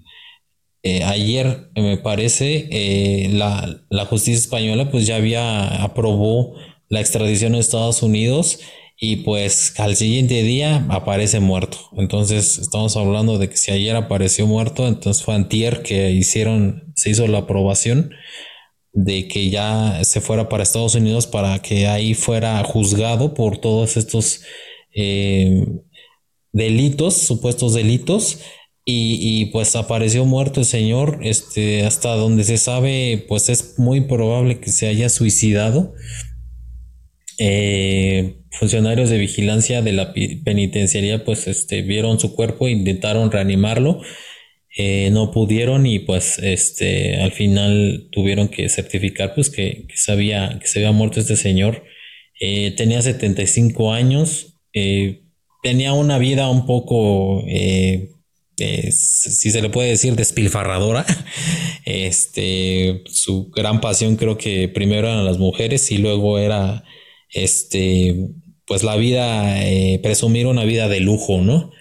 eh, 0.82 1.02
ayer 1.04 1.70
me 1.76 1.96
parece, 1.98 2.68
eh, 2.70 3.28
la, 3.30 3.82
la 3.90 4.06
justicia 4.06 4.38
española 4.38 4.90
pues 4.90 5.06
ya 5.06 5.16
había 5.16 5.82
aprobó 5.82 6.54
la 6.88 7.00
extradición 7.00 7.54
a 7.54 7.58
Estados 7.58 8.02
Unidos 8.02 8.60
y 8.98 9.16
pues 9.16 9.74
al 9.78 9.96
siguiente 9.96 10.42
día 10.42 10.86
aparece 10.88 11.40
muerto. 11.40 11.78
Entonces 11.96 12.58
estamos 12.58 12.96
hablando 12.96 13.38
de 13.38 13.48
que 13.48 13.56
si 13.56 13.70
ayer 13.70 13.96
apareció 13.96 14.46
muerto, 14.46 14.86
entonces 14.86 15.22
fue 15.22 15.34
antier 15.34 15.82
que 15.82 16.10
hicieron, 16.12 16.92
se 16.94 17.10
hizo 17.10 17.26
la 17.26 17.38
aprobación 17.38 18.12
de 18.92 19.26
que 19.26 19.50
ya 19.50 20.02
se 20.04 20.20
fuera 20.20 20.48
para 20.48 20.62
Estados 20.62 20.94
Unidos 20.94 21.26
para 21.26 21.58
que 21.60 21.88
ahí 21.88 22.14
fuera 22.14 22.62
juzgado 22.62 23.34
por 23.34 23.58
todos 23.58 23.96
estos 23.96 24.42
eh, 24.94 25.66
delitos, 26.54 27.18
supuestos 27.18 27.74
delitos. 27.74 28.40
Y, 28.86 29.18
y, 29.20 29.46
pues 29.46 29.76
apareció 29.76 30.26
muerto 30.26 30.60
el 30.60 30.66
señor, 30.66 31.20
este, 31.22 31.84
hasta 31.86 32.16
donde 32.16 32.44
se 32.44 32.58
sabe, 32.58 33.24
pues 33.28 33.48
es 33.48 33.78
muy 33.78 34.02
probable 34.02 34.60
que 34.60 34.70
se 34.70 34.86
haya 34.86 35.08
suicidado 35.08 35.94
eh, 37.38 38.36
funcionarios 38.52 39.10
de 39.10 39.18
vigilancia 39.18 39.82
de 39.82 39.92
la 39.92 40.12
penitenciaría 40.12 41.24
pues 41.24 41.48
este, 41.48 41.82
vieron 41.82 42.20
su 42.20 42.34
cuerpo 42.34 42.68
intentaron 42.68 43.30
reanimarlo. 43.30 44.00
eh, 44.76 45.10
no 45.12 45.30
pudieron 45.30 45.86
y 45.86 46.00
pues 46.00 46.38
este 46.40 47.16
al 47.22 47.32
final 47.32 48.08
tuvieron 48.12 48.48
que 48.48 48.68
certificar 48.68 49.34
pues 49.34 49.50
que, 49.50 49.86
se, 49.94 50.12
había, 50.12 50.58
que 50.60 50.66
se 50.66 50.80
había 50.80 50.92
muerto 50.92 51.20
este 51.20 51.36
señor. 51.36 51.84
Eh, 52.40 52.72
tenía 52.76 53.02
75 53.02 53.92
años, 53.92 54.60
eh, 54.72 55.23
tenía 55.64 55.94
una 55.94 56.18
vida 56.18 56.48
un 56.48 56.66
poco, 56.66 57.42
si 57.46 59.50
se 59.50 59.62
le 59.62 59.70
puede 59.70 59.88
decir, 59.88 60.14
despilfarradora. 60.14 61.04
Este, 61.86 63.02
su 63.04 63.50
gran 63.50 63.82
pasión 63.82 64.16
creo 64.16 64.38
que 64.38 64.68
primero 64.68 65.06
eran 65.06 65.26
las 65.26 65.36
mujeres 65.36 65.90
y 65.90 65.98
luego 65.98 66.38
era 66.38 66.82
este, 67.28 68.30
pues 68.64 68.82
la 68.82 68.96
vida, 68.96 69.60
presumir 70.02 70.46
una 70.46 70.64
vida 70.64 70.88
de 70.88 71.00
lujo, 71.00 71.42
¿no? 71.42 71.72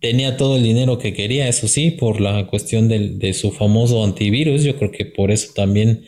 tenía 0.00 0.36
todo 0.36 0.56
el 0.56 0.62
dinero 0.62 0.98
que 0.98 1.12
quería, 1.12 1.48
eso 1.48 1.68
sí, 1.68 1.90
por 1.90 2.20
la 2.20 2.46
cuestión 2.46 2.88
de, 2.88 3.34
su 3.34 3.52
famoso 3.52 4.04
antivirus. 4.04 4.62
Yo 4.62 4.76
creo 4.76 4.90
que 4.90 5.04
por 5.04 5.30
eso 5.30 5.52
también 5.54 6.04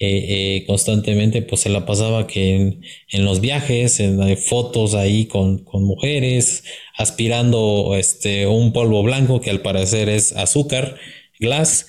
eh, 0.00 0.56
eh, 0.56 0.64
constantemente 0.66 1.42
pues 1.42 1.60
se 1.60 1.68
la 1.68 1.86
pasaba 1.86 2.26
que 2.26 2.80
en, 3.10 3.24
los 3.24 3.40
viajes, 3.40 4.00
en 4.00 4.36
fotos 4.36 4.94
ahí 4.94 5.26
con, 5.26 5.64
mujeres, 5.72 6.64
aspirando 6.96 7.94
este, 7.96 8.46
un 8.46 8.72
polvo 8.72 9.02
blanco 9.02 9.40
que 9.40 9.50
al 9.50 9.60
parecer 9.60 10.08
es 10.08 10.32
azúcar, 10.32 10.96
glass. 11.38 11.86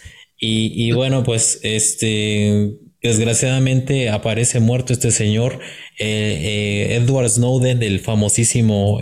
Y, 0.47 0.91
bueno, 0.91 1.23
pues 1.23 1.59
este, 1.63 2.73
desgraciadamente 3.01 4.09
aparece 4.09 4.59
muerto 4.59 4.93
este 4.93 5.09
señor, 5.09 5.59
eh, 5.97 6.99
Edward 7.01 7.29
Snowden, 7.29 7.81
el 7.81 7.99
famosísimo 7.99 8.99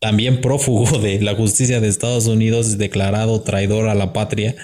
también 0.00 0.40
prófugo 0.40 0.98
de 1.02 1.20
la 1.20 1.34
justicia 1.34 1.80
de 1.80 1.88
Estados 1.88 2.26
Unidos, 2.26 2.78
declarado 2.78 3.42
traidor 3.42 3.88
a 3.88 3.94
la 3.94 4.12
patria 4.12 4.56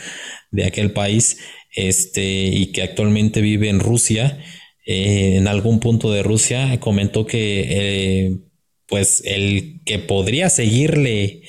de 0.51 0.65
aquel 0.65 0.93
país, 0.93 1.39
este, 1.75 2.47
y 2.47 2.67
que 2.73 2.83
actualmente 2.83 3.41
vive 3.41 3.69
en 3.69 3.81
Rusia, 3.81 4.39
eh, 4.86 5.36
en 5.36 5.49
algún 5.49 5.81
punto 5.81 6.12
de 6.12 6.23
Rusia, 6.23 6.78
comentó 6.81 7.27
que 7.27 7.65
eh, 7.69 8.39
pues 8.86 9.23
el 9.25 9.81
que 9.85 9.99
podría 9.99 10.51
seguirle, 10.51 11.43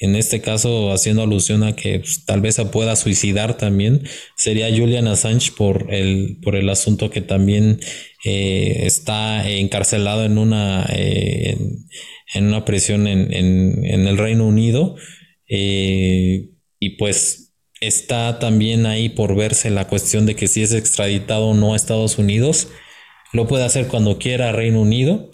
en 0.00 0.16
este 0.16 0.40
caso 0.40 0.92
haciendo 0.92 1.22
alusión 1.22 1.62
a 1.62 1.76
que 1.76 2.00
pues, 2.00 2.24
tal 2.24 2.40
vez 2.40 2.56
se 2.56 2.64
pueda 2.66 2.96
suicidar 2.96 3.56
también, 3.56 4.02
sería 4.36 4.74
Julian 4.74 5.08
Assange 5.08 5.52
por 5.52 5.92
el, 5.92 6.38
por 6.42 6.56
el 6.56 6.68
asunto 6.68 7.10
que 7.10 7.20
también 7.20 7.80
eh, 8.24 8.82
está 8.84 9.48
encarcelado 9.48 10.24
en 10.24 10.38
una 10.38 10.86
en 12.32 12.46
una 12.46 12.64
prisión 12.64 13.08
en, 13.08 13.32
en, 13.32 14.06
el 14.06 14.18
Reino 14.18 14.46
Unido. 14.46 14.96
Y 16.82 16.90
pues 16.96 17.49
está 17.80 18.38
también 18.38 18.86
ahí 18.86 19.08
por 19.08 19.34
verse 19.34 19.70
la 19.70 19.88
cuestión 19.88 20.26
de 20.26 20.36
que 20.36 20.48
si 20.48 20.62
es 20.62 20.72
extraditado 20.72 21.46
o 21.46 21.54
no 21.54 21.72
a 21.72 21.76
Estados 21.76 22.18
Unidos. 22.18 22.68
Lo 23.32 23.46
puede 23.46 23.64
hacer 23.64 23.86
cuando 23.86 24.18
quiera 24.18 24.52
Reino 24.52 24.80
Unido. 24.80 25.30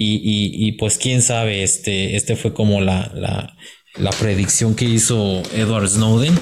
Y, 0.00 0.20
y, 0.24 0.72
pues 0.72 0.96
quién 0.96 1.22
sabe, 1.22 1.64
este, 1.64 2.14
este 2.14 2.36
fue 2.36 2.54
como 2.54 2.80
la, 2.80 3.10
la, 3.16 3.56
la 3.96 4.10
predicción 4.10 4.76
que 4.76 4.84
hizo 4.84 5.42
Edward 5.56 5.88
Snowden. 5.88 6.38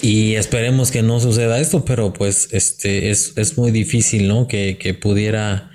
Y 0.00 0.34
esperemos 0.34 0.92
que 0.92 1.02
no 1.02 1.18
suceda 1.18 1.58
esto, 1.58 1.84
pero 1.84 2.12
pues 2.12 2.50
este 2.52 3.10
es, 3.10 3.32
es 3.36 3.58
muy 3.58 3.72
difícil, 3.72 4.28
¿no? 4.28 4.46
Que, 4.46 4.78
que 4.78 4.94
pudiera 4.94 5.72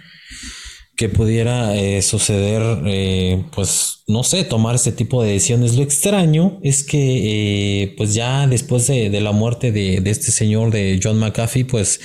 que 1.00 1.08
pudiera 1.08 1.78
eh, 1.78 2.02
suceder, 2.02 2.62
eh, 2.86 3.46
pues 3.56 4.04
no 4.08 4.26
sé, 4.26 4.44
tomar 4.44 4.76
este 4.76 4.92
tipo 4.92 5.24
de 5.24 5.32
decisiones. 5.32 5.78
Lo 5.78 5.82
extraño 5.82 6.60
es 6.62 6.84
que, 6.84 7.84
eh, 7.84 7.94
pues 7.96 8.14
ya 8.14 8.46
después 8.48 8.86
de, 8.88 9.10
la 9.22 9.32
muerte 9.32 9.72
de, 9.72 10.04
este 10.06 10.32
señor, 10.32 10.72
de 10.72 11.00
John 11.02 11.18
McAfee, 11.18 11.64
pues 11.64 12.02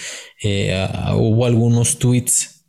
hubo 1.17 1.45
algunos 1.45 1.99
tweets 1.99 2.67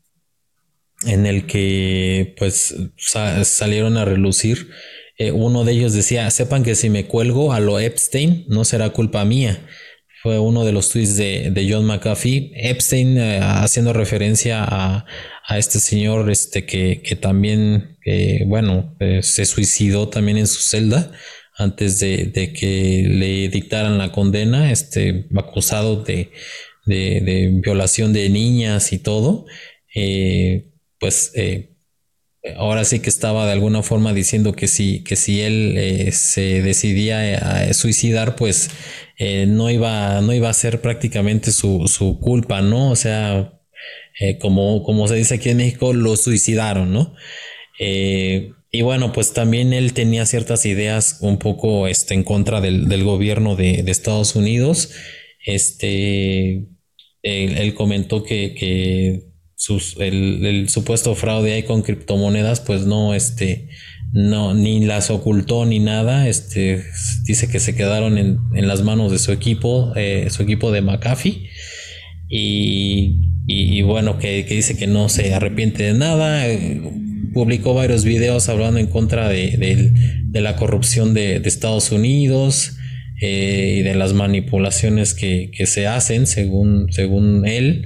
en 1.06 1.28
el 1.28 1.46
que, 1.46 2.34
pues, 2.40 2.74
salieron 3.44 3.96
a 3.98 4.06
relucir. 4.06 4.72
uno 5.32 5.64
de 5.64 5.74
ellos 5.74 5.94
decía, 5.94 6.32
sepan 6.32 6.64
que 6.64 6.74
si 6.74 6.90
me 6.90 7.06
cuelgo 7.06 7.54
a 7.54 7.60
lo 7.60 7.80
Epstein, 7.80 8.46
no 8.48 8.66
será 8.66 8.90
culpa 8.90 9.24
mía 9.26 9.64
fue 10.24 10.40
uno 10.40 10.66
de 10.66 10.72
los 10.72 10.90
tweets 10.90 11.18
de, 11.18 11.68
John 11.70 11.86
McAfee. 11.86 12.52
Epstein 12.56 13.20
haciendo 13.44 13.94
referencia 13.94 14.66
a, 14.68 15.06
a 15.48 15.58
este 15.58 15.80
señor 15.80 16.30
este 16.32 16.66
que, 16.66 17.02
que 17.02 17.16
también, 17.16 17.98
bueno, 18.48 18.96
eh, 19.00 19.22
se 19.22 19.46
suicidó 19.46 20.10
también 20.10 20.38
en 20.38 20.48
su 20.48 20.62
celda 20.62 21.12
antes 21.58 22.00
de, 22.00 22.26
de, 22.26 22.52
que 22.52 23.06
le 23.08 23.48
dictaran 23.50 23.98
la 23.98 24.12
condena, 24.12 24.72
este, 24.72 25.28
acusado 25.38 26.04
de, 26.04 26.32
de, 26.86 27.22
de 27.22 27.52
violación 27.64 28.12
de 28.12 28.30
niñas 28.30 28.92
y 28.92 29.00
todo, 29.00 29.46
eh, 29.94 30.72
pues 31.00 31.32
eh, 31.36 31.76
ahora 32.58 32.84
sí 32.84 33.00
que 33.00 33.10
estaba 33.10 33.46
de 33.46 33.54
alguna 33.54 33.84
forma 33.84 34.14
diciendo 34.14 34.54
que 34.54 34.68
si, 34.68 35.04
que 35.04 35.16
si 35.16 35.42
él 35.42 36.12
se 36.12 36.62
decidía 36.62 37.38
a 37.38 37.74
suicidar, 37.74 38.36
pues 38.36 38.70
no, 39.48 39.70
iba, 39.70 40.20
no 40.22 40.34
iba 40.34 40.50
a 40.50 40.54
ser 40.54 40.82
prácticamente 40.82 41.52
su, 41.52 41.88
su 41.88 42.20
culpa, 42.20 42.62
¿no? 42.62 42.92
O 42.92 42.96
sea, 42.96 43.55
eh, 44.20 44.38
como, 44.38 44.84
como 44.84 45.08
se 45.08 45.16
dice 45.16 45.36
aquí 45.36 45.50
en 45.50 45.58
México, 45.58 45.94
lo 45.94 46.16
suicidaron, 46.16 46.94
¿no? 46.94 47.16
Eh, 47.80 48.52
y 48.72 48.82
bueno, 48.82 49.12
pues 49.12 49.34
también 49.34 49.74
él 49.74 49.94
tenía 49.94 50.26
ciertas 50.26 50.66
ideas 50.66 51.20
un 51.22 51.38
poco 51.38 51.88
este, 51.88 52.14
en 52.14 52.24
contra 52.24 52.62
del, 52.62 53.04
gobierno 53.04 53.56
de, 53.56 53.84
Estados 53.88 54.36
Unidos. 54.36 54.92
Este, 55.46 56.68
él, 57.22 57.74
comentó 57.74 58.24
que, 58.24 59.24
el, 60.00 60.70
supuesto 60.70 61.16
fraude 61.16 61.54
ahí 61.54 61.64
con 61.64 61.84
criptomonedas, 61.84 62.60
pues 62.60 62.86
no, 62.86 63.14
este, 63.14 63.70
no, 64.12 64.54
ni 64.54 64.84
las 64.84 65.10
ocultó 65.10 65.66
ni 65.66 65.80
nada. 65.80 66.28
Este, 66.28 66.84
dice 67.24 67.48
que 67.48 67.60
se 67.62 67.76
quedaron 67.76 68.18
en, 68.18 68.68
las 68.68 68.82
manos 68.82 69.12
de 69.12 69.20
su 69.20 69.32
equipo, 69.32 69.94
eh, 69.96 70.28
su 70.30 70.44
equipo 70.44 70.72
de 70.72 70.82
McAfee. 70.82 71.50
Y 72.30 73.26
y, 73.48 73.84
bueno, 73.84 74.18
que, 74.18 74.44
dice 74.44 74.76
que 74.76 74.88
no 74.88 75.08
se 75.10 75.34
arrepiente 75.34 75.84
de 75.84 75.94
nada. 75.94 76.48
Eh, 76.48 76.82
publicó 77.34 77.74
varios 77.74 78.04
videos 78.04 78.50
hablando 78.50 78.80
en 78.80 78.88
contra 78.88 79.30
de, 79.30 79.92
la 80.34 80.56
corrupción 80.56 81.14
de, 81.14 81.36
Estados 81.38 81.92
Unidos 81.92 82.78
eh, 83.22 83.78
y 83.80 83.82
de 83.84 83.96
las 83.96 84.14
manipulaciones 84.14 85.14
que, 85.14 85.52
se 85.66 85.86
hacen 85.88 86.26
según, 86.26 86.88
según 86.92 87.46
él. 87.46 87.86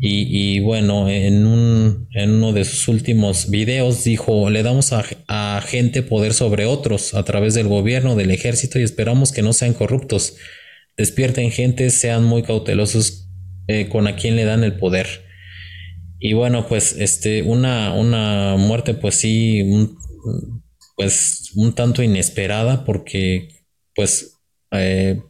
Y, 0.00 0.60
bueno, 0.60 1.10
en, 1.10 1.44
un, 1.44 2.08
en 2.12 2.30
uno 2.30 2.52
de 2.52 2.64
sus 2.64 2.86
últimos 2.86 3.50
videos 3.50 4.04
dijo, 4.04 4.48
le 4.48 4.62
damos 4.62 4.92
a, 4.92 5.04
a 5.26 5.60
gente 5.66 6.02
poder 6.02 6.34
sobre 6.34 6.66
otros 6.66 7.14
a 7.14 7.24
través 7.24 7.54
del 7.54 7.66
gobierno, 7.66 8.14
del 8.14 8.30
ejército 8.30 8.78
y 8.78 8.84
esperamos 8.84 9.32
que 9.32 9.42
no 9.42 9.52
sean 9.52 9.74
corruptos. 9.74 10.36
Despierten 10.96 11.50
gente, 11.50 11.90
sean 11.90 12.24
muy 12.24 12.42
cautelosos 12.42 13.27
eh, 13.68 13.88
con 13.88 14.08
a 14.08 14.16
quién 14.16 14.34
le 14.34 14.44
dan 14.44 14.64
el 14.64 14.76
poder. 14.76 15.06
Y 16.18 16.32
bueno, 16.32 16.66
pues 16.66 16.96
este, 16.98 17.42
una, 17.42 17.92
una 17.94 18.56
muerte 18.56 18.94
pues 18.94 19.14
sí, 19.14 19.62
pues 20.96 21.52
un 21.54 21.74
tanto 21.74 22.02
inesperada 22.02 22.84
porque 22.84 23.48
pues 23.94 24.38
eh, 24.72 25.22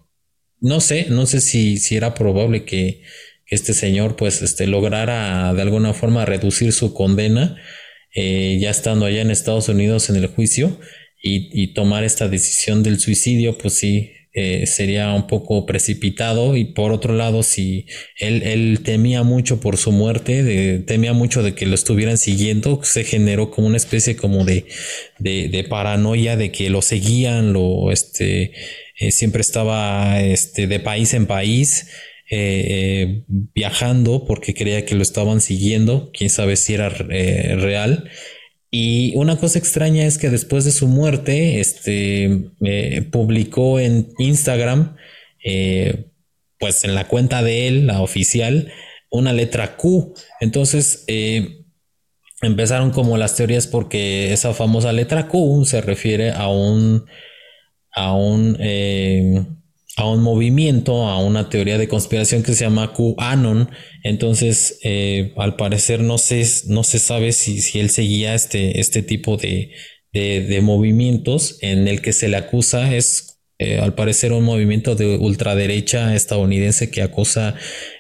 no 0.61 0.81
sé, 0.81 1.07
no 1.11 1.27
sé 1.27 1.41
si, 1.41 1.79
si 1.79 1.97
era 1.97 2.15
probable 2.15 2.65
que, 2.65 3.03
este 3.51 3.73
señor 3.73 4.15
pues 4.17 4.43
este, 4.43 4.67
lograra 4.67 5.55
de 5.55 5.63
alguna 5.63 5.95
forma 5.95 6.27
reducir 6.27 6.71
su 6.75 6.93
condena 6.93 7.57
eh, 8.15 8.59
ya 8.61 8.69
estando 8.69 9.07
allá 9.07 9.23
en 9.23 9.31
Estados 9.31 9.71
Unidos 9.71 10.11
en 10.11 10.17
el 10.17 10.27
juicio 10.27 10.79
y, 11.23 11.49
y 11.53 11.73
tomar 11.73 12.05
esta 12.05 12.29
decisión 12.29 12.83
del 12.83 13.01
suicidio 13.01 13.57
pues 13.57 13.73
sí 13.73 14.13
eh, 14.35 14.67
sería 14.67 15.15
un 15.15 15.27
poco 15.27 15.65
precipitado 15.65 16.57
y 16.57 16.67
por 16.67 16.93
otro 16.93 17.15
lado 17.15 17.43
si 17.43 17.87
él, 18.19 18.81
temía 18.85 19.23
mucho 19.23 19.59
por 19.59 19.79
su 19.79 19.91
muerte, 19.91 20.81
temía 20.87 21.15
mucho 21.15 21.43
de 21.43 21.55
que 21.55 21.67
lo 21.67 21.75
estuvieran 21.75 22.19
siguiendo, 22.19 22.81
se 22.83 23.05
generó 23.05 23.51
como 23.51 23.67
una 23.67 23.79
especie 23.79 24.17
como 24.17 24.45
de, 24.45 24.67
de, 25.19 25.67
paranoia 25.69 26.37
de 26.37 26.53
que 26.53 26.69
lo 26.69 26.83
seguían, 26.83 27.53
lo 27.53 27.91
este 27.91 28.53
eh, 28.99 29.11
siempre 29.13 29.41
estaba 29.41 30.21
este, 30.21 30.67
de 30.67 30.81
país 30.81 31.15
en 31.15 31.27
país. 31.27 31.89
Eh, 32.31 33.23
viajando 33.27 34.27
porque 34.27 34.53
creía 34.53 34.85
que 34.85 34.95
lo 34.95 35.01
estaban 35.01 35.41
siguiendo, 35.41 36.11
quién 36.13 36.29
sabe 36.29 36.57
si 36.57 36.75
era 36.75 36.91
real. 36.91 38.11
Y 38.71 39.17
una 39.17 39.39
cosa 39.39 39.59
extraña 39.59 40.05
es 40.05 40.19
que 40.19 40.29
después 40.29 40.65
de 40.65 40.73
su 40.73 40.89
muerte, 40.89 41.61
este, 41.61 42.51
eh, 42.65 43.03
publicó 43.11 43.81
en 43.81 44.13
Instagram, 44.19 44.97
eh, 45.45 46.11
pues 46.59 46.85
en 46.85 46.95
la 46.95 47.09
cuenta 47.09 47.43
de 47.43 47.69
él, 47.69 47.87
la 47.87 48.03
oficial, 48.03 48.71
una 49.11 49.33
letra 49.33 49.77
Q. 49.77 50.15
Entonces, 50.41 51.05
eh, 51.07 51.65
empezaron 52.43 52.91
como 52.91 53.17
las 53.17 53.37
teorías 53.37 53.67
porque 53.67 54.33
esa 54.33 54.53
famosa 54.53 54.93
letra 54.93 55.29
Q 55.29 55.65
se 55.65 55.81
refiere 55.81 56.31
a 56.33 56.49
un, 56.49 57.07
a 57.93 58.15
un, 58.15 58.59
a 59.99 60.09
un 60.09 60.23
movimiento, 60.23 61.07
a 61.09 61.23
una 61.23 61.51
teoría 61.51 61.77
de 61.77 61.89
conspiración 61.89 62.43
que 62.43 62.55
se 62.55 62.65
llama 62.65 62.93
QAnon. 62.93 63.69
Entonces, 64.05 64.79
eh, 64.83 65.35
al 65.37 65.57
parecer 65.57 66.01
no 66.01 66.19
se, 66.19 66.47
no 66.67 66.85
se 66.85 66.99
sabe 66.99 67.33
si, 67.33 67.61
si 67.61 67.81
él 67.81 67.91
seguía 67.91 68.35
este, 68.35 68.81
este 68.81 69.03
tipo 69.03 69.37
de, 69.37 69.73
de, 70.13 70.61
movimientos 70.63 71.59
en 71.61 71.87
el 71.89 72.01
que 72.01 72.13
se 72.13 72.29
le 72.29 72.37
acusa 72.37 72.95
es 72.95 73.41
eh, 73.59 73.79
al 73.79 73.95
parecer 73.95 74.33
un 74.33 74.45
movimiento 74.45 74.95
de 74.95 75.17
ultraderecha 75.17 76.15
estadounidense 76.15 76.91
que 76.91 77.03
acusa 77.03 77.57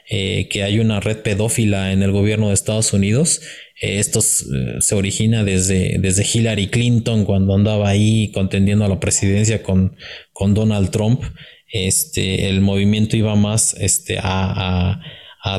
que 0.08 0.62
hay 0.64 0.78
una 0.78 1.00
red 1.00 1.18
pedófila 1.18 1.92
en 1.92 2.02
el 2.02 2.12
gobierno 2.12 2.48
de 2.48 2.54
Estados 2.54 2.94
Unidos 2.94 3.42
eh, 3.80 3.98
esto 3.98 4.18
eh, 4.20 4.76
se 4.80 4.94
origina 4.94 5.44
desde, 5.44 5.98
desde 5.98 6.26
Hillary 6.26 6.68
Clinton 6.68 7.24
cuando 7.24 7.54
andaba 7.54 7.88
ahí 7.88 8.30
contendiendo 8.32 8.84
a 8.84 8.88
la 8.88 9.00
presidencia 9.00 9.62
con, 9.62 9.96
con 10.32 10.54
Donald 10.54 10.90
Trump. 10.90 11.22
Este, 11.70 12.48
el 12.48 12.60
movimiento 12.60 13.16
iba 13.16 13.34
más 13.36 13.74
este, 13.74 14.18
a, 14.22 15.00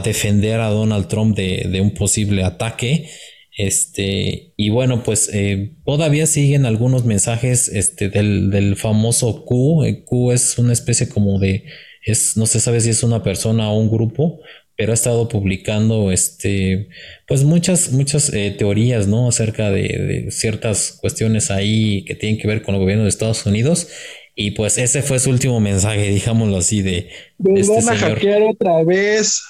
defender 0.03 0.59
a 0.59 0.69
Donald 0.69 1.07
Trump 1.07 1.35
de, 1.35 1.79
un 1.81 1.93
posible 1.93 2.43
ataque. 2.43 3.09
Este, 3.57 4.53
y 4.55 4.69
bueno, 4.69 5.03
pues 5.03 5.29
eh, 5.33 5.73
todavía 5.85 6.25
siguen 6.25 6.65
algunos 6.65 7.03
mensajes 7.03 7.67
este, 7.67 8.09
del, 8.09 8.51
del 8.51 8.75
famoso 8.75 9.45
Q. 9.45 9.83
Q 10.05 10.31
es 10.31 10.57
una 10.57 10.73
especie 10.73 11.09
como 11.09 11.39
de, 11.39 11.65
es, 12.03 12.37
no 12.37 12.45
se 12.45 12.59
sabe 12.59 12.79
si 12.79 12.89
es 12.89 13.03
una 13.03 13.23
persona 13.23 13.69
o 13.69 13.79
un 13.79 13.89
grupo, 13.89 14.39
pero 14.79 14.93
ha 14.93 14.95
estado 14.95 15.27
publicando 15.27 16.09
este, 16.09 16.87
pues 17.27 17.43
muchas, 17.43 17.91
muchas 17.91 18.31
eh, 18.33 18.55
teorías, 18.57 19.07
¿no? 19.07 19.27
Acerca 19.27 19.69
de, 19.71 20.27
ciertas 20.31 20.97
cuestiones 21.01 21.51
ahí 21.51 22.05
que 22.05 22.15
tienen 22.15 22.39
que 22.39 22.47
ver 22.47 22.61
con 22.61 22.75
el 22.75 22.79
gobierno 22.79 23.03
de 23.03 23.09
Estados 23.09 23.45
Unidos. 23.45 23.89
Y 24.41 24.51
pues 24.51 24.77
ese 24.77 25.01
fue 25.01 25.19
su 25.19 25.29
último 25.31 25.59
mensaje, 25.59 26.09
digámoslo 26.11 26.57
así, 26.57 26.81
de... 26.81 27.09
Este 27.55 27.73
van 27.73 27.89
a 27.89 27.97
hackear 27.97 28.41
otra 28.43 28.83
vez. 28.85 29.43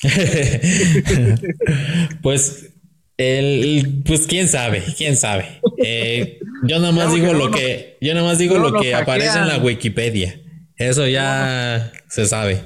pues 2.22 2.72
el, 3.16 4.02
pues 4.06 4.26
quién 4.28 4.46
sabe, 4.46 4.84
quién 4.96 5.16
sabe. 5.16 5.60
Eh, 5.78 6.38
yo 6.68 6.78
nada 6.78 6.92
más 6.92 7.12
digo 7.12 7.32
lo 7.32 7.50
que, 7.50 7.98
yo 8.00 8.14
nada 8.14 8.24
más 8.24 8.38
digo 8.38 8.58
lo 8.58 8.80
que 8.80 8.94
aparece 8.94 9.38
en 9.38 9.48
la 9.48 9.58
Wikipedia. 9.58 10.40
Eso 10.76 11.08
ya 11.08 11.90
se 12.08 12.26
sabe 12.26 12.60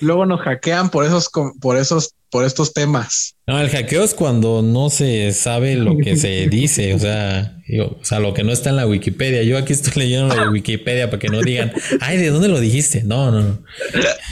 luego 0.00 0.26
nos 0.26 0.40
hackean 0.40 0.90
por 0.90 1.04
esos, 1.04 1.30
por 1.60 1.76
esos, 1.76 2.14
por 2.30 2.44
estos 2.44 2.72
temas. 2.72 3.34
No, 3.46 3.60
el 3.60 3.68
hackeo 3.68 4.04
es 4.04 4.14
cuando 4.14 4.62
no 4.62 4.88
se 4.88 5.32
sabe 5.32 5.74
lo 5.74 5.98
que 5.98 6.16
se 6.16 6.46
dice, 6.48 6.94
o 6.94 6.98
sea, 6.98 7.58
o 7.78 8.04
sea, 8.04 8.20
lo 8.20 8.32
que 8.32 8.44
no 8.44 8.52
está 8.52 8.70
en 8.70 8.76
la 8.76 8.86
Wikipedia. 8.86 9.42
Yo 9.42 9.58
aquí 9.58 9.72
estoy 9.72 9.92
leyendo 10.04 10.34
la 10.34 10.50
Wikipedia 10.50 11.10
para 11.10 11.18
que 11.18 11.28
no 11.28 11.42
digan, 11.42 11.72
ay, 12.00 12.18
¿de 12.18 12.30
dónde 12.30 12.48
lo 12.48 12.60
dijiste? 12.60 13.02
No, 13.02 13.30
no, 13.30 13.42
no. 13.42 13.62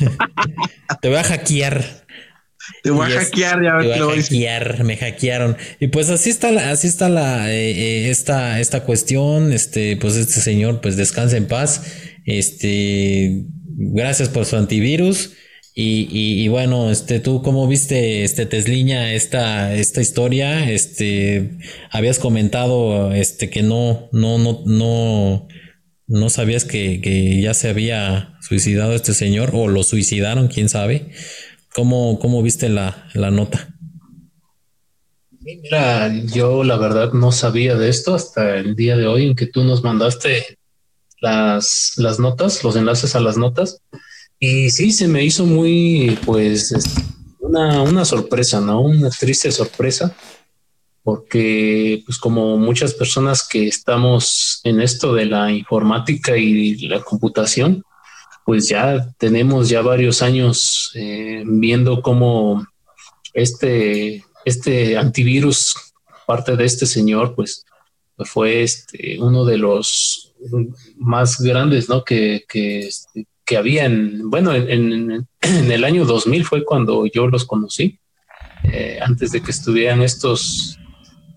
Te 1.03 1.09
voy 1.09 1.19
a 1.19 1.25
hackear. 1.25 2.07
Te 2.83 2.91
voy 2.91 3.11
a 3.11 3.21
hackear, 3.21 3.63
ya 3.63 3.79
te 3.79 4.03
voy 4.03 4.19
a 4.19 4.23
hackear, 4.23 4.85
me 4.85 4.97
hackearon. 4.97 5.57
Y 5.81 5.89
pues 5.89 6.11
así 6.11 6.29
está 6.29 6.53
la, 6.53 6.71
así 6.71 6.87
está 6.87 7.09
la 7.09 7.51
eh, 7.51 7.71
eh, 7.71 8.11
esta, 8.11 8.61
esta 8.61 8.85
cuestión. 8.85 9.53
Este, 9.53 9.97
pues 9.97 10.17
este 10.17 10.41
señor, 10.41 10.81
pues 10.81 10.97
descansa 10.97 11.37
en 11.37 11.47
paz. 11.47 11.83
Este, 12.27 13.45
gracias 13.65 14.29
por 14.29 14.45
su 14.45 14.57
antivirus. 14.57 15.33
Y, 15.81 16.49
bueno, 16.49 16.91
este, 16.91 17.21
tú 17.21 17.41
cómo 17.41 17.69
viste, 17.69 18.25
este, 18.25 18.47
Tesliña, 18.47 19.13
esta, 19.13 19.73
esta 19.75 20.01
historia, 20.01 20.69
este, 20.69 21.57
habías 21.93 22.19
comentado, 22.19 23.13
este, 23.13 23.49
que 23.49 23.63
no, 23.63 24.09
no, 24.11 24.39
no, 24.39 24.65
no, 24.67 25.47
no 26.09 26.31
sabías 26.31 26.65
que, 26.65 27.01
que 27.01 27.41
ya 27.41 27.55
se 27.55 27.69
había 27.69 28.37
suicidado 28.41 28.93
este 28.93 29.15
señor 29.15 29.53
o 29.55 29.69
lo 29.69 29.85
suicidaron, 29.85 30.49
quién 30.49 30.69
sabe. 30.69 31.13
¿Cómo, 31.73 32.19
cómo 32.19 32.43
viste 32.43 32.69
la, 32.69 33.09
la 33.15 33.31
nota? 33.31 33.69
Mira, 35.39 36.13
yo 36.25 36.65
la 36.65 36.77
verdad 36.77 37.13
no 37.13 37.31
sabía 37.31 37.77
de 37.77 37.89
esto 37.89 38.17
hasta 38.17 38.57
el 38.57 38.75
día 38.75 38.97
de 38.97 39.07
hoy 39.07 39.29
en 39.29 39.37
que 39.37 39.47
tú 39.47 39.63
nos 39.63 39.85
mandaste 39.85 40.59
las, 41.21 41.93
las 41.99 42.19
notas, 42.19 42.65
los 42.65 42.75
enlaces 42.75 43.15
a 43.15 43.21
las 43.21 43.37
notas. 43.37 43.81
Y 44.41 44.71
sí, 44.71 44.93
se 44.93 45.09
me 45.09 45.25
hizo 45.25 45.45
muy, 45.47 46.19
pues, 46.25 46.73
una, 47.41 47.83
una 47.83 48.05
sorpresa, 48.05 48.61
¿no? 48.61 48.81
Una 48.81 49.11
triste 49.11 49.51
sorpresa, 49.51 50.15
porque, 51.03 52.03
pues, 52.07 52.19
como 52.19 52.57
muchas 52.57 52.95
personas 52.95 53.47
que 53.47 53.67
estamos 53.67 54.61
en 54.65 54.81
esto 54.81 55.15
de 55.15 55.27
la 55.27 55.51
informática 55.51 56.37
y 56.37 56.87
la 56.87 57.01
computación, 57.01 57.83
pues 58.49 58.67
ya 58.67 59.15
tenemos 59.19 59.69
ya 59.69 59.83
varios 59.83 60.23
años 60.23 60.91
eh, 60.95 61.43
viendo 61.45 62.01
cómo 62.01 62.67
este, 63.35 64.25
este 64.47 64.97
antivirus, 64.97 65.75
parte 66.27 66.57
de 66.57 66.65
este 66.65 66.87
señor, 66.87 67.35
pues 67.35 67.67
fue 68.21 68.63
este, 68.63 69.19
uno 69.21 69.45
de 69.45 69.59
los 69.59 70.33
más 70.97 71.39
grandes, 71.41 71.91
¿no? 71.91 72.03
Que, 72.05 72.45
que, 72.49 72.87
este, 72.87 73.27
que 73.49 73.57
habían, 73.57 74.29
bueno, 74.29 74.55
en, 74.55 75.27
el 75.41 75.85
año 75.85 76.05
2000 76.05 76.45
fue 76.45 76.65
cuando 76.67 77.07
yo 77.07 77.29
los 77.29 77.47
conocí, 77.47 77.99
eh, 78.65 78.99
antes 79.01 79.33
de 79.33 79.41
que 79.41 79.51
estuvieran 79.51 80.03
estos, 80.03 80.79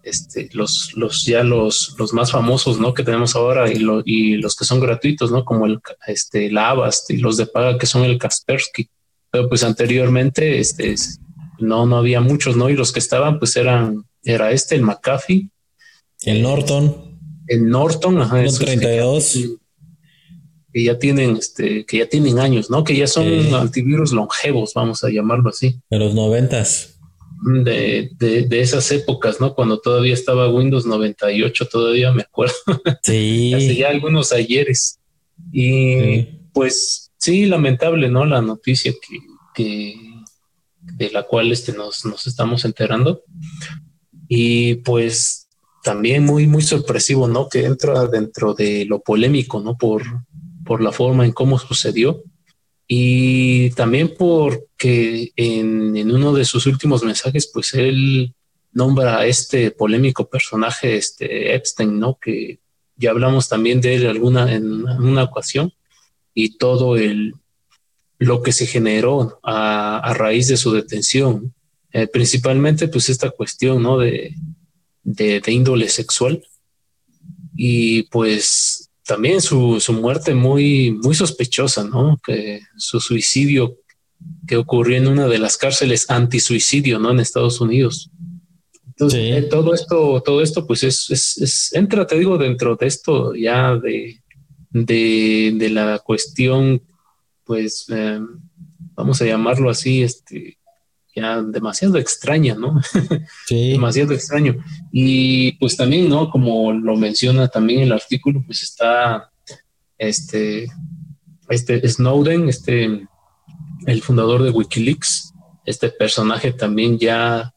este, 0.04 0.50
los, 0.52 0.92
los 0.96 1.24
ya 1.24 1.42
los, 1.46 1.96
los 1.98 2.12
más 2.12 2.30
famosos, 2.30 2.82
¿no? 2.82 2.94
Que 2.94 3.06
tenemos 3.06 3.34
ahora 3.38 3.72
y, 3.72 3.82
y 4.04 4.36
los 4.36 4.58
que 4.58 4.66
son 4.66 4.82
gratuitos, 4.82 5.32
¿no? 5.32 5.46
Como 5.46 5.66
el, 5.66 5.80
este, 6.06 6.52
la 6.52 6.72
Avast 6.72 7.10
y 7.12 7.18
los 7.18 7.38
de 7.38 7.46
paga 7.46 7.78
que 7.78 7.86
son 7.86 8.04
el 8.04 8.18
Kaspersky. 8.18 8.90
Pero 9.32 9.48
pues 9.48 9.64
anteriormente, 9.64 10.60
este, 10.60 10.96
no, 11.60 11.86
no 11.86 11.96
había 11.96 12.20
muchos, 12.20 12.58
¿no? 12.58 12.70
Y 12.70 12.76
los 12.76 12.92
que 12.92 13.00
estaban, 13.00 13.40
pues 13.40 13.56
eran, 13.56 14.04
era 14.22 14.52
este, 14.52 14.76
el 14.76 14.82
McAfee. 14.82 15.50
El 16.24 16.42
Norton. 16.42 17.18
El 17.48 17.70
Norton, 17.70 18.22
ajá. 18.22 18.42
El 18.42 18.58
32 18.60 19.61
que 20.74 20.84
ya 20.84 20.98
tienen, 20.98 21.36
este, 21.36 21.86
que 21.86 21.98
ya 22.00 22.08
tienen 22.08 22.40
años, 22.40 22.70
¿no? 22.70 22.84
Que 22.84 22.96
ya 22.96 23.08
son 23.08 23.26
antivirus 23.54 24.12
longevos, 24.12 24.74
vamos 24.74 25.04
a 25.04 25.10
llamarlo 25.10 25.50
así. 25.50 25.80
De 25.90 26.00
los 26.00 26.14
noventas. 26.14 27.00
De, 27.44 28.12
de, 28.18 28.44
de, 28.44 28.62
esas 28.62 28.92
épocas, 28.92 29.42
¿no? 29.42 29.56
Cuando 29.56 29.80
todavía 29.80 30.14
estaba 30.14 30.50
Windows 30.50 30.86
98, 30.86 31.68
todavía 31.72 32.12
me 32.12 32.22
acuerdo. 32.22 32.54
Sí. 33.04 33.54
Hace 33.54 33.76
ya 33.76 33.90
algunos 33.90 34.32
ayeres. 34.32 35.00
Y 35.52 36.24
pues 36.54 37.12
sí, 37.18 37.48
lamentable, 37.48 38.10
¿no? 38.10 38.26
La 38.26 38.42
noticia 38.42 38.92
que, 38.94 39.18
que 39.56 39.96
de 40.82 41.10
la 41.10 41.24
cual 41.24 41.52
este, 41.52 41.74
nos, 41.74 42.06
nos 42.06 42.28
estamos 42.28 42.64
enterando. 42.64 43.24
Y 44.28 44.76
pues 44.76 45.50
también 45.84 46.26
muy, 46.26 46.48
muy 46.48 46.62
sorpresivo, 46.62 47.28
¿no? 47.28 47.50
Que 47.50 47.66
entra 47.66 48.08
dentro 48.08 48.54
de 48.54 48.86
lo 48.86 49.02
polémico, 49.02 49.60
¿no? 49.62 49.78
Por, 49.78 50.04
por 50.72 50.82
la 50.82 50.94
forma 50.94 51.26
en 51.26 51.34
cómo 51.34 51.60
sucedió 51.60 52.24
y 52.88 53.72
también 53.72 54.14
porque 54.18 55.34
en, 55.36 56.10
uno 56.10 56.32
de 56.32 56.46
sus 56.46 56.66
últimos 56.66 57.04
mensajes, 57.04 57.52
pues 57.54 57.74
él 57.74 58.34
nombra 58.72 59.18
a 59.20 59.26
este 59.26 59.72
polémico 59.72 60.30
personaje, 60.30 60.96
este 60.96 61.54
Epstein, 61.56 62.00
¿no? 62.00 62.18
Que 62.18 62.60
ya 62.96 63.10
hablamos 63.10 63.50
también 63.50 63.82
de 63.82 63.96
él 63.96 64.08
alguna, 64.08 64.56
en 64.56 64.86
una 64.88 65.24
ocasión 65.24 65.74
y 66.34 66.58
todo 66.58 66.96
el, 66.96 67.34
lo 68.18 68.42
que 68.42 68.54
se 68.54 68.66
generó 68.66 69.42
a, 69.44 70.14
raíz 70.16 70.48
de 70.48 70.56
su 70.56 70.72
detención, 70.72 71.54
eh, 71.92 72.08
principalmente 72.08 72.88
pues 72.88 73.10
esta 73.10 73.30
cuestión, 73.30 73.84
¿no? 73.84 73.98
De, 73.98 74.36
de, 75.04 75.42
de 75.42 75.52
índole 75.52 75.90
sexual 75.90 76.42
y 77.58 78.04
pues 78.04 78.81
también 79.06 79.42
su, 79.42 79.80
su, 79.80 79.94
muerte 79.94 80.34
muy, 80.34 80.92
muy 80.92 81.16
sospechosa, 81.16 81.84
¿no? 81.84 82.20
Que 82.24 82.62
su 82.78 83.00
suicidio 83.00 83.78
que 84.48 84.58
ocurrió 84.58 84.98
en 84.98 85.08
una 85.08 85.28
de 85.28 85.40
las 85.40 85.58
cárceles 85.58 86.10
antisuicidio, 86.10 87.00
¿no? 87.00 87.12
En 87.12 87.20
Estados 87.20 87.62
Unidos. 87.62 88.12
Entonces, 88.88 89.44
eh, 89.44 89.48
todo 89.50 89.74
esto, 89.74 90.22
todo 90.24 90.42
esto, 90.42 90.68
pues 90.68 90.84
es, 90.84 91.10
es, 91.10 91.74
entra, 91.74 92.06
te 92.06 92.20
digo, 92.20 92.38
dentro 92.38 92.76
de 92.76 92.86
esto 92.86 93.34
ya 93.34 93.76
de, 93.76 94.22
de, 94.70 95.54
de 95.56 95.70
la 95.70 96.00
cuestión, 96.00 96.84
pues, 97.44 97.86
em, 97.90 98.28
vamos 98.94 99.22
a 99.22 99.26
llamarlo 99.26 99.70
así, 99.70 100.04
este, 100.04 100.60
ya 101.16 101.42
demasiado 101.42 101.98
extraña, 101.98 102.56
¿no? 102.56 102.82
Sí. 103.48 103.72
demasiado 103.72 104.14
extraño. 104.14 104.56
Y 104.92 105.54
pues 105.54 105.76
también, 105.76 106.10
¿no? 106.10 106.30
Como 106.30 106.72
lo 106.72 106.96
menciona 106.96 107.48
también 107.48 107.82
el 107.82 107.92
artículo, 107.92 108.44
pues 108.46 108.64
está 108.64 109.32
este, 109.98 110.68
este 111.50 111.88
Snowden, 111.88 112.50
este, 112.50 113.08
el 113.86 114.02
fundador 114.02 114.44
de 114.44 114.52
Wikileaks, 114.52 115.34
este 115.66 115.90
personaje 115.90 116.54
también 116.54 116.98
ya 116.98 117.54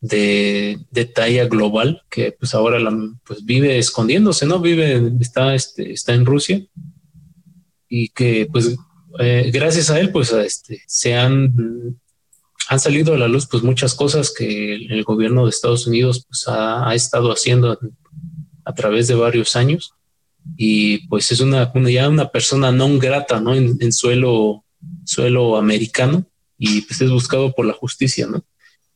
de, 0.00 0.78
de 0.90 1.04
talla 1.06 1.46
global, 1.46 2.02
que 2.08 2.32
pues 2.32 2.54
ahora 2.54 2.78
la, 2.78 2.96
pues 3.24 3.44
vive 3.44 3.78
escondiéndose, 3.78 4.46
¿no? 4.46 4.60
Vive, 4.60 5.12
está, 5.20 5.54
este, 5.54 5.92
está 5.92 6.14
en 6.14 6.24
Rusia 6.24 6.64
y 7.88 8.10
que 8.10 8.48
pues 8.50 8.76
eh, 9.18 9.50
gracias 9.52 9.90
a 9.90 9.98
él 9.98 10.12
pues 10.12 10.32
este, 10.32 10.82
se 10.86 11.16
han, 11.16 11.98
han 12.68 12.80
salido 12.80 13.14
a 13.14 13.18
la 13.18 13.28
luz 13.28 13.46
pues 13.46 13.62
muchas 13.62 13.94
cosas 13.94 14.32
que 14.36 14.74
el, 14.74 15.02
gobierno 15.02 15.44
de 15.44 15.50
Estados 15.50 15.86
Unidos 15.86 16.26
pues 16.28 16.44
ha, 16.48 16.94
estado 16.94 17.32
haciendo 17.32 17.78
a 18.64 18.74
través 18.74 19.08
de 19.08 19.14
varios 19.14 19.56
años 19.56 19.94
y 20.56 21.06
pues 21.08 21.32
es 21.32 21.40
una, 21.40 21.72
ya 21.88 22.08
una 22.08 22.28
persona 22.28 22.70
no 22.70 22.98
grata 22.98 23.40
¿no? 23.40 23.54
En, 23.54 23.92
suelo, 23.92 24.64
suelo 25.04 25.56
americano 25.56 26.26
y 26.58 26.82
pues 26.82 27.00
es 27.00 27.10
buscado 27.10 27.52
por 27.54 27.64
la 27.64 27.72
justicia, 27.72 28.26
¿no? 28.26 28.44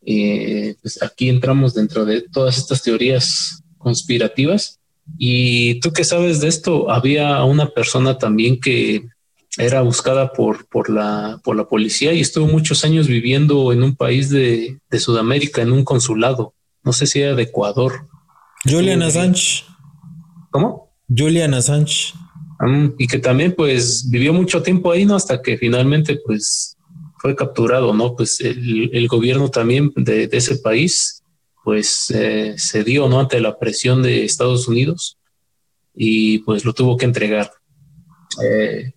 Eh, 0.04 0.74
pues 0.82 1.02
aquí 1.02 1.28
entramos 1.28 1.74
dentro 1.74 2.04
de 2.04 2.22
todas 2.22 2.58
estas 2.58 2.82
teorías 2.82 3.62
conspirativas. 3.78 4.80
Y 5.16 5.80
tú 5.80 5.92
que 5.92 6.04
sabes 6.04 6.40
de 6.40 6.48
esto, 6.48 6.90
había 6.90 7.42
una 7.44 7.68
persona 7.68 8.18
también 8.18 8.60
que 8.60 9.08
era 9.58 9.82
buscada 9.82 10.32
por, 10.32 10.66
por, 10.66 10.88
la, 10.88 11.40
por 11.44 11.56
la 11.56 11.64
policía 11.64 12.12
y 12.12 12.20
estuvo 12.20 12.46
muchos 12.46 12.84
años 12.84 13.06
viviendo 13.06 13.72
en 13.72 13.82
un 13.82 13.94
país 13.94 14.30
de, 14.30 14.78
de 14.90 15.00
Sudamérica, 15.00 15.62
en 15.62 15.72
un 15.72 15.84
consulado. 15.84 16.54
No 16.84 16.92
sé 16.92 17.06
si 17.06 17.20
era 17.20 17.34
de 17.34 17.44
Ecuador. 17.44 18.08
Julian 18.64 19.02
Assange. 19.02 19.64
¿Cómo? 20.50 20.94
Julian 21.08 21.54
Assange. 21.54 22.14
Y 22.96 23.08
que 23.08 23.18
también 23.18 23.54
pues 23.56 24.08
vivió 24.08 24.32
mucho 24.32 24.62
tiempo 24.62 24.92
ahí, 24.92 25.04
¿no? 25.04 25.16
Hasta 25.16 25.42
que 25.42 25.58
finalmente 25.58 26.20
pues 26.24 26.76
fue 27.18 27.34
capturado, 27.34 27.92
¿no? 27.92 28.14
Pues 28.14 28.40
el, 28.40 29.08
gobierno 29.08 29.48
también 29.48 29.92
de, 29.96 30.28
ese 30.30 30.56
país, 30.56 31.22
pues 31.64 32.10
eh, 32.14 32.54
se 32.56 32.84
dio, 32.84 33.08
¿no? 33.08 33.20
Ante 33.20 33.40
la 33.40 33.58
presión 33.58 34.02
de 34.02 34.24
Estados 34.24 34.68
Unidos 34.68 35.18
y 35.94 36.38
pues 36.38 36.64
lo 36.64 36.72
tuvo 36.72 36.96
que 36.96 37.04
entregar. 37.04 37.50
Eh, 38.44 38.92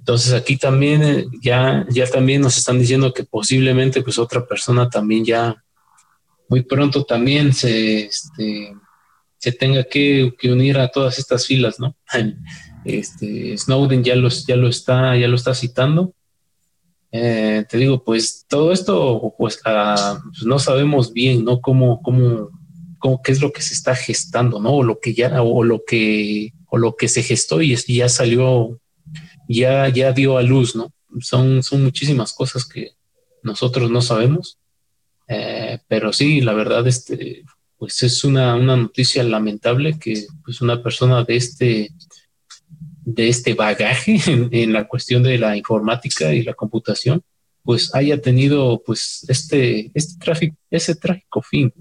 entonces 0.00 0.32
aquí 0.32 0.56
también 0.56 1.02
eh, 1.02 1.26
ya, 1.40 1.86
ya 1.88 2.06
también 2.06 2.42
nos 2.42 2.58
están 2.58 2.78
diciendo 2.78 3.12
que 3.12 3.24
posiblemente 3.24 4.02
pues 4.02 4.18
otra 4.18 4.44
persona 4.46 4.88
también 4.88 5.24
ya 5.24 5.62
muy 6.48 6.62
pronto 6.62 7.04
también 7.04 7.52
se, 7.52 8.06
este, 8.06 8.74
se 9.38 9.52
tenga 9.52 9.84
que, 9.84 10.32
unir 10.42 10.78
a 10.78 10.88
todas 10.88 11.18
estas 11.18 11.46
filas, 11.46 11.78
¿no? 11.78 11.96
Este, 12.82 13.58
Snowden 13.58 14.02
ya, 14.02 14.16
los, 14.16 14.46
ya, 14.46 14.56
lo 14.56 14.66
está, 14.66 15.14
ya 15.14 15.28
lo 15.28 15.36
está 15.36 15.54
citando 15.54 16.14
eh, 17.12 17.64
te 17.68 17.76
digo, 17.76 18.04
pues 18.04 18.46
todo 18.48 18.72
esto, 18.72 19.34
pues, 19.36 19.60
ah, 19.64 20.20
pues, 20.22 20.44
no 20.44 20.58
sabemos 20.58 21.12
bien, 21.12 21.44
¿no? 21.44 21.60
Cómo, 21.60 22.02
cómo, 22.02 22.50
cómo, 22.98 23.20
qué 23.22 23.32
es 23.32 23.40
lo 23.40 23.52
que 23.52 23.62
se 23.62 23.74
está 23.74 23.96
gestando, 23.96 24.60
¿no? 24.60 24.70
O 24.74 24.82
lo 24.82 25.00
que 25.00 25.14
ya, 25.14 25.42
o 25.42 25.64
lo 25.64 25.82
que, 25.84 26.52
o 26.68 26.78
lo 26.78 26.94
que 26.94 27.08
se 27.08 27.22
gestó 27.22 27.62
y, 27.62 27.74
ya 27.74 28.08
salió, 28.08 28.78
ya, 29.52 29.88
ya 29.88 30.12
dio 30.12 30.38
a 30.38 30.42
luz, 30.42 30.76
¿no? 30.76 30.92
Son, 31.20 31.62
son 31.62 31.82
muchísimas 31.82 32.32
cosas 32.32 32.64
que 32.64 32.92
nosotros 33.42 33.90
no 33.90 34.00
sabemos. 34.00 34.58
Eh, 35.26 35.80
pero 35.88 36.12
sí, 36.12 36.40
la 36.40 36.52
verdad, 36.52 36.86
este, 36.86 37.44
pues 37.76 38.02
es 38.02 38.22
una, 38.24 38.54
una 38.54 38.76
noticia 38.76 39.24
lamentable 39.24 39.98
que 39.98 40.26
pues 40.44 40.60
una 40.60 40.82
persona 40.82 41.24
de 41.24 41.36
este, 41.36 41.90
de 43.04 43.28
este 43.28 43.54
bagaje 43.54 44.20
en, 44.52 44.72
la 44.72 44.86
cuestión 44.86 45.22
de 45.22 45.38
la 45.38 45.56
informática 45.56 46.32
y 46.32 46.42
la 46.42 46.54
computación, 46.54 47.22
pues 47.64 47.94
haya 47.94 48.20
tenido 48.20 48.82
pues 48.84 49.24
este, 49.28 49.90
este 49.94 50.18
tráfico, 50.18 50.56
ese 50.70 50.94
trágico 50.94 51.42
fin. 51.42 51.72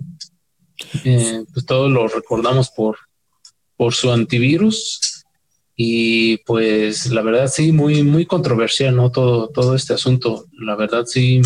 Eh, 1.03 1.43
pues 1.53 1.65
todos 1.65 1.91
lo 1.91 2.07
recordamos 2.07 2.69
por, 2.69 2.97
por 3.75 3.93
su 3.93 4.11
antivirus 4.11 5.08
y 5.81 6.35
pues 6.39 7.09
la 7.09 7.21
verdad 7.21 7.47
sí, 7.47 7.71
muy, 7.71 8.03
muy 8.03 8.25
controversial, 8.25 8.93
¿no? 8.93 9.11
Todo, 9.11 9.47
todo 9.47 9.75
este 9.75 9.93
asunto, 9.93 10.45
la 10.51 10.75
verdad 10.75 11.05
sí, 11.05 11.41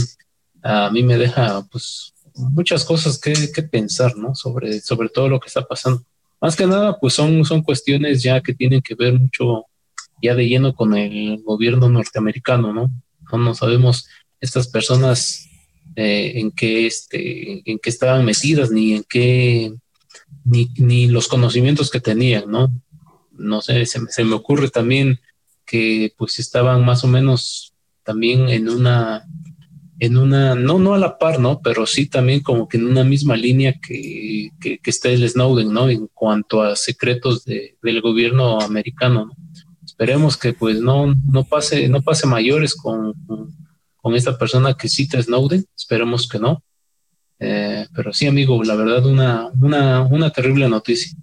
a 0.63 0.89
mí 0.89 1.03
me 1.03 1.19
deja 1.19 1.63
pues 1.71 2.15
muchas 2.33 2.83
cosas 2.83 3.19
que, 3.19 3.51
que 3.53 3.61
pensar, 3.61 4.17
¿no? 4.17 4.33
Sobre, 4.33 4.81
sobre 4.81 5.09
todo 5.09 5.29
lo 5.29 5.39
que 5.39 5.49
está 5.49 5.61
pasando. 5.61 6.03
Más 6.41 6.55
que 6.55 6.65
nada, 6.65 6.99
pues 6.99 7.13
son, 7.13 7.45
son 7.45 7.61
cuestiones 7.61 8.23
ya 8.23 8.41
que 8.41 8.55
tienen 8.55 8.81
que 8.81 8.95
ver 8.95 9.19
mucho 9.19 9.67
ya 10.19 10.33
de 10.33 10.47
lleno 10.47 10.73
con 10.73 10.95
el 10.95 11.43
gobierno 11.43 11.87
norteamericano, 11.87 12.73
¿no? 12.73 12.89
No, 13.31 13.53
sabemos 13.53 14.07
estas 14.41 14.67
personas 14.67 15.47
eh, 15.95 16.31
en 16.37 16.49
qué 16.49 16.87
este, 16.87 17.69
en 17.69 17.77
qué 17.77 17.89
estaban 17.91 18.25
metidas, 18.25 18.71
ni 18.71 18.95
en 18.95 19.05
qué, 19.07 19.75
ni, 20.43 21.07
los 21.07 21.27
conocimientos 21.27 21.91
que 21.91 21.99
tenían, 21.99 22.49
¿no? 22.49 22.71
No 23.33 23.61
sé, 23.61 23.85
se, 23.85 23.99
se, 24.09 24.23
me 24.23 24.35
ocurre 24.35 24.69
también 24.69 25.19
que 25.65 26.13
pues 26.17 26.39
estaban 26.39 26.85
más 26.85 27.03
o 27.03 27.07
menos 27.07 27.73
también 28.03 28.49
en 28.49 28.69
una, 28.69 29.25
en 29.99 30.17
una, 30.17 30.55
no, 30.55 30.79
no 30.79 30.93
a 30.93 30.99
la 30.99 31.17
par, 31.17 31.39
¿no? 31.39 31.61
Pero 31.61 31.85
sí 31.85 32.07
también 32.07 32.41
como 32.41 32.67
que 32.67 32.77
en 32.77 32.87
una 32.87 33.03
misma 33.03 33.35
línea 33.35 33.73
que, 33.79 34.49
que, 34.59 34.79
está 34.83 35.09
el 35.09 35.27
Snowden, 35.27 35.71
¿no? 35.71 35.89
En 35.89 36.07
cuanto 36.13 36.61
a 36.61 36.75
secretos 36.75 37.45
del 37.45 38.01
gobierno 38.01 38.59
americano, 38.59 39.27
¿no? 39.27 39.33
esperemos 39.85 40.37
que 40.37 40.53
pues 40.53 40.81
no, 40.81 41.13
no 41.31 41.43
pase, 41.43 41.87
no 41.87 42.01
pase 42.01 42.25
mayores 42.27 42.75
con, 42.75 43.13
con, 44.01 44.15
esta 44.15 44.37
persona 44.37 44.73
que 44.73 44.89
cita 44.89 45.21
Snowden, 45.21 45.65
esperemos 45.77 46.27
que 46.27 46.39
no. 46.39 46.63
Eh, 47.39 47.85
pero 47.95 48.11
sí, 48.11 48.25
amigo, 48.25 48.61
la 48.63 48.75
verdad, 48.75 49.05
una, 49.05 49.49
una, 49.61 50.01
una 50.01 50.29
terrible 50.31 50.67
noticia. 50.67 51.15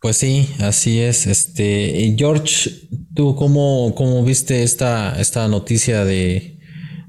Pues 0.00 0.16
sí, 0.16 0.48
así 0.60 1.00
es. 1.00 1.26
Este, 1.26 2.14
George, 2.16 2.88
¿tú 3.14 3.34
cómo, 3.34 3.94
cómo 3.96 4.24
viste 4.24 4.62
esta, 4.62 5.18
esta 5.20 5.48
noticia 5.48 6.04
de, 6.04 6.60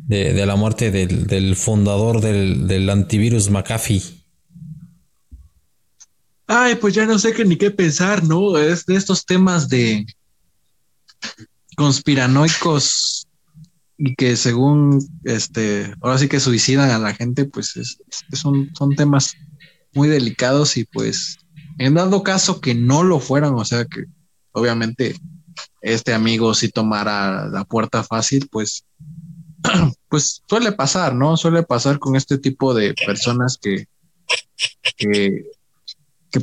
de, 0.08 0.46
la 0.46 0.56
muerte 0.56 0.90
del, 0.90 1.28
del 1.28 1.56
fundador 1.56 2.22
del, 2.22 2.68
del, 2.68 2.90
antivirus 2.90 3.50
McAfee? 3.50 4.02
Ay, 6.48 6.76
pues 6.76 6.96
ya 6.96 7.06
no 7.06 7.20
sé 7.20 7.32
qué 7.34 7.46
ni 7.46 7.58
qué 7.58 7.70
pensar, 7.70 8.24
¿no? 8.24 8.58
Es 8.58 8.86
de 8.88 8.96
estos 8.96 9.24
temas 9.24 9.70
de, 9.70 10.06
conspiranoicos 11.80 13.26
y 13.98 14.14
que 14.16 14.36
según 14.36 15.00
este, 15.24 15.94
ahora 16.02 16.18
sí 16.18 16.28
que 16.28 16.40
suicidan 16.42 16.90
a 16.90 17.00
la 17.00 17.14
gente, 17.14 17.46
pues 17.46 17.78
es, 17.78 18.00
son, 18.34 18.70
son 18.78 18.96
temas 18.96 19.34
muy 19.94 20.10
delicados 20.10 20.76
y 20.76 20.84
pues 20.84 21.38
en 21.80 21.94
dado 21.94 22.24
caso 22.24 22.60
que 22.60 22.76
no 22.76 23.04
lo 23.04 23.20
fueran, 23.20 23.56
o 23.56 23.66
sea 23.66 23.86
que 23.86 24.06
obviamente 24.52 25.16
este 25.82 26.14
amigo 26.14 26.54
si 26.54 26.70
tomara 26.70 27.48
la 27.48 27.64
puerta 27.64 28.04
fácil, 28.04 28.50
pues, 28.52 28.84
pues 30.10 30.44
suele 30.48 30.74
pasar, 30.74 31.16
¿no? 31.16 31.38
Suele 31.38 31.64
pasar 31.64 31.98
con 31.98 32.18
este 32.18 32.38
tipo 32.38 32.74
de 32.74 32.94
personas 32.94 33.58
que, 33.62 33.88
que, 34.98 35.46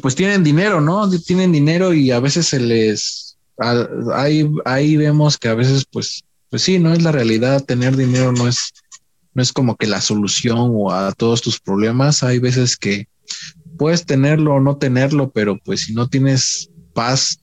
pues 0.00 0.14
tienen 0.14 0.42
dinero, 0.42 0.80
¿no? 0.80 1.08
Tienen 1.10 1.52
dinero 1.52 1.92
y 1.92 2.10
a 2.10 2.20
veces 2.20 2.46
se 2.46 2.58
les 2.58 3.36
ahí, 4.14 4.50
ahí 4.64 4.96
vemos 4.96 5.36
que 5.36 5.48
a 5.48 5.54
veces, 5.54 5.84
pues, 5.84 6.24
pues 6.48 6.62
sí, 6.62 6.78
no 6.78 6.94
es 6.94 7.02
la 7.02 7.12
realidad, 7.12 7.62
tener 7.62 7.94
dinero 7.94 8.32
no 8.32 8.48
es, 8.48 8.72
no 9.34 9.42
es 9.42 9.52
como 9.52 9.76
que 9.76 9.86
la 9.86 10.00
solución 10.00 10.70
o 10.72 10.92
a 10.92 11.12
todos 11.12 11.42
tus 11.42 11.60
problemas. 11.60 12.22
Hay 12.22 12.38
veces 12.38 12.76
que 12.76 13.08
puedes 13.78 14.04
tenerlo 14.04 14.54
o 14.54 14.60
no 14.60 14.76
tenerlo, 14.76 15.30
pero 15.30 15.58
pues 15.58 15.82
si 15.82 15.94
no 15.94 16.08
tienes 16.08 16.70
paz, 16.94 17.40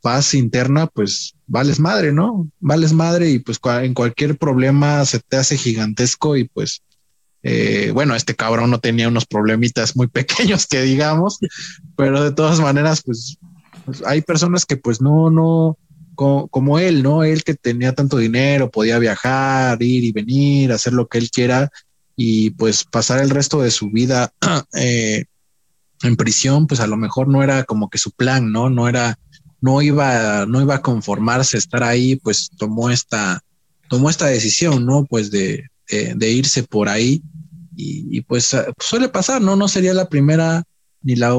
paz 0.00 0.34
interna, 0.34 0.86
pues 0.86 1.34
vales 1.46 1.80
madre, 1.80 2.12
¿no? 2.12 2.48
Vales 2.60 2.92
madre 2.92 3.30
y 3.30 3.38
pues 3.38 3.58
en 3.82 3.94
cualquier 3.94 4.36
problema 4.36 5.04
se 5.04 5.20
te 5.20 5.36
hace 5.36 5.56
gigantesco 5.56 6.36
y 6.36 6.44
pues 6.44 6.82
eh, 7.42 7.90
bueno, 7.92 8.14
este 8.14 8.36
cabrón 8.36 8.70
no 8.70 8.78
tenía 8.78 9.08
unos 9.08 9.26
problemitas 9.26 9.96
muy 9.96 10.06
pequeños 10.08 10.66
que 10.66 10.82
digamos, 10.82 11.38
pero 11.96 12.22
de 12.22 12.32
todas 12.32 12.60
maneras, 12.60 13.02
pues 13.04 13.38
pues, 13.84 14.02
hay 14.06 14.22
personas 14.22 14.66
que 14.66 14.76
pues 14.76 15.00
no, 15.00 15.30
no, 15.30 15.78
como, 16.14 16.78
él, 16.78 17.02
¿no? 17.02 17.24
Él 17.24 17.42
que 17.42 17.54
tenía 17.54 17.94
tanto 17.94 18.18
dinero, 18.18 18.70
podía 18.70 18.98
viajar, 18.98 19.82
ir 19.82 20.04
y 20.04 20.12
venir, 20.12 20.72
hacer 20.72 20.92
lo 20.92 21.08
que 21.08 21.18
él 21.18 21.30
quiera 21.30 21.70
y 22.24 22.50
pues 22.50 22.84
pasar 22.84 23.20
el 23.20 23.30
resto 23.30 23.62
de 23.62 23.72
su 23.72 23.90
vida 23.90 24.32
eh, 24.74 25.24
en 26.04 26.16
prisión, 26.16 26.68
pues 26.68 26.78
a 26.78 26.86
lo 26.86 26.96
mejor 26.96 27.26
no 27.26 27.42
era 27.42 27.64
como 27.64 27.90
que 27.90 27.98
su 27.98 28.12
plan, 28.12 28.52
¿no? 28.52 28.70
No 28.70 28.88
era, 28.88 29.18
no 29.60 29.82
iba, 29.82 30.46
no 30.46 30.60
iba 30.60 30.76
a 30.76 30.82
conformarse 30.82 31.58
estar 31.58 31.82
ahí, 31.82 32.14
pues 32.14 32.50
tomó 32.56 32.90
esta, 32.90 33.42
tomó 33.88 34.08
esta 34.08 34.26
decisión, 34.26 34.86
¿no? 34.86 35.04
Pues 35.04 35.32
de, 35.32 35.68
de, 35.88 36.30
irse 36.30 36.62
por 36.62 36.88
ahí 36.88 37.22
y, 37.74 38.20
pues 38.20 38.56
suele 38.78 39.08
pasar, 39.08 39.42
¿no? 39.42 39.56
No 39.56 39.66
sería 39.66 39.92
la 39.92 40.08
primera 40.08 40.62
ni 41.02 41.16
la 41.16 41.34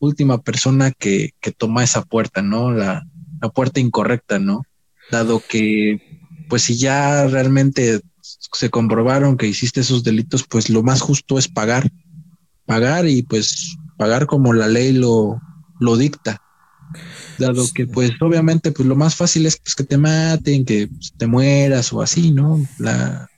última 0.00 0.42
persona 0.42 0.90
que, 0.90 1.30
que, 1.40 1.52
toma 1.52 1.84
esa 1.84 2.02
puerta, 2.02 2.42
¿no? 2.42 2.72
La, 2.72 3.06
la, 3.40 3.48
puerta 3.50 3.78
incorrecta, 3.78 4.40
¿no? 4.40 4.62
Dado 5.12 5.40
que, 5.48 6.20
pues 6.48 6.62
si 6.62 6.76
ya 6.76 7.28
realmente 7.28 8.00
se 8.52 8.70
comprobaron 8.70 9.36
que 9.36 9.46
hiciste 9.46 9.80
esos 9.80 10.04
delitos, 10.04 10.44
pues 10.48 10.70
lo 10.70 10.82
más 10.82 11.00
justo 11.00 11.38
es 11.38 11.48
pagar, 11.48 11.90
pagar 12.66 13.06
y 13.08 13.22
pues 13.22 13.76
pagar 13.96 14.26
como 14.26 14.52
la 14.52 14.68
ley 14.68 14.92
lo, 14.92 15.40
lo 15.80 15.96
dicta. 15.96 16.42
Dado 17.38 17.66
que 17.74 17.86
pues 17.86 18.12
obviamente 18.20 18.72
pues 18.72 18.88
lo 18.88 18.96
más 18.96 19.14
fácil 19.14 19.46
es 19.46 19.58
pues, 19.58 19.74
que 19.74 19.84
te 19.84 19.98
maten, 19.98 20.64
que 20.64 20.88
te 21.16 21.26
mueras 21.26 21.92
o 21.92 22.00
así, 22.00 22.32
¿no? 22.32 22.66
La, 22.78 23.28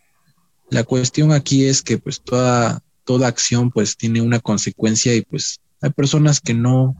la 0.71 0.85
cuestión 0.85 1.33
aquí 1.33 1.65
es 1.65 1.83
que 1.83 1.99
pues 1.99 2.21
toda, 2.21 2.83
toda 3.05 3.29
acción 3.29 3.71
pues 3.71 3.97
tiene 3.97 4.21
una 4.21 4.39
consecuencia 4.39 5.15
y 5.15 5.23
pues 5.23 5.61
hay 5.81 5.91
personas 5.91 6.41
que 6.41 6.55
no, 6.55 6.97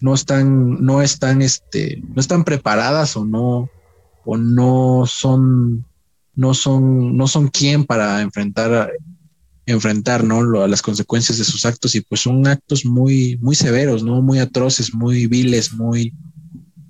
no 0.00 0.14
están, 0.14 0.84
no 0.84 1.00
están, 1.00 1.42
este, 1.42 2.02
no 2.14 2.20
están 2.20 2.44
preparadas 2.44 3.16
o 3.16 3.24
no, 3.24 3.70
o 4.24 4.36
no 4.36 5.04
son, 5.06 5.86
no 6.34 6.54
son, 6.54 7.16
no 7.16 7.26
son 7.28 7.48
quien 7.48 7.84
para 7.84 8.20
enfrentar, 8.20 8.92
enfrentar, 9.66 10.24
¿no? 10.24 10.62
a 10.62 10.68
las 10.68 10.82
consecuencias 10.82 11.38
de 11.38 11.44
sus 11.44 11.64
actos 11.64 11.94
y 11.94 12.00
pues 12.00 12.22
son 12.22 12.46
actos 12.46 12.84
muy, 12.84 13.38
muy 13.40 13.54
severos, 13.54 14.02
¿no? 14.02 14.22
Muy 14.22 14.38
atroces, 14.38 14.94
muy 14.94 15.26
viles, 15.26 15.72
muy, 15.72 16.14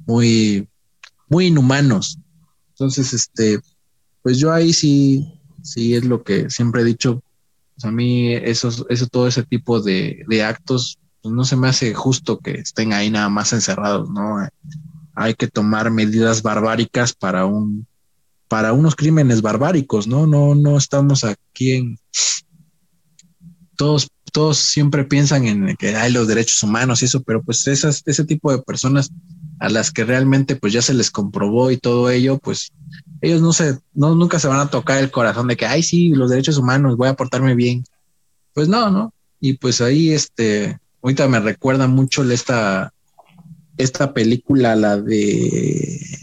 muy, 0.07 0.69
muy 1.29 1.47
inhumanos. 1.47 2.19
Entonces, 2.71 3.13
este, 3.13 3.61
pues 4.23 4.39
yo 4.39 4.53
ahí 4.53 4.73
sí, 4.73 5.41
sí 5.63 5.95
es 5.95 6.05
lo 6.05 6.23
que 6.23 6.51
siempre 6.51 6.83
he 6.83 6.85
dicho. 6.85 7.23
A 7.83 7.91
mí, 7.91 8.33
esos, 8.33 8.85
eso, 8.89 9.07
todo 9.09 9.27
ese 9.27 9.43
tipo 9.43 9.81
de, 9.81 10.25
de 10.29 10.43
actos 10.43 10.99
pues 11.23 11.35
no 11.35 11.45
se 11.45 11.57
me 11.57 11.69
hace 11.69 11.95
justo 11.95 12.39
que 12.39 12.53
estén 12.53 12.93
ahí 12.93 13.09
nada 13.09 13.29
más 13.29 13.53
encerrados, 13.53 14.11
¿no? 14.11 14.49
Hay 15.15 15.35
que 15.35 15.47
tomar 15.47 15.91
medidas 15.91 16.43
barbáricas 16.43 17.13
para 17.13 17.47
un 17.47 17.87
para 18.53 18.75
unos 18.75 18.95
crímenes 18.95 19.41
barbáricos, 19.41 20.07
¿no? 20.07 20.27
No 20.27 20.55
no 20.55 20.77
estamos 20.77 21.25
aquí 21.25 21.73
en 21.73 21.99
todos 23.79 24.09
todos 24.31 24.59
siempre 24.59 25.05
piensan 25.05 25.47
en 25.47 25.75
que 25.77 25.97
hay 25.97 26.13
los 26.13 26.29
derechos 26.29 26.63
humanos 26.63 27.01
y 27.01 27.07
eso, 27.07 27.23
pero 27.23 27.43
pues 27.43 27.67
esas 27.67 28.03
ese 28.05 28.27
tipo 28.27 28.53
de 28.53 28.59
personas 28.59 29.11
a 29.59 29.71
las 29.71 29.91
que 29.91 30.05
realmente 30.05 30.55
pues 30.55 30.75
ya 30.75 30.83
se 30.83 30.93
les 30.93 31.11
comprobó 31.11 31.71
y 31.71 31.79
todo 31.79 32.11
ello, 32.11 32.37
pues 32.37 32.73
ellos 33.23 33.41
no 33.41 33.55
se 33.55 33.79
no 33.95 34.15
nunca 34.15 34.39
se 34.39 34.49
van 34.49 34.61
a 34.61 34.69
tocar 34.69 34.99
el 34.99 35.11
corazón 35.11 35.49
de 35.49 35.57
que 35.57 35.65
ay 35.65 35.83
sí, 35.83 36.11
los 36.11 36.29
derechos 36.29 36.59
humanos, 36.59 36.99
voy 36.99 37.09
a 37.09 37.15
portarme 37.15 37.55
bien. 37.55 37.85
Pues 38.53 38.69
no, 38.69 38.91
¿no? 38.91 39.15
Y 39.41 39.55
pues 39.55 39.81
ahí 39.81 40.11
este 40.11 40.79
ahorita 41.03 41.27
me 41.27 41.41
recuerda 41.41 41.87
mucho 41.87 42.23
esta, 42.31 42.93
esta 43.79 44.13
película, 44.13 44.77
la 44.77 44.99
de... 44.99 46.22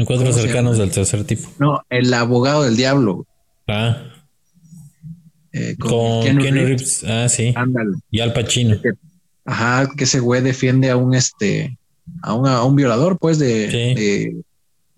Encuentros 0.00 0.34
cercanos 0.34 0.78
del 0.78 0.90
tercer 0.90 1.24
tipo. 1.24 1.46
No, 1.58 1.82
El 1.90 2.12
abogado 2.14 2.62
del 2.62 2.74
diablo. 2.74 3.26
Ah. 3.68 3.98
Eh, 5.52 5.76
con, 5.78 6.38
Ken. 6.38 6.76
Ah, 7.06 7.28
sí. 7.28 7.52
Ándale. 7.54 7.98
Y 8.10 8.20
Al 8.20 8.32
Pacino. 8.32 8.80
Ajá, 9.44 9.90
que 9.94 10.04
ese 10.04 10.20
güey 10.20 10.40
defiende 10.40 10.88
a 10.88 10.96
un 10.96 11.14
este 11.14 11.76
a 12.22 12.32
un, 12.32 12.48
a 12.48 12.64
un 12.64 12.76
violador, 12.76 13.18
pues, 13.18 13.38
de, 13.38 14.42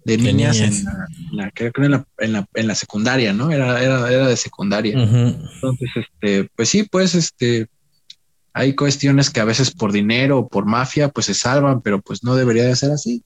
de, 0.05 0.19
niñas, 0.19 0.61
En, 0.61 0.85
la, 1.33 1.51
creo 1.51 1.73
que 1.73 1.83
en 1.83 1.91
la, 1.91 2.07
en 2.19 2.33
la, 2.33 2.47
en 2.55 2.67
la 2.69 2.75
secundaria, 2.77 3.33
¿no? 3.33 3.51
Era, 3.51 3.83
era, 3.83 4.09
era 4.09 4.29
de 4.29 4.37
secundaria. 4.37 4.95
Entonces, 4.95 5.91
este, 5.97 6.49
pues 6.55 6.69
sí, 6.69 6.85
pues, 6.85 7.17
este, 7.17 7.67
hay 8.53 8.77
cuestiones 8.77 9.31
que 9.31 9.41
a 9.41 9.45
veces 9.45 9.73
por 9.73 9.91
dinero 9.91 10.39
o 10.39 10.49
por 10.49 10.65
mafia 10.65 11.09
pues 11.09 11.27
se 11.27 11.35
salvan, 11.35 11.81
pero 11.81 12.01
pues 12.01 12.23
no 12.23 12.37
debería 12.37 12.65
de 12.65 12.77
ser 12.77 12.93
así. 12.93 13.23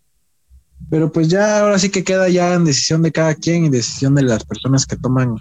Pero 0.91 1.11
pues 1.11 1.29
ya 1.29 1.61
ahora 1.61 1.79
sí 1.79 1.91
que 1.91 2.05
queda 2.05 2.29
ya 2.29 2.55
en 2.55 2.65
decisión 2.65 3.03
de 3.03 3.13
cada 3.13 3.35
quien 3.35 3.65
y 3.65 3.71
decisión 3.71 4.15
de 4.15 4.23
las 4.23 4.45
personas 4.45 4.87
que 4.87 4.97
toman 4.97 5.35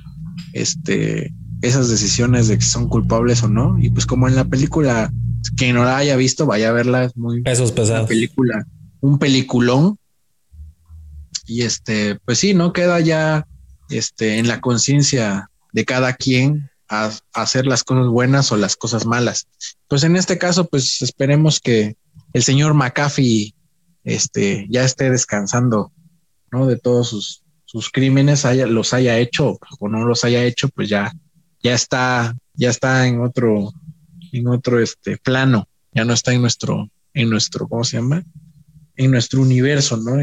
este 0.53 1.33
esas 1.61 1.89
decisiones 1.89 2.47
de 2.47 2.57
que 2.57 2.65
son 2.65 2.87
culpables 2.87 3.43
o 3.43 3.47
no. 3.47 3.77
Y 3.79 3.89
pues 3.89 4.05
como 4.05 4.27
en 4.27 4.35
la 4.35 4.45
película, 4.45 5.11
quien 5.57 5.75
no 5.75 5.83
la 5.83 5.97
haya 5.97 6.15
visto, 6.15 6.45
vaya 6.45 6.69
a 6.69 6.73
verla, 6.73 7.05
es 7.05 7.17
muy 7.17 7.41
pesos 7.41 7.71
pesados. 7.71 8.07
película, 8.07 8.65
un 9.01 9.19
peliculón. 9.19 9.97
Y 11.47 11.61
este, 11.61 12.19
pues 12.25 12.39
sí, 12.39 12.53
no 12.53 12.73
queda 12.73 12.99
ya 12.99 13.47
este 13.89 14.39
en 14.39 14.47
la 14.47 14.61
conciencia 14.61 15.49
de 15.73 15.85
cada 15.85 16.13
quien 16.13 16.69
a, 16.89 17.11
hacer 17.33 17.67
las 17.67 17.83
cosas 17.83 18.07
buenas 18.07 18.51
o 18.51 18.57
las 18.57 18.75
cosas 18.75 19.05
malas. 19.05 19.47
Pues 19.87 20.03
en 20.03 20.15
este 20.15 20.37
caso, 20.37 20.65
pues 20.65 21.01
esperemos 21.01 21.59
que 21.59 21.97
el 22.33 22.43
señor 22.43 22.73
McAfee 22.73 23.53
este, 24.05 24.67
ya 24.69 24.85
esté 24.85 25.09
descansando, 25.09 25.91
¿no? 26.51 26.67
De 26.67 26.77
todos 26.77 27.09
sus, 27.09 27.43
sus 27.65 27.89
crímenes, 27.89 28.45
haya, 28.45 28.67
los 28.67 28.93
haya 28.93 29.17
hecho 29.17 29.59
o 29.79 29.89
no 29.89 30.05
los 30.05 30.23
haya 30.23 30.45
hecho, 30.45 30.69
pues 30.69 30.87
ya, 30.87 31.11
ya 31.61 31.73
está, 31.73 32.37
ya 32.53 32.69
está 32.69 33.07
en 33.07 33.21
otro, 33.21 33.73
en 34.31 34.47
otro 34.47 34.79
este 34.79 35.17
plano, 35.17 35.67
ya 35.91 36.05
no 36.05 36.13
está 36.13 36.33
en 36.33 36.41
nuestro, 36.41 36.87
en 37.13 37.29
nuestro, 37.29 37.67
¿cómo 37.67 37.83
se 37.83 37.97
llama? 37.97 38.23
En 38.95 39.11
nuestro 39.11 39.41
universo, 39.41 39.97
¿no? 39.97 40.17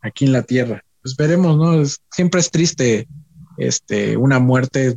Aquí 0.00 0.24
en 0.24 0.32
la 0.32 0.42
Tierra. 0.42 0.82
Pues 1.02 1.16
veremos, 1.16 1.56
¿no? 1.56 1.84
siempre 2.12 2.40
es 2.40 2.50
triste 2.50 3.08
este, 3.58 4.16
una 4.16 4.38
muerte 4.38 4.96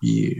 y 0.00 0.36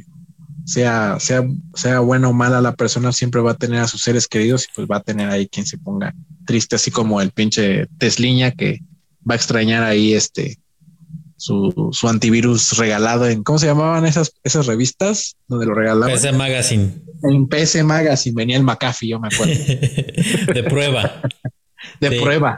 sea, 0.65 1.21
sea, 1.21 1.43
sea 1.75 2.01
buena 2.01 2.29
o 2.29 2.33
mala 2.33 2.63
la 2.63 2.75
persona, 2.75 3.13
siempre 3.13 3.43
va 3.43 3.53
a 3.53 3.59
tener 3.59 3.81
a 3.81 3.89
sus 3.89 4.01
seres 4.01 4.27
queridos 4.27 4.65
y 4.65 4.69
pues 4.75 4.89
va 4.91 4.97
a 4.97 5.03
tener 5.03 5.29
ahí 5.29 5.47
quien 5.47 5.67
se 5.67 5.77
ponga 5.77 6.15
triste, 6.51 6.75
así 6.75 6.91
como 6.91 7.21
el 7.21 7.31
pinche 7.31 7.87
Tesliña 7.99 8.51
que 8.51 8.81
va 9.29 9.35
a 9.35 9.37
extrañar 9.37 9.85
ahí 9.85 10.15
este 10.15 10.59
su, 11.37 11.91
su 11.93 12.09
antivirus 12.09 12.77
regalado 12.77 13.29
en 13.29 13.45
¿cómo 13.45 13.61
se 13.61 13.67
llamaban 13.67 14.05
esas, 14.05 14.33
esas 14.43 14.67
revistas 14.67 15.37
donde 15.47 15.67
lo 15.67 15.75
regalaban? 15.75 16.13
PC 16.13 16.33
Magazine. 16.33 16.91
En 17.23 17.47
PC 17.47 17.85
Magazine 17.85 18.35
venía 18.35 18.57
el 18.57 18.65
McAfee, 18.65 19.11
yo 19.11 19.21
me 19.21 19.29
acuerdo. 19.29 19.55
de 20.55 20.65
prueba. 20.65 21.23
De, 22.01 22.11
de, 22.11 22.21
prueba. 22.21 22.57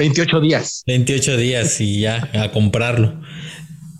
28 0.00 0.40
días. 0.40 0.82
28 0.88 1.36
días 1.36 1.80
y 1.80 2.00
ya 2.00 2.28
a 2.34 2.50
comprarlo. 2.50 3.22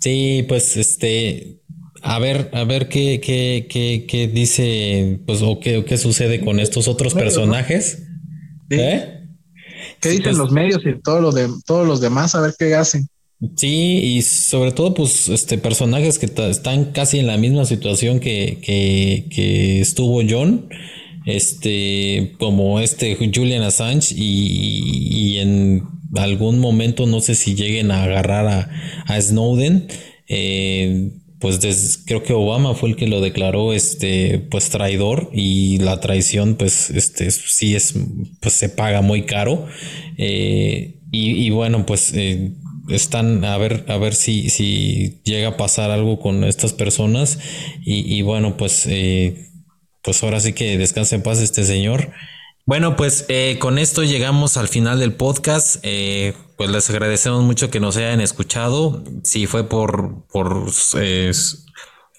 Sí, 0.00 0.44
pues 0.48 0.76
este 0.76 1.60
a 2.02 2.18
ver, 2.18 2.50
a 2.54 2.64
ver 2.64 2.88
qué, 2.88 3.20
qué, 3.20 3.66
qué, 3.70 4.04
qué 4.08 4.26
dice, 4.26 5.20
pues, 5.26 5.42
o 5.42 5.60
qué, 5.60 5.84
qué 5.84 5.96
sucede 5.96 6.40
con 6.40 6.58
estos 6.60 6.88
otros 6.88 7.14
personajes. 7.14 8.02
¿Eh? 8.70 9.17
¿Qué 10.00 10.10
dicen 10.10 10.24
pues 10.24 10.36
los 10.36 10.52
medios 10.52 10.82
y 10.84 11.00
todos 11.02 11.20
los 11.20 11.34
de 11.34 11.48
todos 11.66 11.86
los 11.86 12.00
demás? 12.00 12.34
A 12.34 12.40
ver 12.40 12.54
qué 12.58 12.74
hacen. 12.74 13.08
Sí, 13.56 14.00
y 14.02 14.22
sobre 14.22 14.72
todo, 14.72 14.94
pues, 14.94 15.28
este, 15.28 15.58
personajes 15.58 16.18
que 16.18 16.26
están 16.50 16.86
casi 16.86 17.20
en 17.20 17.28
la 17.28 17.36
misma 17.36 17.64
situación 17.64 18.18
que, 18.18 18.58
que, 18.60 19.26
que 19.30 19.80
estuvo 19.80 20.20
John, 20.28 20.68
este, 21.24 22.34
como 22.40 22.80
este 22.80 23.16
Julian 23.16 23.62
Assange, 23.62 24.12
y, 24.16 25.34
y, 25.34 25.38
en 25.38 25.84
algún 26.16 26.58
momento 26.58 27.06
no 27.06 27.20
sé 27.20 27.36
si 27.36 27.54
lleguen 27.54 27.92
a 27.92 28.02
agarrar 28.02 28.46
a, 28.48 28.70
a 29.06 29.20
Snowden. 29.20 29.86
Eh, 30.26 31.12
pues 31.40 32.02
creo 32.04 32.22
que 32.22 32.32
Obama 32.32 32.74
fue 32.74 32.90
el 32.90 32.96
que 32.96 33.06
lo 33.06 33.20
declaró 33.20 33.72
este 33.72 34.38
pues 34.50 34.70
traidor 34.70 35.30
y 35.32 35.78
la 35.78 36.00
traición 36.00 36.56
pues 36.56 36.90
este 36.90 37.30
sí 37.30 37.76
es 37.76 37.94
pues 38.40 38.54
se 38.54 38.68
paga 38.68 39.02
muy 39.02 39.22
caro 39.22 39.66
eh, 40.16 40.96
y, 41.10 41.48
bueno 41.50 41.86
pues 41.86 42.12
eh, 42.14 42.52
están 42.88 43.44
a 43.44 43.56
ver 43.56 43.84
a 43.88 43.96
ver 43.96 44.14
si 44.14 44.50
si 44.50 45.20
llega 45.24 45.48
a 45.48 45.56
pasar 45.56 45.90
algo 45.90 46.18
con 46.18 46.44
estas 46.44 46.72
personas 46.72 47.38
y, 47.84 48.20
bueno 48.22 48.56
pues 48.56 48.86
eh, 48.86 49.46
pues 50.02 50.22
ahora 50.22 50.40
sí 50.40 50.52
que 50.52 50.76
descanse 50.76 51.14
en 51.14 51.22
paz 51.22 51.40
este 51.40 51.64
señor 51.64 52.10
bueno, 52.68 52.96
pues 52.96 53.26
con 53.58 53.78
esto 53.78 54.04
llegamos 54.04 54.58
al 54.58 54.68
final 54.68 55.00
del 55.00 55.14
podcast. 55.14 55.82
pues 56.56 56.70
les 56.70 56.90
agradecemos 56.90 57.42
mucho 57.42 57.70
que 57.70 57.80
nos 57.80 57.96
hayan 57.96 58.20
escuchado. 58.20 59.02
Si 59.24 59.46
fue 59.46 59.64
por, 59.64 60.26
por 60.26 60.66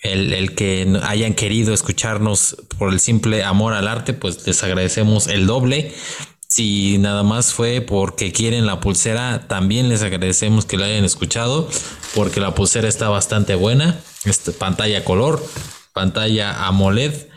el, 0.02 0.34
el, 0.34 0.56
que 0.56 1.00
hayan 1.03 1.36
querido 1.36 1.72
escucharnos 1.72 2.58
por 2.80 2.92
el 2.92 3.00
simple 3.00 3.44
amor 3.44 3.74
al 3.74 3.88
arte, 3.88 4.14
pues 4.14 4.48
les 4.48 4.64
agradecemos 4.64 5.28
el 5.28 5.45
doble. 5.45 5.94
Si 6.50 6.98
nada 6.98 7.22
más 7.22 7.53
fue 7.53 7.82
porque 7.82 8.32
quieren 8.32 8.66
la 8.66 8.80
pulsera, 8.82 9.48
también 9.48 9.88
les 9.88 10.02
agradecemos 10.02 10.66
que 10.66 10.78
lo 10.78 10.86
hayan 10.86 11.06
escuchado, 11.06 11.69
porque 12.16 12.40
la 12.40 12.56
pulsera 12.56 12.88
está 12.88 13.08
bastante 13.08 13.53
buena. 13.53 14.02
Pantalla 14.58 15.03
color, 15.03 15.45
pantalla 15.94 16.66
AMOLED, 16.66 17.28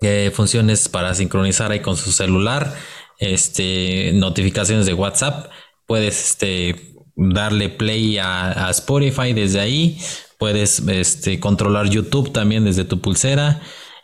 eh, 0.00 0.30
funciones 0.32 0.88
para 0.88 1.14
sincronizar 1.14 1.72
ahí 1.72 1.80
con 1.80 1.96
su 1.96 2.12
celular, 2.12 2.74
este, 3.18 4.12
notificaciones 4.14 4.86
de 4.86 4.94
WhatsApp. 4.94 5.50
Puedes 5.86 6.30
este, 6.30 6.94
darle 7.16 7.68
play 7.68 8.18
a, 8.18 8.68
Spotify 8.70 9.32
desde 9.32 9.60
ahí. 9.60 9.98
Puedes 10.38 10.80
este, 10.80 11.40
controlar 11.40 11.90
YouTube 11.90 12.32
también 12.32 12.64
desde 12.64 12.84
tu 12.84 13.00
pulsera. 13.00 13.60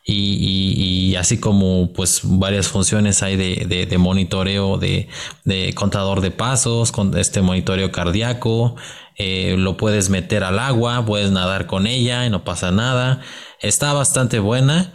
Y, 0.07 1.15
así 1.17 1.39
como 1.39 1.93
pues 1.95 2.21
varias 2.25 2.69
funciones 2.69 3.23
hay 3.23 3.37
de, 3.37 3.99
monitoreo 3.99 4.77
de, 4.79 5.09
contador 5.75 6.21
de 6.21 6.31
pasos, 6.31 6.93
con 6.93 7.17
este 7.17 7.41
monitoreo 7.41 7.91
cardíaco, 7.91 8.77
eh, 9.17 9.55
lo 9.57 9.77
puedes 9.77 10.11
meter 10.11 10.45
al 10.45 10.59
agua, 10.59 11.07
puedes 11.07 11.31
nadar 11.31 11.67
con 11.67 11.87
ella 11.87 12.27
y 12.27 12.31
no 12.31 12.45
pasa 12.45 12.71
nada. 12.71 13.23
Está 13.61 13.93
bastante 13.95 14.41
buena. 14.41 14.93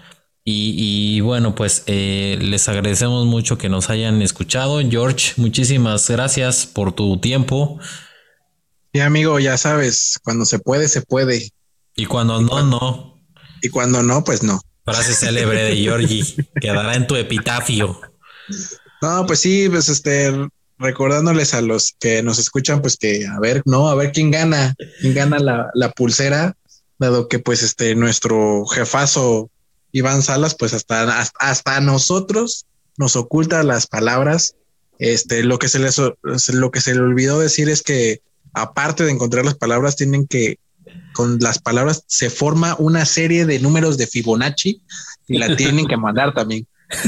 Y, 0.52 1.22
bueno, 1.22 1.54
pues 1.54 1.84
eh, 1.86 2.40
les 2.42 2.68
agradecemos 2.68 3.28
mucho 3.28 3.60
que 3.60 3.70
nos 3.70 3.92
hayan 3.92 4.22
escuchado. 4.24 4.80
George, 4.82 5.34
muchísimas 5.38 6.10
gracias 6.10 6.66
por 6.66 6.92
tu 6.94 7.20
tiempo. 7.20 7.80
Y 8.92 9.02
amigo, 9.02 9.40
ya 9.40 9.58
sabes, 9.58 10.20
cuando 10.24 10.46
se 10.46 10.58
puede, 10.58 10.88
se 10.88 11.04
puede. 11.04 11.52
Y 11.96 12.06
cuando 12.08 12.42
no, 12.42 12.64
no. 12.64 13.22
Y 13.62 13.70
cuando 13.70 14.02
no, 14.02 14.24
pues 14.24 14.42
no. 14.42 14.60
Frase 14.86 15.14
célebre 15.14 15.62
de 15.66 15.76
Georgie, 15.76 16.24
quedará 16.62 16.96
en 16.96 17.06
tu 17.06 17.16
epitafio. 17.16 18.02
No, 19.04 19.28
pues 19.28 19.42
sí, 19.42 19.70
pues 19.70 19.88
este, 19.88 20.34
recordándoles 20.80 21.54
a 21.54 21.62
los 21.62 21.94
que 22.00 22.24
nos 22.24 22.40
escuchan, 22.40 22.82
pues 22.82 22.98
que 22.98 23.28
a 23.28 23.40
ver, 23.40 23.62
no, 23.66 23.88
a 23.88 23.94
ver 23.94 24.12
quién 24.12 24.32
gana, 24.32 24.74
quién 25.00 25.14
gana 25.14 25.38
la, 25.38 25.70
la 25.76 25.92
pulsera, 25.92 26.56
dado 26.98 27.28
que 27.28 27.38
pues 27.38 27.62
este 27.62 27.94
nuestro 27.94 28.66
jefazo 28.66 29.52
Iván 29.92 30.22
Salas, 30.22 30.56
pues 30.56 30.74
hasta, 30.74 31.28
hasta, 31.40 31.82
nosotros 31.82 32.66
nos 32.98 33.16
oculta 33.16 33.64
las 33.64 33.88
palabras. 33.88 34.56
Este, 35.00 35.44
lo 35.44 35.60
que 35.60 35.70
se 35.70 35.80
les, 35.80 35.98
lo 35.98 36.72
que 36.72 36.82
se 36.82 36.94
le 36.94 37.02
olvidó 37.02 37.40
decir 37.40 37.70
es 37.70 37.82
que 37.82 38.22
aparte 38.54 39.04
de 39.06 39.12
encontrar 39.12 39.46
las 39.46 39.56
palabras, 39.56 39.96
tienen 39.96 40.28
que, 40.28 40.60
con 41.14 41.40
las 41.40 41.60
palabras 41.60 42.04
se 42.08 42.30
forma 42.30 42.76
una 42.80 43.06
serie 43.06 43.46
de 43.46 43.60
números 43.60 43.98
de 43.98 44.08
Fibonacci 44.08 44.82
y 45.28 45.38
la 45.38 45.56
tienen 45.56 45.88
que 45.88 45.98
mandar 45.98 46.34
también. 46.34 46.66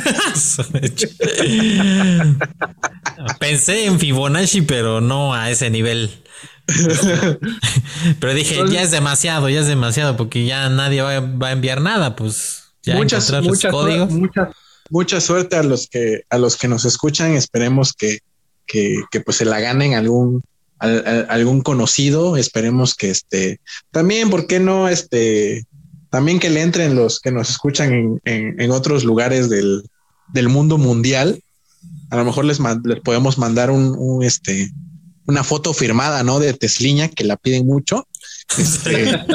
Pensé 3.39 3.85
en 3.85 3.99
Fibonacci, 3.99 4.61
pero 4.61 5.01
no 5.01 5.33
a 5.33 5.49
ese 5.49 5.71
nivel. 5.71 6.11
pero 8.19 8.33
dije, 8.33 8.59
ya 8.69 8.83
es 8.83 8.91
demasiado, 8.91 9.49
ya 9.49 9.61
es 9.61 9.67
demasiado, 9.67 10.15
porque 10.15 10.45
ya 10.45 10.69
nadie 10.69 11.01
va, 11.01 11.19
va 11.19 11.47
a 11.47 11.51
enviar 11.51 11.81
nada, 11.81 12.15
pues 12.15 12.60
muchas, 12.87 13.31
muchas, 13.41 14.47
mucha 14.89 15.21
suerte 15.21 15.55
a 15.55 15.63
los 15.63 15.87
que 15.87 16.23
a 16.29 16.37
los 16.37 16.57
que 16.57 16.67
nos 16.67 16.85
escuchan. 16.85 17.33
Esperemos 17.33 17.93
que, 17.93 18.19
que, 18.65 19.03
pues 19.23 19.37
se 19.37 19.45
la 19.45 19.59
ganen 19.59 19.93
algún 19.93 20.43
algún 20.79 21.61
conocido. 21.61 22.37
Esperemos 22.37 22.95
que 22.95 23.09
este 23.11 23.59
también, 23.91 24.29
¿por 24.29 24.47
qué 24.47 24.59
no? 24.59 24.89
Este 24.89 25.65
también 26.09 26.39
que 26.39 26.49
le 26.49 26.61
entren 26.61 26.95
los 26.95 27.19
que 27.19 27.31
nos 27.31 27.49
escuchan 27.49 28.19
en, 28.25 28.59
en, 28.59 28.71
otros 28.71 29.05
lugares 29.05 29.49
del, 29.49 29.83
del, 30.33 30.49
mundo 30.49 30.77
mundial. 30.77 31.41
A 32.09 32.17
lo 32.17 32.25
mejor 32.25 32.43
les, 32.43 32.59
les 32.83 32.99
podemos 32.99 33.37
mandar 33.37 33.71
un, 33.71 33.95
un, 33.97 34.21
este 34.23 34.71
una 35.27 35.43
foto 35.43 35.73
firmada, 35.73 36.23
¿no? 36.23 36.39
De 36.39 36.53
Tesliña, 36.53 37.07
que 37.07 37.23
la 37.23 37.37
piden 37.37 37.65
mucho. 37.65 38.07
Este, 38.57 39.19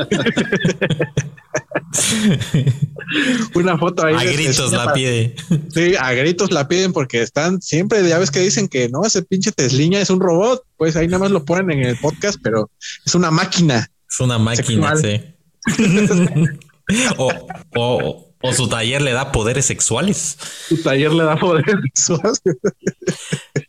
una 3.55 3.79
foto 3.79 4.05
ahí. 4.05 4.15
A 4.15 4.25
gritos 4.25 4.73
la 4.73 4.93
pide. 4.93 5.35
Sí, 5.73 5.95
a 5.99 6.13
gritos 6.13 6.51
la 6.51 6.69
piden 6.69 6.93
porque 6.93 7.23
están 7.23 7.63
siempre, 7.63 8.07
ya 8.07 8.19
ves 8.19 8.31
que 8.31 8.41
dicen 8.41 8.69
que 8.69 8.89
no, 8.89 9.05
ese 9.05 9.23
pinche 9.23 9.53
Tesliña 9.53 10.01
es 10.01 10.11
un 10.11 10.21
robot. 10.21 10.63
Pues 10.77 10.97
ahí 10.97 11.07
nada 11.07 11.21
más 11.21 11.31
lo 11.31 11.45
ponen 11.45 11.79
en 11.79 11.87
el 11.87 11.97
podcast, 11.99 12.39
pero 12.43 12.71
es 13.05 13.15
una 13.15 13.31
máquina. 13.31 13.91
Es 14.09 14.21
una 14.21 14.39
máquina, 14.39 14.95
sí. 14.97 15.21
o, 17.19 18.53
su 18.53 18.69
taller 18.69 19.03
le 19.03 19.13
da 19.13 19.33
poderes 19.33 19.67
sexuales. 19.67 20.39
Su 20.69 20.83
taller 20.83 21.13
le 21.13 21.25
da 21.25 21.37
poderes 21.37 21.75
sexuales. 21.83 22.41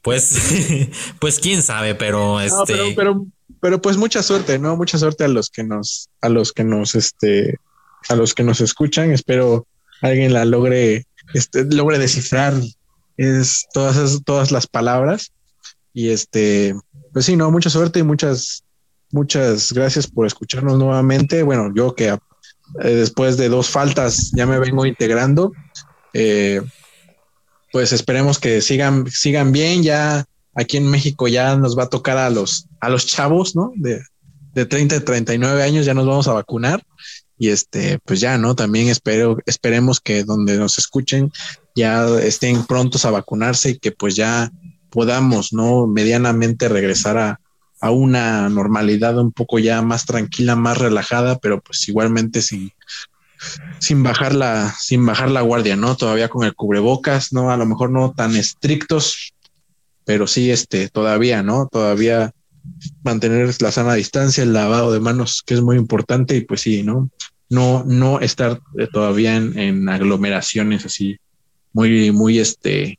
pues, 0.04 0.90
pues 1.20 1.40
quién 1.40 1.62
sabe, 1.62 1.96
pero 1.96 2.40
este. 2.40 2.74
pero, 2.74 2.86
pero, 2.96 3.26
pues 3.82 3.98
mucha 3.98 4.24
suerte, 4.24 4.60
¿no? 4.60 4.76
Mucha 4.76 4.98
suerte 4.98 5.24
a 5.24 5.28
los 5.28 5.50
que 5.50 5.64
nos, 5.64 6.10
a 6.22 6.30
los 6.30 6.52
que 6.52 6.64
nos, 6.64 6.96
este, 6.96 7.60
a 8.10 8.16
los 8.16 8.34
que 8.34 8.44
nos 8.44 8.62
escuchan. 8.62 9.12
Espero 9.12 9.68
alguien 10.02 10.34
la 10.34 10.46
logre, 10.46 11.06
este, 11.34 11.66
logre 11.66 11.98
descifrar 12.00 12.54
es 13.18 13.66
todas 13.74 14.24
todas 14.24 14.52
las 14.52 14.68
palabras. 14.68 15.32
Y 15.94 16.10
este, 16.10 16.76
pues 17.12 17.26
sí, 17.26 17.36
no, 17.36 17.50
mucha 17.52 17.70
suerte 17.70 18.00
y 18.00 18.04
muchas, 18.04 18.64
muchas 19.12 19.74
gracias 19.74 20.08
por 20.08 20.28
escucharnos 20.28 20.78
nuevamente. 20.78 21.44
Bueno, 21.44 21.72
yo 21.76 21.96
que 21.96 22.10
eh, 22.10 22.20
después 22.82 23.38
de 23.38 23.50
dos 23.50 23.70
faltas 23.70 24.32
ya 24.36 24.46
me 24.46 24.60
vengo 24.60 24.86
integrando. 24.86 25.52
Eh, 26.14 26.62
pues 27.72 27.92
esperemos 27.92 28.40
que 28.40 28.62
sigan, 28.62 29.10
sigan 29.10 29.52
bien. 29.52 29.82
Ya 29.84 30.26
aquí 30.58 30.78
en 30.78 30.90
México 30.90 31.28
ya 31.28 31.56
nos 31.56 31.78
va 31.78 31.84
a 31.84 31.90
tocar 31.90 32.18
a 32.18 32.30
los, 32.30 32.68
a 32.82 32.90
los 32.90 33.06
chavos, 33.06 33.56
¿no? 33.56 33.72
De, 33.76 34.02
de 34.54 34.66
30 34.66 34.96
a 34.96 35.00
39 35.02 35.64
años 35.64 35.86
ya 35.86 35.94
nos 35.94 36.08
vamos 36.08 36.28
a 36.28 36.34
vacunar 36.34 36.84
y 37.38 37.50
este, 37.50 38.00
pues 38.04 38.20
ya, 38.20 38.38
¿no? 38.40 38.56
También 38.56 38.90
espero, 38.90 39.38
esperemos 39.46 40.02
que 40.02 40.24
donde 40.24 40.58
nos 40.58 40.80
escuchen 40.80 41.32
ya 41.76 42.08
estén 42.20 42.66
prontos 42.66 43.06
a 43.06 43.12
vacunarse 43.12 43.70
y 43.70 43.78
que 43.78 43.92
pues 43.92 44.16
ya 44.16 44.52
podamos, 44.90 45.54
¿no? 45.54 45.86
Medianamente 45.86 46.70
regresar 46.70 47.20
a, 47.20 47.40
a 47.80 47.92
una 47.92 48.50
normalidad 48.50 49.20
un 49.20 49.32
poco 49.32 49.60
ya 49.60 49.84
más 49.84 50.08
tranquila, 50.08 50.56
más 50.56 50.80
relajada, 50.80 51.38
pero 51.38 51.62
pues 51.62 51.88
igualmente 51.88 52.42
sin, 52.42 52.72
sin 53.80 54.02
bajar 54.02 54.34
la, 54.34 54.74
sin 54.80 55.06
bajar 55.06 55.30
la 55.30 55.42
guardia, 55.42 55.76
¿no? 55.76 55.96
Todavía 55.96 56.30
con 56.30 56.46
el 56.46 56.56
cubrebocas, 56.56 57.32
¿no? 57.32 57.52
A 57.52 57.58
lo 57.58 57.68
mejor 57.68 57.92
no 57.92 58.12
tan 58.14 58.36
estrictos, 58.36 59.34
pero 60.08 60.26
sí, 60.26 60.52
este, 60.52 60.88
todavía, 60.88 61.44
¿no? 61.44 61.68
Todavía 61.70 62.34
mantener 63.04 63.54
la 63.62 63.74
sana 63.74 63.94
distancia, 63.94 64.42
el 64.42 64.54
lavado 64.54 64.94
de 64.94 65.02
manos, 65.02 65.44
que 65.46 65.54
es 65.54 65.62
muy 65.62 65.76
importante, 65.76 66.38
y 66.38 66.42
pues 66.46 66.62
sí, 66.62 66.82
¿no? 66.82 67.10
No, 67.50 67.84
no 67.86 68.22
estar 68.22 68.62
eh, 68.80 68.88
todavía 68.90 69.36
en, 69.36 69.90
aglomeraciones 69.90 70.86
así 70.86 71.18
muy, 71.74 72.14
muy, 72.14 72.40
este, 72.40 72.98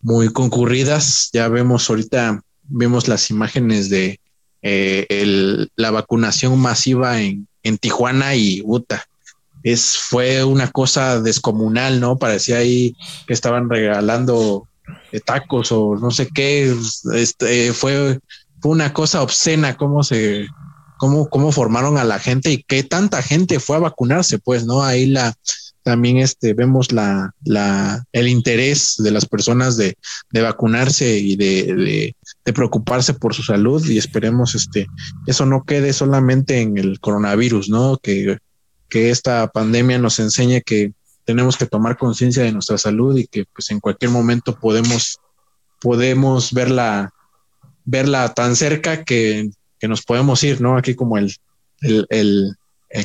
muy 0.00 0.28
concurridas. 0.32 1.30
Ya 1.32 1.48
vemos 1.48 1.90
ahorita, 1.90 2.40
vemos 2.68 3.08
las 3.08 3.30
imágenes 3.30 3.90
de 3.90 4.20
eh, 4.62 5.66
la 5.74 5.90
vacunación 5.90 6.56
masiva 6.56 7.20
en, 7.20 7.48
en 7.64 7.78
Tijuana 7.78 8.36
y 8.36 8.62
Utah. 8.64 9.02
Es, 9.64 9.96
fue 9.96 10.44
una 10.44 10.70
cosa 10.70 11.20
descomunal, 11.20 11.98
¿no? 11.98 12.16
Parecía 12.16 12.58
ahí 12.58 12.94
que 13.26 13.34
estaban 13.34 13.68
regalando 13.68 14.67
tacos 15.24 15.72
o 15.72 15.96
no 15.96 16.10
sé 16.10 16.28
qué. 16.28 16.74
Este, 17.14 17.72
fue 17.72 18.18
fue 18.60 18.72
una 18.72 18.92
cosa 18.92 19.22
obscena 19.22 19.76
cómo 19.76 20.02
se, 20.02 20.46
cómo, 20.98 21.28
cómo 21.28 21.52
formaron 21.52 21.98
a 21.98 22.04
la 22.04 22.18
gente 22.18 22.50
y 22.50 22.62
qué 22.62 22.82
tanta 22.82 23.22
gente 23.22 23.60
fue 23.60 23.76
a 23.76 23.80
vacunarse, 23.80 24.38
pues, 24.38 24.66
¿no? 24.66 24.82
Ahí 24.82 25.06
la, 25.06 25.34
también 25.82 26.18
este, 26.18 26.54
vemos 26.54 26.92
la, 26.92 27.32
la, 27.44 28.04
el 28.12 28.28
interés 28.28 28.96
de 28.98 29.10
las 29.10 29.26
personas 29.26 29.76
de, 29.76 29.96
de 30.30 30.42
vacunarse 30.42 31.18
y 31.18 31.36
de, 31.36 31.74
de, 31.74 32.16
de, 32.44 32.52
preocuparse 32.52 33.14
por 33.14 33.34
su 33.34 33.42
salud 33.42 33.84
y 33.86 33.98
esperemos 33.98 34.54
este, 34.54 34.86
eso 35.26 35.46
no 35.46 35.64
quede 35.64 35.92
solamente 35.92 36.60
en 36.60 36.78
el 36.78 37.00
coronavirus, 37.00 37.68
¿no? 37.68 37.98
Que, 38.02 38.38
que 38.88 39.10
esta 39.10 39.48
pandemia 39.48 39.98
nos 39.98 40.18
enseñe 40.18 40.62
que 40.62 40.92
tenemos 41.28 41.58
que 41.58 41.66
tomar 41.66 41.98
conciencia 41.98 42.42
de 42.42 42.52
nuestra 42.52 42.78
salud 42.78 43.14
y 43.18 43.26
que 43.26 43.44
pues 43.52 43.70
en 43.70 43.80
cualquier 43.80 44.10
momento 44.10 44.58
podemos, 44.58 45.18
podemos 45.78 46.54
ver 46.54 46.70
la, 46.70 47.12
verla 47.84 48.32
tan 48.32 48.56
cerca 48.56 49.04
que, 49.04 49.50
nos 49.82 50.00
podemos 50.00 50.42
ir, 50.42 50.62
¿no? 50.62 50.78
Aquí 50.78 50.94
como 50.94 51.18
el, 51.18 51.36
el, 51.82 52.56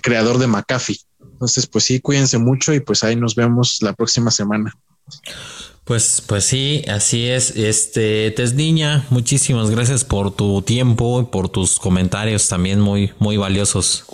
creador 0.02 0.38
de 0.38 0.48
McAfee. 0.48 1.02
Entonces, 1.34 1.68
pues 1.68 1.84
sí, 1.84 2.00
cuídense 2.00 2.38
mucho 2.38 2.74
y 2.74 2.80
pues 2.80 3.04
ahí 3.04 3.18
nos 3.18 3.36
vemos 3.36 3.80
la 3.82 3.92
próxima 3.92 4.32
semana. 4.32 4.74
Pues, 5.84 6.24
pues 6.26 6.46
sí, 6.46 6.86
así 6.88 7.28
es. 7.28 7.58
Este, 7.58 8.32
Tess 8.32 8.54
Niña, 8.54 9.06
muchísimas 9.10 9.70
gracias 9.70 10.06
por 10.06 10.34
tu 10.34 10.62
tiempo 10.62 11.20
y 11.20 11.26
por 11.26 11.50
tus 11.50 11.78
comentarios 11.78 12.48
también 12.48 12.80
muy, 12.80 13.12
muy 13.20 13.36
valiosos. 13.36 14.06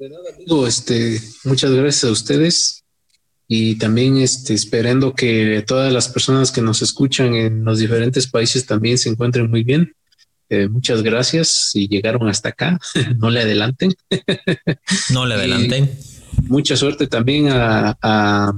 De 0.00 0.08
nada, 0.08 0.30
amigo, 0.34 0.66
este, 0.66 1.20
muchas 1.44 1.72
gracias 1.72 2.04
a 2.04 2.10
ustedes 2.10 2.84
y 3.46 3.74
también 3.74 4.16
este, 4.16 4.54
esperando 4.54 5.12
que 5.12 5.62
todas 5.66 5.92
las 5.92 6.08
personas 6.08 6.50
que 6.50 6.62
nos 6.62 6.80
escuchan 6.80 7.34
en 7.34 7.66
los 7.66 7.80
diferentes 7.80 8.26
países 8.26 8.64
también 8.64 8.96
se 8.96 9.10
encuentren 9.10 9.50
muy 9.50 9.62
bien. 9.62 9.94
Eh, 10.48 10.68
muchas 10.68 11.02
gracias 11.02 11.48
si 11.70 11.86
llegaron 11.86 12.30
hasta 12.30 12.48
acá. 12.48 12.80
no 13.18 13.28
le 13.28 13.42
adelanten. 13.42 13.92
no 15.10 15.26
le 15.26 15.34
adelanten. 15.34 15.90
mucha 16.44 16.78
suerte 16.78 17.06
también 17.06 17.50
a, 17.50 17.98
a, 18.00 18.54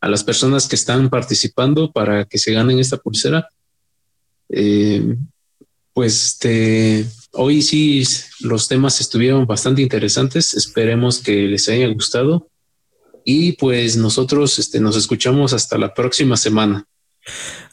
a, 0.00 0.08
las 0.08 0.24
personas 0.24 0.68
que 0.68 0.76
están 0.76 1.10
participando 1.10 1.92
para 1.92 2.24
que 2.24 2.38
se 2.38 2.50
ganen 2.50 2.78
esta 2.78 2.96
pulsera. 2.96 3.46
Eh, 4.48 5.16
pues 5.92 6.28
este, 6.28 7.04
hoy 7.32 7.62
sí 7.62 8.02
los 8.40 8.68
temas 8.68 9.00
estuvieron 9.00 9.46
bastante 9.46 9.82
interesantes. 9.82 10.54
Esperemos 10.54 11.20
que 11.20 11.32
les 11.48 11.68
haya 11.68 11.88
gustado 11.88 12.48
y 13.24 13.52
pues 13.52 13.96
nosotros 13.96 14.58
este, 14.58 14.80
nos 14.80 14.96
escuchamos 14.96 15.52
hasta 15.52 15.78
la 15.78 15.94
próxima 15.94 16.36
semana. 16.36 16.86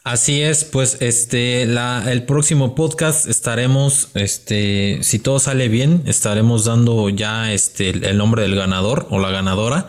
Así 0.03 0.41
es, 0.41 0.63
pues 0.63 0.97
este, 1.01 1.63
el 1.63 2.23
próximo 2.25 2.73
podcast 2.73 3.27
estaremos, 3.27 4.09
este, 4.13 4.99
si 5.01 5.19
todo 5.19 5.39
sale 5.39 5.67
bien, 5.67 6.03
estaremos 6.05 6.65
dando 6.65 7.09
ya 7.09 7.51
este, 7.51 7.89
el 7.89 8.17
nombre 8.17 8.43
del 8.43 8.55
ganador 8.55 9.07
o 9.09 9.19
la 9.19 9.31
ganadora. 9.31 9.87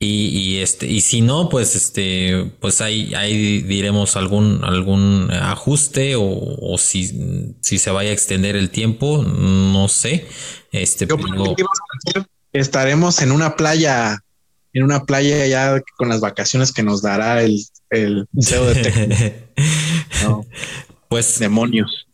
Y, 0.00 0.58
este, 0.58 0.86
y 0.86 1.00
si 1.00 1.22
no, 1.22 1.48
pues 1.48 1.74
este, 1.74 2.52
pues 2.60 2.80
ahí, 2.80 3.14
ahí 3.14 3.62
diremos 3.62 4.14
algún, 4.14 4.62
algún 4.62 5.28
ajuste 5.32 6.14
o, 6.16 6.76
si, 6.78 7.56
si 7.60 7.78
se 7.78 7.90
vaya 7.90 8.10
a 8.10 8.12
extender 8.12 8.54
el 8.54 8.70
tiempo, 8.70 9.24
no 9.24 9.88
sé. 9.88 10.28
Este, 10.70 11.08
estaremos 12.52 13.20
en 13.22 13.32
una 13.32 13.56
playa, 13.56 14.22
en 14.72 14.84
una 14.84 15.04
playa 15.04 15.44
ya 15.48 15.82
con 15.96 16.08
las 16.08 16.20
vacaciones 16.20 16.72
que 16.72 16.84
nos 16.84 17.02
dará 17.02 17.42
el, 17.42 17.60
el 17.90 18.28
de 18.30 19.48
Pues 21.08 21.40
demonios. 21.40 22.07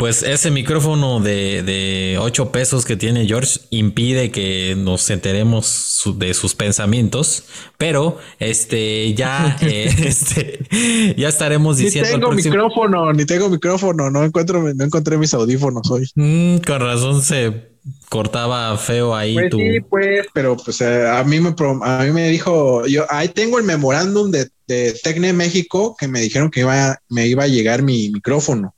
Pues 0.00 0.22
ese 0.22 0.50
micrófono 0.50 1.20
de, 1.20 1.62
de 1.62 2.16
8 2.18 2.50
pesos 2.50 2.86
que 2.86 2.96
tiene 2.96 3.26
George 3.26 3.60
impide 3.68 4.30
que 4.30 4.74
nos 4.74 5.10
enteremos 5.10 6.00
de 6.16 6.32
sus 6.32 6.54
pensamientos, 6.54 7.44
pero 7.76 8.16
este 8.38 9.12
ya 9.12 9.58
eh, 9.60 9.94
este, 10.06 11.14
ya 11.18 11.28
estaremos 11.28 11.76
diciendo. 11.76 12.08
Ni 12.08 12.14
tengo 12.18 12.32
micrófono, 12.32 13.12
ni 13.12 13.26
tengo 13.26 13.50
micrófono, 13.50 14.10
no 14.10 14.24
encuentro, 14.24 14.72
no 14.72 14.84
encontré 14.84 15.18
mis 15.18 15.34
audífonos 15.34 15.90
hoy. 15.90 16.08
Mm, 16.14 16.60
con 16.66 16.80
razón 16.80 17.20
se 17.20 17.68
cortaba 18.08 18.78
feo 18.78 19.14
ahí. 19.14 19.34
Pues 19.34 19.52
sí, 19.54 19.80
pues, 19.80 20.26
pero 20.32 20.56
pues 20.56 20.80
eh, 20.80 21.10
a 21.10 21.22
mí 21.24 21.40
me 21.40 21.54
a 21.82 22.04
mí 22.04 22.10
me 22.10 22.30
dijo, 22.30 22.86
yo 22.86 23.04
ahí 23.10 23.28
tengo 23.28 23.58
el 23.58 23.64
memorándum 23.64 24.30
de, 24.30 24.48
de 24.66 24.98
Tecne 25.02 25.34
México 25.34 25.94
que 26.00 26.08
me 26.08 26.22
dijeron 26.22 26.50
que 26.50 26.60
iba, 26.60 26.98
me 27.10 27.26
iba 27.26 27.44
a 27.44 27.48
llegar 27.48 27.82
mi 27.82 28.08
micrófono. 28.08 28.74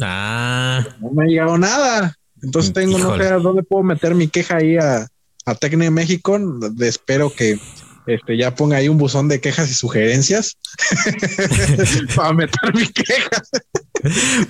Ah. 0.00 0.86
No 1.00 1.10
me 1.10 1.24
ha 1.24 1.26
llegado 1.26 1.58
nada. 1.58 2.14
Entonces 2.42 2.72
tengo, 2.72 2.98
no 2.98 3.16
sé 3.16 3.30
dónde 3.34 3.62
puedo 3.62 3.82
meter 3.82 4.14
mi 4.14 4.28
queja 4.28 4.56
ahí 4.58 4.76
a, 4.76 5.08
a 5.44 5.54
Tecne 5.54 5.90
México. 5.90 6.38
espero 6.80 7.32
que 7.34 7.58
este, 8.06 8.36
ya 8.36 8.54
ponga 8.54 8.78
ahí 8.78 8.88
un 8.88 8.96
buzón 8.96 9.28
de 9.28 9.40
quejas 9.40 9.70
y 9.70 9.74
sugerencias 9.74 10.56
para 12.16 12.32
meter 12.32 12.74
mi 12.74 12.86
queja. 12.86 13.42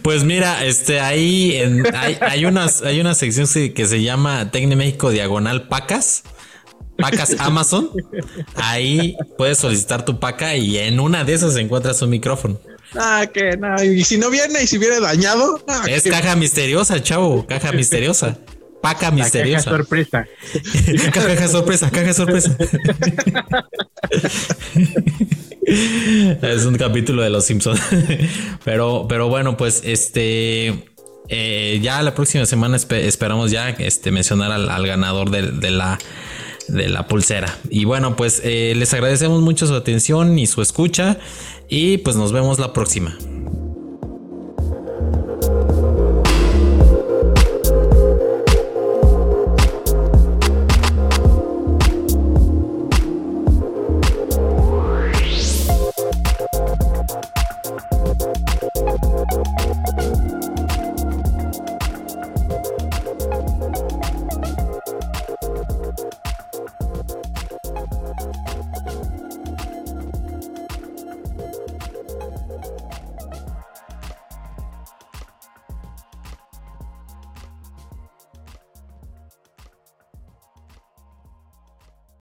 Pues 0.03 0.25
mira, 0.25 0.65
este 0.65 1.01
ahí 1.01 1.57
hay, 1.95 2.19
hay, 2.21 2.45
unas, 2.45 2.83
hay 2.83 3.01
una 3.01 3.15
sección 3.15 3.47
que 3.73 3.87
se 3.87 4.03
llama 4.03 4.51
Tecne 4.51 4.77
México 4.77 5.11
Diagonal 5.11 5.69
Pacas. 5.69 6.25
Pacas 6.99 7.37
Amazon. 7.39 7.91
Ahí 8.57 9.17
puedes 9.37 9.59
solicitar 9.59 10.05
tu 10.05 10.19
paca 10.19 10.57
y 10.57 10.79
en 10.79 11.01
una 11.01 11.25
de 11.25 11.33
esas 11.33 11.57
encuentras 11.57 12.03
un 12.03 12.11
micrófono. 12.11 12.61
Ah, 12.95 13.27
que 13.33 13.57
no. 13.57 13.83
Y 13.83 14.05
si 14.05 14.19
no 14.19 14.31
viene 14.31 14.63
y 14.63 14.67
si 14.67 14.79
viene 14.79 15.01
dañado. 15.01 15.65
es 15.89 16.05
caja 16.05 16.37
misteriosa, 16.37 17.03
chavo. 17.03 17.47
Caja 17.47 17.73
misteriosa. 17.73 18.39
Paca 18.81 19.11
misteriosa. 19.11 19.65
caja 19.71 19.77
sorpresa. 19.77 20.27
caja 21.13 21.49
sorpresa, 21.49 21.91
caja 21.91 22.15
sorpresa. 22.15 22.57
es 26.43 26.65
un 26.65 26.77
capítulo 26.77 27.23
de 27.23 27.31
Los 27.31 27.45
Simpsons. 27.45 27.81
pero, 28.65 29.07
pero 29.09 29.29
bueno, 29.29 29.57
pues 29.57 29.83
este. 29.85 30.85
Eh, 31.31 31.81
ya 31.83 32.01
la 32.01 32.15
próxima 32.15 32.47
semana 32.47 32.79
esperamos 32.79 33.51
ya 33.51 33.69
este, 33.69 34.11
mencionar 34.11 34.51
al, 34.51 34.87
ganador 34.87 35.29
de, 35.29 35.71
la 35.71 35.99
de 36.69 36.89
la 36.89 37.07
pulsera. 37.07 37.55
Y 37.69 37.85
bueno, 37.85 38.17
pues 38.17 38.41
eh, 38.45 38.73
les 38.77 38.95
agradecemos 38.95 39.43
mucho 39.43 39.67
su 39.67 39.75
atención 39.75 40.39
y 40.39 40.47
su 40.47 40.63
escucha. 40.63 41.19
Y 41.69 41.99
pues 41.99 42.17
nos 42.17 42.33
vemos 42.33 42.59
la 42.59 42.73
próxima. 42.73 43.19